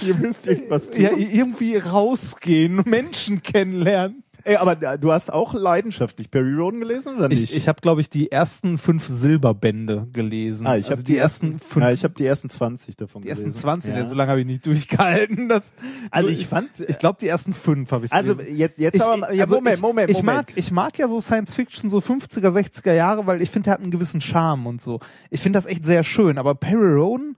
Ihr 0.00 0.16
müsst 0.16 0.46
irgendwas 0.48 0.90
tun. 0.90 1.02
ja, 1.02 1.12
irgendwie 1.16 1.76
rausgehen, 1.76 2.82
Menschen 2.84 3.42
kennenlernen. 3.42 4.23
Ey, 4.46 4.56
aber 4.56 4.80
äh, 4.82 4.98
du 4.98 5.10
hast 5.10 5.32
auch 5.32 5.54
leidenschaftlich 5.54 6.30
Perry 6.30 6.52
Roden 6.54 6.80
gelesen 6.80 7.16
oder 7.16 7.28
nicht? 7.28 7.42
Ich, 7.42 7.56
ich 7.56 7.66
habe, 7.66 7.80
glaube 7.80 8.02
ich, 8.02 8.10
die 8.10 8.30
ersten 8.30 8.76
fünf 8.76 9.06
Silberbände 9.08 10.06
gelesen. 10.12 10.66
ah, 10.66 10.76
ich 10.76 10.84
also 10.86 10.98
habe 10.98 11.02
die 11.04 11.16
ersten 11.16 11.58
fünf. 11.58 11.82
Ja, 11.84 11.90
ich 11.92 12.04
habe 12.04 12.12
die 12.12 12.26
ersten 12.26 12.50
20 12.50 12.96
davon 12.96 13.22
die 13.22 13.28
ersten 13.30 13.44
gelesen. 13.46 13.60
20, 13.60 13.90
Ja. 13.92 14.00
ja. 14.00 14.06
so 14.06 14.14
lange 14.14 14.30
habe 14.30 14.40
ich 14.40 14.46
nicht 14.46 14.66
durchgehalten. 14.66 15.48
Das, 15.48 15.72
Also 16.10 16.28
so, 16.28 16.32
ich 16.34 16.46
fand, 16.46 16.68
ich 16.86 16.98
glaube, 16.98 17.18
die 17.20 17.28
ersten 17.28 17.54
fünf 17.54 17.90
habe 17.90 18.04
ich 18.06 18.12
also 18.12 18.36
gelesen. 18.36 18.56
jetzt, 18.58 18.78
jetzt 18.78 19.00
aber, 19.00 19.16
mal- 19.16 19.34
ja, 19.34 19.44
also 19.44 19.54
Moment, 19.56 19.76
ich, 19.76 19.82
Moment, 19.82 20.10
ich 20.10 20.16
Moment. 20.18 20.36
mag, 20.48 20.56
ich 20.56 20.70
mag 20.70 20.98
ja 20.98 21.08
so 21.08 21.20
Science 21.20 21.54
Fiction, 21.54 21.88
so 21.88 21.98
50er, 21.98 22.48
60er 22.50 22.92
Jahre, 22.92 23.26
weil 23.26 23.40
ich 23.40 23.50
finde, 23.50 23.64
der 23.64 23.72
hat 23.74 23.80
einen 23.80 23.90
gewissen 23.90 24.20
Charme 24.20 24.66
und 24.66 24.82
so. 24.82 25.00
Ich 25.30 25.40
finde 25.40 25.58
das 25.58 25.64
echt 25.66 25.84
sehr 25.86 26.04
schön, 26.04 26.36
aber 26.38 26.54
Perry 26.54 26.92
Roden, 26.94 27.36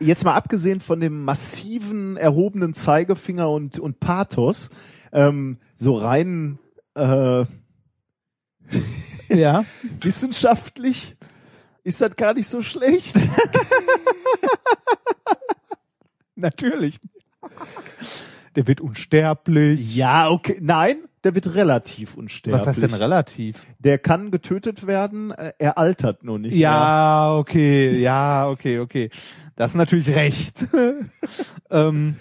jetzt 0.05 0.25
mal 0.25 0.35
abgesehen 0.35 0.79
von 0.79 0.99
dem 0.99 1.23
massiven 1.23 2.17
erhobenen 2.17 2.73
Zeigefinger 2.73 3.49
und, 3.49 3.79
und 3.79 3.99
Pathos, 3.99 4.69
ähm, 5.11 5.57
so 5.73 5.95
rein 5.95 6.59
äh, 6.95 7.45
ja, 9.29 9.65
wissenschaftlich 10.01 11.15
ist 11.83 12.01
das 12.01 12.15
gar 12.15 12.33
nicht 12.33 12.47
so 12.47 12.61
schlecht. 12.61 13.15
natürlich. 16.35 16.99
Der 18.55 18.67
wird 18.67 18.81
unsterblich. 18.81 19.95
ja, 19.95 20.29
okay. 20.29 20.57
Nein, 20.61 20.97
der 21.23 21.35
wird 21.35 21.55
relativ 21.55 22.15
unsterblich. 22.15 22.61
Was 22.61 22.67
heißt 22.67 22.83
denn 22.83 22.93
relativ? 22.93 23.65
Der 23.79 23.97
kann 23.97 24.31
getötet 24.31 24.85
werden, 24.85 25.31
äh, 25.31 25.53
er 25.57 25.77
altert 25.77 26.23
nur 26.23 26.39
nicht. 26.39 26.51
mehr. 26.51 26.61
Ja, 26.61 27.35
okay, 27.35 27.99
ja, 27.99 28.49
okay, 28.49 28.79
okay. 28.79 29.09
Das 29.55 29.71
ist 29.71 29.77
natürlich 29.77 30.09
recht. 30.15 30.67
ähm, 31.69 32.15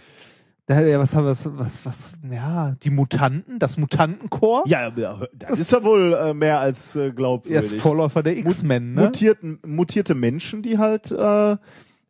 da, 0.66 0.80
ja, 0.80 0.98
was 0.98 1.14
haben 1.14 1.24
wir, 1.24 1.30
was, 1.30 1.48
was, 1.56 1.86
was, 1.86 2.12
ja, 2.30 2.76
die 2.82 2.90
Mutanten, 2.90 3.58
das 3.58 3.78
Mutantenchor. 3.78 4.62
Ja, 4.66 4.92
ja, 4.94 5.26
das, 5.34 5.58
ist 5.58 5.72
ja 5.72 5.82
wohl 5.82 6.14
äh, 6.14 6.34
mehr 6.34 6.60
als 6.60 6.94
äh, 6.94 7.06
Er 7.06 7.10
glaubwürdig. 7.10 7.72
ist 7.72 7.80
Vorläufer 7.80 8.22
der 8.22 8.36
X-Men, 8.38 8.94
ne? 8.94 9.02
Mutierten, 9.02 9.58
mutierte 9.66 10.14
Menschen, 10.14 10.62
die 10.62 10.78
halt 10.78 11.10
äh, 11.10 11.56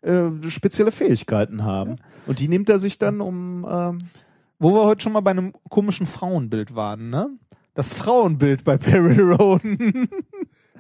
äh, 0.03 0.31
spezielle 0.49 0.93
Fähigkeiten 0.93 1.65
haben. 1.65 1.97
Und 2.27 2.41
die 2.41 2.49
nimmt 2.49 2.69
er 2.69 2.79
sich 2.79 2.99
dann 2.99 3.21
um. 3.21 3.67
Ähm, 3.69 3.99
Wo 4.59 4.73
wir 4.75 4.85
heute 4.85 5.03
schon 5.03 5.13
mal 5.13 5.21
bei 5.21 5.31
einem 5.31 5.55
komischen 5.71 6.07
Frauenbild 6.07 6.75
waren, 6.75 7.11
ne? 7.11 7.31
Das 7.75 7.93
Frauenbild 7.95 8.65
bei 8.65 8.77
Perry 8.77 9.19
Roden. 9.35 10.09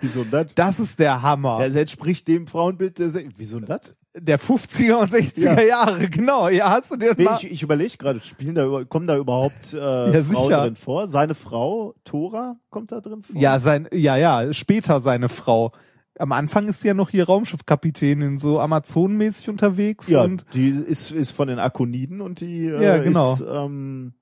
wieso 0.00 0.24
das? 0.24 0.54
Das 0.54 0.78
ist 0.78 0.98
der 0.98 1.22
Hammer. 1.22 1.58
Das 1.58 1.74
entspricht 1.74 2.28
dem 2.28 2.46
Frauenbild 2.46 2.98
der. 2.98 3.10
Wieso 3.36 3.60
das? 3.60 3.80
Der 4.14 4.38
50er 4.38 4.94
und 4.94 5.10
60er 5.12 5.40
Ja. 5.40 5.60
Jahre, 5.62 6.08
genau. 6.10 6.48
Ja, 6.48 6.70
hast 6.70 6.90
du 6.90 6.96
dir 6.96 7.14
Nee, 7.16 7.24
mal... 7.24 7.36
ich 7.40 7.50
ich 7.50 7.62
überlege 7.62 7.96
gerade, 7.96 8.20
spielen 8.20 8.54
da 8.54 8.84
kommen 8.84 9.06
da 9.06 9.16
überhaupt 9.16 9.72
äh, 9.72 10.12
Ja, 10.12 10.22
Frauen 10.22 10.50
drin 10.50 10.76
vor? 10.76 11.08
Seine 11.08 11.34
Frau 11.34 11.94
Tora 12.04 12.56
kommt 12.70 12.92
da 12.92 13.00
drin 13.00 13.22
vor? 13.22 13.40
Ja, 13.40 13.58
sein, 13.58 13.88
ja, 13.92 14.16
ja, 14.16 14.52
später 14.52 15.00
seine 15.00 15.28
Frau. 15.30 15.72
Am 16.18 16.32
Anfang 16.32 16.68
ist 16.68 16.82
sie 16.82 16.88
ja 16.88 16.94
noch 16.94 17.08
hier 17.08 17.24
Raumschiffkapitänin, 17.24 18.36
so 18.36 18.60
Amazonenmäßig 18.60 19.48
unterwegs 19.48 20.08
ja, 20.08 20.22
und 20.22 20.44
die 20.52 20.68
ist 20.68 21.10
ist 21.10 21.30
von 21.30 21.48
den 21.48 21.58
Akoniden 21.58 22.20
und 22.20 22.40
die 22.42 22.66
äh, 22.66 22.84
Ja, 22.84 22.98
genau. 22.98 23.32
ist 23.32 23.42
ähm, 23.50 24.12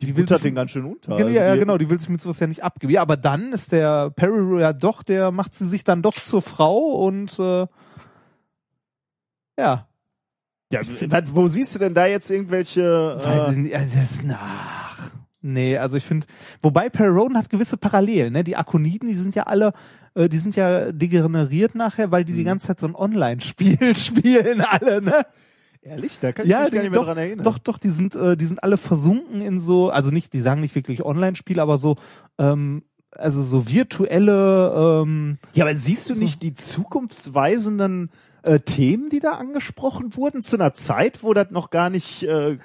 die, 0.00 0.06
Die 0.06 0.16
will 0.16 0.26
sich- 0.26 0.40
den 0.40 0.54
ganz 0.54 0.70
schön 0.70 0.86
unter. 0.86 1.10
ja, 1.18 1.26
Also 1.26 1.38
ja, 1.38 1.56
genau, 1.56 1.76
die 1.76 1.90
will 1.90 2.00
sich 2.00 2.08
mit 2.08 2.22
sowas 2.22 2.40
ja 2.40 2.46
nicht 2.46 2.64
abgeben. 2.64 2.90
Ja, 2.90 3.02
aber 3.02 3.18
dann 3.18 3.52
ist 3.52 3.70
der 3.70 4.08
Perry 4.08 4.62
ja 4.62 4.72
doch, 4.72 5.02
der 5.02 5.30
macht 5.30 5.54
sie 5.54 5.68
sich 5.68 5.84
dann 5.84 6.00
doch 6.00 6.14
zur 6.14 6.40
Frau 6.40 6.78
und 7.04 7.38
äh, 7.38 7.66
ja, 9.60 9.86
Ja, 10.72 10.80
was, 11.08 11.24
wo 11.34 11.46
siehst 11.48 11.74
du 11.74 11.78
denn 11.78 11.94
da 11.94 12.06
jetzt 12.06 12.30
irgendwelche? 12.30 12.82
weiß 13.22 13.48
Äh, 13.48 13.50
ich 13.52 13.56
nicht, 13.58 13.74
also 13.76 13.98
das, 13.98 14.20
ach, 14.32 15.10
nee, 15.42 15.76
also 15.78 15.96
ich 15.96 16.04
finde, 16.04 16.26
wobei 16.62 16.88
Perry 16.88 17.10
Roden 17.10 17.36
hat 17.36 17.50
gewisse 17.50 17.76
Parallelen, 17.76 18.32
ne? 18.32 18.44
Die 18.44 18.56
Akoniden, 18.56 19.08
die 19.08 19.14
sind 19.14 19.34
ja 19.34 19.44
alle, 19.44 19.72
äh, 20.14 20.28
die 20.28 20.38
sind 20.38 20.56
ja 20.56 20.92
degeneriert 20.92 21.74
nachher, 21.74 22.10
weil 22.10 22.24
die 22.24 22.32
Mhm. 22.32 22.36
die 22.38 22.44
ganze 22.44 22.66
Zeit 22.68 22.80
so 22.80 22.86
ein 22.86 22.94
Online-Spiel 22.94 23.94
spielen 23.94 24.60
alle, 24.62 25.02
ne? 25.02 25.26
ehrlich, 25.82 26.18
da 26.20 26.30
kann 26.32 26.44
ich 26.44 26.50
Ja, 26.50 26.62
mich 26.62 26.72
gar 26.72 26.82
nicht 26.82 26.90
mehr 26.90 26.98
doch, 27.00 27.06
dran 27.06 27.18
erinnern. 27.18 27.44
doch, 27.44 27.58
doch, 27.58 27.78
die 27.78 27.88
sind, 27.90 28.14
äh, 28.14 28.36
die 28.36 28.44
sind 28.44 28.62
alle 28.62 28.76
versunken 28.76 29.40
in 29.40 29.60
so, 29.60 29.88
also 29.90 30.10
nicht, 30.10 30.32
die 30.34 30.40
sagen 30.40 30.60
nicht 30.60 30.74
wirklich 30.74 31.02
Online-Spiel, 31.04 31.58
aber 31.58 31.78
so, 31.78 31.96
ähm, 32.38 32.82
also 33.12 33.42
so 33.42 33.66
virtuelle, 33.66 35.02
ähm, 35.04 35.38
Ja, 35.54 35.64
aber 35.64 35.74
siehst 35.74 36.08
du 36.10 36.14
nicht 36.14 36.42
die 36.42 36.54
zukunftsweisenden 36.54 38.10
äh, 38.42 38.60
Themen, 38.60 39.10
die 39.10 39.20
da 39.20 39.32
angesprochen 39.32 40.16
wurden, 40.16 40.42
zu 40.42 40.56
einer 40.56 40.74
Zeit, 40.74 41.22
wo 41.22 41.34
das 41.34 41.50
noch 41.50 41.70
gar 41.70 41.90
nicht 41.90 42.22
äh, 42.22 42.58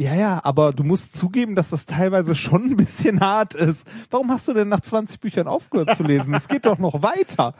ja, 0.00 0.14
ja, 0.14 0.40
aber 0.44 0.72
du 0.72 0.82
musst 0.82 1.12
zugeben, 1.12 1.54
dass 1.54 1.68
das 1.68 1.84
teilweise 1.84 2.34
schon 2.34 2.70
ein 2.70 2.76
bisschen 2.76 3.20
hart 3.20 3.54
ist. 3.54 3.86
Warum 4.10 4.30
hast 4.30 4.48
du 4.48 4.54
denn 4.54 4.70
nach 4.70 4.80
20 4.80 5.20
Büchern 5.20 5.46
aufgehört 5.46 5.94
zu 5.94 6.04
lesen? 6.04 6.32
Es 6.32 6.48
geht 6.48 6.64
doch 6.64 6.78
noch 6.78 7.02
weiter. 7.02 7.52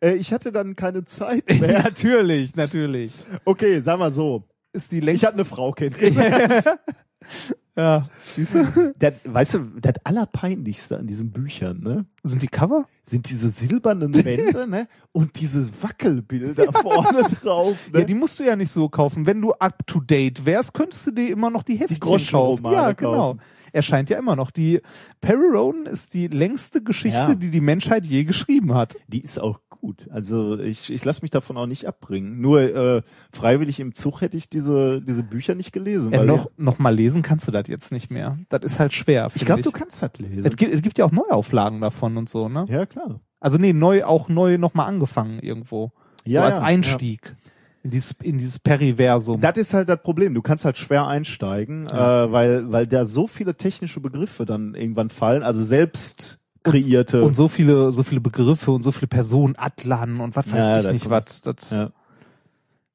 äh, 0.00 0.14
ich 0.14 0.32
hatte 0.32 0.50
dann 0.50 0.74
keine 0.74 1.04
Zeit 1.04 1.48
mehr. 1.48 1.82
natürlich, 1.84 2.56
natürlich. 2.56 3.12
Okay, 3.44 3.80
sagen 3.80 4.00
wir 4.00 4.10
so. 4.10 4.42
Ist 4.72 4.92
die 4.92 4.98
Ich 4.98 5.04
längste. 5.04 5.26
hatte 5.26 5.36
eine 5.36 5.44
Frau 5.44 5.72
kennengelernt. 5.72 6.64
ja, 7.76 8.08
siehst 8.34 8.54
du? 8.54 8.94
Das, 8.98 9.14
weißt 9.24 9.54
du, 9.54 9.58
das 9.80 9.94
Allerpeinlichste 10.04 10.98
an 10.98 11.06
diesen 11.06 11.30
Büchern, 11.30 11.80
ne? 11.80 12.06
Sind 12.22 12.42
die 12.42 12.48
Cover? 12.48 12.86
Sind 13.02 13.28
diese 13.30 13.48
silbernen 13.50 14.14
Wände, 14.24 14.66
ne? 14.68 14.88
Und 15.12 15.40
diese 15.40 15.68
Wackelbilder 15.82 16.72
vorne 16.72 17.22
drauf, 17.28 17.90
ne? 17.92 18.00
Ja, 18.00 18.04
die 18.04 18.14
musst 18.14 18.40
du 18.40 18.44
ja 18.44 18.56
nicht 18.56 18.70
so 18.70 18.88
kaufen. 18.88 19.26
Wenn 19.26 19.40
du 19.40 19.52
up 19.52 19.86
to 19.86 20.00
date 20.00 20.44
wärst, 20.44 20.74
könntest 20.74 21.06
du 21.06 21.10
dir 21.12 21.30
immer 21.30 21.50
noch 21.50 21.62
die 21.62 21.76
Heftchen 21.76 22.00
kaufen. 22.00 22.10
Groschenromane 22.18 22.76
Ja, 22.76 22.92
genau. 22.92 23.12
kaufen. 23.12 23.40
Erscheint 23.72 24.10
ja 24.10 24.18
immer 24.18 24.36
noch. 24.36 24.50
Die 24.50 24.80
Perry 25.20 25.48
Roden 25.54 25.86
ist 25.86 26.12
die 26.12 26.28
längste 26.28 26.82
Geschichte, 26.82 27.18
Ja. 27.18 27.34
die 27.34 27.50
die 27.50 27.60
Menschheit 27.62 28.04
je 28.04 28.24
geschrieben 28.24 28.74
hat. 28.74 28.96
die 29.08 29.20
ist 29.22 29.38
auch 29.38 29.60
gut. 29.82 30.08
Also 30.10 30.58
ich, 30.58 30.90
ich 30.90 31.04
lasse 31.04 31.22
mich 31.22 31.30
davon 31.30 31.58
auch 31.58 31.66
nicht 31.66 31.86
abbringen. 31.86 32.40
Nur 32.40 32.60
äh, 32.60 33.02
freiwillig 33.32 33.80
im 33.80 33.94
Zug 33.94 34.20
hätte 34.20 34.36
ich 34.36 34.48
diese, 34.48 35.02
diese 35.02 35.24
Bücher 35.24 35.54
nicht 35.54 35.72
gelesen. 35.72 36.12
Äh, 36.12 36.24
noch, 36.24 36.50
noch 36.56 36.78
mal 36.78 36.94
lesen 36.94 37.22
kannst 37.22 37.48
du 37.48 37.52
das 37.52 37.66
jetzt 37.66 37.92
nicht 37.92 38.10
mehr. 38.10 38.38
Das 38.48 38.62
ist 38.62 38.78
halt 38.78 38.92
schwer. 38.92 39.28
ich 39.34 39.44
glaube, 39.44 39.62
du 39.62 39.72
kannst 39.72 40.00
das 40.00 40.12
lesen. 40.18 40.46
Es 40.46 40.56
gibt, 40.56 40.72
es 40.72 40.82
gibt 40.82 40.98
ja 40.98 41.04
auch 41.04 41.12
Neuauflagen 41.12 41.80
davon 41.80 42.16
und 42.16 42.28
so, 42.28 42.48
ne? 42.48 42.64
ja, 42.68 42.86
klar. 42.86 43.20
Also 43.40 43.58
nee, 43.58 43.72
neu, 43.72 44.04
auch 44.04 44.28
neu 44.28 44.56
nochmal 44.56 44.86
angefangen 44.86 45.40
irgendwo. 45.40 45.90
Ja, 46.24 46.42
so 46.42 46.46
als 46.46 46.58
ja, 46.58 46.62
Einstieg 46.62 47.36
in 47.82 47.90
dieses, 47.90 48.14
in 48.22 48.38
dieses 48.38 48.60
Periversum. 48.60 49.40
Das 49.40 49.56
ist 49.56 49.74
halt 49.74 49.88
das 49.88 50.00
Problem. 50.00 50.34
Du 50.34 50.42
kannst 50.42 50.64
halt 50.64 50.78
schwer 50.78 51.08
einsteigen, 51.08 51.88
äh, 51.88 51.92
weil, 51.92 52.70
weil 52.70 52.86
da 52.86 53.04
so 53.04 53.26
viele 53.26 53.56
technische 53.56 53.98
Begriffe 53.98 54.44
dann 54.44 54.76
irgendwann 54.76 55.10
fallen, 55.10 55.42
also 55.42 55.64
selbst 55.64 56.38
kreierte. 56.64 57.22
und 57.22 57.34
so 57.34 57.48
viele, 57.48 57.92
so 57.92 58.02
viele 58.02 58.20
Begriffe 58.20 58.70
und 58.72 58.82
so 58.82 58.92
viele 58.92 59.08
Personen, 59.08 59.54
Atlan 59.58 60.20
und 60.20 60.36
was 60.36 60.46
weiß 60.52 60.58
Ja, 60.58 60.80
ich 60.80 60.92
nicht 60.92 61.10
was. 61.10 61.40
Das 61.42 61.70
ja. 61.70 61.90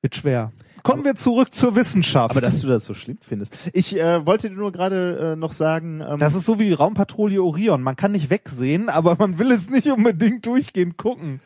wird 0.02 0.16
schwer. 0.16 0.52
Kommen 0.84 1.04
wir 1.04 1.16
zurück 1.16 1.54
zur 1.54 1.76
Wissenschaft. 1.76 2.32
Aber 2.32 2.40
dass 2.40 2.62
du 2.62 2.68
das 2.68 2.86
so 2.86 2.94
schlimm 2.94 3.18
findest. 3.20 3.54
Ich 3.74 3.98
äh, 4.00 4.26
wollte 4.26 4.50
dir 4.50 4.56
nur 4.56 4.72
gerade 4.72 5.34
äh, 5.34 5.36
noch 5.36 5.52
sagen, 5.52 6.02
ähm, 6.08 6.18
das 6.20 6.34
ist 6.34 6.46
so 6.46 6.60
wie 6.60 6.72
Raumpatrouille 6.72 7.44
Orion. 7.44 7.82
Man 7.82 7.98
kann 7.98 8.14
nicht 8.14 8.30
wegsehen, 8.30 8.88
aber 8.90 9.16
man 9.20 9.38
will 9.38 9.52
es 9.52 9.70
nicht 9.70 9.88
unbedingt 9.88 10.46
durchgehend 10.46 10.96
gucken. 10.98 11.42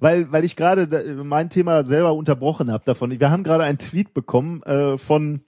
weil 0.00 0.32
weil 0.32 0.44
ich 0.44 0.56
gerade 0.56 0.88
da- 0.88 1.02
mein 1.22 1.50
Thema 1.50 1.84
selber 1.84 2.14
unterbrochen 2.14 2.70
habe 2.72 2.84
davon. 2.86 3.10
Wir 3.18 3.30
haben 3.30 3.42
gerade 3.42 3.64
einen 3.64 3.78
Tweet 3.78 4.14
bekommen 4.14 4.62
äh, 4.62 4.96
von 4.96 5.42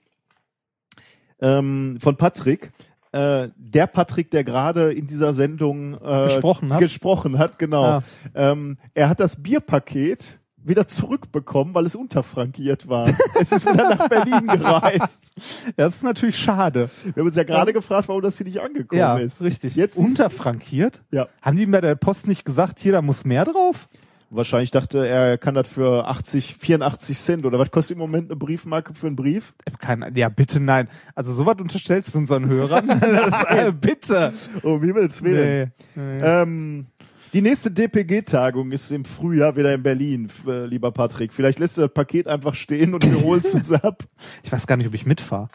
ähm, 1.41 1.97
von 1.99 2.17
Patrick. 2.17 2.71
Äh, 3.11 3.49
der 3.57 3.87
Patrick, 3.87 4.31
der 4.31 4.43
gerade 4.43 4.93
in 4.93 5.05
dieser 5.07 5.33
Sendung 5.33 5.95
äh, 5.95 6.25
Gesprochen 6.25 6.71
hat? 6.73 6.79
gesprochen 6.79 7.37
hat, 7.39 7.59
genau. 7.59 7.83
Ah. 7.83 8.03
Ähm, 8.35 8.77
er 8.93 9.09
hat 9.09 9.19
das 9.19 9.41
Bierpaket 9.43 10.39
wieder 10.63 10.87
zurückbekommen, 10.87 11.73
weil 11.73 11.85
es 11.87 11.95
unterfrankiert 11.95 12.87
war. 12.87 13.09
es 13.39 13.51
ist 13.51 13.65
wieder 13.65 13.95
nach 13.95 14.07
Berlin 14.07 14.45
gereist. 14.47 15.33
Das 15.75 15.95
ist 15.95 16.03
natürlich 16.03 16.37
schade. 16.37 16.89
Wir 17.03 17.15
haben 17.21 17.25
uns 17.27 17.35
ja 17.35 17.43
gerade 17.43 17.73
gefragt, 17.73 18.07
warum 18.07 18.21
das 18.21 18.37
hier 18.37 18.45
nicht 18.45 18.61
angekommen 18.61 18.99
Ja, 18.99 19.17
ist. 19.17 19.41
richtig. 19.41 19.75
Jetzt 19.75 19.97
Unterfrankiert? 19.97 21.01
ja. 21.11 21.27
Haben 21.41 21.57
die 21.57 21.65
bei 21.65 21.81
der 21.81 21.95
Post 21.95 22.27
nicht 22.27 22.45
gesagt, 22.45 22.79
hier, 22.79 22.91
da 22.91 23.01
muss 23.01 23.25
mehr 23.25 23.43
drauf? 23.45 23.89
Wahrscheinlich 24.33 24.71
dachte 24.71 25.05
er, 25.05 25.31
er 25.31 25.37
kann 25.37 25.55
das 25.55 25.67
für 25.67 26.07
80, 26.07 26.55
84 26.55 27.19
Cent 27.19 27.45
oder 27.45 27.59
was 27.59 27.69
kostet 27.69 27.95
im 27.95 27.99
Moment 27.99 28.29
eine 28.29 28.37
Briefmarke 28.37 28.93
für 28.93 29.07
einen 29.07 29.17
Brief? 29.17 29.53
Hab 29.69 29.81
Keine, 29.81 30.09
ja, 30.17 30.29
bitte 30.29 30.61
nein. 30.61 30.87
Also 31.15 31.33
sowas 31.33 31.57
unterstellst 31.59 32.15
du 32.15 32.19
unseren 32.19 32.47
Hörern? 32.47 32.87
das, 33.01 33.43
äh, 33.49 33.73
bitte. 33.73 34.31
Um 34.63 34.81
Himmels 34.81 35.21
Willen. 35.21 35.73
Nee, 35.95 36.01
nee. 36.01 36.19
Ähm, 36.23 36.87
die 37.33 37.41
nächste 37.41 37.71
DPG-Tagung 37.71 38.71
ist 38.71 38.89
im 38.91 39.03
Frühjahr 39.03 39.57
wieder 39.57 39.73
in 39.73 39.83
Berlin, 39.83 40.31
äh, 40.47 40.65
lieber 40.65 40.93
Patrick. 40.93 41.33
Vielleicht 41.33 41.59
lässt 41.59 41.77
du 41.77 41.81
das 41.81 41.93
Paket 41.93 42.29
einfach 42.29 42.55
stehen 42.55 42.93
und 42.93 43.05
wir 43.05 43.21
holen 43.23 43.41
es 43.43 43.53
uns 43.53 43.69
ab. 43.73 44.05
Ich 44.43 44.51
weiß 44.51 44.65
gar 44.65 44.77
nicht, 44.77 44.87
ob 44.87 44.93
ich 44.93 45.05
mitfahre. 45.05 45.49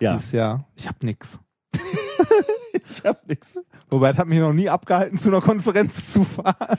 Ja, 0.00 0.14
Dieses 0.14 0.30
Jahr. 0.30 0.68
Ich 0.76 0.86
hab 0.86 1.02
nix. 1.02 1.40
ich 2.72 3.04
hab 3.04 3.26
nix. 3.28 3.64
Wobei, 3.90 4.10
es 4.10 4.18
hat 4.18 4.28
mich 4.28 4.38
noch 4.38 4.52
nie 4.52 4.68
abgehalten, 4.68 5.18
zu 5.18 5.28
einer 5.28 5.40
Konferenz 5.40 6.12
zu 6.12 6.22
fahren. 6.22 6.78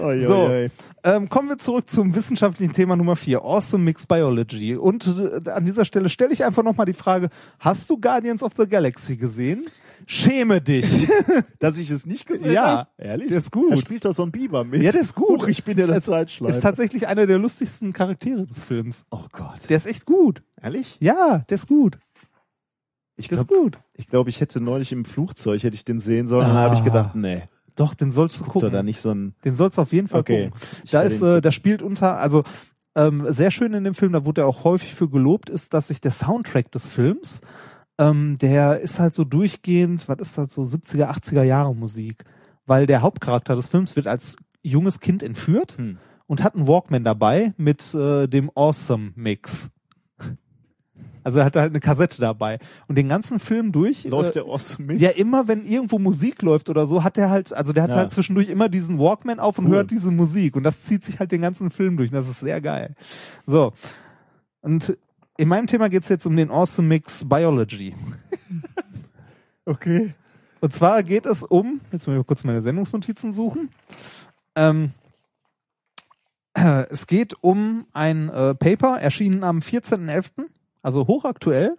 Oi, 0.00 0.24
So. 0.26 0.34
oi, 0.36 0.64
oi. 0.64 0.70
Ähm, 1.04 1.28
kommen 1.28 1.48
wir 1.48 1.58
zurück 1.58 1.90
zum 1.90 2.14
wissenschaftlichen 2.14 2.72
Thema 2.72 2.96
Nummer 2.96 3.16
vier, 3.16 3.42
Awesome 3.42 3.82
Mixed 3.84 4.08
Biology. 4.08 4.76
Und 4.76 5.06
äh, 5.06 5.50
an 5.50 5.64
dieser 5.64 5.84
Stelle 5.84 6.08
stelle 6.08 6.32
ich 6.32 6.44
einfach 6.44 6.62
nochmal 6.62 6.86
die 6.86 6.92
Frage, 6.92 7.28
hast 7.58 7.90
du 7.90 7.98
Guardians 8.00 8.42
of 8.42 8.52
the 8.56 8.66
Galaxy 8.66 9.16
gesehen? 9.16 9.66
Schäme 10.06 10.60
dich. 10.60 10.86
Dass 11.60 11.78
ich 11.78 11.90
es 11.90 12.06
nicht 12.06 12.26
gesehen 12.26 12.52
Ja, 12.52 12.64
habe? 12.66 12.88
Ehrlich? 12.98 13.28
der 13.28 13.38
ist 13.38 13.52
gut. 13.52 13.72
Da 13.72 13.76
spielt 13.76 14.04
doch 14.04 14.12
so 14.12 14.24
ein 14.24 14.32
Biber 14.32 14.64
mit. 14.64 14.82
Ja, 14.82 14.90
der 14.92 15.00
ist 15.02 15.14
gut. 15.14 15.42
Huch, 15.42 15.48
ich 15.48 15.62
bin 15.64 15.78
ja 15.78 15.86
der 15.86 16.00
Zeitschleife. 16.00 16.56
ist 16.56 16.62
tatsächlich 16.62 17.06
einer 17.06 17.26
der 17.26 17.38
lustigsten 17.38 17.92
Charaktere 17.92 18.44
des 18.46 18.64
Films. 18.64 19.04
oh 19.10 19.24
Gott. 19.32 19.68
Der 19.68 19.76
ist 19.76 19.86
echt 19.86 20.04
gut. 20.06 20.42
Ehrlich? 20.60 20.96
Ja, 21.00 21.44
der 21.48 21.54
ist 21.54 21.68
gut. 21.68 21.98
Ich 23.16 23.28
glaube, 23.28 23.54
gut. 23.54 23.78
ich, 23.94 24.08
glaub, 24.08 24.26
ich 24.26 24.40
hätte 24.40 24.60
neulich 24.60 24.90
im 24.90 25.04
Flugzeug, 25.04 25.62
hätte 25.62 25.76
ich 25.76 25.84
den 25.84 26.00
sehen 26.00 26.26
sollen. 26.26 26.46
Dann 26.48 26.56
habe 26.56 26.74
ich 26.74 26.80
Ah. 26.80 26.84
gedacht, 26.84 27.14
nee, 27.14 27.42
Doch, 27.82 27.94
den 27.94 28.10
sollst 28.12 28.38
du 28.40 28.44
guck 28.44 28.52
gucken. 28.54 28.70
da 28.72 28.82
nicht 28.82 29.00
so 29.00 29.10
ein... 29.10 29.34
Den 29.44 29.54
sollst 29.56 29.76
du 29.78 29.82
auf 29.82 29.92
jeden 29.92 30.06
Fall 30.08 30.20
Okay. 30.20 30.50
gucken. 30.50 30.60
Da 30.92 31.02
ist, 31.02 31.20
äh, 31.22 31.40
da 31.40 31.50
spielt 31.50 31.82
unter, 31.82 32.18
also 32.18 32.44
ähm, 32.94 33.26
sehr 33.32 33.50
schön 33.50 33.72
in 33.74 33.84
dem 33.84 33.94
Film, 33.94 34.12
da 34.12 34.24
wurde 34.24 34.42
er 34.42 34.46
auch 34.46 34.64
häufig 34.64 34.94
für 34.94 35.08
gelobt, 35.08 35.50
ist, 35.50 35.74
dass 35.74 35.88
sich 35.88 36.00
der 36.00 36.10
Soundtrack 36.12 36.70
des 36.70 36.86
Films, 36.88 37.40
ähm, 37.98 38.38
der 38.38 38.80
ist 38.80 39.00
halt 39.00 39.14
so 39.14 39.24
durchgehend, 39.24 40.08
was 40.08 40.18
ist 40.20 40.38
das, 40.38 40.54
so 40.54 40.62
70er, 40.62 41.10
80er 41.10 41.42
Jahre 41.42 41.74
Musik. 41.74 42.24
Weil 42.66 42.86
der 42.86 43.02
Hauptcharakter 43.02 43.56
des 43.56 43.68
Films 43.68 43.96
wird 43.96 44.06
als 44.06 44.36
junges 44.62 45.00
Kind 45.00 45.22
entführt 45.22 45.76
Hm. 45.78 45.98
und 46.26 46.42
hat 46.44 46.54
einen 46.54 46.68
Walkman 46.68 47.02
dabei 47.04 47.52
mit 47.56 47.94
äh, 47.94 48.28
dem 48.28 48.50
Awesome 48.54 49.12
Mix. 49.16 49.72
Also 51.24 51.38
er 51.40 51.44
hatte 51.44 51.60
halt 51.60 51.70
eine 51.72 51.80
Kassette 51.80 52.20
dabei. 52.20 52.58
Und 52.88 52.96
den 52.96 53.08
ganzen 53.08 53.38
Film 53.38 53.72
durch. 53.72 54.04
Läuft 54.04 54.30
äh, 54.30 54.40
der 54.40 54.42
Awesome 54.44 54.86
mit? 54.92 55.00
ja, 55.00 55.10
immer 55.10 55.48
wenn 55.48 55.64
irgendwo 55.64 55.98
Musik 55.98 56.42
läuft 56.42 56.68
oder 56.70 56.86
so, 56.86 57.04
hat 57.04 57.16
er 57.18 57.30
halt, 57.30 57.52
also 57.52 57.72
der 57.72 57.84
hat 57.84 57.90
Ja. 57.90 57.96
halt 57.96 58.12
zwischendurch 58.12 58.48
immer 58.48 58.68
diesen 58.68 58.98
Walkman 58.98 59.40
auf 59.40 59.58
und 59.58 59.66
Cool. 59.66 59.76
hört 59.76 59.90
diese 59.90 60.10
Musik 60.10 60.56
und 60.56 60.62
das 60.62 60.82
zieht 60.82 61.04
sich 61.04 61.18
halt 61.20 61.32
den 61.32 61.42
ganzen 61.42 61.70
Film 61.70 61.96
durch 61.96 62.10
und 62.10 62.16
das 62.16 62.28
ist 62.28 62.40
sehr 62.40 62.60
geil. 62.60 62.94
So. 63.46 63.72
Und 64.60 64.96
in 65.36 65.48
meinem 65.48 65.66
Thema 65.66 65.88
geht's 65.88 66.08
jetzt 66.08 66.26
um 66.26 66.36
den 66.36 66.50
Awesome 66.50 66.88
Mix 66.88 67.28
Biology. 67.28 67.94
Okay. 69.64 70.12
Und 70.60 70.74
zwar 70.74 71.02
geht 71.02 71.26
es 71.26 71.42
um, 71.42 71.80
jetzt 71.92 72.06
muss 72.06 72.14
ich 72.14 72.18
mal 72.18 72.24
kurz 72.24 72.44
meine 72.44 72.62
Sendungsnotizen 72.62 73.32
suchen. 73.32 73.68
Ähm, 74.56 74.90
äh, 76.54 76.84
es 76.90 77.06
geht 77.06 77.34
um 77.42 77.86
ein 77.92 78.28
äh, 78.28 78.54
Paper, 78.54 79.00
erschienen 79.00 79.44
am 79.44 79.58
14.11., 79.60 80.46
also 80.82 81.06
hochaktuell, 81.06 81.76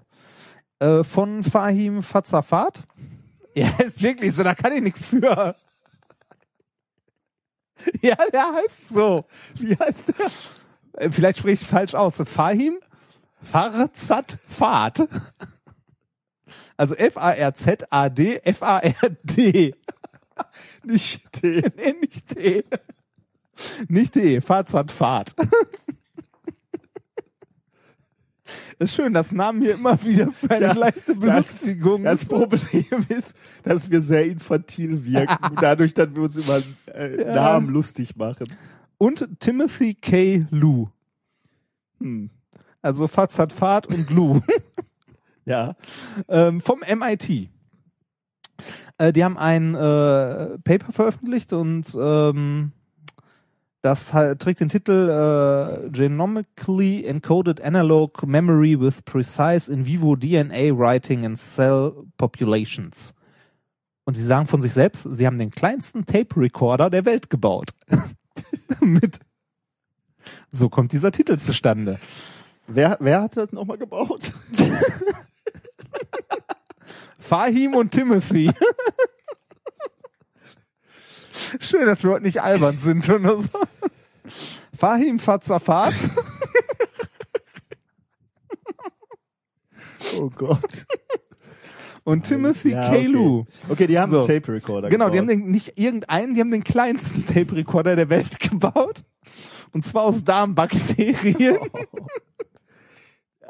äh, 0.80 1.04
von 1.04 1.44
Fahim 1.44 2.04
Fazafat. 2.04 2.84
Ja, 3.56 3.70
ist 3.86 4.02
wirklich 4.02 4.34
so, 4.34 4.42
da 4.42 4.56
kann 4.56 4.74
ich 4.74 4.82
nichts 4.82 5.06
für. 5.06 5.56
Ja, 8.02 8.16
der 8.32 8.52
heißt 8.54 8.90
so. 8.90 9.26
Wie 9.56 9.78
heißt 9.78 10.08
der? 10.08 10.26
Äh, 10.94 11.12
Vielleicht 11.12 11.38
spreche 11.38 11.62
ich 11.62 11.70
falsch 11.70 11.94
aus. 11.94 12.16
Fahim 12.26 12.80
Farzat 13.44 14.40
Fahrt. 14.50 15.08
Also 16.76 16.96
F-A-R-Z-A-D, 16.96 18.42
F-A-R-D. 18.44 19.76
Nicht 20.84 21.44
den. 21.44 21.72
Nee, 21.76 21.96
nicht 22.02 22.36
D. 22.36 22.64
Nicht 23.88 24.16
D, 24.16 24.42
Farzat 24.42 24.92
Fahrt. 24.92 25.36
Ist 28.80 28.96
schön, 28.96 29.14
dass 29.14 29.32
Namen 29.32 29.62
hier 29.62 29.76
immer 29.76 30.04
wieder 30.04 30.32
für 30.32 30.50
eine 30.52 30.66
Ja, 30.66 30.74
leichte 30.74 31.16
Belustigung. 31.16 32.04
Das, 32.04 32.20
das 32.22 32.30
Problem 32.30 33.06
ist, 33.10 33.36
dass 33.64 33.90
wir 33.90 34.02
sehr 34.02 34.26
infantil 34.26 35.06
wirken, 35.06 35.56
dadurch, 35.62 35.94
dass 35.94 36.14
wir 36.14 36.22
uns 36.24 36.38
über 36.38 36.62
äh, 36.94 37.22
Ja. 37.22 37.34
Namen 37.34 37.70
lustig 37.70 38.16
machen. 38.16 38.48
Und 38.98 39.28
Timothy 39.40 39.96
K. 39.96 40.46
Lou. 40.50 40.88
Hm. 42.00 42.30
Also 42.82 43.08
Farzat 43.08 43.52
Fahrt 43.54 43.88
und 43.88 44.10
Lou. 44.10 44.42
Ja. 45.46 45.76
ähm, 46.30 46.62
vom 46.62 46.80
MIT. 46.80 47.50
Äh, 48.98 49.12
die 49.12 49.24
haben 49.26 49.38
ein 49.38 49.76
äh, 49.76 50.58
Paper 50.60 50.94
veröffentlicht 50.94 51.52
und 51.52 51.86
ähm, 52.00 52.72
das 53.84 54.14
halt, 54.14 54.42
trägt 54.42 54.62
den 54.62 54.70
Titel 54.70 55.10
äh, 55.10 55.90
Genomically 55.90 57.06
Encoded 57.06 57.62
Analog 57.62 58.26
Memory 58.26 58.80
with 58.80 59.02
Precise 59.04 59.72
In 59.72 59.86
Vivo 59.86 60.16
DNA 60.16 60.76
Writing 60.78 61.26
in 61.26 61.36
Cell 61.36 61.92
Populations. 62.18 63.14
Und 64.06 64.16
sie 64.16 64.24
sagen 64.26 64.48
von 64.48 64.62
sich 64.62 64.72
selbst, 64.74 65.06
sie 65.12 65.28
haben 65.28 65.38
den 65.38 65.52
kleinsten 65.52 66.06
Tape-Recorder 66.06 66.90
der 66.90 67.04
Welt 67.04 67.30
gebaut. 67.30 67.72
Mit. 68.80 69.20
So 70.52 70.70
kommt 70.70 70.94
dieser 70.94 71.12
Titel 71.12 71.38
zustande. 71.38 72.00
Wer, 72.68 72.98
wer 73.02 73.22
hat 73.22 73.36
das 73.36 73.52
nochmal 73.52 73.78
gebaut? 73.78 74.32
Fahim 77.20 77.76
und 77.76 77.92
Timothy. 77.92 78.50
Schön, 81.60 81.86
dass 81.88 82.04
wir 82.04 82.12
heute 82.12 82.24
nicht 82.26 82.42
albern 82.42 82.78
sind 82.78 83.08
oder 83.10 83.42
so. 83.42 83.50
Fahim 84.78 85.20
Fazafat. 85.20 85.94
Oh 90.20 90.30
Gott. 90.36 90.60
Und 92.04 92.24
Timothy 92.28 92.72
Ja, 92.72 92.90
Kalu. 92.90 93.40
Okay. 93.40 93.48
okay, 93.70 93.88
die 93.88 93.98
haben 93.98 94.12
So. 94.12 94.20
einen 94.24 94.28
Tape 94.28 94.52
Recorder 94.54 94.90
Genau, 94.90 95.10
die 95.10 95.18
haben 95.18 95.28
gebaut. 95.28 95.44
den, 95.46 95.52
nicht 95.52 95.78
irgendeinen, 95.80 96.34
die 96.36 96.42
haben 96.42 96.52
den 96.52 96.64
kleinsten 96.64 97.26
Tape 97.34 97.56
Recorder 97.56 97.96
der 97.96 98.10
Welt 98.10 98.40
gebaut. 98.40 99.04
Und 99.72 99.86
zwar 99.86 100.04
aus 100.04 100.24
Darmbakterien. 100.24 101.58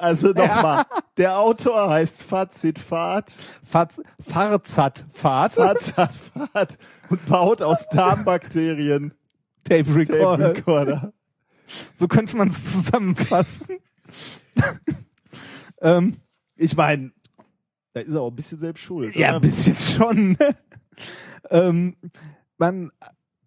Also 0.03 0.31
nochmal, 0.33 0.83
der 1.15 1.39
Autor 1.39 1.89
heißt 1.89 2.21
Fazit 2.21 2.77
Fahrt, 2.77 3.31
Faz 3.63 4.01
Farzat 4.19 5.05
Fahrt. 5.13 5.53
Fazat 5.53 6.11
Fahrt 6.13 6.77
und 7.09 7.25
baut 7.25 7.61
aus 7.61 7.87
Darmbakterien 7.87 9.13
Tape 9.63 9.85
Tape 9.85 9.95
Recorder. 9.95 10.49
Recorder. 10.49 11.13
So 11.93 12.09
könnte 12.09 12.35
man 12.35 12.49
es 12.49 12.69
zusammenfassen. 12.69 13.77
ähm, 15.81 16.17
Ich 16.57 16.75
meine, 16.75 17.13
da 17.93 18.01
ist 18.01 18.13
er 18.13 18.23
auch 18.23 18.29
ein 18.31 18.35
bisschen 18.35 18.59
selbst 18.59 18.81
schuld. 18.81 19.15
ja, 19.15 19.29
oder? 19.29 19.35
ein 19.37 19.41
bisschen 19.41 19.77
schon. 19.77 20.37
ähm, 21.49 21.95
man, 22.57 22.91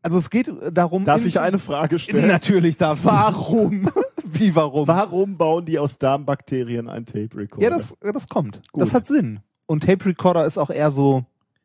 also 0.00 0.16
es 0.16 0.30
geht 0.30 0.50
darum. 0.72 1.04
Darf 1.04 1.26
ich 1.26 1.38
eine 1.38 1.58
Frage 1.58 1.98
stellen? 1.98 2.28
Natürlich 2.28 2.78
darfst 2.78 3.04
du. 3.04 3.08
Warum? 3.10 3.90
Wie 4.38 4.54
warum? 4.54 4.86
Warum 4.88 5.36
bauen 5.36 5.64
die 5.64 5.78
aus 5.78 5.98
Darmbakterien 5.98 6.88
ein 6.88 7.06
Tape 7.06 7.30
Recorder? 7.34 7.64
Ja, 7.64 7.70
das, 7.70 7.96
das 8.00 8.28
kommt. 8.28 8.62
Gut. 8.72 8.82
Das 8.82 8.92
hat 8.94 9.06
Sinn. 9.06 9.40
Und 9.66 9.84
Tape 9.84 10.04
Recorder 10.06 10.44
ist 10.46 10.58
auch 10.58 10.70
eher 10.70 10.90
so. 10.90 11.24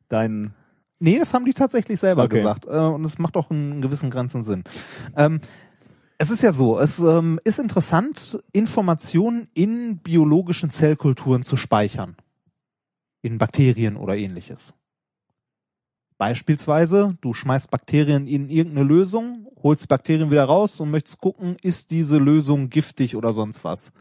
dein 0.09 0.53
Nee, 0.99 1.17
das 1.17 1.33
haben 1.33 1.45
die 1.45 1.53
tatsächlich 1.53 1.99
selber 1.99 2.23
Okay. 2.23 2.37
gesagt. 2.37 2.65
Äh, 2.65 2.77
und 2.77 3.03
es 3.03 3.17
macht 3.17 3.35
auch 3.35 3.49
einen 3.49 3.81
gewissen 3.81 4.11
Grenzen 4.11 4.43
Sinn. 4.43 4.63
Ähm, 5.15 5.41
es 6.19 6.29
ist 6.29 6.43
ja 6.43 6.53
so, 6.53 6.79
es 6.79 6.99
ähm, 6.99 7.39
ist 7.43 7.57
interessant, 7.57 8.39
Informationen 8.51 9.47
in 9.55 9.97
biologischen 9.97 10.69
Zellkulturen 10.69 11.41
zu 11.41 11.57
speichern. 11.57 12.15
In 13.23 13.39
Bakterien 13.39 13.97
oder 13.97 14.15
ähnliches. 14.15 14.75
Beispielsweise, 16.21 17.17
du 17.21 17.33
schmeißt 17.33 17.71
Bakterien 17.71 18.27
in 18.27 18.47
irgendeine 18.47 18.85
Lösung, 18.87 19.47
holst 19.63 19.87
Bakterien 19.87 20.29
wieder 20.29 20.43
raus 20.43 20.79
und 20.79 20.91
möchtest 20.91 21.19
gucken, 21.19 21.57
ist 21.63 21.89
diese 21.89 22.19
Lösung 22.19 22.69
giftig 22.69 23.15
oder 23.15 23.33
sonst 23.33 23.63
was. 23.63 23.91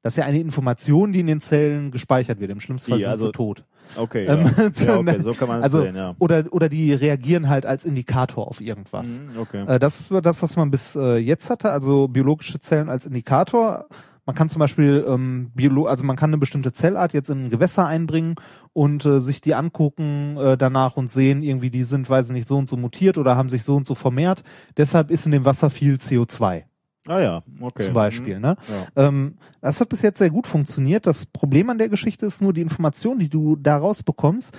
Das 0.00 0.14
ist 0.14 0.16
ja 0.16 0.24
eine 0.24 0.40
Information, 0.40 1.12
die 1.12 1.20
in 1.20 1.26
den 1.26 1.42
Zellen 1.42 1.90
gespeichert 1.90 2.40
wird. 2.40 2.50
Im 2.52 2.60
schlimmsten 2.60 2.92
Fall 2.92 3.00
sind 3.00 3.08
also- 3.10 3.26
sie 3.26 3.32
tot. 3.32 3.64
Okay, 3.96 4.24
Ähm, 4.24 4.50
ja. 4.56 4.70
so, 4.72 4.86
ja, 4.92 4.96
okay, 4.98 5.20
so 5.20 5.34
kann 5.34 5.48
man 5.48 5.58
es 5.58 5.64
also, 5.64 5.82
sehen, 5.82 5.94
ja. 5.94 6.14
Oder, 6.18 6.44
oder 6.52 6.70
die 6.70 6.94
reagieren 6.94 7.50
halt 7.50 7.66
als 7.66 7.84
Indikator 7.84 8.48
auf 8.48 8.62
irgendwas. 8.62 9.20
Mhm, 9.20 9.38
Okay. 9.38 9.64
Äh, 9.66 9.78
das 9.78 10.10
war 10.10 10.22
das, 10.22 10.40
was 10.42 10.56
man 10.56 10.70
bis 10.70 10.96
äh, 10.96 11.16
jetzt 11.18 11.50
hatte, 11.50 11.70
also 11.70 12.08
biologische 12.08 12.60
Zellen 12.60 12.88
als 12.88 13.04
Indikator. 13.04 13.88
Man 14.28 14.34
kann 14.34 14.50
zum 14.50 14.60
Beispiel 14.60 15.06
ähm, 15.08 15.52
Biolo 15.54 15.86
also 15.86 16.04
man 16.04 16.16
kann 16.16 16.28
eine 16.28 16.36
bestimmte 16.36 16.70
Zellart 16.74 17.14
jetzt 17.14 17.30
in 17.30 17.46
ein 17.46 17.50
Gewässer 17.50 17.86
einbringen 17.86 18.34
und 18.74 19.06
äh, 19.06 19.22
sich 19.22 19.40
die 19.40 19.54
angucken 19.54 20.36
äh, 20.36 20.58
danach 20.58 20.98
und 20.98 21.10
sehen, 21.10 21.42
irgendwie 21.42 21.70
die 21.70 21.84
sind, 21.84 22.10
weiß 22.10 22.26
ich 22.26 22.32
nicht, 22.34 22.46
so 22.46 22.58
und 22.58 22.68
so 22.68 22.76
mutiert 22.76 23.16
oder 23.16 23.36
haben 23.36 23.48
sich 23.48 23.64
so 23.64 23.74
und 23.74 23.86
so 23.86 23.94
vermehrt. 23.94 24.42
Deshalb 24.76 25.10
ist 25.10 25.24
in 25.24 25.32
dem 25.32 25.46
Wasser 25.46 25.70
viel 25.70 25.94
CO2 25.94 26.64
Ah 27.08 27.20
ja, 27.20 27.42
okay. 27.60 27.84
zum 27.84 27.94
Beispiel. 27.94 28.36
Mhm. 28.36 28.42
Ne? 28.42 28.56
Ja. 28.96 29.06
Ähm, 29.08 29.38
das 29.62 29.80
hat 29.80 29.88
bis 29.88 30.02
jetzt 30.02 30.18
sehr 30.18 30.28
gut 30.28 30.46
funktioniert. 30.46 31.06
Das 31.06 31.24
Problem 31.24 31.70
an 31.70 31.78
der 31.78 31.88
Geschichte 31.88 32.26
ist 32.26 32.42
nur 32.42 32.52
die 32.52 32.60
Information, 32.60 33.18
die 33.18 33.30
du 33.30 33.56
daraus 33.56 34.02
bekommst. 34.02 34.56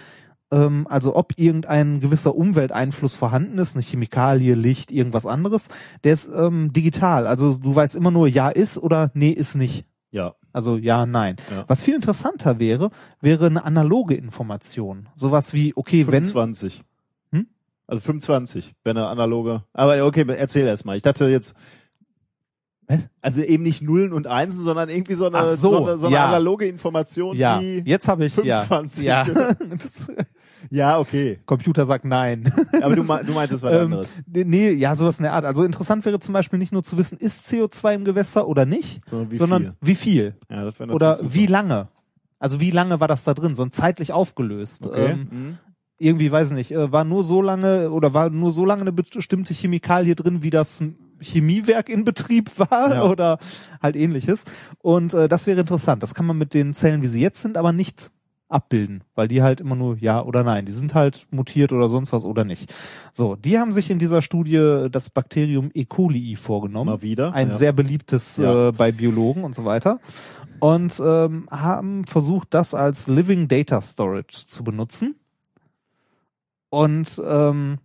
Ähm, 0.51 0.87
also 0.89 1.15
ob 1.15 1.33
irgendein 1.37 1.99
gewisser 1.99 2.35
Umwelteinfluss 2.35 3.15
vorhanden 3.15 3.57
ist, 3.59 3.75
eine 3.75 3.83
Chemikalie, 3.83 4.55
Licht, 4.55 4.91
irgendwas 4.91 5.25
anderes, 5.25 5.69
der 6.03 6.13
ist 6.13 6.29
ähm, 6.33 6.73
digital. 6.73 7.27
Also 7.27 7.57
du 7.57 7.75
weißt 7.75 7.95
immer 7.95 8.11
nur, 8.11 8.27
ja 8.27 8.49
ist 8.49 8.77
oder 8.77 9.11
nee 9.13 9.31
ist 9.31 9.55
nicht. 9.55 9.85
Ja. 10.11 10.35
Also 10.51 10.77
ja, 10.77 11.05
nein. 11.05 11.35
Ja. 11.51 11.65
Was 11.67 11.83
viel 11.83 11.95
interessanter 11.95 12.59
wäre, 12.59 12.89
wäre 13.21 13.45
eine 13.45 13.63
analoge 13.63 14.15
Information. 14.15 15.07
Sowas 15.15 15.53
wie, 15.53 15.73
okay, 15.75 16.07
wenn 16.07 16.25
25. 16.25 16.81
Hm? 17.31 17.47
Also 17.85 18.01
25, 18.01 18.73
wenn 18.83 18.97
er 18.97 19.09
analoge. 19.09 19.63
Aber 19.73 20.03
okay, 20.05 20.25
erzähl 20.27 20.65
erst 20.65 20.85
mal. 20.85 20.97
Ich 20.97 21.03
dachte 21.03 21.27
jetzt, 21.27 21.55
Was? 22.87 23.07
also 23.21 23.43
eben 23.43 23.61
nicht 23.61 23.83
Nullen 23.83 24.11
und 24.11 24.25
Einsen, 24.25 24.63
sondern 24.63 24.89
irgendwie 24.89 25.13
so 25.13 25.27
eine, 25.27 25.37
Ach 25.37 25.51
so, 25.51 25.85
eine, 25.85 25.97
so 25.99 26.07
eine 26.07 26.15
ja. 26.15 26.27
analoge 26.27 26.65
Information 26.65 27.37
ja, 27.37 27.61
wie 27.61 27.83
jetzt 27.85 28.07
habe 28.07 28.25
ich 28.25 28.33
25. 28.33 29.05
Ja, 29.05 29.27
ja. 29.27 29.33
Ja, 30.69 30.99
okay. 30.99 31.39
Computer 31.45 31.85
sagt 31.85 32.05
nein. 32.05 32.51
Aber 32.81 32.95
du, 32.95 33.03
me- 33.03 33.23
du 33.25 33.33
meintest 33.33 33.63
was 33.63 33.71
Ähm, 33.73 33.81
anderes. 33.85 34.21
nee, 34.27 34.71
ja, 34.71 34.95
sowas 34.95 35.17
in 35.19 35.23
der 35.23 35.33
Art. 35.33 35.45
Also 35.45 35.63
interessant 35.63 36.05
wäre 36.05 36.19
zum 36.19 36.33
Beispiel 36.33 36.59
nicht 36.59 36.71
nur 36.73 36.83
zu 36.83 36.97
wissen, 36.97 37.17
ist 37.17 37.47
CO2 37.47 37.95
im 37.95 38.05
Gewässer 38.05 38.47
oder 38.47 38.65
nicht, 38.65 39.07
Sondern 39.07 39.31
wie 39.31 39.35
sondern 39.35 39.61
viel? 39.63 39.73
wie 39.81 39.95
viel 39.95 40.35
Ja, 40.49 40.63
das 40.65 40.79
oder 40.81 41.09
natürlich 41.11 41.33
wie 41.33 41.39
super. 41.41 41.51
lange. 41.51 41.87
Also 42.39 42.59
wie 42.61 42.71
lange 42.71 42.99
war 42.99 43.07
das 43.07 43.23
da 43.23 43.33
drin, 43.33 43.55
so 43.55 43.63
ein 43.63 43.71
zeitlich 43.71 44.13
aufgelöst. 44.13 44.87
Okay. 44.87 45.11
Ähm, 45.11 45.27
mhm. 45.31 45.57
irgendwie, 45.97 46.31
weiß 46.31 46.49
ich 46.49 46.55
nicht, 46.55 46.71
äh, 46.71 46.91
war 46.91 47.03
nur 47.03 47.23
so 47.23 47.41
lange 47.41 47.89
oder 47.91 48.13
war 48.13 48.29
nur 48.29 48.51
so 48.51 48.63
lange 48.65 48.81
eine 48.81 48.93
bestimmte 48.93 49.53
Chemikalie 49.53 50.15
drin, 50.15 50.41
wie 50.41 50.49
das 50.49 50.81
Chemiewerk 51.21 51.89
in 51.89 52.05
Betrieb 52.05 52.49
war 52.57 52.93
Ja. 52.95 53.03
oder 53.09 53.39
halt 53.81 53.95
ähnliches. 53.97 54.45
Und 54.81 55.13
äh, 55.13 55.27
das 55.27 55.47
wäre 55.47 55.59
interessant. 55.59 56.01
Das 56.01 56.13
kann 56.13 56.25
man 56.25 56.37
mit 56.37 56.53
den 56.53 56.73
Zellen, 56.73 57.01
wie 57.01 57.07
sie 57.07 57.21
jetzt 57.21 57.41
sind, 57.41 57.57
aber 57.57 57.73
nicht 57.73 58.09
abbilden, 58.49 59.03
weil 59.15 59.27
die 59.27 59.41
halt 59.41 59.61
immer 59.61 59.75
nur 59.75 59.97
ja 59.97 60.21
oder 60.21 60.43
nein, 60.43 60.65
die 60.65 60.71
sind 60.71 60.95
halt 60.95 61.27
mutiert 61.31 61.71
oder 61.71 61.87
sonst 61.87 62.11
was 62.11 62.25
oder 62.25 62.43
nicht. 62.43 62.73
So, 63.13 63.35
die 63.35 63.59
haben 63.59 63.71
sich 63.71 63.89
in 63.89 63.99
dieser 63.99 64.21
Studie 64.21 64.87
das 64.91 65.09
Bakterium 65.09 65.69
E. 65.73 65.85
coli 65.85 66.35
vorgenommen. 66.35 66.89
Mal 66.89 67.01
wieder. 67.01 67.33
Ein 67.33 67.51
ja. 67.51 67.57
sehr 67.57 67.71
beliebtes 67.71 68.37
Ja. 68.37 68.69
äh, 68.69 68.71
bei 68.71 68.91
Biologen 68.91 69.43
und 69.43 69.55
so 69.55 69.65
weiter. 69.65 69.99
Und 70.59 70.99
ähm, 71.03 71.47
haben 71.49 72.05
versucht, 72.05 72.53
das 72.53 72.73
als 72.73 73.07
Living 73.07 73.47
Data 73.47 73.81
Storage 73.81 74.45
zu 74.45 74.63
benutzen. 74.63 75.15
Und 76.69 77.21
ähm, 77.25 77.77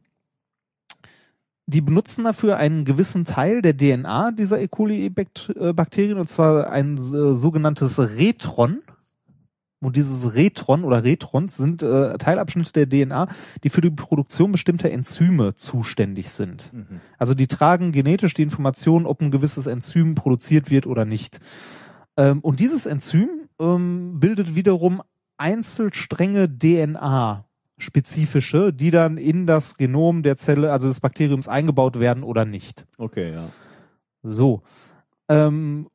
die 1.66 1.80
benutzen 1.80 2.24
dafür 2.24 2.56
einen 2.58 2.84
gewissen 2.84 3.24
Teil 3.24 3.62
der 3.62 3.76
DNA 3.76 4.32
dieser 4.32 4.60
E. 4.60 4.68
coli-Bakterien, 4.68 6.18
und 6.18 6.28
zwar 6.28 6.70
ein 6.70 6.96
äh, 6.96 7.34
sogenanntes 7.34 7.98
Retron. 7.98 8.82
Und 9.84 9.96
dieses 9.96 10.34
Retron 10.34 10.84
oder 10.84 11.04
Retrons 11.04 11.56
sind 11.56 11.82
äh, 11.82 12.16
Teilabschnitte 12.16 12.86
der 12.86 13.06
DNA, 13.06 13.28
die 13.62 13.68
für 13.68 13.80
die 13.80 13.90
Produktion 13.90 14.52
bestimmter 14.52 14.90
Enzyme 14.90 15.54
zuständig 15.54 16.30
sind. 16.30 16.72
Mhm. 16.72 17.00
Also 17.18 17.34
die 17.34 17.46
tragen 17.46 17.92
genetisch 17.92 18.34
die 18.34 18.42
Information, 18.42 19.06
ob 19.06 19.20
ein 19.20 19.30
gewisses 19.30 19.66
Enzym 19.66 20.14
produziert 20.14 20.70
wird 20.70 20.86
oder 20.86 21.04
nicht. 21.04 21.38
Ähm, 22.16 22.40
und 22.40 22.60
dieses 22.60 22.86
Enzym 22.86 23.28
ähm, 23.60 24.20
bildet 24.20 24.54
wiederum 24.54 25.02
Einzelstränge 25.36 26.48
DNA 26.48 27.44
spezifische, 27.76 28.72
die 28.72 28.90
dann 28.90 29.16
in 29.16 29.46
das 29.46 29.76
Genom 29.76 30.22
der 30.22 30.36
Zelle, 30.36 30.72
also 30.72 30.88
des 30.88 31.00
Bakteriums 31.00 31.48
eingebaut 31.48 31.98
werden 31.98 32.22
oder 32.22 32.44
nicht. 32.44 32.86
Okay, 32.98 33.32
ja. 33.32 33.48
So. 34.22 34.62
Ähm, 35.28 35.88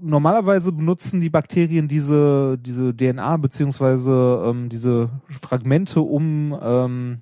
normalerweise 0.00 0.72
benutzen 0.72 1.20
die 1.20 1.30
Bakterien 1.30 1.88
diese, 1.88 2.58
diese 2.58 2.94
DNA 2.96 3.36
beziehungsweise 3.38 4.44
ähm, 4.46 4.68
diese 4.68 5.10
Fragmente, 5.40 6.00
um 6.00 6.58
ähm, 6.60 7.20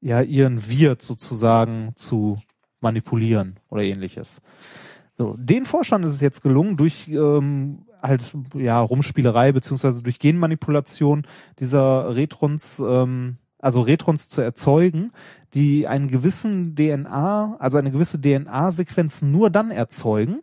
ja 0.00 0.20
ihren 0.20 0.68
Wirt 0.68 1.02
sozusagen 1.02 1.92
zu 1.94 2.38
manipulieren 2.80 3.60
oder 3.68 3.82
ähnliches. 3.82 4.40
So, 5.16 5.36
den 5.38 5.64
Forschern 5.64 6.02
ist 6.04 6.14
es 6.14 6.20
jetzt 6.20 6.42
gelungen, 6.42 6.76
durch 6.76 7.08
ähm, 7.08 7.86
halt 8.02 8.34
ja 8.54 8.80
Rumspielerei 8.80 9.52
beziehungsweise 9.52 10.02
durch 10.02 10.18
Genmanipulation 10.18 11.26
dieser 11.60 12.14
Retrons, 12.14 12.82
ähm, 12.84 13.36
also 13.58 13.82
Retrons 13.82 14.28
zu 14.28 14.40
erzeugen, 14.40 15.12
die 15.54 15.86
einen 15.86 16.08
gewissen 16.08 16.74
DNA, 16.74 17.56
also 17.58 17.78
eine 17.78 17.90
gewisse 17.90 18.20
DNA-Sequenz 18.20 19.22
nur 19.22 19.50
dann 19.50 19.70
erzeugen, 19.70 20.40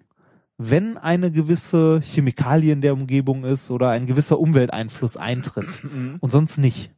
wenn 0.61 0.97
eine 0.97 1.31
gewisse 1.31 2.01
Chemikalie 2.03 2.73
in 2.73 2.81
der 2.81 2.93
Umgebung 2.93 3.45
ist 3.45 3.71
oder 3.71 3.89
ein 3.89 4.05
gewisser 4.05 4.39
Umwelteinfluss 4.39 5.15
eintritt 5.15 5.69
und 6.19 6.31
sonst 6.31 6.57
nicht. 6.57 6.91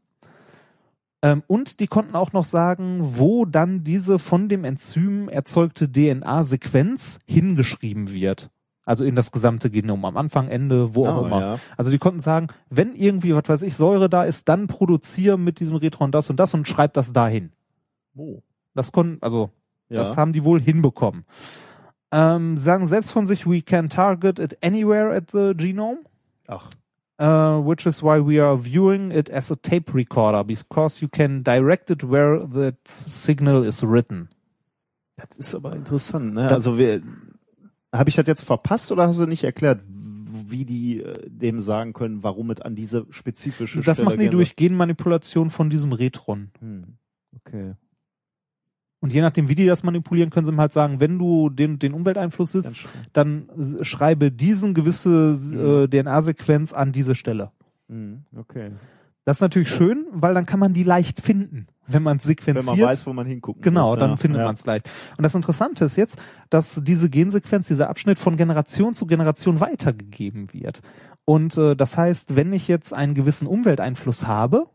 Ähm, 1.21 1.43
und 1.45 1.79
die 1.79 1.85
konnten 1.85 2.15
auch 2.15 2.33
noch 2.33 2.45
sagen, 2.45 3.01
wo 3.19 3.45
dann 3.45 3.83
diese 3.83 4.17
von 4.17 4.49
dem 4.49 4.63
Enzym 4.63 5.29
erzeugte 5.29 5.87
DNA-Sequenz 5.91 7.19
hingeschrieben 7.27 8.11
wird. 8.11 8.49
Also 8.83 9.05
in 9.05 9.15
das 9.15 9.31
gesamte 9.31 9.69
Genom, 9.69 10.03
am 10.05 10.17
Anfang, 10.17 10.47
Ende, 10.47 10.95
wo 10.95 11.05
auch 11.07 11.21
Oh, 11.21 11.25
immer. 11.27 11.39
ja. 11.39 11.55
Also 11.77 11.91
die 11.91 11.99
konnten 11.99 12.19
sagen, 12.19 12.47
wenn 12.71 12.93
irgendwie, 12.93 13.35
was 13.35 13.47
weiß 13.47 13.61
ich, 13.61 13.75
Säure 13.75 14.09
da 14.09 14.23
ist, 14.23 14.49
dann 14.49 14.65
produziere 14.65 15.37
mit 15.37 15.59
diesem 15.59 15.75
Retron 15.75 16.11
das 16.11 16.31
und 16.31 16.39
das 16.39 16.55
und 16.55 16.67
schreib 16.67 16.93
das 16.93 17.13
dahin. 17.13 17.51
Oh. 18.15 18.41
Das 18.73 18.91
konnten, 18.91 19.19
also 19.21 19.51
Ja. 19.89 19.99
das 19.99 20.17
haben 20.17 20.33
die 20.33 20.43
wohl 20.43 20.59
hinbekommen. 20.59 21.25
Ähm, 22.11 22.57
sagen 22.57 22.87
selbst 22.87 23.11
von 23.11 23.25
sich, 23.27 23.45
we 23.47 23.61
can 23.61 23.87
target 23.89 24.39
it 24.39 24.57
anywhere 24.63 25.15
at 25.15 25.31
the 25.31 25.53
genome. 25.55 25.99
Ach. 26.47 26.69
Uh, 27.21 27.63
which 27.63 27.85
is 27.85 28.01
why 28.01 28.17
we 28.19 28.43
are 28.43 28.57
viewing 28.57 29.11
it 29.11 29.29
as 29.29 29.51
a 29.51 29.55
tape 29.55 29.93
recorder, 29.93 30.43
because 30.43 31.01
you 31.01 31.07
can 31.07 31.43
direct 31.43 31.91
it 31.91 32.03
where 32.09 32.47
the 32.51 32.71
signal 32.85 33.63
is 33.63 33.83
written. 33.83 34.27
Das 35.17 35.37
ist 35.37 35.53
aber 35.55 35.75
interessant, 35.75 36.33
ne? 36.33 36.43
Das- 36.43 36.53
also 36.53 36.77
wir, 36.79 37.01
habe 37.93 38.09
ich 38.09 38.15
das 38.15 38.25
jetzt 38.25 38.43
verpasst 38.43 38.91
oder 38.91 39.05
hast 39.07 39.19
du 39.19 39.27
nicht 39.27 39.43
erklärt, 39.43 39.81
wie 39.85 40.65
die 40.65 41.03
äh, 41.03 41.29
dem 41.29 41.59
sagen 41.59 41.93
können, 41.93 42.23
warum 42.23 42.49
es 42.49 42.59
an 42.61 42.73
diese 42.73 43.05
spezifische 43.11 43.81
Das 43.81 43.97
Stelle 43.97 44.09
machen 44.09 44.19
die 44.19 44.29
durch 44.29 44.55
Genmanipulation 44.55 45.49
von 45.51 45.69
diesem 45.69 45.93
Retron. 45.93 46.49
Hm. 46.59 46.95
Okay. 47.45 47.73
Und 49.01 49.11
je 49.11 49.21
nachdem, 49.21 49.49
wie 49.49 49.55
die 49.55 49.65
das 49.65 49.81
manipulieren, 49.83 50.29
können 50.29 50.45
sie 50.45 50.51
ihm 50.51 50.59
halt 50.61 50.71
sagen, 50.71 50.99
wenn 50.99 51.17
du 51.17 51.49
den, 51.49 51.79
den 51.79 51.93
Umwelteinfluss 51.93 52.51
schön. 52.77 52.89
dann 53.13 53.49
s- 53.59 53.77
schreibe 53.87 54.31
diesen 54.31 54.73
gewisse 54.75 55.33
äh, 55.53 55.87
DNA-Sequenz 55.87 56.71
an 56.71 56.91
diese 56.91 57.15
Stelle. 57.15 57.51
Hm. 57.89 58.23
Okay. 58.37 58.71
Das 59.25 59.37
ist 59.37 59.41
natürlich 59.41 59.69
schön, 59.69 60.05
weil 60.11 60.33
dann 60.35 60.45
kann 60.45 60.59
man 60.59 60.73
die 60.73 60.83
leicht 60.83 61.19
finden, 61.21 61.67
wenn 61.87 62.03
man 62.03 62.17
es 62.17 62.25
Wenn 62.25 62.29
sequenziert. 62.35 62.65
man 62.77 62.79
weiß, 62.79 63.05
wo 63.07 63.13
man 63.13 63.25
hingucken 63.27 63.61
Genau, 63.61 63.89
muss. 63.91 63.99
dann 63.99 64.11
ja. 64.11 64.15
findet 64.17 64.39
ja. 64.39 64.45
man 64.45 64.53
es 64.55 64.65
leicht. 64.65 64.89
Und 65.17 65.23
das 65.23 65.35
Interessante 65.35 65.85
ist 65.85 65.95
jetzt, 65.95 66.17
dass 66.49 66.81
diese 66.83 67.09
Gensequenz, 67.09 67.67
dieser 67.67 67.89
Abschnitt 67.89 68.17
von 68.19 68.35
Generation 68.35 68.93
zu 68.93 69.05
Generation 69.07 69.59
weitergegeben 69.59 70.53
wird. 70.53 70.81
Und 71.25 71.57
äh, 71.57 71.75
das 71.75 71.97
heißt, 71.97 72.35
wenn 72.35 72.51
ich 72.53 72.67
jetzt 72.67 72.93
einen 72.93 73.13
gewissen 73.15 73.47
Umwelteinfluss 73.47 74.25
habe, 74.27 74.67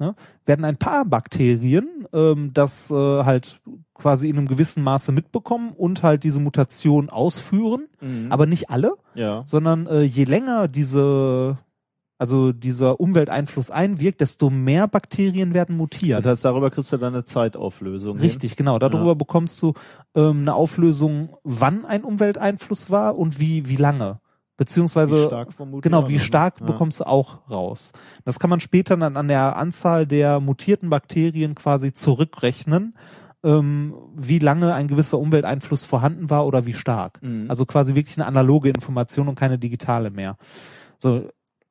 ne, 0.00 0.16
werden 0.46 0.64
ein 0.64 0.76
paar 0.76 1.04
Bakterien 1.04 2.06
ähm, 2.12 2.50
das 2.52 2.90
äh, 2.90 2.94
halt 2.94 3.60
quasi 3.94 4.28
in 4.28 4.38
einem 4.38 4.48
gewissen 4.48 4.82
Maße 4.82 5.12
mitbekommen 5.12 5.72
und 5.76 6.02
halt 6.02 6.24
diese 6.24 6.40
Mutation 6.40 7.10
ausführen, 7.10 7.86
Mhm. 8.00 8.32
aber 8.32 8.46
nicht 8.46 8.70
alle, 8.70 8.94
ja. 9.14 9.42
sondern 9.46 9.86
äh, 9.86 10.02
je 10.02 10.24
länger 10.24 10.66
diese 10.68 11.58
also 12.18 12.52
dieser 12.52 13.00
Umwelteinfluss 13.00 13.70
einwirkt, 13.70 14.20
desto 14.20 14.50
mehr 14.50 14.86
Bakterien 14.88 15.54
werden 15.54 15.74
mutiert. 15.78 16.18
Das 16.26 16.32
heißt, 16.32 16.44
darüber 16.44 16.70
kriegst 16.70 16.92
du 16.92 16.98
dann 16.98 17.14
eine 17.14 17.24
Zeitauflösung. 17.24 18.16
hin. 18.18 18.20
Richtig, 18.26 18.56
genau. 18.56 18.78
Darüber 18.78 19.06
Ja. 19.06 19.14
bekommst 19.14 19.62
du 19.62 19.72
ähm, 20.14 20.40
eine 20.42 20.52
Auflösung, 20.54 21.30
wann 21.44 21.86
ein 21.86 22.04
Umwelteinfluss 22.04 22.90
war 22.90 23.16
und 23.16 23.40
wie 23.40 23.70
wie 23.70 23.76
lange. 23.76 24.19
Beziehungsweise 24.60 25.46
Wie 25.58 25.80
genau, 25.80 26.06
wie 26.10 26.16
ne? 26.16 26.20
stark 26.20 26.60
Ja. 26.60 26.66
bekommst 26.66 27.00
du 27.00 27.06
auch 27.06 27.48
raus. 27.50 27.94
Das 28.26 28.38
kann 28.38 28.50
man 28.50 28.60
später 28.60 28.94
dann 28.94 29.16
an 29.16 29.26
der 29.26 29.56
Anzahl 29.56 30.06
der 30.06 30.38
mutierten 30.38 30.90
Bakterien 30.90 31.54
quasi 31.54 31.94
zurückrechnen, 31.94 32.94
ähm, 33.42 33.94
wie 34.14 34.38
lange 34.38 34.74
ein 34.74 34.86
gewisser 34.86 35.18
Umwelteinfluss 35.18 35.86
vorhanden 35.86 36.28
war 36.28 36.44
oder 36.44 36.66
wie 36.66 36.74
stark. 36.74 37.22
Mhm. 37.22 37.46
Also 37.48 37.64
quasi 37.64 37.94
wirklich 37.94 38.18
eine 38.18 38.26
analoge 38.26 38.68
Information 38.68 39.28
und 39.28 39.34
keine 39.34 39.58
digitale 39.58 40.10
mehr. 40.10 40.36
So, 40.98 41.30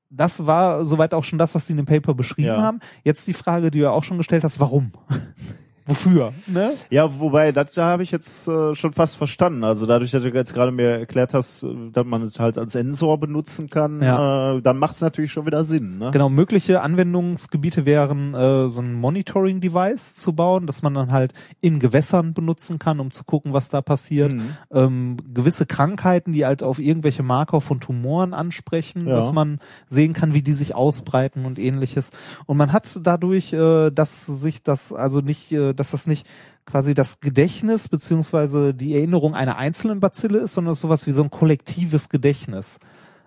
das 0.09 0.47
war 0.47 0.83
soweit 0.83 1.13
auch 1.13 1.23
schon 1.23 1.37
das, 1.37 1.53
was 1.53 1.67
sie 1.67 1.73
in 1.73 1.77
dem 1.77 1.85
Paper 1.85 2.15
beschrieben 2.15 2.47
Ja. 2.47 2.59
haben. 2.63 2.79
Jetzt 3.03 3.27
die 3.27 3.33
Frage, 3.33 3.69
die 3.69 3.77
du 3.77 3.83
ja 3.83 3.91
auch 3.91 4.03
schon 4.03 4.17
gestellt 4.17 4.43
hast, 4.43 4.59
warum? 4.59 4.93
Wofür? 5.89 6.33
Ne? 6.47 6.71
Ja, 6.89 7.19
wobei, 7.19 7.51
das 7.51 7.71
da 7.71 7.85
habe 7.85 8.03
ich 8.03 8.11
jetzt 8.11 8.47
äh, 8.47 8.75
schon 8.75 8.93
fast 8.93 9.17
verstanden. 9.17 9.63
Also 9.63 9.85
dadurch, 9.85 10.11
dass 10.11 10.23
du 10.23 10.29
jetzt 10.29 10.53
gerade 10.53 10.71
mir 10.71 10.99
erklärt 10.99 11.33
hast, 11.33 11.63
äh, 11.63 11.67
dass 11.91 12.05
man 12.05 12.21
es 12.21 12.39
halt 12.39 12.57
als 12.57 12.73
Sensor 12.73 13.19
benutzen 13.19 13.69
kann, 13.69 14.01
Ja. 14.01 14.55
äh, 14.55 14.61
dann 14.61 14.77
macht 14.77 14.95
es 14.95 15.01
natürlich 15.01 15.31
schon 15.31 15.45
wieder 15.45 15.63
Sinn. 15.63 15.97
Ne? 15.97 16.11
Genau, 16.11 16.29
mögliche 16.29 16.81
Anwendungsgebiete 16.81 17.85
wären, 17.85 18.33
äh, 18.33 18.69
so 18.69 18.81
ein 18.81 18.93
Monitoring-Device 18.93 20.15
zu 20.15 20.33
bauen, 20.33 20.67
das 20.67 20.81
man 20.81 20.93
dann 20.93 21.11
halt 21.11 21.33
in 21.61 21.79
Gewässern 21.79 22.33
benutzen 22.33 22.79
kann, 22.79 22.99
um 22.99 23.11
zu 23.11 23.23
gucken, 23.23 23.53
was 23.53 23.69
da 23.69 23.81
passiert. 23.81 24.33
Mhm. 24.33 24.55
Ähm, 24.71 25.17
gewisse 25.33 25.65
Krankheiten, 25.65 26.33
die 26.33 26.45
halt 26.45 26.63
auf 26.63 26.79
irgendwelche 26.79 27.23
Marker 27.23 27.61
von 27.61 27.79
Tumoren 27.79 28.33
ansprechen, 28.33 29.07
Ja. 29.07 29.15
dass 29.15 29.33
man 29.33 29.59
sehen 29.87 30.13
kann, 30.13 30.33
wie 30.33 30.41
die 30.41 30.53
sich 30.53 30.75
ausbreiten 30.75 31.45
und 31.45 31.57
ähnliches. 31.59 32.11
Und 32.45 32.57
man 32.57 32.71
hat 32.73 32.87
dadurch, 33.03 33.53
äh, 33.53 33.89
dass 33.91 34.25
sich 34.25 34.61
das 34.63 34.93
also 34.93 35.21
nicht, 35.21 35.51
äh, 35.51 35.73
dass 35.79 35.91
das 35.91 36.07
nicht 36.07 36.27
quasi 36.65 36.93
das 36.93 37.19
Gedächtnis 37.19 37.87
beziehungsweise 37.87 38.73
die 38.73 38.93
Erinnerung 38.95 39.33
einer 39.33 39.57
einzelnen 39.57 39.99
Bazille 39.99 40.39
ist, 40.39 40.53
sondern 40.53 40.75
sowas 40.75 41.07
wie 41.07 41.11
so 41.11 41.23
ein 41.23 41.31
kollektives 41.31 42.09
Gedächtnis. 42.09 42.79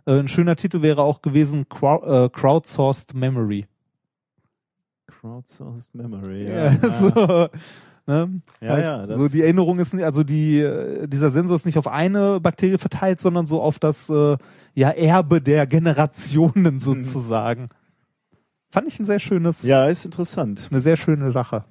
Äh, 0.07 0.19
ein 0.21 0.29
schöner 0.29 0.57
Titel 0.57 0.83
wäre 0.83 1.03
auch 1.03 1.23
gewesen 1.23 1.63
äh, 1.63 2.29
Crowdsourced 2.29 3.15
Memory. 3.15 3.67
Crowdsourced 5.07 5.95
Memory. 5.95 6.49
Ja, 6.49 6.91
so, 6.91 7.49
ne? 8.07 8.41
Ja, 8.61 8.79
ja, 8.79 9.17
so 9.17 9.29
die 9.29 9.43
Erinnerung 9.43 9.79
ist 9.79 9.95
nicht, 9.95 10.05
also 10.05 10.25
die, 10.25 10.59
äh, 10.59 11.07
dieser 11.07 11.31
Sensor 11.31 11.57
ist 11.57 11.67
nicht 11.67 11.79
auf 11.79 11.87
eine 11.87 12.41
Bakterie 12.41 12.79
verteilt, 12.79 13.21
sondern 13.21 13.47
so 13.47 13.63
auf 13.63 13.79
das 13.79 14.11
äh, 14.11 14.37
ja, 14.75 14.91
Erbe 14.91 15.41
der 15.41 15.65
Mhm. 15.65 15.69
Generationen 15.69 16.79
sozusagen. 16.81 17.69
Fand 18.71 18.89
ich 18.89 18.99
ein 18.99 19.05
sehr 19.05 19.21
schönes, 19.21 19.63
ja, 19.65 19.87
ist 19.87 20.05
interessant. 20.05 20.69
eine 20.71 20.81
sehr 20.81 20.97
schöne 20.97 21.31
Sache. 21.31 21.65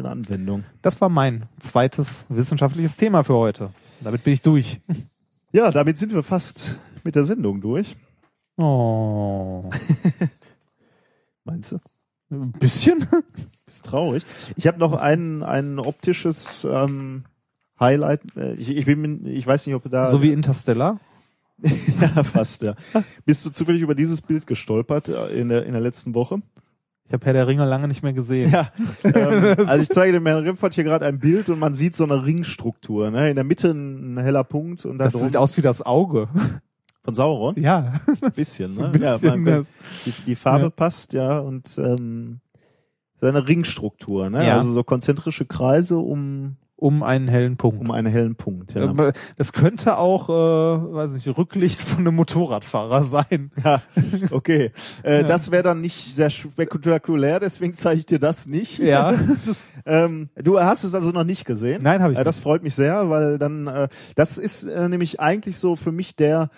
Eine 0.00 0.08
Anwendung. 0.08 0.64
Das 0.80 0.98
war 1.02 1.10
mein 1.10 1.46
zweites 1.58 2.24
wissenschaftliches 2.30 2.96
Thema 2.96 3.22
für 3.22 3.34
heute. 3.34 3.70
Damit 4.00 4.24
bin 4.24 4.32
ich 4.32 4.40
durch. 4.40 4.80
Ja, 5.52 5.70
damit 5.70 5.98
sind 5.98 6.14
wir 6.14 6.22
fast 6.22 6.80
mit 7.04 7.16
der 7.16 7.24
Sendung 7.24 7.60
durch. 7.60 7.96
Oh. 8.56 9.68
Meinst 11.44 11.72
du? 11.72 11.80
Ein 12.30 12.52
bisschen? 12.52 13.06
Ist 13.66 13.84
traurig. 13.84 14.24
Ich 14.56 14.66
habe 14.66 14.78
noch 14.78 14.94
ein, 14.94 15.42
ein 15.42 15.78
optisches 15.78 16.64
ähm, 16.64 17.24
Highlight. 17.78 18.22
Äh, 18.36 18.54
Ich, 18.54 18.70
ich, 18.70 18.86
bin, 18.86 19.26
ich 19.26 19.46
weiß 19.46 19.66
nicht, 19.66 19.76
ob 19.76 19.90
da. 19.90 20.06
So 20.06 20.22
wie 20.22 20.32
Interstellar. 20.32 20.98
ja, 22.00 22.22
fast, 22.22 22.62
ja. 22.62 22.74
Bist 23.26 23.44
du 23.44 23.50
zufällig 23.50 23.82
über 23.82 23.94
dieses 23.94 24.22
Bild 24.22 24.46
gestolpert 24.46 25.08
äh, 25.08 25.38
in 25.38 25.50
der, 25.50 25.66
in 25.66 25.72
der 25.72 25.82
letzten 25.82 26.14
Woche? 26.14 26.40
Ich 27.10 27.14
habe 27.14 27.26
Herr 27.26 27.32
der 27.32 27.48
Ringe 27.48 27.64
lange 27.64 27.88
nicht 27.88 28.04
mehr 28.04 28.12
gesehen. 28.12 28.52
Ja. 28.52 28.70
ähm, 29.02 29.56
also 29.66 29.82
ich 29.82 29.88
zeige 29.88 30.12
dem 30.12 30.24
Herrn 30.26 30.44
Rimpfert 30.44 30.74
hier 30.74 30.84
gerade 30.84 31.06
ein 31.06 31.18
Bild 31.18 31.48
und 31.48 31.58
man 31.58 31.74
sieht 31.74 31.96
so 31.96 32.04
eine 32.04 32.24
Ringstruktur. 32.24 33.10
Ne? 33.10 33.30
In 33.30 33.34
der 33.34 33.42
Mitte 33.42 33.72
ein, 33.72 34.16
heller 34.16 34.44
Punkt 34.44 34.84
und 34.84 34.98
da 34.98 35.06
Das 35.06 35.14
drum 35.14 35.24
sieht 35.26 35.36
aus 35.36 35.56
wie 35.56 35.60
das 35.60 35.82
Auge. 35.82 36.28
von 37.02 37.14
Sauron. 37.14 37.60
Ja. 37.60 37.94
Ein 38.22 38.30
bisschen, 38.30 38.76
ne? 38.76 38.84
ein 38.84 38.92
bisschen, 38.92 39.44
ja, 39.44 39.62
die, 40.06 40.12
die 40.24 40.36
Farbe 40.36 40.64
Ja. 40.66 40.70
passt, 40.70 41.12
ja, 41.12 41.40
und 41.40 41.76
ähm, 41.78 42.38
seine 43.20 43.48
Ringstruktur, 43.48 44.30
ne? 44.30 44.46
Ja. 44.46 44.54
Also 44.54 44.72
so 44.72 44.84
konzentrische 44.84 45.46
Kreise 45.46 45.98
um, 45.98 46.58
Um 46.80 47.02
einen 47.02 47.28
hellen 47.28 47.56
Punkt. 47.56 47.80
um 47.80 47.90
einen 47.90 48.06
hellen 48.10 48.34
Punkt. 48.36 48.74
Ja. 48.74 48.84
Ähm, 48.84 49.12
Das 49.36 49.52
könnte 49.52 49.98
auch, 49.98 50.28
äh, 50.28 50.32
weiß 50.94 51.12
nicht, 51.12 51.28
Rücklicht 51.36 51.80
von 51.80 51.98
einem 51.98 52.14
Motorradfahrer 52.16 53.04
sein. 53.04 53.50
Ja, 53.64 53.82
okay. 54.30 54.72
Äh, 55.02 55.20
Ja. 55.20 55.28
Das 55.28 55.50
wäre 55.50 55.62
dann 55.62 55.80
nicht 55.82 56.14
sehr 56.14 56.30
spektakulär, 56.30 57.38
deswegen 57.38 57.74
zeige 57.74 57.98
ich 57.98 58.06
dir 58.06 58.18
das 58.18 58.46
nicht. 58.46 58.78
Ja. 58.78 59.14
Ähm, 59.86 60.28
du 60.36 60.60
hast 60.60 60.84
es 60.84 60.94
also 60.94 61.10
noch 61.10 61.24
nicht 61.24 61.44
gesehen. 61.44 61.82
Nein, 61.82 62.02
habe 62.02 62.12
ich 62.12 62.18
Äh, 62.18 62.24
das 62.24 62.38
freut 62.38 62.62
mich 62.62 62.74
sehr, 62.74 63.08
weil 63.10 63.38
dann 63.38 63.66
äh, 63.66 63.88
das 64.14 64.38
ist 64.38 64.64
äh, 64.64 64.88
nämlich 64.88 65.20
eigentlich 65.20 65.58
so 65.58 65.74
für 65.76 65.92
mich 65.92 66.16
der 66.16 66.50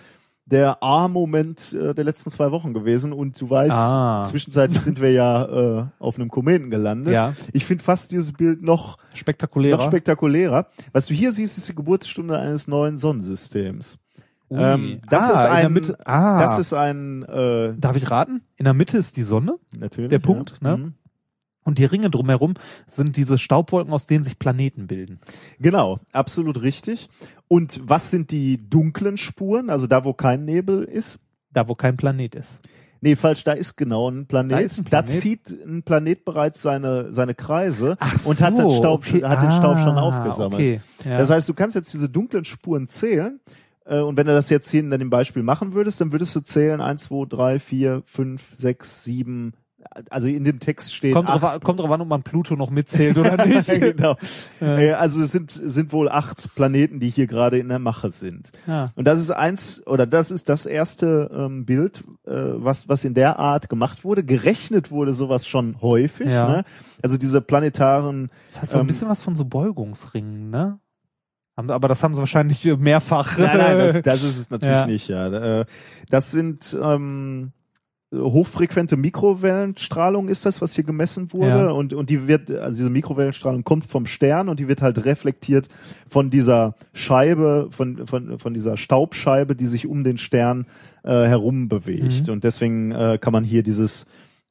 der 0.44 0.82
A-Moment 0.82 1.72
äh, 1.72 1.94
der 1.94 2.04
letzten 2.04 2.30
zwei 2.30 2.50
Wochen 2.50 2.74
gewesen 2.74 3.12
und 3.12 3.40
du 3.40 3.48
weißt, 3.48 3.72
Ah. 3.72 4.24
zwischenzeitlich 4.24 4.80
sind 4.80 5.00
wir 5.00 5.12
ja 5.12 5.44
äh, 5.80 5.84
auf 5.98 6.18
einem 6.18 6.28
Kometen 6.28 6.68
gelandet. 6.70 7.14
Ja. 7.14 7.32
Ich 7.52 7.64
finde 7.64 7.84
fast 7.84 8.10
dieses 8.10 8.32
Bild 8.32 8.62
noch, 8.62 8.98
spektakulärer. 9.14 9.78
noch 9.78 9.86
spektakulärer. 9.86 10.66
Was 10.92 11.06
du 11.06 11.14
hier 11.14 11.32
siehst, 11.32 11.58
ist 11.58 11.68
die 11.68 11.74
Geburtsstunde 11.74 12.38
eines 12.38 12.66
neuen 12.68 12.98
Sonnensystems. 12.98 13.98
Ui. 14.50 14.58
Ähm, 14.60 15.00
das 15.08 15.30
ah, 15.30 15.34
ist 15.34 15.46
ein, 15.46 15.72
Mitte. 15.72 15.98
Ah, 16.06 16.40
das 16.42 16.58
ist 16.58 16.74
ein, 16.74 17.22
äh, 17.22 17.72
darf 17.78 17.96
ich 17.96 18.10
raten? 18.10 18.42
In 18.56 18.64
der 18.64 18.74
Mitte 18.74 18.98
ist 18.98 19.16
die 19.16 19.22
Sonne 19.22 19.54
natürlich 19.78 20.10
Der 20.10 20.18
Punkt, 20.18 20.58
ja. 20.62 20.76
ne? 20.76 20.76
Mhm. 20.76 20.94
Und 21.64 21.78
die 21.78 21.84
Ringe 21.84 22.10
drumherum 22.10 22.54
sind 22.88 23.16
diese 23.16 23.38
Staubwolken, 23.38 23.92
aus 23.92 24.06
denen 24.06 24.24
sich 24.24 24.38
Planeten 24.38 24.86
bilden. 24.86 25.20
Genau, 25.60 26.00
absolut 26.12 26.60
richtig. 26.62 27.08
Und 27.48 27.80
was 27.84 28.10
sind 28.10 28.30
die 28.30 28.68
dunklen 28.68 29.16
Spuren? 29.16 29.70
Also 29.70 29.86
da, 29.86 30.04
wo 30.04 30.12
kein 30.12 30.44
Nebel 30.44 30.82
ist? 30.84 31.18
Da, 31.52 31.68
wo 31.68 31.74
kein 31.74 31.96
Planet 31.96 32.34
ist. 32.34 32.60
Nee, 33.04 33.16
falsch, 33.16 33.42
da 33.42 33.52
ist 33.52 33.76
genau 33.76 34.08
ein 34.08 34.26
Planet. 34.26 34.52
Da 34.52 34.80
ein 34.80 34.84
Planet. 34.84 35.10
zieht 35.10 35.50
ein 35.66 35.82
Planet 35.82 36.24
bereits 36.24 36.62
seine, 36.62 37.12
seine 37.12 37.34
Kreise 37.34 37.96
Ach 37.98 38.24
und 38.26 38.40
hat, 38.40 38.56
den 38.56 38.70
Staub, 38.70 39.00
okay. 39.00 39.24
hat 39.24 39.42
den 39.42 39.50
Staub 39.50 39.78
schon 39.78 39.98
Ah, 39.98 40.02
aufgesammelt. 40.02 40.54
Okay. 40.54 40.80
Ja. 41.04 41.18
Das 41.18 41.30
heißt, 41.30 41.48
du 41.48 41.54
kannst 41.54 41.74
jetzt 41.74 41.92
diese 41.92 42.08
dunklen 42.08 42.44
Spuren 42.44 42.86
zählen. 42.86 43.40
äh, 43.86 43.98
Und 43.98 44.16
wenn 44.16 44.28
du 44.28 44.32
das 44.32 44.50
jetzt 44.50 44.70
hier 44.70 44.80
in 44.80 44.90
dem 44.90 45.10
Beispiel 45.10 45.42
machen 45.42 45.74
würdest, 45.74 46.00
dann 46.00 46.12
würdest 46.12 46.36
du 46.36 46.40
zählen 46.40 46.80
1, 46.80 47.02
2, 47.02 47.24
3, 47.28 47.58
4, 47.58 48.02
5, 48.06 48.54
6, 48.56 49.04
7, 49.04 49.52
also 50.10 50.28
in 50.28 50.44
dem 50.44 50.58
Text 50.60 50.94
steht 50.94 51.14
Kommt 51.14 51.28
drauf, 51.28 51.60
kommt 51.62 51.80
drauf 51.80 51.90
an, 51.90 52.00
ob 52.00 52.08
man 52.08 52.22
Pluto 52.22 52.56
noch 52.56 52.70
mitzählt 52.70 53.18
oder 53.18 53.36
nicht. 53.46 53.66
genau. 53.68 54.16
Äh, 54.60 54.92
Also 54.92 55.20
es 55.20 55.32
sind, 55.32 55.50
sind 55.52 55.92
wohl 55.92 56.08
acht 56.08 56.54
Planeten, 56.54 57.00
die 57.00 57.10
hier 57.10 57.26
gerade 57.26 57.58
in 57.58 57.68
der 57.68 57.78
Mache 57.78 58.10
sind. 58.10 58.52
Ja. 58.66 58.90
Und 58.96 59.06
das 59.06 59.20
ist 59.20 59.30
eins, 59.30 59.86
oder 59.86 60.06
das 60.06 60.30
ist 60.30 60.48
das 60.48 60.66
erste 60.66 61.30
ähm, 61.34 61.64
Bild, 61.64 62.02
äh, 62.26 62.30
was, 62.32 62.88
was 62.88 63.04
in 63.04 63.14
der 63.14 63.38
Art 63.38 63.68
gemacht 63.68 64.04
wurde. 64.04 64.24
Gerechnet 64.24 64.90
wurde 64.90 65.14
sowas 65.14 65.46
schon 65.46 65.80
häufig. 65.80 66.28
Ja. 66.28 66.48
Ne? 66.48 66.64
Also 67.02 67.18
diese 67.18 67.40
planetaren 67.40 68.30
Das 68.48 68.62
hat 68.62 68.70
so 68.70 68.76
ein 68.78 68.82
Ähm, 68.82 68.86
bisschen 68.86 69.08
was 69.08 69.22
von 69.22 69.36
so 69.36 69.44
Beugungsringen, 69.44 70.50
ne? 70.50 70.78
Aber 71.54 71.86
das 71.86 72.02
haben 72.02 72.14
sie 72.14 72.20
wahrscheinlich 72.20 72.64
mehrfach. 72.78 73.36
Nein, 73.36 73.58
nein, 73.58 73.78
das, 73.78 74.02
das 74.02 74.22
ist 74.22 74.38
es 74.38 74.50
natürlich 74.50 74.74
Ja. 74.74 74.86
nicht, 74.86 75.08
ja. 75.08 75.60
Äh, 75.60 75.64
Das 76.08 76.30
sind 76.32 76.76
ähm, 76.82 77.52
hochfrequente 78.12 78.96
Mikrowellenstrahlung 78.96 80.28
ist 80.28 80.44
das, 80.44 80.60
was 80.60 80.74
hier 80.74 80.84
gemessen 80.84 81.32
wurde. 81.32 81.46
Ja. 81.46 81.70
Und, 81.70 81.92
und 81.94 82.10
die 82.10 82.28
wird, 82.28 82.50
also 82.50 82.78
diese 82.78 82.90
Mikrowellenstrahlung 82.90 83.64
kommt 83.64 83.84
vom 83.84 84.06
Stern 84.06 84.48
und 84.48 84.60
die 84.60 84.68
wird 84.68 84.82
halt 84.82 85.04
reflektiert 85.04 85.68
von 86.10 86.30
dieser 86.30 86.74
Scheibe, 86.92 87.68
von, 87.70 88.06
von, 88.06 88.38
von 88.38 88.54
dieser 88.54 88.76
Staubscheibe, 88.76 89.56
die 89.56 89.66
sich 89.66 89.86
um 89.86 90.04
den 90.04 90.18
Stern 90.18 90.66
äh, 91.04 91.10
herum 91.10 91.68
bewegt. 91.68 92.26
Mhm. 92.26 92.32
Und 92.32 92.44
deswegen 92.44 92.92
äh, 92.92 93.18
kann 93.20 93.32
man 93.32 93.44
hier 93.44 93.62
dieses 93.62 94.06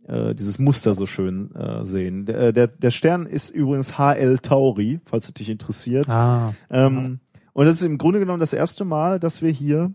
äh, 0.08 0.34
dieses 0.34 0.58
Muster 0.58 0.96
so 0.96 1.06
schön 1.06 1.54
äh, 1.56 1.86
sehen. 1.86 2.26
Der, 2.26 2.52
der, 2.52 2.68
der 2.68 2.92
Stern 2.92 3.28
ist 3.28 3.52
übrigens 3.52 4.00
HL 4.00 4.40
Tauri, 4.40 5.00
falls 5.06 5.28
es 5.28 5.34
dich 5.36 5.50
interessiert. 5.50 6.10
ah, 6.10 6.54
Ähm, 6.72 7.20
und 7.54 7.66
das 7.66 7.76
ist 7.76 7.84
im 7.84 8.00
Grunde 8.00 8.20
genommen 8.20 8.40
das 8.40 8.54
erste 8.54 8.84
Mal, 8.86 9.20
dass 9.20 9.42
wir 9.42 9.52
hier 9.52 9.94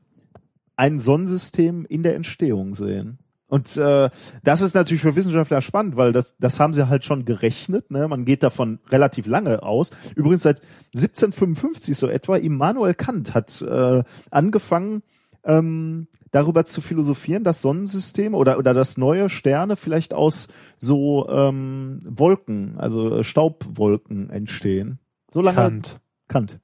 ein 0.77 1.01
Sonnensystem 1.01 1.87
in 1.87 2.03
der 2.03 2.15
Entstehung 2.15 2.75
sehen. 2.75 3.19
Und 3.49 3.77
äh, 3.77 4.11
das 4.43 4.61
ist 4.61 4.75
natürlich 4.75 5.03
für 5.03 5.15
Wissenschaftler 5.15 5.63
spannend, 5.63 5.97
weil 5.97 6.13
das, 6.13 6.37
das 6.39 6.59
haben 6.59 6.73
sie 6.73 6.89
halt 6.89 7.05
schon 7.05 7.25
gerechnet. 7.25 7.91
Ne? 7.91 8.09
Man 8.09 8.25
geht 8.25 8.43
davon 8.43 8.81
relativ 8.91 9.27
lange 9.27 9.63
aus. 9.63 9.91
Übrigens 10.17 10.43
seit 10.43 10.63
1755 10.95 11.97
so 11.97 12.09
etwa, 12.09 12.37
Immanuel 12.37 12.95
Kant 12.95 13.35
hat 13.35 13.63
äh, 13.63 14.03
angefangen, 14.31 15.03
ähm, 15.45 16.09
darüber 16.33 16.65
zu 16.65 16.81
philosophieren, 16.81 17.45
dass 17.45 17.63
Sonnensysteme 17.63 18.37
oder, 18.37 18.59
oder 18.59 18.75
dass 18.75 18.99
neue 18.99 19.29
Sterne 19.29 19.77
vielleicht 19.77 20.13
aus 20.13 20.49
so 20.77 21.29
ähm, 21.29 22.01
Wolken, 22.05 22.79
also 22.79 23.19
äh, 23.19 23.25
Staubwolken 23.25 24.29
entstehen. 24.31 24.99
So 25.33 25.41
lange 25.41 25.57
Kant. 25.57 26.01
Kant. 26.29 26.59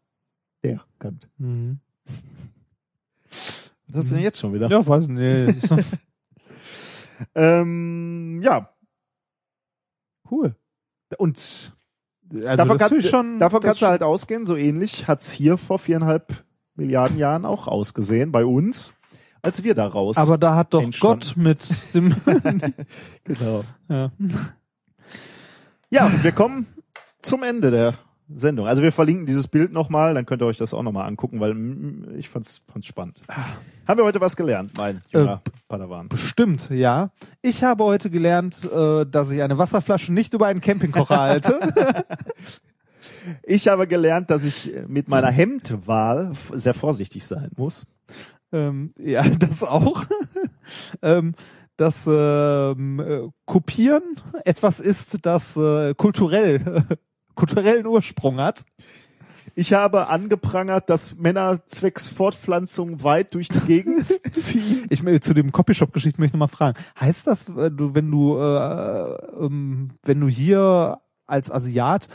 Der 0.64 0.80
Kant. 0.98 1.28
Mhm. 1.38 1.78
Was 3.86 3.96
hast 3.96 4.10
du 4.10 4.14
denn 4.16 4.24
jetzt 4.24 4.40
schon 4.40 4.52
wieder? 4.52 4.68
Ja, 4.68 4.84
weiß 4.84 5.08
nicht. 5.08 5.70
Ähm, 7.34 8.40
ja. 8.42 8.68
cool. 10.30 10.56
Und 11.18 11.74
Also 12.30 12.56
davon, 12.56 12.78
kannst, 12.78 13.08
schon, 13.08 13.38
davon 13.38 13.62
kannst 13.62 13.82
du 13.82 13.86
halt 13.86 14.02
ausgehen, 14.02 14.44
so 14.44 14.56
ähnlich 14.56 15.08
hat's 15.08 15.30
hier 15.30 15.58
vor 15.58 15.78
viereinhalb 15.78 16.44
Milliarden 16.74 17.18
Jahren 17.18 17.44
auch 17.44 17.68
ausgesehen, 17.68 18.32
bei 18.32 18.46
uns, 18.46 18.94
als 19.42 19.62
wir 19.62 19.74
da 19.74 19.86
raus. 19.86 20.16
Aber 20.16 20.38
da 20.38 20.54
hat 20.54 20.72
doch. 20.72 20.82
Gott 21.00 21.34
mit 21.36 21.66
dem. 21.94 22.14
genau. 23.24 23.64
ja. 23.88 24.10
Ja, 25.90 26.06
und 26.06 26.24
wir 26.24 26.32
kommen 26.32 26.66
zum 27.20 27.42
Ende 27.42 27.70
der 27.70 27.94
Sendung. 28.34 28.66
Also 28.66 28.82
wir 28.82 28.92
verlinken 28.92 29.26
dieses 29.26 29.48
Bild 29.48 29.72
nochmal, 29.72 30.14
dann 30.14 30.26
könnt 30.26 30.42
ihr 30.42 30.46
euch 30.46 30.58
das 30.58 30.72
auch 30.74 30.82
nochmal 30.82 31.06
angucken, 31.06 31.40
weil 31.40 31.56
ich 32.18 32.28
fand's, 32.28 32.62
fand's 32.72 32.86
spannend. 32.86 33.20
Haben 33.86 33.98
wir 33.98 34.04
heute 34.04 34.20
was 34.20 34.36
gelernt, 34.36 34.72
mein 34.76 35.02
junger 35.10 35.42
Padawan? 35.68 36.08
Bestimmt, 36.08 36.70
ja. 36.70 37.10
Ich 37.42 37.62
habe 37.64 37.84
heute 37.84 38.10
gelernt, 38.10 38.60
äh, 38.72 39.04
dass 39.04 39.30
ich 39.30 39.42
eine 39.42 39.58
Wasserflasche 39.58 40.12
nicht 40.12 40.34
über 40.34 40.46
einen 40.46 40.60
Campingkocher 40.60 41.20
halte. 41.20 42.04
Ich 43.42 43.68
habe 43.68 43.86
gelernt, 43.86 44.30
dass 44.30 44.44
ich 44.44 44.72
mit 44.86 45.08
meiner 45.08 45.30
Hemdwahl 45.30 46.32
sehr 46.54 46.74
vorsichtig 46.74 47.26
sein 47.26 47.50
muss. 47.56 47.84
ähm, 48.52 48.92
ja, 48.98 49.22
das 49.38 49.62
auch. 49.62 50.04
ähm, 51.02 51.34
dass 51.76 52.04
ähm, 52.06 53.00
äh, 53.00 53.28
Kopieren 53.46 54.02
etwas 54.44 54.78
ist, 54.78 55.24
das 55.26 55.56
äh, 55.56 55.94
kulturell 55.94 56.84
kulturellen 57.34 57.86
Ursprung 57.86 58.40
hat. 58.40 58.64
Ich 59.54 59.72
habe 59.72 60.08
angeprangert, 60.08 60.88
dass 60.88 61.16
Männer 61.16 61.60
zwecks 61.66 62.06
Fortpflanzung 62.06 63.02
weit 63.02 63.34
durch 63.34 63.48
die 63.48 63.60
Gegend 63.60 64.06
ziehen. 64.32 64.86
Ich 64.88 65.04
will 65.04 65.20
zu 65.20 65.34
dem 65.34 65.52
Copyshop-Geschichten 65.52 66.22
möchte 66.22 66.36
ich 66.36 66.40
noch 66.40 66.48
mal 66.48 66.56
fragen. 66.56 66.78
Heißt 66.98 67.26
das, 67.26 67.48
äh, 67.48 67.70
wenn 67.76 68.10
du 68.10 68.38
äh, 68.38 69.44
ähm, 69.44 69.90
wenn 70.02 70.20
du 70.20 70.28
hier 70.28 71.00
als 71.26 71.50
Asiat 71.50 72.08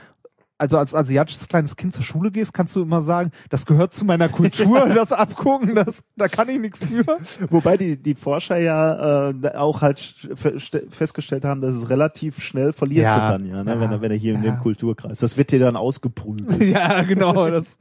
also 0.59 0.77
als 0.79 0.95
asiatisches 0.95 1.47
kleines 1.47 1.75
Kind 1.75 1.93
zur 1.93 2.03
Schule 2.03 2.31
gehst, 2.31 2.53
kannst 2.53 2.75
du 2.75 2.81
immer 2.81 3.01
sagen, 3.03 3.31
das 3.49 3.65
gehört 3.67 3.93
zu 3.93 4.05
meiner 4.05 4.27
Kultur, 4.27 4.87
das 4.95 5.11
Abgucken, 5.11 5.75
das, 5.75 6.03
da 6.15 6.27
kann 6.27 6.49
ich 6.49 6.59
nichts 6.59 6.83
für. 6.85 7.05
Wobei 7.51 7.77
die, 7.77 8.01
die 8.01 8.15
Forscher 8.15 8.57
ja 8.59 9.29
äh, 9.29 9.55
auch 9.55 9.81
halt 9.81 9.99
fe- 9.99 10.59
ste- 10.59 10.87
festgestellt 10.89 11.45
haben, 11.45 11.61
dass 11.61 11.75
es 11.75 11.89
relativ 11.89 12.39
schnell 12.41 12.73
verlierst 12.73 13.03
Ja. 13.15 13.31
du 13.37 13.37
dann, 13.43 13.47
ja, 13.49 13.63
ne, 13.63 13.73
Ja. 13.75 13.79
wenn, 13.79 13.91
er- 13.91 14.01
wenn 14.01 14.11
er 14.11 14.17
hier 14.17 14.33
in 14.33 14.43
Ja. 14.43 14.51
dem 14.53 14.59
Kulturkreis. 14.59 15.19
Das 15.19 15.37
wird 15.37 15.51
dir 15.51 15.59
dann 15.59 15.75
ausgeprügelt. 15.75 16.63
ja, 16.63 17.03
genau. 17.03 17.49
Das, 17.51 17.77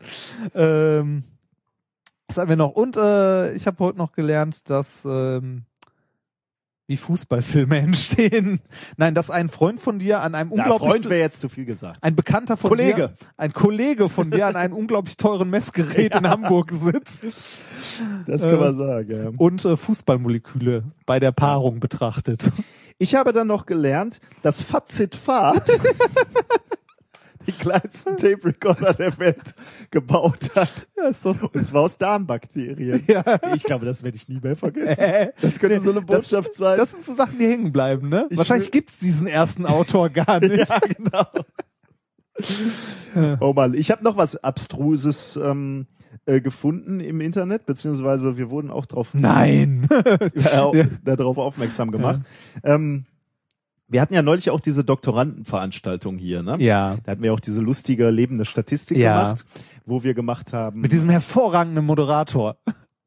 ähm, 0.55 1.25
was 2.29 2.37
haben 2.39 2.49
wir 2.49 2.57
noch? 2.57 2.73
Und 2.73 2.97
äh, 2.97 3.53
ich 3.55 3.67
habe 3.67 3.79
heute 3.85 3.99
noch 3.99 4.13
gelernt, 4.13 4.69
dass 4.69 5.05
ähm, 5.07 5.63
wie 6.89 6.97
Fußballfilme 6.97 7.79
entstehen. 7.81 8.61
Nein, 8.97 9.15
dass 9.15 9.31
ein 9.31 9.49
Freund 9.49 9.81
von 9.81 9.99
dir 9.99 10.21
an 10.21 10.35
einem 10.35 10.51
Ja, 10.51 10.57
unglaublich 10.65 10.91
Freund 10.91 11.09
wäre 11.09 11.21
jetzt 11.21 11.41
zu 11.41 11.49
viel 11.49 11.65
gesagt. 11.65 11.99
ein 12.03 12.15
Bekannter 12.17 12.57
von 12.57 12.71
Kollege. 12.71 12.95
dir, 13.19 13.27
ein 13.37 13.53
Kollege 13.53 14.09
von 14.09 14.31
dir 14.31 14.47
an 14.47 14.57
einem 14.57 14.75
unglaublich 14.75 15.17
teuren 15.17 15.51
Messgerät 15.51 16.15
in 16.17 16.29
Hamburg 16.29 16.71
sitzt 16.73 17.25
Das 18.27 18.45
Äh, 18.47 18.51
kann 18.51 18.61
man 18.61 18.77
sagen, 18.77 19.11
ja. 19.11 19.31
und 19.37 19.65
äh, 19.65 19.77
Fußballmoleküle 19.77 20.85
bei 21.07 21.19
der 21.19 21.33
Paarung 21.33 21.81
betrachtet. 21.81 22.51
Ich 22.99 23.15
habe 23.15 23.33
dann 23.33 23.47
noch 23.47 23.67
gelernt, 23.67 24.21
dass 24.43 24.63
Fazit-Fahrt 24.63 25.69
die 27.49 27.52
kleinsten 27.52 28.16
Tape-Recorder 28.16 28.94
der 28.94 29.18
Welt 29.18 29.55
gebaut 29.91 30.50
hat. 30.55 30.86
Ja, 30.97 31.08
ist 31.08 31.25
doch, 31.25 31.55
Und 31.55 31.65
zwar 31.65 31.83
aus 31.83 31.99
Darmbakterien. 31.99 33.02
ja. 33.07 33.23
Ich 33.55 33.62
glaube, 33.65 33.86
das 33.86 34.02
werde 34.02 34.16
ich 34.16 34.28
nie 34.28 34.41
mehr 34.42 34.57
vergessen. 34.57 35.00
Äh, 35.00 35.33
Das 35.41 35.58
könnte 35.58 35.81
so 35.81 35.91
eine 35.91 36.00
das- 36.02 36.07
Botschaft 36.07 36.55
sein. 36.55 36.76
Das 36.78 36.91
sind 36.92 37.05
so 37.05 37.15
Sachen, 37.15 37.39
die 37.39 37.47
hängen 37.47 37.73
bleiben, 37.73 38.08
ne? 38.08 38.26
Ich 38.31 38.39
Wahrscheinlich 38.39 38.70
gibt's 38.70 38.99
diesen 38.99 39.26
ersten 39.26 39.66
Autor 39.66 40.10
gar 40.10 40.41
nicht. 40.41 40.68
ja, 40.68 40.78
genau. 40.81 41.26
oh 43.41 43.52
Mann, 43.55 43.75
ich 43.75 43.91
habe 43.91 44.05
noch 44.05 44.16
was 44.16 44.36
Abstruses 44.42 45.36
ähm, 45.42 45.86
äh, 46.26 46.41
gefunden 46.41 47.00
im 47.00 47.20
Internet, 47.20 47.66
beziehungsweise 47.66 48.36
wir 48.36 48.50
wurden 48.50 48.70
auch 48.70 48.86
drauf 48.86 49.15
Nein. 49.15 49.89
ja, 50.34 50.73
Ja. 50.75 50.84
darauf 51.05 51.39
aufmerksam 51.39 51.91
gemacht. 51.91 52.23
Ähm, 52.62 53.07
wir 53.89 54.01
hatten 54.01 54.15
ja 54.15 54.23
neulich 54.23 54.51
auch 54.51 54.61
diese 54.61 54.85
Doktorandenveranstaltung 54.85 56.19
hier, 56.19 56.43
ne? 56.43 56.57
ja. 56.59 56.97
Da 57.05 57.13
hatten 57.13 57.23
wir 57.23 57.33
auch 57.33 57.41
diese 57.41 57.61
lustige 57.61 58.11
lebende 58.11 58.45
Statistik 58.45 58.99
Ja. 58.99 59.23
gemacht, 59.23 59.45
wo 59.85 60.03
wir 60.03 60.15
gemacht 60.15 60.53
haben 60.53 60.81
Mit 60.81 60.93
diesem 60.93 61.09
hervorragenden 61.11 61.85
Moderator. 61.85 62.57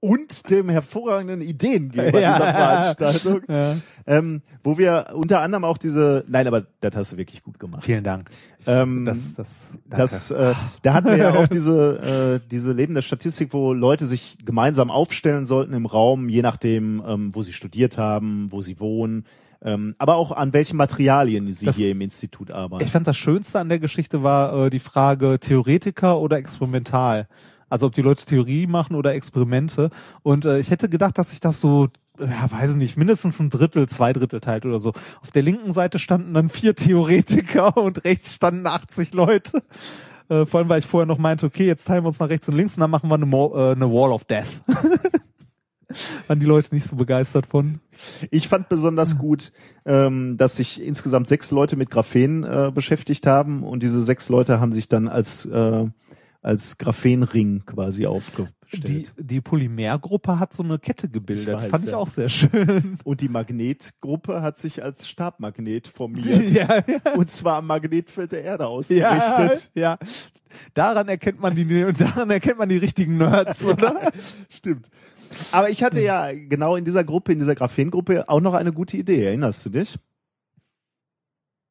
und 0.02 0.50
dem 0.50 0.70
hervorragenden 0.70 1.42
Ideengeber 1.42 2.22
Ja. 2.22 2.32
dieser 2.32 2.54
Veranstaltung, 2.54 3.42
Ja. 3.50 3.76
ähm, 4.08 4.42
wo 4.64 4.78
wir 4.78 5.08
unter 5.14 5.42
anderem 5.42 5.66
auch 5.66 5.78
diese, 5.78 6.24
nein, 6.30 6.48
aber 6.48 6.66
das 6.80 6.96
hast 6.96 7.12
du 7.12 7.18
wirklich 7.18 7.44
gut 7.44 7.60
gemacht. 7.60 7.84
Vielen 7.84 8.06
Dank. 8.06 8.30
Ähm, 8.66 9.04
das, 9.06 9.34
das, 9.34 9.66
danke. 9.90 9.98
Das, 9.98 10.32
äh, 10.32 10.54
da 10.84 10.94
hatten 10.94 11.08
wir 11.10 11.18
ja 11.18 11.34
auch 11.36 11.48
diese, 11.48 12.40
äh, 12.42 12.48
diese 12.50 12.72
lebende 12.72 13.02
Statistik, 13.02 13.52
wo 13.54 13.74
Leute 13.74 14.06
sich 14.06 14.38
gemeinsam 14.46 14.90
aufstellen 14.92 15.44
sollten 15.44 15.74
im 15.74 15.86
Raum, 15.86 16.30
je 16.30 16.42
nachdem, 16.42 17.04
ähm, 17.06 17.36
wo 17.36 17.42
sie 17.42 17.52
studiert 17.54 17.98
haben, 17.98 18.50
wo 18.54 18.62
sie 18.62 18.80
wohnen, 18.80 19.26
ähm, 19.62 19.96
aber 19.98 20.16
auch 20.16 20.32
an 20.32 20.54
welchen 20.54 20.78
Materialien 20.78 21.52
sie 21.52 21.66
Das- 21.66 21.76
hier 21.78 21.92
im 21.92 22.02
Institut 22.02 22.52
arbeiten. 22.52 22.84
ich 22.84 22.92
fand 22.92 23.08
das 23.08 23.18
Schönste 23.18 23.60
an 23.60 23.70
der 23.70 23.80
Geschichte 23.80 24.24
war 24.24 24.66
äh, 24.66 24.70
die 24.70 24.80
Frage 24.80 25.40
Theoretiker 25.40 26.20
oder 26.20 26.38
experimental. 26.38 27.28
Also 27.72 27.86
ob 27.86 27.94
die 27.94 28.02
Leute 28.02 28.26
Theorie 28.26 28.66
machen 28.66 28.96
oder 28.96 29.14
Experimente. 29.14 29.92
Und 30.24 30.46
äh, 30.46 30.58
ich 30.58 30.72
hätte 30.72 30.90
gedacht, 30.90 31.20
dass 31.20 31.30
sich 31.30 31.40
das 31.40 31.62
so, 31.62 31.90
ja, 32.20 32.50
weiß 32.52 32.72
ich 32.72 32.76
nicht, 32.78 32.98
mindestens 32.98 33.40
ein 33.40 33.52
Drittel, 33.52 33.88
zwei 33.88 34.12
Drittel 34.12 34.40
teilt 34.40 34.66
oder 34.66 34.80
so. 34.80 34.94
Auf 35.22 35.30
der 35.32 35.44
linken 35.44 35.72
Seite 35.72 36.00
standen 36.00 36.34
dann 36.34 36.50
vier 36.50 36.74
Theoretiker 36.76 37.78
und 37.84 38.04
rechts 38.06 38.34
standen 38.34 38.66
80 38.66 39.14
Leute. 39.14 39.62
Äh, 40.30 40.48
vor 40.48 40.60
allem, 40.62 40.70
weil 40.70 40.80
ich 40.80 40.88
vorher 40.88 41.06
noch 41.06 41.20
meinte, 41.20 41.46
okay, 41.46 41.68
jetzt 41.68 41.86
teilen 41.86 42.04
wir 42.04 42.08
uns 42.08 42.18
nach 42.20 42.30
rechts 42.30 42.48
und 42.50 42.56
links 42.56 42.76
und 42.76 42.82
dann 42.82 42.90
machen 42.90 43.08
wir 43.08 43.16
eine, 43.16 43.28
Mo 43.28 43.54
äh, 43.56 43.74
eine 43.74 43.92
Wall 43.92 44.12
of 44.14 44.26
Death. 44.26 44.64
Waren 46.28 46.40
die 46.40 46.46
Leute 46.46 46.74
nicht 46.76 46.88
so 46.88 46.96
begeistert 46.96 47.46
von. 47.48 47.80
Ich 48.32 48.48
fand 48.48 48.70
besonders 48.70 49.18
gut, 49.18 49.52
ähm, 49.86 50.38
dass 50.38 50.58
sich 50.58 50.82
insgesamt 50.82 51.28
sechs 51.28 51.52
Leute 51.52 51.76
mit 51.76 51.90
Graphen 51.90 52.44
äh, 52.44 52.72
beschäftigt 52.74 53.26
haben 53.26 53.64
und 53.64 53.82
diese 53.84 54.02
sechs 54.02 54.30
Leute 54.30 54.60
haben 54.60 54.72
sich 54.72 54.88
dann 54.88 55.08
als 55.08 55.46
äh, 55.46 55.86
als 56.42 56.78
Graphenring 56.78 57.64
quasi 57.66 58.06
aufgestellt. 58.06 58.54
stellt. 58.68 59.14
Die, 59.18 59.24
die 59.24 59.42
Polymergruppe 59.42 60.40
hat 60.40 60.54
so 60.54 60.64
eine 60.64 60.80
Kette 60.80 61.10
gebildet. 61.10 61.48
Ich 61.58 61.64
weiß, 61.64 61.70
Fand 61.70 61.84
ich 61.84 61.90
ja. 61.92 61.98
auch 61.98 62.08
sehr 62.08 62.30
schön. 62.30 62.98
Und 63.04 63.20
die 63.20 63.28
Magnetgruppe 63.28 64.42
hat 64.42 64.58
sich 64.58 64.82
als 64.82 65.10
Stabmagnet 65.10 65.88
formiert. 65.90 66.50
ja, 66.52 66.84
ja. 66.88 67.14
Und 67.16 67.30
zwar 67.30 67.58
am 67.58 67.68
Magnetfeld 67.68 68.32
der 68.32 68.44
Erde 68.44 68.64
Ja, 68.64 68.70
ausgerichtet. 68.70 69.72
ja. 69.74 69.98
Daran 70.74 71.10
erkennt 71.10 71.40
man 71.42 71.56
die, 71.56 71.66
daran 71.98 72.30
erkennt 72.32 72.58
man 72.58 72.70
die 72.70 72.78
richtigen 72.78 73.18
Nerds, 73.18 73.62
oder? 73.66 74.12
Stimmt. 74.50 74.90
Aber 75.52 75.70
ich 75.70 75.84
hatte 75.84 76.02
ja 76.02 76.32
genau 76.34 76.76
in 76.76 76.86
dieser 76.86 77.04
Gruppe, 77.04 77.32
in 77.34 77.40
dieser 77.40 77.56
Graphengruppe 77.56 78.28
auch 78.30 78.42
noch 78.42 78.54
eine 78.54 78.72
gute 78.74 78.98
Idee. 78.98 79.24
Erinnerst 79.26 79.66
du 79.66 79.70
dich? 79.70 79.98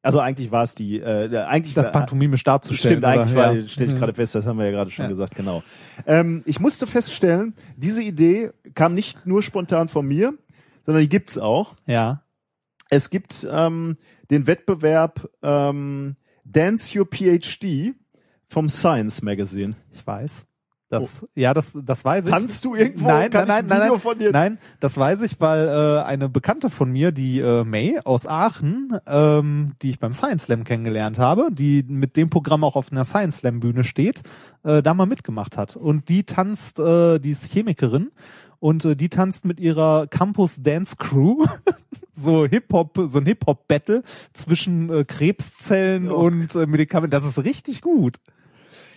Also 0.01 0.19
eigentlich 0.21 0.49
war 0.49 0.63
es 0.63 0.75
die, 0.75 0.99
äh, 1.01 1.35
eigentlich 1.45 1.73
Das 1.73 1.91
pantomimisch 1.91 2.43
darzustellen. 2.45 2.99
Stimmt, 2.99 3.05
eigentlich 3.05 3.35
oder? 3.35 3.47
war, 3.47 3.53
Ja. 3.53 3.67
stelle 3.67 3.87
ich 3.89 3.95
Mhm. 3.95 3.99
gerade 3.99 4.13
fest, 4.13 4.33
das 4.33 4.45
haben 4.45 4.57
wir 4.57 4.65
ja 4.65 4.71
gerade 4.71 4.91
schon 4.91 5.03
Ja. 5.05 5.09
gesagt, 5.09 5.35
genau. 5.35 5.61
Ähm, 6.07 6.41
ich 6.45 6.59
musste 6.61 6.87
feststellen, 6.87 7.53
diese 7.75 8.01
Idee 8.01 8.51
kam 8.75 8.93
nicht 8.93 9.25
nur 9.25 9.43
spontan 9.43 9.89
von 9.89 10.07
mir, 10.07 10.33
sondern 10.85 11.01
die 11.01 11.09
gibt's 11.09 11.37
auch. 11.37 11.75
Ja. 11.85 12.23
Es 12.89 13.09
gibt 13.09 13.45
ähm, 13.51 13.97
den 14.31 14.47
Wettbewerb 14.47 15.29
ähm, 15.43 16.15
Dance 16.45 16.97
Your 16.97 17.05
PhD 17.05 17.93
vom 18.47 18.69
Science 18.69 19.21
Magazine. 19.21 19.75
Ich 19.91 20.07
weiß. 20.07 20.45
Das, 20.89 21.23
ja, 21.35 21.53
das, 21.53 21.77
das 21.83 22.03
weiß 22.03 22.25
ich. 22.25 22.31
Tanzt 22.31 22.65
du 22.65 22.73
irgendwo? 22.73 23.07
Nein, 23.07 23.29
Kann 23.29 23.47
nein, 23.47 23.67
nein, 23.67 23.79
nein, 23.79 23.99
von 23.99 24.17
dir? 24.17 24.31
nein, 24.31 24.57
das 24.79 24.97
weiß 24.97 25.21
ich, 25.21 25.39
weil 25.39 25.67
äh, 25.67 26.03
eine 26.03 26.29
Bekannte 26.29 26.71
von 26.71 26.91
mir, 26.91 27.11
die 27.11 27.39
äh, 27.39 27.63
May 27.63 27.99
aus 28.03 28.25
Aachen, 28.25 28.97
ähm, 29.05 29.73
die 29.83 29.91
ich 29.91 29.99
beim 29.99 30.15
Science 30.15 30.45
Slam 30.45 30.63
kennengelernt 30.63 31.19
habe, 31.19 31.49
die 31.51 31.85
mit 31.87 32.17
dem 32.17 32.31
Programm 32.31 32.63
auch 32.63 32.75
auf 32.75 32.91
einer 32.91 33.05
Science 33.05 33.37
Slam 33.37 33.59
Bühne 33.59 33.83
steht, 33.83 34.23
äh, 34.63 34.81
da 34.81 34.95
mal 34.95 35.05
mitgemacht 35.05 35.57
hat. 35.57 35.75
Und 35.75 36.09
die 36.09 36.23
tanzt, 36.23 36.79
äh, 36.79 37.19
die 37.19 37.31
ist 37.31 37.51
Chemikerin 37.51 38.09
und 38.57 38.83
äh, 38.83 38.95
die 38.95 39.09
tanzt 39.09 39.45
mit 39.45 39.59
ihrer 39.59 40.07
Campus 40.07 40.63
Dance 40.63 40.95
Crew 40.97 41.45
so 42.13 42.45
Hip 42.47 42.73
Hop, 42.73 42.99
so 43.05 43.19
ein 43.19 43.25
Hip 43.27 43.45
Hop 43.45 43.67
Battle 43.67 44.03
zwischen 44.33 44.89
äh, 44.89 45.03
Krebszellen 45.05 46.11
und 46.11 46.55
äh, 46.55 46.65
Medikamenten. 46.65 47.11
Das 47.11 47.25
ist 47.25 47.43
richtig 47.43 47.81
gut. 47.81 48.17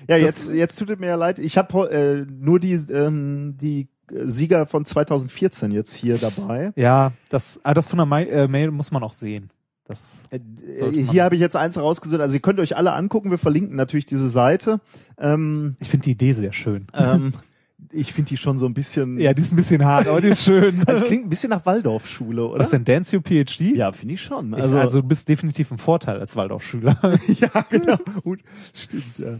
Ja, 0.08 0.16
Das- 0.18 0.20
jetzt, 0.48 0.52
jetzt 0.52 0.78
tut 0.78 0.90
es 0.90 0.98
mir 0.98 1.06
ja 1.08 1.14
leid. 1.16 1.38
Ich 1.38 1.56
habe 1.58 1.90
äh, 1.90 2.26
nur 2.30 2.58
die, 2.60 2.74
ähm, 2.74 3.56
die 3.60 3.88
Sieger 4.24 4.66
von 4.66 4.84
2014 4.84 5.70
jetzt 5.70 5.92
hier 5.94 6.18
dabei. 6.18 6.72
Ja, 6.76 7.12
das, 7.30 7.60
ah, 7.62 7.72
das 7.74 7.88
von 7.88 7.96
der 7.98 8.06
Mai- 8.06 8.26
äh, 8.26 8.48
Mail 8.48 8.70
muss 8.70 8.90
man 8.90 9.02
auch 9.02 9.12
sehen. 9.12 9.50
Das, 9.84 10.22
Äh, 10.30 10.38
hier 10.90 11.24
habe 11.24 11.34
ich 11.34 11.40
jetzt 11.40 11.56
eins 11.56 11.78
rausgesucht. 11.78 12.20
Also 12.20 12.36
ihr 12.36 12.40
könnt 12.42 12.60
euch 12.60 12.76
alle 12.76 12.92
angucken. 12.92 13.30
Wir 13.30 13.38
verlinken 13.38 13.74
natürlich 13.76 14.06
diese 14.06 14.28
Seite. 14.30 14.80
Ähm, 15.18 15.76
ich 15.80 15.88
finde 15.88 16.04
die 16.04 16.12
Idee 16.12 16.32
sehr 16.34 16.52
schön. 16.52 16.86
ähm, 16.94 17.32
ich 17.92 18.12
finde 18.12 18.30
die 18.30 18.36
schon 18.36 18.58
so 18.58 18.66
ein 18.66 18.74
bisschen. 18.74 19.18
Ja, 19.20 19.34
die 19.34 19.42
ist 19.42 19.52
ein 19.52 19.56
bisschen 19.56 19.84
hart, 19.84 20.08
aber 20.08 20.20
die 20.20 20.28
ist 20.28 20.42
schön. 20.44 20.82
also 20.86 21.04
klingt 21.04 21.26
ein 21.26 21.30
bisschen 21.30 21.50
nach 21.50 21.64
Waldorfschule, 21.66 22.44
oder? 22.46 22.58
Was 22.60 22.70
denn, 22.70 22.84
Dance 22.84 23.14
Your 23.16 23.22
PhD? 23.22 23.76
Ja, 23.76 23.92
finde 23.92 24.14
ich 24.14 24.22
schon. 24.22 24.54
Also, 24.54 24.78
also 24.78 25.00
du 25.02 25.06
bist 25.08 25.28
definitiv 25.28 25.70
im 25.70 25.78
Vorteil 25.78 26.18
als 26.20 26.34
Waldorfschüler. 26.36 26.98
ja, 27.28 27.64
genau. 27.70 27.98
Und, 28.24 28.40
stimmt, 28.74 29.18
ja. 29.18 29.38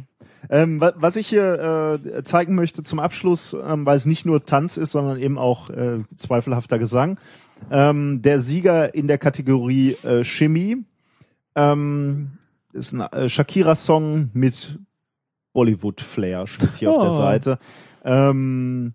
Ähm, 0.50 0.80
wa- 0.80 0.92
was 0.96 1.16
ich 1.16 1.28
hier 1.28 2.00
äh, 2.04 2.24
zeigen 2.24 2.54
möchte 2.56 2.82
zum 2.82 2.98
Abschluss, 2.98 3.54
ähm, 3.66 3.86
weil 3.86 3.96
es 3.96 4.06
nicht 4.06 4.26
nur 4.26 4.44
Tanz 4.44 4.76
ist, 4.76 4.90
sondern 4.92 5.18
eben 5.18 5.38
auch 5.38 5.70
äh, 5.70 6.00
zweifelhafter 6.16 6.78
Gesang. 6.78 7.18
Ähm, 7.70 8.22
der 8.22 8.40
Sieger 8.40 8.92
in 8.94 9.06
der 9.06 9.18
Kategorie 9.18 9.96
äh, 10.02 10.24
Chemie 10.24 10.78
ähm, 11.54 12.32
ist 12.72 12.92
ein 12.92 13.00
äh, 13.02 13.28
Shakira-Song 13.28 14.30
mit 14.32 14.78
Bollywood-Flair, 15.52 16.46
steht 16.46 16.76
hier 16.76 16.90
auf 16.90 17.02
der 17.02 17.12
Oh. 17.12 17.16
Seite. 17.16 17.58
Ähm, 18.04 18.94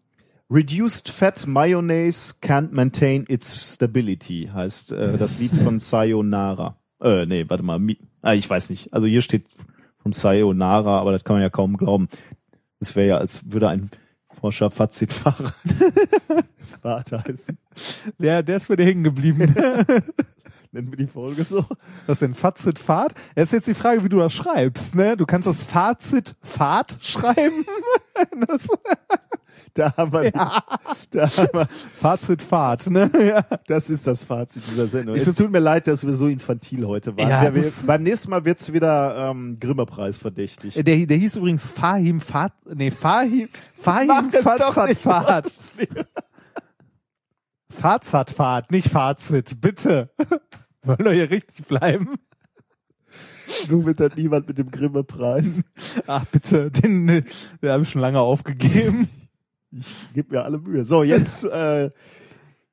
Reduced 0.50 1.10
Fat 1.10 1.45
Mayonnaise 1.45 2.36
can't 2.42 2.72
maintain 2.72 3.26
its 3.27 3.74
stability 3.74 4.50
heißt 4.53 4.94
äh, 4.94 5.18
das 5.18 5.40
Lied 5.40 5.53
von 5.56 5.80
Sayonara. 5.80 6.77
Äh, 7.02 7.26
nee, 7.26 7.45
warte 7.48 7.64
mal. 7.64 7.80
Mi 7.80 7.98
ah, 8.22 8.34
ich 8.34 8.50
weiß 8.50 8.69
nicht. 8.69 8.94
Also 8.94 9.08
hier 9.08 9.22
steht 9.22 9.45
vom 9.98 10.14
Sayonara, 10.14 11.00
aber 11.00 11.11
das 11.11 11.24
kann 11.24 11.36
man 11.36 11.44
ja 11.44 11.50
kaum 11.50 11.77
glauben. 11.77 12.08
Das 12.80 12.95
wäre 12.95 13.08
ja, 13.08 13.18
als 13.18 13.42
würde 13.52 13.69
ein 13.69 13.90
Forscher 14.40 14.72
Fazitfahrer 14.72 15.53
Vater 16.82 17.24
heißen. 17.27 17.58
Der, 18.19 18.44
der 18.44 18.58
ist 18.58 18.69
mir 18.69 18.77
hängen 18.77 19.03
geblieben. 19.03 19.53
Nennen 20.78 20.92
wir 20.92 20.98
die 20.98 21.08
Folge 21.08 21.44
so. 21.44 21.66
Das 22.06 22.22
ist 22.22 22.24
ein 22.24 22.36
Fazit 22.36 22.78
Fahrt. 22.78 23.16
Es 23.34 23.46
ist 23.46 23.54
jetzt 23.54 23.68
die 23.68 23.74
Frage, 23.74 24.04
wie 24.04 24.10
du 24.10 24.20
das 24.20 24.32
schreibst, 24.32 24.94
ne? 24.94 25.18
Du 25.18 25.26
kannst 25.26 25.48
das 25.48 25.64
Fazit 25.64 26.36
Fahrt 26.44 27.00
schreiben. 27.02 27.66
das, 28.48 28.68
Da 29.74 29.98
haben 29.98 30.12
wir, 30.12 30.32
da 30.32 31.28
haben 31.28 31.50
wir 31.52 31.68
Fazit 31.96 32.44
Fahrt, 32.44 32.92
ne? 32.92 33.10
Ja. 33.20 33.44
Das 33.66 33.90
ist 33.90 34.06
das 34.06 34.22
Fazit 34.22 34.68
dieser 34.68 34.86
Sendung. 34.86 35.16
Ich 35.16 35.26
es 35.26 35.34
tut 35.34 35.50
mir 35.50 35.58
leid, 35.58 35.88
dass 35.88 36.06
wir 36.06 36.14
so 36.14 36.28
infantil 36.28 36.86
heute 36.86 37.18
waren. 37.18 37.28
Ja, 37.28 37.44
Ja, 37.46 37.56
wir, 37.56 37.64
beim 37.88 38.04
nächsten 38.04 38.30
Mal 38.30 38.46
wird's 38.46 38.72
wieder 38.72 39.32
ähm, 39.32 39.58
Grimme-Preis 39.60 40.18
verdächtig. 40.18 40.76
Der, 40.76 40.84
der 40.84 41.18
hieß 41.18 41.38
übrigens 41.38 41.72
Fahim 41.72 42.22
Fahrt, 42.22 42.54
nee, 42.72 42.92
Fahim, 42.92 43.50
Fahim 43.80 44.28
nicht 44.28 45.02
Fahrt. 45.02 45.52
Fazat 47.78 48.32
Fahrt, 48.32 48.72
nicht 48.72 48.90
Fazit, 48.90 49.60
bitte. 49.62 50.10
Wollen 50.88 51.06
wir 51.06 51.11
hier 51.11 51.30
richtig 51.30 51.66
bleiben? 51.66 52.16
So 53.66 53.85
wird 53.85 53.99
dann 53.99 54.11
niemand 54.16 54.48
mit 54.48 54.57
dem 54.57 54.72
Grimme-Preis. 54.72 55.64
Ach 56.07 56.25
bitte, 56.25 56.72
den, 56.72 57.07
den 57.07 57.69
habe 57.69 57.83
ich 57.83 57.90
schon 57.90 58.01
lange 58.01 58.19
aufgegeben. 58.19 59.09
Ich 59.72 60.14
gebe 60.14 60.35
mir 60.35 60.43
alle 60.43 60.59
Mühe. 60.59 60.85
So, 60.85 61.03
jetzt 61.03 61.43
äh, 61.51 61.91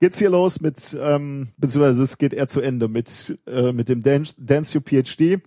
geht's 0.00 0.18
hier 0.18 0.30
los 0.30 0.60
mit, 0.60 0.96
ähm, 0.98 1.48
beziehungsweise 1.56 2.02
es 2.02 2.18
geht 2.18 2.32
eher 2.32 2.48
zu 2.48 2.60
Ende 2.60 2.88
mit, 2.88 3.38
äh, 3.46 3.72
mit 3.72 3.88
dem 3.88 4.02
Dance, 4.02 4.34
Dance 4.38 4.76
Your 4.76 4.84
PhD. 4.84 5.42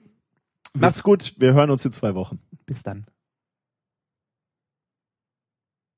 Macht's 0.73 1.03
gut, 1.03 1.35
wir 1.37 1.53
hören 1.53 1.69
uns 1.69 1.85
in 1.85 1.91
zwei 1.91 2.15
Wochen. 2.15 2.39
Bis 2.65 2.83
dann. 2.83 3.05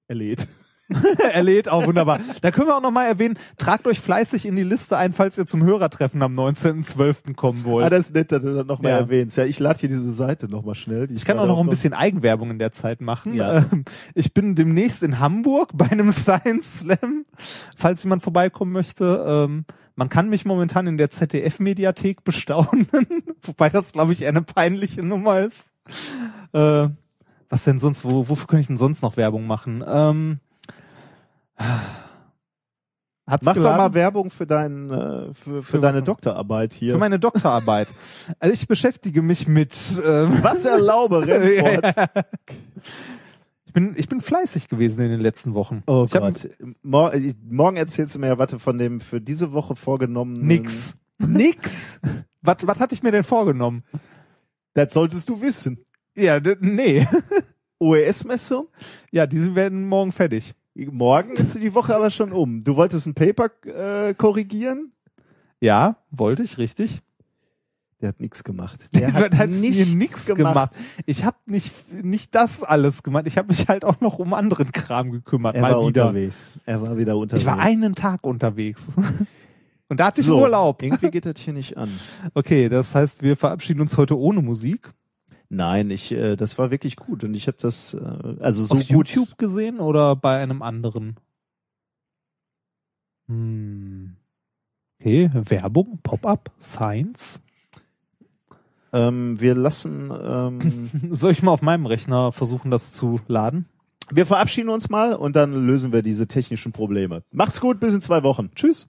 Erledigt. 0.08 0.48
er 1.34 1.44
lädt 1.44 1.70
auch 1.70 1.86
wunderbar. 1.86 2.20
Da 2.42 2.52
können 2.52 2.68
wir 2.68 2.76
auch 2.78 2.82
nochmal 2.82 3.08
erwähnen, 3.08 3.38
tragt 3.58 3.86
euch 3.88 4.00
fleißig 4.00 4.46
in 4.46 4.56
die 4.56 4.64
Liste 4.64 4.98
ein, 4.98 5.14
falls 5.14 5.38
ihr 5.38 5.46
zum 5.46 5.64
Hörertreffen 5.64 6.22
am 6.22 6.34
19.12. 6.34 7.36
kommen 7.36 7.64
wollt. 7.64 7.86
Ah, 7.86 7.90
das 7.90 8.08
ist 8.08 8.16
nett, 8.16 8.32
dass 8.32 8.44
du 8.44 8.54
das 8.56 8.66
nochmal 8.66 8.92
Ja. 8.94 8.98
erwähnst. 8.98 9.38
Ja, 9.38 9.46
ich 9.46 9.60
lade 9.60 9.80
hier 9.80 9.90
diese 9.90 10.12
Seite 10.12 10.50
nochmal 10.50 10.76
schnell. 10.76 11.08
Die 11.08 11.16
ich 11.16 11.26
kann 11.26 11.38
auch 11.40 11.48
noch 11.48 11.60
ein 11.60 11.70
bisschen 11.70 11.94
Eigenwerbung 11.94 12.50
in 12.52 12.60
der 12.60 12.72
Zeit 12.72 13.02
machen. 13.02 13.34
Ja. 13.36 13.58
Ähm, 13.72 13.86
Ich 14.16 14.34
bin 14.34 14.56
demnächst 14.56 15.04
in 15.04 15.20
Hamburg 15.20 15.70
bei 15.74 15.90
einem 15.92 16.12
Science 16.12 16.80
Slam, 16.80 17.26
falls 17.78 18.04
jemand 18.04 18.24
vorbeikommen 18.24 18.72
möchte. 18.72 19.24
Ähm, 19.28 19.66
Man 19.96 20.10
kann 20.10 20.30
mich 20.30 20.46
momentan 20.46 20.88
in 20.88 20.98
der 20.98 21.10
ZDF-Mediathek 21.10 22.24
bestaunen, 22.24 22.88
wobei 23.44 23.70
das, 23.70 23.92
glaube 23.92 24.14
ich, 24.14 24.22
eher 24.22 24.30
eine 24.30 24.42
peinliche 24.42 25.06
Nummer 25.06 25.42
ist. 25.42 25.66
Äh, 26.54 26.88
was 27.50 27.64
denn 27.64 27.80
sonst, 27.80 28.06
wo, 28.06 28.30
wofür 28.30 28.48
könnte 28.48 28.62
ich 28.62 28.68
denn 28.68 28.78
sonst 28.78 29.02
noch 29.02 29.18
Werbung 29.18 29.46
machen? 29.48 29.84
Ähm, 29.86 30.38
hat's 31.60 33.46
Mach 33.46 33.54
doch 33.54 33.62
geladen? 33.62 33.78
mal 33.78 33.94
Werbung 33.94 34.30
für, 34.30 34.48
dein, 34.48 34.90
äh, 34.90 35.34
für, 35.34 35.34
für, 35.34 35.64
Für 35.64 35.80
deine 35.80 36.00
was? 36.00 36.06
Doktorarbeit 36.06 36.74
hier. 36.74 36.94
Für 36.94 37.00
meine 37.00 37.20
Doktorarbeit. 37.20 37.88
Also 38.40 38.54
ich 38.54 38.68
beschäftige 38.68 39.22
mich 39.22 39.48
mit 39.48 39.76
ähm, 40.06 40.40
Was 40.42 40.66
erlaube 40.66 41.22
Remford? 41.28 42.18
Ich 43.66 43.74
bin, 43.74 43.94
ich 43.98 44.08
bin 44.10 44.20
fleißig 44.22 44.68
gewesen 44.68 45.00
in 45.02 45.12
den 45.12 45.20
letzten 45.20 45.54
Wochen. 45.54 45.84
Oh 45.86 46.06
ich 46.06 46.12
Gott. 46.12 46.50
Mor 46.82 47.14
ich- 47.14 47.36
morgen 47.48 47.78
erzählst 47.78 48.16
du 48.16 48.20
mir 48.20 48.28
ja, 48.28 48.38
was 48.40 48.50
du 48.50 48.58
von 48.58 48.78
dem 48.80 49.00
für 49.00 49.22
diese 49.22 49.52
Woche 49.52 49.76
vorgenommen 49.76 50.34
Nix. 50.46 50.98
Nix? 51.20 52.00
Was, 52.42 52.66
was 52.66 52.80
hatte 52.80 52.94
ich 52.96 53.04
mir 53.04 53.12
denn 53.12 53.26
vorgenommen? 53.26 53.84
Das 54.74 54.94
solltest 54.94 55.28
du 55.28 55.42
wissen. 55.42 55.84
Ja, 56.16 56.40
nee. 56.62 57.06
OES-Messung? 57.80 58.68
Ja, 59.12 59.28
die 59.28 59.56
werden 59.56 59.90
morgen 59.90 60.14
fertig. 60.14 60.54
Morgen 60.88 61.32
ist 61.32 61.56
die 61.56 61.74
Woche 61.74 61.96
aber 61.96 62.10
schon 62.10 62.32
um. 62.32 62.64
Du 62.64 62.76
wolltest 62.76 63.08
ein 63.08 63.14
Paper 63.14 63.50
äh, 63.66 64.14
korrigieren? 64.14 64.92
Ja, 65.60 65.98
wollte 66.12 66.44
ich, 66.44 66.58
richtig. 66.58 67.02
Der 68.02 68.10
hat 68.10 68.20
nichts 68.20 68.44
gemacht. 68.44 68.96
Der 68.96 69.14
hat, 69.14 69.36
hat 69.36 69.50
nichts 69.50 69.94
nichts 69.94 70.26
gemacht. 70.26 70.72
Ich 71.06 71.24
habe 71.24 71.38
nicht, 71.46 71.72
nicht 71.92 72.34
das 72.36 72.64
alles 72.64 73.04
gemacht. 73.04 73.28
Ich 73.28 73.38
habe 73.38 73.50
mich 73.50 73.68
halt 73.68 73.84
auch 73.86 74.00
noch 74.02 74.20
um 74.20 74.34
anderen 74.34 74.72
Kram 74.72 75.12
gekümmert. 75.12 75.56
Er 75.56 75.62
mal 75.62 75.72
war 75.74 75.88
wieder. 75.88 76.08
unterwegs. 76.08 76.52
Er 76.66 76.82
war 76.82 76.98
wieder 76.98 77.18
unterwegs. 77.18 77.44
Ich 77.44 77.48
war 77.48 77.60
einen 77.60 77.96
Tag 77.96 78.26
unterwegs. 78.26 78.90
Und 79.90 80.00
da 80.00 80.06
hatte 80.06 80.22
ich 80.22 80.28
so, 80.28 80.40
Urlaub. 80.40 80.84
Irgendwie 80.84 81.10
geht 81.10 81.26
das 81.26 81.40
hier 81.40 81.54
nicht 81.54 81.76
an. 81.78 81.90
Okay, 82.36 82.70
das 82.70 82.94
heißt, 82.94 83.24
wir 83.24 83.36
verabschieden 83.36 83.82
uns 83.82 83.98
heute 83.98 84.18
ohne 84.18 84.42
Musik. 84.42 84.90
Nein, 85.50 85.90
ich, 85.90 86.12
äh, 86.12 86.36
das 86.36 86.60
war 86.60 86.70
wirklich 86.70 86.96
gut 86.96 87.24
und 87.24 87.34
ich 87.34 87.48
habe 87.48 87.58
das, 87.60 87.96
äh, 87.96 88.36
also 88.40 88.66
so 88.66 88.76
Auf 88.76 88.80
gut. 88.82 88.88
YouTube 88.88 89.38
gesehen 89.38 89.80
oder 89.80 90.16
bei 90.16 90.42
einem 90.42 90.62
anderen? 90.62 91.16
Hm. 93.28 94.16
Okay, 95.00 95.32
Werbung, 95.34 96.00
Pop-up, 96.04 96.52
Science. 96.62 97.42
Ähm, 98.94 99.40
wir 99.40 99.56
lassen, 99.56 100.12
ähm, 100.12 100.90
Soll 101.16 101.32
ich 101.32 101.42
mal 101.42 101.52
auf 101.52 101.62
meinem 101.62 101.86
Rechner 101.88 102.32
versuchen, 102.32 102.70
das 102.70 102.92
zu 102.92 103.20
laden? 103.28 103.66
Wir 104.12 104.26
verabschieden 104.26 104.70
uns 104.70 104.90
mal 104.90 105.14
und 105.14 105.36
dann 105.36 105.54
lösen 105.66 105.92
wir 105.94 106.02
diese 106.02 106.28
technischen 106.28 106.72
Probleme. 106.72 107.24
Macht's 107.32 107.62
gut, 107.62 107.80
bis 107.80 107.94
in 107.94 108.02
zwei 108.02 108.24
Wochen. 108.24 108.50
Tschüss. 108.56 108.88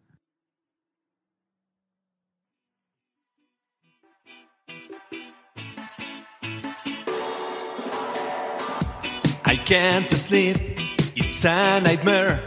I 9.51 9.57
can't 9.57 10.09
sleep, 10.09 10.59
it's 11.17 11.45
a 11.45 11.81
nightmare. 11.81 12.41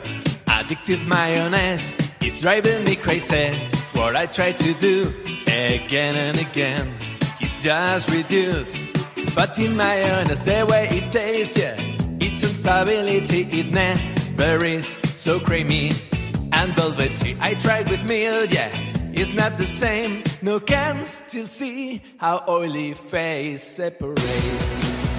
Addictive 0.47 1.05
mayonnaise 1.05 1.93
is 2.21 2.39
driving 2.39 2.85
me 2.85 2.95
crazy. 2.95 3.53
What 3.91 4.15
I 4.15 4.25
try 4.25 4.53
to 4.53 4.73
do 4.75 5.13
again 5.47 6.15
and 6.15 6.37
again 6.37 6.95
is 7.41 7.61
just 7.61 8.09
reduce. 8.09 8.77
But 9.35 9.59
in 9.59 9.75
my 9.75 9.95
mayonnaise, 9.95 10.45
the 10.45 10.65
way 10.65 10.87
it 10.91 11.11
tastes, 11.11 11.57
yeah, 11.57 11.75
its 12.21 12.41
instability, 12.41 13.49
it 13.51 13.73
never 13.73 14.63
is 14.63 14.87
so 15.03 15.41
creamy 15.41 15.91
and 16.53 16.71
velvety. 16.73 17.35
I 17.41 17.55
tried 17.55 17.89
with 17.89 18.07
milk, 18.07 18.53
yeah, 18.53 18.71
it's 19.11 19.33
not 19.33 19.57
the 19.57 19.67
same. 19.67 20.23
No 20.41 20.61
can 20.61 21.03
still 21.03 21.47
see 21.47 22.01
how 22.15 22.45
oily 22.47 22.93
face 22.93 23.61
separates. 23.61 24.82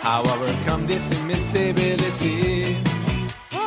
How 0.00 0.22
overcome 0.22 0.86
this 0.86 1.10
immiscibility? 1.10 2.76
Oh. 3.52 3.58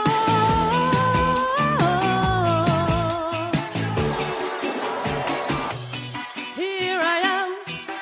Here 6.56 7.00
I 7.00 7.20
am, 7.38 7.50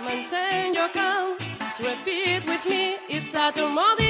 maintain 0.06 0.74
your 0.74 0.90
calm. 0.90 1.38
Repeat 1.80 2.45
with 2.48 2.66
me, 2.66 2.98
it's 3.10 3.34
a 3.34 3.51
thermodynamic 3.51 4.01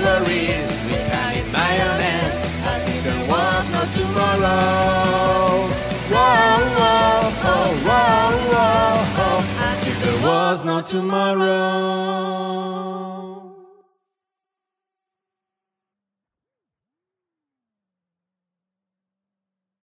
calories, 0.00 0.72
we 0.86 0.96
can 1.10 1.36
eat 1.36 1.48
mayonnaise 1.52 2.38
as 2.72 2.82
if 2.88 3.04
there 3.04 3.24
was 3.28 3.64
no 3.74 3.82
tomorrow. 3.96 5.68
Whoa, 6.12 6.60
whoa, 6.78 7.30
whoa, 7.44 7.70
whoa, 7.86 8.30
whoa. 8.52 9.68
As 9.68 9.86
if 9.86 9.96
there 10.02 10.20
was 10.26 10.64
no 10.64 10.80
tomorrow. 10.80 12.39